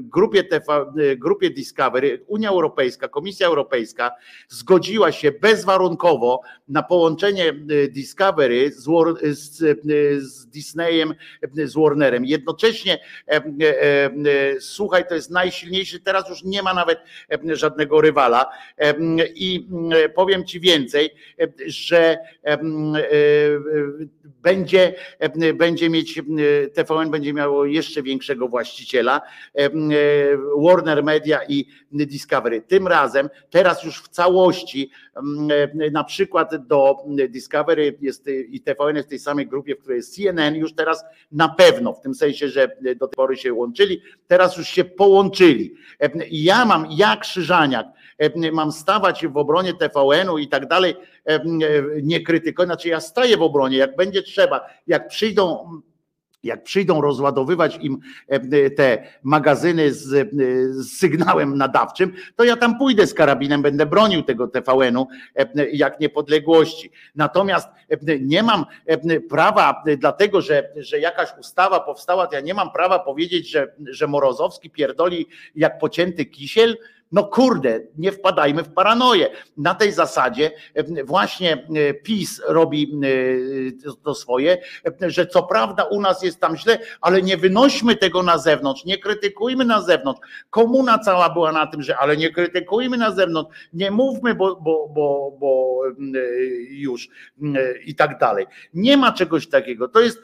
grupie, 0.00 0.44
TV, 0.44 0.92
grupie 1.16 1.50
Discovery, 1.50 2.24
Unia 2.26 2.50
Europejska, 2.50 3.08
Komisja 3.08 3.46
Europejska 3.46 4.10
zgodziła 4.48 5.12
się 5.12 5.32
bezwarunkowo 5.32 6.40
na 6.68 6.82
połączenie 6.82 7.52
Discovery 7.90 8.72
z, 8.72 8.84
z, 9.38 9.80
z 10.22 10.46
Disneyem, 10.46 11.14
z 11.54 11.74
Warnerem. 11.74 12.24
Jednocześnie, 12.24 12.98
słuchaj, 14.60 15.08
to 15.08 15.14
jest 15.14 15.30
najsilniejszy, 15.30 16.00
teraz 16.00 16.28
już 16.28 16.44
nie 16.44 16.62
ma 16.62 16.74
nawet 16.74 16.98
żadnego 17.44 18.00
rywala 18.00 18.46
i 19.34 19.68
powiem 20.14 20.44
ci 20.44 20.60
więcej, 20.60 21.10
że 21.66 22.18
będzie, 24.42 24.94
będzie 25.54 25.90
mieć, 25.90 26.22
TVN 26.74 27.10
będzie 27.10 27.32
miało 27.32 27.64
jeszcze 27.64 28.02
większego 28.02 28.48
właściciela, 28.48 29.20
Warner 30.64 31.04
Media 31.04 31.40
i 31.48 31.66
Discovery. 31.92 32.62
Tym 32.62 32.88
razem, 32.88 33.28
teraz 33.50 33.84
już 33.84 34.02
w 34.02 34.08
całości, 34.08 34.90
na 35.92 36.04
przykład 36.04 36.66
do 36.66 36.96
Discovery 37.28 37.98
jest 38.00 38.26
i 38.48 38.60
TVN 38.60 38.96
jest 38.96 39.08
w 39.08 39.10
tej 39.10 39.18
samej 39.18 39.46
grupie, 39.46 39.74
w 39.74 39.78
której 39.78 39.96
jest 39.96 40.14
CNN, 40.14 40.54
już 40.54 40.74
teraz 40.74 41.04
na 41.32 41.48
pewno, 41.48 41.92
w 41.92 42.00
tym 42.00 42.14
sensie, 42.14 42.48
że 42.48 42.76
do 42.96 43.08
tej 43.08 43.16
pory 43.16 43.36
się 43.36 43.52
łączyli, 43.52 44.02
teraz 44.26 44.56
już 44.56 44.68
się 44.68 44.84
połączyli. 44.84 45.74
Ja 46.30 46.64
mam, 46.64 46.86
jak 46.90 47.20
Krzyżaniak, 47.20 47.86
mam 48.52 48.72
stawać 48.72 49.26
w 49.26 49.36
obronie 49.36 49.74
TVN-u 49.74 50.38
i 50.38 50.48
tak 50.48 50.68
dalej, 50.68 50.96
nie 52.02 52.20
krytykować, 52.20 52.68
znaczy 52.68 52.88
ja 52.88 53.00
staję 53.00 53.36
w 53.36 53.42
obronie, 53.42 53.76
jak 53.76 53.96
będzie 53.96 54.22
trzeba, 54.22 54.60
jak 54.86 55.08
przyjdą 55.08 55.68
jak 56.42 56.62
przyjdą 56.62 57.00
rozładowywać 57.00 57.78
im 57.80 57.98
te 58.76 59.06
magazyny 59.22 59.92
z, 59.92 60.30
z, 60.74 60.98
sygnałem 60.98 61.58
nadawczym, 61.58 62.12
to 62.36 62.44
ja 62.44 62.56
tam 62.56 62.78
pójdę 62.78 63.06
z 63.06 63.14
karabinem, 63.14 63.62
będę 63.62 63.86
bronił 63.86 64.22
tego 64.22 64.48
TVN-u 64.48 65.06
jak 65.72 66.00
niepodległości. 66.00 66.90
Natomiast 67.14 67.68
nie 68.20 68.42
mam 68.42 68.64
prawa, 69.28 69.82
dlatego 69.98 70.40
że, 70.40 70.70
że 70.76 71.00
jakaś 71.00 71.28
ustawa 71.40 71.80
powstała, 71.80 72.26
to 72.26 72.34
ja 72.34 72.40
nie 72.40 72.54
mam 72.54 72.70
prawa 72.70 72.98
powiedzieć, 72.98 73.50
że, 73.50 73.72
że 73.86 74.06
Morozowski 74.06 74.70
pierdoli 74.70 75.26
jak 75.54 75.78
pocięty 75.78 76.24
kisiel, 76.26 76.76
no 77.12 77.24
kurde, 77.24 77.80
nie 77.98 78.12
wpadajmy 78.12 78.62
w 78.62 78.72
paranoję. 78.72 79.30
Na 79.56 79.74
tej 79.74 79.92
zasadzie 79.92 80.50
e, 80.74 81.04
właśnie 81.04 81.52
e, 81.52 81.94
PiS 81.94 82.42
robi 82.48 83.00
e, 83.86 83.94
to 84.02 84.14
swoje, 84.14 84.58
że 85.00 85.26
co 85.26 85.42
prawda 85.42 85.84
u 85.84 86.00
nas 86.00 86.22
jest 86.22 86.40
tam 86.40 86.56
źle, 86.56 86.78
ale 87.00 87.22
nie 87.22 87.36
wynośmy 87.36 87.96
tego 87.96 88.22
na 88.22 88.38
zewnątrz, 88.38 88.84
nie 88.84 88.98
krytykujmy 88.98 89.64
na 89.64 89.82
zewnątrz. 89.82 90.20
Komuna 90.50 90.98
cała 90.98 91.30
była 91.30 91.52
na 91.52 91.66
tym, 91.66 91.82
że 91.82 91.96
ale 91.96 92.16
nie 92.16 92.30
krytykujmy 92.30 92.96
na 92.96 93.10
zewnątrz, 93.10 93.68
nie 93.72 93.90
mówmy, 93.90 94.34
bo, 94.34 94.56
bo, 94.56 94.88
bo, 94.88 95.36
bo 95.40 95.82
już 96.70 97.08
i 97.84 97.94
tak 97.94 98.18
dalej. 98.18 98.46
Nie 98.74 98.96
ma 98.96 99.12
czegoś 99.12 99.48
takiego. 99.48 99.88
To 99.88 100.00
jest, 100.00 100.18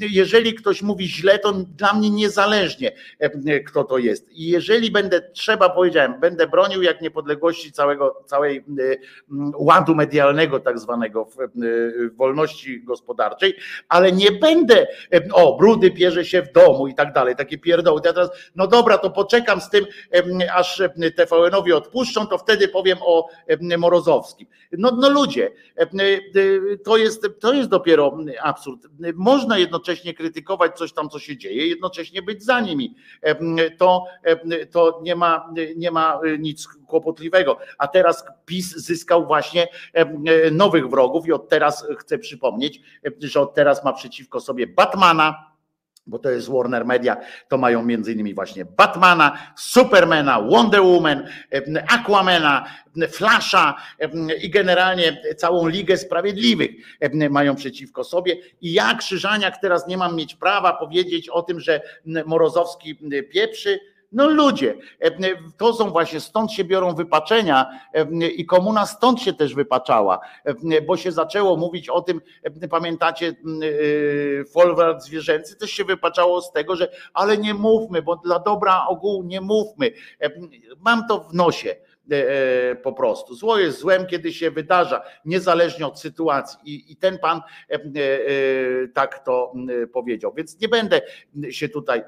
jeżeli 0.00 0.54
ktoś 0.54 0.82
mówi 0.82 1.08
źle, 1.08 1.38
to 1.38 1.52
dla 1.52 1.92
mnie 1.92 2.10
niezależnie 2.10 2.92
kto 3.66 3.84
to 3.84 3.98
jest. 3.98 4.32
I 4.32 4.48
jeżeli 4.48 4.90
będę, 4.90 5.30
trzeba 5.32 5.68
powiedziałem, 5.68 6.20
będę 6.28 6.46
bronił 6.46 6.82
jak 6.82 7.00
niepodległości 7.00 7.72
całego, 7.72 8.22
całej 8.26 8.56
y, 8.78 8.98
mm, 9.30 9.52
ładu 9.58 9.94
medialnego, 9.94 10.60
tak 10.60 10.78
zwanego 10.78 11.28
y, 11.62 12.10
wolności 12.16 12.82
gospodarczej, 12.84 13.54
ale 13.88 14.12
nie 14.12 14.32
będę, 14.32 14.86
y, 15.14 15.28
o, 15.32 15.56
brudy 15.56 15.90
pierze 15.90 16.24
się 16.24 16.42
w 16.42 16.52
domu 16.52 16.88
i 16.88 16.94
tak 16.94 17.12
dalej, 17.12 17.36
takie 17.36 17.58
pierdoły. 17.58 18.00
Ja 18.04 18.12
teraz, 18.12 18.30
no 18.56 18.66
dobra, 18.66 18.98
to 18.98 19.10
poczekam 19.10 19.60
z 19.60 19.70
tym, 19.70 19.86
aż 20.54 20.82
TVN-owi 21.16 21.72
odpuszczą, 21.72 22.26
to 22.26 22.38
wtedy 22.38 22.68
powiem 22.68 22.98
o 23.00 23.28
Morozowskim. 23.78 24.48
No, 24.72 24.90
no 25.00 25.10
ludzie, 25.10 25.50
to 26.84 26.96
jest, 26.96 27.26
to 27.40 27.52
jest 27.52 27.70
dopiero 27.70 28.18
absurd. 28.42 28.86
Można 29.14 29.58
jednocześnie 29.58 30.14
krytykować 30.14 30.76
coś 30.76 30.92
tam, 30.92 31.08
co 31.08 31.18
się 31.18 31.36
dzieje, 31.36 31.66
jednocześnie 31.66 32.22
być 32.22 32.44
za 32.44 32.60
nimi. 32.60 32.94
To, 33.78 34.04
to 34.70 35.00
nie 35.02 35.16
ma, 35.16 35.50
nie 35.76 35.90
ma 35.90 36.17
nic 36.38 36.68
kłopotliwego. 36.86 37.58
A 37.78 37.88
teraz 37.88 38.24
PiS 38.46 38.76
zyskał 38.76 39.26
właśnie 39.26 39.68
e, 39.92 40.50
nowych 40.50 40.88
wrogów 40.88 41.26
i 41.26 41.32
od 41.32 41.48
teraz 41.48 41.86
chcę 41.98 42.18
przypomnieć, 42.18 42.80
że 43.20 43.40
od 43.40 43.54
teraz 43.54 43.84
ma 43.84 43.92
przeciwko 43.92 44.40
sobie 44.40 44.66
Batmana, 44.66 45.48
bo 46.08 46.18
to 46.18 46.30
jest 46.30 46.50
Warner 46.50 46.84
Media, 46.84 47.16
to 47.48 47.58
mają 47.58 47.84
między 47.84 48.12
innymi 48.12 48.34
właśnie 48.34 48.64
Batmana, 48.64 49.38
Supermana, 49.56 50.42
Wonder 50.42 50.82
Woman, 50.82 51.26
Aquamana, 51.88 52.64
Flasha 53.10 53.76
i 54.42 54.50
generalnie 54.50 55.22
całą 55.36 55.68
Ligę 55.68 55.96
Sprawiedliwych 55.96 56.70
mają 57.30 57.54
przeciwko 57.54 58.04
sobie. 58.04 58.36
I 58.60 58.72
ja, 58.72 58.94
Krzyżaniak, 58.94 59.60
teraz 59.60 59.86
nie 59.86 59.96
mam 59.96 60.16
mieć 60.16 60.34
prawa 60.34 60.72
powiedzieć 60.72 61.28
o 61.28 61.42
tym, 61.42 61.60
że 61.60 61.80
Morozowski 62.26 62.98
pieprzy, 63.32 63.80
no 64.12 64.28
ludzie, 64.28 64.74
e, 65.00 65.10
to 65.56 65.72
są 65.72 65.90
właśnie, 65.90 66.20
stąd 66.20 66.52
się 66.52 66.64
biorą 66.64 66.94
wypaczenia 66.94 67.66
e, 67.94 68.26
i 68.28 68.46
komuna 68.46 68.86
stąd 68.86 69.20
się 69.20 69.32
też 69.32 69.54
wypaczała, 69.54 70.20
e, 70.44 70.82
bo 70.82 70.96
się 70.96 71.12
zaczęło 71.12 71.56
mówić 71.56 71.88
o 71.88 72.00
tym, 72.00 72.20
pamiętacie, 72.70 73.34
folwark 74.52 75.02
zwierzęcy 75.02 75.56
też 75.56 75.70
się 75.70 75.84
wypaczało 75.84 76.42
z 76.42 76.52
tego, 76.52 76.76
że 76.76 76.88
ale 77.14 77.38
nie 77.38 77.54
mówmy, 77.54 78.02
bo 78.02 78.16
dla 78.16 78.38
dobra 78.38 78.86
ogółu 78.86 79.22
nie 79.22 79.40
mówmy. 79.40 79.92
Mam 80.80 81.06
to 81.08 81.20
w 81.20 81.34
nosie 81.34 81.76
E, 81.97 81.97
po 82.82 82.92
prostu. 82.92 83.34
Zło 83.34 83.58
jest 83.58 83.78
złem, 83.78 84.06
kiedy 84.06 84.32
się 84.32 84.50
wydarza, 84.50 85.02
niezależnie 85.24 85.86
od 85.86 86.00
sytuacji. 86.00 86.58
I, 86.64 86.92
i 86.92 86.96
ten 86.96 87.18
pan 87.18 87.40
e, 87.70 87.74
e, 87.74 87.78
tak 88.94 89.24
to 89.24 89.52
powiedział. 89.92 90.32
Więc 90.36 90.60
nie 90.60 90.68
będę 90.68 91.00
się 91.50 91.68
tutaj 91.68 92.02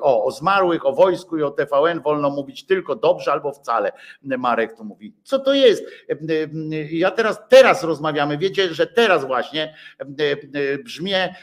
o, 0.00 0.24
o 0.24 0.30
zmarłych, 0.30 0.86
o 0.86 0.92
wojsku 0.92 1.38
i 1.38 1.42
o 1.42 1.50
TVN 1.50 2.00
wolno 2.00 2.30
mówić 2.30 2.66
tylko 2.66 2.96
dobrze 2.96 3.32
albo 3.32 3.52
wcale. 3.52 3.92
Marek 4.22 4.76
tu 4.76 4.84
mówi. 4.84 5.14
Co 5.22 5.38
to 5.38 5.54
jest? 5.54 5.84
Ja 6.90 7.10
teraz, 7.10 7.38
teraz 7.48 7.84
rozmawiamy. 7.84 8.38
Wiecie, 8.38 8.74
że 8.74 8.86
teraz 8.86 9.26
właśnie 9.26 9.74
brzmię 10.84 11.34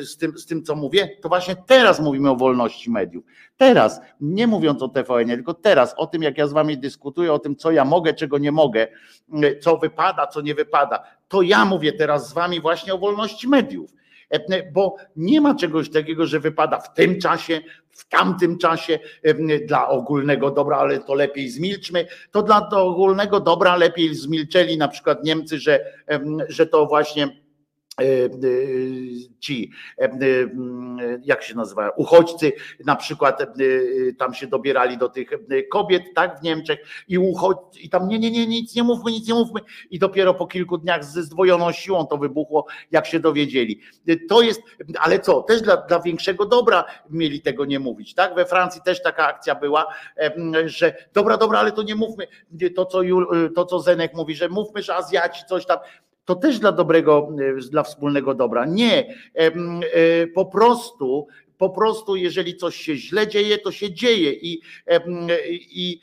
z 0.00 0.16
tym, 0.16 0.38
z 0.38 0.46
tym, 0.46 0.62
co 0.62 0.76
mówię, 0.76 1.08
to 1.22 1.28
właśnie 1.28 1.56
teraz 1.66 2.00
mówimy 2.00 2.30
o 2.30 2.36
wolności 2.36 2.90
mediów. 2.90 3.24
Teraz, 3.60 4.00
nie 4.20 4.46
mówiąc 4.46 4.82
o 4.82 4.88
TVN, 4.88 5.28
tylko 5.28 5.54
teraz, 5.54 5.94
o 5.96 6.06
tym, 6.06 6.22
jak 6.22 6.38
ja 6.38 6.46
z 6.46 6.52
wami 6.52 6.78
dyskutuję, 6.78 7.32
o 7.32 7.38
tym, 7.38 7.56
co 7.56 7.70
ja 7.70 7.84
mogę, 7.84 8.14
czego 8.14 8.38
nie 8.38 8.52
mogę, 8.52 8.88
co 9.60 9.76
wypada, 9.76 10.26
co 10.26 10.40
nie 10.40 10.54
wypada, 10.54 11.04
to 11.28 11.42
ja 11.42 11.64
mówię 11.64 11.92
teraz 11.92 12.28
z 12.28 12.32
wami 12.32 12.60
właśnie 12.60 12.94
o 12.94 12.98
wolności 12.98 13.48
mediów. 13.48 13.90
Bo 14.72 14.96
nie 15.16 15.40
ma 15.40 15.54
czegoś 15.54 15.90
takiego, 15.90 16.26
że 16.26 16.40
wypada 16.40 16.80
w 16.80 16.94
tym 16.94 17.20
czasie, 17.20 17.60
w 17.90 18.08
tamtym 18.08 18.58
czasie 18.58 18.98
dla 19.66 19.88
ogólnego 19.88 20.50
dobra, 20.50 20.76
ale 20.76 21.00
to 21.00 21.14
lepiej 21.14 21.48
zmilczmy. 21.48 22.06
To 22.30 22.42
dla 22.42 22.68
ogólnego 22.70 23.40
dobra 23.40 23.76
lepiej 23.76 24.14
zmilczeli 24.14 24.78
na 24.78 24.88
przykład 24.88 25.24
Niemcy, 25.24 25.58
że, 25.58 25.84
że 26.48 26.66
to 26.66 26.86
właśnie 26.86 27.28
E, 27.28 27.28
e, 27.28 27.49
ci, 29.40 29.70
e, 29.98 30.10
jak 31.24 31.42
się 31.42 31.54
nazywają, 31.54 31.90
uchodźcy, 31.96 32.52
na 32.86 32.96
przykład 32.96 33.42
tam 34.18 34.34
się 34.34 34.46
dobierali 34.46 34.98
do 34.98 35.08
tych 35.08 35.30
kobiet, 35.70 36.02
tak, 36.14 36.40
w 36.40 36.42
Niemczech 36.42 36.78
i 37.08 37.18
uchodźcy, 37.18 37.80
i 37.80 37.88
tam 37.88 38.08
nie, 38.08 38.18
nie, 38.18 38.30
nie, 38.30 38.46
nic 38.46 38.74
nie 38.74 38.82
mówmy, 38.82 39.10
nic 39.10 39.28
nie 39.28 39.34
mówmy. 39.34 39.60
I 39.90 39.98
dopiero 39.98 40.34
po 40.34 40.46
kilku 40.46 40.78
dniach 40.78 41.04
ze 41.04 41.22
zdwojoną 41.22 41.72
siłą 41.72 42.06
to 42.06 42.16
wybuchło, 42.16 42.66
jak 42.90 43.06
się 43.06 43.20
dowiedzieli. 43.20 43.80
To 44.28 44.42
jest, 44.42 44.62
ale 44.98 45.18
co, 45.18 45.42
też 45.42 45.62
dla, 45.62 45.76
dla 45.76 46.00
większego 46.00 46.46
dobra 46.46 46.84
mieli 47.10 47.40
tego 47.40 47.64
nie 47.64 47.80
mówić, 47.80 48.14
tak, 48.14 48.34
we 48.34 48.46
Francji 48.46 48.82
też 48.82 49.02
taka 49.02 49.26
akcja 49.26 49.54
była, 49.54 49.86
że 50.64 50.94
dobra, 51.12 51.36
dobra, 51.36 51.58
ale 51.58 51.72
to 51.72 51.82
nie 51.82 51.94
mówmy, 51.94 52.26
to 52.76 52.86
co, 52.86 53.02
Jul, 53.02 53.52
to 53.54 53.64
co 53.64 53.80
Zenek 53.80 54.14
mówi, 54.14 54.34
że 54.34 54.48
mówmy, 54.48 54.82
że 54.82 54.94
Azjaci 54.94 55.44
coś 55.48 55.66
tam, 55.66 55.78
to 56.30 56.36
też 56.36 56.58
dla 56.58 56.72
dobrego, 56.72 57.28
e, 57.58 57.70
dla 57.70 57.82
wspólnego 57.82 58.34
dobra. 58.34 58.66
Nie, 58.66 59.14
e, 59.34 60.26
po 60.26 60.46
prostu 60.46 61.26
po 61.60 61.70
prostu, 61.70 62.16
jeżeli 62.16 62.56
coś 62.56 62.76
się 62.76 62.96
źle 62.96 63.28
dzieje, 63.28 63.58
to 63.58 63.72
się 63.72 63.92
dzieje. 63.92 64.32
I, 64.32 64.60
i, 65.70 66.00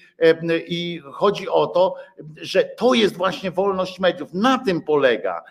i 0.68 1.02
chodzi 1.14 1.50
o 1.50 1.68
to, 1.68 1.96
że 2.42 2.64
to 2.64 2.94
jest 2.94 3.18
właśnie 3.18 3.52
wolność 3.52 4.00
mediów. 4.00 4.34
Na 4.34 4.58
tym 4.58 4.82
polega, 4.82 5.44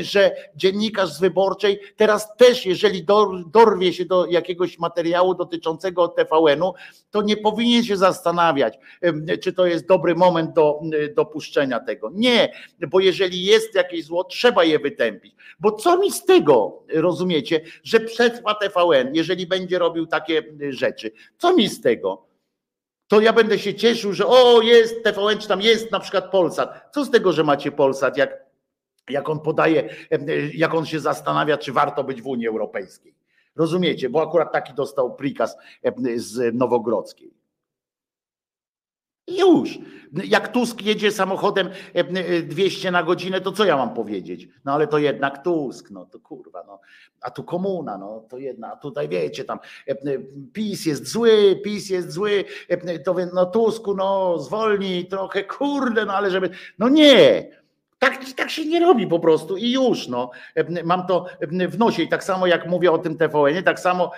że 0.00 0.36
dziennikarz 0.56 1.12
z 1.12 1.20
wyborczej 1.20 1.80
teraz 1.96 2.36
też, 2.36 2.66
jeżeli 2.66 3.06
dorwie 3.46 3.92
się 3.92 4.04
do 4.04 4.26
jakiegoś 4.26 4.78
materiału 4.78 5.34
dotyczącego 5.34 6.08
TVN-u, 6.08 6.74
to 7.10 7.22
nie 7.22 7.36
powinien 7.36 7.84
się 7.84 7.96
zastanawiać, 7.96 8.78
czy 9.42 9.52
to 9.52 9.66
jest 9.66 9.86
dobry 9.86 10.14
moment 10.14 10.52
do 10.52 10.80
dopuszczenia 11.14 11.80
tego. 11.80 12.10
Nie, 12.14 12.52
bo 12.88 13.00
jeżeli 13.00 13.44
jest 13.44 13.74
jakieś 13.74 14.04
zło, 14.04 14.24
trzeba 14.24 14.64
je 14.64 14.78
wytępić. 14.78 15.34
Bo 15.60 15.72
co 15.72 15.98
mi 15.98 16.10
z 16.12 16.24
tego, 16.24 16.82
rozumiecie, 16.94 17.60
że 17.82 18.00
przetrwa 18.00 18.54
TVN, 18.54 19.14
jeżeli 19.14 19.45
będzie 19.46 19.78
robił 19.78 20.06
takie 20.06 20.42
y, 20.62 20.72
rzeczy. 20.72 21.10
Co 21.38 21.56
mi 21.56 21.68
z 21.68 21.80
tego? 21.80 22.26
To 23.08 23.20
ja 23.20 23.32
będę 23.32 23.58
się 23.58 23.74
cieszył, 23.74 24.12
że 24.12 24.26
o, 24.26 24.60
jest 24.62 25.04
TVN, 25.04 25.38
czy 25.38 25.48
tam 25.48 25.62
jest 25.62 25.92
na 25.92 26.00
przykład 26.00 26.30
Polsat. 26.30 26.88
Co 26.94 27.04
z 27.04 27.10
tego, 27.10 27.32
że 27.32 27.44
macie 27.44 27.72
Polsat, 27.72 28.16
jak, 28.16 28.46
jak 29.10 29.28
on 29.28 29.40
podaje, 29.40 29.90
y, 30.12 30.50
jak 30.54 30.74
on 30.74 30.86
się 30.86 31.00
zastanawia, 31.00 31.58
czy 31.58 31.72
warto 31.72 32.04
być 32.04 32.22
w 32.22 32.26
Unii 32.26 32.48
Europejskiej. 32.48 33.14
Rozumiecie, 33.56 34.10
bo 34.10 34.22
akurat 34.22 34.52
taki 34.52 34.74
dostał 34.74 35.14
prikaz 35.14 35.56
z 36.16 36.54
Nowogrodzkiej. 36.54 37.45
Już. 39.28 39.78
Jak 40.24 40.52
Tusk 40.52 40.82
jedzie 40.82 41.12
samochodem 41.12 41.70
200 42.42 42.88
e, 42.88 42.90
na 42.90 43.02
godzinę, 43.02 43.40
to 43.40 43.52
co 43.52 43.64
ja 43.64 43.76
mam 43.76 43.94
powiedzieć? 43.94 44.48
No 44.64 44.72
ale 44.72 44.86
to 44.86 44.98
jednak 44.98 45.44
Tusk, 45.44 45.90
no 45.90 46.06
to 46.06 46.20
kurwa, 46.20 46.64
no. 46.66 46.80
A 47.20 47.30
tu 47.30 47.44
komuna, 47.44 47.98
no 47.98 48.24
to 48.28 48.38
jedna, 48.38 48.72
a 48.72 48.76
tutaj 48.76 49.08
wiecie 49.08 49.44
tam, 49.44 49.58
e, 49.88 49.94
PiS 50.52 50.86
jest 50.86 51.08
zły, 51.08 51.60
PiS 51.64 51.90
jest 51.90 52.12
zły, 52.12 52.44
e, 52.68 52.98
to 52.98 53.16
no 53.34 53.46
Tusku, 53.46 53.94
no 53.94 54.38
zwolnij 54.38 55.06
trochę, 55.06 55.44
kurde, 55.44 56.06
no 56.06 56.14
ale 56.14 56.30
żeby, 56.30 56.50
no 56.78 56.88
nie. 56.88 57.50
Tak, 57.98 58.18
tak 58.36 58.50
się 58.50 58.66
nie 58.66 58.80
robi 58.80 59.06
po 59.06 59.20
prostu 59.20 59.56
i 59.56 59.72
już. 59.72 60.08
No. 60.08 60.30
Mam 60.84 61.06
to 61.06 61.26
w 61.68 61.78
nosie 61.78 62.02
i 62.02 62.08
tak 62.08 62.24
samo 62.24 62.46
jak 62.46 62.66
mówię 62.66 62.92
o 62.92 62.98
tym 62.98 63.16
TVN, 63.16 63.62
tak 63.64 63.80
samo 63.80 64.10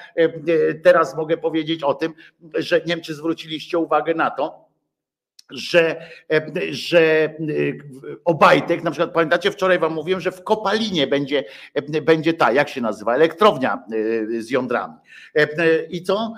teraz 0.84 1.16
mogę 1.16 1.36
powiedzieć 1.36 1.82
o 1.82 1.94
tym, 1.94 2.14
że 2.54 2.80
Niemcy 2.86 3.14
zwróciliście 3.14 3.78
uwagę 3.78 4.14
na 4.14 4.30
to, 4.30 4.67
że, 5.50 6.06
że 6.70 7.34
Obajtek, 8.24 8.82
na 8.82 8.90
przykład 8.90 9.12
pamiętacie, 9.12 9.50
wczoraj 9.50 9.78
wam 9.78 9.94
mówiłem, 9.94 10.20
że 10.20 10.32
w 10.32 10.44
Kopalinie 10.44 11.06
będzie, 11.06 11.44
będzie 12.02 12.34
ta, 12.34 12.52
jak 12.52 12.68
się 12.68 12.80
nazywa, 12.80 13.14
elektrownia 13.14 13.82
e, 14.38 14.42
z 14.42 14.50
jądrami. 14.50 14.94
I 15.90 16.02
co? 16.02 16.32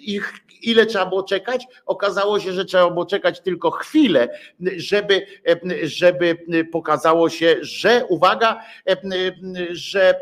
I 0.00 0.20
ile 0.62 0.86
trzeba 0.86 1.06
było 1.06 1.22
czekać? 1.22 1.66
Okazało 1.86 2.40
się, 2.40 2.52
że 2.52 2.64
trzeba 2.64 2.90
było 2.90 3.06
czekać 3.06 3.40
tylko 3.40 3.70
chwilę, 3.70 4.28
żeby, 4.76 5.26
żeby 5.82 6.38
pokazało 6.72 7.28
się, 7.28 7.56
że 7.60 8.06
uwaga, 8.08 8.60
że 9.70 10.20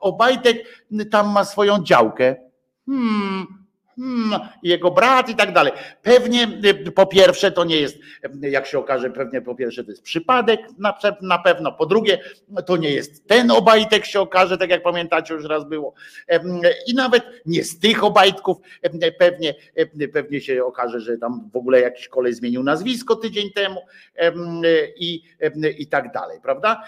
Obajtek 0.00 0.84
tam 1.10 1.28
ma 1.28 1.44
swoją 1.44 1.84
działkę. 1.84 2.36
Hmm, 2.86 3.63
hmm, 3.96 4.40
jego 4.62 4.90
brat 4.90 5.28
i 5.28 5.34
tak 5.34 5.52
dalej. 5.52 5.72
Pewnie 6.02 6.48
y, 6.64 6.92
po 6.92 7.06
pierwsze 7.06 7.50
to 7.50 7.64
nie 7.64 7.76
jest, 7.76 7.98
jak 8.40 8.66
się 8.66 8.78
okaże, 8.78 9.10
pewnie 9.10 9.40
po 9.40 9.54
pierwsze 9.54 9.84
to 9.84 9.90
jest 9.90 10.02
przypadek 10.02 10.60
na, 10.78 10.98
na 11.22 11.38
pewno, 11.38 11.72
po 11.72 11.86
drugie 11.86 12.18
to 12.66 12.76
nie 12.76 12.90
jest 12.90 13.26
ten 13.26 13.50
Obajtek 13.50 14.04
się 14.04 14.20
okaże, 14.20 14.58
tak 14.58 14.70
jak 14.70 14.82
pamiętacie 14.82 15.34
już 15.34 15.44
raz 15.44 15.68
było 15.68 15.94
i 16.86 16.94
nawet 16.94 17.24
nie 17.46 17.64
z 17.64 17.78
tych 17.78 18.04
Obajtków 18.04 18.56
pewnie, 19.18 19.54
pewnie 20.12 20.40
się 20.40 20.64
okaże, 20.64 21.00
że 21.00 21.18
tam 21.18 21.50
w 21.52 21.56
ogóle 21.56 21.80
jakiś 21.80 22.08
kolej 22.08 22.34
zmienił 22.34 22.62
nazwisko 22.62 23.16
tydzień 23.16 23.50
temu 23.52 23.80
i, 24.96 25.22
i 25.78 25.86
tak 25.86 26.12
dalej, 26.12 26.38
prawda? 26.42 26.82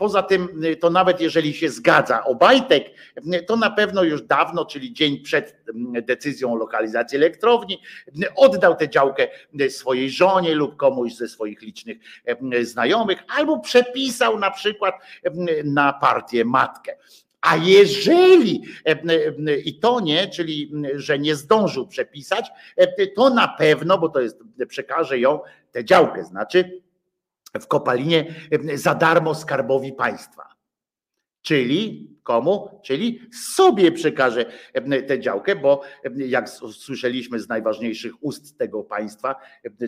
Poza 0.00 0.22
tym, 0.22 0.64
y, 0.64 0.76
to 0.76 0.90
nawet 0.90 1.20
jeżeli 1.20 1.54
się 1.54 1.68
zgadza 1.68 2.24
Obajtek, 2.24 2.90
y, 3.34 3.42
to 3.42 3.56
na 3.56 3.70
pewno 3.70 4.02
już 4.02 4.22
dawno, 4.22 4.64
czyli 4.64 4.92
dzień 4.92 5.20
przed 5.20 5.56
y, 5.96 6.02
decyzją 6.02 6.52
o 6.52 6.56
lokalizacji 6.56 7.16
elektrowni, 7.16 7.82
oddał 8.36 8.76
tę 8.76 8.88
działkę 8.88 9.28
swojej 9.68 10.10
żonie 10.10 10.54
lub 10.54 10.76
komuś 10.76 11.14
ze 11.14 11.28
swoich 11.28 11.62
licznych 11.62 11.98
znajomych, 12.62 13.18
albo 13.28 13.58
przepisał 13.58 14.38
na 14.38 14.50
przykład 14.50 14.94
na 15.64 15.92
partię 15.92 16.44
matkę. 16.44 16.96
A 17.40 17.56
jeżeli 17.56 18.62
i 19.64 19.78
to 19.78 20.00
nie, 20.00 20.28
czyli 20.28 20.72
że 20.94 21.18
nie 21.18 21.34
zdążył 21.34 21.86
przepisać, 21.86 22.50
to 23.16 23.30
na 23.30 23.48
pewno, 23.48 23.98
bo 23.98 24.08
to 24.08 24.20
jest, 24.20 24.38
przekaże 24.68 25.18
ją 25.18 25.40
tę 25.72 25.84
działkę, 25.84 26.24
znaczy 26.24 26.80
w 27.60 27.66
kopalinie 27.66 28.34
za 28.74 28.94
darmo 28.94 29.34
skarbowi 29.34 29.92
państwa. 29.92 30.42
Czyli 31.42 32.10
komu? 32.22 32.80
Czyli 32.84 33.20
sobie 33.54 33.92
przekaże 33.92 34.44
tę 35.08 35.20
działkę, 35.20 35.56
bo 35.56 35.82
jak 36.16 36.48
słyszeliśmy 36.48 37.40
z 37.40 37.48
najważniejszych 37.48 38.24
ust 38.24 38.58
tego 38.58 38.84
państwa, 38.84 39.34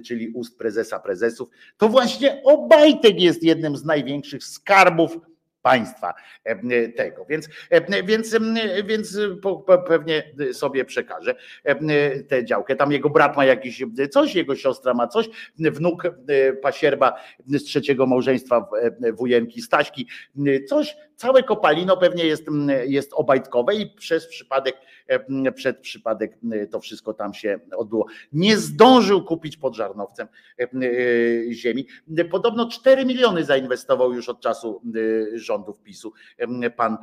czyli 0.07 0.28
ust 0.28 0.58
prezesa 0.58 0.99
prezesów, 0.99 1.49
to 1.76 1.89
właśnie 1.89 2.42
Obajtek 2.44 3.20
jest 3.20 3.42
jednym 3.42 3.76
z 3.76 3.84
największych 3.84 4.44
skarbów 4.44 5.18
państwa 5.62 6.15
e, 6.44 6.89
tego. 6.89 7.24
Więc, 7.24 7.49
e, 7.70 8.02
więc, 8.02 8.34
m, 8.34 8.57
więc 8.84 9.18
pewnie 9.86 10.32
sobie 10.52 10.84
przekaże 10.84 11.34
e, 11.65 12.23
tę 12.23 12.44
działkę. 12.44 12.76
Tam 12.76 12.92
jego 12.92 13.10
brat 13.10 13.36
ma 13.36 13.44
jakiś 13.44 13.82
coś, 14.10 14.34
jego 14.34 14.57
siostra 14.57 14.94
ma 14.94 15.08
coś, 15.08 15.28
wnuk 15.58 16.05
e, 16.05 16.52
pasierba 16.52 17.20
z 17.47 17.65
trzeciego 17.65 18.07
małżeństwa 18.07 18.68
e, 19.02 19.12
wujenki 19.12 19.62
Staśki, 19.62 20.07
coś, 20.68 20.97
całe 21.16 21.42
kopalino 21.42 21.97
pewnie 21.97 22.26
jest, 22.26 22.47
jest 22.84 23.12
obajtkowe 23.12 23.74
i 23.74 23.86
przez 23.91 24.26
przypadek, 24.26 24.76
e, 24.76 25.01
przed 25.55 25.78
przypadek 25.78 26.39
m, 26.44 26.68
to 26.68 26.81
wszystko 26.81 27.15
tam 27.15 27.34
się 27.34 27.58
odbyło. 27.76 28.07
Nie 28.32 28.57
zdążył 28.57 29.24
kupić 29.24 29.57
pod 29.57 29.76
Żarnowcem 29.76 30.28
e, 30.58 30.62
e, 30.62 31.52
ziemi. 31.52 31.86
Podobno 32.31 32.68
4 32.68 33.05
miliony 33.05 33.44
zainwestował 33.44 34.12
już 34.12 34.28
od 34.28 34.41
czasu 34.41 34.82
e, 35.34 35.39
rządów 35.39 35.81
PiSu. 35.81 36.12
E, 36.39 36.70
Pan, 36.70 36.97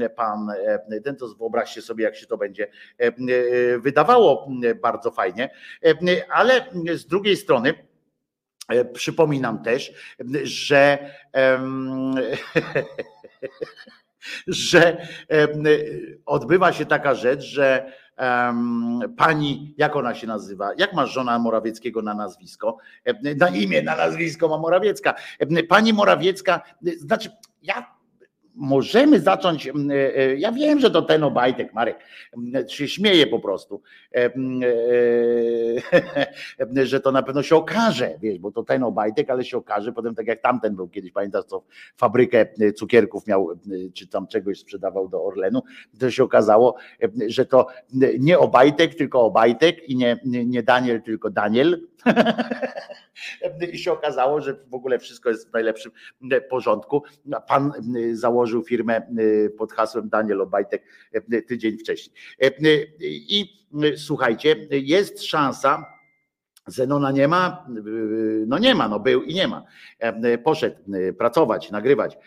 e, 0.00 0.10
pan 0.10 0.50
e, 0.50 1.00
ten, 1.00 1.16
to 1.16 1.28
wyobraźcie 1.38 1.82
sobie, 1.82 2.04
jak 2.04 2.16
się 2.16 2.26
to 2.26 2.36
będzie 2.36 2.64
e, 2.64 3.06
e, 3.06 3.12
wydawało 3.78 4.48
e, 4.64 4.74
bardzo 4.74 5.10
fajnie, 5.10 5.50
E, 5.84 5.94
ale 6.30 6.64
z 6.94 7.06
drugiej 7.06 7.36
strony, 7.36 7.74
E, 8.68 8.84
Przypominam 8.84 9.62
też, 9.62 9.92
że 10.42 10.98
że 14.46 15.06
odbywa 16.26 16.72
się 16.72 16.86
taka 16.86 17.14
rzecz, 17.14 17.40
że 17.42 17.92
pani, 19.16 19.74
jak 19.78 19.96
ona 19.96 20.14
się 20.14 20.26
nazywa? 20.26 20.70
Jak 20.78 20.92
ma 20.92 21.06
żona 21.06 21.38
Morawieckiego 21.38 22.02
na 22.02 22.14
nazwisko? 22.14 22.76
Na 23.36 23.48
imię, 23.48 23.82
na 23.82 23.96
nazwisko 23.96 24.48
ma 24.48 24.58
Morawiecka. 24.58 25.14
Pani 25.68 25.92
Morawiecka, 25.92 26.60
znaczy 26.98 27.30
ja 27.62 28.01
możemy 28.54 29.20
zacząć. 29.20 29.66
em, 29.66 29.90
e, 29.90 30.16
e, 30.16 30.36
Ja 30.36 30.52
wiem, 30.52 30.80
że 30.80 30.90
to 30.90 31.02
ten 31.02 31.24
Obajtek, 31.24 31.74
Marek, 31.74 31.98
em, 32.32 32.68
się 32.68 32.88
śmieje 32.88 33.26
po 33.26 33.40
prostu, 33.40 33.82
e, 36.76 36.86
że 36.86 37.00
to 37.00 37.12
na 37.12 37.22
pewno 37.22 37.42
się 37.42 37.56
okaże, 37.56 38.10
wiesz, 38.20 38.38
bo 38.38 38.52
to 38.52 38.62
ten 38.62 38.82
Obajtek, 38.82 39.30
ale 39.30 39.44
się 39.44 39.56
okaże 39.56 39.92
potem 39.92 40.14
tak 40.14 40.26
jak 40.26 40.40
tamten 40.40 40.76
był 40.76 40.88
kiedyś, 40.88 41.12
pamiętasz, 41.12 41.44
co 41.44 41.62
fabrykę 41.96 42.46
cukierków 42.76 43.26
miał, 43.26 43.48
czy 43.94 44.06
tam 44.06 44.26
czegoś 44.26 44.58
sprzedawał 44.58 45.08
do 45.08 45.24
Orlenu, 45.24 45.62
to 45.98 46.10
się 46.10 46.24
okazało, 46.24 46.76
że 47.28 47.46
to 47.46 47.66
nie 48.18 48.38
Obajtek, 48.38 48.94
tylko 48.94 49.22
Obajtek 49.22 49.88
i 49.88 49.96
nie 49.96 50.20
nie 50.24 50.62
Daniel, 50.62 51.02
tylko 51.02 51.30
Daniel. 51.30 51.80
I 53.72 53.78
się 53.78 53.92
okazało, 53.92 54.40
że 54.40 54.54
w 54.70 54.74
ogóle 54.74 54.98
wszystko 54.98 55.30
jest 55.30 55.50
w 55.50 55.52
najlepszym 55.52 55.92
porządku. 56.50 57.02
A 57.32 57.40
Pan 57.40 57.72
założył 58.12 58.62
firmę 58.62 59.02
pod 59.58 59.72
hasłem 59.72 60.08
Daniel 60.08 60.40
Obajtek 60.40 60.82
tydzień 61.48 61.78
wcześniej. 61.78 62.16
I 63.10 63.66
słuchajcie, 63.96 64.56
jest 64.70 65.22
szansa, 65.22 65.86
Zenona 66.66 67.10
nie 67.10 67.28
ma? 67.28 67.66
No 68.46 68.58
nie 68.58 68.74
ma, 68.74 68.88
no 68.88 69.00
był 69.00 69.22
i 69.22 69.34
nie 69.34 69.48
ma. 69.48 69.64
Poszedł 70.44 70.76
pracować, 71.18 71.70
nagrywać. 71.70 72.18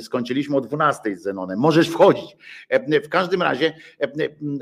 Skończyliśmy 0.00 0.56
o 0.56 0.60
12 0.60 1.16
z 1.16 1.22
Zenonem. 1.22 1.58
Możesz 1.58 1.88
wchodzić. 1.88 2.36
W 3.04 3.08
każdym 3.08 3.42
razie 3.42 3.76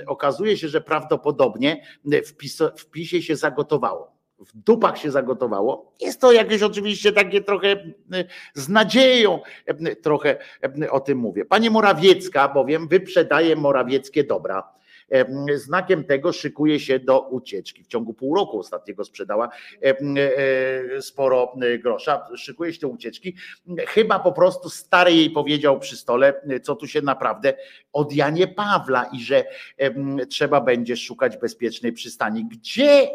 okazuje 0.07 0.57
się, 0.57 0.69
że 0.69 0.81
prawdopodobnie 0.81 1.83
w 2.77 2.91
PiSie 2.91 3.23
się 3.23 3.37
zagotowało. 3.37 4.14
W 4.47 4.57
dupach 4.57 4.99
się 4.99 5.11
zagotowało. 5.11 5.93
Jest 6.01 6.21
to 6.21 6.33
jakieś 6.33 6.63
oczywiście 6.63 7.13
takie 7.13 7.41
trochę 7.41 7.77
z 8.55 8.69
nadzieją, 8.69 9.41
trochę 10.03 10.37
o 10.91 11.01
tym 11.01 11.19
mówię. 11.19 11.45
Pani 11.45 11.71
Morawiecka 11.71 12.49
bowiem 12.49 12.89
wyprzedaje 12.89 13.57
morawieckie 13.57 14.25
dobra. 14.25 14.75
Znakiem 15.55 16.05
tego 16.05 16.33
szykuje 16.33 16.81
się 16.81 16.99
do 16.99 17.21
ucieczki. 17.21 17.85
W 17.85 17.87
ciągu 17.87 18.15
pół 18.15 18.35
roku 18.35 18.59
ostatniego 18.59 19.05
sprzedała 19.05 19.49
sporo 21.01 21.55
grosza. 21.83 22.27
Szykuje 22.37 22.73
się 22.73 22.81
do 22.81 22.89
ucieczki. 22.89 23.37
Chyba 23.87 24.19
po 24.19 24.33
prostu 24.33 24.71
stary 24.71 25.13
jej 25.13 25.31
powiedział 25.31 25.79
przy 25.79 25.97
stole, 25.97 26.43
co 26.63 26.77
tu 26.77 26.87
się 26.87 27.03
naprawdę 27.03 27.55
od 27.93 28.13
Janie 28.13 28.49
Pawla 28.49 29.11
i 29.13 29.21
że 29.21 29.45
trzeba 30.29 30.61
będzie 30.61 30.97
szukać 30.97 31.37
bezpiecznej 31.37 31.93
przystani. 31.93 32.45
Gdzie 32.45 33.11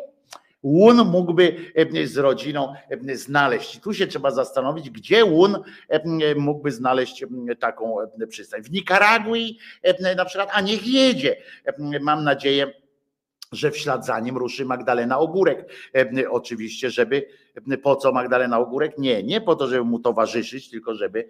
Łun 0.64 0.98
mógłby 0.98 1.56
z 2.04 2.18
rodziną 2.18 2.74
znaleźć. 3.14 3.76
I 3.76 3.80
tu 3.80 3.94
się 3.94 4.08
trzeba 4.08 4.32
zastanowić, 4.32 4.90
gdzie 4.90 5.26
Łun 5.26 5.58
mógłby 6.36 6.72
znaleźć 6.72 7.26
taką 7.60 7.96
przystań. 8.30 8.64
W 8.64 8.72
Nikaragui 8.72 9.60
na 10.18 10.26
przykład, 10.26 10.50
a 10.52 10.62
niech 10.62 10.88
jedzie. 10.88 11.36
Mam 12.02 12.24
nadzieję, 12.24 12.74
że 13.52 13.72
w 13.72 13.78
ślad 13.78 14.06
za 14.06 14.20
nim 14.20 14.38
ruszy 14.38 14.66
Magdalena 14.66 15.20
Ogórek. 15.20 15.66
Oczywiście, 16.30 16.90
żeby 16.90 17.28
po 17.84 17.96
co 17.96 18.12
Magdalena 18.12 18.60
Ogórek? 18.60 18.98
Nie, 18.98 19.24
nie 19.24 19.42
po 19.42 19.56
to, 19.56 19.68
żeby 19.68 19.84
mu 19.84 20.00
towarzyszyć, 20.00 20.70
tylko 20.70 20.96
żeby 20.96 21.30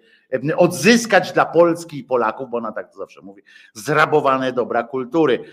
odzyskać 0.56 1.32
dla 1.32 1.44
Polski 1.44 1.98
i 1.98 2.04
Polaków, 2.04 2.50
bo 2.50 2.58
ona 2.58 2.72
tak 2.72 2.92
to 2.92 2.98
zawsze 2.98 3.22
mówi, 3.22 3.42
zrabowane 3.72 4.52
dobra 4.52 4.82
kultury. 4.82 5.44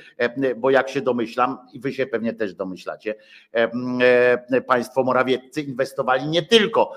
Bo 0.58 0.70
jak 0.70 0.90
się 0.90 1.02
domyślam, 1.02 1.58
i 1.74 1.80
wy 1.80 1.94
się 1.94 2.06
pewnie 2.06 2.34
też 2.34 2.54
domyślacie, 2.54 3.16
państwo 4.68 5.04
Morawieccy 5.04 5.62
inwestowali 5.62 6.28
nie 6.28 6.44
tylko 6.44 6.94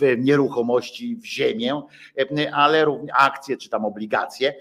w 0.00 0.18
nieruchomości, 0.18 1.16
w 1.16 1.26
ziemię, 1.26 1.82
ale 2.52 2.84
również 2.84 3.16
akcje 3.18 3.56
czy 3.56 3.68
tam 3.68 3.84
obligacje, 3.84 4.54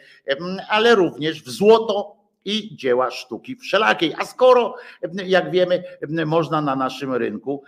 ale 0.69 0.95
również 0.95 1.43
w 1.43 1.49
złoto 1.49 2.18
i 2.45 2.75
dzieła 2.75 3.11
sztuki 3.11 3.55
wszelakiej. 3.55 4.13
A 4.17 4.25
skoro, 4.25 4.75
jak 5.25 5.51
wiemy, 5.51 5.83
można 6.25 6.61
na 6.61 6.75
naszym 6.75 7.13
rynku, 7.13 7.63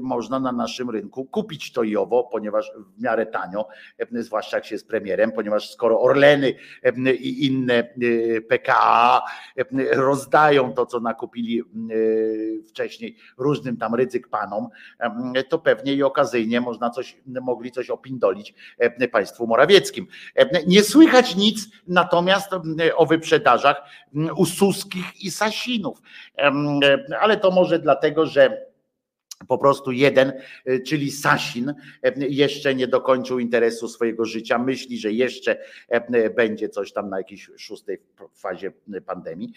można 0.00 0.40
na 0.40 0.52
naszym 0.52 0.90
rynku 0.90 1.24
kupić 1.24 1.72
to 1.72 1.82
i 1.82 1.96
owo, 1.96 2.24
ponieważ 2.24 2.72
w 2.98 3.02
miarę 3.02 3.26
tanio, 3.26 3.68
zwłaszcza 4.12 4.56
jak 4.56 4.66
się 4.66 4.74
jest 4.74 4.88
premierem, 4.88 5.32
ponieważ 5.32 5.70
skoro 5.70 6.00
Orleny 6.00 6.54
i 7.12 7.46
inne 7.46 7.88
PKA 8.48 9.22
rozdają 9.92 10.72
to, 10.72 10.86
co 10.86 11.00
nakupili 11.00 11.62
wcześniej 12.68 13.16
różnym 13.38 13.76
tam 13.76 13.94
ryzyk 13.94 14.28
panom, 14.28 14.68
to 15.48 15.58
pewnie 15.58 15.94
i 15.94 16.02
okazyjnie 16.02 16.60
można 16.60 16.90
coś, 16.90 17.16
mogli 17.26 17.70
coś 17.70 17.90
opindolić 17.90 18.54
państwu 19.12 19.46
Morawieckim. 19.46 20.06
Nie 20.66 20.82
słychać 20.82 21.36
nic 21.36 21.68
natomiast 21.86 22.50
o 22.96 23.06
wyprzedaży 23.06 23.43
u 24.36 24.46
Suskich 24.46 25.24
i 25.24 25.30
Sasinów. 25.30 26.02
Ale 27.20 27.36
to 27.36 27.50
może 27.50 27.78
dlatego, 27.78 28.26
że 28.26 28.66
po 29.48 29.58
prostu 29.58 29.92
jeden, 29.92 30.32
czyli 30.86 31.10
Sasin, 31.10 31.74
jeszcze 32.16 32.74
nie 32.74 32.86
dokończył 32.86 33.38
interesu 33.38 33.88
swojego 33.88 34.24
życia, 34.24 34.58
myśli, 34.58 34.98
że 34.98 35.12
jeszcze 35.12 35.56
będzie 36.36 36.68
coś 36.68 36.92
tam 36.92 37.08
na 37.08 37.18
jakiejś 37.18 37.50
szóstej 37.56 37.98
fazie 38.34 38.72
pandemii. 39.06 39.52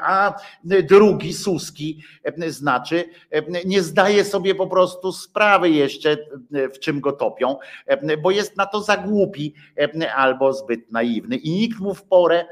A 0.00 0.34
drugi, 0.64 1.32
Suski, 1.32 2.02
znaczy 2.48 3.04
nie 3.64 3.82
zdaje 3.82 4.24
sobie 4.24 4.54
po 4.54 4.66
prostu 4.66 5.12
sprawy 5.12 5.70
jeszcze, 5.70 6.16
w 6.74 6.78
czym 6.78 7.00
go 7.00 7.12
topią, 7.12 7.56
bo 8.22 8.30
jest 8.30 8.56
na 8.56 8.66
to 8.66 8.82
za 8.82 8.96
głupi 8.96 9.54
albo 10.14 10.52
zbyt 10.52 10.92
naiwny 10.92 11.36
i 11.36 11.50
nikt 11.50 11.80
mu 11.80 11.94
w 11.94 12.02
porę 12.02 12.44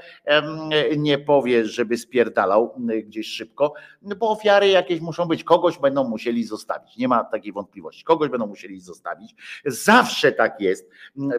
nie 0.96 1.18
powie, 1.18 1.66
żeby 1.66 1.96
spierdalał 1.96 2.74
gdzieś 3.04 3.26
szybko, 3.26 3.74
bo 4.02 4.30
ofiary 4.30 4.68
jakieś 4.68 5.00
muszą 5.00 5.26
być 5.26 5.39
kogoś 5.44 5.78
będą 5.78 6.04
musieli 6.04 6.44
zostawić. 6.44 6.96
Nie 6.96 7.08
ma 7.08 7.24
takiej 7.24 7.52
wątpliwości. 7.52 8.04
Kogoś 8.04 8.28
będą 8.28 8.46
musieli 8.46 8.80
zostawić. 8.80 9.34
Zawsze 9.64 10.32
tak 10.32 10.60
jest, 10.60 10.90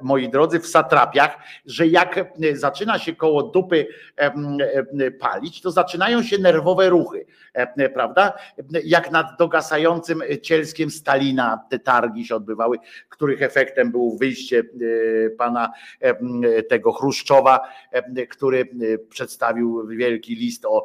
moi 0.01 0.29
drodzy, 0.29 0.59
w 0.59 0.67
satrapiach, 0.67 1.37
że 1.65 1.87
jak 1.87 2.33
zaczyna 2.53 2.99
się 2.99 3.15
koło 3.15 3.43
dupy 3.43 3.87
palić, 5.19 5.61
to 5.61 5.71
zaczynają 5.71 6.23
się 6.23 6.37
nerwowe 6.37 6.89
ruchy, 6.89 7.25
prawda? 7.93 8.33
Jak 8.83 9.11
nad 9.11 9.27
dogasającym 9.39 10.21
cielskiem 10.41 10.91
Stalina 10.91 11.59
te 11.69 11.79
targi 11.79 12.25
się 12.25 12.35
odbywały, 12.35 12.77
których 13.09 13.41
efektem 13.41 13.91
było 13.91 14.17
wyjście 14.17 14.63
pana 15.37 15.71
tego 16.69 16.91
Chruszczowa, 16.91 17.59
który 18.29 18.69
przedstawił 19.09 19.87
wielki 19.87 20.35
list 20.35 20.65
o 20.65 20.83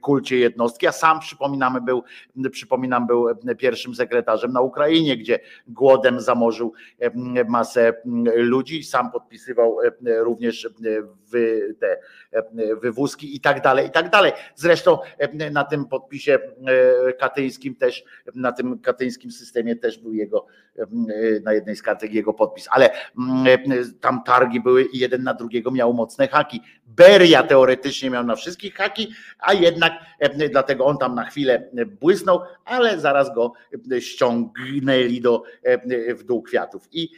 kulcie 0.00 0.36
jednostki, 0.36 0.86
a 0.86 0.92
sam 0.92 1.20
przypominamy 1.20 1.80
był 1.80 2.02
przypominam, 2.50 3.06
był 3.06 3.26
pierwszym 3.58 3.94
sekretarzem 3.94 4.52
na 4.52 4.60
Ukrainie, 4.60 5.16
gdzie 5.16 5.40
głodem 5.68 6.20
zamorzył 6.20 6.72
masę 7.48 7.92
ludzi, 8.34 8.84
sam 8.84 9.10
podpisywał 9.10 9.78
również 10.18 10.68
te 11.80 11.96
wywózki 12.82 13.36
i 13.36 13.40
tak 13.40 13.62
dalej, 13.62 13.86
i 13.86 13.90
tak 13.90 14.10
dalej. 14.10 14.32
Zresztą 14.54 14.98
na 15.50 15.64
tym 15.64 15.84
podpisie 16.06 16.38
katyńskim 17.18 17.74
też, 17.74 18.04
na 18.34 18.52
tym 18.52 18.78
katyńskim 18.78 19.30
systemie 19.30 19.76
też 19.76 19.98
był 19.98 20.14
jego, 20.14 20.46
na 21.44 21.52
jednej 21.52 21.76
z 21.76 21.82
kartek 21.82 22.14
jego 22.14 22.34
podpis, 22.34 22.68
ale 22.70 22.90
tam 24.00 24.22
targi 24.24 24.60
były 24.60 24.84
i 24.84 24.98
jeden 24.98 25.22
na 25.22 25.34
drugiego 25.34 25.70
miał 25.70 25.94
mocne 25.94 26.28
haki. 26.28 26.60
Beria 26.86 27.42
teoretycznie 27.42 28.10
miał 28.10 28.24
na 28.24 28.36
wszystkich 28.36 28.74
haki, 28.74 29.12
a 29.38 29.52
jednak 29.52 29.92
dlatego 30.50 30.84
on 30.84 30.98
tam 30.98 31.14
na 31.14 31.24
chwilę 31.24 31.70
błysnął, 32.00 32.40
ale 32.64 33.00
zaraz 33.00 33.34
go 33.34 33.52
ściągnęli 34.00 35.20
do, 35.20 35.42
w 36.18 36.24
dół 36.24 36.42
kwiatów. 36.42 36.88
I, 36.92 37.08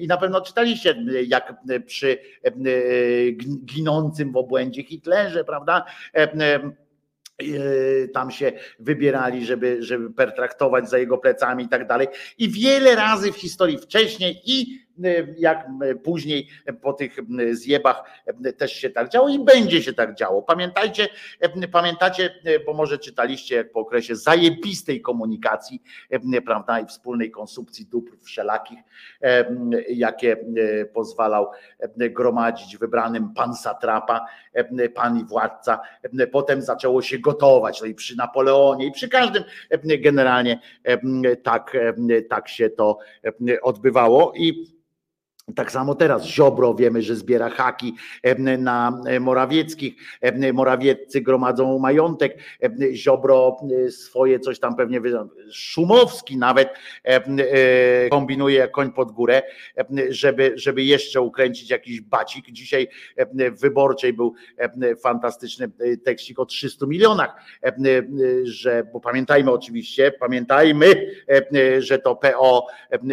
I 0.00 0.06
na 0.06 0.16
pewno 0.16 0.40
czytaliście, 0.40 0.94
jak 1.26 1.54
przy 1.86 2.18
ginącym 3.64 4.32
w 4.32 4.36
obłędzie 4.36 4.82
Hitlerze, 4.82 5.44
prawda? 5.44 5.84
Tam 8.12 8.30
się 8.30 8.52
wybierali, 8.78 9.46
żeby, 9.46 9.76
żeby 9.80 10.10
pertraktować 10.10 10.90
za 10.90 10.98
jego 10.98 11.18
plecami 11.18 11.64
i 11.64 11.68
tak 11.68 11.86
dalej. 11.86 12.08
I 12.38 12.48
wiele 12.48 12.94
razy 12.94 13.32
w 13.32 13.36
historii 13.36 13.78
wcześniej 13.78 14.42
i 14.44 14.80
jak 15.36 15.66
później 16.04 16.48
po 16.82 16.92
tych 16.92 17.16
zjebach 17.52 18.22
też 18.56 18.72
się 18.72 18.90
tak 18.90 19.08
działo 19.08 19.28
i 19.28 19.38
będzie 19.38 19.82
się 19.82 19.92
tak 19.92 20.14
działo. 20.14 20.42
Pamiętajcie, 20.42 21.08
pamiętacie, 21.72 22.34
bo 22.66 22.72
może 22.72 22.98
czytaliście 22.98 23.56
jak 23.56 23.72
po 23.72 23.80
okresie 23.80 24.16
zajebistej 24.16 25.00
komunikacji, 25.00 25.82
prawda, 26.46 26.80
i 26.80 26.86
wspólnej 26.86 27.30
konsumpcji 27.30 27.86
dóbr 27.86 28.12
wszelakich, 28.22 28.78
jakie 29.88 30.36
pozwalał 30.92 31.50
gromadzić 31.96 32.76
wybranym 32.76 33.34
pan 33.34 33.54
satrapa, 33.54 34.26
pan 34.94 35.18
i 35.18 35.24
władca. 35.24 35.80
Potem 36.32 36.62
zaczęło 36.62 37.02
się 37.02 37.18
gotować, 37.18 37.80
no 37.80 37.86
i 37.86 37.94
przy 37.94 38.16
Napoleonie 38.16 38.86
i 38.86 38.92
przy 38.92 39.08
każdym 39.08 39.44
generalnie 39.98 40.60
tak, 41.42 41.76
tak 42.28 42.48
się 42.48 42.70
to 42.70 42.98
odbywało 43.62 44.32
i 44.36 44.80
tak 45.56 45.72
samo 45.72 45.94
teraz 45.94 46.26
Ziobro 46.26 46.74
wiemy, 46.74 47.02
że 47.02 47.16
zbiera 47.16 47.50
haki 47.50 47.94
na 48.58 49.00
Morawieckich. 49.20 49.94
Morawieccy 50.52 51.20
gromadzą 51.20 51.78
majątek. 51.78 52.38
Ziobro 52.92 53.56
swoje 53.90 54.40
coś 54.40 54.60
tam 54.60 54.76
pewnie 54.76 55.00
Szumowski 55.52 56.36
nawet 56.36 56.68
kombinuje 58.10 58.58
jak 58.58 58.70
koń 58.70 58.92
pod 58.92 59.12
górę, 59.12 59.42
żeby, 60.08 60.52
żeby 60.54 60.82
jeszcze 60.82 61.20
ukręcić 61.20 61.70
jakiś 61.70 62.00
bacik. 62.00 62.44
Dzisiaj 62.50 62.88
w 63.50 63.60
wyborczej 63.60 64.12
był 64.12 64.34
fantastyczny 65.02 65.70
tekstik 66.04 66.38
o 66.38 66.46
300 66.46 66.86
milionach, 66.86 67.34
że, 68.42 68.84
bo 68.92 69.00
pamiętajmy 69.00 69.50
oczywiście, 69.50 70.12
pamiętajmy, 70.12 71.10
że 71.78 71.98
to 71.98 72.16
PO 72.16 72.66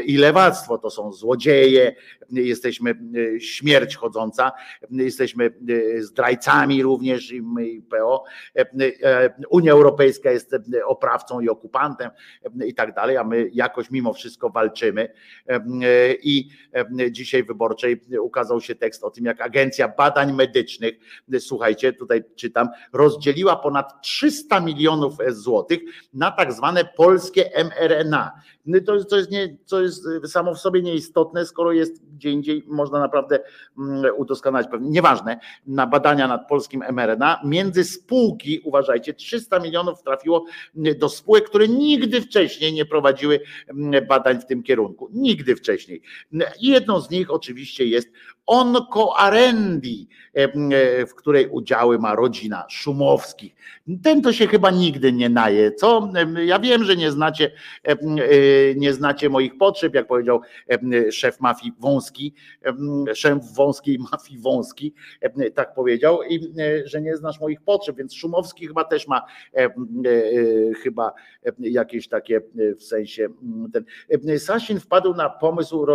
i 0.06 0.17
lewactwo 0.17 0.77
to 0.77 0.90
są 0.90 1.11
złodzieje, 1.14 1.95
jesteśmy 2.32 2.92
e, 3.36 3.40
śmierć 3.40 3.96
chodząca, 3.96 4.52
jesteśmy 4.92 5.46
e, 5.46 6.02
zdrajcami 6.02 6.84
również 6.84 7.32
i 7.32 7.42
my 7.42 7.68
i 7.68 7.82
PO. 7.82 8.24
E, 8.56 9.34
Unia 9.50 9.72
Europejska 9.72 10.32
jest 10.32 10.56
oprawcą 10.86 11.40
i 11.40 11.50
okupantem 11.50 12.10
i 12.66 12.74
tak 12.74 12.94
dalej, 12.94 13.18
a 13.18 13.24
my 13.24 13.50
jakoś 13.54 13.92
mimo 13.92 14.14
wszystko 14.14 14.50
walczymy. 14.50 15.14
I 16.24 16.50
dzisiaj 17.12 17.44
wyborczej 17.44 18.02
ukazał 18.22 18.62
się 18.62 18.76
tekst 18.76 19.04
o 19.04 19.10
tym, 19.10 19.26
jak 19.26 19.42
Agencja 19.42 19.88
Badań 19.88 20.34
Medycznych, 20.34 20.96
słuchajcie, 21.40 21.94
tutaj 21.94 22.24
czytam, 22.36 22.70
rozdzieliła 22.94 23.56
ponad 23.56 24.02
300 24.02 24.60
milionów 24.60 25.14
złotych 25.28 25.80
na 26.14 26.32
tak 26.32 26.54
zwane 26.54 26.86
polskie 26.98 27.50
mRNA. 27.56 28.32
To, 28.86 29.06
to, 29.06 29.18
jest 29.18 29.32
nie, 29.32 29.58
to 29.70 29.82
jest 29.82 30.08
samo 30.28 30.54
w 30.54 30.60
sobie 30.60 30.82
nieistotne, 30.82 31.46
skoro 31.46 31.72
jest 31.72 32.17
gdzie 32.18 32.32
indziej 32.32 32.64
można 32.68 33.00
naprawdę 33.00 33.40
mm, 33.78 34.16
udoskonalić 34.18 34.70
pewnie, 34.72 34.90
nieważne, 34.90 35.40
na 35.68 35.88
badania 35.88 36.28
nad 36.28 36.48
polskim 36.48 36.84
mRNA. 36.92 37.42
Między 37.46 37.84
spółki, 37.84 38.60
uważajcie, 38.64 39.14
300 39.14 39.60
milionów 39.60 40.04
trafiło 40.04 40.46
mm, 40.78 41.00
do 41.00 41.10
spółek, 41.10 41.50
które 41.50 41.68
nigdy 41.68 42.22
wcześniej 42.22 42.74
nie 42.74 42.86
prowadziły 42.86 43.40
mm, 43.68 44.08
badań 44.08 44.42
w 44.42 44.46
tym 44.46 44.64
kierunku. 44.64 45.10
Nigdy 45.14 45.56
wcześniej. 45.56 46.02
Jedną 46.62 47.02
z 47.02 47.10
nich 47.10 47.32
oczywiście 47.32 47.86
jest 47.86 48.12
Onco 48.48 49.17
Arendi, 49.17 50.08
w 51.08 51.16
której 51.16 51.48
udziały 51.48 52.00
ma 52.00 52.16
rodzina 52.16 52.66
Szumowskich. 52.69 53.56
Ten 54.03 54.22
to 54.22 54.34
się 54.34 54.48
chyba 54.48 54.72
nigdy 54.72 55.14
nie 55.14 55.30
naje, 55.30 55.72
co? 55.72 56.09
Ja 56.45 56.59
wiem, 56.59 56.84
że 56.84 56.95
nie 56.95 57.11
znacie, 57.11 57.51
e, 57.84 57.95
nie 58.76 58.93
znacie 58.93 59.30
moich 59.30 59.58
potrzeb, 59.58 59.93
jak 59.93 60.08
powiedział 60.08 60.42
szef 61.11 61.40
mafii 61.40 61.74
Wąski, 61.80 62.34
szef 63.16 63.53
wąskiej 63.56 64.00
mafii 64.11 64.40
Wąski, 64.40 64.93
tak 65.53 65.74
powiedział, 65.74 66.24
i 66.24 66.53
e, 66.59 66.88
że 66.88 67.01
nie 67.01 67.17
znasz 67.17 67.40
moich 67.40 67.61
potrzeb, 67.61 67.98
więc 67.98 68.14
Szumowski 68.14 68.67
chyba 68.67 68.84
też 68.84 69.08
ma 69.08 69.26
e, 69.53 69.69
chyba 70.84 71.14
jakieś 71.59 72.08
takie 72.08 72.42
w 72.80 72.84
sensie 72.84 73.27
ten. 73.74 73.85
Sasin 74.40 74.80
wpadł 74.80 75.14
na 75.14 75.30
pomysł 75.30 75.85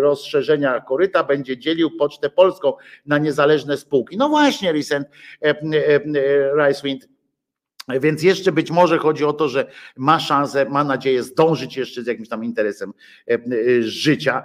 rozszerzenia 0.00 0.80
koryta, 0.80 1.24
będzie 1.24 1.58
dzielił 1.62 1.90
Pocztę 1.98 2.30
Polską 2.30 2.72
na 3.06 3.18
niezależne 3.18 3.76
spółki. 3.76 4.16
No 4.16 4.28
właśnie, 4.28 4.72
Recent 4.72 5.08
Ricewind 6.66 7.08
więc 8.00 8.22
jeszcze 8.22 8.52
być 8.52 8.70
może 8.70 8.98
chodzi 8.98 9.24
o 9.24 9.32
to, 9.32 9.48
że 9.48 9.66
ma 9.96 10.20
szansę, 10.20 10.64
ma 10.64 10.84
nadzieję 10.84 11.22
zdążyć 11.22 11.76
jeszcze 11.76 12.02
z 12.02 12.06
jakimś 12.06 12.28
tam 12.28 12.44
interesem 12.44 12.92
życia. 13.80 14.42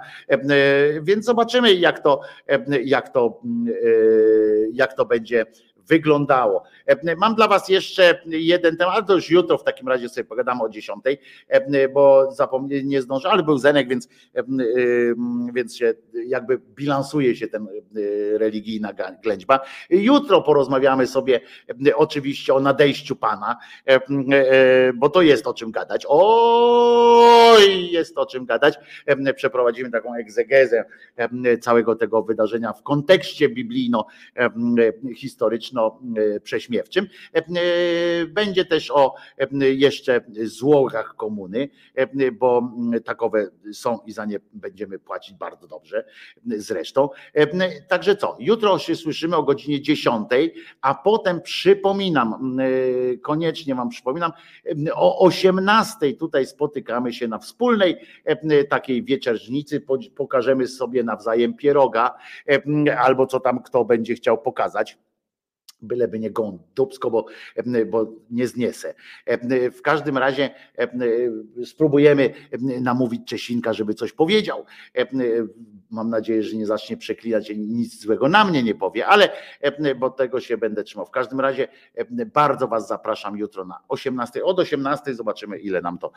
Więc 1.02 1.24
zobaczymy, 1.24 1.74
jak 1.74 2.02
to, 2.02 2.20
jak 2.84 3.12
to, 3.12 3.40
jak 4.72 4.94
to 4.94 5.04
będzie 5.04 5.46
wyglądało. 5.88 6.62
E, 6.86 7.16
mam 7.16 7.34
dla 7.34 7.48
Was 7.48 7.68
jeszcze 7.68 8.22
jeden 8.26 8.76
temat, 8.76 9.06
to 9.06 9.14
już 9.14 9.30
jutro 9.30 9.58
w 9.58 9.64
takim 9.64 9.88
razie 9.88 10.08
sobie 10.08 10.24
pogadamy 10.24 10.62
o 10.62 10.68
10, 10.68 11.04
e, 11.48 11.88
bo 11.88 12.32
zapomniałem, 12.32 12.88
nie 12.88 13.02
zdążę, 13.02 13.30
ale 13.30 13.42
był 13.42 13.58
Zenek, 13.58 13.88
więc, 13.88 14.08
e, 14.34 14.42
więc 15.52 15.76
się 15.76 15.94
jakby 16.26 16.58
bilansuje 16.58 17.36
się 17.36 17.48
ten 17.48 17.66
religijna 18.32 18.92
ględźba. 19.22 19.60
Jutro 19.90 20.42
porozmawiamy 20.42 21.06
sobie 21.06 21.40
oczywiście 21.94 22.54
o 22.54 22.60
nadejściu 22.60 23.16
Pana, 23.16 23.56
bo 24.94 25.08
to 25.08 25.22
jest 25.22 25.46
o 25.46 25.54
czym 25.54 25.70
gadać. 25.70 26.06
Oj, 26.08 27.90
jest 27.90 28.18
o 28.18 28.26
czym 28.26 28.46
gadać. 28.46 28.78
Przeprowadzimy 29.36 29.90
taką 29.90 30.14
egzegezę 30.14 30.84
całego 31.60 31.96
tego 31.96 32.22
wydarzenia 32.22 32.72
w 32.72 32.82
kontekście 32.82 33.48
biblijno-historycznym 33.48 35.77
prześmiewczym. 36.42 37.08
E, 37.34 37.38
e, 37.38 38.26
będzie 38.26 38.64
też 38.64 38.90
o 38.90 39.14
e, 39.38 39.46
jeszcze 39.68 40.20
złogach 40.42 41.14
komuny, 41.16 41.68
bo 42.32 42.72
takowe 43.04 43.48
są 43.72 43.98
i 44.06 44.12
za 44.12 44.24
nie 44.24 44.40
będziemy 44.52 44.98
płacić 44.98 45.34
bardzo 45.34 45.66
dobrze 45.66 46.04
zresztą. 46.46 47.08
Także 47.88 48.16
co, 48.16 48.36
jutro 48.40 48.78
się 48.78 48.96
słyszymy 48.96 49.36
o 49.36 49.42
godzinie 49.42 49.80
10, 49.80 50.28
a 50.80 50.94
potem 50.94 51.40
przypominam, 51.40 52.58
koniecznie 53.22 53.74
wam 53.74 53.88
przypominam, 53.88 54.32
o 54.94 55.26
18 55.26 56.12
tutaj 56.12 56.46
spotykamy 56.46 57.12
się 57.12 57.28
na 57.28 57.38
wspólnej 57.38 57.96
takiej 58.68 59.04
wieczerznicy, 59.04 59.82
pokażemy 60.16 60.66
sobie 60.66 61.02
nawzajem 61.02 61.54
pieroga 61.54 62.14
albo 62.98 63.26
co 63.26 63.40
tam 63.40 63.62
kto 63.62 63.84
będzie 63.84 64.14
chciał 64.14 64.38
pokazać 64.38 64.98
byleby 65.82 66.18
nie 66.18 66.30
dubsko, 66.74 67.10
bo, 67.10 67.26
bo 67.86 68.12
nie 68.30 68.46
zniesę. 68.46 68.94
W 69.72 69.82
każdym 69.82 70.18
razie 70.18 70.50
spróbujemy 71.64 72.34
namówić 72.80 73.28
Czesinka, 73.28 73.72
żeby 73.72 73.94
coś 73.94 74.12
powiedział. 74.12 74.64
Mam 75.90 76.10
nadzieję, 76.10 76.42
że 76.42 76.56
nie 76.56 76.66
zacznie 76.66 76.96
przeklinać 76.96 77.50
i 77.50 77.58
nic 77.58 78.00
złego 78.00 78.28
na 78.28 78.44
mnie 78.44 78.62
nie 78.62 78.74
powie, 78.74 79.06
ale 79.06 79.28
bo 79.98 80.10
tego 80.10 80.40
się 80.40 80.58
będę 80.58 80.84
trzymał. 80.84 81.06
W 81.06 81.10
każdym 81.10 81.40
razie 81.40 81.68
bardzo 82.34 82.68
Was 82.68 82.88
zapraszam 82.88 83.36
jutro 83.36 83.64
na 83.64 83.80
18. 83.88 84.44
Od 84.44 84.58
18 84.58 85.14
zobaczymy, 85.14 85.58
ile 85.58 85.80
nam 85.80 85.98
to 85.98 86.12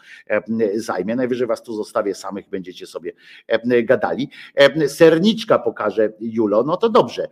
zajmie. 0.75 1.15
Najwyżej 1.15 1.47
Was 1.47 1.63
tu 1.63 1.73
zostawię 1.73 2.15
samych, 2.15 2.49
będziecie 2.49 2.87
sobie 2.87 3.13
gadali. 3.83 4.29
Serniczka 4.87 5.59
pokaże 5.59 6.13
Julo, 6.19 6.63
no 6.63 6.77
to 6.77 6.89
dobrze. 6.89 7.27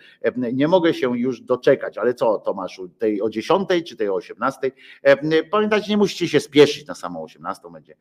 Nie 0.53 0.67
mogę 0.67 0.93
się 0.93 1.17
już 1.17 1.41
doczekać, 1.41 1.98
ale 1.98 2.14
co 2.19 2.39
Tomaszu, 2.39 2.89
tej 2.89 3.22
o 3.22 3.30
10 3.30 3.69
czy 3.88 3.95
tej 3.95 4.09
o 4.09 4.15
18? 4.15 4.72
E, 5.03 5.43
Pamiętajcie, 5.43 5.91
nie 5.91 5.98
musicie 5.98 6.27
się 6.27 6.39
spieszyć 6.39 6.88
na 6.88 6.95
samą 6.95 7.23
18, 7.23 7.72
będzie, 7.72 7.95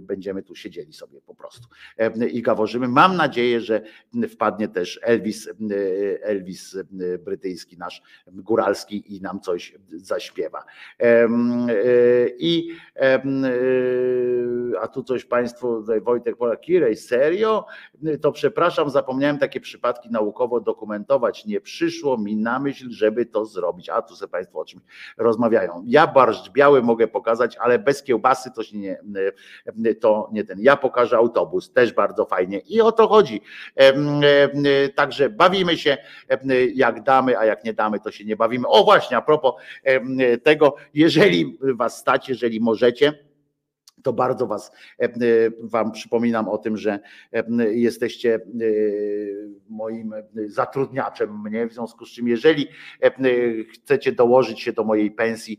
będziemy 0.00 0.42
tu 0.42 0.54
siedzieli 0.54 0.92
sobie 0.92 1.20
po 1.20 1.34
prostu 1.34 1.68
e, 1.98 2.28
i 2.28 2.42
gaworzymy. 2.42 2.88
Mam 2.88 3.16
nadzieję, 3.16 3.60
że 3.60 3.82
wpadnie 4.28 4.68
też 4.68 5.00
Elvis, 5.02 5.48
e, 5.48 5.52
Elvis 6.22 6.76
e, 6.76 6.84
brytyjski, 7.18 7.78
nasz 7.78 8.02
góralski 8.26 9.16
i 9.16 9.20
nam 9.20 9.40
coś 9.40 9.74
zaśpiewa. 9.92 10.64
E, 11.00 11.28
I 12.38 12.68
e, 12.96 13.22
a 14.80 14.88
tu 14.88 15.02
coś 15.02 15.24
Państwu, 15.24 15.80
tutaj 15.80 16.00
Wojtek 16.00 16.36
Pola, 16.36 16.56
Kirej, 16.56 16.96
serio? 16.96 17.66
To 18.20 18.32
przepraszam, 18.32 18.90
zapomniałem 18.90 19.38
takie 19.38 19.60
przypadki 19.60 20.10
naukowo 20.10 20.60
dokumentować. 20.60 21.46
Nie 21.46 21.60
przyszło 21.60 22.18
mi 22.18 22.36
na 22.36 22.58
myśl, 22.58 22.90
żeby 22.90 23.26
to 23.26 23.46
zrobić. 23.46 23.88
A 23.88 24.02
tu 24.02 24.16
sobie 24.16 24.30
Państwo 24.30 24.58
o 24.58 24.64
czymś 24.64 24.82
rozmawiają. 25.16 25.84
Ja 25.86 26.06
barszcz 26.06 26.50
biały 26.50 26.82
mogę 26.82 27.08
pokazać, 27.08 27.56
ale 27.56 27.78
bez 27.78 28.02
kiełbasy 28.02 28.50
to 28.50 28.62
się 28.62 28.71
nie, 28.72 29.94
to 29.94 30.28
nie 30.32 30.44
ten. 30.44 30.58
Ja 30.60 30.76
pokażę 30.76 31.16
autobus, 31.16 31.72
też 31.72 31.92
bardzo 31.92 32.24
fajnie. 32.24 32.58
I 32.58 32.80
o 32.80 32.92
to 32.92 33.08
chodzi. 33.08 33.40
Także 34.94 35.30
bawimy 35.30 35.78
się, 35.78 35.96
jak 36.74 37.02
damy, 37.02 37.38
a 37.38 37.44
jak 37.44 37.64
nie 37.64 37.72
damy, 37.72 38.00
to 38.00 38.10
się 38.10 38.24
nie 38.24 38.36
bawimy. 38.36 38.68
O 38.68 38.84
właśnie, 38.84 39.16
a 39.16 39.22
propos 39.22 39.54
tego, 40.42 40.76
jeżeli 40.94 41.58
was 41.74 41.98
stać, 41.98 42.28
jeżeli 42.28 42.60
możecie, 42.60 43.31
to 44.02 44.12
bardzo 44.12 44.46
was, 44.46 44.72
e, 45.00 45.04
e, 45.04 45.10
wam 45.60 45.92
przypominam 45.92 46.48
o 46.48 46.58
tym, 46.58 46.76
że 46.76 46.98
e, 47.32 47.44
jesteście 47.74 48.40
moim 49.68 50.14
zatrudniaczem 50.46 51.40
mnie, 51.40 51.66
w 51.66 51.72
związku 51.72 52.06
z 52.06 52.10
czym 52.10 52.28
jeżeli 52.28 52.68
chcecie 53.72 54.12
dołożyć 54.12 54.60
się 54.60 54.72
do 54.72 54.84
mojej 54.84 55.10
pensji, 55.10 55.58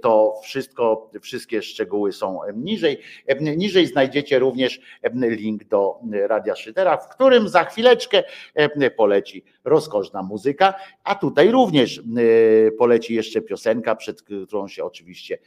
to 0.00 0.34
wszystko, 0.42 1.10
wszystkie 1.22 1.62
szczegóły 1.62 2.12
są 2.12 2.40
niżej. 2.54 3.00
Niżej 3.40 3.86
znajdziecie 3.86 4.38
również 4.38 4.80
link 5.14 5.64
do 5.64 6.00
Radia 6.26 6.56
Szydera, 6.56 6.96
w 6.96 7.08
którym 7.08 7.48
za 7.48 7.64
chwileczkę 7.64 8.22
poleci 8.96 9.44
rozkoszna 9.64 10.22
muzyka, 10.22 10.74
a 11.04 11.14
tutaj 11.14 11.50
również 11.50 12.02
poleci 12.78 13.14
jeszcze 13.14 13.42
piosenka, 13.42 13.96
przed 13.96 14.22
którą 14.22 14.68
się 14.68 14.84
oczywiście, 14.84 15.38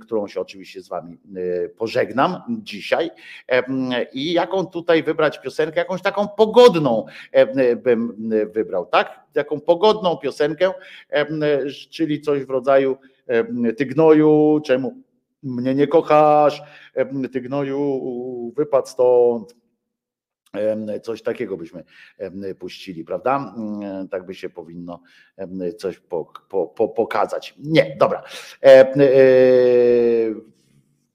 którą 0.00 0.26
się 0.26 0.40
oczywiście 0.40 0.82
z 0.82 0.88
wami 0.88 1.18
pożegnam 1.76 2.42
dzisiaj. 2.62 3.10
I 4.12 4.32
jaką 4.32 4.66
tutaj 4.66 5.02
wybrać 5.02 5.40
piosenkę, 5.40 5.80
jakąś 5.80 6.02
taką 6.02 6.28
pogodną 6.28 7.06
bym 7.76 8.30
wybrał, 8.52 8.86
tak? 8.86 9.20
Taką 9.32 9.60
pogodną 9.60 10.16
piosenkę, 10.16 10.72
czyli 11.90 12.20
coś 12.20 12.44
w 12.44 12.50
rodzaju 12.50 12.96
Ty 13.76 13.86
gnoju, 13.86 14.60
czemu 14.64 15.02
mnie 15.42 15.74
nie 15.74 15.86
kochasz, 15.86 16.62
ty 17.32 17.40
gnoju, 17.40 18.52
wypad 18.56 18.88
stąd. 18.88 19.56
Coś 21.02 21.22
takiego 21.22 21.56
byśmy 21.56 21.84
puścili, 22.58 23.04
prawda? 23.04 23.54
Tak 24.10 24.26
by 24.26 24.34
się 24.34 24.50
powinno 24.50 25.00
coś 25.78 25.98
po, 25.98 26.32
po, 26.48 26.66
po, 26.66 26.88
pokazać. 26.88 27.54
Nie, 27.58 27.96
dobra. 28.00 28.22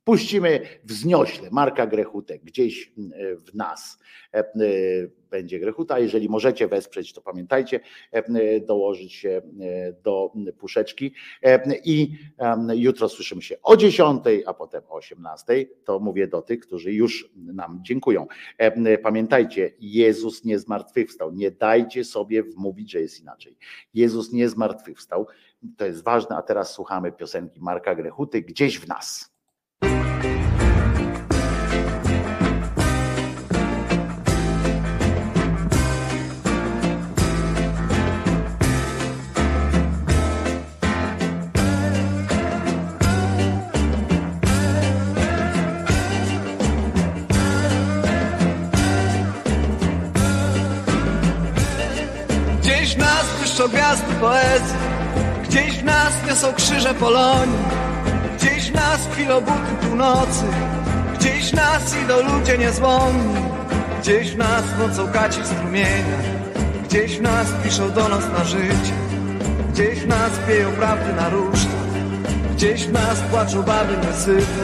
Puścimy 0.04 0.60
wzniośle 0.84 1.50
Marka 1.52 1.88
Grechutek 1.88 2.44
gdzieś 2.44 2.94
w 3.48 3.56
nas 3.56 4.00
będzie 5.30 5.60
Grechuta. 5.60 6.00
Jeżeli 6.00 6.30
możecie 6.30 6.68
wesprzeć, 6.68 7.14
to 7.14 7.22
pamiętajcie, 7.22 7.80
dołożyć 8.68 9.14
się 9.14 9.42
do 10.04 10.34
puszeczki. 10.58 11.14
I 11.86 12.18
jutro 12.74 13.10
słyszymy 13.10 13.42
się 13.42 13.56
o 13.64 13.78
10, 13.78 14.24
a 14.46 14.54
potem 14.54 14.84
o 14.88 14.96
18. 14.96 15.66
To 15.84 16.00
mówię 16.00 16.28
do 16.28 16.42
tych, 16.42 16.60
którzy 16.60 16.94
już 16.94 17.32
nam 17.36 17.80
dziękują. 17.84 18.28
Pamiętajcie, 19.04 19.72
Jezus 19.80 20.46
nie 20.46 20.60
zmartwychwstał. 20.60 21.32
Nie 21.32 21.52
dajcie 21.52 22.04
sobie 22.04 22.44
wmówić, 22.44 22.92
że 22.92 23.02
jest 23.02 23.22
inaczej. 23.22 23.58
Jezus 23.94 24.32
nie 24.32 24.50
zmartwychwstał. 24.50 25.28
To 25.78 25.86
jest 25.86 26.04
ważne, 26.04 26.36
a 26.36 26.42
teraz 26.42 26.74
słuchamy 26.74 27.12
piosenki 27.12 27.62
Marka 27.62 27.96
Grechuty 27.96 28.42
gdzieś 28.42 28.80
w 28.80 28.88
nas. 28.88 29.33
Błyszczą 53.64 53.68
gwiazdy 53.68 54.14
poezji. 54.20 54.78
Gdzieś 55.44 55.78
w 55.78 55.84
nas 55.84 56.14
niosą 56.28 56.54
krzyże 56.54 56.94
Polonii. 56.94 57.66
Gdzieś 58.38 58.72
w 58.72 58.74
nas 58.74 59.00
chwilą 59.12 59.42
buty 59.42 59.88
północy. 59.88 60.46
Gdzieś 61.20 61.52
w 61.52 61.54
nas 61.54 61.96
idą 62.04 62.14
ludzie 62.34 62.58
niezłomni. 62.58 63.36
Gdzieś 64.02 64.32
w 64.32 64.38
nas 64.38 64.64
nocą 64.80 65.12
kaci 65.12 65.40
strumienia. 65.46 66.18
Gdzieś 66.84 67.18
w 67.18 67.22
nas 67.22 67.48
piszą 67.64 67.92
do 67.92 68.10
nas 68.10 68.24
na 68.38 68.44
życie. 68.44 68.94
Gdzieś 69.74 70.00
w 70.00 70.08
nas 70.08 70.32
pieją 70.48 70.72
prawdy 70.72 71.14
na 71.14 71.30
rusztach 71.30 71.72
Gdzieś 72.56 72.86
w 72.86 72.92
nas 72.92 73.20
płaczą 73.32 73.64
baby 73.64 73.98
niesyte 74.08 74.64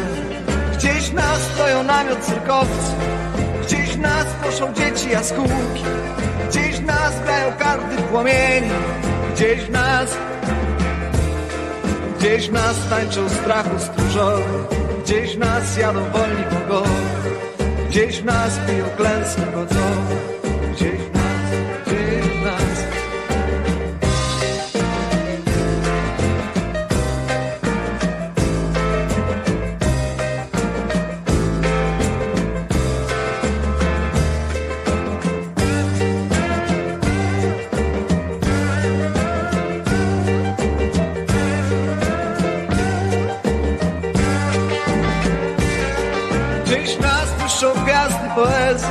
Gdzieś 0.78 1.10
w 1.10 1.14
nas 1.14 1.42
stoją 1.56 1.84
namiot 1.84 2.20
cyrkowcy. 2.20 2.92
Gdzieś 3.64 3.90
w 3.90 4.00
nas 4.00 4.26
proszą 4.42 4.74
dzieci 4.74 5.10
jaskółki. 5.10 5.84
Gdzieś 6.50 6.69
nas 6.90 7.24
grają 7.24 7.52
karty 7.60 8.02
płomieni 8.12 8.70
Gdzieś 9.36 9.60
w 9.60 9.70
nas 9.70 10.18
Gdzieś 12.20 12.50
w 12.50 12.54
nas 12.54 12.76
tańczą 12.90 13.30
strachu 13.30 13.80
stróżowie 13.80 14.44
Gdzieś 15.04 15.36
w 15.36 15.40
nas 15.40 15.78
jadą 15.78 16.00
wolni 16.00 16.44
bogowie 16.52 16.90
Gdzieś 17.90 18.22
w 18.22 18.26
nas 18.26 18.60
piją 18.68 18.86
klęski 18.98 19.42
godzowe 19.54 20.16
Gdzieś 20.74 21.00
w 21.00 21.14
nas, 21.14 21.19
błyszczą 47.60 47.84
gwiazdy 47.84 48.30
poezji. 48.36 48.90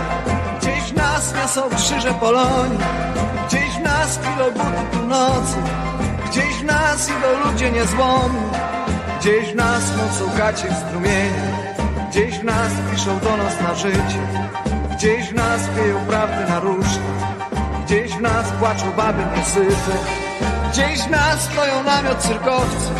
Gdzieś 0.60 0.92
w 0.92 0.96
nas 0.96 1.34
niosą 1.34 1.62
krzyże 1.76 2.14
Polonii. 2.14 2.78
Gdzieś 3.48 3.70
w 3.70 3.80
nas 3.80 4.18
chwilą 4.18 4.50
buty 4.50 4.96
północy. 4.96 5.56
Gdzieś 6.30 6.54
w 6.54 6.64
nas 6.64 7.08
idą 7.08 7.50
ludzie 7.50 7.72
niezłomni. 7.72 8.40
Gdzieś 9.20 9.52
w 9.52 9.54
nas 9.54 9.82
mocą 9.96 10.36
gacie 10.36 10.68
strumienia 10.74 11.42
Gdzieś 12.10 12.38
w 12.38 12.44
nas 12.44 12.72
piszą 12.90 13.18
do 13.18 13.36
nas 13.36 13.60
na 13.60 13.74
życie. 13.74 14.22
Gdzieś 14.96 15.28
w 15.28 15.34
nas 15.34 15.60
pieją 15.76 16.06
prawdy 16.06 16.52
na 16.52 16.60
różne 16.60 17.02
Gdzieś 17.86 18.12
w 18.12 18.20
nas 18.20 18.46
płaczą 18.58 18.92
baby 18.96 19.22
niesyte. 19.36 19.92
Gdzieś 20.72 21.00
w 21.00 21.10
nas 21.10 21.40
stoją 21.40 21.82
namiot 21.82 22.18
cyrkowcy. 22.18 22.90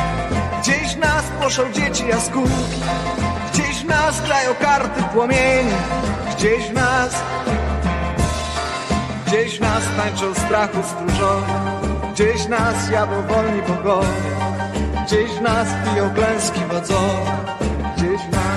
Gdzieś 0.62 0.94
w 0.94 0.98
nas 0.98 1.24
proszą 1.40 1.72
dzieci 1.72 2.06
jaskółki 2.06 2.80
nas 3.88 4.20
grają 4.20 4.54
karty 4.54 5.02
płomieni. 5.12 5.72
Gdzieś 6.36 6.68
w 6.68 6.72
nas 6.72 7.22
Gdzieś 9.26 9.58
w 9.58 9.60
nas 9.60 9.82
tańczą 9.96 10.34
strachu 10.34 10.78
stróżowie 10.82 11.54
Gdzieś 12.12 12.42
w 12.42 12.48
nas 12.48 12.90
jadą 12.90 13.22
wolni 13.22 13.62
bogowie 13.62 14.08
Gdzieś 15.08 15.30
w 15.30 15.40
nas 15.40 15.68
piją 15.84 16.10
klęski 16.14 16.60
wodzowe. 16.60 17.36
Gdzieś 17.96 18.20
w 18.20 18.32
nas 18.32 18.47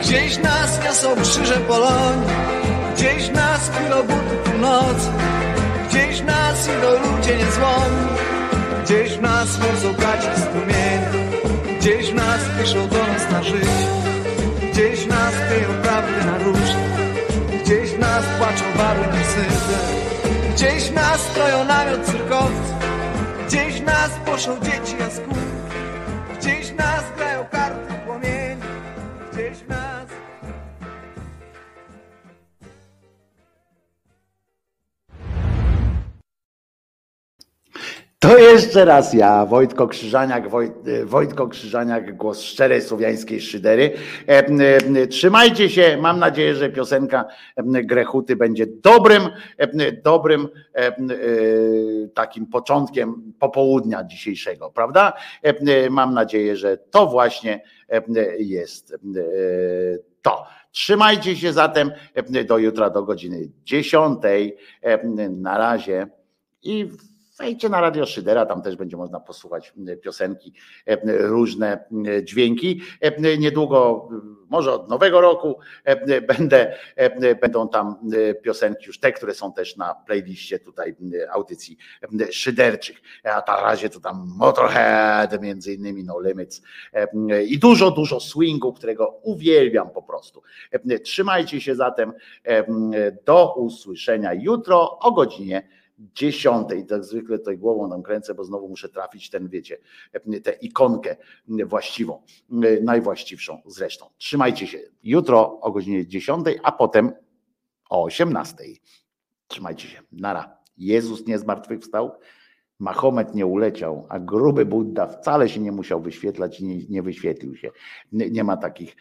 Gdzieś 0.00 0.38
nas 0.38 0.84
niosą 0.84 1.22
krzyże 1.22 1.54
Polonii, 1.54 2.28
gdzieś 2.94 3.30
nas 3.30 3.70
kilobuty 3.78 4.36
północy, 4.44 5.08
gdzieś 5.88 6.20
nas 6.20 6.68
idą 6.68 6.90
ludzie 6.90 7.36
niezłomni, 7.36 8.08
gdzieś 8.84 9.20
nas 9.20 9.58
mocą 9.58 9.92
gaci 9.98 10.28
strumienie, 10.40 11.08
gdzieś 11.80 12.12
nas 12.12 12.40
piszą 12.60 12.88
do 12.88 12.98
nas 12.98 13.30
na 13.32 13.42
życie, 13.42 13.86
gdzieś 14.72 15.06
nas 15.06 15.34
kryją 15.48 15.82
prawdy 15.82 16.24
na 16.26 16.38
róże, 16.38 16.78
gdzieś 17.64 17.98
nas 17.98 18.24
płaczą 18.38 18.64
barwy 18.76 19.06
na 19.06 19.24
syte, 19.24 19.78
gdzieś 20.54 20.90
nas 20.90 21.20
stoją 21.20 21.64
namiot 21.64 22.04
cyrkowcy, 22.04 22.72
gdzieś 23.46 23.80
nas 23.80 24.10
poszą 24.26 24.60
dzieci 24.60 24.96
jaskółki, 25.00 25.51
To 38.22 38.38
jeszcze 38.38 38.84
raz 38.84 39.14
ja, 39.14 39.46
Wojtko 39.46 39.88
Krzyżaniak, 39.88 40.50
Wojt, 40.50 40.72
Wojtko 41.04 41.48
Krzyżaniak, 41.48 42.16
głos 42.16 42.40
szczerej 42.40 42.82
słowiańskiej 42.82 43.40
szydery. 43.40 43.92
E, 44.28 44.46
e, 44.46 45.06
Trzymajcie 45.06 45.70
się, 45.70 45.98
mam 46.00 46.18
nadzieję, 46.18 46.54
że 46.54 46.70
piosenka 46.70 47.24
e, 47.56 47.62
Grechuty 47.84 48.36
będzie 48.36 48.66
dobrym, 48.66 49.22
e, 49.58 49.92
dobrym 49.92 50.48
e, 50.74 50.78
e, 50.78 50.94
takim 52.14 52.46
początkiem 52.46 53.32
popołudnia 53.38 54.04
dzisiejszego, 54.04 54.70
prawda? 54.70 55.12
E, 55.44 55.48
e, 55.48 55.90
Mam 55.90 56.14
nadzieję, 56.14 56.56
że 56.56 56.76
to 56.76 57.06
właśnie 57.06 57.62
e, 57.88 58.02
jest 58.38 58.92
e, 58.94 58.98
to. 60.22 60.44
Trzymajcie 60.70 61.36
się 61.36 61.52
zatem 61.52 61.92
e, 62.14 62.44
do 62.44 62.58
jutra 62.58 62.90
do 62.90 63.02
godziny 63.02 63.48
10. 63.64 64.18
E, 64.82 64.98
Na 65.30 65.58
razie 65.58 66.06
i 66.62 66.88
Wejdźcie 67.38 67.68
na 67.68 67.80
Radio 67.80 68.06
Szydera, 68.06 68.46
tam 68.46 68.62
też 68.62 68.76
będzie 68.76 68.96
można 68.96 69.20
posłuchać 69.20 69.74
piosenki, 70.02 70.52
e, 70.86 70.98
różne 71.18 71.84
dźwięki. 72.22 72.80
E, 73.00 73.38
Niedługo, 73.38 74.08
może 74.48 74.72
od 74.72 74.88
nowego 74.88 75.20
roku, 75.20 75.58
e, 75.84 76.20
będę, 76.20 76.74
będą 77.40 77.68
tam 77.68 77.96
piosenki 78.42 78.86
już 78.86 79.00
te, 79.00 79.12
które 79.12 79.34
są 79.34 79.52
też 79.52 79.76
na 79.76 79.94
playliście 79.94 80.58
tutaj 80.58 80.96
audycji 81.30 81.76
szyderczych. 82.30 82.96
A 83.24 83.42
na 83.52 83.60
razie 83.60 83.90
to 83.90 84.00
tam 84.00 84.32
Motorhead, 84.36 85.42
między 85.42 85.74
innymi 85.74 86.04
No 86.04 86.20
Limits 86.20 86.62
i 87.46 87.58
dużo, 87.58 87.90
dużo 87.90 88.20
swingu, 88.20 88.72
którego 88.72 89.20
uwielbiam 89.22 89.90
po 89.90 90.02
prostu. 90.02 90.42
Trzymajcie 91.04 91.60
się 91.60 91.74
zatem 91.74 92.12
do 93.24 93.54
usłyszenia 93.54 94.34
jutro 94.34 94.98
o 94.98 95.12
godzinie 95.12 95.68
dziesiątej, 96.14 96.86
tak 96.86 97.04
zwykle 97.04 97.38
tutaj 97.38 97.58
głową 97.58 97.88
nam 97.88 98.02
kręcę, 98.02 98.34
bo 98.34 98.44
znowu 98.44 98.68
muszę 98.68 98.88
trafić 98.88 99.30
ten, 99.30 99.48
wiecie, 99.48 99.78
tę 100.44 100.52
ikonkę 100.52 101.16
właściwą, 101.66 102.22
najwłaściwszą 102.82 103.62
zresztą. 103.66 104.06
Trzymajcie 104.18 104.66
się 104.66 104.78
jutro 105.02 105.60
o 105.60 105.72
godzinie 105.72 106.06
dziesiątej, 106.06 106.58
a 106.62 106.72
potem 106.72 107.12
o 107.90 108.02
osiemnastej. 108.02 108.80
Trzymajcie 109.46 109.88
się. 109.88 110.02
Nara. 110.12 110.62
Jezus 110.76 111.26
nie 111.26 111.38
zmartwychwstał, 111.38 112.10
Mahomet 112.82 113.34
nie 113.34 113.46
uleciał, 113.46 114.06
a 114.08 114.18
gruby 114.18 114.66
Buddha 114.66 115.06
wcale 115.06 115.48
się 115.48 115.60
nie 115.60 115.72
musiał 115.72 116.00
wyświetlać 116.00 116.60
i 116.60 116.64
nie, 116.64 116.86
nie 116.88 117.02
wyświetlił 117.02 117.56
się. 117.56 117.70
Nie, 118.12 118.30
nie 118.30 118.44
ma 118.44 118.56
takich, 118.56 118.96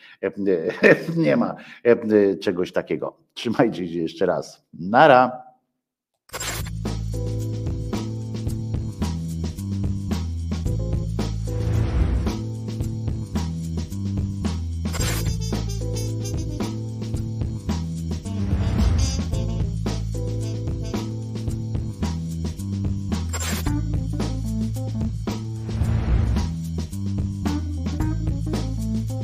nie 1.17 1.37
ma 1.37 1.55
czegoś 2.41 2.71
takiego. 2.71 3.17
Trzymajcie 3.33 3.87
się 3.87 3.99
jeszcze 3.99 4.25
raz. 4.25 4.65
Nara. 4.73 5.50